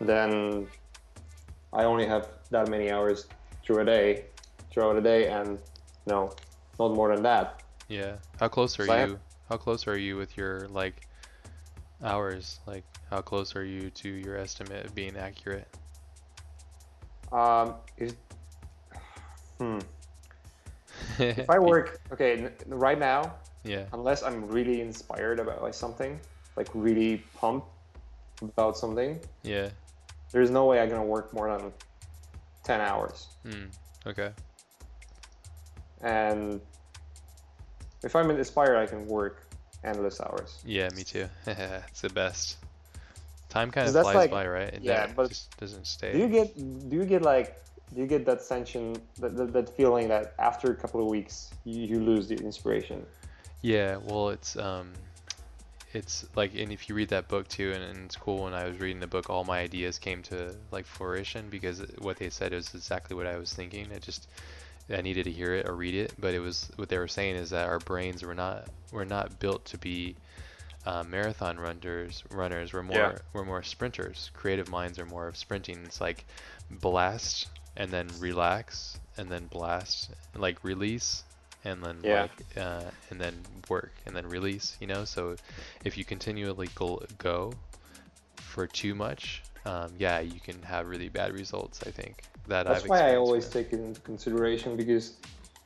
Then 0.00 0.66
I 1.72 1.84
only 1.84 2.06
have 2.06 2.28
that 2.50 2.68
many 2.68 2.90
hours 2.90 3.26
through 3.64 3.80
a 3.80 3.84
day, 3.84 4.26
throughout 4.70 4.96
a 4.96 5.00
day, 5.00 5.28
and 5.28 5.58
no, 6.06 6.30
not 6.78 6.94
more 6.94 7.14
than 7.14 7.22
that. 7.22 7.62
Yeah. 7.88 8.16
How 8.38 8.48
close 8.48 8.78
are 8.78 8.86
So 8.86 9.04
you? 9.06 9.18
How 9.48 9.56
close 9.56 9.86
are 9.86 9.96
you 9.96 10.16
with 10.16 10.36
your 10.36 10.68
like 10.68 11.06
hours? 12.02 12.60
Like 12.66 12.84
how 13.10 13.20
close 13.20 13.54
are 13.56 13.64
you 13.64 13.90
to 13.90 14.08
your 14.08 14.36
estimate 14.36 14.86
of 14.86 14.94
being 14.94 15.16
accurate? 15.16 15.68
Um, 17.32 17.74
is, 17.98 18.14
hmm. 19.58 19.78
If 21.18 21.50
I 21.50 21.58
work, 21.58 22.00
okay, 22.12 22.44
n- 22.44 22.52
right 22.68 22.98
now, 22.98 23.34
yeah. 23.64 23.84
unless 23.92 24.22
I'm 24.22 24.46
really 24.48 24.80
inspired 24.80 25.40
about 25.40 25.62
like 25.62 25.74
something, 25.74 26.18
like 26.56 26.68
really 26.74 27.22
pumped 27.36 27.66
about 28.42 28.76
something, 28.76 29.20
Yeah. 29.42 29.70
there's 30.32 30.50
no 30.50 30.66
way 30.66 30.80
I'm 30.80 30.88
gonna 30.88 31.04
work 31.04 31.32
more 31.34 31.56
than 31.56 31.72
ten 32.62 32.80
hours. 32.80 33.28
Hmm. 33.44 33.64
Okay. 34.06 34.30
and 36.02 36.60
if 38.04 38.14
I'm 38.14 38.30
an 38.30 38.36
inspired, 38.36 38.76
I 38.76 38.86
can 38.86 39.06
work 39.06 39.46
endless 39.82 40.20
hours. 40.20 40.62
Yeah, 40.64 40.88
me 40.96 41.04
too. 41.04 41.28
it's 41.46 42.00
the 42.00 42.10
best. 42.10 42.56
Time 43.48 43.70
kind 43.70 43.86
of 43.86 43.94
flies 43.94 44.14
like- 44.14 44.30
by, 44.30 44.46
right? 44.46 44.74
It 44.74 44.82
yeah, 44.82 45.10
but 45.14 45.28
just 45.28 45.56
doesn't 45.58 45.86
stay. 45.86 46.12
Do 46.12 46.18
you 46.18 46.28
get 46.28 46.88
do 46.88 46.96
you 46.96 47.04
get 47.04 47.22
like 47.22 47.60
do 47.94 48.00
you 48.00 48.06
get 48.06 48.26
that 48.26 48.46
tension 48.48 48.96
that, 49.20 49.36
that, 49.36 49.52
that 49.52 49.76
feeling 49.76 50.08
that 50.08 50.34
after 50.38 50.72
a 50.72 50.74
couple 50.74 51.00
of 51.00 51.06
weeks 51.06 51.50
you, 51.64 51.86
you 51.86 52.00
lose 52.00 52.26
the 52.28 52.36
inspiration? 52.36 53.06
Yeah, 53.62 53.96
well, 53.96 54.30
it's 54.30 54.56
um, 54.56 54.92
it's 55.92 56.26
like, 56.34 56.54
and 56.56 56.72
if 56.72 56.88
you 56.88 56.94
read 56.94 57.08
that 57.10 57.28
book 57.28 57.46
too, 57.48 57.72
and, 57.72 57.82
and 57.84 58.06
it's 58.06 58.16
cool. 58.16 58.44
When 58.44 58.54
I 58.54 58.64
was 58.66 58.78
reading 58.80 59.00
the 59.00 59.06
book, 59.06 59.30
all 59.30 59.44
my 59.44 59.60
ideas 59.60 59.98
came 59.98 60.22
to 60.24 60.54
like 60.72 60.86
fruition 60.86 61.48
because 61.48 61.82
what 61.98 62.16
they 62.16 62.30
said 62.30 62.52
is 62.52 62.74
exactly 62.74 63.16
what 63.16 63.26
I 63.26 63.38
was 63.38 63.52
thinking. 63.52 63.90
It 63.92 64.02
just 64.02 64.28
I 64.90 65.00
needed 65.00 65.24
to 65.24 65.30
hear 65.32 65.54
it 65.54 65.68
or 65.68 65.74
read 65.74 65.94
it, 65.94 66.12
but 66.18 66.34
it 66.34 66.40
was 66.40 66.70
what 66.76 66.88
they 66.88 66.98
were 66.98 67.08
saying 67.08 67.36
is 67.36 67.50
that 67.50 67.66
our 67.66 67.78
brains 67.78 68.22
were 68.22 68.34
not 68.34 68.68
were 68.92 69.04
not 69.06 69.38
built 69.38 69.64
to 69.66 69.78
be 69.78 70.14
uh, 70.86 71.02
marathon 71.04 71.58
runners. 71.58 72.22
Runners, 72.30 72.72
we're 72.72 72.82
more 72.82 72.96
Yeah. 72.96 73.18
we're 73.32 73.44
more 73.44 73.62
sprinters. 73.62 74.30
Creative 74.34 74.68
minds 74.68 74.98
are 74.98 75.06
more 75.06 75.26
of 75.28 75.36
sprinting. 75.36 75.80
It's 75.84 76.00
like 76.00 76.24
blast 76.70 77.48
and 77.76 77.90
then 77.90 78.08
relax 78.18 78.98
and 79.16 79.28
then 79.30 79.46
blast, 79.46 80.10
like 80.36 80.62
release 80.62 81.24
and 81.64 81.82
then 81.82 81.98
Yeah. 82.02 82.22
like 82.22 82.56
uh, 82.56 82.90
and 83.10 83.20
then 83.20 83.34
work 83.70 83.92
and 84.06 84.14
then 84.14 84.26
release. 84.26 84.76
You 84.80 84.86
know, 84.86 85.04
so 85.06 85.36
if 85.84 85.96
you 85.96 86.04
continually 86.04 86.68
go, 86.74 87.02
go 87.18 87.54
for 88.36 88.66
too 88.66 88.94
much, 88.94 89.42
um, 89.64 89.92
yeah, 89.98 90.20
you 90.20 90.40
can 90.40 90.60
have 90.62 90.88
really 90.88 91.08
bad 91.08 91.32
results. 91.32 91.80
I 91.86 91.90
think 91.90 92.22
that 92.48 92.66
That's 92.66 92.84
I've 92.84 92.90
why 92.90 93.12
I 93.12 93.16
always 93.16 93.44
with- 93.44 93.52
take 93.52 93.72
it 93.72 93.80
into 93.80 94.00
consideration 94.00 94.76
because 94.76 95.14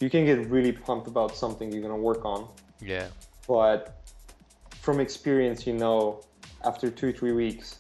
you 0.01 0.09
can 0.11 0.25
get 0.25 0.47
really 0.49 0.73
pumped 0.73 1.09
about 1.09 1.37
something 1.37 1.73
you're 1.73 1.83
gonna 1.83 1.97
work 1.97 2.25
on, 2.25 2.49
Yeah, 2.81 3.09
but 3.49 3.97
from 4.81 5.01
experience, 5.01 5.67
you 5.67 5.73
know, 5.75 6.23
after 6.65 6.91
two 6.91 7.13
three 7.13 7.33
weeks, 7.33 7.79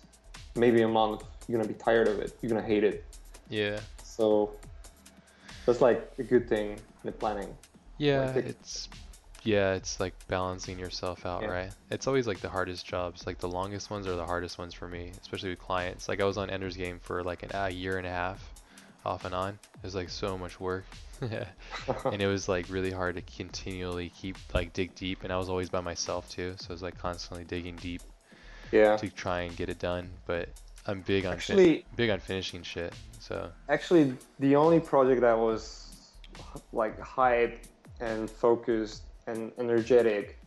maybe 0.57 0.83
a 0.83 0.89
month, 0.89 1.23
you're 1.47 1.59
gonna 1.59 1.69
be 1.73 1.79
tired 1.79 2.09
of 2.09 2.19
it. 2.19 2.37
You're 2.43 2.51
gonna 2.51 2.63
hate 2.67 2.85
it. 2.85 3.05
yeah, 3.49 3.81
So 4.03 4.51
that's 5.65 5.81
like 5.81 6.11
a 6.19 6.23
good 6.23 6.49
thing 6.49 6.73
in 6.73 6.79
the 7.05 7.13
planning. 7.13 7.57
yeah. 7.99 8.33
it- 8.35 8.47
It's 8.47 8.89
yeah, 9.45 9.75
it's 9.75 10.01
like 10.01 10.13
balancing 10.27 10.79
yourself 10.79 11.25
out, 11.25 11.43
Yeah. 11.43 11.49
right? 11.49 11.71
It's 11.91 12.07
always 12.09 12.27
like 12.27 12.41
the 12.41 12.49
hardest 12.51 12.85
jobs. 12.85 13.27
Like 13.27 13.39
the 13.39 13.49
longest 13.49 13.89
ones 13.91 14.07
are 14.07 14.17
the 14.17 14.27
hardest 14.27 14.59
ones 14.59 14.75
for 14.75 14.89
me, 14.89 15.13
especially 15.23 15.51
with 15.51 15.61
clients. 15.61 16.09
Like 16.09 16.21
I 16.21 16.25
was 16.25 16.37
on 16.37 16.51
Ender's 16.51 16.77
Game 16.77 16.99
for 16.99 17.23
like 17.23 17.45
an, 17.45 17.51
a 17.55 17.71
year 17.71 17.97
and 17.97 18.07
a 18.07 18.11
half, 18.11 18.43
off 19.05 19.25
and 19.25 19.35
on. 19.35 19.59
It 19.75 19.83
was 19.85 19.95
like 19.95 20.09
so 20.09 20.37
much 20.39 20.61
work. 20.61 20.85
and 21.21 22.23
it 22.23 22.27
was 22.29 22.49
like 22.49 22.67
really 22.71 22.93
hard 22.93 23.17
to 23.17 23.23
continually 23.23 24.11
keep 24.11 24.37
like 24.55 24.73
dig 24.73 24.95
deep 24.95 25.25
and 25.25 25.33
i 25.33 25.37
was 25.37 25.49
always 25.49 25.69
by 25.69 25.81
myself 25.81 26.31
too 26.31 26.55
so 26.61 26.67
i 26.71 26.73
was 26.73 26.81
like 26.81 26.97
constantly 26.97 27.43
digging 27.43 27.75
deep 27.75 28.03
yeah. 28.71 28.97
to 28.97 29.11
try 29.11 29.41
and 29.41 29.57
get 29.57 29.69
it 29.69 29.81
done 29.81 30.09
but 30.27 30.49
i'm 30.87 31.01
big 31.01 31.27
on 31.27 31.33
Actually, 31.33 31.85
big 31.97 32.09
on 32.09 32.21
finishing 32.21 32.63
shit 32.63 32.95
so 33.21 33.51
actually, 33.69 34.15
the 34.39 34.57
only 34.57 34.81
project 34.81 35.21
that 35.21 35.37
was 35.37 36.13
like 36.73 36.99
hype 37.01 37.65
and 38.01 38.31
focused 38.31 39.03
and 39.27 39.53
energetic 39.59 40.39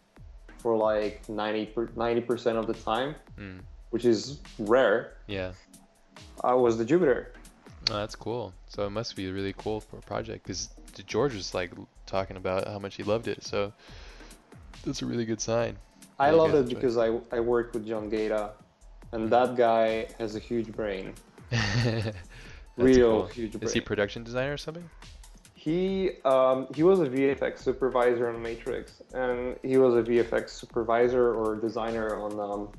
for 0.57 0.76
like 0.76 1.28
90 1.28 2.22
percent 2.22 2.57
of 2.57 2.68
the 2.68 2.73
time, 2.73 3.15
mm, 3.38 3.60
which 3.90 4.06
is 4.06 4.40
rare, 4.60 5.18
yeah 5.28 5.52
I 6.44 6.53
was 6.53 6.78
the 6.78 6.86
Jupiter. 6.86 7.34
Oh, 7.90 7.95
that's 7.95 8.16
cool 8.16 8.53
so 8.70 8.86
it 8.86 8.91
must 8.91 9.16
be 9.16 9.28
a 9.28 9.34
really 9.34 9.53
cool 9.58 9.82
pro- 9.82 9.99
project 10.02 10.44
because 10.44 10.70
george 11.08 11.34
was 11.34 11.53
like 11.53 11.72
talking 12.06 12.38
about 12.38 12.68
how 12.68 12.80
much 12.80 12.95
he 12.95 13.03
loved 13.03 13.28
it 13.28 13.44
so 13.44 13.74
that's 14.86 15.02
a 15.02 15.06
really 15.06 15.26
good 15.26 15.41
sign 15.41 15.78
I 16.20 16.30
Yeah, 16.30 16.36
loved 16.36 16.53
it 16.53 16.70
because 16.70 16.98
I, 16.98 17.08
I 17.32 17.40
worked 17.40 17.74
with 17.74 17.88
John 17.88 18.08
Gaeta, 18.10 18.52
and 19.12 19.28
Mm. 19.28 19.30
that 19.32 19.56
guy 19.56 20.08
has 20.20 20.36
a 20.36 20.40
huge 20.40 20.72
brain, 20.72 21.16
real 22.78 23.10
cool. 23.10 23.26
huge 23.26 23.53
brain. 23.53 23.64
is 23.64 23.74
he 23.74 23.82
production 23.82 24.24
designer 24.24 24.53
or 24.53 24.58
something 24.58 24.88
He 25.56 26.12
um, 26.26 26.68
he 26.76 26.84
was 26.84 26.99
a 26.99 27.08
VFX 27.08 27.60
supervisor 27.60 28.30
on 28.30 28.41
Matrix, 28.41 29.02
and 29.14 29.58
he 29.64 29.78
was 29.78 29.95
a 29.95 30.03
VFX 30.10 30.49
supervisor 30.49 31.34
or 31.34 31.56
designer 31.56 32.16
on 32.16 32.40
um, 32.40 32.70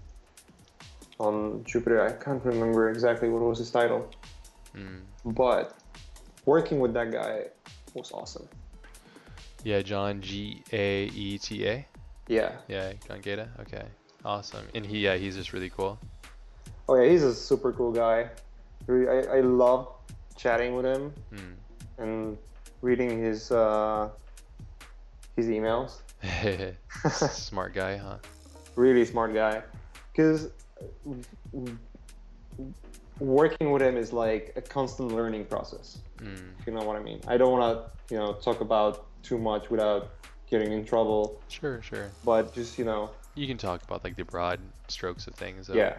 on 1.18 1.64
Jupiter. 1.64 2.00
I 2.06 2.12
can't 2.12 2.44
remember 2.44 2.90
exactly 2.90 3.28
what 3.28 3.42
was 3.42 3.58
his 3.58 3.70
title, 3.70 4.08
mm. 4.76 5.00
but 5.24 5.76
working 6.44 6.80
with 6.80 6.92
that 6.94 7.10
guy 7.12 7.46
was 7.94 8.12
awesome. 8.12 8.48
yeah 9.64 9.80
john 9.82 10.20
g-a-e-t-a 10.20 11.86
Yeah. 12.28 12.52
yeah 12.68 12.92
john 13.06 13.20
gaeta 13.20 13.48
okay 13.60 13.84
awesome 14.24 14.66
and 14.74 14.84
he 14.86 14.98
yeah 15.00 15.16
he's 15.16 15.36
just 15.36 15.52
really 15.52 15.70
cool 15.70 15.98
Oh 16.88 16.96
yeah, 16.96 17.08
he's 17.08 17.22
a 17.22 17.32
super 17.34 17.72
cool 17.72 17.92
guy. 17.92 18.28
I, 18.88 19.38
I 19.38 19.40
love 19.40 19.88
chatting 20.36 20.74
with 20.74 20.84
him 20.84 21.12
mm. 21.32 21.54
and 21.98 22.36
reading 22.80 23.22
his 23.22 23.52
uh, 23.52 24.08
his 25.36 25.46
emails. 25.46 26.00
Smart 27.30 27.72
guy, 27.72 27.96
huh? 27.96 28.18
really 28.74 29.04
smart 29.04 29.34
guy 29.34 29.62
because 30.12 30.48
working 33.22 33.70
with 33.72 33.82
him 33.82 33.96
is 33.96 34.12
like 34.12 34.52
a 34.56 34.62
constant 34.62 35.12
learning 35.12 35.44
process 35.44 35.98
Mm. 36.18 36.38
if 36.58 36.66
you 36.66 36.72
know 36.72 36.84
what 36.88 36.96
i 36.96 37.02
mean 37.02 37.20
i 37.26 37.36
don't 37.36 37.52
want 37.56 37.64
to 37.66 38.14
you 38.14 38.18
know 38.20 38.30
talk 38.34 38.60
about 38.60 38.92
too 39.22 39.38
much 39.38 39.70
without 39.70 40.02
getting 40.50 40.70
in 40.72 40.84
trouble. 40.84 41.40
Sure, 41.48 41.80
sure. 41.80 42.10
But 42.24 42.52
just 42.52 42.78
you 42.78 42.84
know, 42.84 43.02
You 43.34 43.46
can 43.46 43.56
talk 43.56 43.82
about 43.88 44.04
like 44.04 44.16
the 44.16 44.24
broad 44.34 44.58
strokes 44.88 45.26
of 45.28 45.34
things. 45.34 45.60
though. 45.68 45.74
yeah, 45.82 45.94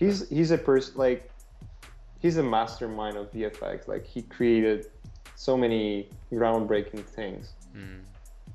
he's 0.00 0.28
he's 0.28 0.50
a 0.50 0.58
person 0.58 0.94
like 0.96 1.30
he's 2.22 2.36
a 2.38 2.42
mastermind 2.42 3.16
of 3.16 3.30
VFX. 3.32 3.86
Like 3.86 4.04
he 4.14 4.22
created 4.22 4.86
so 5.36 5.56
many 5.56 6.08
groundbreaking 6.32 7.04
things, 7.18 7.52
Mm, 7.76 8.00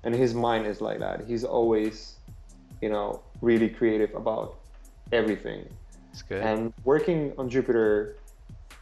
and 0.03 0.11
his 0.23 0.33
mind 0.33 0.65
is 0.67 0.81
like 0.81 0.99
that. 0.99 1.17
He's 1.31 1.45
always, 1.45 2.15
you 2.81 2.89
know, 2.89 3.21
really 3.41 3.69
creative 3.69 4.13
about 4.15 4.47
everything. 5.13 5.61
It's 6.11 6.21
good. 6.21 6.41
And 6.43 6.73
working 6.83 7.33
on 7.37 7.49
Jupiter 7.49 8.15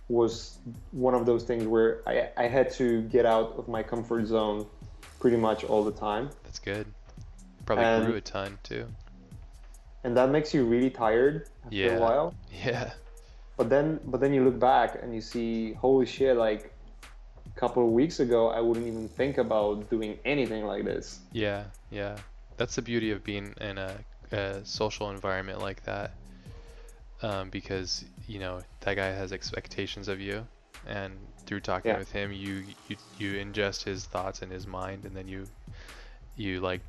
was 0.10 0.60
one 0.92 1.14
of 1.14 1.26
those 1.26 1.44
things 1.44 1.66
where 1.66 2.02
I, 2.08 2.30
I 2.38 2.48
had 2.48 2.72
to 2.74 3.02
get 3.04 3.26
out 3.26 3.56
of 3.58 3.68
my 3.68 3.84
comfort 3.84 4.26
zone 4.26 4.66
pretty 5.20 5.38
much 5.38 5.64
all 5.66 5.84
the 5.84 5.92
time. 5.92 6.30
That's 6.44 6.60
good. 6.60 6.86
Probably 7.66 7.84
And- 7.84 8.06
grew 8.06 8.16
a 8.16 8.22
ton 8.22 8.58
too. 8.64 8.86
And 10.04 10.16
that 10.16 10.30
makes 10.30 10.54
you 10.54 10.64
really 10.64 10.90
tired 10.90 11.48
after 11.66 11.76
Yeah. 11.76 11.98
a 11.98 12.00
while. 12.00 12.34
Yeah. 12.64 12.92
But 13.58 13.70
then 13.70 14.00
but 14.06 14.22
then 14.22 14.34
you 14.34 14.46
look 14.46 14.58
back 14.60 15.00
and 15.02 15.14
you 15.14 15.20
see, 15.20 15.74
holy 15.74 16.06
shit, 16.06 16.38
like 16.38 16.72
a 17.46 17.60
couple 17.60 17.84
of 17.84 17.92
weeks 17.92 18.20
ago 18.22 18.48
I 18.50 18.62
wouldn't 18.62 18.88
even 18.88 19.10
think 19.10 19.38
about 19.38 19.90
doing 19.90 20.18
anything 20.24 20.64
like 20.66 20.86
this. 20.86 21.20
Yeah, 21.34 21.66
yeah. 21.90 22.16
That's 22.56 22.76
the 22.76 22.82
beauty 22.82 23.12
of 23.12 23.24
being 23.24 23.54
in 23.60 23.78
a, 23.78 23.98
a 24.32 24.64
social 24.64 25.10
environment 25.10 25.60
like 25.60 25.84
that. 25.84 26.12
Um, 27.22 27.50
because, 27.50 28.06
you 28.28 28.40
know, 28.40 28.62
that 28.82 28.96
guy 28.96 29.08
has 29.08 29.32
expectations 29.34 30.08
of 30.08 30.20
you 30.20 30.46
and 30.88 31.14
through 31.46 31.62
talking 31.62 31.92
Yeah. 31.92 31.98
with 31.98 32.12
him 32.12 32.32
you, 32.32 32.64
you 32.88 32.96
you 33.18 33.34
ingest 33.44 33.84
his 33.84 34.06
thoughts 34.06 34.42
in 34.44 34.50
his 34.52 34.68
mind 34.68 35.06
and 35.06 35.16
then 35.16 35.28
you 35.28 35.48
you 36.36 36.60
like 36.60 36.82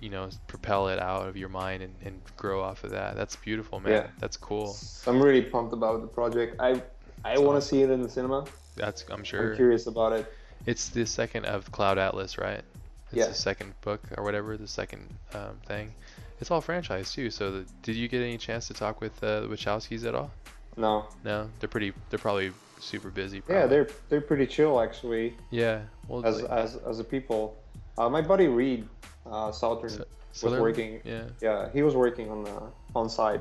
you 0.00 0.10
know, 0.10 0.28
propel 0.46 0.88
it 0.88 0.98
out 0.98 1.26
of 1.26 1.36
your 1.38 1.48
mind 1.48 1.82
and, 1.82 1.94
and 2.04 2.20
grow 2.36 2.62
off 2.62 2.84
of 2.84 2.90
that. 2.90 3.16
That's 3.16 3.34
beautiful, 3.36 3.80
man. 3.80 3.92
Yeah. 3.92 4.06
That's 4.18 4.36
cool. 4.36 4.76
I'm 5.06 5.22
really 5.22 5.40
pumped 5.40 5.72
about 5.72 6.02
the 6.02 6.06
project. 6.06 6.56
I 6.60 6.82
I 7.24 7.38
want 7.38 7.60
to 7.62 7.66
see 7.66 7.82
it 7.82 7.90
in 7.90 8.02
the 8.02 8.08
cinema. 8.08 8.44
That's 8.74 9.04
I'm 9.10 9.24
sure 9.24 9.50
I'm 9.52 9.56
curious 9.56 9.86
about 9.86 10.12
it. 10.12 10.30
it's 10.66 10.88
the 10.90 11.06
second 11.06 11.46
of 11.46 11.70
Cloud 11.72 11.96
Atlas, 11.98 12.36
right? 12.36 12.60
It's 13.06 13.14
Yeah. 13.14 13.28
the 13.28 13.34
second 13.34 13.72
book 13.80 14.02
or 14.18 14.24
whatever, 14.24 14.56
the 14.58 14.68
second 14.68 15.16
um, 15.32 15.58
thing. 15.66 15.94
It's 16.40 16.50
all 16.50 16.60
franchise 16.60 17.12
too. 17.12 17.30
So 17.30 17.50
the, 17.52 17.66
did 17.82 17.96
you 17.96 18.08
get 18.08 18.20
any 18.22 18.38
chance 18.38 18.66
to 18.68 18.74
talk 18.74 19.00
with 19.00 19.22
uh, 19.22 19.40
the 19.40 19.48
Wachowskis 19.48 20.04
at 20.06 20.14
all? 20.14 20.30
No. 20.76 21.06
No, 21.24 21.48
they're 21.60 21.68
pretty. 21.68 21.92
They're 22.10 22.18
probably 22.18 22.52
super 22.78 23.08
busy. 23.10 23.42
Yeah, 23.48 23.66
they're 23.66 23.88
they're 24.08 24.20
pretty 24.20 24.46
chill 24.46 24.80
actually. 24.80 25.34
yeah. 25.50 25.82
Well, 26.08 26.24
as 26.26 26.42
like, 26.42 26.50
as 26.50 26.76
as 26.76 27.00
a 27.00 27.04
people. 27.04 27.56
Uh, 27.98 28.10
my 28.10 28.20
buddy 28.20 28.46
Reid 28.46 28.86
uh, 29.24 29.50
Southen 29.50 29.88
So- 29.90 29.98
was 29.98 30.52
Southen? 30.52 30.60
working. 30.60 31.00
yeah, 31.04 31.22
Yeah, 31.40 31.70
he 31.72 31.82
was 31.82 31.94
working 31.94 32.30
on 32.30 32.44
the 32.44 32.62
on 32.94 33.08
site 33.08 33.40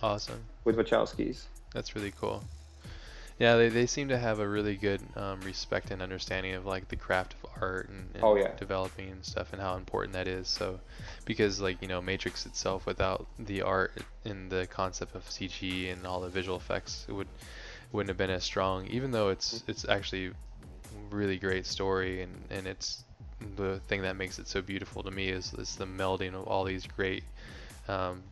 awesome. 0.00 0.40
with 0.64 0.76
Wachowskis. 0.76 1.42
That's 1.74 1.96
really 1.96 2.12
cool. 2.20 2.44
Yeah, 3.38 3.56
they, 3.56 3.68
they 3.68 3.86
seem 3.86 4.08
to 4.08 4.18
have 4.18 4.40
a 4.40 4.48
really 4.48 4.76
good 4.76 5.02
um, 5.14 5.40
respect 5.42 5.90
and 5.90 6.00
understanding 6.00 6.54
of 6.54 6.64
like 6.64 6.88
the 6.88 6.96
craft 6.96 7.34
of 7.34 7.50
art 7.60 7.88
and, 7.90 8.08
and 8.14 8.24
Oh, 8.24 8.34
yeah. 8.36 8.52
developing 8.56 9.10
and 9.10 9.24
stuff 9.24 9.52
and 9.52 9.60
how 9.60 9.76
important 9.76 10.14
that 10.14 10.26
is. 10.26 10.48
So, 10.48 10.80
because 11.26 11.60
like 11.60 11.82
you 11.82 11.88
know 11.88 12.00
Matrix 12.00 12.46
itself, 12.46 12.86
without 12.86 13.26
the 13.38 13.60
art 13.62 13.92
and 14.24 14.50
the 14.50 14.66
concept 14.66 15.14
of 15.14 15.28
CG 15.30 15.90
and 15.90 16.06
all 16.06 16.20
the 16.20 16.28
visual 16.30 16.56
effects, 16.56 17.04
it 17.08 17.12
would 17.12 17.28
wouldn't 17.92 18.08
have 18.08 18.16
been 18.16 18.30
as 18.30 18.44
strong. 18.44 18.86
Even 18.86 19.10
though 19.10 19.28
it's 19.28 19.62
it's 19.66 19.86
actually 19.86 20.32
really 21.10 21.36
great 21.38 21.66
story 21.66 22.22
and 22.22 22.32
and 22.50 22.66
it's 22.66 23.04
the 23.56 23.80
thing 23.88 24.02
that 24.02 24.16
makes 24.16 24.38
it 24.38 24.48
so 24.48 24.62
beautiful 24.62 25.02
to 25.02 25.10
me 25.10 25.28
is 25.28 25.52
is 25.54 25.76
the 25.76 25.86
melding 25.86 26.34
of 26.34 26.46
all 26.46 26.64
these 26.64 26.86
great 26.86 27.22
um, 27.88 28.22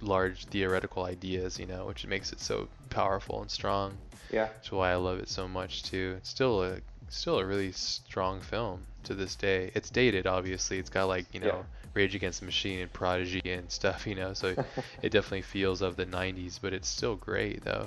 large 0.00 0.46
theoretical 0.46 1.04
ideas, 1.04 1.58
you 1.58 1.66
know, 1.66 1.86
which 1.86 2.06
makes 2.06 2.32
it 2.32 2.40
so 2.40 2.68
powerful 2.90 3.40
and 3.42 3.50
strong. 3.50 3.96
Yeah, 4.34 4.48
That's 4.56 4.72
why 4.72 4.90
I 4.90 4.96
love 4.96 5.18
it 5.18 5.28
so 5.28 5.46
much 5.46 5.82
too. 5.84 6.14
It's 6.18 6.28
still 6.28 6.62
a 6.64 6.78
still 7.08 7.38
a 7.38 7.44
really 7.44 7.70
strong 7.72 8.40
film 8.40 8.82
to 9.04 9.14
this 9.14 9.36
day. 9.36 9.70
It's 9.74 9.90
dated, 9.90 10.26
obviously. 10.26 10.78
It's 10.78 10.90
got 10.90 11.04
like 11.08 11.26
you 11.32 11.40
know 11.40 11.46
Yeah. 11.46 11.62
Rage 11.94 12.14
Against 12.16 12.40
the 12.40 12.46
Machine 12.46 12.80
and 12.80 12.92
Prodigy 12.92 13.40
and 13.44 13.70
stuff, 13.70 14.06
you 14.06 14.16
know. 14.16 14.32
So 14.34 14.54
it 15.02 15.10
definitely 15.12 15.42
feels 15.42 15.80
of 15.82 15.94
the 15.96 16.06
'90s, 16.06 16.58
but 16.60 16.72
it's 16.72 16.88
still 16.88 17.14
great 17.16 17.62
though. 17.64 17.86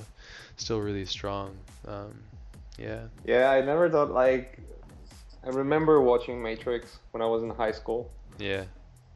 Still 0.56 0.80
really 0.80 1.06
strong. 1.06 1.58
Um, 1.88 2.14
yeah. 2.78 3.02
yeah. 3.26 3.52
I 3.52 3.62
never 3.62 3.90
thought 3.90 4.12
like. 4.12 4.60
I 5.44 5.50
remember 5.50 6.02
watching 6.02 6.42
Matrix 6.42 7.00
when 7.12 7.22
I 7.22 7.26
was 7.26 7.44
in 7.44 7.50
high 7.50 7.72
school. 7.74 8.10
Yeah. 8.38 8.64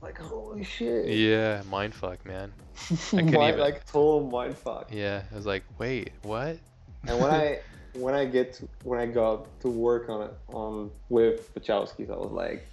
Like 0.01 0.17
holy 0.17 0.63
shit! 0.63 1.05
Yeah. 1.07 1.61
Mindfuck, 1.71 2.25
man. 2.25 2.51
couldn't 3.09 3.31
Mind- 3.31 3.49
even- 3.49 3.59
like 3.59 3.85
total 3.85 4.29
mindfuck. 4.29 4.85
Yeah. 4.91 5.21
I 5.31 5.35
was 5.35 5.45
like, 5.45 5.63
wait, 5.77 6.11
what? 6.23 6.57
And 7.07 7.19
when 7.19 7.31
I 7.31 7.59
when 7.93 8.13
I 8.13 8.25
get 8.25 8.53
to, 8.53 8.67
when 8.83 8.99
I 8.99 9.05
got 9.05 9.47
to 9.61 9.69
work 9.69 10.09
on 10.09 10.21
it 10.23 10.33
on 10.49 10.91
with 11.09 11.53
Wachowskis, 11.55 12.09
I 12.11 12.15
was 12.15 12.31
like, 12.31 12.65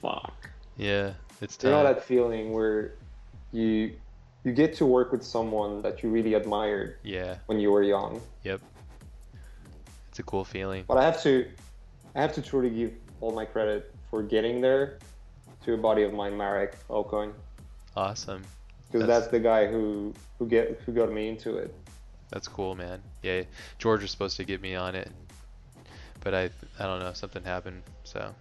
fuck. 0.00 0.48
Yeah. 0.76 1.12
It's 1.42 1.58
You 1.62 1.70
know 1.70 1.82
that 1.82 2.02
feeling 2.04 2.52
where 2.52 2.94
you 3.52 3.92
you 4.44 4.52
get 4.52 4.74
to 4.76 4.86
work 4.86 5.12
with 5.12 5.22
someone 5.22 5.82
that 5.82 6.02
you 6.02 6.08
really 6.08 6.34
admired 6.34 6.96
Yeah. 7.02 7.36
when 7.46 7.60
you 7.60 7.70
were 7.70 7.82
young. 7.82 8.20
Yep. 8.44 8.60
It's 10.08 10.18
a 10.18 10.22
cool 10.22 10.44
feeling. 10.44 10.84
But 10.88 10.98
I 10.98 11.04
have 11.04 11.22
to 11.22 11.46
I 12.14 12.20
have 12.22 12.32
to 12.34 12.42
truly 12.42 12.70
give 12.70 12.92
all 13.20 13.32
my 13.32 13.44
credit 13.44 13.94
for 14.10 14.22
getting 14.22 14.60
there 14.60 14.98
to 15.64 15.74
a 15.74 15.76
buddy 15.76 16.02
of 16.04 16.12
mine, 16.14 16.36
Marek 16.36 16.74
Okoń, 16.88 17.32
Awesome. 17.96 18.42
because 18.86 19.06
That's- 19.06 19.20
that's 19.20 19.30
the 19.30 19.40
guy 19.40 19.66
who 19.66 20.14
who 20.38 20.46
get 20.48 20.80
who 20.86 20.92
got 20.92 21.12
me 21.12 21.28
into 21.28 21.56
it. 21.58 21.74
That's 22.30 22.48
cool, 22.48 22.74
man. 22.74 23.02
Yeah, 23.22 23.42
George 23.78 24.02
was 24.02 24.10
supposed 24.10 24.36
to 24.38 24.44
get 24.44 24.60
me 24.60 24.74
on 24.74 24.94
it, 24.94 25.10
but 26.20 26.34
I 26.34 26.50
I 26.78 26.84
don't 26.84 27.00
know 27.00 27.12
something 27.12 27.44
happened. 27.44 27.82
So 28.04 28.34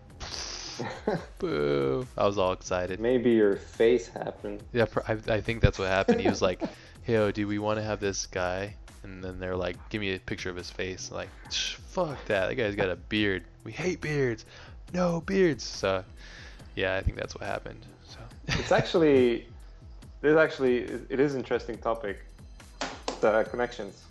boo! 1.40 2.08
I 2.18 2.26
was 2.26 2.38
all 2.38 2.54
excited. 2.54 3.00
Maybe 3.00 3.32
your 3.32 3.56
face 3.56 4.08
happened. 4.08 4.64
Yeah, 4.74 4.86
I 5.08 5.18
I 5.28 5.42
think 5.42 5.62
that's 5.62 5.80
what 5.80 5.88
happened. 5.88 6.22
He 6.22 6.30
was 6.30 6.42
like, 6.42 6.62
"Yo, 7.08 7.26
oh, 7.26 7.32
do 7.32 7.48
we 7.48 7.60
want 7.60 7.80
to 7.80 7.84
have 7.84 8.00
this 8.00 8.26
guy?" 8.26 8.76
And 9.04 9.24
then 9.24 9.40
they're 9.40 9.56
like, 9.56 9.78
"Give 9.90 10.02
me 10.02 10.14
a 10.16 10.20
picture 10.20 10.50
of 10.50 10.56
his 10.56 10.70
face." 10.70 11.12
like, 11.12 11.30
"Shh, 11.52 11.76
fuck 11.76 12.24
that. 12.26 12.48
That 12.48 12.56
guy's 12.56 12.76
got 12.76 12.90
a 12.90 12.96
beard. 12.96 13.44
We 13.64 13.72
hate 13.72 14.02
beards. 14.02 14.46
No 14.94 15.22
beards. 15.22 15.64
So 15.64 16.04
yeah, 16.76 16.96
I 16.96 17.02
think 17.02 17.18
that's 17.18 17.36
what 17.36 17.44
happened. 17.44 17.86
So 18.08 18.20
It's 18.60 18.72
actually 18.72 19.46
there's 20.22 20.38
actually 20.38 20.80
it 21.10 21.20
is 21.20 21.36
interesting 21.36 21.78
topic. 21.78 22.20
The 23.22 23.44
connections. 23.44 24.04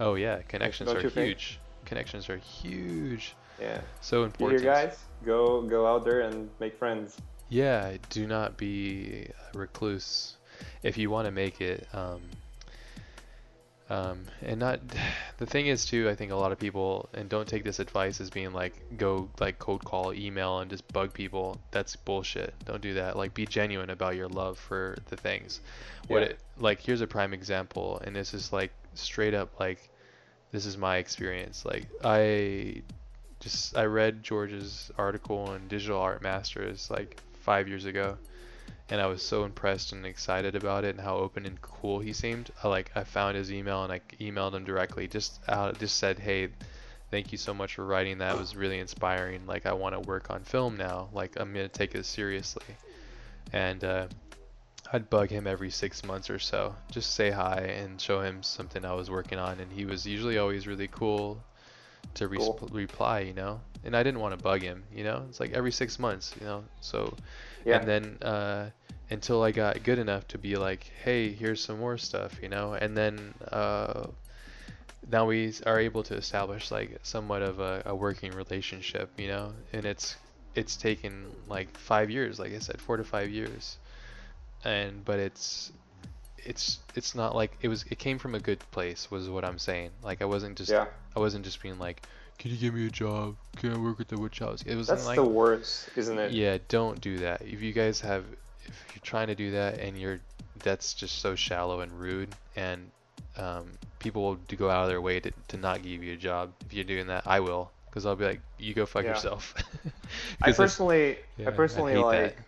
Oh 0.00 0.14
yeah, 0.14 0.42
connections 0.42 0.90
are 0.90 1.00
you 1.00 1.08
huge. 1.08 1.58
Connections 1.84 2.28
are 2.28 2.36
huge. 2.38 3.34
Yeah. 3.60 3.80
So 4.00 4.18
You 4.20 4.24
important. 4.24 4.62
hear 4.62 4.72
guys? 4.72 4.98
Go 5.24 5.62
go 5.62 5.86
out 5.86 6.04
there 6.04 6.22
and 6.22 6.50
make 6.60 6.76
friends. 6.78 7.16
Yeah, 7.48 7.96
do 8.10 8.26
not 8.26 8.56
be 8.56 9.28
a 9.54 9.58
recluse 9.58 10.36
if 10.82 10.96
you 10.98 11.10
want 11.10 11.26
to 11.26 11.30
make 11.30 11.60
it. 11.60 11.86
Um, 11.92 12.22
um, 13.90 14.24
and 14.42 14.58
not 14.58 14.80
the 15.38 15.46
thing 15.46 15.66
is 15.66 15.84
too. 15.84 16.08
I 16.08 16.14
think 16.14 16.32
a 16.32 16.36
lot 16.36 16.52
of 16.52 16.58
people 16.58 17.08
and 17.12 17.28
don't 17.28 17.46
take 17.46 17.64
this 17.64 17.78
advice 17.78 18.20
as 18.20 18.30
being 18.30 18.52
like 18.52 18.74
go 18.96 19.28
like 19.40 19.58
cold 19.58 19.84
call, 19.84 20.12
email, 20.14 20.60
and 20.60 20.70
just 20.70 20.90
bug 20.92 21.12
people. 21.12 21.58
That's 21.70 21.94
bullshit. 21.96 22.54
Don't 22.64 22.80
do 22.80 22.94
that. 22.94 23.16
Like 23.16 23.34
be 23.34 23.46
genuine 23.46 23.90
about 23.90 24.16
your 24.16 24.28
love 24.28 24.58
for 24.58 24.96
the 25.10 25.16
things. 25.16 25.60
What 26.08 26.22
Yeah. 26.22 26.28
it 26.28 26.38
like 26.58 26.80
here's 26.80 27.02
a 27.02 27.06
prime 27.06 27.34
example, 27.34 28.00
and 28.04 28.16
this 28.16 28.32
is 28.34 28.52
like 28.52 28.72
straight 28.98 29.34
up 29.34 29.58
like 29.58 29.90
this 30.50 30.66
is 30.66 30.76
my 30.76 30.98
experience. 30.98 31.64
Like 31.64 31.86
I 32.04 32.82
just 33.40 33.76
I 33.76 33.84
read 33.84 34.22
George's 34.22 34.90
article 34.96 35.38
on 35.38 35.68
Digital 35.68 35.98
Art 35.98 36.22
Masters 36.22 36.90
like 36.90 37.20
five 37.40 37.68
years 37.68 37.84
ago, 37.84 38.16
and 38.88 39.00
I 39.00 39.06
was 39.06 39.22
so 39.22 39.44
impressed 39.44 39.92
and 39.92 40.06
excited 40.06 40.54
about 40.54 40.84
it 40.84 40.90
and 40.90 41.00
how 41.00 41.16
open 41.16 41.44
and 41.44 41.60
cool 41.60 41.98
he 41.98 42.12
seemed. 42.12 42.50
I 42.62 42.68
like 42.68 42.90
I 42.94 43.04
found 43.04 43.36
his 43.36 43.52
email 43.52 43.84
and 43.84 43.92
I 43.92 44.00
emailed 44.20 44.54
him 44.54 44.64
directly. 44.64 45.08
Just 45.08 45.40
out 45.48 45.78
just 45.78 45.98
said, 45.98 46.18
hey, 46.18 46.48
thank 47.10 47.32
you 47.32 47.38
so 47.38 47.52
much 47.52 47.74
for 47.74 47.84
writing 47.84 48.18
that. 48.18 48.34
It 48.34 48.38
was 48.38 48.56
really 48.56 48.78
inspiring. 48.78 49.46
Like 49.46 49.66
I 49.66 49.72
want 49.72 49.94
to 49.94 50.00
work 50.08 50.30
on 50.30 50.42
film 50.42 50.76
now. 50.76 51.08
Like 51.12 51.38
I'm 51.38 51.52
gonna 51.52 51.68
take 51.68 51.94
it 51.94 52.06
seriously, 52.06 52.64
and 53.52 53.82
uh, 53.84 54.06
I'd 54.92 55.10
bug 55.10 55.30
him 55.30 55.46
every 55.46 55.70
six 55.70 56.02
months 56.04 56.30
or 56.30 56.38
so, 56.38 56.76
just 56.90 57.14
say 57.14 57.30
hi 57.30 57.60
and 57.60 58.00
show 58.00 58.20
him 58.20 58.42
something 58.42 58.84
I 58.84 58.94
was 58.94 59.10
working 59.10 59.38
on, 59.38 59.60
and 59.60 59.70
he 59.72 59.84
was 59.84 60.06
usually 60.06 60.38
always 60.38 60.66
really 60.66 60.88
cool 60.88 61.44
to 62.14 62.28
res- 62.28 62.50
Cool. 62.50 62.68
reply, 62.70 63.20
you 63.20 63.34
know. 63.34 63.60
And 63.84 63.96
I 63.96 64.02
didn't 64.02 64.20
want 64.20 64.32
to 64.32 64.42
bug 64.42 64.62
him, 64.62 64.84
you 64.92 65.04
know. 65.04 65.24
It's 65.28 65.40
like 65.40 65.52
every 65.52 65.72
six 65.72 65.98
months, 65.98 66.34
you 66.40 66.46
know. 66.46 66.64
So, 66.80 67.14
Yeah. 67.64 67.76
and 67.76 67.86
then 67.86 68.18
uh, 68.22 68.70
until 69.10 69.42
I 69.42 69.52
got 69.52 69.82
good 69.82 69.98
enough 69.98 70.26
to 70.28 70.38
be 70.38 70.56
like, 70.56 70.84
hey, 71.04 71.32
here's 71.32 71.62
some 71.64 71.78
more 71.80 71.98
stuff, 71.98 72.38
you 72.42 72.48
know. 72.48 72.74
And 72.74 72.96
then 72.96 73.34
uh, 73.50 74.08
now 75.10 75.26
we 75.26 75.52
are 75.66 75.78
able 75.78 76.02
to 76.04 76.14
establish 76.14 76.70
like 76.70 76.98
somewhat 77.02 77.42
of 77.42 77.60
a, 77.60 77.82
a 77.86 77.94
working 77.94 78.32
relationship, 78.32 79.10
you 79.18 79.28
know. 79.28 79.52
And 79.72 79.84
it's 79.86 80.16
it's 80.54 80.76
taken 80.76 81.26
like 81.48 81.76
five 81.76 82.10
years, 82.10 82.38
like 82.38 82.54
I 82.54 82.58
said, 82.60 82.80
four 82.80 82.96
to 82.96 83.04
five 83.04 83.30
years, 83.30 83.78
and 84.64 85.04
but 85.04 85.18
it's 85.18 85.72
it's 86.38 86.78
it's 86.94 87.14
not 87.14 87.34
like 87.34 87.56
it 87.62 87.68
was 87.68 87.84
it 87.90 87.98
came 87.98 88.18
from 88.18 88.34
a 88.34 88.40
good 88.40 88.58
place 88.70 89.10
was 89.10 89.28
what 89.28 89.44
I'm 89.44 89.58
saying. 89.58 89.90
Like 90.02 90.22
I 90.22 90.24
wasn't 90.26 90.56
just 90.58 90.70
Yeah. 90.70 90.86
I 91.16 91.20
wasn't 91.20 91.44
just 91.44 91.62
being 91.62 91.78
like, 91.78 92.02
can 92.38 92.50
you 92.50 92.56
give 92.56 92.74
me 92.74 92.86
a 92.86 92.90
job? 92.90 93.36
Can 93.56 93.72
I 93.72 93.78
work 93.78 94.00
at 94.00 94.08
the 94.08 94.18
Witch 94.18 94.40
House? 94.40 94.62
It 94.66 94.74
was 94.76 94.88
That's 94.88 95.06
like 95.06 95.16
the 95.16 95.24
worst, 95.24 95.88
isn't 95.96 96.18
it? 96.18 96.32
yeah, 96.32 96.58
don't 96.68 97.00
do 97.00 97.18
that. 97.18 97.42
If 97.42 97.62
you 97.62 97.72
guys 97.72 98.00
have, 98.00 98.24
if 98.64 98.84
you're 98.94 99.02
trying 99.02 99.28
to 99.28 99.34
do 99.34 99.52
that 99.52 99.78
and 99.78 99.96
you're, 99.98 100.20
that's 100.58 100.94
just 100.94 101.20
so 101.20 101.34
shallow 101.34 101.80
and 101.80 101.92
rude, 101.92 102.34
and 102.56 102.90
um, 103.36 103.70
people 104.00 104.22
will 104.22 104.38
go 104.56 104.68
out 104.68 104.82
of 104.84 104.88
their 104.88 105.00
way 105.00 105.20
to, 105.20 105.30
to 105.48 105.56
not 105.56 105.82
give 105.82 106.02
you 106.02 106.14
a 106.14 106.16
job. 106.16 106.52
If 106.66 106.74
you're 106.74 106.84
doing 106.84 107.06
that, 107.06 107.22
I 107.26 107.40
will, 107.40 107.70
because 107.86 108.06
I'll 108.06 108.16
be 108.16 108.24
like, 108.24 108.40
you 108.58 108.74
go 108.74 108.86
fuck 108.86 109.04
Yeah. 109.04 109.10
yourself. 109.10 109.54
i 110.42 110.50
personally, 110.50 111.18
yeah, 111.38 111.48
I 111.48 111.50
personally 111.52 111.92
hate 111.92 112.04
like. 112.04 112.36
that. 112.36 112.44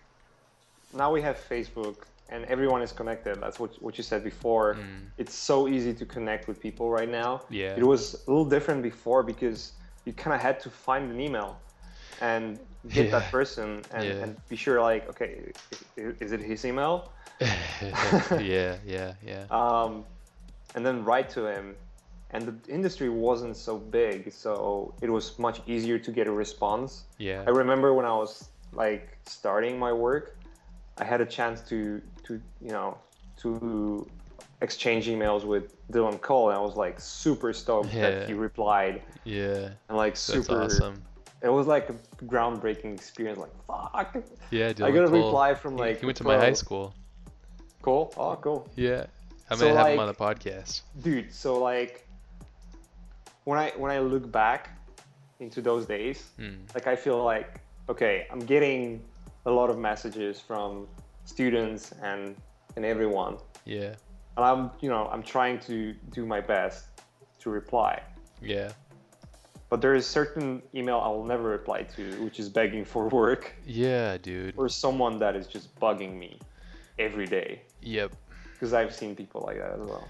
Now 0.93 1.13
we 1.13 1.23
have 1.23 1.37
Facebook, 1.37 1.97
and 2.29 2.45
everyone 2.47 2.83
is 2.83 2.93
connected. 2.93 3.41
That's 3.41 3.59
what 3.61 3.81
what 3.83 3.99
you 3.99 4.05
said 4.05 4.23
before. 4.25 4.75
Mm, 4.75 5.11
It's 5.19 5.35
so 5.35 5.69
easy 5.69 5.95
to 5.95 6.05
connect 6.07 6.49
with 6.49 6.61
people 6.61 6.91
right 6.91 7.09
now. 7.11 7.43
yeah, 7.51 7.77
It 7.77 7.85
was 7.85 8.15
a 8.27 8.31
little 8.31 8.45
different 8.49 8.83
before 8.83 9.23
because 9.23 9.73
you 10.05 10.13
kind 10.13 10.35
of 10.35 10.41
had 10.41 10.61
to 10.61 10.71
find 10.71 11.11
an 11.11 11.21
email 11.21 11.57
and 12.21 12.59
get 12.95 13.07
Yeah. 13.07 13.19
that 13.19 13.31
person 13.31 13.83
and, 13.95 14.05
Yeah. 14.05 14.23
and 14.23 14.37
be 14.49 14.57
sure, 14.57 14.81
like, 14.81 15.09
okay, 15.11 15.53
is 15.97 16.33
it 16.33 16.41
his 16.41 16.65
email? 16.65 17.11
yeah, 18.39 18.77
yeah, 18.87 19.15
yeah, 19.25 19.45
Um, 19.51 20.05
and 20.75 20.85
then 20.87 21.05
write 21.05 21.29
to 21.31 21.47
him. 21.47 21.77
And 22.31 22.47
the 22.49 22.73
industry 22.73 23.09
wasn't 23.09 23.57
so 23.57 23.79
big, 23.79 24.33
so 24.33 24.95
it 25.01 25.09
was 25.11 25.39
much 25.39 25.61
easier 25.67 25.99
to 25.99 26.11
get 26.11 26.27
a 26.27 26.33
response. 26.33 27.05
yeah, 27.19 27.45
I 27.47 27.51
remember 27.51 27.95
when 27.95 28.05
I 28.05 28.15
was 28.17 28.49
like 28.73 29.17
starting 29.25 29.79
my 29.79 29.93
work, 29.93 30.36
I 30.99 31.05
had 31.05 31.21
a 31.21 31.27
chance 31.27 31.61
to 31.69 32.01
to 32.25 32.41
you 32.61 32.71
know 32.71 32.99
to 33.39 34.07
exchange 34.63 35.07
emails 35.07 35.45
with 35.45 35.75
Dylan 35.93 36.21
Cole, 36.21 36.49
and 36.51 36.59
I 36.59 36.61
was 36.63 36.77
like 36.77 36.99
super 37.01 37.53
stoked 37.53 37.93
Yeah. 37.93 38.11
that 38.11 38.29
he 38.29 38.35
replied, 38.35 39.03
yeah. 39.25 39.71
and 39.89 39.97
like 39.97 40.15
That's 40.15 40.21
super. 40.21 40.63
awesome. 40.63 41.03
It 41.43 41.51
was 41.51 41.67
like 41.67 41.91
a 41.91 41.95
groundbreaking 42.25 42.95
experience. 42.95 43.39
Like 43.39 43.53
fuck, 43.67 44.17
Yeah, 44.51 44.73
Dylan 44.73 44.87
I 44.87 44.91
got 44.91 45.05
a 45.05 45.09
Cole, 45.09 45.27
reply 45.27 45.55
from 45.55 45.77
like 45.77 46.01
he 46.01 46.07
went 46.07 46.17
to 46.19 46.25
my 46.25 46.39
high 46.39 46.55
school. 46.55 46.95
Cool. 47.83 48.13
Oh, 48.17 48.35
cool, 48.37 48.69
Yeah, 48.75 49.05
I'm 49.51 49.59
So, 49.59 49.69
gonna 49.69 49.79
have 49.79 49.93
him 49.93 50.01
on 50.01 50.09
the 50.09 50.15
podcast. 50.15 50.81
dude. 51.03 51.33
So 51.33 51.59
like, 51.61 52.07
when 53.45 53.59
I 53.59 53.71
when 53.77 53.91
I 53.93 53.99
look 54.01 54.31
back 54.33 54.71
into 55.41 55.61
those 55.61 55.85
days, 55.87 56.25
Mm, 56.41 56.75
like 56.75 56.87
I 56.87 56.97
feel 56.97 57.23
like 57.23 57.61
okay, 57.89 58.27
I'm 58.33 58.41
getting 58.41 59.03
a 59.47 59.51
lot 59.51 59.71
of 59.71 59.79
messages 59.79 60.41
from 60.41 60.87
students 61.25 61.93
and 62.03 62.37
and 62.77 62.85
everyone, 62.85 63.39
yeah, 63.65 63.95
and 64.37 64.45
I'm 64.45 64.71
you 64.81 64.91
know 64.91 65.09
I'm 65.13 65.23
trying 65.23 65.59
to 65.61 65.95
do 66.13 66.27
my 66.27 66.41
best 66.41 66.85
to 67.41 67.51
reply. 67.51 68.03
yeah, 68.43 68.73
But 69.71 69.81
there 69.81 69.95
is 69.95 70.07
certain 70.07 70.63
email 70.75 70.99
I 70.99 71.09
will 71.09 71.25
never 71.25 71.49
reply 71.49 71.83
to, 71.97 72.03
which 72.25 72.39
is 72.39 72.49
begging 72.49 72.85
for 72.85 73.09
work 73.09 73.55
yeah, 73.65 74.19
dude. 74.19 74.55
or 74.57 74.69
someone 74.69 75.19
that 75.19 75.35
is 75.37 75.47
just 75.47 75.75
bugging 75.81 76.15
me 76.19 76.39
every 76.99 77.27
day. 77.27 77.63
Yep. 77.83 78.13
Because 78.53 78.73
I've 78.73 78.95
seen 78.95 79.15
people 79.15 79.43
like 79.47 79.59
that 79.59 79.73
as 79.79 79.81
well. 79.89 80.07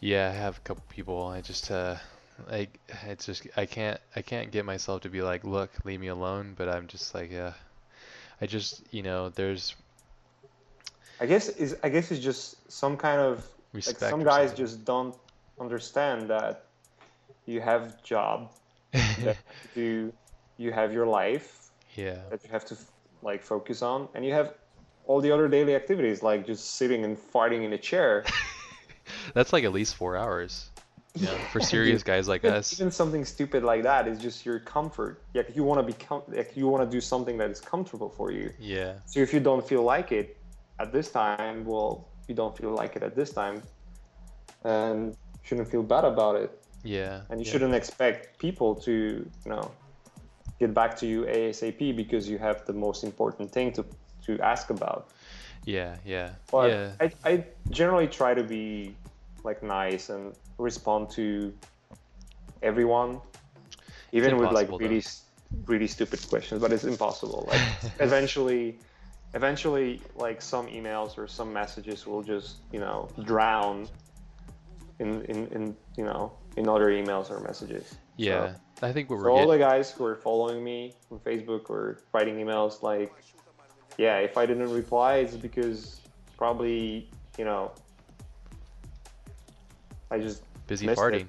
Yeah, 0.00 0.28
I 0.30 0.34
have 0.34 0.56
a 0.58 0.60
couple 0.60 0.84
people. 0.88 1.26
I 1.26 1.40
just 1.40 1.70
uh 1.70 1.96
I 2.50 2.68
it's 3.06 3.26
just 3.26 3.46
I 3.56 3.66
can't 3.66 3.98
I 4.14 4.22
can't 4.22 4.50
get 4.50 4.64
myself 4.64 5.02
to 5.02 5.08
be 5.08 5.22
like, 5.22 5.42
look, 5.44 5.70
leave 5.84 6.00
me 6.00 6.08
alone, 6.08 6.54
but 6.56 6.68
I'm 6.68 6.86
just 6.86 7.14
like, 7.14 7.30
yeah. 7.32 7.54
I 8.40 8.46
just, 8.46 8.82
you 8.92 9.02
know, 9.02 9.28
there's 9.30 9.74
I 11.20 11.26
guess 11.26 11.48
is 11.48 11.76
I 11.82 11.88
guess 11.88 12.10
it's 12.10 12.22
just 12.22 12.70
some 12.70 12.96
kind 12.96 13.20
of 13.20 13.46
respect. 13.72 14.02
like 14.02 14.10
some 14.10 14.22
guys 14.22 14.54
just 14.54 14.84
don't 14.84 15.14
understand 15.60 16.30
that 16.30 16.64
you 17.46 17.60
have 17.60 18.02
job 18.02 18.50
that 18.92 19.36
you 19.74 20.12
you 20.56 20.72
have 20.72 20.92
your 20.92 21.06
life 21.06 21.70
yeah. 21.96 22.18
that 22.30 22.44
you 22.44 22.50
have 22.50 22.64
to 22.66 22.76
like 23.22 23.42
focus 23.42 23.82
on 23.82 24.08
and 24.14 24.24
you 24.24 24.32
have 24.32 24.54
all 25.06 25.20
the 25.20 25.30
other 25.32 25.48
daily 25.48 25.74
activities 25.74 26.22
like 26.22 26.46
just 26.46 26.76
sitting 26.76 27.04
and 27.04 27.16
farting 27.16 27.64
in 27.64 27.72
a 27.72 27.78
chair 27.78 28.24
That's 29.34 29.52
like 29.52 29.64
at 29.64 29.72
least 29.72 29.96
4 29.96 30.16
hours. 30.16 30.70
Know, 31.20 31.36
for 31.52 31.60
serious 31.74 32.02
guys 32.02 32.28
like 32.28 32.44
even, 32.44 32.56
us. 32.58 32.72
even 32.72 32.90
something 32.90 33.24
stupid 33.24 33.62
like 33.64 33.82
that 33.82 34.06
is 34.08 34.18
just 34.18 34.44
your 34.46 34.58
comfort 34.60 35.22
like 35.34 35.54
you 35.56 35.64
want 35.64 35.78
to 35.80 35.86
be 35.92 35.92
com- 36.06 36.22
like 36.28 36.56
you 36.56 36.68
want 36.68 36.82
to 36.88 36.90
do 36.96 37.00
something 37.00 37.36
that 37.38 37.50
is 37.50 37.60
comfortable 37.60 38.08
for 38.10 38.30
you 38.30 38.52
Yeah. 38.58 38.94
so 39.06 39.20
if 39.20 39.32
you 39.32 39.40
don't 39.40 39.66
feel 39.66 39.82
like 39.82 40.12
it 40.12 40.36
at 40.78 40.92
this 40.92 41.10
time 41.10 41.64
well 41.64 42.08
you 42.28 42.34
don't 42.34 42.56
feel 42.56 42.70
like 42.70 42.94
it 42.96 43.02
at 43.02 43.14
this 43.16 43.30
time 43.32 43.62
and 44.64 45.16
shouldn't 45.42 45.68
feel 45.70 45.82
bad 45.82 46.04
about 46.04 46.36
it 46.36 46.50
Yeah. 46.84 47.22
and 47.30 47.40
you 47.40 47.46
yeah. 47.46 47.52
shouldn't 47.52 47.74
expect 47.74 48.38
people 48.38 48.74
to 48.86 48.92
you 49.44 49.50
know 49.50 49.70
get 50.60 50.74
back 50.74 50.96
to 50.98 51.06
you 51.06 51.24
asap 51.24 51.96
because 51.96 52.28
you 52.28 52.38
have 52.38 52.64
the 52.66 52.72
most 52.72 53.04
important 53.04 53.50
thing 53.52 53.72
to 53.72 53.84
to 54.26 54.38
ask 54.40 54.70
about 54.70 55.08
Yeah, 55.64 55.96
yeah. 56.04 56.30
but 56.50 56.70
yeah. 56.70 56.90
I, 57.00 57.06
I 57.30 57.44
generally 57.70 58.08
try 58.08 58.34
to 58.34 58.42
be 58.42 58.94
like 59.44 59.62
nice 59.62 60.08
and 60.08 60.34
respond 60.58 61.10
to 61.10 61.52
everyone 62.62 63.20
even 64.12 64.36
with 64.36 64.50
like 64.52 64.66
impossible, 64.66 64.78
though. 64.78 64.84
really 64.84 65.04
really 65.66 65.86
stupid 65.86 66.20
questions 66.28 66.60
but 66.60 66.72
it's 66.72 66.84
impossible 66.84 67.48
like 67.50 67.60
eventually 68.00 68.78
eventually 69.34 70.00
like 70.16 70.40
some 70.42 70.66
emails 70.68 71.18
or 71.18 71.26
some 71.26 71.52
messages 71.52 72.06
will 72.06 72.22
just 72.22 72.56
you 72.72 72.80
know 72.80 73.08
drown 73.24 73.88
in 74.98 75.22
in, 75.26 75.46
in 75.48 75.76
you 75.96 76.04
know 76.04 76.32
in 76.56 76.68
other 76.68 76.88
emails 76.88 77.30
or 77.30 77.40
messages 77.40 77.96
yeah. 78.16 78.54
I 78.82 78.90
think 78.90 79.10
what 79.10 79.20
we're 79.20 79.30
all 79.30 79.46
getting 79.46 79.52
the 79.52 79.58
guys 79.58 79.92
who 79.92 80.04
are 80.04 80.16
following 80.16 80.62
me 80.62 80.94
on 81.10 81.18
facebook 81.20 81.70
or 81.70 82.00
writing 82.12 82.36
emails 82.36 82.82
like 82.82 83.12
yeah 83.96 84.18
if 84.18 84.36
i 84.36 84.46
didn't 84.46 84.70
reply 84.70 85.16
it's 85.16 85.36
because 85.36 86.00
probably 86.36 87.08
you 87.36 87.44
know 87.44 87.72
i 90.10 90.18
just 90.18 90.42
busy 90.66 90.86
missed 90.86 91.00
it. 91.00 91.02
farting. 91.02 91.26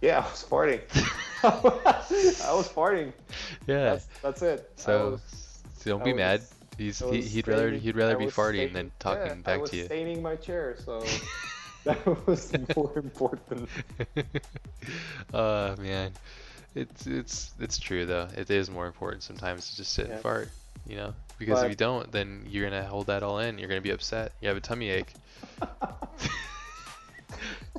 yeah 0.00 0.18
i 0.26 0.30
was 0.30 0.44
farting 0.48 0.80
i 1.44 2.52
was 2.54 2.68
farting 2.68 3.12
Yeah. 3.66 3.84
that's 3.94 4.06
that's 4.22 4.42
it 4.42 4.70
So 4.76 5.10
was- 5.12 5.62
so 5.78 5.90
don't 5.90 6.02
I 6.02 6.04
be 6.04 6.12
was- 6.12 6.18
mad. 6.18 6.40
He's 6.78 6.98
he, 7.00 7.04
was 7.18 7.32
he'd 7.32 7.48
rather 7.48 7.70
he'd 7.70 7.96
rather 7.96 8.16
be 8.16 8.26
farting 8.26 8.68
staining- 8.68 8.72
than 8.72 8.92
talking 8.98 9.26
yeah, 9.26 9.34
back 9.58 9.64
to 9.66 9.76
you. 9.76 9.84
staining 9.84 10.22
my 10.22 10.36
chair 10.36 10.76
so 10.84 11.04
that 11.84 12.26
was 12.26 12.52
more 12.76 12.96
important 12.98 13.68
uh 15.34 15.74
man 15.78 16.12
it's 16.74 17.06
it's 17.06 17.52
it's 17.60 17.78
true 17.78 18.06
though 18.06 18.26
it 18.36 18.48
is 18.50 18.70
more 18.70 18.86
important 18.86 19.22
sometimes 19.22 19.70
to 19.70 19.76
just 19.76 19.92
sit 19.92 20.06
Yeah. 20.06 20.14
and 20.14 20.22
fart 20.22 20.48
you 20.86 20.96
know 20.96 21.12
because 21.38 21.62
if 21.62 21.68
you 21.70 21.76
don't 21.76 22.10
then 22.10 22.46
you're 22.48 22.68
gonna 22.70 22.84
hold 22.86 23.08
that 23.08 23.22
all 23.22 23.38
in 23.40 23.58
you're 23.58 23.68
gonna 23.68 23.80
be 23.82 23.90
upset 23.90 24.32
you 24.40 24.48
have 24.48 24.56
a 24.56 24.60
tummy 24.60 24.88
ache 24.90 25.12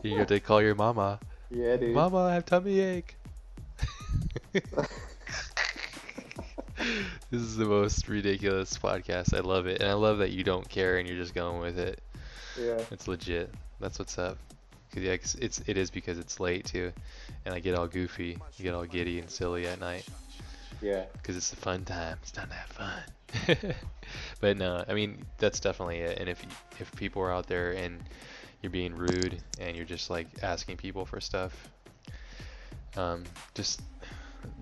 you 0.09 0.17
have 0.19 0.27
to 0.27 0.39
call 0.39 0.61
your 0.61 0.75
mama 0.75 1.19
yeah 1.49 1.75
dude 1.77 1.93
mama 1.95 2.17
i 2.25 2.33
have 2.33 2.45
tummy 2.45 2.79
ache 2.79 3.15
this 7.31 7.41
is 7.41 7.55
the 7.57 7.65
most 7.65 8.07
ridiculous 8.07 8.77
podcast 8.77 9.35
i 9.35 9.39
love 9.39 9.67
it 9.67 9.79
and 9.81 9.89
i 9.89 9.93
love 9.93 10.17
that 10.19 10.31
you 10.31 10.43
don't 10.43 10.67
care 10.69 10.97
and 10.97 11.07
you're 11.07 11.17
just 11.17 11.33
going 11.33 11.59
with 11.59 11.77
it 11.79 11.99
yeah 12.59 12.77
it's 12.91 13.07
legit. 13.07 13.49
That's 13.79 13.97
what's 13.97 14.17
up. 14.19 14.37
Cause 14.93 15.01
yeah, 15.03 15.17
'cause 15.17 15.35
it's 15.35 15.59
it 15.65 15.75
is 15.75 15.89
because 15.89 16.19
it's 16.19 16.39
late 16.39 16.65
too, 16.65 16.93
and 17.45 17.53
I 17.55 17.59
get 17.59 17.73
all 17.75 17.87
goofy, 17.87 18.37
I 18.59 18.63
get 18.63 18.75
all 18.75 18.85
giddy 18.85 19.19
and 19.19 19.27
silly 19.29 19.65
at 19.67 19.79
night. 19.79 20.05
yeah 20.81 21.05
Cause 21.23 21.35
it's 21.35 21.51
a 21.51 21.55
fun 21.55 21.83
time. 21.83 22.17
It's 22.21 22.31
time 22.31 22.49
to 22.49 22.53
have 22.53 22.69
fun. 23.57 23.73
but 24.39 24.55
no, 24.57 24.85
I 24.87 24.93
mean 24.93 25.25
that's 25.39 25.59
definitely 25.59 25.97
it. 25.97 26.19
And 26.19 26.29
if 26.29 26.45
if 26.79 26.95
people 26.95 27.23
are 27.23 27.31
out 27.31 27.47
there 27.47 27.71
and 27.71 27.99
you're 28.63 28.71
being 28.71 28.95
rude 28.95 29.37
and 29.59 29.75
you're 29.75 29.85
just 29.85 30.09
like 30.09 30.27
asking 30.41 30.77
people 30.77 31.05
for 31.05 31.19
stuff, 31.19 31.53
um, 32.95 33.23
just 33.53 33.81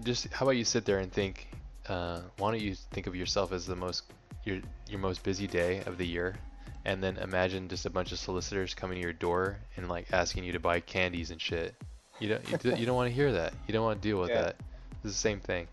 just 0.03 0.27
how 0.33 0.45
about 0.45 0.57
you 0.57 0.65
sit 0.65 0.83
there 0.85 0.99
and 0.99 1.11
think? 1.11 1.47
Uh, 1.87 2.21
why 2.37 2.51
don't 2.51 2.61
you 2.61 2.75
think 2.91 3.07
of 3.07 3.15
yourself 3.15 3.51
as 3.53 3.65
the 3.65 3.75
most 3.75 4.03
your 4.43 4.57
your 4.89 4.99
most 4.99 5.23
busy 5.23 5.47
day 5.47 5.81
of 5.85 5.97
the 5.97 6.05
year, 6.05 6.35
and 6.83 7.03
then 7.03 7.17
imagine 7.17 7.67
just 7.67 7.85
a 7.85 7.89
bunch 7.89 8.11
of 8.11 8.19
solicitors 8.19 8.73
coming 8.73 8.95
to 8.95 9.01
your 9.01 9.13
door 9.13 9.57
and 9.77 9.87
like 9.87 10.07
asking 10.11 10.43
you 10.43 10.51
to 10.51 10.59
buy 10.59 10.79
candies 10.79 11.31
and 11.31 11.39
shit. 11.39 11.75
You 12.19 12.29
don't 12.29 12.49
you, 12.49 12.57
do, 12.57 12.85
don't 12.85 12.95
want 12.95 13.09
to 13.09 13.13
hear 13.15 13.31
that. 13.31 13.53
You 13.67 13.73
don't 13.73 13.83
want 13.83 14.01
to 14.01 14.07
deal 14.07 14.19
with 14.19 14.29
Yeah. 14.29 14.43
that. 14.43 14.55
It's 15.03 15.13
the 15.13 15.19
same 15.19 15.39
thing. 15.39 15.67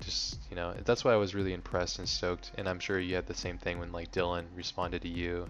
Just 0.00 0.38
you 0.50 0.56
know, 0.56 0.74
that's 0.84 1.04
why 1.04 1.12
I 1.12 1.16
was 1.16 1.34
really 1.34 1.52
impressed 1.52 1.98
and 1.98 2.08
stoked, 2.08 2.52
and 2.56 2.68
I'm 2.68 2.78
sure 2.80 2.98
you 2.98 3.14
had 3.14 3.26
the 3.26 3.34
same 3.34 3.58
thing 3.58 3.78
when 3.78 3.92
like 3.92 4.10
Dylan 4.10 4.44
responded 4.54 5.02
to 5.02 5.08
you. 5.08 5.48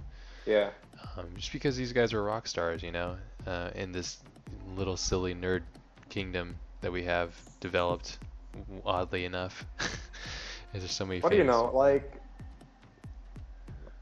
Yeah 0.49 0.71
Um, 1.17 1.29
just 1.37 1.53
because 1.53 1.77
these 1.77 1.93
guys 1.93 2.13
are 2.13 2.23
rock 2.23 2.49
stars, 2.49 2.83
you 2.83 2.91
know, 2.91 3.17
uh, 3.47 3.71
in 3.75 3.93
this 3.93 4.19
little 4.77 4.97
silly 4.97 5.35
nerd 5.35 5.63
kingdom 6.09 6.57
that 6.81 6.91
we 6.91 7.05
have 7.05 7.35
developed, 7.61 8.19
oddly 8.85 9.25
enough. 9.25 9.65
There's 10.73 10.91
so 10.91 11.07
many. 11.07 11.21
What 11.21 11.31
do 11.31 11.39
you 11.39 11.45
know? 11.45 11.71
Like 11.73 12.21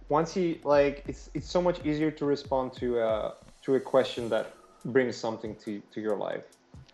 once 0.09 0.36
you 0.36 0.59
like, 0.64 1.05
it's 1.09 1.31
it's 1.35 1.48
so 1.48 1.60
much 1.60 1.85
easier 1.85 2.10
to 2.10 2.24
respond 2.24 2.73
to 2.74 3.01
a 3.01 3.35
to 3.62 3.74
a 3.74 3.81
question 3.81 4.28
that 4.31 4.55
brings 4.86 5.16
something 5.16 5.55
to 5.56 5.81
to 5.93 6.01
your 6.01 6.16
life. 6.16 6.44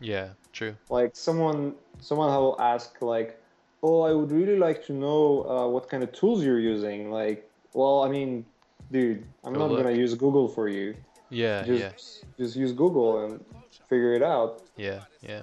Yeah, 0.01 0.29
true. 0.53 0.74
Like 0.89 1.15
someone 1.15 1.74
someone 2.01 2.29
will 2.29 2.61
ask 2.61 3.01
like, 3.01 3.41
oh, 3.83 4.03
I 4.03 4.12
would 4.12 4.33
really 4.33 4.59
like 4.59 4.85
to 4.87 4.93
know 4.93 5.45
uh, 5.49 5.69
what 5.69 5.89
kind 5.89 6.03
of 6.03 6.12
tools 6.12 6.45
you're 6.45 6.61
using. 6.61 7.11
Like, 7.11 7.49
well, 7.74 8.03
I 8.03 8.09
mean, 8.09 8.45
dude, 8.93 9.24
I'm 9.44 9.55
Go 9.55 9.66
not 9.66 9.77
gonna 9.77 9.90
use 9.97 10.14
Google 10.14 10.47
for 10.48 10.69
you. 10.69 10.94
Yeah, 11.31 11.64
Just 11.64 11.81
yeah, 11.82 12.28
just 12.44 12.56
use 12.56 12.73
Google 12.73 13.24
and 13.24 13.44
figure 13.89 14.12
it 14.14 14.23
out. 14.23 14.62
yeah, 14.77 15.01
yeah, 15.23 15.43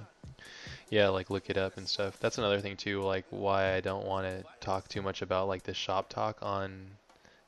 yeah. 0.88 1.08
Like 1.08 1.30
look 1.30 1.50
it 1.50 1.58
up 1.58 1.76
and 1.76 1.86
stuff. 1.88 2.18
That's 2.20 2.38
another 2.38 2.60
thing 2.60 2.76
too. 2.76 3.02
Like 3.02 3.24
why 3.30 3.74
I 3.74 3.80
don't 3.80 4.06
want 4.06 4.26
to 4.26 4.44
talk 4.60 4.88
too 4.88 5.02
much 5.02 5.20
about 5.20 5.48
like 5.48 5.64
the 5.64 5.74
shop 5.74 6.08
talk 6.08 6.38
on 6.42 6.86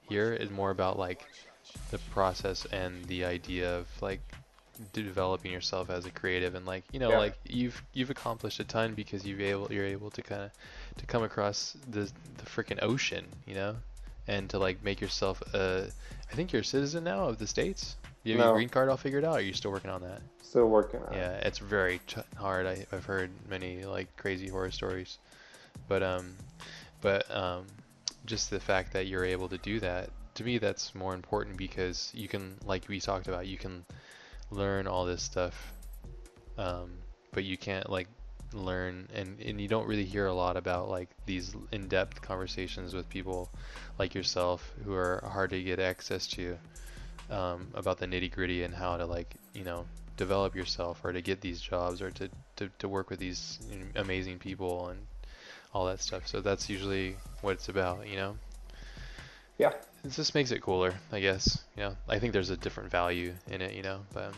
here 0.08 0.32
is 0.32 0.50
more 0.50 0.70
about 0.70 0.98
like 0.98 1.24
the 1.92 1.98
process 2.10 2.66
and 2.72 3.04
the 3.04 3.24
idea 3.24 3.78
of 3.78 3.86
like 4.02 4.20
developing 4.92 5.52
yourself 5.52 5.88
as 5.90 6.06
a 6.06 6.10
creative 6.10 6.54
and 6.56 6.66
like 6.66 6.82
you 6.92 6.98
know 6.98 7.10
Yeah. 7.10 7.18
like 7.18 7.38
you've 7.48 7.80
you've 7.92 8.10
accomplished 8.10 8.58
a 8.58 8.64
ton 8.64 8.94
because 8.94 9.24
you've 9.24 9.40
able 9.40 9.72
you're 9.72 9.86
able 9.86 10.10
to 10.10 10.22
kind 10.22 10.42
of 10.42 10.50
to 10.98 11.06
come 11.06 11.22
across 11.22 11.76
the 11.88 12.10
the 12.38 12.44
freaking 12.44 12.82
ocean 12.82 13.24
you 13.46 13.54
know 13.54 13.76
and 14.28 14.48
to 14.50 14.58
like 14.58 14.82
make 14.82 15.00
yourself 15.00 15.42
a 15.54 15.86
I 16.30 16.34
think 16.34 16.52
you're 16.52 16.62
a 16.62 16.64
citizen 16.64 17.04
now 17.04 17.28
of 17.28 17.38
the 17.38 17.46
states. 17.46 17.96
You 18.24 18.32
have 18.32 18.40
your 18.40 18.48
No. 18.48 18.54
green 18.54 18.68
card 18.68 18.88
all 18.88 18.96
figured 18.96 19.24
out? 19.24 19.34
Or 19.34 19.38
are 19.38 19.40
you 19.40 19.52
still 19.52 19.70
working 19.70 19.90
on 19.90 20.00
that? 20.02 20.22
Still 20.42 20.66
working 20.68 21.00
on 21.02 21.12
it. 21.12 21.16
Yeah, 21.16 21.32
it's 21.46 21.58
very 21.58 22.00
ch- 22.06 22.16
hard. 22.36 22.66
I, 22.66 22.86
I've 22.92 23.04
heard 23.04 23.30
many 23.48 23.84
like 23.84 24.16
crazy 24.16 24.48
horror 24.48 24.70
stories, 24.70 25.18
but 25.88 26.02
um, 26.02 26.36
but 27.00 27.28
um, 27.34 27.66
just 28.26 28.50
the 28.50 28.60
fact 28.60 28.92
that 28.92 29.06
you're 29.06 29.24
able 29.24 29.48
to 29.48 29.58
do 29.58 29.80
that 29.80 30.10
to 30.34 30.44
me 30.44 30.58
that's 30.58 30.94
more 30.94 31.14
important 31.14 31.56
because 31.56 32.10
you 32.14 32.28
can 32.28 32.56
like 32.64 32.88
we 32.88 33.00
talked 33.00 33.28
about 33.28 33.46
you 33.46 33.58
can 33.58 33.84
learn 34.50 34.86
all 34.86 35.04
this 35.04 35.22
stuff, 35.22 35.72
um, 36.56 36.92
but 37.32 37.44
you 37.44 37.56
can't 37.56 37.90
like 37.90 38.08
learn 38.54 39.08
and 39.14 39.40
and 39.40 39.60
you 39.60 39.68
don't 39.68 39.86
really 39.86 40.04
hear 40.04 40.26
a 40.26 40.34
lot 40.34 40.56
about 40.56 40.88
like 40.88 41.08
these 41.26 41.54
in-depth 41.72 42.22
conversations 42.22 42.94
with 42.94 43.08
people 43.08 43.50
like 43.98 44.14
yourself 44.14 44.72
who 44.84 44.94
are 44.94 45.22
hard 45.32 45.50
to 45.50 45.62
get 45.62 45.78
access 45.78 46.26
to 46.26 46.56
um, 47.30 47.68
about 47.74 47.98
the 47.98 48.06
nitty 48.06 48.30
gritty 48.30 48.62
and 48.62 48.74
how 48.74 48.96
to 48.96 49.06
like 49.06 49.34
you 49.54 49.64
know 49.64 49.84
develop 50.16 50.54
yourself 50.54 51.00
or 51.04 51.12
to 51.12 51.20
get 51.20 51.40
these 51.40 51.60
jobs 51.60 52.02
or 52.02 52.10
to, 52.10 52.28
to, 52.56 52.70
to 52.78 52.88
work 52.88 53.10
with 53.10 53.18
these 53.18 53.58
amazing 53.96 54.38
people 54.38 54.88
and 54.88 55.00
all 55.74 55.86
that 55.86 56.00
stuff. 56.00 56.26
So 56.26 56.40
that's 56.40 56.68
usually 56.68 57.16
what 57.40 57.52
it's 57.52 57.68
about, 57.68 58.06
you 58.06 58.16
know. 58.16 58.36
Yeah. 59.58 59.72
It 60.04 60.10
just 60.12 60.34
makes 60.34 60.50
it 60.50 60.60
cooler, 60.60 60.94
I 61.10 61.20
guess. 61.20 61.62
You 61.76 61.84
know, 61.84 61.96
I 62.08 62.18
think 62.18 62.32
there's 62.32 62.50
a 62.50 62.56
different 62.56 62.90
value 62.90 63.32
in 63.50 63.62
it, 63.62 63.74
you 63.74 63.82
know. 63.82 64.00
But 64.12 64.34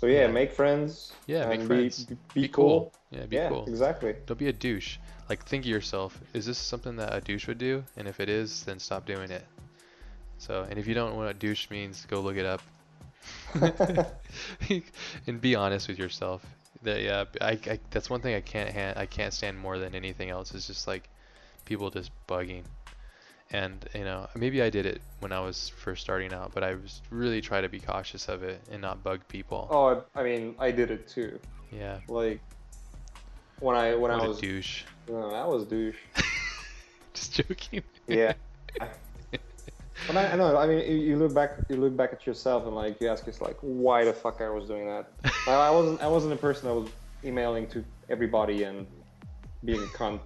So 0.00 0.06
yeah, 0.06 0.26
Yeah. 0.26 0.26
make 0.26 0.52
friends. 0.52 1.12
Yeah, 1.26 1.46
make 1.46 1.62
friends. 1.62 2.04
Be, 2.04 2.14
be, 2.34 2.40
be 2.42 2.48
cool. 2.48 2.92
cool. 2.92 2.92
Yeah, 3.10 3.26
be 3.26 3.36
yeah, 3.36 3.48
cool. 3.48 3.64
exactly. 3.66 4.14
Don't 4.26 4.38
be 4.38 4.48
a 4.48 4.52
douche. 4.52 4.98
Like 5.28 5.44
think 5.44 5.64
of 5.64 5.70
yourself. 5.70 6.20
Is 6.34 6.44
this 6.44 6.58
something 6.58 6.96
that 6.96 7.14
a 7.14 7.20
douche 7.20 7.46
would 7.48 7.58
do? 7.58 7.82
And 7.96 8.06
if 8.06 8.20
it 8.20 8.28
is, 8.28 8.62
then 8.64 8.78
stop 8.78 9.06
doing 9.06 9.30
it. 9.30 9.44
So, 10.38 10.66
and 10.68 10.78
if 10.78 10.86
you 10.86 10.94
don't 10.94 11.12
know 11.12 11.16
what 11.24 11.38
douche 11.38 11.70
means, 11.70 12.04
go 12.06 12.20
look 12.20 12.36
it 12.36 12.44
up. 12.44 12.62
and 15.26 15.40
be 15.40 15.54
honest 15.54 15.88
with 15.88 15.98
yourself. 15.98 16.44
That 16.82 17.00
yeah, 17.02 17.24
I, 17.40 17.52
I 17.52 17.78
that's 17.90 18.10
one 18.10 18.20
thing 18.20 18.34
I 18.34 18.42
can't 18.42 18.70
ha- 18.70 19.00
I 19.00 19.06
can't 19.06 19.32
stand 19.32 19.58
more 19.58 19.78
than 19.78 19.94
anything 19.94 20.28
else 20.28 20.54
is 20.54 20.66
just 20.66 20.86
like 20.86 21.08
people 21.64 21.90
just 21.90 22.10
bugging. 22.28 22.64
And 23.52 23.88
you 23.94 24.04
know, 24.04 24.28
maybe 24.34 24.60
I 24.62 24.70
did 24.70 24.86
it 24.86 25.00
when 25.20 25.32
I 25.32 25.40
was 25.40 25.68
first 25.68 26.02
starting 26.02 26.32
out, 26.32 26.52
but 26.52 26.62
I 26.64 26.74
was 26.74 27.00
really 27.10 27.40
try 27.40 27.60
to 27.60 27.68
be 27.68 27.78
cautious 27.78 28.28
of 28.28 28.42
it 28.42 28.60
and 28.72 28.82
not 28.82 29.02
bug 29.02 29.20
people. 29.28 29.68
Oh, 29.70 30.02
I 30.14 30.20
I 30.20 30.24
mean, 30.24 30.54
I 30.58 30.70
did 30.72 30.90
it 30.90 31.06
too. 31.08 31.38
Yeah. 31.70 32.00
Like 32.08 32.40
when 33.60 33.76
I 33.76 33.90
when 33.94 34.10
What 34.10 34.20
I 34.20 34.24
a 34.24 34.28
was, 34.28 34.40
douche. 34.40 34.82
no, 35.08 35.30
I 35.30 35.44
was 35.46 35.64
douche. 35.64 35.96
Just 37.14 37.34
joking. 37.34 37.82
Yeah. 38.08 38.34
But 40.06 40.18
I, 40.18 40.32
I 40.32 40.36
know. 40.36 40.56
I 40.58 40.66
mean, 40.66 40.78
you, 40.80 40.96
you 40.98 41.16
look 41.16 41.34
back, 41.34 41.52
you 41.70 41.76
look 41.76 41.96
back 41.96 42.12
at 42.12 42.26
yourself, 42.26 42.66
and 42.66 42.76
like 42.76 43.00
you 43.00 43.08
ask 43.08 43.26
yourself, 43.26 43.48
like, 43.48 43.56
why 43.62 44.04
the 44.04 44.12
fuck 44.12 44.42
I 44.42 44.50
was 44.50 44.68
doing 44.68 44.86
that? 44.86 45.08
I, 45.48 45.52
I 45.54 45.70
wasn't. 45.70 46.02
I 46.02 46.06
wasn't 46.06 46.34
a 46.34 46.36
person 46.36 46.68
that 46.68 46.74
was 46.74 46.90
emailing 47.24 47.66
to 47.68 47.82
everybody 48.10 48.64
and 48.64 48.86
being 49.64 49.82
a 49.82 49.86
cunt. 49.86 50.20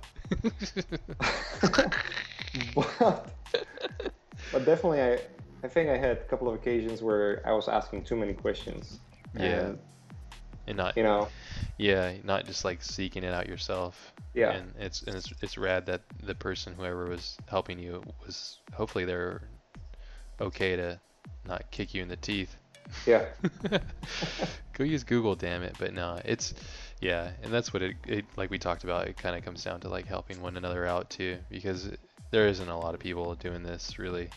But, 2.74 3.32
but 4.52 4.64
definitely, 4.64 5.02
I, 5.02 5.18
I 5.62 5.68
think 5.68 5.90
I 5.90 5.96
had 5.96 6.10
a 6.10 6.24
couple 6.24 6.48
of 6.48 6.54
occasions 6.54 7.02
where 7.02 7.42
I 7.44 7.52
was 7.52 7.68
asking 7.68 8.04
too 8.04 8.16
many 8.16 8.32
questions. 8.32 9.00
Yeah. 9.36 9.44
And, 9.44 9.78
and 10.66 10.76
not 10.76 10.96
you 10.96 11.02
know, 11.02 11.28
yeah, 11.78 12.12
not 12.24 12.46
just 12.46 12.64
like 12.64 12.82
seeking 12.82 13.24
it 13.24 13.32
out 13.32 13.48
yourself. 13.48 14.12
yeah. 14.34 14.52
And 14.52 14.72
it's 14.78 15.02
and 15.02 15.16
it's 15.16 15.32
it's 15.42 15.58
rad 15.58 15.86
that 15.86 16.02
the 16.22 16.34
person 16.34 16.74
whoever 16.74 17.06
was 17.06 17.38
helping 17.48 17.78
you 17.78 18.02
was 18.24 18.58
hopefully 18.72 19.04
they're 19.04 19.42
okay 20.40 20.76
to 20.76 21.00
not 21.46 21.70
kick 21.70 21.94
you 21.94 22.02
in 22.02 22.08
the 22.08 22.16
teeth. 22.16 22.56
Yeah. 23.06 23.26
Go 24.72 24.84
use 24.84 25.04
Google, 25.04 25.34
damn 25.34 25.62
it. 25.62 25.76
But 25.78 25.94
no, 25.94 26.20
it's 26.24 26.54
yeah, 27.00 27.30
and 27.42 27.52
that's 27.52 27.72
what 27.72 27.82
it, 27.82 27.96
it 28.06 28.24
like 28.36 28.50
we 28.50 28.58
talked 28.58 28.84
about. 28.84 29.08
It 29.08 29.16
kind 29.16 29.36
of 29.36 29.44
comes 29.44 29.64
down 29.64 29.80
to 29.80 29.88
like 29.88 30.06
helping 30.06 30.40
one 30.40 30.56
another 30.56 30.86
out 30.86 31.10
too, 31.10 31.38
because 31.50 31.90
there 32.30 32.46
isn't 32.48 32.68
a 32.68 32.78
lot 32.78 32.94
of 32.94 33.00
people 33.00 33.34
doing 33.34 33.62
this 33.62 33.98
really, 33.98 34.28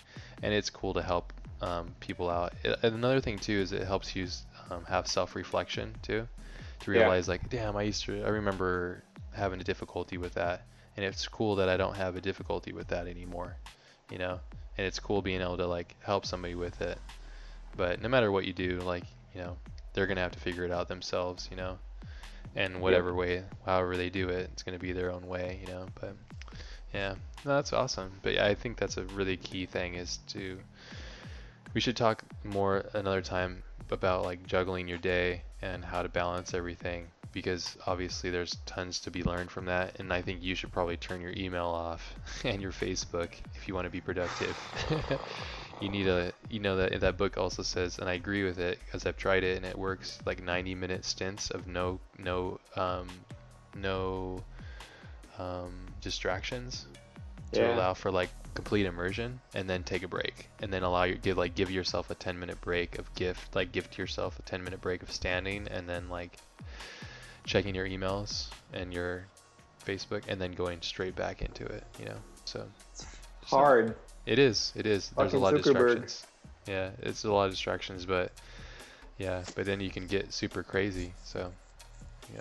and 0.42 0.54
it's 0.54 0.70
cool 0.70 0.94
to 0.94 1.02
help 1.02 1.34
um, 1.62 1.94
people 2.00 2.30
out. 2.30 2.54
It, 2.64 2.78
and 2.84 2.96
another 2.96 3.22
thing 3.22 3.40
too 3.40 3.60
is 3.60 3.72
it 3.72 3.84
helps 3.86 4.16
you 4.16 4.28
um, 4.70 4.84
have 4.86 5.08
self-reflection 5.08 5.96
too, 6.02 6.28
to 6.82 6.92
Yeah. 6.92 7.00
realize 7.00 7.28
like, 7.28 7.50
damn, 7.50 7.76
I 7.78 7.84
used 7.84 8.04
to, 8.06 8.24
I 8.24 8.30
remember 8.30 9.04
having 9.34 9.62
a 9.62 9.64
difficulty 9.64 10.18
with 10.18 10.34
that, 10.36 10.62
and 10.98 11.06
it's 11.06 11.28
cool 11.28 11.56
that 11.56 11.70
I 11.70 11.78
don't 11.78 11.96
have 11.96 12.16
a 12.16 12.22
difficulty 12.22 12.74
with 12.74 12.88
that 12.90 13.08
anymore, 13.08 13.56
you 14.12 14.18
know. 14.18 14.40
And 14.78 14.88
it's 14.88 15.00
cool 15.00 15.22
being 15.22 15.42
able 15.42 15.58
to 15.58 15.68
like 15.68 15.96
help 16.04 16.26
somebody 16.26 16.56
with 16.56 16.82
it. 16.82 16.98
But 17.78 18.02
no 18.02 18.10
matter 18.10 18.32
what 18.32 18.46
you 18.46 18.54
do, 18.54 18.80
like 18.82 19.04
you 19.34 19.42
know, 19.42 19.58
they're 19.94 20.08
gonna 20.08 20.22
have 20.22 20.32
to 20.34 20.40
figure 20.40 20.66
it 20.66 20.72
out 20.72 20.88
themselves, 20.88 21.48
you 21.52 21.58
know. 21.58 21.78
And 22.56 22.82
whatever 22.82 23.14
way, 23.14 23.44
however 23.66 23.98
they 23.98 24.10
do 24.10 24.30
it, 24.30 24.50
it's 24.54 24.64
gonna 24.64 24.80
be 24.80 24.92
their 24.92 25.12
own 25.12 25.28
way, 25.28 25.60
you 25.62 25.68
know. 25.68 25.86
But 26.00 26.16
yeah, 26.94 27.16
no, 27.46 27.56
that's 27.56 27.74
awesome. 27.74 28.12
But 28.22 28.34
yeah, 28.36 28.46
I 28.46 28.56
think 28.56 28.78
that's 28.78 28.98
a 28.98 29.04
really 29.04 29.38
key 29.38 29.66
thing 29.66 29.96
is 29.96 30.18
to. 30.30 30.60
We 31.74 31.82
should 31.82 31.98
talk 31.98 32.24
more 32.44 32.86
another 32.94 33.22
time 33.22 33.64
about 33.90 34.24
like 34.24 34.46
juggling 34.46 34.88
your 34.88 35.00
day 35.00 35.42
and 35.62 35.84
how 35.84 36.04
to 36.04 36.10
balance 36.10 36.54
everything 36.54 37.08
because 37.32 37.76
obviously 37.88 38.30
there's 38.30 38.58
tons 38.66 39.00
to 39.00 39.12
be 39.12 39.24
learned 39.24 39.50
from 39.50 39.66
that 39.66 40.00
and 40.00 40.14
I 40.14 40.22
think 40.22 40.44
you 40.44 40.56
should 40.56 40.72
probably 40.72 40.98
turn 40.98 41.20
your 41.20 41.34
email 41.36 41.66
off 41.66 42.14
and 42.44 42.62
your 42.62 42.72
Facebook 42.72 43.30
if 43.56 43.68
you 43.68 43.74
want 43.74 43.86
to 43.86 43.92
be 43.92 44.02
productive. 44.02 44.56
you 45.80 45.90
need 45.90 46.08
a 46.08 46.32
you 46.50 46.60
know 46.60 46.78
that 46.78 47.00
that 47.02 47.18
book 47.18 47.38
also 47.38 47.64
says 47.64 47.98
and 48.00 48.08
I 48.08 48.14
agree 48.14 48.44
with 48.44 48.60
it 48.60 48.80
because 48.86 49.06
I've 49.06 49.18
tried 49.18 49.44
it 49.44 49.58
and 49.58 49.66
it 49.66 49.78
works 49.78 50.20
like 50.26 50.44
90 50.44 50.76
minute 50.76 51.06
stints 51.06 51.50
of 51.50 51.66
no 51.68 52.00
no 52.20 52.60
um 52.76 53.08
no 53.76 54.44
um 55.40 55.74
distractions 56.02 56.86
to 57.54 57.60
Yeah. 57.60 57.76
allow 57.76 57.94
for 57.94 58.12
like 58.12 58.30
complete 58.56 58.86
immersion 58.86 59.40
and 59.56 59.68
then 59.70 59.84
take 59.84 60.04
a 60.04 60.08
break. 60.08 60.48
And 60.62 60.72
then 60.72 60.84
allow 60.84 61.04
your 61.04 61.18
give 61.18 61.38
like 61.38 61.56
give 61.56 61.72
yourself 61.72 62.10
a 62.12 62.16
10 62.16 62.40
minute 62.40 62.62
break 62.62 63.00
of 63.00 63.14
gift 63.16 63.56
like 63.56 63.72
gift 63.72 63.98
yourself 63.98 64.38
a 64.40 64.42
10 64.44 64.64
minute 64.64 64.82
break 64.82 65.02
of 65.04 65.12
standing 65.12 65.68
and 65.70 65.88
then 65.90 66.10
like 66.10 66.38
checking 67.46 67.74
your 67.76 67.88
emails 67.88 68.48
and 68.74 68.94
your 68.94 69.26
Facebook 69.86 70.24
and 70.28 70.40
then 70.40 70.52
going 70.54 70.82
straight 70.82 71.16
back 71.16 71.42
into 71.42 71.66
it 71.66 71.84
you 72.00 72.06
know? 72.06 72.18
So 72.46 72.66
so- 72.96 73.08
Hard. 73.58 73.96
it 74.26 74.40
is 74.40 74.72
it 74.76 74.86
is. 74.86 75.10
There's 75.10 75.34
a 75.34 75.38
Fucking 75.38 75.42
lot 75.42 75.54
of 75.56 75.64
distractions. 75.64 76.26
Yeah 76.68 76.92
it's 77.02 77.24
a 77.26 77.32
lot 77.32 77.46
of 77.46 77.52
distractions 77.52 78.06
but 78.06 78.32
yeah 79.18 79.44
but 79.56 79.66
then 79.66 79.80
you 79.80 79.90
can 79.90 80.08
get 80.08 80.32
super 80.32 80.64
crazy 80.64 81.14
so 81.24 81.52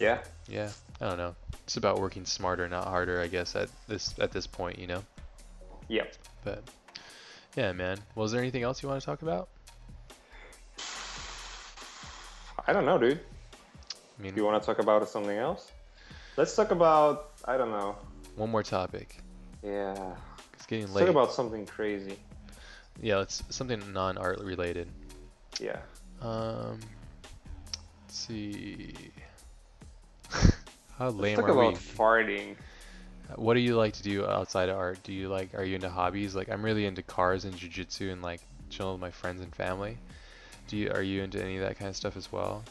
Yeah. 0.00 0.18
yeah 0.48 0.70
I 1.00 1.08
don't 1.08 1.18
know 1.18 1.34
it's 1.64 1.76
about 1.76 1.98
working 2.00 2.24
smarter 2.24 2.68
not 2.68 2.86
harder 2.86 3.20
I 3.20 3.26
guess 3.28 3.54
at 3.56 3.68
this 3.88 4.14
at 4.18 4.32
this 4.32 4.46
point 4.46 4.78
you 4.78 4.86
know 4.86 5.02
Yep. 5.88 6.14
but 6.44 6.62
yeah, 7.56 7.72
man. 7.72 7.98
Was 8.14 8.32
there 8.32 8.40
anything 8.40 8.62
else 8.62 8.82
you 8.82 8.88
want 8.88 8.98
to 9.02 9.04
talk 9.04 9.20
about? 9.20 9.48
I 12.66 12.72
don't 12.72 12.86
know, 12.86 12.96
dude. 12.98 13.20
I 14.18 14.22
mean, 14.22 14.34
Do 14.34 14.40
you 14.40 14.46
want 14.46 14.62
to 14.62 14.66
talk 14.66 14.78
about 14.78 15.06
something 15.08 15.36
else? 15.36 15.70
Let's 16.36 16.54
talk 16.54 16.70
about. 16.70 17.32
I 17.44 17.56
don't 17.56 17.70
know. 17.70 17.96
one 18.36 18.50
more 18.50 18.62
topic. 18.62 19.18
Yeah. 19.62 20.14
It's 20.54 20.66
getting 20.66 20.84
Let's 20.86 20.94
late. 20.94 21.00
talk 21.06 21.10
about 21.10 21.32
something 21.32 21.66
crazy. 21.66 22.16
yeah, 23.00 23.20
it's 23.20 23.42
something 23.50 23.82
non-art 23.92 24.40
related. 24.40 24.88
Yeah. 25.60 25.78
Um, 26.20 26.78
let's 28.06 28.16
see. 28.16 28.94
How 31.02 31.08
Let's 31.08 31.20
lame 31.20 31.36
talk 31.36 31.48
are 31.48 31.52
about 31.52 31.74
we? 31.74 31.81
farting. 31.81 32.55
What 33.34 33.55
do 33.55 33.60
you 33.60 33.74
like 33.74 33.92
to 33.94 34.05
do 34.05 34.24
outside 34.24 34.68
of 34.68 34.76
art? 34.76 35.02
Do 35.02 35.12
you 35.12 35.28
like, 35.28 35.52
are 35.56 35.64
you 35.64 35.74
into 35.74 35.90
hobbies? 35.90 36.36
Like, 36.36 36.48
I'm 36.48 36.64
really 36.64 36.86
into 36.86 37.02
cars 37.02 37.44
and 37.44 37.52
jujitsu 37.55 38.12
and 38.12 38.22
like 38.22 38.40
chilling 38.70 38.92
with 38.92 39.00
my 39.00 39.10
friends 39.10 39.40
and 39.40 39.52
family. 39.52 39.97
Do 40.68 40.76
you, 40.76 40.92
are 40.92 41.02
you 41.02 41.24
into 41.24 41.42
any 41.42 41.56
of 41.56 41.62
that 41.64 41.76
kind 41.76 41.89
of 41.89 41.97
stuff 41.97 42.16
as 42.16 42.31
well? 42.31 42.62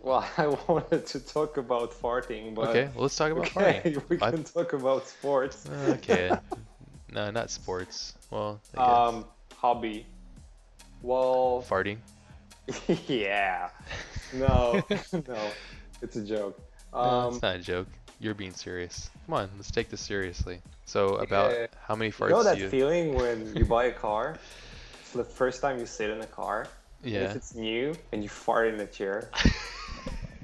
Well, 0.00 0.24
I 0.38 0.46
wanted 0.68 1.04
to 1.06 1.18
talk 1.18 1.56
about 1.56 1.90
farting, 1.90 2.54
but 2.54 2.68
Okay, 2.68 2.90
well, 2.94 3.02
let's 3.02 3.16
talk 3.16 3.32
about 3.32 3.46
okay, 3.56 3.82
farting. 3.84 4.02
we 4.08 4.18
I- 4.22 4.30
can 4.30 4.44
talk 4.44 4.72
about 4.72 5.08
sports. 5.08 5.68
Okay. 5.88 6.30
no, 7.12 7.28
not 7.32 7.50
sports. 7.50 8.14
Well. 8.30 8.60
Um, 8.76 9.24
hobby. 9.56 10.06
Well, 11.02 11.64
farting. 11.68 11.98
yeah. 13.08 13.70
No, 14.32 14.84
no, 15.26 15.50
it's 16.02 16.14
a 16.14 16.22
joke. 16.24 16.67
No, 16.92 16.98
Um, 16.98 17.32
it's 17.34 17.42
not 17.42 17.56
a 17.56 17.60
joke. 17.60 17.88
You're 18.20 18.34
being 18.34 18.52
serious. 18.52 19.10
Come 19.26 19.34
on, 19.34 19.50
let's 19.56 19.70
take 19.70 19.90
this 19.90 20.00
seriously. 20.00 20.60
So, 20.86 21.16
about 21.16 21.52
Yeah. 21.52 21.66
how 21.86 21.94
many 21.94 22.10
farts 22.10 22.30
you 22.30 22.34
know 22.34 22.42
that 22.42 22.56
do 22.56 22.62
you? 22.62 22.68
feeling 22.68 23.14
when 23.14 23.54
you 23.54 23.64
buy 23.76 23.84
a 23.84 23.92
car, 23.92 24.36
it's 25.00 25.12
the 25.12 25.24
first 25.24 25.60
time 25.60 25.78
you 25.78 25.86
sit 25.86 26.10
in 26.10 26.20
a 26.20 26.26
car, 26.26 26.66
and 27.04 27.12
yeah. 27.12 27.20
if 27.20 27.36
it's 27.36 27.54
new 27.54 27.94
and 28.12 28.22
you 28.22 28.28
fart 28.28 28.68
in 28.68 28.76
the 28.76 28.86
chair, 28.86 29.30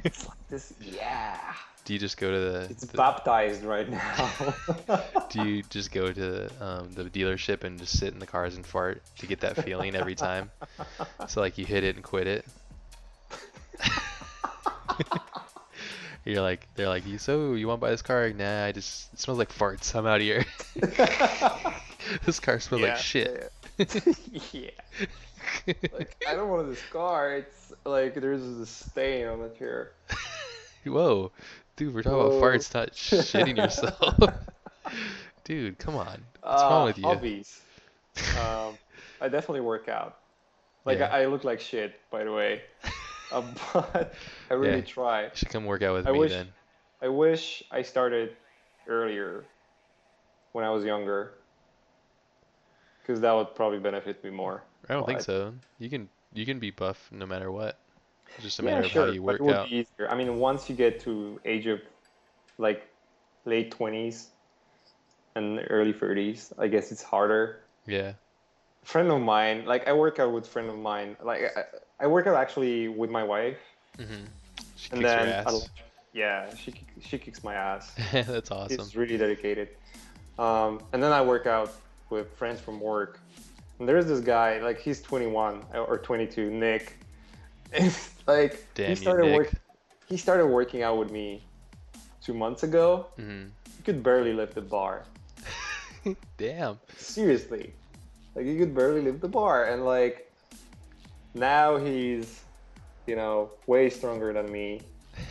it's 0.04 0.26
like 0.28 0.48
this. 0.48 0.72
Yeah, 0.80 1.36
Do 1.84 1.94
you 1.94 1.98
just 1.98 2.16
go 2.16 2.30
to 2.30 2.38
the? 2.38 2.60
it's 2.70 2.84
the- 2.86 2.96
baptized 2.96 3.64
right 3.64 3.88
now. 3.90 4.54
do 5.30 5.42
you 5.44 5.62
just 5.70 5.90
go 5.90 6.12
to 6.12 6.46
um, 6.64 6.92
the 6.92 7.04
dealership 7.04 7.64
and 7.64 7.78
just 7.80 7.98
sit 7.98 8.12
in 8.12 8.20
the 8.20 8.26
cars 8.26 8.54
and 8.54 8.64
fart 8.64 9.02
to 9.18 9.26
get 9.26 9.40
that 9.40 9.64
feeling 9.64 9.96
every 9.96 10.14
time? 10.14 10.50
So 11.26 11.40
like 11.40 11.58
you 11.58 11.64
hit 11.66 11.82
it 11.82 11.96
and 11.96 12.04
quit 12.04 12.26
it. 12.28 12.44
You're 16.24 16.40
like, 16.42 16.66
they're 16.74 16.88
like, 16.88 17.06
you 17.06 17.18
so 17.18 17.52
you 17.54 17.68
want 17.68 17.80
to 17.80 17.86
buy 17.86 17.90
this 17.90 18.02
car? 18.02 18.30
Nah, 18.30 18.64
I 18.64 18.72
just 18.72 19.12
it 19.12 19.20
smells 19.20 19.38
like 19.38 19.52
farts. 19.52 19.94
I'm 19.94 20.06
out 20.06 20.16
of 20.16 20.22
here. 20.22 20.44
this 22.24 22.40
car 22.40 22.60
smells 22.60 22.82
like 22.82 22.96
shit. 22.96 23.52
yeah. 24.52 24.70
Like 25.92 26.16
I 26.28 26.34
don't 26.34 26.48
want 26.48 26.68
this 26.68 26.82
car. 26.90 27.34
It's 27.36 27.72
like 27.84 28.14
there's 28.14 28.42
a 28.42 28.64
stain 28.66 29.26
on 29.26 29.40
the 29.42 29.50
chair. 29.50 29.92
Whoa, 30.84 31.30
dude, 31.76 31.94
we're 31.94 32.02
talking 32.02 32.18
about 32.20 32.32
farts, 32.42 32.72
not 32.74 32.92
shitting 32.92 33.56
yourself. 33.56 34.18
dude, 35.44 35.78
come 35.78 35.96
on. 35.96 36.22
What's 36.42 36.62
wrong 36.62 36.82
Uh, 36.82 36.86
with 36.86 36.98
you? 36.98 37.04
Hobbies. 37.04 37.60
Um, 38.40 38.78
I 39.20 39.28
definitely 39.28 39.60
work 39.62 39.88
out. 39.88 40.18
Like 40.84 40.98
Yeah. 40.98 41.06
I, 41.06 41.22
I 41.22 41.26
look 41.26 41.44
like 41.44 41.60
shit, 41.60 41.98
by 42.10 42.24
the 42.24 42.32
way. 42.32 42.62
Uh, 43.30 43.42
but 43.72 44.14
I 44.50 44.54
really 44.54 44.78
Yeah. 44.78 44.84
try. 44.84 45.22
You 45.24 45.30
should 45.34 45.50
come 45.50 45.64
work 45.64 45.82
out 45.82 45.94
with 45.94 46.06
I 46.06 46.12
me 46.12 46.18
wish- 46.18 46.32
then. 46.32 46.52
I 47.02 47.08
wish 47.08 47.62
I 47.70 47.82
started 47.82 48.36
earlier 48.88 49.44
when 50.52 50.64
I 50.64 50.70
was 50.70 50.84
younger. 50.84 51.34
Because 53.02 53.20
that 53.20 53.32
would 53.32 53.54
probably 53.54 53.78
benefit 53.78 54.24
me 54.24 54.30
more. 54.30 54.62
I 54.88 54.94
don't 54.94 55.06
think 55.06 55.20
so. 55.20 55.52
You 55.78 55.90
can 55.90 56.08
you 56.32 56.46
can 56.46 56.58
be 56.58 56.70
buff 56.70 57.10
no 57.12 57.26
matter 57.26 57.52
what. 57.52 57.78
It's 58.36 58.44
just 58.44 58.60
a 58.60 58.62
yeah, 58.62 58.80
matter 58.80 58.88
sure. 58.88 59.02
of 59.02 59.08
how 59.08 59.12
you 59.14 59.22
work 59.22 59.38
but 59.38 59.44
it 59.44 59.46
would 59.46 59.56
out. 59.56 59.68
be 59.68 59.76
easier. 59.76 60.08
I 60.08 60.14
mean, 60.16 60.38
once 60.38 60.70
you 60.70 60.74
get 60.76 61.00
to 61.00 61.38
age 61.44 61.66
of 61.66 61.80
like 62.58 62.88
late 63.44 63.70
20s 63.70 64.28
and 65.36 65.60
early 65.68 65.92
30s, 65.92 66.52
I 66.58 66.68
guess 66.68 66.90
it's 66.92 67.02
harder. 67.02 67.60
Yeah. 67.86 68.14
friend 68.84 69.10
of 69.10 69.20
mine, 69.20 69.64
like 69.66 69.86
I 69.86 69.92
work 69.92 70.18
out 70.18 70.32
with 70.32 70.46
friend 70.48 70.70
of 70.70 70.78
mine. 70.78 71.16
Like 71.22 71.52
I, 72.00 72.04
I 72.04 72.06
work 72.06 72.26
out 72.26 72.36
actually 72.36 72.88
with 72.88 73.10
my 73.10 73.22
wife, 73.22 73.58
hmm 73.96 74.04
She 74.76 74.90
and 74.92 75.00
kicks 75.00 75.12
then 75.12 75.26
your 75.46 75.48
I- 75.48 75.60
yeah, 76.12 76.54
she 76.54 76.72
she 77.00 77.18
kicks 77.18 77.42
my 77.42 77.54
ass. 77.54 77.92
That's 78.12 78.50
awesome. 78.50 78.78
She's 78.78 78.94
really 78.96 79.16
dedicated. 79.18 79.68
Um, 80.38 80.80
and 80.92 81.02
then 81.02 81.12
I 81.12 81.20
work 81.22 81.46
out 81.46 81.72
with 82.10 82.30
friends 82.36 82.60
from 82.60 82.80
work. 82.80 83.18
And 83.80 83.88
there's 83.88 84.06
this 84.06 84.20
guy, 84.20 84.60
like 84.60 84.80
he's 84.80 85.02
21 85.02 85.64
or 85.74 85.98
22, 85.98 86.50
Nick. 86.50 86.98
And 87.72 87.92
like 88.28 88.64
Damn 88.76 88.90
he 88.90 88.94
started 88.94 89.24
Nick. 89.26 89.34
work, 89.34 89.52
he 90.06 90.16
started 90.16 90.46
working 90.46 90.82
out 90.84 90.96
with 90.98 91.10
me 91.10 91.42
two 92.22 92.34
months 92.34 92.62
ago. 92.62 93.08
hmm 93.16 93.46
He 93.76 93.82
could 93.82 94.02
barely 94.04 94.32
lift 94.32 94.54
the 94.54 94.60
bar. 94.62 95.02
Damn. 96.38 96.78
Seriously. 96.96 97.72
Like 98.36 98.46
he 98.46 98.56
could 98.56 98.74
barely 98.74 99.00
lift 99.00 99.20
the 99.20 99.28
bar 99.28 99.64
and 99.64 99.84
like 99.84 100.30
now 101.34 101.76
he's 101.76 102.42
you 103.06 103.16
know 103.16 103.50
way 103.66 103.90
stronger 103.90 104.32
than 104.32 104.50
me. 104.50 104.80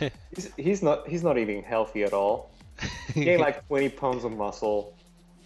He's, 0.34 0.50
he's 0.56 0.82
not 0.82 1.06
he's 1.06 1.22
not 1.22 1.36
eating 1.36 1.62
healthy 1.62 2.04
at 2.04 2.14
all. 2.14 2.50
He 3.12 3.24
gained 3.24 3.42
like 3.42 3.66
20 3.68 3.90
pounds 3.90 4.24
of 4.24 4.32
muscle, 4.32 4.94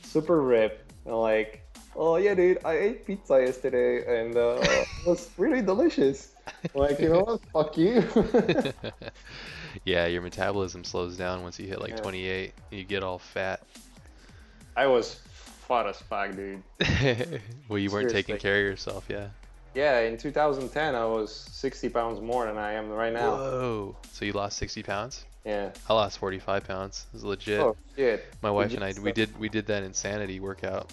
super 0.03 0.41
ripped, 0.41 0.93
and 1.05 1.17
like, 1.17 1.61
oh 1.97 2.17
yeah, 2.17 2.35
dude, 2.35 2.59
I 2.65 2.75
ate 2.79 3.05
pizza 3.05 3.41
yesterday 3.41 4.21
and 4.23 4.37
uh, 4.37 4.59
it 4.63 4.89
was 5.07 5.29
really 5.39 5.61
delicious. 5.61 6.33
Like, 6.73 7.01
you 7.01 7.09
know 7.09 7.21
what? 7.25 7.41
Fuck 7.53 7.77
you. 7.77 8.05
yeah, 9.85 10.07
your 10.07 10.23
metabolism 10.23 10.85
slows 10.85 11.17
down 11.17 11.43
once 11.43 11.59
you 11.59 11.67
hit 11.67 11.81
like 11.81 11.91
Yeah. 11.91 11.97
28. 11.97 12.53
You 12.71 12.85
get 12.85 13.03
all 13.03 13.19
fat. 13.19 13.61
I 14.77 14.87
was 14.87 15.21
fat 15.67 15.87
as 15.89 15.97
fuck, 16.01 16.35
dude. 16.37 16.63
well, 17.69 17.79
you 17.79 17.91
weren't 17.91 18.11
taking 18.11 18.39
care 18.39 18.61
of 18.61 18.65
yourself, 18.65 19.05
yeah. 19.09 19.29
Yeah, 19.75 20.01
in 20.01 20.17
2010, 20.17 20.95
I 20.95 21.05
was 21.05 21.33
60 21.33 21.89
pounds 21.91 22.21
more 22.21 22.47
than 22.47 22.57
I 22.59 22.73
am 22.73 22.89
right 22.91 23.13
now. 23.13 23.37
Whoa. 23.37 23.97
So 24.13 24.25
you 24.25 24.33
lost 24.33 24.57
60 24.59 24.83
pounds? 24.83 25.25
Yeah. 25.45 25.71
I 25.89 25.95
lost 25.95 26.19
45 26.19 26.65
pounds. 26.67 27.07
It 27.11 27.15
was 27.15 27.25
legit. 27.25 27.61
Oh 27.61 27.77
shit. 27.97 28.27
My 28.43 28.51
wife 28.51 28.71
Legit 28.73 28.83
and 28.83 28.99
I, 28.99 29.03
we 29.03 29.13
did 29.13 29.39
we 29.39 29.49
did 29.49 29.67
that 29.67 29.83
insanity 29.83 30.41
workout. 30.41 30.93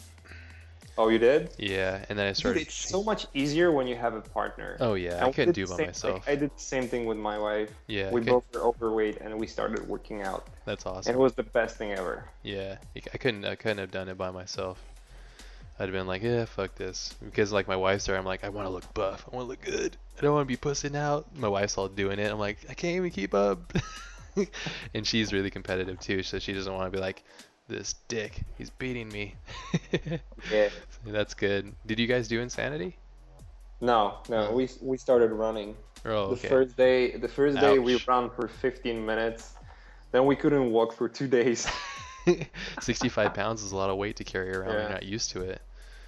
Oh, 0.98 1.10
you 1.10 1.18
did? 1.20 1.50
Yeah, 1.58 2.06
and 2.08 2.18
then 2.18 2.26
I 2.26 2.30
Dude, 2.30 2.38
started. 2.38 2.62
it's 2.62 2.74
so 2.74 3.04
much 3.04 3.26
easier 3.34 3.70
when 3.70 3.86
you 3.86 3.98
have 3.98 4.14
a 4.14 4.22
partner. 4.22 4.78
Oh 4.80 4.94
yeah, 4.94 5.16
And 5.16 5.24
I 5.24 5.28
we 5.28 5.34
couldn't 5.34 5.54
do 5.56 5.64
it 5.64 5.70
by 5.70 5.76
same- 5.76 5.86
myself. 5.88 6.14
Like, 6.26 6.30
I 6.30 6.40
did 6.40 6.52
the 6.56 6.62
same 6.62 6.88
thing 6.88 7.06
with 7.06 7.18
my 7.18 7.38
wife. 7.38 7.70
Yeah, 7.88 8.12
we 8.12 8.22
I 8.22 8.24
could- 8.24 8.30
both 8.32 8.54
were 8.54 8.62
overweight 8.62 9.18
and 9.20 9.38
we 9.38 9.46
started 9.46 9.86
working 9.90 10.22
out, 10.22 10.48
that's 10.64 10.86
awesome. 10.86 10.98
and 11.00 11.00
awesome. 11.00 11.16
it 11.16 11.20
was 11.20 11.34
the 11.34 11.44
best 11.44 11.76
thing 11.76 11.92
ever. 11.92 12.24
Yeah, 12.44 12.78
I 12.96 13.02
I 13.14 13.18
couldn't 13.18 13.44
I 13.44 13.56
couldn't 13.56 13.80
have 13.80 13.92
done 13.92 14.08
it 14.08 14.18
by 14.18 14.32
myself. 14.32 14.82
I'd 15.78 15.84
have 15.84 15.92
been 15.92 16.08
like, 16.08 16.24
yeah, 16.24 16.46
fuck 16.46 16.76
this. 16.76 17.14
Because 17.24 17.52
like 17.52 17.68
my 17.68 17.76
wife's 17.76 18.06
there, 18.06 18.18
I'm 18.18 18.26
like, 18.26 18.44
I 18.44 18.50
want 18.50 18.66
to 18.68 18.70
look 18.70 18.94
buff. 18.94 19.26
I 19.32 19.36
want 19.36 19.46
to 19.46 19.50
look 19.50 19.62
good. 19.62 19.98
I 20.18 20.22
don't 20.22 20.34
want 20.34 20.48
to 20.48 20.52
be 20.52 20.56
pussing 20.56 20.96
out. 20.96 21.26
My 21.36 21.50
wife's 21.50 21.78
all 21.78 21.90
doing 21.90 22.20
it. 22.20 22.32
I'm 22.32 22.40
like, 22.40 22.60
I 22.70 22.74
can't 22.74 22.96
even 22.96 23.12
keep 23.12 23.34
up. 23.34 23.74
and 24.94 25.06
she's 25.06 25.34
really 25.34 25.52
competitive 25.52 26.00
too, 26.00 26.24
so 26.24 26.40
she 26.40 26.54
doesn't 26.54 26.74
want 26.74 26.92
to 26.92 26.98
be 26.98 27.02
like, 27.02 27.24
this 27.68 27.96
dick, 28.08 28.42
he's 28.58 28.70
beating 28.70 29.10
me. 29.10 29.36
Yeah. 30.52 30.70
That's 31.08 31.34
good. 31.34 31.74
Did 31.88 32.00
you 32.00 32.06
guys 32.06 32.28
do 32.28 32.40
insanity? 32.40 32.96
No, 33.82 34.20
no, 34.30 34.52
we 34.52 34.70
we 34.82 34.98
started 34.98 35.32
running. 35.32 35.76
Oh, 36.06 36.36
The 36.36 36.48
first 36.48 36.78
day, 36.78 37.18
the 37.18 37.28
first 37.28 37.60
day 37.60 37.80
we 37.80 37.96
ran 38.08 38.30
for 38.30 38.48
15 38.48 39.04
minutes, 39.04 39.56
then 40.12 40.26
we 40.28 40.36
couldn't 40.36 40.72
walk 40.72 40.94
for 40.94 41.10
two 41.10 41.28
days. 41.28 41.68
65 42.82 43.34
pounds 43.34 43.64
is 43.64 43.72
a 43.72 43.76
lot 43.76 43.90
of 43.90 43.98
weight 43.98 44.16
to 44.18 44.24
carry 44.24 44.54
around. 44.56 44.74
Yeah. 44.74 44.82
You're 44.82 44.90
not 44.90 45.04
used 45.04 45.32
to 45.32 45.42
it. 45.42 45.62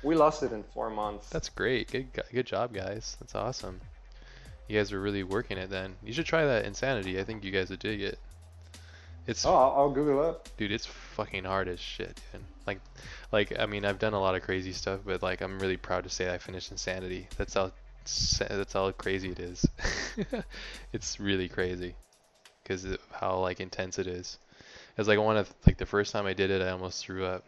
we 0.03 0.15
lost 0.15 0.43
it 0.43 0.51
in 0.51 0.63
four 0.63 0.89
months. 0.89 1.29
That's 1.29 1.49
great. 1.49 1.91
Good, 1.91 2.07
good 2.31 2.45
job, 2.45 2.73
guys. 2.73 3.17
That's 3.19 3.35
awesome. 3.35 3.79
You 4.67 4.77
guys 4.77 4.91
are 4.91 4.99
really 4.99 5.23
working 5.23 5.57
it. 5.57 5.69
Then 5.69 5.95
you 6.03 6.13
should 6.13 6.25
try 6.25 6.45
that 6.45 6.65
insanity. 6.65 7.19
I 7.19 7.23
think 7.23 7.43
you 7.43 7.51
guys 7.51 7.69
would 7.69 7.79
dig 7.79 8.01
it. 8.01 8.19
It's 9.25 9.45
Oh, 9.45 9.53
I'll, 9.53 9.73
I'll 9.77 9.89
Google 9.89 10.21
up. 10.25 10.47
dude, 10.57 10.71
it's 10.71 10.85
fucking 10.85 11.43
hard 11.43 11.67
as 11.67 11.79
shit, 11.79 12.19
dude. 12.31 12.41
Like, 12.65 12.79
like 13.31 13.59
I 13.59 13.65
mean, 13.65 13.85
I've 13.85 13.99
done 13.99 14.13
a 14.13 14.19
lot 14.19 14.35
of 14.35 14.41
crazy 14.43 14.71
stuff, 14.73 15.01
but 15.05 15.21
like, 15.21 15.41
I'm 15.41 15.59
really 15.59 15.77
proud 15.77 16.03
to 16.05 16.09
say 16.09 16.33
I 16.33 16.37
finished 16.37 16.71
Insanity. 16.71 17.27
That's 17.37 17.53
how 17.53 17.71
that's 18.39 18.71
how 18.71 18.89
crazy 18.91 19.31
it 19.31 19.39
is. 19.39 19.65
it's 20.93 21.19
really 21.19 21.49
crazy, 21.49 21.95
because 22.63 22.85
of 22.85 22.99
how 23.11 23.39
like 23.39 23.59
intense 23.59 23.99
it 23.99 24.07
is. 24.07 24.37
It's 24.97 25.07
like 25.07 25.19
one 25.19 25.37
of 25.37 25.53
like 25.65 25.77
the 25.77 25.85
first 25.85 26.11
time 26.11 26.25
I 26.25 26.33
did 26.33 26.51
it, 26.51 26.61
I 26.61 26.69
almost 26.71 27.05
threw 27.05 27.25
up. 27.25 27.43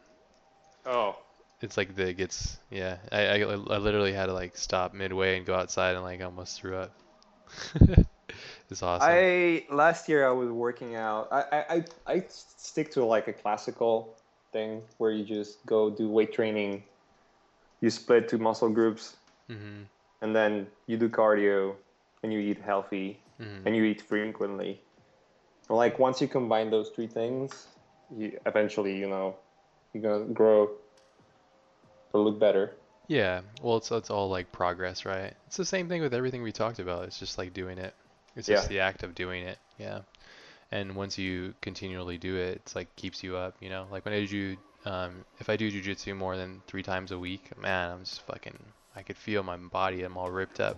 Oh, 0.86 1.18
It's 1.61 1.78
like 1.78 1.95
the 1.95 2.10
it 2.10 2.14
gets 2.16 2.58
yeah. 2.69 2.98
I, 3.11 3.28
I 3.28 3.38
I 3.42 3.78
literally 3.78 4.14
had 4.14 4.28
to 4.28 4.34
like 4.34 4.58
stop 4.58 4.94
midway 4.94 5.38
and 5.38 5.45
go 5.45 5.56
outside 5.56 5.95
and 5.95 6.03
like 6.03 6.22
almost 6.22 6.60
threw 6.60 6.76
up. 6.78 6.92
it's 8.69 8.84
awesome. 8.84 9.10
I 9.10 9.66
last 9.72 10.10
year 10.10 10.28
I 10.28 10.32
was 10.32 10.50
working 10.50 10.95
out. 10.95 11.28
I, 11.32 11.44
I 11.52 11.76
I 11.76 11.86
I 12.14 12.24
stick 12.28 12.92
to 12.92 13.06
like 13.06 13.28
a 13.28 13.34
classical 13.34 14.18
thing 14.52 14.82
where 14.98 15.11
you 15.11 15.24
just 15.24 15.66
go 15.66 15.90
do 15.90 16.10
weight 16.10 16.34
training. 16.34 16.84
You 17.82 17.90
split 17.90 18.30
two 18.30 18.38
muscle 18.38 18.69
groups, 18.69 19.18
hmm 19.50 19.90
and 20.22 20.36
then 20.36 20.68
you 20.88 20.98
do 20.98 21.10
cardio, 21.10 21.76
and 22.24 22.32
you 22.34 22.40
eat 22.40 22.60
healthy, 22.61 23.19
hmm 23.40 23.66
and 23.66 23.76
you 23.76 23.84
eat 23.84 24.02
frequently. 24.02 24.82
Like 25.69 25.99
once 25.99 26.19
you 26.22 26.27
combine 26.27 26.72
those 26.72 26.89
three 26.89 27.07
things, 27.07 27.67
you 28.15 28.39
eventually 28.45 28.98
you 28.98 29.07
know 29.07 29.35
you're 29.93 30.03
gonna 30.03 30.33
grow 30.33 30.69
to 32.11 32.17
look 32.17 32.39
better. 32.39 32.73
Yeah, 33.07 33.41
well, 33.61 33.77
it's 33.77 33.91
it's 33.91 34.09
all 34.09 34.30
like 34.30 34.51
progress, 34.51 35.06
right? 35.06 35.33
It's 35.48 35.57
the 35.57 35.65
same 35.65 35.88
thing 35.89 36.01
with 36.01 36.14
everything 36.14 36.43
we 36.43 36.51
talked 36.51 36.80
about. 36.80 37.06
It's 37.06 37.19
just 37.19 37.38
like 37.38 37.53
doing 37.53 37.77
it. 37.77 37.93
It's 38.35 38.48
just 38.48 38.65
Yeah. 38.65 38.69
the 38.69 38.80
act 38.81 39.03
of 39.03 39.15
doing 39.15 39.43
it. 39.45 39.57
Yeah. 39.77 40.01
and 40.72 40.95
once 40.95 41.17
you 41.17 41.56
continually 41.61 42.19
do 42.19 42.35
it, 42.38 42.57
it's 42.57 42.75
like 42.75 42.95
keeps 42.95 43.23
you 43.23 43.35
up. 43.35 43.56
You 43.59 43.69
know, 43.69 43.88
like 43.91 44.06
when 44.06 44.14
I 44.14 44.23
do, 44.25 44.56
um, 44.85 45.25
if 45.39 45.49
I 45.49 45.56
do 45.57 45.72
jujitsu 45.72 46.15
more 46.15 46.38
than 46.38 46.61
three 46.67 46.83
times 46.83 47.11
a 47.11 47.17
week, 47.17 47.57
man, 47.57 47.91
I'm 47.91 48.03
just 48.03 48.22
fucking. 48.27 48.57
I 48.95 49.01
could 49.01 49.17
feel 49.17 49.41
my 49.41 49.57
body. 49.57 50.03
I'm 50.03 50.15
all 50.17 50.30
ripped 50.30 50.59
up 50.59 50.77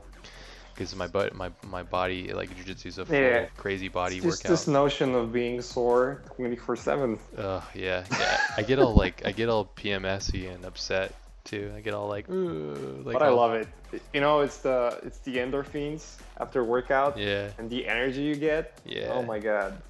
because 0.74 0.96
my 0.96 1.08
butt, 1.08 1.34
my 1.36 1.52
my 1.68 1.84
body, 1.84 2.34
like 2.34 2.50
jujitsu 2.56 2.86
is 2.88 2.98
a 3.00 3.06
Yeah. 3.10 3.46
crazy 3.58 3.88
body 3.88 4.18
It's 4.18 4.26
just 4.26 4.44
workout. 4.44 4.50
this 4.52 4.68
notion 4.68 5.16
of 5.16 5.32
being 5.32 5.62
sore 5.62 6.22
24 6.36 6.76
7. 6.76 7.20
Ugh, 7.38 7.64
yeah, 7.76 8.04
yeah. 8.12 8.38
I 8.58 8.64
get 8.64 8.80
all 8.80 8.94
like 8.96 9.26
I 9.26 9.32
get 9.32 9.50
all 9.50 9.66
PMSy 9.66 10.54
and 10.54 10.66
upset 10.66 11.14
too. 11.44 11.72
I 11.76 11.82
get 11.82 11.94
all 11.94 12.08
like, 12.08 12.30
ooh, 12.30 13.02
like 13.06 13.14
but 13.14 13.22
I 13.24 13.30
all- 13.30 13.36
love 13.38 13.54
it. 13.54 13.68
You 14.14 14.22
know, 14.22 14.42
it's 14.42 14.58
the 14.60 15.00
it's 15.04 15.20
the 15.20 15.38
endorphins 15.38 16.18
after 16.40 16.64
workout 16.64 17.18
Yeah, 17.18 17.50
and 17.58 17.70
the 17.70 17.88
energy 17.88 18.22
you 18.22 18.36
get. 18.36 18.78
yeah, 18.86 19.12
Oh 19.12 19.22
my 19.24 19.40
god. 19.40 19.82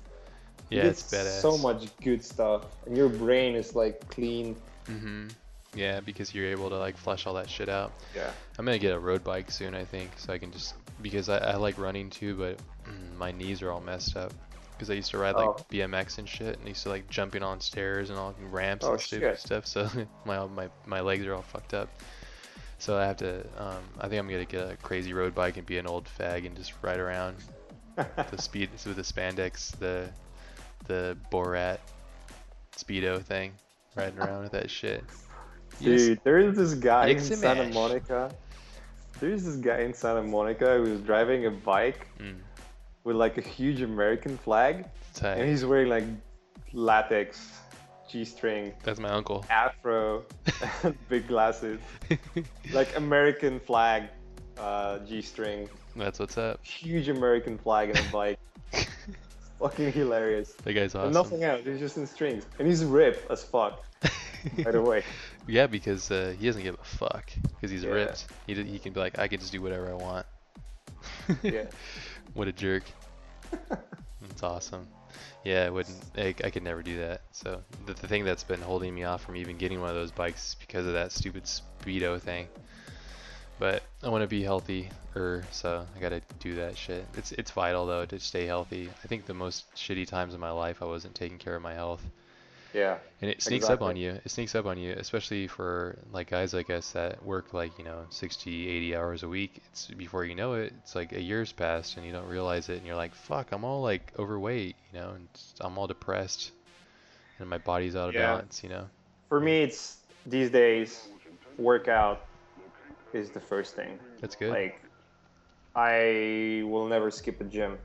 Yeah. 0.70 0.86
It's 0.88 1.04
badass. 1.04 1.42
So 1.42 1.58
much 1.58 1.86
good 2.02 2.24
stuff, 2.24 2.64
and 2.86 2.96
your 2.96 3.10
brain 3.10 3.56
is 3.56 3.76
like 3.76 4.08
clean. 4.10 4.56
hmm 4.88 5.28
Yeah, 5.76 6.02
because 6.02 6.34
you're 6.36 6.48
able 6.48 6.70
to 6.70 6.78
like 6.78 6.98
flush 6.98 7.26
all 7.26 7.34
that 7.36 7.50
shit 7.50 7.70
out. 7.70 7.94
Yeah. 8.16 8.30
I'm 8.60 8.66
gonna 8.66 8.78
get 8.80 8.94
a 8.94 9.00
road 9.00 9.24
bike 9.24 9.50
soon, 9.52 9.74
I 9.74 9.86
think, 9.86 10.12
so 10.18 10.34
I 10.34 10.38
can 10.38 10.52
just 10.52 10.74
because 11.02 11.30
I, 11.30 11.38
I 11.38 11.56
like 11.56 11.78
running 11.80 12.10
too, 12.10 12.36
but 12.36 12.60
my 13.18 13.32
knees 13.32 13.62
are 13.62 13.72
all 13.72 13.82
messed 13.82 14.16
up. 14.18 14.34
Because 14.74 14.90
I 14.90 14.96
used 14.96 15.12
to 15.12 15.18
ride 15.20 15.36
like 15.36 15.48
Oh. 15.48 15.66
BMX 15.72 16.18
and 16.18 16.28
shit, 16.28 16.58
and 16.58 16.66
I 16.66 16.70
used 16.70 16.84
to 16.84 16.90
like 16.90 17.08
jumping 17.10 17.44
on 17.44 17.62
stairs 17.62 18.10
and 18.10 18.18
all 18.18 18.34
ramps 18.50 18.84
Oh, 18.84 18.94
and 18.94 19.02
stupid 19.02 19.34
shit. 19.34 19.40
stuff. 19.40 19.66
So 19.68 19.88
my 20.26 20.46
my 20.48 20.70
my 20.86 21.00
legs 21.02 21.26
are 21.26 21.34
all 21.36 21.44
fucked 21.44 21.74
up. 21.74 21.88
So 22.80 22.98
I 22.98 23.06
have 23.06 23.18
to. 23.18 23.42
Um, 23.60 23.84
I 24.00 24.08
think 24.08 24.20
I'm 24.20 24.28
gonna 24.28 24.44
get 24.46 24.72
a 24.72 24.76
crazy 24.78 25.14
road 25.14 25.36
bike 25.36 25.58
and 25.58 25.66
be 25.68 25.78
an 25.78 25.86
old 25.88 26.08
fag 26.20 26.46
and 26.48 26.56
just 26.58 26.74
ride 26.82 27.00
around 27.00 27.38
the 27.96 28.42
speed 28.42 28.72
with 28.72 28.96
the 28.96 29.04
spandex, 29.04 29.78
the 29.78 30.10
the 30.88 31.16
Borat 31.32 31.78
speedo 32.76 33.22
thing, 33.24 33.54
riding 33.96 34.18
around 34.20 34.42
with 34.44 34.52
that 34.54 34.70
shit. 34.72 35.04
Dude, 35.84 36.20
there 36.24 36.40
is 36.40 36.56
this 36.56 36.74
guy 36.74 37.08
in 37.08 37.20
Santa 37.20 37.66
mash. 37.66 37.74
Monica. 37.74 38.32
There's 39.20 39.44
this 39.44 39.56
guy 39.58 39.80
in 39.82 39.94
Santa 39.94 40.24
Monica 40.24 40.78
who's 40.78 41.00
driving 41.02 41.46
a 41.46 41.52
bike 41.52 42.08
Mm, 42.20 42.36
with 43.04 43.16
like 43.16 43.38
a 43.38 43.42
huge 43.42 43.82
American 43.82 44.38
flag, 44.38 44.86
tight. 45.14 45.38
and 45.38 45.50
he's 45.50 45.64
wearing 45.66 45.90
like 45.90 46.04
latex, 46.74 47.52
G-string, 48.10 48.74
That's 48.84 49.00
my 49.00 49.10
uncle. 49.10 49.46
afro, 49.50 50.24
big 51.10 51.28
glasses, 51.28 51.80
like 52.74 52.96
American 52.98 53.60
flag, 53.60 54.04
uh, 54.58 55.00
G-string, 55.00 55.70
That's 55.96 56.20
what's 56.20 56.38
up. 56.38 56.64
huge 56.66 57.10
American 57.10 57.58
flag 57.58 57.90
and 57.90 58.00
a 58.00 58.04
bike. 58.12 58.40
Fucking 59.60 59.92
hilarious. 59.94 60.54
That 60.64 60.74
guy's 60.74 60.96
And 60.96 61.04
awesome. 61.04 61.14
nothing 61.14 61.44
else. 61.44 61.62
He's 61.64 61.80
just 61.80 61.98
in 61.98 62.08
strings, 62.08 62.46
and 62.58 62.68
he's 62.68 62.84
ripped 62.84 63.30
as 63.30 63.44
fuck. 63.44 63.84
By 64.64 64.72
the 64.72 64.82
way. 64.82 65.04
Yeah, 65.48 65.68
because 65.68 66.12
uh, 66.12 66.34
he 66.40 66.46
doesn't 66.46 66.64
give 66.64 66.76
a 66.76 66.84
fuck 66.84 67.32
because 67.56 67.72
he's 67.72 67.84
Yeah. 67.84 67.92
ripped. 67.92 68.28
He 68.48 68.56
he 68.64 68.80
can 68.80 68.94
be 68.94 69.00
like, 69.00 69.20
I 69.20 69.28
can 69.28 69.40
just 69.40 69.52
do 69.52 69.62
whatever 69.62 69.90
I 69.90 69.94
want. 69.94 70.26
Yeah. 71.44 71.66
what 72.34 72.48
a 72.48 72.52
jerk. 72.52 72.84
That's 73.70 74.44
awesome. 74.44 74.88
Yeah, 75.44 75.66
I 75.66 75.70
wouldn't. 75.70 75.98
I, 76.18 76.36
I 76.44 76.50
could 76.52 76.64
never 76.64 76.84
do 76.84 77.00
that. 77.00 77.22
So 77.32 77.62
the, 77.86 77.94
the 77.94 78.08
thing 78.08 78.24
that's 78.24 78.44
been 78.44 78.62
holding 78.62 78.94
me 78.94 79.04
off 79.04 79.24
from 79.24 79.36
even 79.36 79.58
getting 79.58 79.82
one 79.82 79.90
of 79.90 79.96
those 79.96 80.12
bikes 80.12 80.50
is 80.50 80.56
because 80.56 80.86
of 80.86 80.94
that 80.94 81.12
stupid 81.12 81.46
speedo 81.46 82.22
thing. 82.22 82.48
But 83.60 83.84
I 84.04 84.10
want 84.10 84.24
to 84.24 84.28
be 84.28 84.42
healthy, 84.42 84.90
er, 85.16 85.44
so 85.52 85.86
I 85.96 86.00
gotta 86.00 86.22
do 86.40 86.56
that 86.56 86.78
shit. 86.78 87.06
It's 87.16 87.32
it's 87.34 87.52
vital 87.52 87.86
though 87.86 88.06
to 88.06 88.20
stay 88.20 88.46
healthy. 88.46 88.90
I 89.04 89.08
think 89.08 89.26
the 89.26 89.34
most 89.34 89.66
shitty 89.76 90.08
times 90.08 90.34
in 90.34 90.40
my 90.40 90.52
life 90.52 90.82
I 90.82 90.86
wasn't 90.86 91.14
taking 91.16 91.38
care 91.38 91.56
of 91.56 91.62
my 91.62 91.74
health. 91.74 92.02
Yeah. 92.74 92.98
And 93.22 93.30
it 93.30 93.42
sneaks 93.42 93.70
up 93.70 93.82
on 93.82 93.96
you. 93.98 94.20
It 94.24 94.32
sneaks 94.32 94.56
up 94.56 94.66
on 94.66 94.78
you, 94.78 94.94
especially 94.94 95.48
for 95.48 95.98
like 96.12 96.30
guys 96.30 96.54
like 96.54 96.70
us 96.70 96.92
that 96.92 97.24
work 97.24 97.54
like, 97.54 97.78
you 97.78 97.86
know, 97.86 98.06
60, 98.10 98.68
80 98.68 98.96
hours 98.96 99.24
a 99.24 99.28
week. 99.28 99.62
It's 99.72 99.88
before 99.88 100.26
you 100.26 100.36
know 100.36 100.54
it, 100.54 100.74
it's 100.80 100.96
like 100.96 101.12
a 101.12 101.22
year's 101.22 101.52
passed 101.52 101.98
and 101.98 102.06
you 102.06 102.12
don't 102.12 102.28
realize 102.28 102.70
it 102.70 102.78
and 102.78 102.86
you're 102.88 102.96
like, 102.96 103.14
"Fuck, 103.14 103.52
I'm 103.52 103.64
all 103.64 103.82
like 103.82 104.12
overweight, 104.18 104.76
you 104.92 105.00
know, 105.00 105.12
and 105.12 105.28
I'm 105.60 105.78
all 105.78 105.88
depressed 105.88 106.52
and 107.40 107.50
my 107.50 107.58
body's 107.58 107.96
out 107.96 108.10
of 108.10 108.16
Yeah. 108.16 108.34
balance, 108.34 108.64
you 108.64 108.70
know." 108.70 108.88
For 109.30 109.40
me, 109.40 109.62
it's 109.64 109.98
these 110.26 110.50
days, 110.50 111.08
workout 111.58 112.26
is 113.14 113.30
the 113.30 113.40
first 113.40 113.76
thing. 113.76 114.00
That's 114.20 114.36
good. 114.36 114.50
Like, 114.50 114.82
I 115.76 116.64
will 116.66 116.88
never 116.88 117.12
skip 117.12 117.40
a 117.42 117.46
gym, 117.46 117.78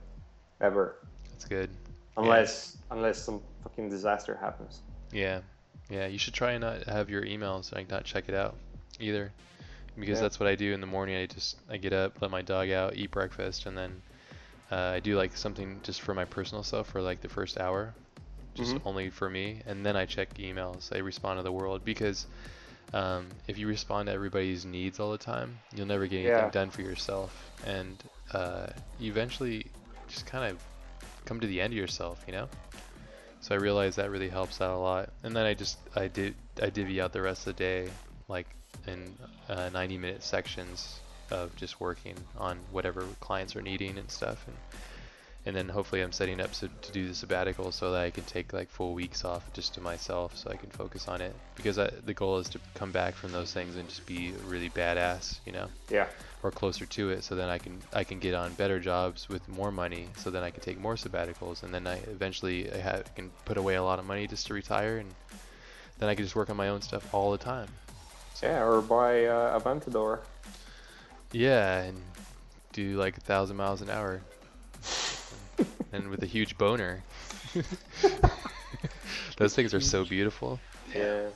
ever, 0.60 0.96
That's 1.32 1.44
good. 1.44 1.70
unless 2.16 2.76
unless 2.90 3.22
some 3.22 3.40
fucking 3.68 3.88
disaster 3.88 4.36
happens. 4.40 4.80
Yeah. 5.12 5.40
Yeah, 5.90 6.06
you 6.06 6.18
should 6.18 6.34
try 6.34 6.52
and 6.52 6.62
not 6.62 6.84
have 6.84 7.10
your 7.10 7.22
emails 7.22 7.72
like 7.74 7.88
not 7.90 8.04
check 8.04 8.28
it 8.28 8.34
out 8.34 8.56
either. 9.00 9.32
Because 9.98 10.18
Yeah. 10.18 10.22
that's 10.22 10.38
what 10.40 10.48
I 10.48 10.54
do 10.54 10.72
in 10.74 10.80
the 10.80 10.86
morning. 10.86 11.16
I 11.16 11.26
just 11.26 11.56
I 11.70 11.76
get 11.76 11.92
up, 11.92 12.20
let 12.20 12.30
my 12.30 12.42
dog 12.42 12.70
out, 12.70 12.96
eat 12.96 13.10
breakfast, 13.10 13.66
and 13.66 13.76
then 13.76 14.02
uh, 14.70 14.76
I 14.96 15.00
do 15.00 15.16
like 15.16 15.36
something 15.36 15.80
just 15.82 16.02
for 16.02 16.12
my 16.14 16.24
personal 16.24 16.62
stuff 16.62 16.88
for 16.88 17.00
like 17.00 17.20
the 17.22 17.28
first 17.28 17.58
hour, 17.58 17.94
just 18.54 18.74
Mhm. 18.74 18.82
only 18.84 19.10
for 19.10 19.30
me, 19.30 19.62
and 19.66 19.86
then 19.86 19.96
I 19.96 20.04
check 20.06 20.34
emails. 20.34 20.94
I 20.94 20.98
respond 20.98 21.38
to 21.38 21.42
the 21.42 21.52
world 21.52 21.84
because 21.84 22.26
um, 22.92 23.28
if 23.48 23.56
you 23.58 23.68
respond 23.68 24.06
to 24.08 24.12
everybody's 24.12 24.64
needs 24.64 25.00
all 25.00 25.12
the 25.12 25.18
time, 25.18 25.58
you'll 25.74 25.86
never 25.86 26.06
get 26.06 26.18
anything 26.18 26.44
Yeah. 26.44 26.50
done 26.50 26.70
for 26.70 26.82
yourself, 26.82 27.32
and 27.64 27.96
uh, 28.32 28.66
you 28.98 29.10
eventually 29.10 29.66
just 30.08 30.26
kind 30.26 30.44
of 30.50 30.60
come 31.24 31.40
to 31.40 31.46
the 31.46 31.60
end 31.60 31.72
of 31.72 31.76
yourself, 31.78 32.22
you 32.26 32.32
know. 32.32 32.48
So 33.46 33.54
I 33.54 33.58
realized 33.58 33.98
that 33.98 34.10
really 34.10 34.28
helps 34.28 34.60
out 34.60 34.74
a 34.74 34.76
lot. 34.76 35.10
And 35.22 35.36
then 35.36 35.46
I 35.46 35.54
just 35.54 35.78
I 35.94 36.08
did 36.08 36.34
I 36.60 36.68
divvy 36.68 37.00
out 37.00 37.12
the 37.12 37.22
rest 37.22 37.46
of 37.46 37.54
the 37.54 37.62
day 37.62 37.88
like 38.26 38.48
in 38.88 39.14
uh, 39.48 39.70
90 39.72 39.98
minute 39.98 40.24
sections 40.24 40.98
of 41.30 41.54
just 41.54 41.80
working 41.80 42.16
on 42.38 42.58
whatever 42.72 43.04
clients 43.20 43.54
are 43.54 43.62
needing 43.62 43.98
and 43.98 44.10
stuff 44.10 44.44
and 44.48 44.56
and 45.46 45.54
then 45.54 45.68
hopefully 45.68 46.02
I'm 46.02 46.10
setting 46.12 46.40
up 46.40 46.54
so, 46.54 46.68
to 46.82 46.92
do 46.92 47.06
the 47.06 47.14
sabbatical 47.14 47.70
so 47.70 47.92
that 47.92 48.02
I 48.02 48.10
can 48.10 48.24
take 48.24 48.52
like 48.52 48.68
full 48.68 48.94
weeks 48.94 49.24
off 49.24 49.50
just 49.52 49.74
to 49.74 49.80
myself 49.80 50.36
so 50.36 50.50
I 50.50 50.56
can 50.56 50.70
focus 50.70 51.06
on 51.06 51.20
it 51.20 51.34
because 51.54 51.78
I, 51.78 51.88
the 52.04 52.12
goal 52.12 52.38
is 52.38 52.48
to 52.50 52.60
come 52.74 52.90
back 52.90 53.14
from 53.14 53.30
those 53.30 53.52
things 53.52 53.76
and 53.76 53.88
just 53.88 54.04
be 54.06 54.34
really 54.46 54.68
badass, 54.70 55.38
you 55.46 55.52
know 55.52 55.68
Yeah. 55.88 56.08
or 56.42 56.50
closer 56.50 56.84
to 56.84 57.10
it 57.10 57.22
so 57.22 57.36
then 57.36 57.48
I 57.48 57.58
can 57.58 57.80
I 57.92 58.02
can 58.02 58.18
get 58.18 58.34
on 58.34 58.52
better 58.54 58.80
jobs 58.80 59.28
with 59.28 59.48
more 59.48 59.70
money 59.70 60.08
so 60.16 60.30
then 60.30 60.42
I 60.42 60.50
can 60.50 60.62
take 60.62 60.80
more 60.80 60.96
sabbaticals 60.96 61.62
and 61.62 61.72
then 61.72 61.86
I 61.86 61.98
eventually 62.10 62.70
I 62.72 62.78
have, 62.78 63.14
can 63.14 63.30
put 63.44 63.56
away 63.56 63.76
a 63.76 63.82
lot 63.84 64.00
of 64.00 64.04
money 64.04 64.26
just 64.26 64.48
to 64.48 64.54
retire 64.54 64.98
and 64.98 65.14
then 65.98 66.08
I 66.08 66.14
can 66.16 66.24
just 66.24 66.36
work 66.36 66.50
on 66.50 66.56
my 66.56 66.68
own 66.68 66.82
stuff 66.82 67.14
all 67.14 67.30
the 67.30 67.38
time. 67.38 67.68
Yeah, 68.42 68.64
or 68.64 68.82
buy 68.82 69.24
uh, 69.24 69.58
Aventador. 69.58 70.18
Yeah, 71.32 71.82
and 71.82 72.02
do 72.72 72.98
like 72.98 73.16
a 73.16 73.20
thousand 73.20 73.56
miles 73.56 73.80
an 73.80 73.88
hour 73.88 74.20
and 75.96 76.08
with 76.08 76.22
a 76.22 76.26
huge 76.26 76.56
boner. 76.58 77.02
Those 79.36 79.54
things 79.54 79.74
are 79.74 79.80
so 79.80 80.04
beautiful. 80.04 80.60
Yeah. 80.94 81.28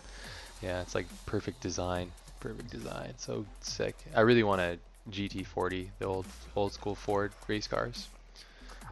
Yeah, 0.63 0.83
it's 0.83 0.95
like 0.95 1.07
perfect 1.27 1.61
design. 1.61 2.13
Perfect 2.41 2.71
design. 2.71 3.15
So 3.17 3.45
sick. 3.61 3.97
I 4.15 4.21
really 4.21 4.43
want 4.43 4.61
a 4.61 4.79
GT40, 5.11 5.89
the 5.99 6.05
old 6.05 6.27
old 6.55 6.73
school 6.73 6.95
Ford 6.95 7.33
race 7.49 7.67
cars. 7.67 8.09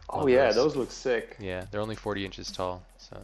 Oh 0.09 0.27
yeah, 0.27 0.47
those. 0.47 0.55
those 0.55 0.75
look 0.75 0.91
sick. 0.91 1.37
Yeah, 1.39 1.65
they're 1.69 1.81
only 1.81 1.95
40 1.95 2.25
inches 2.25 2.51
tall, 2.51 2.81
so 2.97 3.17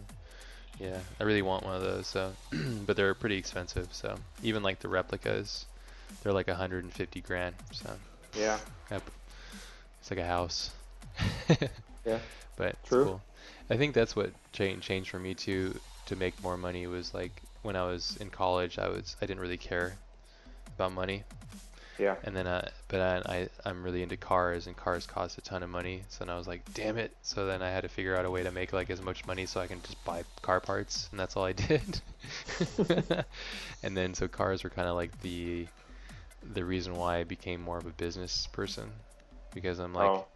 yeah, 0.79 0.99
I 1.19 1.23
really 1.23 1.41
want 1.41 1.63
one 1.63 1.75
of 1.75 1.81
those. 1.81 2.07
So, 2.07 2.31
but 2.85 2.95
they're 2.95 3.13
pretty 3.13 3.37
expensive. 3.37 3.87
So 3.91 4.15
even 4.43 4.61
like 4.61 4.79
the 4.79 4.87
replicas, 4.87 5.65
they're 6.21 6.33
like 6.33 6.47
150 6.47 7.21
grand. 7.21 7.55
So 7.71 7.89
Yeah. 8.37 8.59
yep, 8.91 9.01
it's 9.99 10.11
like 10.11 10.19
a 10.19 10.27
house. 10.27 10.71
Yeah. 12.05 12.19
But 12.55 12.81
True. 12.85 13.05
cool. 13.05 13.21
I 13.69 13.77
think 13.77 13.93
that's 13.93 14.15
what 14.15 14.31
changed 14.53 14.83
changed 14.83 15.09
for 15.09 15.19
me 15.19 15.33
too 15.33 15.79
to 16.05 16.15
make 16.15 16.41
more 16.43 16.57
money 16.57 16.87
was 16.87 17.13
like 17.13 17.41
when 17.63 17.75
I 17.75 17.83
was 17.83 18.17
in 18.19 18.29
college, 18.29 18.77
I 18.77 18.87
was 18.89 19.15
I 19.21 19.25
didn't 19.25 19.41
really 19.41 19.57
care 19.57 19.97
about 20.75 20.91
money. 20.91 21.23
Yeah. 21.97 22.15
And 22.23 22.35
then, 22.35 22.45
uh, 22.45 22.67
but 22.89 22.99
I, 22.99 23.33
I, 23.33 23.49
I'm 23.65 23.83
really 23.83 24.03
into 24.03 24.17
cars, 24.17 24.67
and 24.67 24.75
cars 24.75 25.05
cost 25.05 25.37
a 25.37 25.41
ton 25.41 25.63
of 25.63 25.69
money. 25.69 26.03
So 26.09 26.25
then 26.25 26.33
I 26.33 26.37
was 26.37 26.47
like, 26.47 26.61
damn 26.73 26.97
it. 26.97 27.15
So 27.21 27.45
then 27.45 27.61
I 27.61 27.69
had 27.69 27.81
to 27.81 27.89
figure 27.89 28.17
out 28.17 28.25
a 28.25 28.31
way 28.31 28.43
to 28.43 28.51
make 28.51 28.73
like 28.73 28.89
as 28.89 29.01
much 29.01 29.25
money 29.25 29.45
so 29.45 29.61
I 29.61 29.67
can 29.67 29.81
just 29.81 30.03
buy 30.03 30.23
car 30.41 30.59
parts, 30.59 31.07
and 31.11 31.19
that's 31.19 31.37
all 31.37 31.45
I 31.45 31.51
did. 31.53 32.01
and 33.83 33.95
then 33.95 34.13
so 34.13 34.27
cars 34.27 34.63
were 34.63 34.69
kind 34.69 34.87
of 34.87 34.95
like 34.95 35.21
the, 35.21 35.67
the 36.53 36.63
reason 36.63 36.95
why 36.95 37.19
I 37.19 37.23
became 37.23 37.61
more 37.61 37.77
of 37.77 37.85
a 37.85 37.91
business 37.91 38.47
person, 38.47 38.91
because 39.53 39.79
I'm 39.79 39.93
like, 39.93 40.09
oh. 40.09 40.27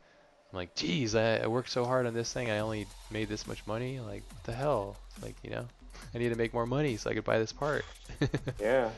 I'm 0.51 0.57
like, 0.57 0.73
geez, 0.75 1.15
I, 1.15 1.37
I 1.37 1.47
worked 1.47 1.69
so 1.69 1.85
hard 1.85 2.05
on 2.07 2.13
this 2.13 2.31
thing, 2.33 2.49
I 2.49 2.59
only 2.59 2.87
made 3.11 3.29
this 3.29 3.45
much 3.47 3.65
money. 3.67 3.99
Like, 3.99 4.23
what 4.33 4.43
the 4.43 4.53
hell? 4.53 4.97
Like, 5.21 5.35
you 5.43 5.51
know, 5.51 5.65
I 6.15 6.17
need 6.17 6.29
to 6.29 6.35
make 6.35 6.53
more 6.53 6.65
money 6.65 6.97
so 6.97 7.09
I 7.09 7.13
could 7.13 7.23
buy 7.25 7.39
this 7.39 7.53
part. 7.53 7.85
Yeah. 8.59 8.89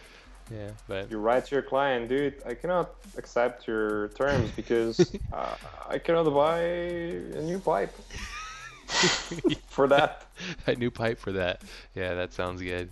yeah, 0.51 0.71
but 0.87 1.11
You 1.11 1.19
write 1.19 1.45
to 1.45 1.55
your 1.55 1.61
client, 1.61 2.07
dude, 2.09 2.35
I 2.45 2.53
cannot 2.55 2.89
accept 3.17 3.67
your 3.67 4.07
terms 4.09 4.49
because 4.51 5.13
uh, 5.33 5.55
I 5.89 5.97
cannot 5.99 6.33
buy 6.33 6.59
a 6.61 7.41
new 7.41 7.59
pipe. 7.59 7.93
for 9.67 9.87
that. 9.87 10.25
a 10.67 10.75
new 10.75 10.89
pipe 10.91 11.19
for 11.19 11.31
that. 11.33 11.61
Yeah, 11.95 12.15
that 12.15 12.33
sounds 12.33 12.61
good. 12.61 12.89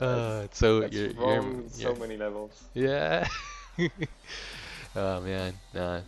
uh, 0.00 0.46
so 0.52 0.80
That's 0.80 0.94
you're, 0.94 1.12
wrong 1.14 1.62
you're, 1.62 1.68
so 1.70 1.88
you're- 1.88 2.00
many 2.00 2.16
levels. 2.16 2.62
yeah. 2.74 3.26
Oh 4.96 5.20
man, 5.20 5.54
nah. 5.74 6.00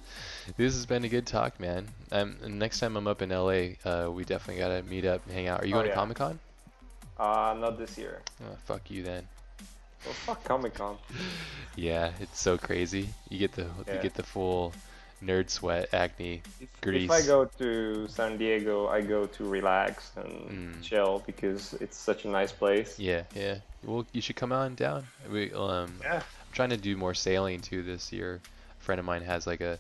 This 0.57 0.75
has 0.75 0.87
been 0.87 1.05
a 1.05 1.09
good 1.09 1.27
talk, 1.27 1.59
man. 1.61 1.87
Um, 2.11 2.37
next 2.47 2.81
time 2.81 2.97
I'm 2.97 3.07
up 3.07 3.23
in 3.23 3.31
LA, 3.31 3.75
uh, 3.85 4.11
we 4.11 4.25
definitely 4.25 4.61
gotta 4.63 4.83
meet 4.83 5.05
up 5.05 5.25
and 5.27 5.35
hang 5.35 5.47
out. 5.49 5.63
Are 5.63 5.67
you 5.67 5.75
Oh, 5.75 5.79
going 5.79 5.89
to. 5.91 5.95
Comic 5.95 6.17
Con? 6.17 6.39
Uh, 7.19 7.55
not 7.59 7.79
this 7.79 7.97
year. 7.99 8.21
Oh, 8.45 8.57
fuck 8.65 8.91
you 8.91 9.03
then. 9.03 9.27
Well, 10.05 10.15
fuck 10.15 10.45
Comic 10.45 10.75
Con. 10.75 10.97
Yeah, 11.75 12.11
it's 12.21 12.39
so 12.39 12.59
crazy. 12.59 13.09
You 13.31 13.39
get 13.39 13.53
the 13.53 13.63
you 13.91 13.99
get 14.03 14.13
the 14.13 14.23
full 14.23 14.75
nerd 15.25 15.49
sweat 15.49 15.89
acne. 15.95 16.43
If, 16.61 16.69
Grease. 16.83 17.05
if 17.05 17.11
I 17.11 17.23
go 17.23 17.47
to 17.47 18.07
San 18.09 18.37
Diego, 18.37 18.89
I 18.89 19.01
go 19.01 19.25
to 19.25 19.49
relax 19.49 20.11
and 20.17 20.51
Mm. 20.75 20.83
chill 20.83 21.23
because 21.25 21.73
it's 21.81 21.97
such 21.97 22.27
a 22.27 22.29
nice 22.29 22.53
place. 22.53 22.99
Yeah, 22.99 23.23
yeah. 23.35 23.61
Well, 23.85 24.05
you 24.13 24.21
should 24.21 24.37
come 24.37 24.53
on 24.53 24.75
down. 24.75 25.07
We 25.31 25.51
um, 25.55 25.95
Yeah. 26.03 26.17
I'm 26.17 26.53
trying 26.53 26.71
to 26.71 26.77
do 26.77 26.95
more 26.97 27.15
sailing 27.15 27.61
too 27.63 27.83
this 27.83 28.13
year. 28.13 28.41
A 28.83 28.85
friend 28.85 28.99
of 28.99 29.05
mine 29.05 29.23
has 29.23 29.47
like 29.47 29.61
a 29.61 29.79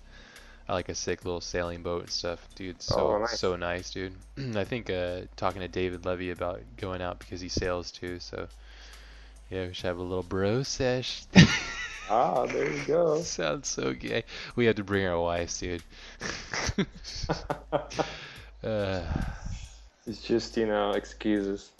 I 0.69 0.75
like 0.75 0.89
a 0.89 0.95
sick 0.95 1.25
little 1.25 1.41
sailing 1.41 1.83
boat 1.83 2.03
and 2.03 2.11
stuff, 2.11 2.47
dude. 2.55 2.81
So 2.81 3.15
Oh, 3.15 3.19
nice. 3.19 3.41
so 3.41 3.57
nice, 3.57 3.91
dude. 3.91 4.15
I 4.57 4.63
think 4.63 4.89
uh, 4.91 5.23
talking 5.35 5.61
to 5.61 5.67
David 5.67 6.07
Levy 6.07 6.31
about 6.31 6.61
going 6.77 7.03
out 7.03 7.19
because 7.19 7.41
he 7.41 7.49
sails 7.49 7.91
too. 7.91 8.21
So 8.21 8.47
yeah, 9.51 9.67
we 9.67 9.75
should 9.75 9.87
have 9.87 9.99
a 9.99 10.03
little 10.03 10.23
bro 10.23 10.63
sesh. 10.63 11.25
Ah, 12.11 12.45
there 12.47 12.71
you 12.71 12.83
go. 12.85 13.23
Sounds 13.23 13.69
so 13.69 13.93
gay. 13.95 14.25
We 14.57 14.67
had 14.67 14.77
to 14.77 14.85
bring 14.85 15.07
our 15.07 15.19
wives, 15.19 15.59
dude. 15.61 15.83
uh, 18.63 19.03
it's 20.07 20.21
just 20.23 20.57
you 20.57 20.67
know 20.67 20.91
excuses. 20.93 21.71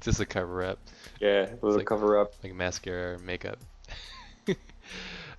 just 0.00 0.20
a 0.20 0.24
cover 0.24 0.64
up, 0.64 0.78
Yeah, 1.20 1.46
a 1.50 1.54
little 1.60 1.78
like- 1.78 1.86
cover 1.86 2.18
up. 2.18 2.32
like 2.42 2.54
mascara, 2.54 3.14
or 3.14 3.18
makeup. 3.18 3.58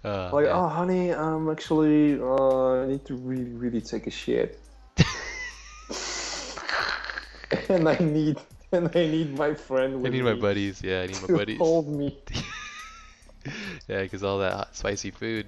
Uh, 0.04 0.30
Like, 0.34 0.46
yeah. 0.46 0.58
oh, 0.58 0.68
honey, 0.68 1.14
I'm 1.14 1.50
actually 1.50 2.20
uh, 2.20 2.84
I 2.84 2.88
need 2.88 3.06
to 3.06 3.16
really, 3.16 3.54
really 3.54 3.82
take 3.82 4.08
a 4.08 4.12
shit, 4.12 4.60
and 7.70 7.88
I 7.88 7.98
need, 8.00 8.38
and 8.72 8.90
I 8.96 9.08
need 9.08 9.38
my 9.38 9.54
friend. 9.54 10.06
I 10.06 10.10
need 10.10 10.24
my 10.24 10.34
buddies. 10.34 10.82
Yeah, 10.84 11.02
I 11.02 11.08
need 11.08 11.22
my 11.22 11.28
buddies. 11.38 11.58
hold 11.60 11.88
me. 11.90 12.18
yeah, 13.88 14.02
because 14.04 14.24
all 14.24 14.40
that 14.40 14.54
hot, 14.54 14.76
spicy 14.76 15.12
food. 15.12 15.48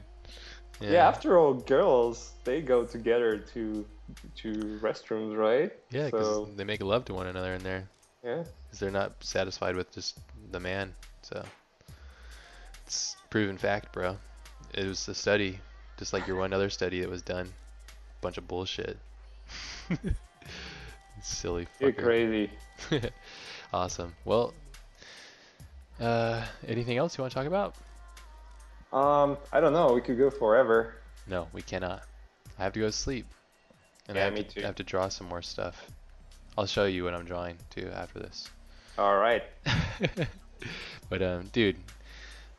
Yeah. 0.82 1.08
after 1.08 1.38
all, 1.40 1.54
girls 1.54 2.34
they 2.44 2.62
go 2.62 2.84
together 2.84 3.38
to 3.54 3.86
to 4.36 4.54
restrooms, 4.82 5.38
right? 5.38 5.72
Yeah, 5.92 6.06
because 6.06 6.36
So 6.36 6.50
they 6.58 6.66
make 6.66 6.84
love 6.84 7.06
to 7.06 7.14
one 7.14 7.28
another 7.28 7.54
in 7.54 7.64
there. 7.64 7.88
yeah, 8.24 8.44
Because 8.66 8.80
they're 8.80 8.92
not 8.92 9.24
satisfied 9.24 9.76
with 9.76 9.92
just 9.94 10.18
the 10.52 10.60
man. 10.60 10.94
So 11.22 11.42
it's 12.86 13.16
proven 13.30 13.58
fact, 13.58 13.94
bro. 13.94 14.18
It 14.74 14.88
was 14.88 15.08
a 15.08 15.16
study, 15.16 15.60
just 15.98 16.14
like 16.14 16.28
your 16.28 16.38
one 16.38 16.54
other 16.54 16.70
study 16.70 17.02
that 17.02 17.10
was 17.10 17.22
done. 17.22 17.52
Bunch 18.22 18.38
of 18.38 18.48
bullshit. 18.48 18.98
Silly 21.22 21.68
you're 21.80 21.92
crazy. 21.94 22.50
awesome. 23.74 24.14
Well, 24.26 24.54
uh, 26.00 26.44
anything 26.68 26.98
else 26.98 27.18
you 27.18 27.22
want 27.22 27.32
to 27.32 27.36
talk 27.36 27.48
about? 27.48 27.76
Um, 28.92 29.38
I 29.52 29.60
don't 29.60 29.74
know. 29.74 29.94
We 29.94 30.02
could 30.02 30.18
go 30.18 30.30
forever. 30.30 30.96
No, 31.28 31.48
we 31.54 31.62
cannot. 31.62 32.04
I 32.60 32.64
have 32.64 32.74
to 32.74 32.80
go 32.80 32.88
to 32.88 32.92
sleep. 32.92 33.26
And 34.08 34.18
I 34.18 34.22
Yeah, 34.22 34.26
have 34.26 34.34
me 34.34 34.44
to, 34.44 34.50
too. 34.50 34.62
I 34.62 34.66
have 34.66 34.76
to 34.76 34.84
draw 34.84 35.08
some 35.10 35.28
more 35.28 35.42
stuff. 35.42 35.88
I'll 36.58 36.66
show 36.68 36.86
you 36.86 37.04
what 37.04 37.14
I'm 37.14 37.26
drawing 37.26 37.58
too 37.70 37.90
after 37.94 38.20
this. 38.20 38.50
All 38.98 39.18
right. 39.18 39.44
but 41.10 41.22
um, 41.22 41.50
dude, 41.52 41.78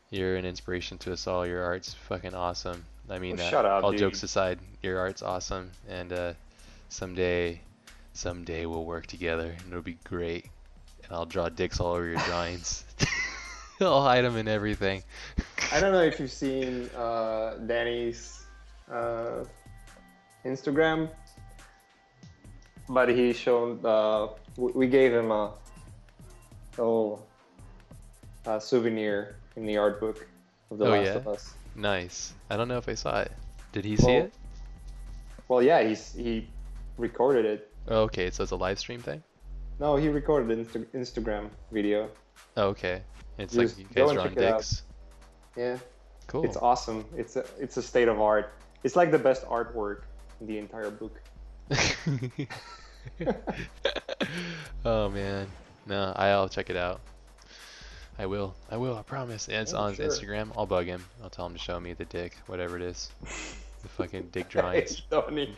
you're 0.09 0.35
an 0.35 0.45
inspiration 0.45 0.97
to 0.99 1.13
us 1.13 1.27
all. 1.27 1.45
Your 1.45 1.63
art's 1.63 1.93
fucking 1.93 2.33
awesome. 2.33 2.83
I 3.09 3.19
mean, 3.19 3.33
Oh, 3.33 3.37
that, 3.37 3.51
shut 3.51 3.65
up, 3.65 3.83
all 3.83 3.91
dude. 3.91 3.99
jokes 3.99 4.23
aside, 4.23 4.59
your 4.81 4.97
art's 4.99 5.21
awesome, 5.21 5.71
and 5.87 6.11
uh, 6.11 6.33
someday, 6.89 7.61
someday 8.13 8.65
we'll 8.65 8.85
work 8.85 9.05
together, 9.07 9.55
and 9.59 9.67
it'll 9.69 9.81
be 9.83 9.97
great. 10.03 10.45
And 11.03 11.11
I'll 11.11 11.25
draw 11.25 11.49
dicks 11.49 11.79
all 11.79 11.93
over 11.93 12.05
your 12.07 12.17
drawings. 12.25 12.83
I'll 13.81 14.01
hide 14.03 14.23
them 14.23 14.37
in 14.37 14.47
everything. 14.47 15.03
I 15.71 15.79
don't 15.79 15.91
know 15.91 16.01
if 16.01 16.19
you've 16.19 16.31
seen 16.31 16.89
uh, 16.97 17.55
Danny's 17.67 18.45
uh, 18.91 19.43
Instagram, 20.45 21.09
but 22.89 23.09
he 23.09 23.33
showed. 23.33 23.83
Uh, 23.85 24.29
we 24.57 24.87
gave 24.87 25.13
him 25.13 25.31
a 25.31 25.51
little 26.77 27.27
uh, 28.45 28.57
souvenir 28.57 29.35
in 29.55 29.65
the 29.65 29.77
art 29.77 29.99
book 29.99 30.27
of 30.71 30.77
The 30.77 30.85
Oh, 30.85 30.89
Last 30.89 31.05
yeah? 31.05 31.13
of 31.15 31.27
Us. 31.27 31.53
Nice. 31.75 32.33
I 32.49 32.57
don't 32.57 32.67
know 32.67 32.77
if 32.77 32.87
I 32.89 32.93
saw 32.95 33.21
it. 33.21 33.31
Did 33.71 33.85
he 33.85 33.97
see 33.97 34.11
it? 34.11 34.33
Well, 35.47 35.61
yeah, 35.61 35.83
he's 35.83 36.13
he 36.13 36.47
recorded 36.97 37.45
it. 37.45 37.71
Oh, 37.87 38.01
okay, 38.03 38.31
so 38.31 38.43
it's 38.43 38.51
a 38.51 38.55
live 38.55 38.79
stream 38.79 39.01
thing. 39.01 39.21
No, 39.79 39.95
he 39.97 40.07
recorded 40.09 40.57
an 40.57 40.65
Insta- 40.65 40.85
Instagram 40.95 41.49
video. 41.71 42.09
Oh, 42.57 42.67
okay. 42.69 43.01
It's 43.37 43.53
like 43.55 43.77
you 43.77 43.83
guys 43.93 44.09
and 44.09 44.13
drawing 44.15 44.29
check 44.29 44.37
it 44.37 44.43
out. 44.45 44.57
dicks. 44.59 44.83
Yeah, 45.57 45.77
Cool. 46.27 46.45
it's 46.45 46.55
awesome. 46.57 47.05
It's 47.15 47.35
a 47.35 47.45
it's 47.59 47.75
a 47.77 47.81
state 47.81 48.07
of 48.07 48.19
art. 48.21 48.53
It's 48.83 48.95
like 48.95 49.11
the 49.11 49.19
best 49.19 49.45
artwork 49.45 50.03
in 50.39 50.47
the 50.47 50.57
entire 50.57 50.89
book. 50.89 51.19
oh 54.85 55.09
man, 55.09 55.47
no, 55.85 56.13
I'll 56.15 56.49
check 56.49 56.69
it 56.69 56.77
out. 56.77 57.01
I 58.17 58.25
will. 58.25 58.55
I 58.71 58.77
will. 58.77 58.95
I 58.97 59.01
promise. 59.01 59.47
And 59.47 59.57
it's 59.57 59.73
Yeah, 59.73 59.79
on 59.79 59.95
sure. 59.95 60.05
Instagram. 60.07 60.51
I'll 60.57 60.65
bug 60.65 60.85
him. 60.85 61.03
I'll 61.23 61.29
tell 61.29 61.45
him 61.47 61.53
to 61.53 61.59
show 61.59 61.79
me 61.79 61.93
the 61.93 62.05
dick, 62.05 62.37
whatever 62.47 62.75
it 62.77 62.81
is. 62.81 63.09
The 63.21 63.89
fucking 63.89 64.29
dick 64.31 64.49
drawings. 64.55 64.95
Hey, 64.95 65.03
Tony, 65.11 65.55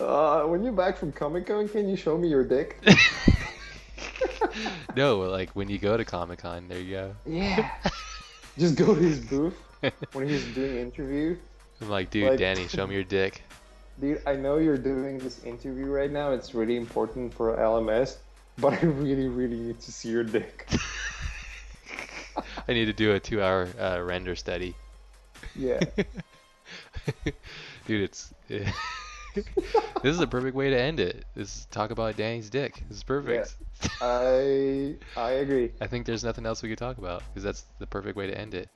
uh, 0.00 0.42
when 0.44 0.62
you're 0.62 0.72
back 0.72 0.96
from 0.96 1.12
Comic 1.12 1.46
Con, 1.46 1.68
can 1.68 1.88
you 1.88 1.96
show 1.96 2.16
me 2.16 2.28
your 2.28 2.44
dick? 2.44 2.78
no, 4.96 5.18
like 5.20 5.50
when 5.50 5.68
you 5.68 5.78
go 5.78 5.96
to 5.96 6.04
Comic 6.04 6.40
Con, 6.40 6.68
there 6.68 6.78
you 6.80 6.94
go. 6.94 7.14
Yeah. 7.26 7.70
Just 8.58 8.76
go 8.76 8.94
to 8.94 9.00
his 9.00 9.20
booth 9.20 9.56
when 10.12 10.28
he's 10.28 10.44
doing 10.54 10.76
interview. 10.78 11.36
I'm 11.80 11.90
like, 11.90 12.10
dude, 12.10 12.30
Like- 12.30 12.38
Danny, 12.38 12.68
show 12.68 12.86
me 12.86 12.94
your 12.94 13.04
dick. 13.04 13.42
Dude, 14.00 14.20
I 14.26 14.36
know 14.36 14.58
you're 14.58 14.76
doing 14.78 15.18
this 15.18 15.42
interview 15.44 15.86
right 15.86 16.10
now. 16.10 16.30
It's 16.30 16.54
really 16.54 16.76
important 16.76 17.32
for 17.32 17.56
LMS, 17.56 18.16
but 18.58 18.74
I 18.74 18.80
really, 18.84 19.28
really 19.28 19.56
need 19.56 19.80
to 19.80 19.92
see 19.92 20.10
your 20.10 20.24
dick. 20.24 20.68
I 22.68 22.72
need 22.72 22.86
to 22.86 22.92
do 22.92 23.12
a 23.12 23.20
two-hour 23.20 23.68
uh, 23.78 24.00
render 24.02 24.34
study. 24.34 24.74
Yeah. 25.54 25.80
Dude, 27.86 28.02
it's 28.02 28.32
this 28.48 28.64
is 30.02 30.20
a 30.20 30.26
perfect 30.26 30.56
way 30.56 30.70
to 30.70 30.80
end 30.80 30.98
it. 31.00 31.24
This 31.34 31.56
is 31.56 31.66
talk 31.70 31.90
about 31.90 32.16
Danny's 32.16 32.50
dick. 32.50 32.82
This 32.88 32.98
is 32.98 33.02
perfect. 33.04 33.54
I 34.00 34.94
I 35.16 35.30
agree. 35.32 35.72
I 35.80 35.86
think 35.86 36.06
there's 36.06 36.24
nothing 36.24 36.46
else 36.46 36.62
we 36.62 36.68
could 36.68 36.78
talk 36.78 36.98
about 36.98 37.22
because 37.28 37.44
that's 37.44 37.64
the 37.78 37.86
perfect 37.86 38.16
way 38.16 38.26
to 38.26 38.38
end 38.38 38.54
it. 38.54 38.68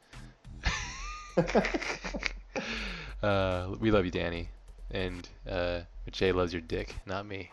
uh, 3.23 3.75
we 3.81 3.91
love 3.91 4.05
you, 4.05 4.10
Danny, 4.10 4.49
and 4.91 5.28
uh, 5.49 5.81
Jay 6.10 6.33
loves 6.33 6.52
your 6.52 6.62
dick, 6.62 6.94
not 7.07 7.27
me. 7.27 7.51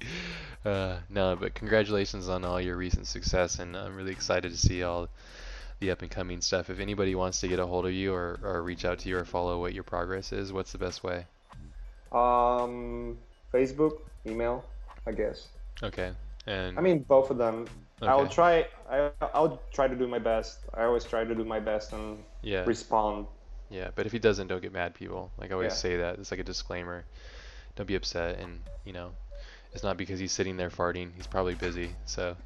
uh, 0.64 0.98
no, 1.08 1.36
but 1.36 1.54
congratulations 1.54 2.28
on 2.28 2.44
all 2.44 2.60
your 2.60 2.76
recent 2.76 3.06
success, 3.06 3.58
and 3.58 3.76
I'm 3.76 3.94
really 3.96 4.12
excited 4.12 4.52
to 4.52 4.58
see 4.58 4.82
all 4.82 5.08
the 5.80 5.90
up 5.90 6.02
and 6.02 6.10
coming 6.10 6.40
stuff. 6.40 6.70
If 6.70 6.80
anybody 6.80 7.14
wants 7.14 7.40
to 7.40 7.48
get 7.48 7.58
a 7.60 7.66
hold 7.66 7.86
of 7.86 7.92
you 7.92 8.14
or, 8.14 8.40
or 8.42 8.62
reach 8.62 8.84
out 8.84 9.00
to 9.00 9.08
you 9.08 9.18
or 9.18 9.24
follow 9.24 9.60
what 9.60 9.74
your 9.74 9.84
progress 9.84 10.32
is, 10.32 10.52
what's 10.52 10.72
the 10.72 10.78
best 10.78 11.02
way? 11.04 11.26
um, 12.12 13.18
Facebook, 13.52 13.98
email, 14.26 14.64
I 15.06 15.12
guess. 15.12 15.48
Okay, 15.82 16.12
and 16.46 16.76
I 16.76 16.80
mean, 16.80 17.04
both 17.08 17.30
of 17.30 17.38
them. 17.38 17.68
Okay. 18.02 18.12
I'll 18.12 18.28
try. 18.28 18.66
I, 18.90 19.10
I'll 19.34 19.62
try 19.72 19.88
to 19.88 19.96
do 19.96 20.06
my 20.06 20.18
best. 20.18 20.60
I 20.74 20.84
always 20.84 21.04
try 21.04 21.24
to 21.24 21.34
do 21.34 21.44
my 21.44 21.60
best 21.60 21.92
and 21.92 22.24
yeah, 22.42 22.66
respond. 22.66 23.26
Yeah, 23.70 23.90
but 23.94 24.06
if 24.06 24.12
he 24.12 24.18
doesn't, 24.18 24.48
don't 24.48 24.62
get 24.62 24.72
mad, 24.72 24.94
people. 24.94 25.32
Like 25.38 25.50
I 25.50 25.54
always 25.54 25.74
Yeah. 25.74 25.74
say 25.74 25.96
that. 25.96 26.18
It's 26.18 26.30
like 26.30 26.40
a 26.40 26.44
disclaimer. 26.44 27.06
Don't 27.76 27.86
be 27.86 27.96
upset, 27.96 28.38
and 28.38 28.62
you 28.84 28.92
know, 28.92 29.12
it's 29.76 29.84
not 29.84 29.96
because 29.96 30.18
he's 30.18 30.32
sitting 30.32 30.56
there 30.56 30.70
farting. 30.70 31.10
He's 31.16 31.26
probably 31.26 31.54
busy. 31.54 31.90
So 32.06 32.36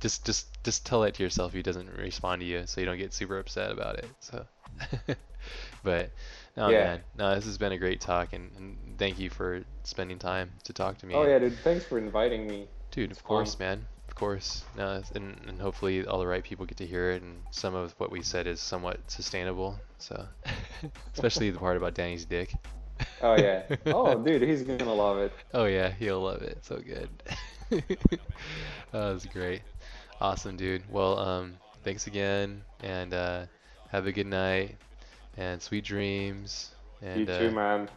just 0.00 0.24
just 0.24 0.46
just 0.64 0.86
tell 0.86 1.00
that 1.02 1.14
to 1.14 1.22
yourself 1.22 1.52
he 1.52 1.62
doesn't 1.62 1.90
respond 1.98 2.40
to 2.40 2.46
you, 2.46 2.62
so 2.66 2.80
you 2.80 2.86
don't 2.86 2.98
get 2.98 3.12
super 3.12 3.38
upset 3.38 3.70
about 3.70 3.98
it. 3.98 4.06
So, 4.20 4.46
but 5.82 6.10
no, 6.56 6.68
Yeah. 6.68 6.84
man, 6.84 7.00
no, 7.18 7.34
this 7.34 7.44
has 7.44 7.58
been 7.58 7.72
a 7.72 7.78
great 7.78 8.00
talk, 8.00 8.32
and, 8.32 8.50
and 8.56 8.98
thank 8.98 9.18
you 9.18 9.28
for 9.30 9.64
spending 9.84 10.18
time 10.18 10.52
to 10.64 10.72
talk 10.72 10.98
to 10.98 11.06
me. 11.06 11.14
Oh 11.14 11.24
yeah, 11.26 11.38
dude. 11.38 11.58
Thanks 11.58 11.84
for 11.84 11.98
inviting 11.98 12.46
me. 12.46 12.68
Dude, 12.90 13.10
It's 13.10 13.18
of 13.18 13.24
course, 13.24 13.54
fun. 13.54 13.66
man. 13.66 13.86
of 14.08 14.14
course. 14.14 14.64
Uh, 14.78 15.02
and, 15.14 15.36
and 15.48 15.60
hopefully 15.60 16.06
all 16.06 16.18
the 16.20 16.26
right 16.26 16.44
people 16.44 16.64
get 16.66 16.76
to 16.78 16.86
hear 16.86 17.10
it, 17.10 17.22
and 17.22 17.42
some 17.50 17.74
of 17.74 17.92
what 17.98 18.10
we 18.10 18.22
said 18.22 18.46
is 18.46 18.60
somewhat 18.60 18.98
sustainable. 19.10 19.78
So, 19.98 20.26
especially 21.14 21.50
the 21.50 21.58
part 21.58 21.76
about 21.76 21.94
Danny's 21.94 22.24
dick. 22.24 22.52
Oh 23.22 23.36
yeah. 23.36 23.62
Oh 23.86 24.22
dude, 24.22 24.42
he's 24.42 24.62
gonna 24.62 24.92
love 24.92 25.18
it. 25.18 25.32
Oh 25.54 25.66
yeah, 25.66 25.90
he'll 25.90 26.20
love 26.20 26.42
it. 26.42 26.58
So 26.62 26.78
good. 26.78 27.08
that 27.70 28.28
was 28.92 29.26
great. 29.26 29.62
Awesome, 30.20 30.56
dude. 30.56 30.82
Well, 30.90 31.18
um, 31.18 31.54
thanks 31.84 32.06
again, 32.06 32.62
and 32.82 33.12
uh, 33.12 33.44
have 33.90 34.06
a 34.06 34.12
good 34.12 34.26
night, 34.26 34.76
and 35.36 35.60
sweet 35.60 35.84
dreams. 35.84 36.70
And, 37.02 37.20
you 37.20 37.26
too, 37.26 37.48
uh, 37.48 37.50
man. 37.50 37.88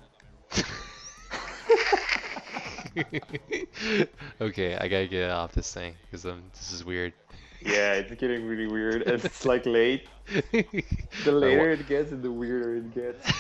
okay, 4.42 4.76
I 4.76 4.88
gotta 4.88 5.08
get 5.08 5.30
off 5.30 5.54
this 5.54 5.74
thing 5.74 5.96
because 6.04 6.26
um, 6.26 6.44
this 6.54 6.72
is 6.72 6.86
weird. 6.86 7.14
Yeah, 7.62 7.94
it's 7.94 8.14
getting 8.16 8.48
really 8.48 8.68
weird. 8.68 9.04
It's 9.04 9.46
like 9.46 9.66
late. 9.66 10.08
The 10.52 11.32
later 11.32 11.72
it 11.72 11.88
gets, 11.88 12.12
the 12.12 12.32
weirder 12.32 12.78
it 12.78 12.94
gets. 12.94 13.32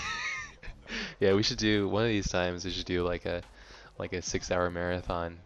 Yeah, 1.20 1.34
we 1.34 1.44
should 1.44 1.58
do 1.58 1.88
one 1.88 2.04
of 2.04 2.10
these 2.10 2.28
times. 2.28 2.66
We 2.66 2.72
should 2.72 2.86
do 2.86 3.04
like 3.04 3.26
a 3.26 3.42
like 3.98 4.14
a 4.14 4.22
six-hour 4.22 4.70
marathon 4.72 5.38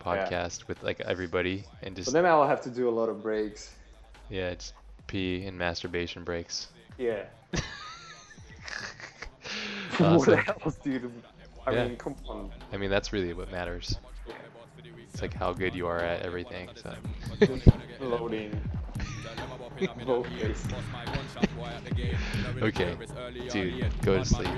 podcast 0.00 0.66
with 0.68 0.82
like 0.82 1.00
everybody 1.00 1.64
and 1.82 1.94
just 1.96 2.06
But 2.06 2.12
then 2.22 2.26
I'll 2.26 2.46
have 2.46 2.60
to 2.62 2.70
do 2.70 2.88
a 2.88 2.90
lot 2.90 3.08
of 3.08 3.22
breaks. 3.22 3.74
yeah, 4.28 4.48
it's 4.50 4.72
pee 5.06 5.44
and 5.46 5.58
masturbation 5.58 6.24
breaks. 6.24 6.68
Yeah. 6.98 7.24
Awesome. 10.00 10.36
what 10.36 10.48
else, 10.64 10.76
dude? 10.76 11.10
I 11.66 11.72
Yeah. 11.72 11.88
mean, 11.88 11.96
come 11.96 12.14
on. 12.28 12.50
I 12.72 12.76
mean, 12.76 12.90
that's 12.90 13.12
really 13.12 13.32
what 13.34 13.50
matters. 13.50 13.98
It's 15.12 15.20
like 15.20 15.34
how 15.34 15.52
good 15.52 15.74
you 15.74 15.86
are 15.88 15.98
at 15.98 16.22
everything. 16.22 16.70
So. 16.76 16.94
Loading. 18.00 18.58
Both 20.04 20.28
ways. 20.30 20.66
Okay, 22.62 22.96
dude, 23.50 23.84
go 24.02 24.18
to 24.18 24.24
sleep. 24.24 24.48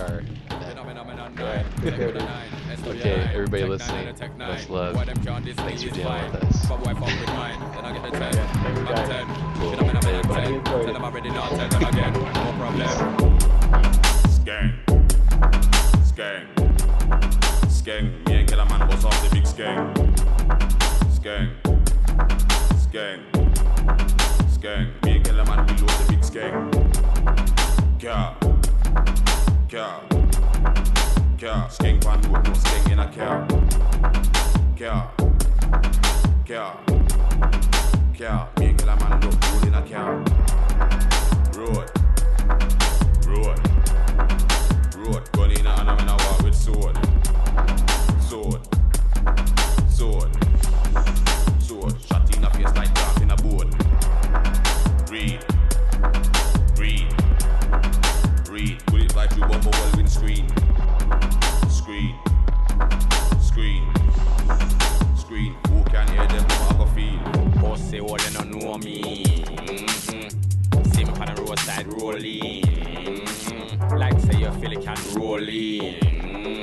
Alright, 0.00 1.66
take 1.82 1.96
care, 1.96 2.12
dude. 2.12 2.22
okay, 2.86 3.30
everybody 3.34 3.64
listening, 3.64 4.14
much 4.38 4.68
love. 4.70 4.96
Thanks 4.96 5.82
for 5.82 5.90
dealing 5.90 6.32
with 6.32 6.44
us. 6.44 6.66
Skeng. 14.36 14.72
Skeng. 16.06 16.46
Skeng. 17.68 18.26
Me 18.26 18.34
and 18.34 18.48
Killer 18.48 18.64
Man 18.66 18.88
boss 18.88 19.04
off 19.04 19.22
the 19.22 19.34
big 19.34 19.44
skeng. 19.44 19.92
Skeng. 21.10 22.55
Skeng. 22.88 23.20
Skeng. 24.48 24.86
Me 25.04 25.16
and 25.16 25.24
Killer 25.24 25.44
Man 25.44 25.66
we 25.66 25.72
load 25.74 25.90
the 25.90 26.04
big 26.08 26.22
skeng. 26.22 26.70
Car. 28.00 28.36
Car. 29.68 30.02
Car. 31.36 31.68
Skeng 31.68 32.00
pan 32.00 32.22
road, 32.22 32.44
no 32.44 32.52
skeng 32.52 32.92
in 32.92 32.98
a 33.00 33.08
car. 33.12 33.46
Car. 34.78 35.10
Car. 36.46 36.76
Car. 38.16 38.48
Me 38.58 38.66
and 38.66 38.78
Killer 38.78 38.96
Man 38.96 39.20
load 39.20 39.44
road 39.44 39.66
in 39.66 39.74
a 39.74 39.82
car. 39.82 40.12
Road. 41.58 41.90
Road. 43.26 43.58
Road. 44.96 45.32
Gun 45.32 45.50
in 45.50 45.66
a 45.66 45.70
hand 45.70 46.00
and 46.00 46.10
I 46.10 46.12
walk 46.12 46.42
with. 46.42 46.54
Sword. 46.54 47.05
All 68.06 68.18
you 68.18 68.30
don't 68.30 68.50
know 68.54 68.78
me. 68.78 69.22
Mm-hmm. 69.22 70.92
Simp 70.92 71.20
on 71.20 71.34
the 71.34 71.42
roadside 71.42 71.86
rolling. 72.00 72.62
Mm-hmm. 72.62 73.96
Like 73.96 74.18
say 74.20 74.38
you 74.38 74.52
feel 74.52 74.72
it 74.72 74.82
can 74.82 74.96
roll 75.14 75.48
in. 75.48 75.94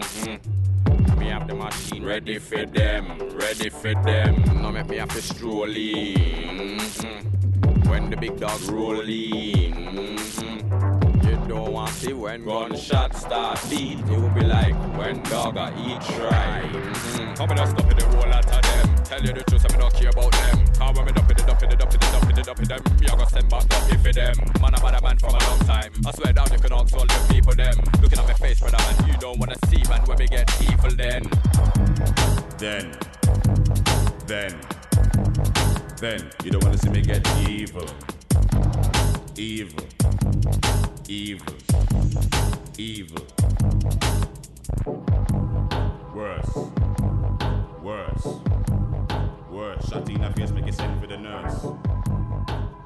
Mm-hmm. 0.01 1.19
Me 1.19 1.27
have 1.27 1.47
the 1.47 1.55
machine 1.55 2.05
ready 2.05 2.39
for 2.39 2.65
them, 2.65 3.17
ready 3.33 3.69
for 3.69 3.93
them. 4.03 4.43
No 4.61 4.71
make 4.71 4.87
me 4.87 4.97
have 4.97 5.09
to 5.09 5.21
stroll 5.21 5.63
in. 5.63 6.79
Mm-hmm. 6.79 7.89
When 7.89 8.09
the 8.09 8.17
big 8.17 8.39
dog 8.39 8.61
roll 8.69 9.01
in. 9.01 9.73
Mm-hmm. 9.73 11.27
You 11.27 11.47
don't 11.47 11.73
want 11.73 11.89
to 11.89 11.95
see 11.95 12.13
when 12.13 12.45
gunshot 12.45 13.15
start 13.15 13.59
beat. 13.69 13.97
You 14.07 14.21
will 14.21 14.29
be 14.29 14.41
like 14.45 14.75
when 14.97 15.21
dog 15.23 15.57
a 15.57 15.73
eat 15.77 16.01
try. 16.15 16.69
Mm-hmm. 16.71 17.33
Come 17.33 17.51
and 17.51 17.69
stop 17.69 17.91
in 17.91 17.97
the 17.97 18.05
whole 18.05 18.29
lot 18.29 18.45
of 18.45 18.61
them. 18.61 18.82
Tell 19.13 19.21
you 19.21 19.33
the 19.33 19.43
truth, 19.43 19.71
I'm 19.71 19.79
not 19.79 19.93
care 19.93 20.09
about 20.09 20.31
them. 20.31 20.65
Cause 20.73 20.97
when 20.97 21.05
me 21.05 21.11
dump 21.11 21.29
it, 21.29 21.37
dump 21.45 21.61
it, 21.61 21.77
dump 21.77 21.93
it, 21.93 22.01
dump 22.01 22.29
it, 22.33 22.45
dump 22.45 22.59
it, 22.61 22.67
them. 22.67 22.97
Me 22.99 23.05
a 23.05 23.15
go 23.15 23.25
send 23.25 23.47
back 23.47 23.69
dumpy 23.69 23.95
for 23.97 24.11
them. 24.11 24.33
Man, 24.59 24.73
I'm 24.73 24.83
a 24.83 25.01
man 25.01 25.17
from 25.19 25.35
a 25.35 25.39
long 25.45 25.59
time. 25.69 25.91
I 26.03 26.11
swear 26.13 26.33
down, 26.33 26.51
you 26.51 26.57
can 26.57 26.73
ask 26.73 26.97
all 26.97 27.05
them 27.05 27.27
people 27.29 27.53
them. 27.53 27.77
Looking 28.01 28.17
at 28.17 28.25
my 28.25 28.33
face, 28.33 28.59
brother, 28.59 28.79
man, 28.79 29.07
you 29.07 29.13
don't 29.19 29.37
wanna 29.37 29.53
see, 29.69 29.83
man, 29.87 30.01
when 30.07 30.17
we 30.17 30.25
get 30.25 30.49
evil 30.63 30.89
then. 30.97 31.29
Then, 32.57 32.97
then, 34.25 34.59
then, 36.01 36.31
you 36.43 36.49
don't 36.49 36.63
wanna 36.63 36.79
see 36.79 36.89
me 36.89 37.01
get 37.03 37.21
evil. 37.47 37.85
Evil. 39.37 39.85
Evil. 41.07 41.53
Evil. 42.79 43.27
Worse. 46.15 46.57
Worse. 47.83 48.62
Worse. 49.63 49.87
Shot 49.87 50.09
in 50.09 50.19
the 50.19 50.29
face, 50.31 50.51
make 50.51 50.65
you 50.65 50.73
send 50.73 50.99
for 50.99 51.07
the 51.07 51.15
nurse. 51.15 51.63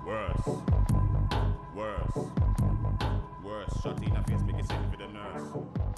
Worse. 0.06 0.48
Worse. 1.74 2.18
Worse. 3.44 3.82
Shot 3.82 4.04
in 4.04 4.14
the 4.14 4.22
face, 4.28 4.42
make 4.46 4.58
you 4.58 4.64
send 4.64 4.92
for 4.92 4.98
the 4.98 5.08
nurse. 5.08 5.97